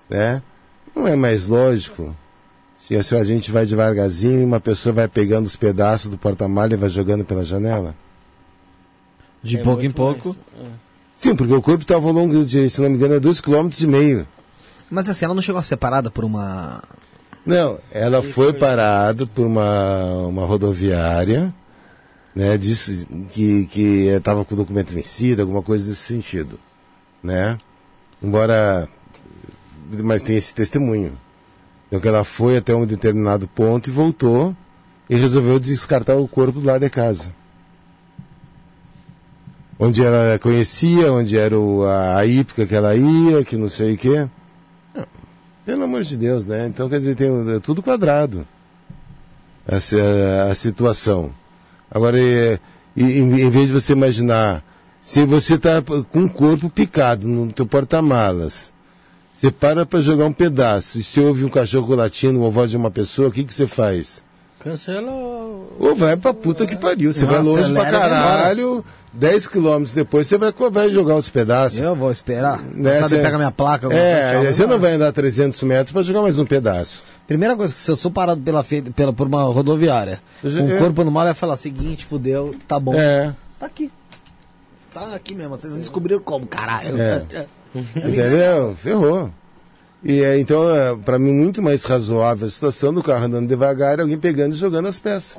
Né? 0.09 0.43
Não 0.95 1.07
é 1.07 1.17
mais 1.17 1.47
lógico 1.47 2.15
se 2.79 3.15
a 3.15 3.25
gente 3.25 3.51
vai 3.51 3.67
devagarzinho 3.67 4.41
e 4.41 4.45
uma 4.45 4.59
pessoa 4.59 4.93
vai 4.93 5.09
pegando 5.09 5.47
os 5.47 5.55
pedaços 5.55 6.11
do 6.11 6.19
porta-malha 6.19 6.75
e 6.75 6.77
vai 6.77 6.89
jogando 6.89 7.25
pela 7.25 7.45
janela? 7.45 7.95
De 9.43 9.59
é 9.59 9.63
pouco 9.63 9.85
em 9.85 9.91
pouco. 9.91 10.37
É. 10.59 10.67
Sim, 11.17 11.37
porque 11.37 11.53
o 11.53 11.63
corpo 11.63 11.83
estava 11.83 12.07
ao 12.07 12.13
longo 12.13 12.45
de, 12.45 12.69
se 12.69 12.81
não 12.81 12.89
me 12.89 12.97
engano, 12.97 13.15
é 13.15 13.21
dois 13.21 13.41
quilômetros 13.41 13.81
e 13.83 13.87
meio. 13.87 14.27
Mas 14.91 15.09
assim, 15.09 15.25
ela 15.25 15.35
não 15.35 15.43
chegou 15.43 15.61
a 15.61 15.63
ser 15.63 15.77
parada 15.77 16.11
por 16.11 16.25
uma. 16.25 16.83
Não, 17.45 17.79
ela 17.91 18.23
foi 18.23 18.53
parada 18.53 19.27
por 19.27 19.47
uma, 19.47 20.27
uma 20.27 20.45
rodoviária, 20.45 21.53
né? 22.35 22.57
Disse 22.57 23.07
que 23.31 23.67
que 23.67 24.07
estava 24.09 24.45
com 24.45 24.55
o 24.55 24.57
documento 24.57 24.93
vencido, 24.93 25.43
alguma 25.43 25.63
coisa 25.63 25.85
desse 25.85 26.03
sentido, 26.03 26.61
né? 27.23 27.59
Embora, 28.23 28.89
mas 30.03 30.23
tem 30.23 30.37
esse 30.37 30.55
testemunho. 30.55 31.19
Então 31.89 31.99
que 31.99 32.09
ela 32.09 32.25
foi 32.25 32.57
até 32.57 32.75
um 32.75 32.87
determinado 32.87 33.49
ponto 33.49 33.89
e 33.89 33.93
voltou 33.93 34.55
e 35.09 35.17
resolveu 35.17 35.59
descartar 35.59 36.17
o 36.17 36.29
corpo 36.29 36.61
do 36.61 36.67
lado 36.67 36.83
de 36.83 36.91
casa. 36.91 37.33
Onde 39.79 40.05
ela 40.05 40.39
conhecia, 40.39 41.11
onde 41.11 41.39
era 41.39 41.57
a 42.17 42.25
hípica 42.27 42.67
que 42.67 42.75
ela 42.75 42.95
ia, 42.95 43.43
que 43.43 43.57
não 43.57 43.69
sei 43.69 43.95
o 43.95 43.99
quê. 43.99 44.29
Pelo 45.65 45.85
amor 45.85 46.03
de 46.03 46.17
Deus, 46.17 46.47
né? 46.47 46.67
Então 46.67 46.89
quer 46.89 46.99
dizer, 46.99 47.17
tem 47.17 47.29
é 47.55 47.61
tudo 47.61 47.83
quadrado. 47.83 48.47
Essa, 49.67 49.97
a, 49.97 50.51
a 50.51 50.55
situação. 50.55 51.33
Agora, 51.91 52.19
é, 52.19 52.59
em, 52.97 53.41
em 53.41 53.51
vez 53.51 53.67
de 53.67 53.73
você 53.73 53.93
imaginar, 53.93 54.65
se 55.03 55.25
você 55.25 55.55
está 55.55 55.83
com 55.83 56.25
o 56.25 56.31
corpo 56.31 56.69
picado 56.69 57.27
no 57.27 57.53
teu 57.53 57.67
porta-malas, 57.67 58.73
você 59.33 59.51
para 59.51 59.87
para 59.87 60.01
jogar 60.01 60.27
um 60.27 60.33
pedaço 60.33 60.99
e 60.99 61.03
se 61.03 61.21
ouve 61.21 61.45
um 61.45 61.49
cachorro 61.49 61.95
latindo 61.95 62.41
ou 62.41 62.51
voz 62.51 62.71
de 62.71 62.77
uma 62.77 62.91
pessoa, 62.91 63.29
o 63.29 63.33
que, 63.33 63.45
que 63.45 63.55
você 63.55 63.67
faz? 63.67 64.23
Cancela 64.59 65.11
Ou 65.79 65.95
vai 65.95 66.17
pra 66.17 66.35
puta 66.35 66.67
que 66.67 66.77
pariu. 66.77 67.13
Você 67.13 67.25
vai 67.25 67.43
longe 67.43 67.73
pra 67.73 67.91
caralho. 67.91 68.85
10 69.13 69.49
quilômetros 69.49 69.93
depois 69.93 70.27
você 70.27 70.39
vai, 70.39 70.53
vai 70.71 70.89
jogar 70.89 71.17
os 71.17 71.29
pedaços. 71.29 71.81
Eu 71.81 71.97
vou 71.97 72.13
esperar. 72.13 72.63
Né? 72.63 73.01
Sabe, 73.01 73.17
cê... 73.17 73.23
pega 73.23 73.37
minha 73.39 73.51
placa. 73.51 73.93
É, 73.93 74.53
você 74.53 74.67
não 74.67 74.79
vai 74.79 74.93
andar 74.93 75.13
300 75.13 75.61
metros 75.65 75.93
para 75.93 76.03
jogar 76.03 76.23
mais 76.23 76.39
um 76.39 76.47
pedaço. 76.47 77.03
Primeira 77.27 77.57
coisa, 77.57 77.73
se 77.73 77.91
eu 77.91 77.97
sou 77.97 78.11
parado 78.11 78.41
pela, 78.41 78.65
pela, 78.95 79.13
por 79.13 79.27
uma 79.27 79.43
rodoviária, 79.45 80.21
o 80.43 80.79
corpo 80.79 81.05
no 81.05 81.11
mal, 81.11 81.25
vai 81.25 81.35
falar, 81.35 81.57
seguinte, 81.57 82.05
fudeu, 82.05 82.55
tá 82.69 82.79
bom. 82.79 82.95
É. 82.95 83.35
Tá 83.59 83.67
aqui. 83.67 83.91
Tá 84.93 85.15
aqui 85.15 85.35
mesmo, 85.35 85.57
vocês 85.57 85.73
não 85.73 85.81
descobriram 85.81 86.21
como, 86.21 86.47
caralho. 86.47 87.01
É. 87.01 87.47
Entendeu? 87.97 88.75
Ferrou. 88.77 89.31
E 90.03 90.23
é, 90.23 90.39
então, 90.39 90.75
é, 90.75 90.97
para 90.97 91.19
mim, 91.19 91.33
muito 91.33 91.61
mais 91.61 91.85
razoável 91.85 92.47
a 92.47 92.51
situação 92.51 92.93
do 92.93 93.03
carro 93.03 93.25
andando 93.27 93.47
devagar 93.47 93.99
e 93.99 94.03
alguém 94.03 94.19
pegando 94.19 94.55
e 94.55 94.59
jogando 94.59 94.89
as 94.89 94.99
peças. 94.99 95.39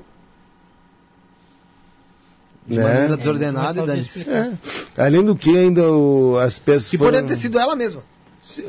De 2.67 2.77
né? 2.77 2.83
maneira 2.83 3.17
desordenada 3.17 3.81
é, 3.81 3.98
e 3.98 4.30
é. 4.30 4.53
Além 4.98 5.25
do 5.25 5.35
que, 5.35 5.57
ainda 5.57 5.91
o, 5.91 6.38
as 6.38 6.59
peças. 6.59 6.90
Que 6.90 6.98
foram... 6.98 7.11
poderia 7.11 7.27
ter 7.27 7.35
sido 7.35 7.57
ela 7.57 7.75
mesma. 7.75 8.03
Se, 8.41 8.64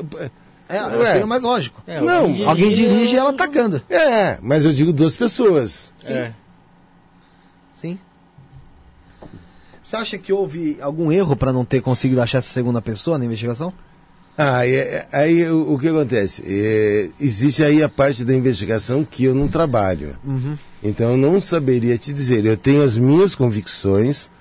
é, 0.67 0.77
é, 0.77 1.05
seria 1.05 1.25
mais 1.27 1.43
lógico. 1.43 1.81
É, 1.85 2.01
não, 2.01 2.21
alguém, 2.25 2.45
alguém 2.45 2.73
dirige 2.73 3.15
e 3.15 3.17
ela 3.17 3.29
atacando. 3.29 3.81
É, 3.89 4.39
mas 4.41 4.65
eu 4.65 4.73
digo 4.73 4.91
duas 4.91 5.15
pessoas. 5.15 5.93
Sim. 5.99 6.13
É. 6.13 6.33
Sim. 7.79 7.99
Você 9.81 9.95
acha 9.95 10.17
que 10.17 10.33
houve 10.33 10.77
algum 10.81 11.11
erro 11.11 11.35
para 11.35 11.53
não 11.53 11.63
ter 11.63 11.81
conseguido 11.81 12.21
achar 12.21 12.39
essa 12.39 12.49
segunda 12.49 12.81
pessoa 12.81 13.17
na 13.17 13.25
investigação? 13.25 13.73
Ah, 14.37 14.57
aí, 14.57 14.75
aí 15.11 15.45
o, 15.49 15.73
o, 15.73 15.79
que 15.79 15.87
acontece? 15.87 16.43
É, 16.45 17.09
existe 17.19 17.63
aí 17.63 17.83
a 17.83 17.89
parte 17.89 18.25
da 18.25 18.33
investigação 18.33 19.03
que 19.03 19.25
eu 19.25 19.35
não 19.35 19.47
trabalho. 19.47 20.17
Uhum. 20.23 20.57
Então 20.81 21.11
eu 21.11 21.17
não 21.17 21.39
saberia 21.39 21.97
te 21.97 22.11
dizer. 22.11 22.43
Eu 22.45 22.57
tenho 22.57 22.81
as 22.81 22.97
minhas 22.97 23.35
convicções. 23.35 24.31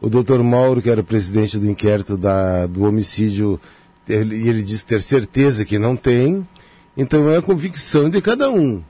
O 0.00 0.08
doutor 0.08 0.42
Mauro, 0.42 0.82
que 0.82 0.90
era 0.90 1.00
o 1.00 1.04
presidente 1.04 1.58
do 1.58 1.68
inquérito 1.68 2.16
da, 2.16 2.66
do 2.66 2.84
homicídio, 2.84 3.58
ele, 4.08 4.48
ele 4.48 4.62
diz 4.62 4.82
ter 4.82 5.00
certeza 5.00 5.64
que 5.64 5.78
não 5.78 5.96
tem. 5.96 6.46
Então 6.96 7.30
é 7.30 7.38
a 7.38 7.42
convicção 7.42 8.10
de 8.10 8.20
cada 8.20 8.50
um. 8.50 8.82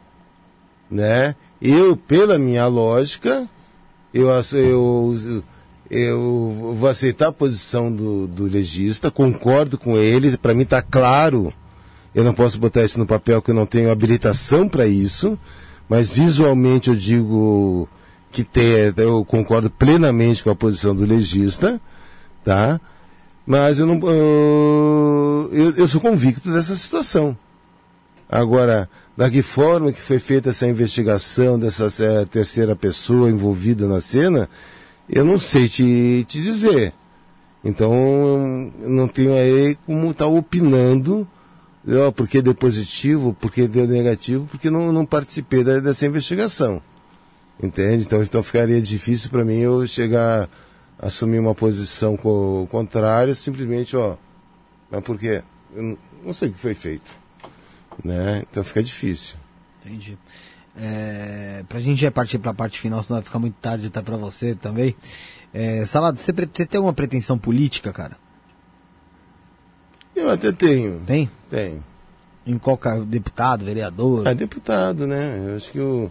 Né? 0.90 1.36
Eu, 1.62 1.96
pela 1.96 2.36
minha 2.36 2.66
lógica, 2.66 3.48
eu, 4.12 4.28
eu, 4.28 5.14
eu 5.24 5.44
vou 5.91 6.89
aceitar 6.89 7.28
a 7.28 7.33
posição 7.33 7.91
do, 7.91 8.26
do 8.26 8.44
legista, 8.44 9.10
concordo 9.10 9.78
com 9.78 9.97
ele, 9.97 10.36
para 10.36 10.55
mim 10.55 10.62
está 10.62 10.83
claro, 10.83 11.52
eu 12.15 12.23
não 12.23 12.34
posso 12.34 12.58
botar 12.58 12.84
isso 12.84 12.99
no 12.99 13.07
papel 13.07 13.41
que 13.41 13.50
eu 13.50 13.55
não 13.55 13.67
tenho 13.67 13.91
habilitação 13.91 14.68
para 14.68 14.86
isso, 14.86 15.39
mas 15.89 16.08
visualmente 16.10 16.91
eu 16.91 16.97
digo 16.97 17.89
que 18.31 18.44
tem, 18.44 18.92
eu 18.97 19.25
concordo 19.25 19.70
plenamente 19.70 20.44
com 20.44 20.50
a 20.50 20.57
posição 20.57 20.94
do 20.94 21.07
legista, 21.07 21.81
tá? 22.44 22.81
Mas 23.47 23.78
eu 23.78 23.86
não, 23.86 23.99
eu, 25.50 25.75
eu 25.75 25.89
sou 25.89 26.00
convicto 26.00 26.50
dessa 26.52 26.75
situação. 26.75 27.34
Agora, 28.28 28.91
da 29.17 29.31
que 29.31 29.42
forma 29.42 29.91
que 29.91 30.00
foi 30.00 30.18
feita 30.18 30.50
essa 30.50 30.68
investigação 30.68 31.58
dessa 31.58 31.86
é, 32.05 32.26
terceira 32.26 32.76
pessoa 32.76 33.31
envolvida 33.31 33.89
na 33.89 34.02
cena, 34.02 34.50
eu 35.08 35.24
não 35.24 35.38
sei 35.38 35.68
te, 35.68 36.24
te 36.26 36.42
dizer. 36.42 36.92
Então, 37.64 38.72
não 38.78 39.08
tenho 39.08 39.34
aí 39.34 39.76
como 39.86 40.10
estar 40.10 40.26
tá 40.26 40.30
opinando, 40.30 41.26
ó, 42.06 42.10
porque 42.10 42.40
deu 42.40 42.54
positivo, 42.54 43.36
porque 43.40 43.66
deu 43.66 43.86
negativo, 43.86 44.46
porque 44.46 44.70
não, 44.70 44.92
não 44.92 45.04
participei 45.04 45.64
da, 45.64 45.80
dessa 45.80 46.06
investigação. 46.06 46.82
Entende? 47.60 48.04
Então, 48.04 48.22
então 48.22 48.42
ficaria 48.42 48.80
difícil 48.80 49.30
para 49.30 49.44
mim 49.44 49.58
eu 49.58 49.86
chegar 49.86 50.48
a 50.98 51.06
assumir 51.06 51.38
uma 51.38 51.54
posição 51.54 52.16
co 52.16 52.68
contrária, 52.70 53.34
simplesmente, 53.34 53.96
ó, 53.96 54.16
mas 54.90 55.02
porque 55.02 55.42
eu 55.74 55.98
não 56.24 56.32
sei 56.32 56.48
o 56.48 56.52
que 56.52 56.58
foi 56.58 56.74
feito. 56.74 57.10
Né? 58.04 58.44
Então 58.48 58.62
fica 58.62 58.82
difícil. 58.82 59.36
Entendi. 59.84 60.16
É, 60.76 61.64
pra 61.68 61.80
gente 61.80 62.00
já 62.00 62.10
partir 62.10 62.38
pra 62.38 62.55
parte 62.55 62.78
final, 62.78 63.02
senão 63.02 63.18
vai 63.18 63.24
ficar 63.24 63.38
muito 63.38 63.56
tarde 63.60 63.88
até 63.88 64.00
pra 64.00 64.16
você 64.16 64.55
também. 64.55 64.94
É, 65.52 65.84
Salado, 65.86 66.18
você, 66.18 66.32
você 66.32 66.66
tem 66.66 66.78
alguma 66.78 66.92
pretensão 66.92 67.38
política, 67.38 67.92
cara? 67.92 68.16
Eu 70.14 70.30
até 70.30 70.52
tenho. 70.52 71.00
Tem? 71.06 71.30
Tenho. 71.50 71.82
Em 72.47 72.58
qual 72.58 72.76
cargo? 72.76 73.05
Deputado, 73.05 73.64
vereador? 73.64 74.26
É 74.26 74.34
deputado, 74.34 75.06
né? 75.06 75.40
Eu 75.47 75.56
acho 75.56 75.70
que 75.70 75.80
o. 75.80 76.10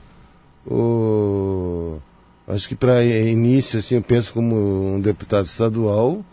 o 0.66 2.00
acho 2.48 2.68
que 2.68 2.76
para 2.76 3.04
início, 3.04 3.80
assim, 3.80 3.96
eu 3.96 4.02
penso 4.02 4.34
como 4.34 4.96
um 4.96 5.00
deputado 5.00 5.46
estadual, 5.46 6.24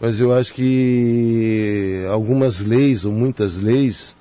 mas 0.00 0.20
eu 0.20 0.32
acho 0.32 0.54
que 0.54 2.04
algumas 2.10 2.60
leis, 2.60 3.04
ou 3.04 3.12
muitas 3.12 3.58
leis, 3.58 4.16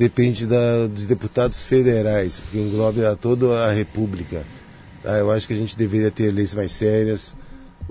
depende 0.00 0.46
da, 0.46 0.86
dos 0.86 1.04
deputados 1.04 1.62
federais, 1.62 2.40
porque 2.40 2.56
engloba 2.56 3.14
toda 3.16 3.66
a 3.66 3.70
República. 3.70 4.46
Tá? 5.02 5.18
Eu 5.18 5.30
acho 5.30 5.46
que 5.46 5.52
a 5.52 5.56
gente 5.56 5.76
deveria 5.76 6.10
ter 6.10 6.32
leis 6.32 6.54
mais 6.54 6.72
sérias, 6.72 7.36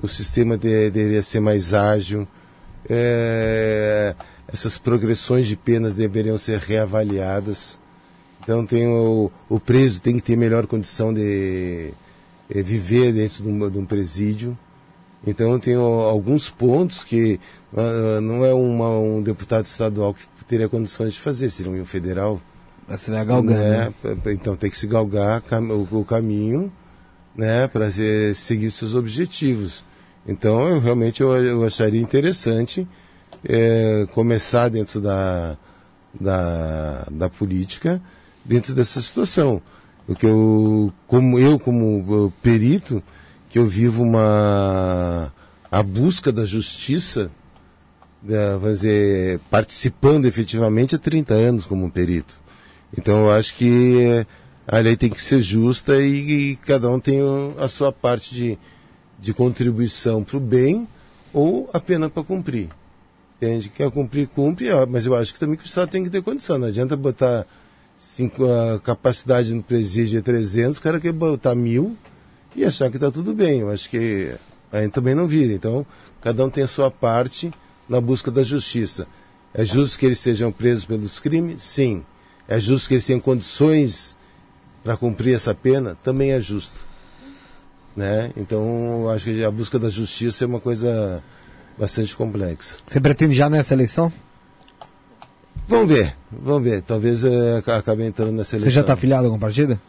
o 0.01 0.07
sistema 0.07 0.57
de, 0.57 0.89
deveria 0.89 1.21
ser 1.21 1.39
mais 1.39 1.71
ágil, 1.71 2.27
é, 2.89 4.15
essas 4.51 4.79
progressões 4.79 5.45
de 5.45 5.55
penas 5.55 5.93
deveriam 5.93 6.35
ser 6.39 6.57
reavaliadas. 6.57 7.79
Então 8.41 8.65
tem 8.65 8.87
o, 8.87 9.31
o 9.47 9.59
preso 9.59 10.01
tem 10.01 10.15
que 10.15 10.23
ter 10.23 10.35
melhor 10.35 10.65
condição 10.65 11.13
de 11.13 11.93
é, 12.49 12.63
viver 12.63 13.13
dentro 13.13 13.43
de 13.43 13.49
um, 13.49 13.69
de 13.69 13.77
um 13.77 13.85
presídio. 13.85 14.57
Então 15.25 15.51
eu 15.51 15.59
tenho 15.59 15.81
alguns 15.81 16.49
pontos 16.49 17.03
que 17.03 17.39
uh, 17.73 18.21
não 18.21 18.45
é 18.45 18.53
uma, 18.53 18.89
um 18.97 19.21
deputado 19.21 19.65
estadual 19.65 20.13
que 20.13 20.45
teria 20.45 20.69
condições 20.69 21.13
de 21.13 21.19
fazer, 21.19 21.49
seria 21.49 21.71
um 21.71 21.85
federal. 21.85 22.41
Você 22.87 23.11
vai 23.11 23.23
galgar, 23.23 23.57
né? 23.57 23.93
né? 24.03 24.17
Então 24.27 24.55
tem 24.55 24.69
que 24.69 24.77
se 24.77 24.87
galgar 24.87 25.43
o, 25.51 25.99
o 25.99 26.05
caminho 26.05 26.71
né, 27.35 27.67
para 27.67 27.89
seguir 28.33 28.71
seus 28.71 28.95
objetivos. 28.95 29.83
Então 30.27 30.67
eu 30.67 30.79
realmente 30.79 31.21
eu, 31.21 31.31
eu 31.33 31.63
acharia 31.63 32.01
interessante 32.01 32.87
é, 33.43 34.07
começar 34.13 34.69
dentro 34.69 34.99
da, 34.99 35.55
da, 36.19 37.07
da 37.11 37.29
política, 37.29 38.01
dentro 38.43 38.73
dessa 38.73 39.01
situação. 39.01 39.61
O 40.07 40.15
que 40.15 40.25
eu, 40.25 40.91
como 41.07 41.37
eu 41.37 41.59
como 41.59 42.33
perito, 42.41 43.01
que 43.49 43.57
eu 43.57 43.65
vivo 43.65 44.03
uma 44.03 45.33
a 45.71 45.83
busca 45.83 46.31
da 46.31 46.45
justiça, 46.45 47.31
né, 48.23 48.57
vamos 48.59 48.79
dizer, 48.79 49.39
participando 49.49 50.25
efetivamente 50.25 50.95
há 50.95 50.99
30 50.99 51.33
anos 51.33 51.65
como 51.65 51.91
perito. 51.91 52.39
Então 52.97 53.25
eu 53.25 53.31
acho 53.31 53.55
que 53.55 54.25
a 54.67 54.79
lei 54.79 54.95
tem 54.95 55.09
que 55.09 55.21
ser 55.21 55.41
justa 55.41 55.97
e, 55.99 56.51
e 56.51 56.55
cada 56.57 56.89
um 56.89 56.99
tem 56.99 57.19
a 57.57 57.67
sua 57.67 57.91
parte 57.91 58.33
de, 58.33 58.57
de 59.19 59.33
contribuição 59.33 60.23
para 60.23 60.37
o 60.37 60.39
bem 60.39 60.87
ou 61.33 61.69
a 61.73 61.79
pena 61.79 62.09
para 62.09 62.23
cumprir. 62.23 62.69
Entende? 63.37 63.69
Quer 63.69 63.89
cumprir, 63.89 64.27
cumpre, 64.27 64.67
mas 64.89 65.05
eu 65.05 65.15
acho 65.15 65.33
que 65.33 65.39
também 65.39 65.55
que 65.55 65.63
o 65.63 65.65
Estado 65.65 65.89
tem 65.89 66.03
que 66.03 66.09
ter 66.09 66.21
condição. 66.21 66.57
Não 66.57 66.67
adianta 66.67 66.97
botar 66.97 67.45
cinco, 67.95 68.43
a 68.45 68.79
capacidade 68.79 69.53
no 69.53 69.63
presídio 69.63 70.19
de 70.19 70.21
300, 70.21 70.77
o 70.77 70.81
cara 70.81 70.99
quer 70.99 71.13
botar 71.13 71.55
mil 71.55 71.95
e 72.55 72.65
achar 72.65 72.89
que 72.89 72.97
está 72.97 73.11
tudo 73.11 73.33
bem. 73.33 73.59
Eu 73.59 73.69
acho 73.69 73.89
que 73.89 74.33
aí 74.71 74.89
também 74.89 75.15
não 75.15 75.27
vira. 75.27 75.53
Então, 75.53 75.85
cada 76.21 76.45
um 76.45 76.49
tem 76.49 76.63
a 76.63 76.67
sua 76.67 76.89
parte 76.91 77.51
na 77.87 77.99
busca 77.99 78.29
da 78.29 78.43
justiça. 78.43 79.07
É 79.53 79.63
justo 79.63 79.97
que 79.97 80.05
eles 80.05 80.19
sejam 80.19 80.51
presos 80.51 80.85
pelos 80.85 81.19
crimes? 81.19 81.63
Sim. 81.63 82.03
É 82.47 82.59
justo 82.59 82.87
que 82.87 82.95
eles 82.95 83.05
tenham 83.05 83.19
condições 83.19 84.15
para 84.83 84.95
cumprir 84.95 85.35
essa 85.35 85.53
pena? 85.53 85.97
Também 86.03 86.31
é 86.31 86.39
justo. 86.39 86.87
Né? 87.95 88.31
Então, 88.37 89.09
acho 89.09 89.25
que 89.25 89.43
a 89.43 89.51
busca 89.51 89.77
da 89.77 89.89
justiça 89.89 90.45
é 90.45 90.47
uma 90.47 90.59
coisa 90.59 91.21
bastante 91.77 92.15
complexa. 92.15 92.77
Você 92.85 92.99
pretende 92.99 93.33
já 93.33 93.49
nessa 93.49 93.73
eleição? 93.73 94.11
Vamos 95.67 95.93
ver, 95.93 96.15
vamos 96.31 96.63
ver. 96.63 96.81
Talvez 96.81 97.23
eu 97.23 97.57
acabe 97.57 98.03
entrando 98.03 98.31
nessa 98.31 98.55
eleição. 98.55 98.71
Você 98.71 98.75
já 98.75 98.81
está 98.81 98.93
afiliado 98.93 99.25
a 99.25 99.27
algum 99.27 99.39
partido? 99.39 99.79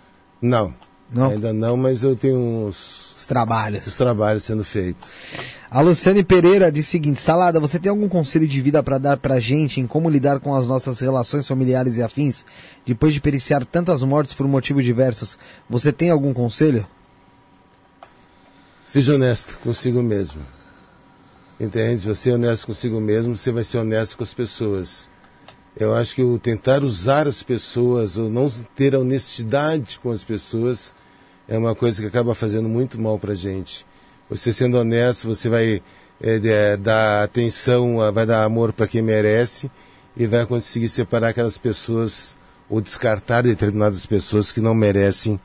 Não. 0.41 0.75
Não? 1.13 1.31
Ainda 1.31 1.53
não, 1.53 1.77
mas 1.77 2.03
eu 2.03 2.15
tenho 2.15 2.39
uns... 2.39 3.11
Os 3.17 3.27
trabalhos. 3.27 3.87
Os 3.87 3.97
trabalhos 3.97 4.45
sendo 4.45 4.65
feitos. 4.65 5.07
A 5.71 5.83
Luciane 5.83 6.25
Pereira 6.25 6.73
diz 6.73 6.89
o 6.89 6.91
seguinte: 6.91 7.21
Salada, 7.21 7.61
você 7.61 7.79
tem 7.79 7.91
algum 7.91 8.09
conselho 8.09 8.49
de 8.49 8.61
vida 8.61 8.83
para 8.83 8.97
dar 8.97 9.19
pra 9.19 9.39
gente 9.39 9.79
em 9.79 9.87
como 9.87 10.09
lidar 10.09 10.41
com 10.41 10.55
as 10.55 10.67
nossas 10.67 10.99
relações 11.01 11.47
familiares 11.47 11.97
e 11.97 12.03
afins? 12.03 12.45
Depois 12.87 13.13
de 13.13 13.21
periciar 13.21 13.65
tantas 13.67 14.03
mortes 14.03 14.33
por 14.33 14.49
motivos 14.49 14.85
diversos, 14.85 15.39
você 15.69 15.93
tem 15.93 16.11
algum 16.11 16.33
conselho? 16.33 16.87
Seja 18.83 19.15
honesto 19.15 19.59
consigo 19.59 20.03
mesmo. 20.03 20.41
Entende? 21.61 22.01
Se 22.01 22.09
você 22.09 22.31
é 22.31 22.35
honesto 22.35 22.67
consigo 22.67 23.01
mesmo, 23.01 23.37
você 23.37 23.53
vai 23.53 23.63
ser 23.63 23.79
honesto 23.79 24.17
com 24.17 24.25
as 24.25 24.33
pessoas. 24.35 25.11
Eu 25.77 25.95
acho 25.95 26.15
que 26.17 26.23
o 26.23 26.39
tentar 26.39 26.83
usar 26.83 27.29
as 27.29 27.43
pessoas, 27.43 28.19
ou 28.19 28.29
não 28.29 28.51
ter 28.75 28.95
a 28.95 28.99
honestidade 28.99 30.01
com 30.03 30.11
as 30.11 30.25
pessoas, 30.25 30.93
é 31.51 31.59
uma 31.59 31.75
coisa 31.75 32.01
que 32.01 32.07
acaba 32.07 32.33
fazendo 32.33 32.69
muito 32.69 32.99
mal 32.99 33.19
pra 33.19 33.35
gente. 33.35 33.85
Você 34.31 34.53
sendo 34.53 34.79
honesto, 34.79 35.27
você 35.27 35.49
vai 35.49 35.83
é, 36.23 36.77
dar 36.77 37.25
atenção, 37.25 37.97
vai 38.13 38.25
dar 38.25 38.45
amor 38.45 38.73
para 38.73 38.87
quem 38.87 39.03
merece 39.03 39.69
e 40.17 40.29
vai 40.29 40.47
conseguir 40.47 40.89
separar 40.89 41.31
aquelas 41.31 41.59
pessoas 41.59 42.37
ou 42.69 42.81
descartar 42.81 43.43
determinadas 43.43 44.07
pessoas 44.07 44.53
que 44.53 44.61
não 44.61 44.77
merecem 44.77 45.41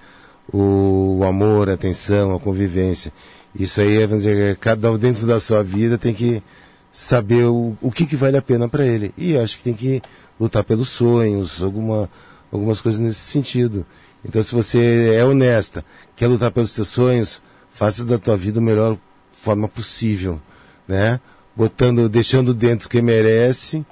o, 0.53 1.21
amor, 1.27 1.71
a 1.71 1.73
atenção, 1.73 2.35
a 2.35 2.39
convivência. 2.39 3.11
Isso 3.57 3.81
aí, 3.81 4.05
vamos 4.05 4.25
dizer, 4.25 4.57
cada 4.57 4.91
um 4.91 4.99
dentro 4.99 5.25
da 5.25 5.39
sua 5.39 5.63
vida 5.63 5.97
tem 5.97 6.13
que 6.13 6.43
saber 6.91 7.45
o, 7.45 7.75
o 7.81 7.89
que, 7.89 8.05
que 8.05 8.15
vale 8.15 8.37
a 8.37 8.43
pena 8.43 8.69
para 8.69 8.85
ele. 8.85 9.11
E 9.17 9.35
acho 9.35 9.57
que 9.57 9.63
tem 9.63 9.73
que 9.73 10.03
lutar 10.39 10.63
pelos 10.63 10.89
sonhos, 10.89 11.63
alguma, 11.63 12.07
algumas 12.51 12.79
coisas 12.79 13.01
nesse 13.01 13.21
sentido. 13.21 13.83
Então, 14.27 14.41
se 14.41 14.53
você 14.55 15.13
é 15.15 15.23
honesta, 15.23 15.85
quer 16.15 16.27
lutar 16.27 16.51
pelos 16.51 16.71
seus 16.71 16.87
sonhos, 16.87 17.41
faça 17.69 18.03
da 18.03 18.17
tua 18.17 18.35
vida 18.35 18.59
a 18.59 18.63
melhor 18.63 18.97
forma 19.33 19.67
possível, 19.67 20.41
né? 20.87 21.19
Botando, 21.55 22.09
deixando 22.09 22.53
dentro 22.53 22.89
quem 22.89 23.01
merece 23.01 23.85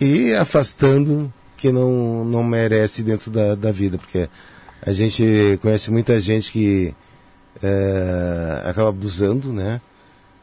e 0.00 0.32
afastando 0.34 1.32
quem 1.56 1.72
não, 1.72 2.24
não 2.24 2.42
merece 2.42 3.02
dentro 3.02 3.30
da, 3.30 3.54
da 3.54 3.70
vida, 3.70 3.98
porque 3.98 4.28
a 4.80 4.92
gente 4.92 5.58
conhece 5.60 5.90
muita 5.90 6.18
gente 6.20 6.50
que 6.50 6.94
é, 7.62 8.62
acaba 8.64 8.88
abusando, 8.88 9.52
né? 9.52 9.80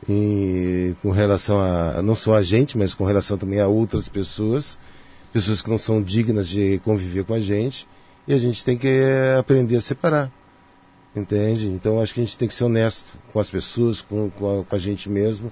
E 0.08 0.94
com 1.02 1.10
relação 1.10 1.60
a 1.60 2.02
não 2.02 2.16
só 2.16 2.36
a 2.36 2.44
gente, 2.44 2.78
mas 2.78 2.94
com 2.94 3.06
relação 3.06 3.38
também 3.38 3.60
a 3.60 3.68
outras 3.68 4.08
pessoas, 4.08 4.78
pessoas 5.32 5.62
que 5.62 5.70
não 5.70 5.78
são 5.78 6.02
dignas 6.02 6.48
de 6.48 6.80
conviver 6.84 7.24
com 7.24 7.34
a 7.34 7.40
gente, 7.40 7.88
e 8.28 8.34
a 8.34 8.38
gente 8.38 8.64
tem 8.64 8.78
que 8.78 9.04
aprender 9.38 9.78
a 9.78 9.82
separar. 9.82 10.32
Entende? 11.16 11.68
Então 11.68 12.00
acho 12.00 12.14
que 12.14 12.22
a 12.22 12.24
gente 12.24 12.38
tem 12.38 12.48
que 12.48 12.54
ser 12.54 12.64
honesto 12.64 13.18
com 13.32 13.40
as 13.40 13.52
pessoas, 13.52 14.02
com, 14.02 14.32
com, 14.32 14.62
a, 14.62 14.64
com 14.64 14.76
a 14.76 14.80
gente 14.80 15.10
mesmo, 15.10 15.52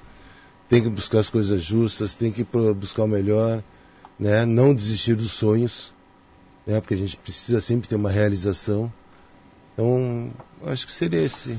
tem 0.67 0.82
que 0.82 0.90
buscar 0.90 1.19
as 1.19 1.30
coisas 1.30 1.61
justas, 1.61 2.16
tem 2.16 2.32
que 2.32 2.43
buscar 2.75 3.03
o 3.03 3.08
melhor, 3.08 3.64
né? 4.17 4.45
Não 4.45 4.74
desistir 4.74 5.16
dos 5.16 5.32
sonhos, 5.32 5.93
né? 6.66 6.80
Porque 6.80 6.95
a 6.95 6.98
gente 6.98 7.16
precisa 7.17 7.61
sempre 7.61 7.88
ter 7.88 7.95
uma 7.95 8.09
realização. 8.09 8.91
Então, 9.74 10.32
acho 10.66 10.88
que 10.88 10.91
seria 10.91 11.22
esse. 11.22 11.58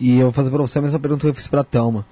E 0.00 0.18
eu 0.18 0.26
vou 0.26 0.32
fazer 0.32 0.50
para 0.50 0.62
você 0.62 0.78
a 0.78 0.82
mesma 0.82 0.98
pergunta 0.98 1.20
que 1.20 1.28
eu 1.28 1.34
fiz 1.34 1.46
para 1.46 1.60
a 1.60 1.64
Thelma. 1.64 2.04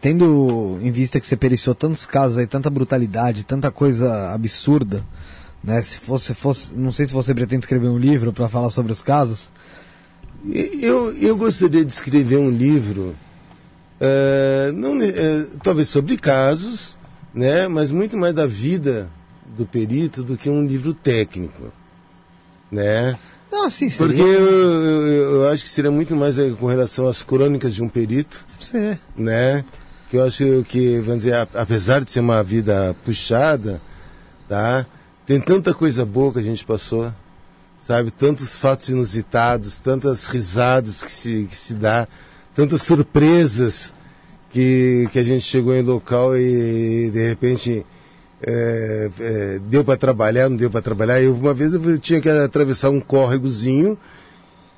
Tendo 0.00 0.78
em 0.80 0.92
vista 0.92 1.18
que 1.18 1.26
você 1.26 1.36
periciou 1.36 1.74
tantos 1.74 2.06
casos 2.06 2.38
aí, 2.38 2.46
tanta 2.46 2.70
brutalidade, 2.70 3.42
tanta 3.42 3.70
coisa 3.70 4.32
absurda, 4.32 5.04
né? 5.62 5.82
Se 5.82 5.98
fosse, 5.98 6.34
fosse, 6.34 6.74
não 6.74 6.92
sei 6.92 7.06
se 7.06 7.12
você 7.12 7.34
pretende 7.34 7.64
escrever 7.64 7.88
um 7.88 7.98
livro 7.98 8.32
para 8.32 8.48
falar 8.48 8.70
sobre 8.70 8.92
os 8.92 9.02
casos. 9.02 9.50
Eu, 10.80 11.12
eu 11.16 11.36
gostaria 11.36 11.84
de 11.84 11.92
escrever 11.92 12.36
um 12.36 12.50
livro, 12.50 13.16
uh, 14.00 14.72
não, 14.72 14.96
uh, 14.96 15.46
talvez 15.62 15.88
sobre 15.88 16.16
casos, 16.16 16.96
né? 17.34 17.66
Mas 17.66 17.90
muito 17.90 18.16
mais 18.16 18.34
da 18.34 18.46
vida 18.46 19.10
do 19.56 19.66
perito 19.66 20.22
do 20.22 20.36
que 20.36 20.48
um 20.48 20.64
livro 20.64 20.94
técnico, 20.94 21.72
né? 22.70 23.18
Não, 23.50 23.68
sim, 23.68 23.88
seria... 23.90 24.14
Porque 24.14 24.22
eu, 24.22 24.46
eu, 24.46 25.34
eu, 25.42 25.48
acho 25.48 25.64
que 25.64 25.70
seria 25.70 25.90
muito 25.90 26.14
mais 26.14 26.36
com 26.58 26.66
relação 26.66 27.08
às 27.08 27.22
crônicas 27.22 27.74
de 27.74 27.82
um 27.82 27.88
perito. 27.88 28.46
Sim. 28.60 28.98
Né? 29.16 29.64
Que 30.10 30.16
eu 30.16 30.24
acho 30.24 30.64
que, 30.68 31.00
vamos 31.00 31.24
dizer, 31.24 31.48
apesar 31.54 32.04
de 32.04 32.10
ser 32.10 32.20
uma 32.20 32.42
vida 32.42 32.94
puxada, 33.04 33.80
tá? 34.48 34.86
Tem 35.28 35.38
tanta 35.38 35.74
coisa 35.74 36.06
boa 36.06 36.32
que 36.32 36.38
a 36.38 36.42
gente 36.42 36.64
passou, 36.64 37.12
sabe? 37.78 38.10
Tantos 38.10 38.56
fatos 38.56 38.88
inusitados, 38.88 39.78
tantas 39.78 40.26
risadas 40.26 41.02
que 41.02 41.12
se, 41.12 41.46
que 41.50 41.54
se 41.54 41.74
dá, 41.74 42.08
tantas 42.54 42.80
surpresas 42.80 43.92
que, 44.48 45.06
que 45.12 45.18
a 45.18 45.22
gente 45.22 45.42
chegou 45.42 45.74
em 45.74 45.82
local 45.82 46.34
e 46.34 47.10
de 47.10 47.28
repente 47.28 47.84
é, 48.40 49.10
é, 49.20 49.60
deu 49.66 49.84
para 49.84 49.98
trabalhar, 49.98 50.48
não 50.48 50.56
deu 50.56 50.70
para 50.70 50.80
trabalhar. 50.80 51.20
Eu, 51.20 51.34
uma 51.34 51.52
vez 51.52 51.74
eu 51.74 51.98
tinha 51.98 52.22
que 52.22 52.28
atravessar 52.30 52.88
um 52.88 52.98
córregozinho, 52.98 53.98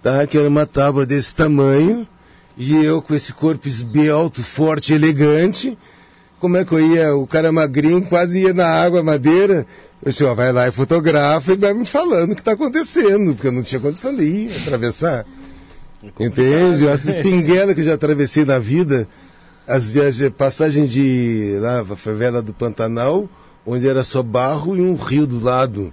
tá? 0.02 0.26
que 0.26 0.36
era 0.36 0.48
uma 0.48 0.66
tábua 0.66 1.06
desse 1.06 1.32
tamanho, 1.32 2.08
e 2.58 2.74
eu 2.74 3.00
com 3.00 3.14
esse 3.14 3.32
corpo 3.32 3.68
esbelto, 3.68 4.42
forte, 4.42 4.94
elegante, 4.94 5.78
como 6.40 6.56
é 6.56 6.64
que 6.64 6.72
eu 6.72 6.80
ia? 6.80 7.14
O 7.14 7.26
cara 7.26 7.52
magrinho 7.52 8.02
quase 8.02 8.40
ia 8.40 8.54
na 8.54 8.66
água, 8.66 9.02
madeira. 9.02 9.66
Disse, 10.04 10.24
ó, 10.24 10.34
vai 10.34 10.50
lá 10.50 10.66
e 10.66 10.72
fotografa 10.72 11.52
e 11.52 11.56
vai 11.56 11.74
me 11.74 11.84
falando 11.84 12.32
o 12.32 12.34
que 12.34 12.40
está 12.40 12.52
acontecendo, 12.52 13.34
porque 13.34 13.48
eu 13.48 13.52
não 13.52 13.62
tinha 13.62 13.80
condição 13.80 14.14
de 14.14 14.22
ir 14.22 14.56
atravessar. 14.62 15.26
É 16.02 16.24
Entende? 16.24 16.86
Essa 16.86 17.12
pinguela 17.22 17.74
que 17.74 17.80
eu 17.80 17.84
já 17.84 17.94
atravessei 17.94 18.46
na 18.46 18.58
vida, 18.58 19.06
as 19.66 19.88
viagens, 19.88 20.32
passagem 20.36 20.86
de 20.86 21.58
lá, 21.60 21.80
a 21.80 21.96
favela 21.96 22.40
do 22.40 22.54
Pantanal, 22.54 23.28
onde 23.66 23.86
era 23.86 24.02
só 24.02 24.22
barro 24.22 24.74
e 24.74 24.80
um 24.80 24.94
rio 24.94 25.26
do 25.26 25.38
lado. 25.38 25.92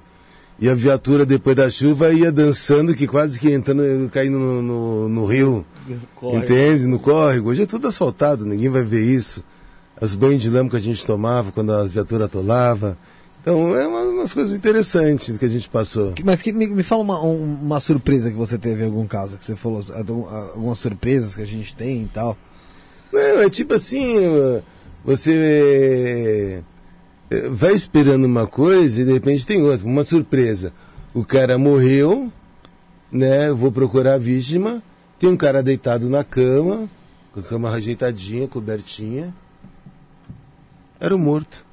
E 0.60 0.70
a 0.70 0.74
viatura, 0.74 1.26
depois 1.26 1.56
da 1.56 1.70
chuva, 1.70 2.12
ia 2.14 2.32
dançando, 2.32 2.96
que 2.96 3.06
quase 3.06 3.40
que 3.40 3.52
entrando, 3.52 4.10
caindo 4.10 4.40
no, 4.40 4.62
no, 4.62 5.10
no 5.10 5.26
rio. 5.26 5.66
Córrego. 6.16 6.44
Entende? 6.44 6.88
No 6.88 6.98
córrego. 6.98 7.50
Hoje 7.50 7.64
é 7.64 7.66
tudo 7.66 7.88
asfaltado, 7.90 8.46
ninguém 8.46 8.70
vai 8.70 8.84
ver 8.84 9.02
isso. 9.02 9.44
As 10.00 10.16
banhos 10.16 10.42
de 10.42 10.50
lama 10.50 10.70
que 10.70 10.76
a 10.78 10.82
gente 10.82 11.06
tomava 11.06 11.52
quando 11.52 11.74
a 11.74 11.84
viatura 11.84 12.26
atolava. 12.26 12.98
Então, 13.48 13.74
é 13.78 13.88
uma, 13.88 14.02
umas 14.02 14.34
coisas 14.34 14.54
interessantes 14.54 15.38
que 15.38 15.46
a 15.46 15.48
gente 15.48 15.70
passou. 15.70 16.14
Mas 16.26 16.42
que, 16.42 16.52
me, 16.52 16.68
me 16.68 16.84
fala 16.84 17.02
uma, 17.02 17.22
uma 17.22 17.80
surpresa 17.80 18.30
que 18.30 18.36
você 18.36 18.58
teve 18.58 18.84
em 18.84 18.88
algum 18.88 19.08
caso, 19.08 19.38
que 19.38 19.46
você 19.46 19.56
falou, 19.56 19.82
algumas 20.54 20.80
surpresas 20.80 21.34
que 21.34 21.42
a 21.44 21.48
gente 21.48 21.74
tem 21.74 22.02
e 22.02 22.08
tal. 22.08 22.38
Não, 23.10 23.42
é 23.42 23.50
tipo 23.50 23.74
assim, 23.74 24.16
você 25.02 26.62
é, 27.32 27.50
vai 27.50 27.72
esperando 27.72 28.26
uma 28.26 28.46
coisa 28.46 29.02
e 29.02 29.06
de 29.06 29.14
repente 29.14 29.48
tem 29.48 29.64
outra, 29.64 29.88
uma 29.88 30.04
surpresa. 30.04 30.74
O 31.14 31.24
cara 31.24 31.58
morreu, 31.58 32.30
né? 33.10 33.50
Vou 33.54 33.72
procurar 33.72 34.16
a 34.16 34.18
vítima. 34.18 34.84
Tem 35.18 35.30
um 35.30 35.38
cara 35.38 35.64
deitado 35.64 36.10
na 36.10 36.22
cama, 36.22 36.90
com 37.32 37.40
a 37.40 37.44
cama 37.44 37.70
ajeitadinha, 37.70 38.46
cobertinha. 38.46 39.34
Era 41.00 41.16
o 41.16 41.18
morto. 41.18 41.67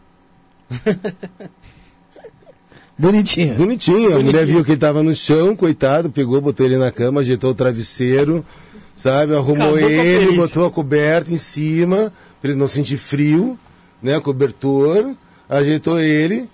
Bonitinho. 2.97 3.57
Bonitinho. 3.57 4.17
A 4.17 4.21
mulher 4.21 4.47
viu 4.47 4.65
que 4.65 4.73
ele 4.73 4.81
tava 4.81 5.03
no 5.03 5.15
chão, 5.15 5.57
coitado, 5.57 6.11
pegou, 6.11 6.41
botou 6.41 6.65
ele 6.65 6.77
na 6.77 6.93
cama, 6.93 7.21
ajeitou 7.21 7.51
o 7.51 7.55
travesseiro, 7.55 8.45
sabe? 8.95 9.35
Arrumou 9.35 9.75
Acabou 9.75 9.91
ele, 9.91 10.37
botou 10.37 10.65
a 10.65 10.71
coberta 10.71 11.33
em 11.33 11.37
cima, 11.37 12.13
pra 12.41 12.51
ele 12.51 12.59
não 12.59 12.69
sentir 12.69 12.97
frio, 12.97 13.59
né? 14.01 14.21
Cobertor, 14.21 15.13
ajeitou 15.49 15.99
ele. 15.99 16.49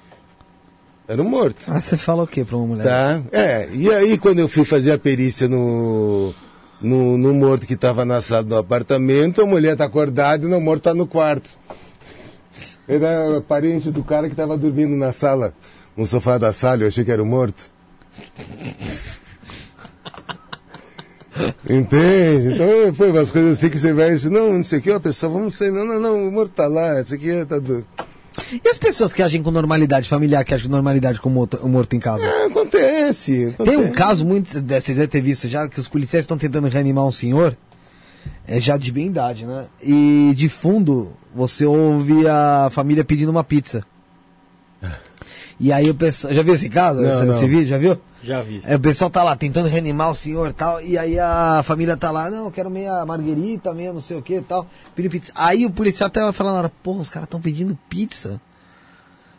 Era 1.06 1.20
um 1.20 1.28
morto. 1.28 1.64
Ah, 1.68 1.80
você 1.80 1.96
fala 1.96 2.22
o 2.22 2.26
que 2.26 2.44
pra 2.44 2.56
uma 2.56 2.66
mulher? 2.66 2.84
Tá? 2.84 3.20
É, 3.32 3.68
e 3.72 3.92
aí 3.92 4.16
quando 4.16 4.38
eu 4.38 4.48
fui 4.48 4.64
fazer 4.64 4.92
a 4.92 4.98
perícia 4.98 5.48
no, 5.48 6.32
no, 6.80 7.18
no 7.18 7.34
morto 7.34 7.66
que 7.66 7.74
estava 7.74 8.04
na 8.04 8.20
sala 8.20 8.44
do 8.44 8.56
apartamento, 8.56 9.42
a 9.42 9.46
mulher 9.46 9.76
tá 9.76 9.84
acordada 9.84 10.46
e 10.46 10.54
o 10.54 10.60
morto 10.60 10.84
tá 10.84 10.94
no 10.94 11.06
quarto. 11.06 11.50
Era 12.90 13.40
parente 13.40 13.88
do 13.88 14.02
cara 14.02 14.26
que 14.26 14.32
estava 14.32 14.58
dormindo 14.58 14.96
na 14.96 15.12
sala, 15.12 15.54
no 15.96 16.04
sofá 16.04 16.38
da 16.38 16.52
sala, 16.52 16.82
eu 16.82 16.88
achei 16.88 17.04
que 17.04 17.12
era 17.12 17.22
o 17.22 17.26
morto. 17.26 17.70
Entende? 21.70 22.54
Então 22.54 22.92
foi 22.94 23.12
umas 23.12 23.30
coisas 23.30 23.58
assim 23.58 23.70
que 23.70 23.78
você 23.78 23.92
vai 23.92 24.10
assim, 24.10 24.28
não, 24.28 24.54
não 24.54 24.64
sei 24.64 24.80
o 24.80 24.82
que, 24.82 24.90
a 24.90 24.98
pessoa, 24.98 25.32
vamos 25.32 25.54
ser, 25.54 25.70
não, 25.70 25.84
não, 25.84 26.00
não, 26.00 26.26
o 26.26 26.32
morto 26.32 26.50
tá 26.50 26.66
lá, 26.66 27.00
isso 27.00 27.14
aqui 27.14 27.44
tá 27.44 27.60
do... 27.60 27.86
E 28.52 28.68
as 28.68 28.78
pessoas 28.78 29.12
que 29.12 29.22
agem 29.22 29.40
com 29.40 29.52
normalidade, 29.52 30.08
familiar 30.08 30.44
que 30.44 30.52
agem 30.52 30.66
com 30.66 30.72
normalidade 30.72 31.20
com 31.20 31.28
o 31.28 31.68
morto, 31.68 31.94
em 31.94 32.00
casa? 32.00 32.26
Ah, 32.26 32.46
acontece, 32.46 33.50
acontece. 33.54 33.70
Tem 33.70 33.76
um 33.76 33.92
caso 33.92 34.26
muito. 34.26 34.50
Você 34.50 34.60
deve 34.94 35.06
ter 35.06 35.20
visto 35.20 35.48
já 35.48 35.68
que 35.68 35.78
os 35.78 35.88
policiais 35.88 36.24
estão 36.24 36.38
tentando 36.38 36.66
reanimar 36.68 37.06
um 37.06 37.12
senhor. 37.12 37.56
É 38.46 38.60
já 38.60 38.76
de 38.76 38.90
bem 38.90 39.06
idade, 39.06 39.44
né? 39.44 39.66
E 39.82 40.32
de 40.34 40.48
fundo 40.48 41.12
você 41.34 41.64
ouve 41.64 42.26
a 42.26 42.68
família 42.70 43.04
pedindo 43.04 43.30
uma 43.30 43.44
pizza. 43.44 43.84
E 45.58 45.72
aí 45.72 45.90
o 45.90 45.94
pessoal. 45.94 46.32
Já 46.32 46.42
viu 46.42 46.54
esse 46.54 46.70
caso? 46.70 47.00
Não, 47.02 47.12
esse, 47.12 47.24
não. 47.24 47.34
esse 47.34 47.46
vídeo? 47.46 47.68
Já 47.68 47.78
viu? 47.78 47.98
Já 48.22 48.42
vi. 48.42 48.62
É, 48.64 48.76
o 48.76 48.80
pessoal 48.80 49.10
tá 49.10 49.22
lá 49.22 49.36
tentando 49.36 49.68
reanimar 49.68 50.10
o 50.10 50.14
senhor 50.14 50.50
e 50.50 50.52
tal, 50.52 50.80
e 50.80 50.96
aí 50.96 51.18
a 51.18 51.62
família 51.64 51.96
tá 51.96 52.10
lá, 52.10 52.30
não, 52.30 52.46
eu 52.46 52.50
quero 52.50 52.70
meia 52.70 53.04
marguerita, 53.06 53.72
meia 53.72 53.92
não 53.92 54.00
sei 54.00 54.16
o 54.16 54.22
que 54.22 54.36
e 54.36 54.42
tal, 54.42 54.66
pedindo 54.94 55.12
pizza. 55.12 55.32
Aí 55.34 55.64
o 55.64 55.70
policial 55.70 56.08
até 56.08 56.20
vai 56.22 56.32
falar 56.32 56.52
na 56.52 56.58
hora, 56.58 56.72
porra, 56.82 57.00
os 57.00 57.08
caras 57.08 57.28
tão 57.28 57.40
pedindo 57.40 57.78
pizza? 57.88 58.40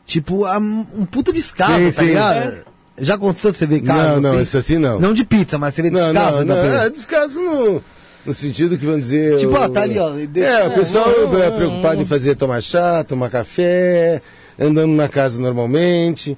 Tipo, 0.06 0.46
um 0.58 1.06
puta 1.06 1.32
descaso, 1.32 1.78
Sim, 1.78 1.86
tá 1.86 1.92
sim. 1.92 2.06
ligado? 2.08 2.66
Já 3.00 3.16
aconteceu 3.16 3.54
você 3.54 3.66
ver 3.66 3.82
casos 3.82 4.22
Não, 4.22 4.22
não, 4.22 4.32
assim? 4.34 4.42
isso 4.42 4.58
assim 4.58 4.78
não. 4.78 5.00
Não 5.00 5.14
de 5.14 5.24
pizza, 5.24 5.58
mas 5.58 5.74
você 5.74 5.82
vê 5.82 5.90
Não, 5.90 6.12
descaso 6.12 6.40
não, 6.40 6.56
da 6.56 6.64
não, 6.64 6.82
é 6.82 6.90
descaso 6.90 7.40
no, 7.40 7.84
no 8.26 8.34
sentido 8.34 8.78
que 8.78 8.86
vão 8.86 9.00
dizer. 9.00 9.40
Tipo, 9.40 9.56
ah, 9.56 9.70
tá 9.70 9.82
ali, 9.82 9.98
ó, 10.00 10.12
É, 10.36 10.68
o 10.68 10.74
pessoal 10.74 11.10
é 11.38 11.52
preocupado 11.52 12.02
em 12.02 12.06
fazer 12.06 12.36
tomar 12.36 12.62
chá, 12.62 13.04
tomar 13.04 13.30
café, 13.30 14.22
andando 14.60 14.94
na 14.94 15.08
casa 15.10 15.40
normalmente. 15.40 16.38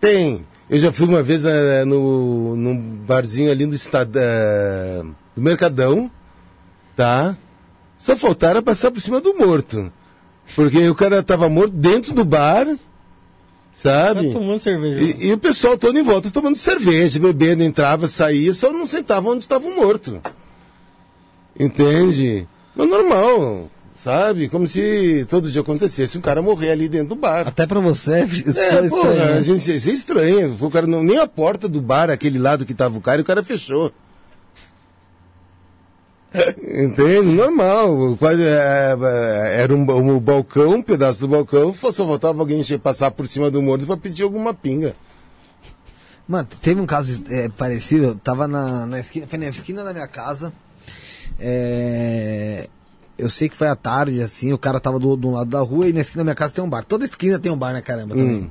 Tem. 0.00 0.44
Eu 0.70 0.78
já 0.78 0.90
fui 0.92 1.06
uma 1.06 1.22
vez 1.22 1.42
na- 1.42 1.84
no, 1.84 2.56
num 2.56 2.76
barzinho 2.80 3.50
ali 3.50 3.66
do 3.66 3.74
estado 3.74 4.12
eh, 4.16 5.02
do 5.36 5.42
Mercadão, 5.42 6.10
tá? 6.96 7.36
Só 7.98 8.16
faltaram 8.16 8.62
passar 8.62 8.90
por 8.90 9.00
cima 9.00 9.20
do 9.20 9.34
morto. 9.34 9.92
Porque 10.56 10.88
o 10.88 10.94
cara 10.94 11.22
tava 11.22 11.48
morto 11.48 11.72
dentro 11.72 12.12
do 12.14 12.24
bar, 12.24 12.66
sabe? 13.72 14.28
Tá 14.28 14.32
tomando 14.38 14.58
cerveja. 14.58 15.00
E, 15.00 15.28
e 15.28 15.32
o 15.32 15.38
pessoal 15.38 15.76
todo 15.78 15.98
em 15.98 16.02
volta 16.02 16.30
tomando 16.30 16.56
cerveja, 16.56 17.18
bebendo, 17.20 17.62
entrava, 17.62 18.08
saía, 18.08 18.52
só 18.54 18.72
não 18.72 18.86
sentava 18.86 19.28
onde 19.30 19.44
estava 19.44 19.66
o 19.66 19.76
morto. 19.76 20.20
Entende? 21.58 22.46
Mas 22.74 22.88
normal, 22.88 23.70
sabe? 23.96 24.48
Como 24.48 24.66
se 24.66 25.26
todo 25.28 25.50
dia 25.50 25.60
acontecesse 25.60 26.16
um 26.16 26.20
cara 26.22 26.40
morrer 26.42 26.70
ali 26.70 26.88
dentro 26.88 27.08
do 27.10 27.16
bar. 27.16 27.46
Até 27.46 27.66
pra 27.66 27.78
você, 27.80 28.20
é 28.46 28.52
só 28.52 28.78
É, 28.78 28.88
pô, 28.88 28.96
estranho. 28.96 29.34
a 29.34 29.40
gente 29.42 29.74
isso 29.74 29.90
é 29.90 29.92
estranho. 29.92 30.56
O 30.60 30.70
cara 30.70 30.86
não, 30.86 31.02
nem 31.02 31.18
a 31.18 31.26
porta 31.26 31.68
do 31.68 31.80
bar, 31.80 32.08
aquele 32.10 32.38
lado 32.38 32.64
que 32.64 32.72
tava 32.74 32.96
o 32.96 33.00
cara, 33.00 33.20
o 33.20 33.24
cara 33.24 33.44
fechou. 33.44 33.92
Entende? 36.32 37.32
Normal. 37.34 38.16
Quase, 38.16 38.42
é, 38.42 38.96
é, 39.02 39.60
era 39.62 39.74
um, 39.74 39.84
ba- 39.84 39.94
um 39.96 40.18
balcão, 40.18 40.76
um 40.76 40.82
pedaço 40.82 41.20
do 41.20 41.28
balcão, 41.28 41.74
só 41.74 41.92
faltava 41.92 42.40
alguém 42.40 42.62
passar 42.78 43.10
por 43.10 43.26
cima 43.26 43.50
do 43.50 43.60
morto 43.60 43.86
pra 43.86 43.96
pedir 43.98 44.22
alguma 44.22 44.54
pinga. 44.54 44.96
Mano, 46.26 46.48
teve 46.62 46.80
um 46.80 46.86
caso 46.86 47.22
é, 47.28 47.48
parecido, 47.50 48.04
eu 48.06 48.14
tava 48.14 48.48
na, 48.48 48.86
na 48.86 48.98
esquina, 49.00 49.26
foi 49.26 49.38
na 49.38 49.48
esquina 49.48 49.84
da 49.84 49.92
minha 49.92 50.06
casa. 50.06 50.52
É, 51.44 52.68
eu 53.18 53.28
sei 53.28 53.48
que 53.48 53.56
foi 53.56 53.66
à 53.66 53.74
tarde, 53.74 54.22
assim, 54.22 54.52
o 54.52 54.58
cara 54.58 54.78
tava 54.78 54.98
do, 54.98 55.16
do 55.16 55.30
lado 55.30 55.50
da 55.50 55.60
rua 55.60 55.88
e 55.88 55.92
na 55.92 56.00
esquina 56.00 56.20
da 56.20 56.24
minha 56.24 56.34
casa 56.36 56.54
tem 56.54 56.62
um 56.62 56.68
bar. 56.68 56.84
Toda 56.84 57.04
esquina 57.04 57.38
tem 57.38 57.50
um 57.50 57.56
bar, 57.56 57.72
né, 57.72 57.82
caramba, 57.82 58.14
também. 58.14 58.42
Hum. 58.42 58.50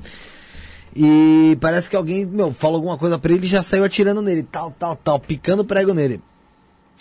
E 0.94 1.56
parece 1.58 1.88
que 1.88 1.96
alguém, 1.96 2.26
meu, 2.26 2.52
falou 2.52 2.76
alguma 2.76 2.98
coisa 2.98 3.18
pra 3.18 3.32
ele 3.32 3.46
e 3.46 3.48
já 3.48 3.62
saiu 3.62 3.82
atirando 3.82 4.20
nele, 4.20 4.42
tal, 4.42 4.70
tal, 4.70 4.94
tal, 4.94 5.18
picando 5.18 5.64
prego 5.64 5.94
nele. 5.94 6.20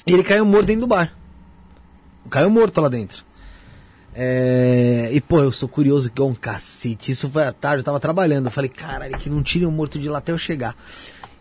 E 0.07 0.13
ele 0.13 0.23
caiu 0.23 0.45
morto 0.45 0.67
dentro 0.67 0.81
do 0.81 0.87
bar. 0.87 1.13
Caiu 2.29 2.49
morto 2.49 2.79
lá 2.79 2.87
dentro. 2.87 3.25
É, 4.13 5.09
E, 5.11 5.19
pô, 5.19 5.41
eu 5.41 5.51
sou 5.51 5.67
curioso 5.67 6.09
que 6.09 6.21
é 6.21 6.25
um 6.25 6.33
cacete. 6.33 7.11
Isso 7.11 7.29
foi 7.29 7.43
à 7.43 7.51
tarde, 7.51 7.79
eu 7.79 7.83
tava 7.83 7.99
trabalhando. 7.99 8.45
Eu 8.45 8.51
falei, 8.51 8.69
caralho, 8.69 9.17
que 9.17 9.29
não 9.29 9.43
tirem 9.43 9.67
o 9.67 9.71
morto 9.71 9.99
de 9.99 10.07
lá 10.07 10.19
até 10.19 10.31
eu 10.31 10.37
chegar. 10.37 10.75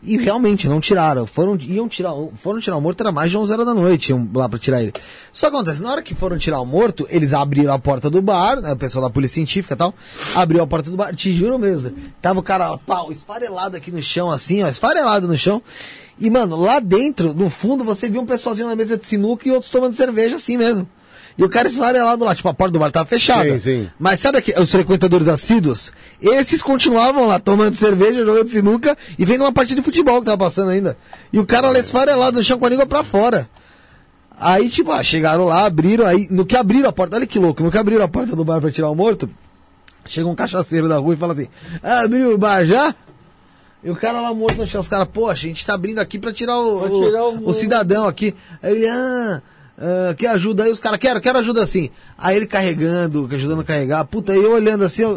E 0.03 0.17
realmente, 0.17 0.67
não 0.67 0.81
tiraram. 0.81 1.27
Foram, 1.27 1.57
iam 1.57 1.89
tirar, 1.89 2.13
foram 2.43 2.59
tirar 2.59 2.77
o 2.77 2.81
morto, 2.81 3.03
era 3.03 3.13
mais 3.13 3.31
de 3.31 3.37
11 3.37 3.53
horas 3.53 3.67
da 3.67 3.75
noite, 3.75 4.11
iam 4.11 4.29
lá 4.33 4.49
pra 4.49 4.59
tirar 4.59 4.83
ele. 4.83 4.95
Só 5.33 5.49
acontece, 5.49 5.83
na 5.83 5.91
hora 5.91 6.03
que 6.03 6.15
foram 6.15 6.39
tirar 6.39 6.61
o 6.61 6.65
morto, 6.65 7.07
eles 7.11 7.35
abriram 7.35 7.73
a 7.75 7.79
porta 7.79 8.09
do 8.09 8.23
bar, 8.23 8.61
né, 8.61 8.73
o 8.73 8.77
pessoal 8.77 9.05
da 9.05 9.11
polícia 9.11 9.35
científica 9.35 9.75
e 9.75 9.77
tal, 9.77 9.95
abriu 10.35 10.63
a 10.63 10.67
porta 10.67 10.91
do 10.91 10.97
bar, 10.97 11.15
te 11.15 11.33
juro 11.35 11.59
mesmo. 11.59 11.93
Tava 12.21 12.41
o 12.41 12.43
cara, 12.43 12.79
pau, 12.79 13.13
esfarelado 13.13 13.77
aqui 13.77 13.91
no 13.91 14.03
chão, 14.03 14.31
assim, 14.31 14.63
ó, 14.63 14.69
esfarelado 14.69 15.29
no 15.29 15.37
chão. 15.37 15.63
E, 16.19 16.29
mano, 16.31 16.61
lá 16.61 16.81
dentro, 16.81 17.33
no 17.33 17.49
fundo, 17.49 17.85
você 17.85 18.09
viu 18.09 18.21
um 18.21 18.27
pessoalzinho 18.27 18.69
na 18.69 18.77
mesa 18.77 18.97
de 18.97 19.07
sinuca 19.07 19.49
e 19.49 19.51
outros 19.51 19.71
tomando 19.71 19.95
cerveja 19.95 20.37
assim 20.37 20.57
mesmo. 20.57 20.89
E 21.41 21.45
o 21.45 21.49
cara 21.49 21.69
esfarelado 21.69 22.23
lá, 22.23 22.35
tipo, 22.35 22.49
a 22.51 22.55
porta 22.55 22.73
do 22.73 22.79
bar 22.79 22.91
tava 22.93 23.07
fechada. 23.07 23.51
Sim, 23.53 23.59
sim. 23.59 23.91
Mas 23.99 24.21
sabe 24.21 24.37
aqui, 24.37 24.53
os 24.61 24.71
frequentadores 24.71 25.27
assíduos? 25.27 25.91
Esses 26.21 26.63
continuavam 26.63 27.27
lá 27.27 27.39
tomando 27.39 27.75
cerveja, 27.77 28.25
jogando 28.27 28.49
sinuca 28.49 28.97
e 29.19 29.25
vendo 29.25 29.41
uma 29.45 29.53
partida 29.53 29.81
de 29.81 29.85
futebol 29.85 30.19
que 30.21 30.27
tava 30.27 30.37
passando 30.37 30.69
ainda. 30.71 30.99
E 31.33 31.39
o 31.39 31.47
cara 31.47 31.71
lá 31.71 31.79
esfarelado 31.79 32.37
no 32.37 32.45
chão 32.45 32.59
com 32.59 32.67
a 32.67 32.69
língua 32.69 32.85
pra 32.85 33.03
fora. 33.03 33.49
Aí, 34.39 34.69
tipo, 34.69 34.93
ah, 34.93 35.03
chegaram 35.03 35.45
lá, 35.47 35.65
abriram, 35.67 36.07
aí, 36.07 36.27
no 36.31 36.45
que 36.47 36.57
abriram 36.57 36.89
a 36.89 36.93
porta, 36.93 37.17
olha 37.17 37.27
que 37.27 37.39
louco, 37.39 37.63
no 37.63 37.71
que 37.71 37.79
abriram 37.79 38.05
a 38.05 38.09
porta 38.09 38.35
do 38.37 38.45
bar 38.45 38.61
pra 38.61 38.71
tirar 38.71 38.89
o 38.91 38.95
morto, 38.95 39.29
chega 40.07 40.27
um 40.29 40.35
cachaceiro 40.35 40.89
da 40.89 40.99
rua 40.99 41.15
e 41.15 41.17
fala 41.17 41.33
assim, 41.35 41.49
abriu 41.83 42.35
o 42.35 42.39
bar 42.39 42.65
já? 42.67 42.95
E 43.85 43.91
o 43.91 43.97
cara 43.97 44.21
lá 44.21 44.33
morto 44.35 44.59
no 44.59 44.67
chão, 44.67 44.81
os 44.83 44.89
caras, 44.89 45.09
poxa, 45.13 45.47
a 45.47 45.49
gente 45.49 45.65
tá 45.65 45.75
abrindo 45.75 45.99
aqui 46.01 46.19
pra 46.19 46.33
tirar 46.33 46.59
o, 46.59 46.81
Pra 46.81 46.91
o- 46.93 47.05
tirar 47.07 47.25
o- 47.25 47.49
o 47.49 47.55
cidadão 47.55 48.07
aqui. 48.07 48.35
Aí 48.63 48.75
ele, 48.77 48.89
ah, 48.89 49.43
ah, 49.81 50.15
quer 50.15 50.29
ajuda 50.29 50.65
aí? 50.65 50.71
Os 50.71 50.79
caras, 50.79 50.99
quero, 50.99 51.19
quero 51.23 51.39
ajuda 51.39 51.63
assim. 51.63 51.91
Aí 52.19 52.37
ele 52.37 52.47
carregando, 52.47 53.27
ajudando 53.33 53.61
a 53.61 53.65
carregar. 53.65 54.05
Puta, 54.05 54.33
aí 54.33 54.39
eu 54.39 54.53
olhando 54.53 54.85
assim, 54.85 55.03
eu... 55.03 55.13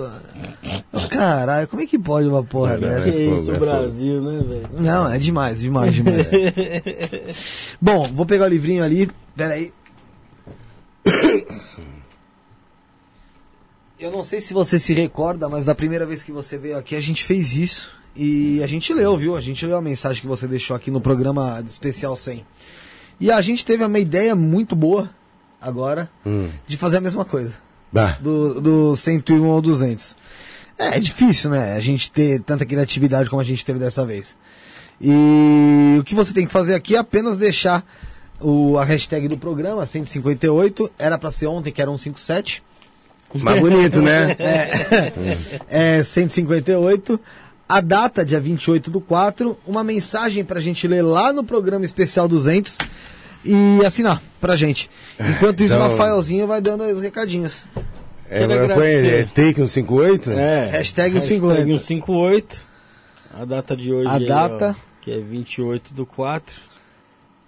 eu, 0.93 1.09
Caralho, 1.09 1.67
como 1.67 1.82
é 1.82 1.85
que 1.85 2.00
pode 2.00 2.30
uma 2.30 2.43
porra 2.43 2.80
Caralho. 2.80 3.03
dessa? 3.03 3.11
Que 3.11 3.24
isso, 3.24 3.51
é 3.51 3.56
o 3.56 3.59
fogo. 3.59 3.66
Brasil, 3.66 4.22
né, 4.22 4.43
velho? 4.48 4.69
Não, 4.80 5.11
é 5.11 5.19
demais, 5.19 5.59
demais, 5.59 5.93
demais. 5.93 6.30
Bom, 7.82 8.08
vou 8.14 8.25
pegar 8.25 8.45
o 8.45 8.50
livrinho 8.50 8.83
ali. 8.83 9.11
Pera 9.35 9.56
aí. 9.56 9.74
Eu 14.00 14.11
não 14.11 14.24
sei 14.24 14.40
se 14.40 14.53
você 14.53 14.80
se 14.80 14.93
recorda, 14.93 15.50
mas 15.50 15.66
da 15.66 15.75
primeira 15.75 16.06
vez 16.06 16.24
que 16.24 16.32
você 16.32 16.58
veio 16.58 16.77
aqui 16.77 16.95
a 16.95 17.01
gente 17.01 17.24
fez 17.25 17.56
isso. 17.58 17.92
E 18.16 18.61
a 18.64 18.67
gente 18.67 18.93
leu, 18.93 19.17
viu? 19.17 19.35
A 19.35 19.42
gente 19.42 19.66
leu 19.66 19.75
a 19.75 19.82
mensagem 19.82 20.22
que 20.22 20.27
você 20.27 20.48
deixou 20.48 20.75
aqui 20.75 20.92
no 20.92 21.01
programa 21.01 21.61
especial 21.66 22.16
100. 22.16 22.45
E 23.24 23.32
a 23.32 23.42
gente 23.42 23.64
teve 23.64 23.82
uma 23.85 24.00
ideia 24.00 24.35
muito 24.35 24.76
boa 24.76 25.10
agora 25.61 26.10
Hum. 26.26 26.50
de 26.68 26.76
fazer 26.76 26.98
a 26.98 27.00
mesma 27.00 27.24
coisa 27.24 27.53
Bah. 27.90 28.18
do, 28.19 28.60
do 28.60 28.95
101 28.98 29.50
ao 29.50 29.61
200. 29.61 30.18
É, 30.77 30.98
é 30.98 31.00
difícil, 31.00 31.50
né? 31.50 31.74
A 31.77 31.80
gente 31.80 32.11
ter 32.11 32.42
tanta 32.42 32.66
criatividade 32.66 33.30
como 33.30 33.42
a 33.42 33.45
gente 33.45 33.64
teve 33.64 33.80
dessa 33.80 34.06
vez. 34.06 34.35
E 35.00 35.95
o 35.98 36.03
que 36.03 36.14
você 36.14 36.34
tem 36.34 36.45
que 36.45 36.52
fazer 36.52 36.76
aqui 36.76 36.98
é 36.98 37.00
apenas 37.00 37.38
deixar 37.38 37.85
o, 38.42 38.77
a 38.77 38.84
hashtag 38.84 39.30
do 39.30 39.38
programa, 39.38 39.85
158, 39.85 40.92
era 41.00 41.18
pra 41.18 41.32
ser 41.32 41.48
ontem, 41.48 41.72
que 41.72 41.82
era 41.82 41.90
157. 41.90 42.61
Mais 43.35 43.61
bonito, 43.61 44.02
né? 44.02 44.35
É 45.69 46.03
158. 46.03 47.18
A 47.69 47.80
data, 47.80 48.26
dia 48.26 48.40
28 48.42 48.92
do 48.92 49.00
4, 49.00 49.58
uma 49.66 49.82
mensagem 49.82 50.43
pra 50.43 50.60
gente 50.60 50.85
ler 50.90 51.02
lá 51.03 51.32
no 51.32 51.42
programa 51.45 51.85
especial 51.85 52.27
200 52.27 52.77
e 53.44 53.86
assinar 53.86 54.22
pra 54.40 54.56
gente. 54.56 54.90
Enquanto 55.20 55.62
isso, 55.64 55.74
então- 55.74 55.88
o 55.88 55.92
Rafaelzinho 55.92 56.48
vai 56.48 56.62
dando 56.62 56.84
os 56.84 57.00
recadinhos. 57.02 57.66
É, 58.30 58.44
é 58.44 59.26
take 59.26 59.56
158? 59.56 60.32
É. 60.32 60.70
Hashtag 60.70 61.16
Hashtag 61.16 61.22
50. 61.22 61.56
158. 61.64 62.62
A 63.34 63.46
data 63.46 63.76
de 63.76 63.92
hoje 63.94 64.08
A 64.10 64.14
aí, 64.16 64.26
data. 64.28 64.76
ó, 64.78 65.02
que 65.02 65.12
é 65.12 65.20
28 65.20 65.94
do 65.94 66.06
4. 66.06 66.56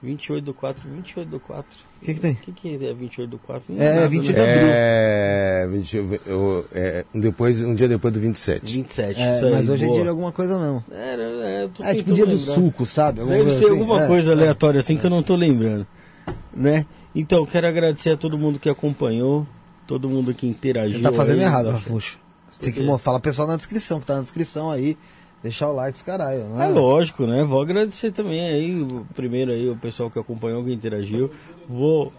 28 0.04 0.44
do 0.44 0.54
4, 0.54 0.84
28 0.90 1.30
do 1.30 1.40
4. 1.40 1.66
O 2.02 2.06
que, 2.06 2.14
que 2.14 2.20
tem? 2.20 2.34
O 2.34 2.36
que, 2.38 2.52
que 2.52 2.86
é 2.86 2.94
28 2.94 3.30
do 3.30 3.38
4? 3.40 3.64
Não 3.74 3.82
É, 3.84 3.94
nada, 3.96 4.08
28 4.10 4.38
né? 4.38 4.44
É, 4.46 5.68
20 5.72 5.96
eu- 6.28 6.66
é, 6.74 7.06
depois, 7.14 7.62
um 7.64 7.74
dia 7.74 7.88
depois 7.88 8.14
do 8.14 8.20
27. 8.20 8.72
27, 8.74 9.20
É, 9.20 9.36
isso 9.38 9.46
aí, 9.46 9.52
mas 9.52 9.70
hoje 9.70 9.84
é 9.84 9.88
boa. 9.88 9.96
dia 9.96 10.04
de 10.04 10.10
alguma 10.10 10.32
coisa 10.32 10.60
mesmo. 10.60 10.84
Era, 10.92 11.24
é, 11.24 11.68
tô 11.74 11.84
É 11.84 11.96
tipo 11.96 12.14
dia 12.14 12.26
do 12.26 12.32
lembrar. 12.36 12.54
suco, 12.54 12.86
sabe? 12.86 13.22
Alguma 13.22 13.38
Deve 13.38 13.50
coisa 13.50 13.60
ser 13.60 13.66
assim. 13.72 13.80
alguma 13.80 14.04
É. 14.04 14.08
coisa 14.08 14.32
aleatória 14.32 14.80
assim 14.80 14.98
que 14.98 15.06
eu 15.06 15.10
não 15.10 15.24
tô 15.24 15.36
lembrando, 15.36 15.88
né? 16.54 16.86
Então, 17.16 17.46
quero 17.46 17.66
agradecer 17.68 18.12
a 18.12 18.18
todo 18.18 18.38
mundo 18.38 18.60
que 18.60 18.70
acompanhou, 18.70 19.48
todo 19.88 20.08
mundo 20.10 20.34
que 20.34 20.46
interagiu. 20.46 20.98
Você 20.98 21.04
tá 21.04 21.12
fazendo 21.14 21.40
aí. 21.40 21.46
errado, 21.46 21.70
Rafuxo. 21.72 22.20
Você 22.52 22.62
tem 22.72 22.74
que 22.74 22.98
falar 23.00 23.20
pessoal 23.20 23.48
na 23.48 23.56
descrição, 23.58 24.00
que 24.00 24.06
tá 24.06 24.16
na 24.16 24.22
descrição 24.22 24.70
aí. 24.70 24.98
Deixar 25.46 25.70
o 25.70 25.74
like, 25.74 26.04
caralho. 26.04 26.46
Não 26.50 26.60
É 26.60 26.68
lógico, 26.68 27.28
né? 27.28 27.44
Vou 27.44 27.62
agradecer 27.62 28.12
também 28.12 28.42
aí, 28.48 28.82
o- 28.82 29.06
primeiro 29.14 29.52
aí, 29.52 29.70
o 29.70 29.76
pessoal 29.76 30.10
que 30.10 30.18
acompanhou, 30.18 30.64
que 30.64 30.74
interagiu. 30.74 31.30
Vou, 31.70 32.12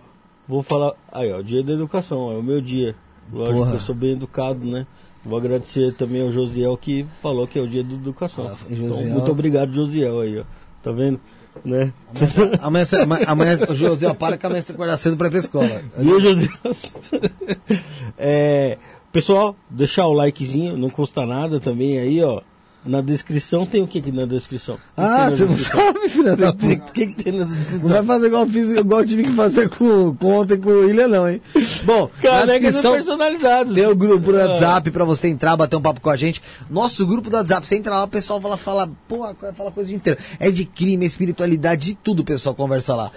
vou 0.46 0.62
falar. 0.62 0.92
Aí, 1.10 1.32
ó, 1.32 1.42
dia 1.42 1.60
da 1.60 1.72
educação, 1.72 2.30
é 2.30 2.36
o 2.36 2.42
meu 2.42 2.60
dia. 2.60 2.94
Lógico 3.32 3.56
Porra. 3.58 3.70
que 3.72 3.76
eu 3.78 3.80
sou 3.80 3.96
bem 3.96 4.12
educado, 4.12 4.64
né? 4.64 4.86
Vou 5.24 5.36
agradecer 5.36 5.92
também 5.94 6.22
ao 6.22 6.30
Josiel 6.30 6.76
que 6.76 7.04
falou 7.20 7.48
que 7.48 7.58
é 7.58 7.62
o 7.62 7.66
dia 7.66 7.82
da 7.82 7.94
educação. 7.94 8.46
Ah, 8.46 8.56
Então, 8.70 8.88
Josiel- 8.90 9.10
muito 9.10 9.32
obrigado, 9.32 9.72
Josiel, 9.74 10.20
aí, 10.20 10.38
ó. 10.38 10.44
Tá 10.80 10.92
vendo? 10.92 11.18
Né? 11.64 11.92
Amanhã, 12.60 12.84
amanhã, 13.02 13.24
amanhã 13.26 13.56
o 13.68 13.74
José 13.74 14.14
para 14.14 14.38
que 14.38 14.46
amanhã 14.46 14.62
você 14.62 14.70
acordar 14.70 14.96
cedo 14.98 15.16
pra 15.16 15.26
ir 15.26 15.30
pra 15.30 15.40
escola. 15.40 15.82
Viu, 15.98 16.20
Josiel? 16.20 16.50
é, 18.16 18.78
pessoal, 19.12 19.56
deixar 19.68 20.06
o 20.06 20.12
likezinho, 20.12 20.76
não 20.76 20.90
custa 20.90 21.26
nada 21.26 21.58
também 21.58 21.98
aí, 21.98 22.22
ó. 22.22 22.40
Na 22.86 23.00
descrição 23.00 23.66
tem 23.66 23.82
o 23.82 23.86
que, 23.86 24.00
que 24.00 24.12
na 24.12 24.24
descrição? 24.26 24.76
O 24.76 24.78
que 24.78 24.82
Ah, 24.96 25.26
tem 25.28 25.36
você 25.38 25.44
não 25.44 25.56
sabe, 25.56 26.08
filha 26.08 26.36
da 26.36 26.50
O 26.50 26.54
que, 26.54 26.76
puta. 26.76 26.92
que, 26.92 27.06
que 27.08 27.22
tem 27.24 27.32
na 27.32 27.44
Não 27.44 27.54
descrição? 27.54 27.88
vai 27.88 28.02
fazer 28.04 28.26
igual 28.28 28.42
eu 28.44 28.48
fiz, 28.50 28.70
igual 28.70 29.00
eu 29.00 29.06
tive 29.08 29.24
que 29.24 29.32
fazer 29.32 29.68
com, 29.68 30.14
com 30.14 30.34
ontem 30.38 30.56
com 30.56 30.70
o 30.70 30.88
Ilha, 30.88 31.08
não, 31.08 31.28
hein? 31.28 31.40
Bom, 31.84 32.08
na 32.22 32.46
descrição 32.46 32.92
personalizados. 32.94 33.74
tem 33.74 33.86
o 33.86 33.96
grupo 33.96 34.30
do 34.32 34.40
Ah. 34.40 34.46
WhatsApp 34.46 34.90
pra 34.90 35.04
você 35.04 35.28
entrar, 35.28 35.56
bater 35.56 35.76
um 35.76 35.80
papo 35.82 36.00
com 36.00 36.10
a 36.10 36.16
gente. 36.16 36.40
Nosso 36.70 37.04
grupo 37.06 37.28
do 37.28 37.36
WhatsApp, 37.36 37.66
você 37.66 37.76
entra 37.76 37.94
lá, 37.94 38.04
o 38.04 38.08
pessoal 38.08 38.40
fala, 38.40 38.56
fala, 38.56 38.88
porra, 39.08 39.34
fala 39.56 39.70
coisa 39.72 39.88
o 39.88 39.90
dia 39.90 39.96
inteiro. 39.96 40.18
É 40.38 40.50
de 40.50 40.64
crime, 40.64 41.04
espiritualidade, 41.04 41.86
de 41.86 41.94
tudo 41.94 42.20
o 42.20 42.24
pessoal 42.24 42.54
conversa 42.54 42.94
lá. 42.94 43.10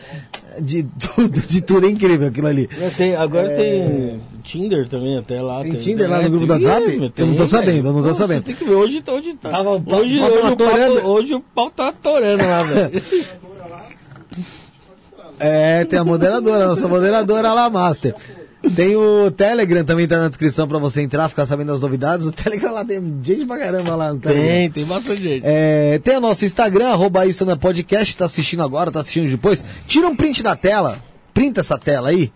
De 0.59 0.83
tudo, 1.15 1.39
de 1.41 1.61
tudo, 1.61 1.85
é 1.85 1.89
incrível 1.89 2.27
aquilo 2.27 2.47
ali. 2.47 2.67
É, 2.81 2.89
tem- 2.89 3.15
agora 3.15 3.49
tem 3.49 4.19
Tinder 4.43 4.87
também, 4.89 5.17
até 5.17 5.41
lá. 5.41 5.61
Tem 5.61 5.73
Tinder 5.73 6.09
lá 6.09 6.21
no 6.21 6.29
grupo 6.31 6.47
tem- 6.47 6.57
do 6.59 6.65
WhatsApp? 6.65 6.91
é, 6.91 7.05
Eu 7.05 7.09
tem, 7.11 7.27
não 7.27 7.35
tô 7.35 7.45
sabendo, 7.47 7.87
eu 7.89 7.93
não 7.93 8.03
tô 8.03 8.13
sabendo. 8.13 8.43
Tem 8.43 8.55
que 8.55 8.65
ver, 8.65 8.73
hoje, 8.73 9.01
tá- 9.01 9.13
hoje 9.13 9.33
tá. 9.35 9.49
Tava 9.59 9.71
hoje, 9.71 10.21
hoje, 10.21 10.51
o 10.51 10.55
pau, 10.55 11.11
hoje 11.11 11.35
o 11.35 11.41
pau 11.41 11.69
tá 11.69 11.89
atorando 11.89 12.43
lá, 12.43 12.63
velho. 12.63 13.03
É, 15.41 15.85
tem 15.85 15.97
a 15.97 16.03
moderadora, 16.03 16.67
nossa 16.67 16.85
moderadora 16.85 17.53
lá, 17.53 17.69
Master. 17.69 18.13
Tem 18.75 18.93
o 18.97 19.31
Telegram 19.31 19.85
também 19.85 20.05
tá 20.05 20.17
na 20.17 20.27
descrição 20.27 20.67
pra 20.67 20.77
você 20.77 21.01
entrar, 21.01 21.29
ficar 21.29 21.45
sabendo 21.45 21.71
das 21.71 21.79
novidades. 21.79 22.27
O 22.27 22.31
Telegram 22.33 22.73
lá 22.73 22.83
tem 22.83 23.01
gente 23.23 23.45
pra 23.45 23.57
caramba 23.57 23.95
lá 23.95 24.13
no 24.13 24.19
Telegram. 24.19 24.45
tem, 24.45 24.69
tem 24.69 24.83
bastante 24.83 25.21
gente. 25.21 25.43
É, 25.45 25.97
tem 25.99 26.17
o 26.17 26.19
nosso 26.19 26.43
Instagram, 26.43 26.89
arroba 26.89 27.25
isso 27.25 27.45
na 27.45 27.55
podcast, 27.55 28.17
tá 28.17 28.25
assistindo 28.25 28.63
agora, 28.63 28.91
tá 28.91 28.99
assistindo 28.99 29.29
depois. 29.29 29.63
Tira 29.87 30.09
um 30.09 30.15
print 30.15 30.43
da 30.43 30.57
tela, 30.57 31.01
printa 31.33 31.61
essa 31.61 31.77
tela 31.77 32.09
aí. 32.09 32.33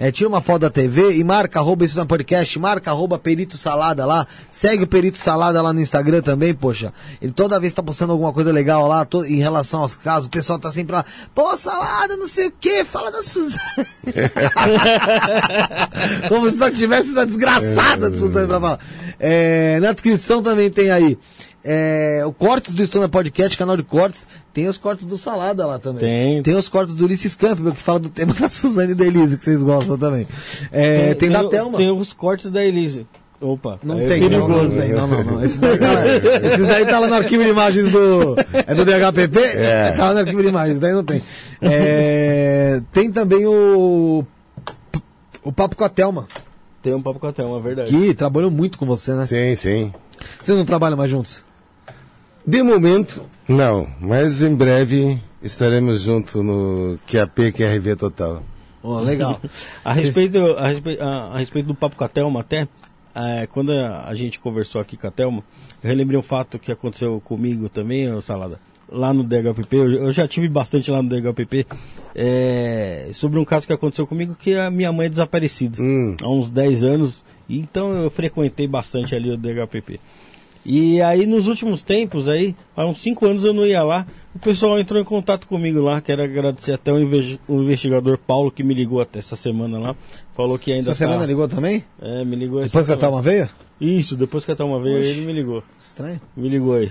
É, 0.00 0.12
tira 0.12 0.28
uma 0.28 0.40
foto 0.40 0.60
da 0.60 0.70
TV 0.70 1.16
e 1.16 1.24
marca 1.24 1.58
arroba 1.58 1.84
isso 1.84 1.98
na 1.98 2.06
podcast, 2.06 2.56
marca 2.56 2.88
arroba 2.92 3.18
Perito 3.18 3.56
Salada 3.56 4.06
lá, 4.06 4.28
segue 4.48 4.84
o 4.84 4.86
Perito 4.86 5.18
Salada 5.18 5.60
lá 5.60 5.72
no 5.72 5.80
Instagram 5.80 6.22
também, 6.22 6.54
poxa. 6.54 6.92
Ele 7.20 7.32
toda 7.32 7.58
vez 7.58 7.74
tá 7.74 7.82
postando 7.82 8.12
alguma 8.12 8.32
coisa 8.32 8.52
legal 8.52 8.86
lá, 8.86 9.04
to- 9.04 9.24
em 9.24 9.38
relação 9.38 9.80
aos 9.80 9.96
casos, 9.96 10.28
o 10.28 10.30
pessoal 10.30 10.56
tá 10.56 10.70
sempre 10.70 10.94
lá, 10.94 11.04
pô, 11.34 11.56
Salada, 11.56 12.16
não 12.16 12.28
sei 12.28 12.46
o 12.46 12.52
que, 12.52 12.84
fala 12.84 13.10
da 13.10 13.22
Suzane. 13.22 13.58
Como 16.28 16.50
se 16.50 16.58
só 16.58 16.70
tivesse 16.70 17.10
essa 17.10 17.26
desgraçada 17.26 18.10
de 18.10 18.18
Suzane 18.18 18.46
pra 18.46 18.60
falar. 18.60 18.78
É, 19.18 19.78
na 19.80 19.92
descrição 19.92 20.42
também 20.42 20.70
tem 20.70 20.90
aí 20.90 21.18
é, 21.64 22.22
o 22.26 22.32
Cortes 22.32 22.74
do 22.74 22.82
Estona 22.82 23.08
Podcast, 23.08 23.56
canal 23.56 23.76
de 23.76 23.82
cortes. 23.82 24.26
Tem 24.52 24.68
os 24.68 24.76
cortes 24.78 25.06
do 25.06 25.18
Salada 25.18 25.66
lá 25.66 25.78
também. 25.78 26.00
Tem. 26.00 26.42
Tem 26.42 26.54
os 26.54 26.68
cortes 26.68 26.94
do 26.94 27.04
Ulisses 27.04 27.34
Campbell, 27.34 27.72
que 27.72 27.80
fala 27.82 27.98
do 27.98 28.08
tema 28.08 28.32
da 28.38 28.48
Suzane 28.48 28.92
e 28.92 28.94
da 28.94 29.04
Elise, 29.06 29.36
que 29.38 29.44
vocês 29.44 29.62
gostam 29.62 29.98
também. 29.98 30.26
É, 30.72 31.14
tem, 31.14 31.30
da 31.30 31.42
o- 31.42 31.48
Thelma. 31.48 31.76
Tem 31.76 31.90
os 31.90 32.12
cortes 32.12 32.50
da 32.50 32.64
Elise. 32.64 33.06
Opa, 33.40 33.78
Não 33.84 33.96
é 34.00 34.06
tem, 34.08 34.20
não, 34.22 34.28
perigoso. 34.30 34.62
não 34.74 34.80
tem, 34.80 34.92
não, 34.92 35.06
não, 35.06 35.22
não. 35.22 35.44
Esse 35.44 35.60
daí 35.60 35.78
tá 35.78 36.06
esses 36.44 36.66
daí 36.66 36.84
tá 36.86 36.98
lá 36.98 37.06
no 37.06 37.14
arquivo 37.14 37.44
de 37.44 37.50
imagens 37.50 37.88
do. 37.92 38.34
É 38.66 38.74
do 38.74 38.84
DHPP? 38.84 39.38
É. 39.38 39.92
Tá 39.92 40.06
lá 40.06 40.14
no 40.14 40.18
arquivo 40.18 40.42
de 40.42 40.48
imagens, 40.48 40.80
daí 40.80 40.92
não 40.92 41.04
tem. 41.04 41.22
É, 41.62 42.82
tem 42.92 43.12
também 43.12 43.46
o. 43.46 44.24
O 45.44 45.52
Papo 45.52 45.76
com 45.76 45.84
a 45.84 45.88
Thelma, 45.88 46.26
Tem 46.82 46.92
um 46.92 47.00
papo 47.00 47.20
com 47.20 47.26
a 47.28 47.32
Thelma, 47.32 47.58
é 47.58 47.60
verdade. 47.62 47.90
que 47.96 48.12
trabalhou 48.12 48.50
muito 48.50 48.76
com 48.76 48.84
você, 48.84 49.12
né? 49.12 49.24
Sim, 49.26 49.54
sim. 49.54 49.92
Vocês 50.40 50.58
não 50.58 50.64
trabalham 50.64 50.96
mais 50.96 51.08
juntos? 51.10 51.44
De 52.48 52.62
momento, 52.62 53.22
não. 53.46 53.86
Mas 54.00 54.42
em 54.42 54.54
breve 54.54 55.20
estaremos 55.42 56.00
juntos 56.00 56.36
no 56.36 56.98
QAP, 57.06 57.52
QRV 57.52 57.94
Total. 57.94 58.42
Ó, 58.82 59.00
legal. 59.00 59.38
A 59.84 59.92
respeito, 59.92 60.38
a, 60.56 60.68
respeito, 60.68 61.02
a, 61.02 61.34
a 61.34 61.38
respeito 61.38 61.66
do 61.66 61.74
papo 61.74 61.94
com 61.94 62.04
a 62.04 62.08
Thelma, 62.08 62.40
até, 62.40 62.66
é, 63.14 63.46
quando 63.48 63.70
a, 63.70 64.14
gente 64.14 64.40
conversou 64.40 64.80
aqui 64.80 64.96
com 64.96 65.06
a 65.06 65.10
Thelma, 65.10 65.44
eu 65.82 65.90
relembrei 65.90 66.18
um 66.18 66.22
fato 66.22 66.58
que 66.58 66.72
aconteceu 66.72 67.20
comigo 67.20 67.68
também, 67.68 68.18
Salada, 68.22 68.58
lá 68.90 69.12
no 69.12 69.24
DHPP, 69.24 69.76
eu, 69.76 69.92
eu 69.92 70.12
já 70.12 70.26
tive 70.26 70.48
bastante 70.48 70.90
lá 70.90 71.02
no 71.02 71.08
DHPP, 71.10 71.66
é, 72.14 73.10
sobre 73.12 73.38
um 73.38 73.44
caso 73.44 73.66
que 73.66 73.74
aconteceu 73.74 74.06
comigo 74.06 74.34
que 74.34 74.54
a 74.54 74.70
minha 74.70 74.90
mãe 74.90 75.04
é 75.04 75.10
desaparecida, 75.10 75.82
Hum. 75.82 76.16
há 76.22 76.30
uns 76.30 76.50
10 76.50 76.82
anos, 76.82 77.22
então 77.46 77.92
eu 77.92 78.10
frequentei 78.10 78.66
bastante 78.66 79.14
ali 79.14 79.30
o 79.30 79.36
DHPP. 79.36 80.00
E 80.64 81.00
aí 81.00 81.26
nos 81.26 81.46
últimos 81.46 81.82
tempos 81.82 82.28
aí, 82.28 82.54
há 82.76 82.84
uns 82.86 83.00
5 83.00 83.24
anos 83.26 83.44
eu 83.44 83.52
não 83.54 83.64
ia 83.66 83.82
lá, 83.82 84.06
o 84.34 84.38
pessoal 84.38 84.78
entrou 84.78 85.00
em 85.00 85.04
contato 85.04 85.46
comigo 85.46 85.80
lá, 85.80 86.00
quero 86.00 86.22
agradecer 86.22 86.72
até 86.72 86.92
o, 86.92 87.00
inve- 87.00 87.40
o 87.48 87.62
investigador 87.62 88.18
Paulo 88.18 88.50
que 88.50 88.62
me 88.62 88.74
ligou 88.74 89.00
até 89.00 89.18
essa 89.18 89.36
semana 89.36 89.78
lá, 89.78 89.96
falou 90.36 90.58
que 90.58 90.70
ainda 90.72 90.90
Essa 90.90 90.98
semana 90.98 91.20
tá... 91.20 91.26
ligou 91.26 91.48
também? 91.48 91.84
É, 92.00 92.24
me 92.24 92.36
ligou 92.36 92.62
Depois 92.62 92.86
que 92.86 92.92
a 92.92 92.96
semana. 92.96 93.00
Thelma 93.00 93.22
veio? 93.22 93.48
Isso, 93.80 94.16
depois 94.16 94.44
que 94.44 94.50
a 94.52 94.56
Thelma 94.56 94.80
veio, 94.82 94.98
ele 94.98 95.24
me 95.24 95.32
ligou. 95.32 95.62
Estranho. 95.80 96.20
Me 96.36 96.48
ligou 96.48 96.74
aí. 96.74 96.90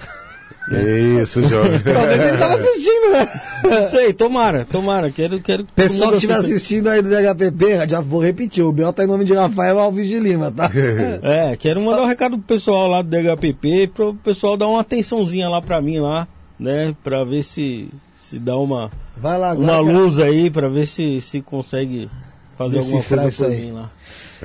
Isso, 1.22 1.48
jovem. 1.48 1.80
Talvez 1.82 2.20
ele 2.20 2.38
tava 2.38 2.56
assistindo, 2.56 3.12
né? 3.12 3.42
Não 3.64 3.90
sei, 3.90 4.14
tomara, 4.14 4.66
tomara, 4.66 5.12
quero, 5.12 5.40
quero 5.42 5.66
Pessoal 5.76 6.12
que 6.12 6.18
estiver 6.18 6.36
assistindo 6.36 6.88
aí 6.88 7.02
do 7.02 7.10
DHPP, 7.10 7.90
já 7.90 8.02
vou 8.02 8.22
repetir, 8.22 8.64
o 8.64 8.72
Biel 8.72 8.94
tá 8.94 9.04
em 9.04 9.08
nome 9.08 9.26
de 9.26 9.34
Rafael 9.34 9.80
Alves 9.80 10.08
de 10.08 10.20
Lima, 10.20 10.52
tá? 10.52 10.70
É, 11.24 11.56
quero 11.58 11.82
mandar 11.82 12.04
um 12.04 12.08
recado 12.08 12.38
pro 12.38 12.56
pessoal 12.56 12.88
lá 12.88 13.02
do 13.02 13.10
DHPP, 13.10 13.92
pro 13.94 14.14
pessoal 14.16 14.58
dar 14.58 14.68
uma 14.68 14.82
atençãozinha 14.82 15.50
lá 15.50 15.62
pra 15.62 15.82
mim 15.82 16.00
lá, 16.00 16.28
né, 16.60 16.96
pra 17.04 17.24
ver 17.24 17.44
se, 17.44 17.90
se 18.16 18.38
dá 18.38 18.58
uma, 18.58 18.92
Vai 19.16 19.38
lá 19.38 19.52
agora. 19.52 19.72
uma 19.72 19.80
luz 19.80 20.20
aí, 20.20 20.50
pra 20.50 20.68
ver 20.68 20.86
se, 20.86 21.22
se 21.22 21.42
consegue 21.42 22.10
fazer 22.58 22.80
alguma 22.80 23.04
coisa 23.04 23.32
por 23.32 23.46
aí. 23.48 23.66
mim 23.66 23.72
lá. 23.72 23.92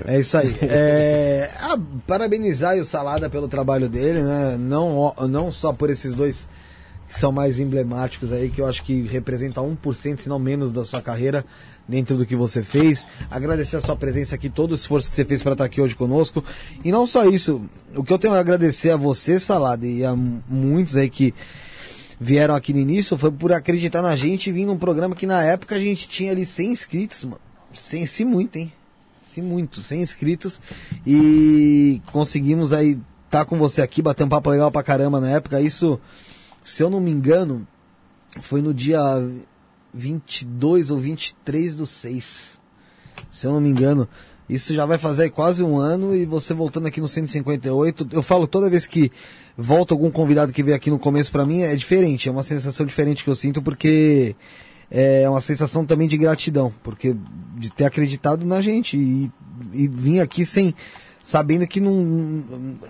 É 0.07 0.21
isso 0.21 0.37
aí. 0.37 0.57
É, 0.63 1.51
ah, 1.61 1.79
parabenizar 2.07 2.77
o 2.77 2.85
Salada 2.85 3.31
pelo 3.31 3.49
trabalho 3.49 3.89
dele, 3.89 4.23
né? 4.23 4.57
Não, 4.59 5.15
não 5.29 5.51
só 5.51 5.73
por 5.73 5.91
esses 5.91 6.15
dois 6.15 6.49
que 7.09 7.19
são 7.19 7.31
mais 7.31 7.59
emblemáticos 7.59 8.33
aí, 8.33 8.49
que 8.49 8.61
eu 8.61 8.67
acho 8.67 8.83
que 8.83 9.03
representa 9.03 9.61
1%, 9.61 10.19
se 10.19 10.29
não 10.31 10.39
menos, 10.39 10.73
da 10.73 10.83
sua 10.83 11.03
carreira 11.03 11.45
dentro 11.87 12.17
do 12.17 12.25
que 12.25 12.35
você 12.35 12.63
fez. 12.63 13.07
Agradecer 13.31 13.77
a 13.77 13.81
sua 13.83 13.95
presença 13.95 14.35
aqui, 14.35 14.49
todo 14.49 14.73
o 14.73 14.75
esforço 14.75 15.11
que 15.11 15.17
você 15.17 15.25
fez 15.25 15.43
para 15.43 15.53
estar 15.53 15.65
aqui 15.65 15.81
hoje 15.81 15.95
conosco. 15.95 16.43
E 16.83 16.91
não 16.91 17.07
só 17.07 17.27
isso, 17.27 17.61
o 17.95 18.03
que 18.03 18.13
eu 18.13 18.19
tenho 18.19 18.33
a 18.33 18.41
agradecer 18.41 18.91
a 18.91 18.97
você, 18.97 19.39
Salada, 19.39 19.87
e 19.87 20.05
a 20.05 20.17
muitos 20.17 20.97
aí 20.97 21.11
que 21.11 21.35
vieram 22.19 22.55
aqui 22.55 22.73
no 22.73 22.79
início 22.79 23.17
foi 23.19 23.31
por 23.31 23.53
acreditar 23.53 24.01
na 24.01 24.17
gente 24.17 24.49
e 24.49 24.53
vir 24.53 24.65
num 24.65 24.79
programa 24.79 25.15
que 25.15 25.27
na 25.27 25.43
época 25.43 25.75
a 25.75 25.79
gente 25.79 26.09
tinha 26.09 26.33
ali 26.33 26.47
100 26.47 26.73
inscritos, 26.73 27.25
mano. 27.25 27.52
100, 27.79 28.07
se 28.07 28.25
muito, 28.25 28.57
hein? 28.57 28.73
Se 29.23 29.41
muito, 29.41 29.81
100 29.81 30.03
inscritos. 30.03 30.61
E 31.07 32.01
conseguimos 32.13 32.73
aí 32.73 33.01
estar 33.25 33.45
com 33.45 33.59
você 33.59 33.81
aqui, 33.81 34.03
bater 34.03 34.25
um 34.25 34.29
papo 34.29 34.51
legal 34.51 34.71
pra 34.71 34.83
caramba 34.83 35.21
na 35.21 35.31
época. 35.31 35.61
Isso, 35.61 35.99
se 36.63 36.83
eu 36.83 36.91
não 36.91 37.01
me 37.01 37.11
engano, 37.11 37.67
foi 38.41 38.61
no 38.61 38.75
dia 38.75 39.01
22 39.93 40.91
ou 40.91 40.99
23 40.99 41.75
do 41.75 41.87
6. 41.87 42.59
Se 43.31 43.47
eu 43.47 43.53
não 43.53 43.61
me 43.61 43.69
engano. 43.69 44.09
Isso 44.49 44.75
já 44.75 44.85
vai 44.85 44.99
fazer 44.99 45.31
quase 45.31 45.63
um 45.63 45.79
ano 45.79 46.15
e 46.15 46.27
você 46.27 46.53
voltando 46.53 46.87
aqui 46.87 47.01
no 47.01 47.09
158. 47.09 48.09
Eu 48.13 48.23
falo 48.23 48.47
toda 48.47 48.69
vez 48.69 48.87
que 48.87 49.11
volta 49.57 49.95
algum 49.95 50.11
convidado 50.11 50.53
que 50.53 50.63
veio 50.63 50.77
aqui 50.77 50.91
no 50.91 50.99
começo 50.99 51.33
pra 51.33 51.47
mim, 51.47 51.63
é 51.63 51.75
diferente. 51.75 52.29
É 52.29 52.33
uma 52.33 52.43
sensação 52.43 52.85
diferente 52.85 53.25
que 53.25 53.31
eu 53.31 53.37
sinto 53.37 53.63
porque 53.63 54.37
é 54.93 55.29
uma 55.29 55.41
sensação 55.41 55.87
também 55.87 56.07
de 56.07 56.19
gratidão. 56.19 56.73
Porque 56.83 57.17
de 57.57 57.71
ter 57.71 57.85
acreditado 57.85 58.45
na 58.45 58.61
gente 58.61 58.97
e, 58.97 59.31
e 59.73 59.89
vir 59.89 60.21
aqui 60.21 60.45
sem 60.45 60.75
sabendo 61.23 61.67
que 61.67 61.81
não, 61.81 62.05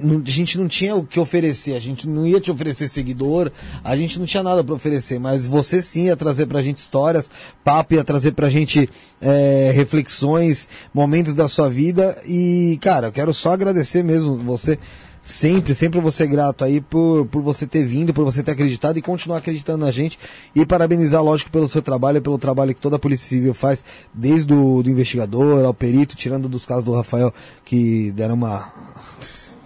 não, 0.00 0.22
a 0.24 0.30
gente 0.30 0.58
não 0.58 0.66
tinha 0.66 0.96
o 0.96 1.04
que 1.04 1.20
oferecer, 1.20 1.74
a 1.74 1.80
gente 1.80 2.08
não 2.08 2.26
ia 2.26 2.40
te 2.40 2.50
oferecer 2.50 2.88
seguidor, 2.88 3.52
a 3.84 3.96
gente 3.96 4.18
não 4.18 4.26
tinha 4.26 4.42
nada 4.42 4.64
para 4.64 4.74
oferecer, 4.74 5.20
mas 5.20 5.44
você 5.44 5.82
sim 5.82 6.04
ia 6.06 6.16
trazer 6.16 6.46
pra 6.46 6.62
gente 6.62 6.78
histórias, 6.78 7.30
papo 7.62 7.94
ia 7.94 8.04
trazer 8.04 8.32
pra 8.32 8.48
gente 8.48 8.88
é, 9.20 9.70
reflexões, 9.74 10.68
momentos 10.94 11.34
da 11.34 11.46
sua 11.46 11.68
vida 11.68 12.16
e, 12.26 12.78
cara, 12.80 13.08
eu 13.08 13.12
quero 13.12 13.34
só 13.34 13.52
agradecer 13.52 14.02
mesmo 14.02 14.38
você 14.38 14.78
sempre, 15.22 15.74
sempre 15.74 16.00
vou 16.00 16.10
ser 16.10 16.26
grato 16.26 16.64
aí 16.64 16.80
por, 16.80 17.26
por 17.26 17.40
você 17.40 17.66
ter 17.66 17.84
vindo, 17.84 18.12
por 18.12 18.24
você 18.24 18.42
ter 18.42 18.50
acreditado 18.50 18.98
e 18.98 19.02
continuar 19.02 19.38
acreditando 19.38 19.84
na 19.84 19.92
gente. 19.92 20.18
E 20.54 20.66
parabenizar, 20.66 21.22
lógico, 21.22 21.50
pelo 21.50 21.68
seu 21.68 21.80
trabalho, 21.80 22.20
pelo 22.20 22.38
trabalho 22.38 22.74
que 22.74 22.80
toda 22.80 22.96
a 22.96 22.98
Polícia 22.98 23.28
Civil 23.28 23.54
faz, 23.54 23.84
desde 24.12 24.52
o 24.52 24.82
do 24.82 24.90
investigador 24.90 25.64
ao 25.64 25.72
perito, 25.72 26.16
tirando 26.16 26.48
dos 26.48 26.66
casos 26.66 26.84
do 26.84 26.94
Rafael, 26.94 27.32
que 27.64 28.10
deram 28.12 28.34
uma. 28.34 28.72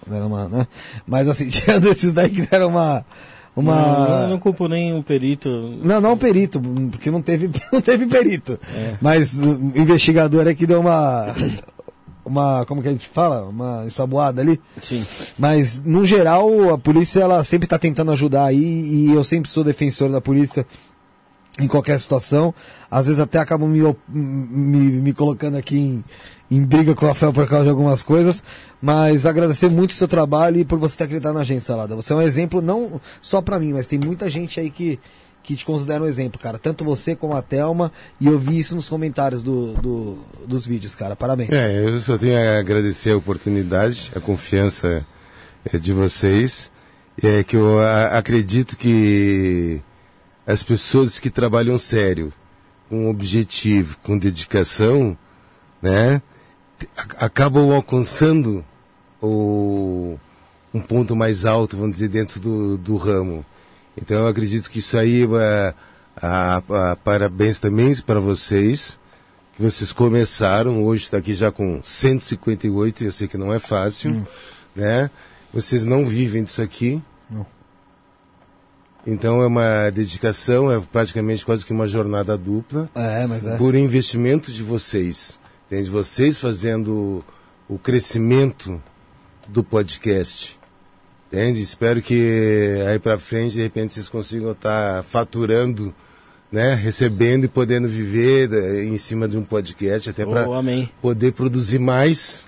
Deram 0.07 0.26
uma, 0.28 0.49
né? 0.49 0.67
Mas 1.07 1.26
assim, 1.26 1.49
tirando 1.51 1.89
esses 1.89 2.12
daí 2.12 2.28
que 2.28 2.43
deram 2.43 2.68
uma. 2.68 3.05
Uma... 3.57 3.75
Não, 3.75 4.23
eu 4.25 4.28
não 4.28 4.39
culpo 4.39 4.68
nem 4.68 4.93
um 4.93 5.01
perito. 5.01 5.49
Não, 5.83 5.99
não 5.99 6.12
um 6.12 6.18
perito, 6.18 6.60
porque 6.91 7.10
não 7.10 7.23
teve, 7.23 7.51
não 7.73 7.81
teve 7.81 8.05
perito. 8.05 8.60
É. 8.75 8.99
Mas 9.01 9.33
o 9.39 9.73
investigador 9.75 10.47
é 10.47 10.55
que 10.55 10.67
deu 10.67 10.78
uma 10.78 11.35
uma, 12.27 12.67
como 12.67 12.83
que 12.83 12.89
a 12.89 12.93
gente 12.93 13.09
fala? 13.09 13.45
Uma 13.45 13.85
ensaboada 13.87 14.43
ali. 14.43 14.61
Sim. 14.83 15.07
Mas, 15.39 15.81
no 15.83 16.05
geral, 16.05 16.75
a 16.75 16.79
polícia, 16.79 17.21
ela 17.21 17.43
sempre 17.45 17.67
está 17.67 17.79
tentando 17.79 18.11
ajudar 18.11 18.47
aí, 18.47 18.59
e 18.59 19.13
eu 19.13 19.23
sempre 19.23 19.51
sou 19.51 19.63
defensor 19.63 20.11
da 20.11 20.21
polícia 20.21 20.67
em 21.59 21.69
qualquer 21.69 21.99
situação. 22.01 22.53
Às 22.91 23.07
vezes 23.07 23.21
até 23.21 23.39
acabo 23.39 23.67
me, 23.67 23.81
me, 24.09 24.79
me 25.01 25.13
colocando 25.13 25.57
aqui 25.57 25.79
em, 25.79 26.05
em 26.51 26.63
briga 26.63 26.95
com 26.95 27.05
o 27.05 27.09
Rafael 27.09 27.33
por 27.33 27.47
causa 27.49 27.65
de 27.65 27.71
algumas 27.71 28.03
coisas, 28.03 28.43
mas 28.83 29.25
agradecer 29.25 29.71
muito 29.71 29.91
o 29.91 29.95
seu 29.95 30.09
trabalho 30.09 30.59
e 30.59 30.65
por 30.65 30.79
você 30.79 30.99
ter 30.99 31.05
acreditado 31.05 31.35
na 31.35 31.45
gente, 31.45 31.65
Salada. 31.65 31.97
Você 31.97 32.13
é 32.13 32.17
um 32.17 32.23
exemplo 32.23 32.61
não 32.61 33.01
só 33.23 33.41
para 33.41 33.59
mim, 33.59 33.73
mas 33.73 33.87
tem 33.87 33.99
muita 33.99 34.29
gente 34.29 34.61
aí 34.61 34.71
que 34.71 34.99
que 35.47 35.55
te 35.55 35.65
considera 35.65 36.02
um 36.02 36.07
exemplo, 36.07 36.41
cara. 36.41 36.58
Tanto 36.58 36.84
você 36.84 37.15
como 37.15 37.34
a 37.34 37.41
Thelma, 37.41 37.92
e 38.20 38.26
eu 38.26 38.36
vi 38.36 38.58
isso 38.58 38.75
nos 38.75 38.89
comentários 38.89 39.44
do, 39.44 39.75
do, 39.75 40.18
dos 40.44 40.66
vídeos, 40.66 40.94
cara. 40.94 41.15
Parabéns. 41.15 41.50
É, 41.50 41.89
eu 41.89 42.00
só 42.00 42.18
tenho 42.18 42.36
a 42.36 42.58
agradecer 42.58 43.12
a 43.12 43.16
oportunidade, 43.16 44.10
a 44.15 44.20
confiança 44.20 45.07
é, 45.73 45.78
de 45.78 45.92
vocês. 45.92 46.70
É 47.23 47.44
que 47.44 47.57
eu 47.57 47.78
acredito 48.12 48.76
que 48.76 49.81
as 50.47 50.62
pessoas 50.62 51.18
que 51.18 51.31
trabalham 51.31 51.78
sério, 51.78 52.33
com 52.91 53.08
objetivo, 53.08 53.97
com 54.02 54.18
dedicação, 54.18 55.16
né, 55.81 56.20
acabam 57.18 57.73
alcançando 57.73 58.62
o, 59.23 60.18
um 60.75 60.81
ponto 60.81 61.16
mais 61.16 61.47
alto, 61.47 61.76
vamos 61.76 61.92
dizer, 61.92 62.08
dentro 62.08 62.39
do, 62.39 62.76
do 62.76 62.97
ramo. 62.97 63.47
Então 63.97 64.18
eu 64.18 64.28
acredito 64.28 64.70
que 64.70 64.78
isso 64.78 64.97
aí, 64.99 65.23
é, 65.25 65.75
a, 66.16 66.57
a, 66.57 66.97
parabéns 66.97 67.58
também 67.58 67.94
para 67.97 68.20
vocês, 68.20 68.99
que 69.55 69.62
vocês 69.62 69.92
começaram, 69.92 70.84
hoje 70.84 71.05
está 71.05 71.16
aqui 71.16 71.34
já 71.34 71.50
com 71.50 71.81
158, 71.83 73.05
eu 73.05 73.12
sei 73.12 73.26
que 73.26 73.39
não 73.39 73.52
é 73.52 73.58
fácil, 73.58 74.10
hum. 74.12 74.25
né? 74.75 75.10
Vocês 75.52 75.86
não 75.86 76.05
vivem 76.05 76.44
disso 76.44 76.60
aqui. 76.60 77.02
Não. 77.31 77.47
Então 79.07 79.41
é 79.41 79.47
uma 79.47 79.91
dedicação, 79.91 80.70
é 80.70 80.78
praticamente 80.81 81.47
quase 81.47 81.65
que 81.65 81.73
uma 81.73 81.86
jornada 81.86 82.36
dupla. 82.36 82.91
É, 82.94 83.26
mas 83.26 83.47
é. 83.47 83.57
Por 83.57 83.75
investimento 83.75 84.52
de 84.52 84.62
vocês. 84.62 85.41
Entende? 85.66 85.89
Vocês 85.89 86.39
fazendo 86.39 87.25
o 87.68 87.78
crescimento 87.78 88.83
do 89.49 89.65
podcast. 89.65 90.56
Entende? 91.27 91.61
Espero 91.61 92.01
que 92.01 92.77
aí 92.89 92.99
para 92.99 93.19
frente, 93.19 93.55
de 93.55 93.63
repente, 93.63 93.93
vocês 93.93 94.09
consigam 94.09 94.53
estar 94.53 94.99
tá 94.99 95.03
faturando, 95.03 95.93
né? 96.51 96.75
Recebendo 96.75 97.45
e 97.45 97.49
podendo 97.49 97.89
viver 97.89 98.53
eh, 98.53 98.85
em 98.85 98.97
cima 98.97 99.27
de 99.27 99.37
um 99.37 99.43
podcast, 99.43 100.11
até 100.11 100.25
para 100.25 100.49
oh, 100.49 100.63
poder 101.03 101.33
produzir 101.33 101.81
mais. 101.81 102.47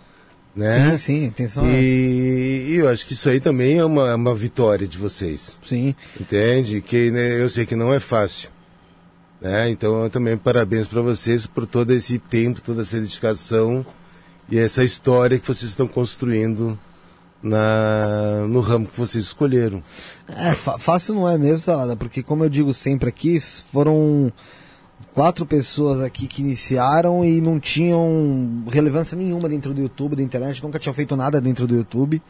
Né? 0.54 0.90
Sim, 0.90 0.98
sim, 0.98 1.26
atenção. 1.28 1.68
E, 1.68 2.66
e, 2.68 2.74
eu 2.76 2.88
acho 2.88 3.06
que 3.06 3.12
isso 3.12 3.28
aí 3.28 3.38
também 3.38 3.78
é 3.78 3.84
uma, 3.84 4.14
uma 4.14 4.34
vitória 4.34 4.86
de 4.86 4.98
vocês. 4.98 5.60
Sim. 5.64 5.94
Entende? 6.18 6.80
Que 6.80 7.10
né, 7.10 7.40
eu 7.40 7.48
sei 7.48 7.66
que 7.66 7.76
não 7.76 7.92
é 7.92 8.00
fácil. 8.00 8.50
Né? 9.40 9.70
Então, 9.70 10.08
também 10.10 10.36
parabéns 10.36 10.86
para 10.86 11.00
vocês 11.00 11.46
por 11.46 11.66
todo 11.66 11.92
esse 11.92 12.18
tempo, 12.18 12.60
toda 12.60 12.82
essa 12.82 12.98
dedicação 12.98 13.86
e 14.50 14.58
essa 14.58 14.82
história 14.82 15.38
que 15.38 15.46
vocês 15.46 15.70
estão 15.70 15.86
construindo 15.86 16.78
na, 17.42 18.46
no 18.48 18.60
ramo 18.60 18.86
que 18.86 18.98
vocês 18.98 19.24
escolheram. 19.24 19.82
É, 20.28 20.54
fácil 20.54 21.14
não 21.14 21.28
é 21.28 21.38
mesmo, 21.38 21.58
Salada, 21.58 21.96
porque 21.96 22.22
como 22.22 22.44
eu 22.44 22.48
digo 22.48 22.72
sempre 22.74 23.08
aqui, 23.08 23.38
foram 23.72 24.32
quatro 25.14 25.46
pessoas 25.46 26.00
aqui 26.00 26.26
que 26.26 26.42
iniciaram 26.42 27.24
e 27.24 27.40
não 27.40 27.58
tinham 27.58 28.64
relevância 28.70 29.16
nenhuma 29.16 29.48
dentro 29.48 29.72
do 29.72 29.80
YouTube, 29.80 30.16
da 30.16 30.22
internet, 30.22 30.62
nunca 30.62 30.78
tinham 30.78 30.94
feito 30.94 31.16
nada 31.16 31.40
dentro 31.40 31.66
do 31.66 31.74
YouTube 31.74 32.22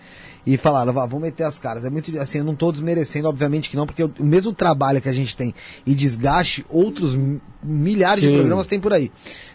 e 0.46 0.56
falaram, 0.56 0.92
vá, 0.92 1.04
vamos 1.04 1.22
meter 1.22 1.44
as 1.44 1.58
caras. 1.58 1.84
É 1.84 1.90
muito 1.90 2.16
assim, 2.18 2.38
eu 2.38 2.44
não 2.44 2.54
estou 2.54 2.72
desmerecendo, 2.72 3.28
obviamente 3.28 3.68
que 3.68 3.76
não, 3.76 3.86
porque 3.86 4.02
o 4.02 4.12
mesmo 4.20 4.52
trabalho 4.52 5.00
que 5.02 5.08
a 5.08 5.12
gente 5.12 5.36
tem 5.36 5.54
e 5.84 5.94
desgaste, 5.94 6.64
outros 6.70 7.18
milhares 7.62 8.24
Sim. 8.24 8.30
de 8.30 8.36
programas 8.38 8.66
tem 8.66 8.80
por 8.80 8.92
aí. 8.92 9.12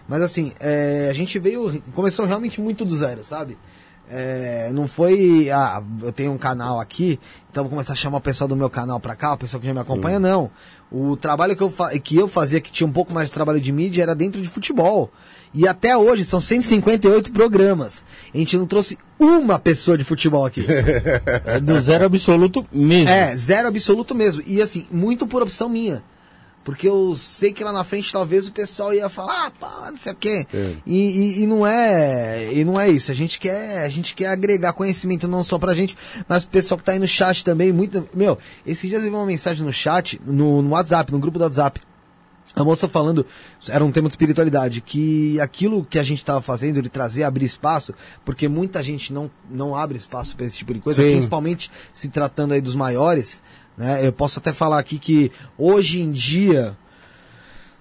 Mas 0.07 0.22
assim, 0.22 0.51
é, 0.59 1.07
a 1.09 1.14
gente 1.14 1.40
veio, 1.40 1.82
começou 1.95 2.25
realmente 2.25 2.61
muito 2.61 2.85
do 2.85 2.95
zero, 2.95 3.23
sabe? 3.23 3.57
É, 4.09 4.69
não 4.73 4.88
foi, 4.88 5.49
ah, 5.49 5.82
eu 6.01 6.11
tenho 6.11 6.32
um 6.32 6.38
canal 6.38 6.80
aqui, 6.80 7.19
então 7.49 7.64
vou 7.64 7.69
começar 7.69 7.93
a 7.93 7.95
chamar 7.95 8.17
o 8.17 8.22
pessoal 8.22 8.48
do 8.48 8.56
meu 8.56 8.69
canal 8.69 8.99
pra 8.99 9.15
cá, 9.15 9.33
o 9.33 9.38
pessoal 9.38 9.61
que 9.61 9.67
já 9.67 9.73
me 9.73 9.80
acompanha, 9.80 10.17
Sim. 10.17 10.23
não. 10.23 10.51
O 10.91 11.15
trabalho 11.15 11.56
que 11.56 11.64
eu, 11.64 11.73
que 12.03 12.15
eu 12.17 12.27
fazia, 12.27 12.61
que 12.61 12.72
tinha 12.72 12.85
um 12.85 12.91
pouco 12.91 13.14
mais 13.14 13.30
de 13.30 13.33
trabalho 13.33 13.59
de 13.59 13.72
mídia, 13.72 14.03
era 14.03 14.14
dentro 14.14 14.41
de 14.41 14.48
futebol. 14.48 15.09
E 15.53 15.67
até 15.67 15.95
hoje 15.95 16.25
são 16.25 16.41
158 16.41 17.32
programas. 17.32 18.03
A 18.33 18.38
gente 18.38 18.57
não 18.57 18.65
trouxe 18.65 18.98
uma 19.19 19.57
pessoa 19.57 19.98
de 19.98 20.03
futebol 20.03 20.45
aqui. 20.45 20.65
É 21.45 21.59
do 21.59 21.80
zero 21.80 22.06
absoluto 22.06 22.65
mesmo. 22.72 23.09
É, 23.09 23.35
zero 23.35 23.67
absoluto 23.67 24.15
mesmo. 24.15 24.43
E 24.45 24.61
assim, 24.61 24.88
muito 24.91 25.25
por 25.27 25.41
opção 25.41 25.69
minha. 25.69 26.03
Porque 26.64 26.88
eu 26.88 27.16
sei 27.16 27.51
que 27.51 27.64
lá 27.64 27.74
na 27.74 27.83
frente 27.83 28.11
talvez 28.11 28.48
o 28.48 28.51
pessoal 28.51 28.93
ia 28.93 29.09
falar, 29.09 29.48
ah, 29.48 29.51
pá, 29.51 29.88
não 29.90 29.98
sei 29.98 30.14
o 30.14 30.16
quê. 30.16 30.48
É. 30.53 30.75
E, 30.85 30.98
e, 30.98 31.43
e, 31.43 31.48
não 31.48 31.67
é, 31.67 32.53
e 32.53 32.64
não 32.64 32.80
é 32.80 32.90
isso. 32.90 33.11
A 33.11 33.16
gente 33.16 33.38
quer, 33.38 33.80
a 33.80 33.90
gente 33.90 34.14
quer 34.16 34.27
agregar 34.27 34.72
conhecimento 34.74 35.27
não 35.27 35.43
só 35.43 35.59
pra 35.59 35.75
gente, 35.75 35.98
mas 36.27 36.45
pro 36.45 36.53
pessoal 36.53 36.77
que 36.77 36.83
tá 36.83 36.93
aí 36.93 37.00
no 37.00 37.08
chat 37.08 37.43
também. 37.43 37.74
Muito, 37.74 38.08
meu, 38.14 38.38
esses 38.66 38.90
dias 38.90 39.03
eu 39.03 39.09
vi 39.09 39.16
uma 39.16 39.25
mensagem 39.25 39.66
no 39.66 39.74
chat, 39.74 40.22
no, 40.25 40.61
no 40.61 40.69
WhatsApp, 40.69 41.11
no 41.11 41.19
grupo 41.19 41.38
do 41.38 41.43
WhatsApp. 41.43 41.82
A 42.56 42.64
moça 42.64 42.88
falando, 42.88 43.25
era 43.67 43.83
um 43.83 43.92
tema 43.92 44.08
de 44.08 44.14
espiritualidade, 44.14 44.80
que 44.80 45.40
aquilo 45.40 45.83
que 45.83 45.98
a 45.98 46.03
gente 46.03 46.19
estava 46.19 46.40
fazendo, 46.40 46.83
de 46.83 46.90
trazer, 46.90 47.24
abrir 47.24 47.45
espaço, 47.45 47.95
porque 48.24 48.48
muita 48.48 48.83
gente 48.83 49.11
não, 49.11 49.30
não 49.50 49.75
abre 49.75 49.98
espaço 49.98 50.35
para 50.35 50.45
esse 50.45 50.58
tipo 50.58 50.72
de 50.72 50.80
coisa, 50.80 51.01
Sim. 51.01 51.14
principalmente 51.14 51.72
se 51.93 52.09
tratando 52.09 52.53
aí 52.53 52.61
dos 52.61 52.75
maiores, 52.75 53.42
né? 53.77 54.06
Eu 54.06 54.14
posso 54.14 54.40
até 54.40 54.53
falar 54.53 54.80
aqui 54.80 55.00
que 55.00 55.32
hoje 55.58 56.02
em 56.02 56.11
dia, 56.11 56.77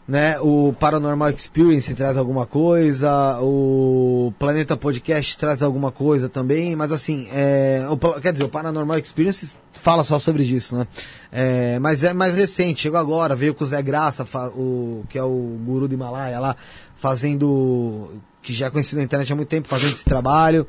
né, 0.06 0.38
o 0.40 0.72
Paranormal 0.78 1.30
Experience 1.30 1.94
traz 1.94 2.16
alguma 2.16 2.46
coisa, 2.46 3.38
o 3.40 4.32
Planeta 4.38 4.76
Podcast 4.76 5.36
traz 5.38 5.62
alguma 5.62 5.90
coisa 5.92 6.28
também, 6.28 6.74
mas 6.74 6.92
assim, 6.92 7.28
é, 7.32 7.86
o, 7.88 7.96
quer 8.20 8.32
dizer, 8.32 8.44
o 8.44 8.48
Paranormal 8.48 8.98
Experience 8.98 9.56
fala 9.72 10.02
só 10.04 10.18
sobre 10.18 10.42
isso, 10.44 10.76
né? 10.76 10.86
É, 11.30 11.78
mas 11.78 12.04
é 12.04 12.12
mais 12.12 12.34
recente, 12.34 12.82
chegou 12.82 12.98
agora, 12.98 13.36
veio 13.36 13.54
com 13.54 13.64
o 13.64 13.66
Zé 13.66 13.82
Graça, 13.82 14.26
o, 14.54 15.04
que 15.08 15.18
é 15.18 15.24
o 15.24 15.56
guru 15.64 15.88
do 15.88 15.94
Himalaia 15.94 16.38
lá, 16.40 16.56
fazendo 16.96 18.10
que 18.42 18.52
já 18.52 18.66
é 18.66 18.70
conhecido 18.70 18.98
na 18.98 19.04
internet 19.04 19.32
há 19.32 19.36
muito 19.36 19.48
tempo, 19.48 19.68
fazendo 19.68 19.92
esse 19.92 20.04
trabalho. 20.04 20.66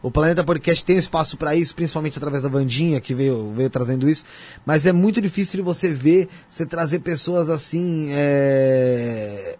O 0.00 0.10
Planeta 0.10 0.44
Podcast 0.44 0.84
tem 0.84 0.96
espaço 0.96 1.36
para 1.36 1.56
isso, 1.56 1.74
principalmente 1.74 2.16
através 2.16 2.44
da 2.44 2.48
Vandinha, 2.48 3.00
que 3.00 3.14
veio, 3.14 3.52
veio 3.52 3.68
trazendo 3.68 4.08
isso. 4.08 4.24
Mas 4.64 4.86
é 4.86 4.92
muito 4.92 5.20
difícil 5.20 5.64
você 5.64 5.92
ver, 5.92 6.28
você 6.48 6.64
trazer 6.64 7.00
pessoas 7.00 7.50
assim, 7.50 8.08
é, 8.10 9.58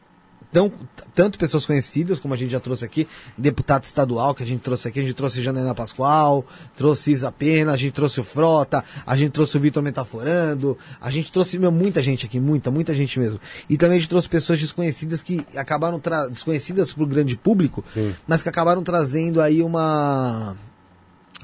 tão, 0.57 0.73
tanto 1.15 1.39
pessoas 1.39 1.67
conhecidas, 1.67 2.19
como 2.19 2.33
a 2.33 2.37
gente 2.37 2.51
já 2.51 2.59
trouxe 2.59 2.83
aqui, 2.83 3.07
deputado 3.37 3.85
estadual 3.85 4.35
que 4.35 4.43
a 4.43 4.47
gente 4.47 4.61
trouxe 4.61 4.89
aqui, 4.89 5.01
a 5.01 5.03
gente 5.03 5.13
trouxe 5.13 5.43
Janaína 5.43 5.75
Pascoal, 5.75 6.47
trouxe 6.75 7.13
Isa 7.13 7.31
Pena, 7.31 7.73
a 7.73 7.77
gente 7.77 7.93
trouxe 7.93 8.21
o 8.21 8.25
Frota, 8.25 8.83
a 9.07 9.15
gente 9.19 9.33
trouxe 9.33 9.55
o 9.59 9.61
Vitor 9.61 9.83
Metaforando, 9.83 10.79
a 10.99 11.11
gente 11.11 11.31
trouxe 11.31 11.59
meu, 11.59 11.71
muita 11.71 12.01
gente 12.01 12.25
aqui, 12.25 12.41
muita, 12.41 12.71
muita 12.71 12.95
gente 12.95 13.19
mesmo. 13.19 13.39
E 13.69 13.77
também 13.77 13.99
a 13.99 14.01
gente 14.01 14.09
trouxe 14.09 14.31
pessoas 14.31 14.59
desconhecidas 14.59 15.23
que 15.23 15.47
acabaram, 15.55 16.01
desconhecidas 16.31 16.91
para 16.91 17.05
o 17.05 17.07
grande 17.07 17.37
público, 17.37 17.85
Sim. 17.93 18.15
mas 18.27 18.43
que 18.43 18.49
acabaram 18.49 18.83
trazendo 18.83 19.43
aí 19.43 19.63
uma, 19.63 20.57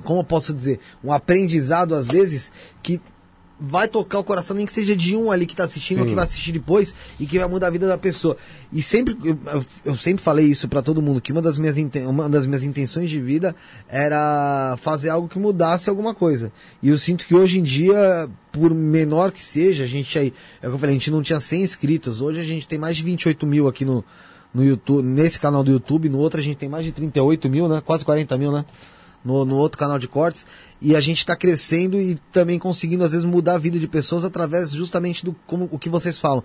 como 0.05 0.21
eu 0.21 0.25
posso 0.25 0.55
dizer, 0.55 0.81
um 1.05 1.13
aprendizado 1.13 1.95
às 1.95 2.09
vezes 2.09 2.51
que 2.83 2.99
vai 3.65 3.87
tocar 3.87 4.19
o 4.19 4.25
coração, 4.25 4.57
nem 4.57 4.67
que 4.67 4.73
seja 4.73 4.97
de 4.97 5.15
um 5.17 5.31
ali 5.31 5.47
que 5.47 5.55
tá 5.55 5.63
assistindo 5.63 5.99
Sim. 5.99 6.03
ou 6.03 6.09
que 6.09 6.15
vai 6.17 6.25
assistir 6.25 6.51
depois 6.51 6.93
e 7.21 7.27
que 7.27 7.39
vai 7.39 7.47
mudar 7.47 7.69
a 7.69 7.71
vida 7.71 7.87
da 7.87 7.97
pessoa. 7.97 8.37
E 8.73 8.83
sempre, 8.83 9.17
eu, 9.25 9.39
eu- 9.85 9.97
sempre 9.97 10.21
falei 10.23 10.47
isso 10.47 10.69
pra 10.69 10.83
todo 10.83 11.01
mundo, 11.01 11.21
que 11.21 11.31
uma 11.31 11.41
das, 11.41 11.57
minhas, 11.59 11.77
uma 12.07 12.29
das 12.29 12.45
minhas 12.45 12.65
intenções 12.65 13.09
de 13.09 13.21
vida 13.21 13.55
era 13.89 14.77
fazer 14.81 15.11
algo 15.11 15.29
que 15.29 15.39
mudasse 15.39 15.89
alguma 15.89 16.13
coisa. 16.15 16.51
E 16.83 16.89
eu 16.89 16.99
sinto 16.99 17.25
que 17.25 17.35
hoje 17.35 17.61
em 17.61 17.63
dia, 17.63 18.29
por 18.51 18.75
menor 18.75 19.31
que 19.31 19.43
seja, 19.43 19.85
a 19.85 19.87
gente 19.87 20.19
aí, 20.19 20.35
é 20.61 20.67
o 20.67 20.71
que 20.71 20.75
eu 20.75 20.79
falei, 20.81 20.97
a 20.97 20.99
gente 20.99 21.11
não 21.11 21.23
tinha 21.23 21.39
100 21.39 21.63
inscritos, 21.63 22.21
hoje 22.21 22.41
a 22.41 22.45
gente 22.45 22.67
tem 22.67 22.79
mais 22.79 22.97
de 22.97 23.03
28 23.05 23.47
mil 23.47 23.69
aqui 23.69 23.85
no, 23.85 24.05
no 24.53 24.65
YouTube, 24.65 25.05
nesse 25.07 25.39
canal 25.39 25.63
do 25.63 25.71
YouTube, 25.71 26.09
no 26.09 26.19
outro 26.19 26.41
a 26.41 26.43
gente 26.43 26.57
tem 26.57 26.69
mais 26.69 26.85
de 26.85 26.91
38 26.93 27.49
mil, 27.49 27.69
né? 27.69 27.81
Quase 27.85 28.05
40 28.05 28.37
mil, 28.37 28.51
né? 28.51 28.65
No, 29.25 29.45
no 29.45 29.57
outro 29.57 29.79
canal 29.79 29.99
de 29.99 30.09
cortes. 30.09 30.47
E 30.81 30.97
a 30.97 31.01
gente 31.01 31.19
está 31.19 31.37
crescendo 31.37 32.01
e 32.01 32.19
também 32.33 32.59
conseguindo, 32.59 33.05
às 33.05 33.13
vezes, 33.13 33.25
mudar 33.25 33.55
a 33.55 33.59
vida 33.59 33.79
de 33.79 33.87
pessoas 33.87 34.25
através 34.25 34.71
justamente 34.71 35.25
do 35.25 35.35
como, 35.47 35.69
o 35.71 35.79
que 35.79 35.89
vocês 35.89 36.19
falam. 36.19 36.43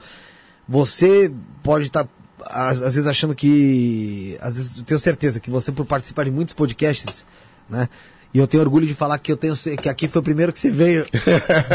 Você 0.67 1.31
pode 1.63 1.87
estar, 1.87 2.07
às, 2.45 2.81
às 2.81 2.95
vezes, 2.95 3.07
achando 3.07 3.33
que. 3.33 4.37
Às 4.39 4.57
vezes, 4.57 4.77
eu 4.77 4.83
tenho 4.83 4.99
certeza 4.99 5.39
que 5.39 5.49
você, 5.49 5.71
por 5.71 5.85
participar 5.85 6.25
de 6.25 6.31
muitos 6.31 6.53
podcasts, 6.53 7.25
né? 7.69 7.89
E 8.37 8.39
eu 8.39 8.45
tenho 8.45 8.61
orgulho 8.61 8.85
de 8.85 8.93
falar 8.93 9.17
que 9.17 9.31
eu 9.31 9.35
tenho 9.35 9.55
que 9.81 9.89
aqui 9.89 10.07
foi 10.07 10.19
o 10.19 10.23
primeiro 10.23 10.53
que 10.53 10.59
você 10.59 10.69
veio 10.69 11.07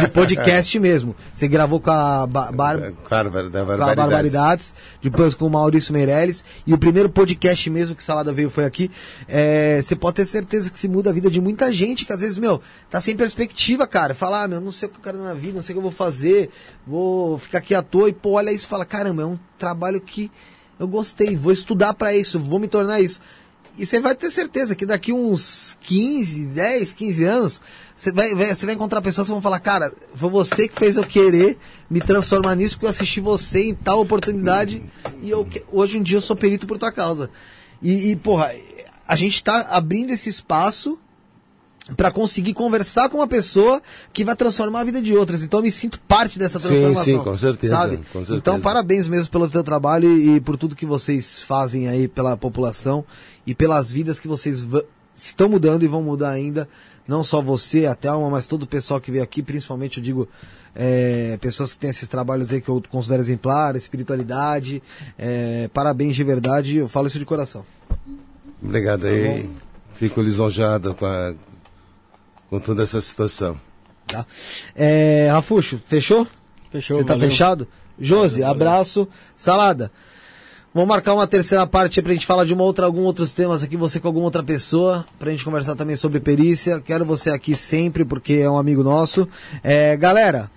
de 0.01 0.09
podcast 0.11 0.79
mesmo. 0.79 1.17
Você 1.35 1.49
gravou 1.49 1.81
com 1.81 1.91
a 1.91 2.25
ba 2.25 2.53
Bar- 2.53 2.93
Claro, 3.03 3.31
da 3.33 3.41
com 3.43 3.49
a 3.49 3.51
barbaridade. 3.65 3.97
Barbaridades, 3.97 4.75
depois 5.03 5.35
com 5.35 5.49
o 5.49 5.51
Maurício 5.51 5.93
Meirelles, 5.93 6.45
e 6.65 6.73
o 6.73 6.79
primeiro 6.79 7.09
podcast 7.09 7.69
mesmo 7.69 7.97
que 7.97 8.05
Salada 8.05 8.33
veio 8.33 8.49
foi 8.49 8.65
aqui. 8.65 8.93
É, 9.27 9.83
Você 9.83 9.97
pode 9.97 10.15
ter 10.15 10.25
certeza 10.25 10.71
que 10.71 10.79
se 10.79 10.87
muda 10.87 11.11
a 11.11 11.13
vida 11.13 11.29
de 11.29 11.41
muita 11.41 11.73
gente, 11.73 12.05
que 12.05 12.13
às 12.13 12.21
vezes, 12.21 12.39
meu, 12.39 12.63
tá 12.89 13.01
sem 13.01 13.17
perspectiva, 13.17 13.85
cara. 13.85 14.15
Falar, 14.15 14.45
ah, 14.45 14.49
meu, 14.49 14.61
não 14.61 14.71
sei 14.71 14.89
o 14.89 14.93
que 14.93 14.99
eu 14.99 15.03
quero 15.03 15.19
na 15.19 15.35
vida, 15.35 15.55
não 15.55 15.63
sei 15.63 15.73
o 15.73 15.75
que 15.75 15.79
eu 15.81 15.83
vou 15.83 15.91
fazer, 15.91 16.49
vou 16.87 17.39
ficar 17.39 17.59
aqui 17.59 17.75
à 17.75 17.83
toa, 17.83 18.09
e 18.09 18.13
pô, 18.13 18.35
olha 18.35 18.53
isso 18.53 18.69
fala, 18.69 18.85
caramba, 18.85 19.23
é 19.23 19.27
um 19.27 19.39
trabalho 19.59 20.01
que 20.01 20.31
eu 20.79 20.87
gostei, 20.87 21.35
vou 21.35 21.53
estudar 21.53 21.93
pra 21.95 22.15
isso, 22.15 22.39
vou 22.39 22.61
me 22.61 22.69
tornar 22.69 23.01
isso. 23.01 23.21
E 23.79 23.87
você 23.87 24.01
vai 24.01 24.15
ter 24.15 24.31
certeza 24.31 24.75
que 24.75 24.85
daqui 24.85 25.13
uns 25.13 25.79
15, 25.81 26.45
10, 26.47 26.93
15 26.93 27.25
anos, 27.25 27.63
você 27.97 28.13
vai, 28.13 28.35
vai- 28.35 28.55
você 28.55 28.67
vai 28.67 28.75
encontrar 28.75 29.01
pessoas 29.01 29.27
que 29.27 29.33
vão 29.33 29.41
falar, 29.41 29.61
cara, 29.61 29.93
foi 30.15 30.29
você 30.29 30.69
que 30.69 30.79
fez 30.79 30.97
eu 30.97 31.05
querer 31.05 31.59
me 31.89 32.01
transformar 32.01 32.55
nisso, 32.55 32.75
porque 32.75 32.85
eu 32.87 32.91
assisti 32.91 33.21
você 33.21 33.65
em 33.65 33.75
tal 33.75 34.01
oportunidade 34.01 34.83
e 35.23 35.31
eu, 35.31 35.49
hoje 35.73 35.97
em 35.99 36.03
dia 36.03 36.19
eu 36.19 36.21
sou 36.23 36.37
perito 36.37 36.67
por 36.67 36.79
tua 36.79 36.93
causa. 36.93 37.31
E, 37.81 38.11
e, 38.11 38.17
porra, 38.17 38.53
a 39.09 39.17
gente 39.17 39.43
tá 39.43 39.63
abrindo 39.71 40.11
esse 40.11 40.29
espaço 40.29 40.99
para 41.97 42.11
conseguir 42.13 42.55
conversar 42.55 43.09
com 43.09 43.19
uma 43.19 43.27
pessoa 43.27 43.83
que 44.13 44.25
vai 44.25 44.37
transformar 44.37 44.81
a 44.81 44.85
vida 44.85 45.03
de 45.03 45.15
outras. 45.17 45.43
Então 45.43 45.59
eu 45.59 45.65
me 45.65 45.73
sinto 45.73 45.99
parte 46.07 46.39
dessa 46.39 46.61
Sim, 46.61 46.69
transformação. 46.69 47.05
sim, 47.05 47.19
com 47.19 47.37
certeza, 47.37 47.75
Sabe? 47.77 47.97
com 47.97 48.19
certeza. 48.21 48.37
Então 48.37 48.61
parabéns 48.61 49.09
mesmo 49.09 49.31
pelo 49.31 49.49
teu 49.49 49.65
trabalho 49.65 50.17
e, 50.17 50.41
por 50.41 50.57
tudo 50.57 50.77
que 50.77 50.87
vocês 50.87 51.41
fazem 51.41 51.89
aí 51.89 52.07
pela 52.07 52.37
população 52.37 53.05
e 53.47 53.53
pelas 53.55 53.91
vidas 53.91 54.21
que 54.21 54.29
vocês 54.29 54.65
estão 55.17 55.49
mudando 55.49 55.83
e 55.83 55.89
vão 55.89 56.03
mudar 56.03 56.31
ainda. 56.31 56.69
Não 57.07 57.25
só 57.25 57.43
você, 57.43 57.85
a 57.85 57.97
Thelma, 57.97 58.31
mas 58.31 58.47
todo 58.47 58.63
o 58.63 58.67
pessoal 58.67 59.01
que 59.01 59.11
veio 59.11 59.25
aqui, 59.25 59.43
principalmente 59.43 59.99
eu 59.99 60.05
digo 60.05 60.29
é, 60.77 61.37
pessoas 61.41 61.73
que 61.73 61.81
têm 61.81 61.91
esses 61.91 62.09
trabalhos 62.09 62.53
aí 62.53 62.61
que 62.61 62.69
eu 62.69 62.81
considero 62.89 63.21
exemplares, 63.21 63.83
espiritualidade. 63.83 64.81
é, 65.19 65.69
parabéns 65.75 66.15
de 66.15 66.23
verdade, 66.23 66.77
eu 66.77 66.89
falo 66.89 67.09
isso 67.09 67.19
de 67.19 67.25
coração. 67.25 67.67
Obrigado 68.63 69.05
aí. 69.09 69.51
Fico 69.95 70.23
lisonjado 70.23 70.95
com, 70.95 71.05
a- 71.07 71.35
com 72.53 72.61
toda 72.61 72.83
essa 72.83 73.01
situação. 73.01 73.59
Tá? 74.07 74.27
É, 74.77 75.27
Rafuxo, 75.33 75.81
fechou? 75.87 76.27
Fechou, 76.71 76.99
Você 76.99 77.05
tá 77.05 77.15
valeu. 77.15 77.31
fechado? 77.31 77.67
Josi, 77.99 78.41
Valeu, 78.43 78.47
valeu. 78.59 78.69
abraço. 78.69 79.09
Salada. 79.35 79.91
Vamos 80.75 80.87
marcar 80.89 81.15
uma 81.15 81.27
terceira 81.27 81.67
parte 81.67 81.99
aí 81.99 82.05
pra 82.05 82.13
gente 82.13 82.27
falar 82.27 82.45
de 82.45 82.53
uma 82.53 82.63
outra, 82.63 82.85
algum 82.85 83.03
outros 83.05 83.33
temas 83.33 83.63
aqui, 83.63 83.75
você 83.75 83.99
com 83.99 84.07
alguma 84.09 84.27
outra 84.27 84.43
pessoa, 84.43 85.07
pra 85.19 85.31
gente 85.31 85.45
conversar 85.47 85.77
também 85.77 85.97
sobre 85.97 86.21
perícia. 86.21 86.79
Quero 86.79 87.07
você 87.07 87.31
aqui 87.31 87.55
sempre, 87.57 88.05
porque 88.05 88.35
é 88.35 88.51
um 88.51 88.59
amigo 88.59 88.83
nosso. 88.83 89.27
É, 89.65 89.97
galera, 89.97 90.51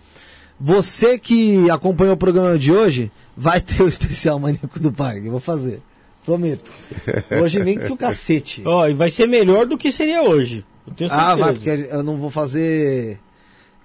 você 0.60 1.18
que 1.18 1.70
acompanhou 1.70 2.16
o 2.16 2.18
programa 2.18 2.60
de 2.60 2.74
hoje, 2.74 3.10
vai 3.38 3.62
ter 3.62 3.82
o 3.82 3.88
especial 3.88 4.38
Maníaco 4.38 4.82
do 4.82 4.92
Parque. 4.92 5.28
Eu 5.28 5.32
vou 5.32 5.40
fazer. 5.42 5.82
Prometo. 6.26 6.70
Hoje 7.42 7.64
nem 7.64 7.78
que 7.80 7.92
o 7.94 7.96
cacete. 7.96 8.64
Ó, 8.66 8.86
e 8.86 8.94
vai 8.94 9.12
ser 9.12 9.28
melhor 9.28 9.66
do 9.66 9.78
que 9.78 9.92
seria 9.94 10.24
hoje. 10.24 10.66
Ah, 11.10 11.36
vai, 11.36 11.54
porque 11.54 11.70
eu 11.70 12.04
não 12.04 12.18
vou 12.18 12.30
fazer 12.30 13.20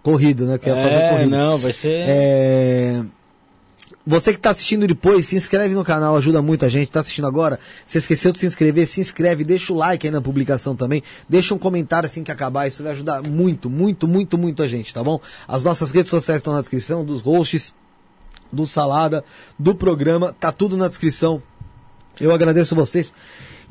corrido, 0.03 0.47
né? 0.47 0.53
Ia 0.55 0.59
fazer 0.75 0.89
É, 0.97 1.11
corrido. 1.11 1.31
não, 1.31 1.59
vai 1.59 1.73
ser... 1.73 2.05
É, 2.07 3.03
Você 4.07 4.33
que 4.33 4.39
está 4.39 4.51
assistindo 4.51 4.87
depois, 4.87 5.27
se 5.27 5.37
inscreve 5.37 5.75
no 5.75 5.85
canal, 5.85 6.17
ajuda 6.17 6.41
muito 6.43 6.65
a 6.65 6.69
gente. 6.69 6.85
Está 6.89 7.01
assistindo 7.01 7.27
agora? 7.27 7.59
Se 7.87 7.99
esqueceu 7.99 8.33
de 8.33 8.39
se 8.39 8.47
inscrever, 8.47 8.87
se 8.87 9.01
inscreve, 9.01 9.45
deixa 9.45 9.73
o 9.73 9.77
like 9.77 10.07
aí 10.07 10.11
na 10.11 10.21
publicação 10.21 10.75
também. 10.75 11.03
Deixa 11.29 11.55
um 11.55 11.59
comentário 11.59 12.07
assim 12.07 12.25
que 12.25 12.31
acabar, 12.33 12.67
isso 12.67 12.83
vai 12.83 12.93
ajudar 12.93 13.23
muito, 13.23 13.69
muito, 13.71 14.09
muito, 14.09 14.39
muito 14.39 14.63
a 14.63 14.67
gente, 14.69 14.93
tá 14.93 15.05
bom? 15.05 15.21
As 15.47 15.63
nossas 15.63 15.91
redes 15.91 16.11
sociais 16.11 16.41
estão 16.41 16.53
na 16.55 16.61
descrição, 16.61 17.05
dos 17.05 17.21
hosts, 17.21 17.75
do 18.51 18.67
Salada, 18.67 19.23
do 19.59 19.75
programa, 19.75 20.33
tá 20.33 20.51
tudo 20.51 20.77
na 20.77 20.89
descrição. 20.89 21.43
Eu 22.19 22.33
agradeço 22.35 22.75
vocês. 22.75 23.13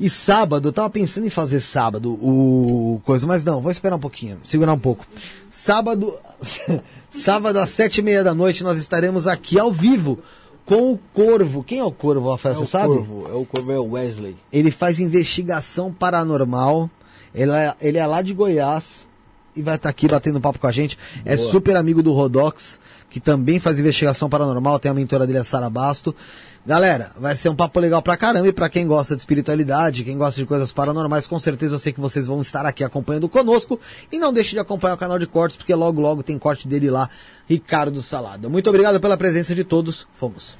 E 0.00 0.08
sábado, 0.08 0.68
eu 0.68 0.72
tava 0.72 0.88
pensando 0.88 1.26
em 1.26 1.30
fazer 1.30 1.60
sábado 1.60 2.14
o 2.14 3.02
coisa, 3.04 3.26
mas 3.26 3.44
não, 3.44 3.60
vou 3.60 3.70
esperar 3.70 3.96
um 3.96 4.00
pouquinho, 4.00 4.38
segurar 4.42 4.72
um 4.72 4.78
pouco. 4.78 5.06
Sábado, 5.50 6.14
sábado 7.12 7.58
às 7.58 7.68
sete 7.68 7.98
e 7.98 8.02
meia 8.02 8.24
da 8.24 8.34
noite 8.34 8.64
nós 8.64 8.78
estaremos 8.78 9.26
aqui 9.26 9.58
ao 9.58 9.70
vivo 9.70 10.18
com 10.64 10.92
o 10.92 10.98
Corvo. 11.12 11.62
Quem 11.62 11.80
é 11.80 11.84
o 11.84 11.92
Corvo, 11.92 12.30
Rafael, 12.30 12.54
é 12.54 12.58
você 12.58 12.64
o 12.64 12.66
sabe? 12.66 12.94
Corvo, 12.94 13.26
é 13.28 13.34
o 13.34 13.44
Corvo, 13.44 13.72
é 13.72 13.78
o 13.78 13.90
Wesley. 13.90 14.36
Ele 14.50 14.70
faz 14.70 14.98
investigação 14.98 15.92
paranormal. 15.92 16.88
Ele 17.34 17.52
é, 17.52 17.74
ele 17.80 17.98
é 17.98 18.06
lá 18.06 18.22
de 18.22 18.32
Goiás 18.32 19.06
e 19.54 19.60
vai 19.62 19.76
estar 19.76 19.88
aqui 19.90 20.08
batendo 20.08 20.40
papo 20.40 20.58
com 20.58 20.66
a 20.66 20.72
gente. 20.72 20.98
É 21.26 21.36
Boa. 21.36 21.50
super 21.50 21.76
amigo 21.76 22.02
do 22.02 22.12
Rodox, 22.12 22.78
que 23.10 23.20
também 23.20 23.60
faz 23.60 23.78
investigação 23.78 24.30
paranormal. 24.30 24.78
Tem 24.78 24.90
a 24.90 24.94
mentora 24.94 25.26
dele, 25.26 25.40
a 25.40 25.44
Sara 25.44 25.68
Basto. 25.68 26.14
Galera, 26.64 27.10
vai 27.16 27.34
ser 27.34 27.48
um 27.48 27.56
papo 27.56 27.80
legal 27.80 28.02
pra 28.02 28.16
caramba. 28.16 28.46
E 28.46 28.52
pra 28.52 28.68
quem 28.68 28.86
gosta 28.86 29.16
de 29.16 29.22
espiritualidade, 29.22 30.04
quem 30.04 30.18
gosta 30.18 30.38
de 30.38 30.46
coisas 30.46 30.72
paranormais, 30.72 31.26
com 31.26 31.38
certeza 31.38 31.74
eu 31.74 31.78
sei 31.78 31.92
que 31.92 32.00
vocês 32.00 32.26
vão 32.26 32.40
estar 32.42 32.66
aqui 32.66 32.84
acompanhando 32.84 33.28
conosco. 33.28 33.80
E 34.12 34.18
não 34.18 34.32
deixe 34.32 34.50
de 34.50 34.58
acompanhar 34.58 34.94
o 34.94 34.98
canal 34.98 35.18
de 35.18 35.26
cortes, 35.26 35.56
porque 35.56 35.74
logo, 35.74 36.00
logo 36.00 36.22
tem 36.22 36.38
corte 36.38 36.68
dele 36.68 36.90
lá, 36.90 37.08
Ricardo 37.48 38.02
Salada. 38.02 38.48
Muito 38.48 38.68
obrigado 38.68 39.00
pela 39.00 39.16
presença 39.16 39.54
de 39.54 39.64
todos. 39.64 40.06
Fomos. 40.12 40.59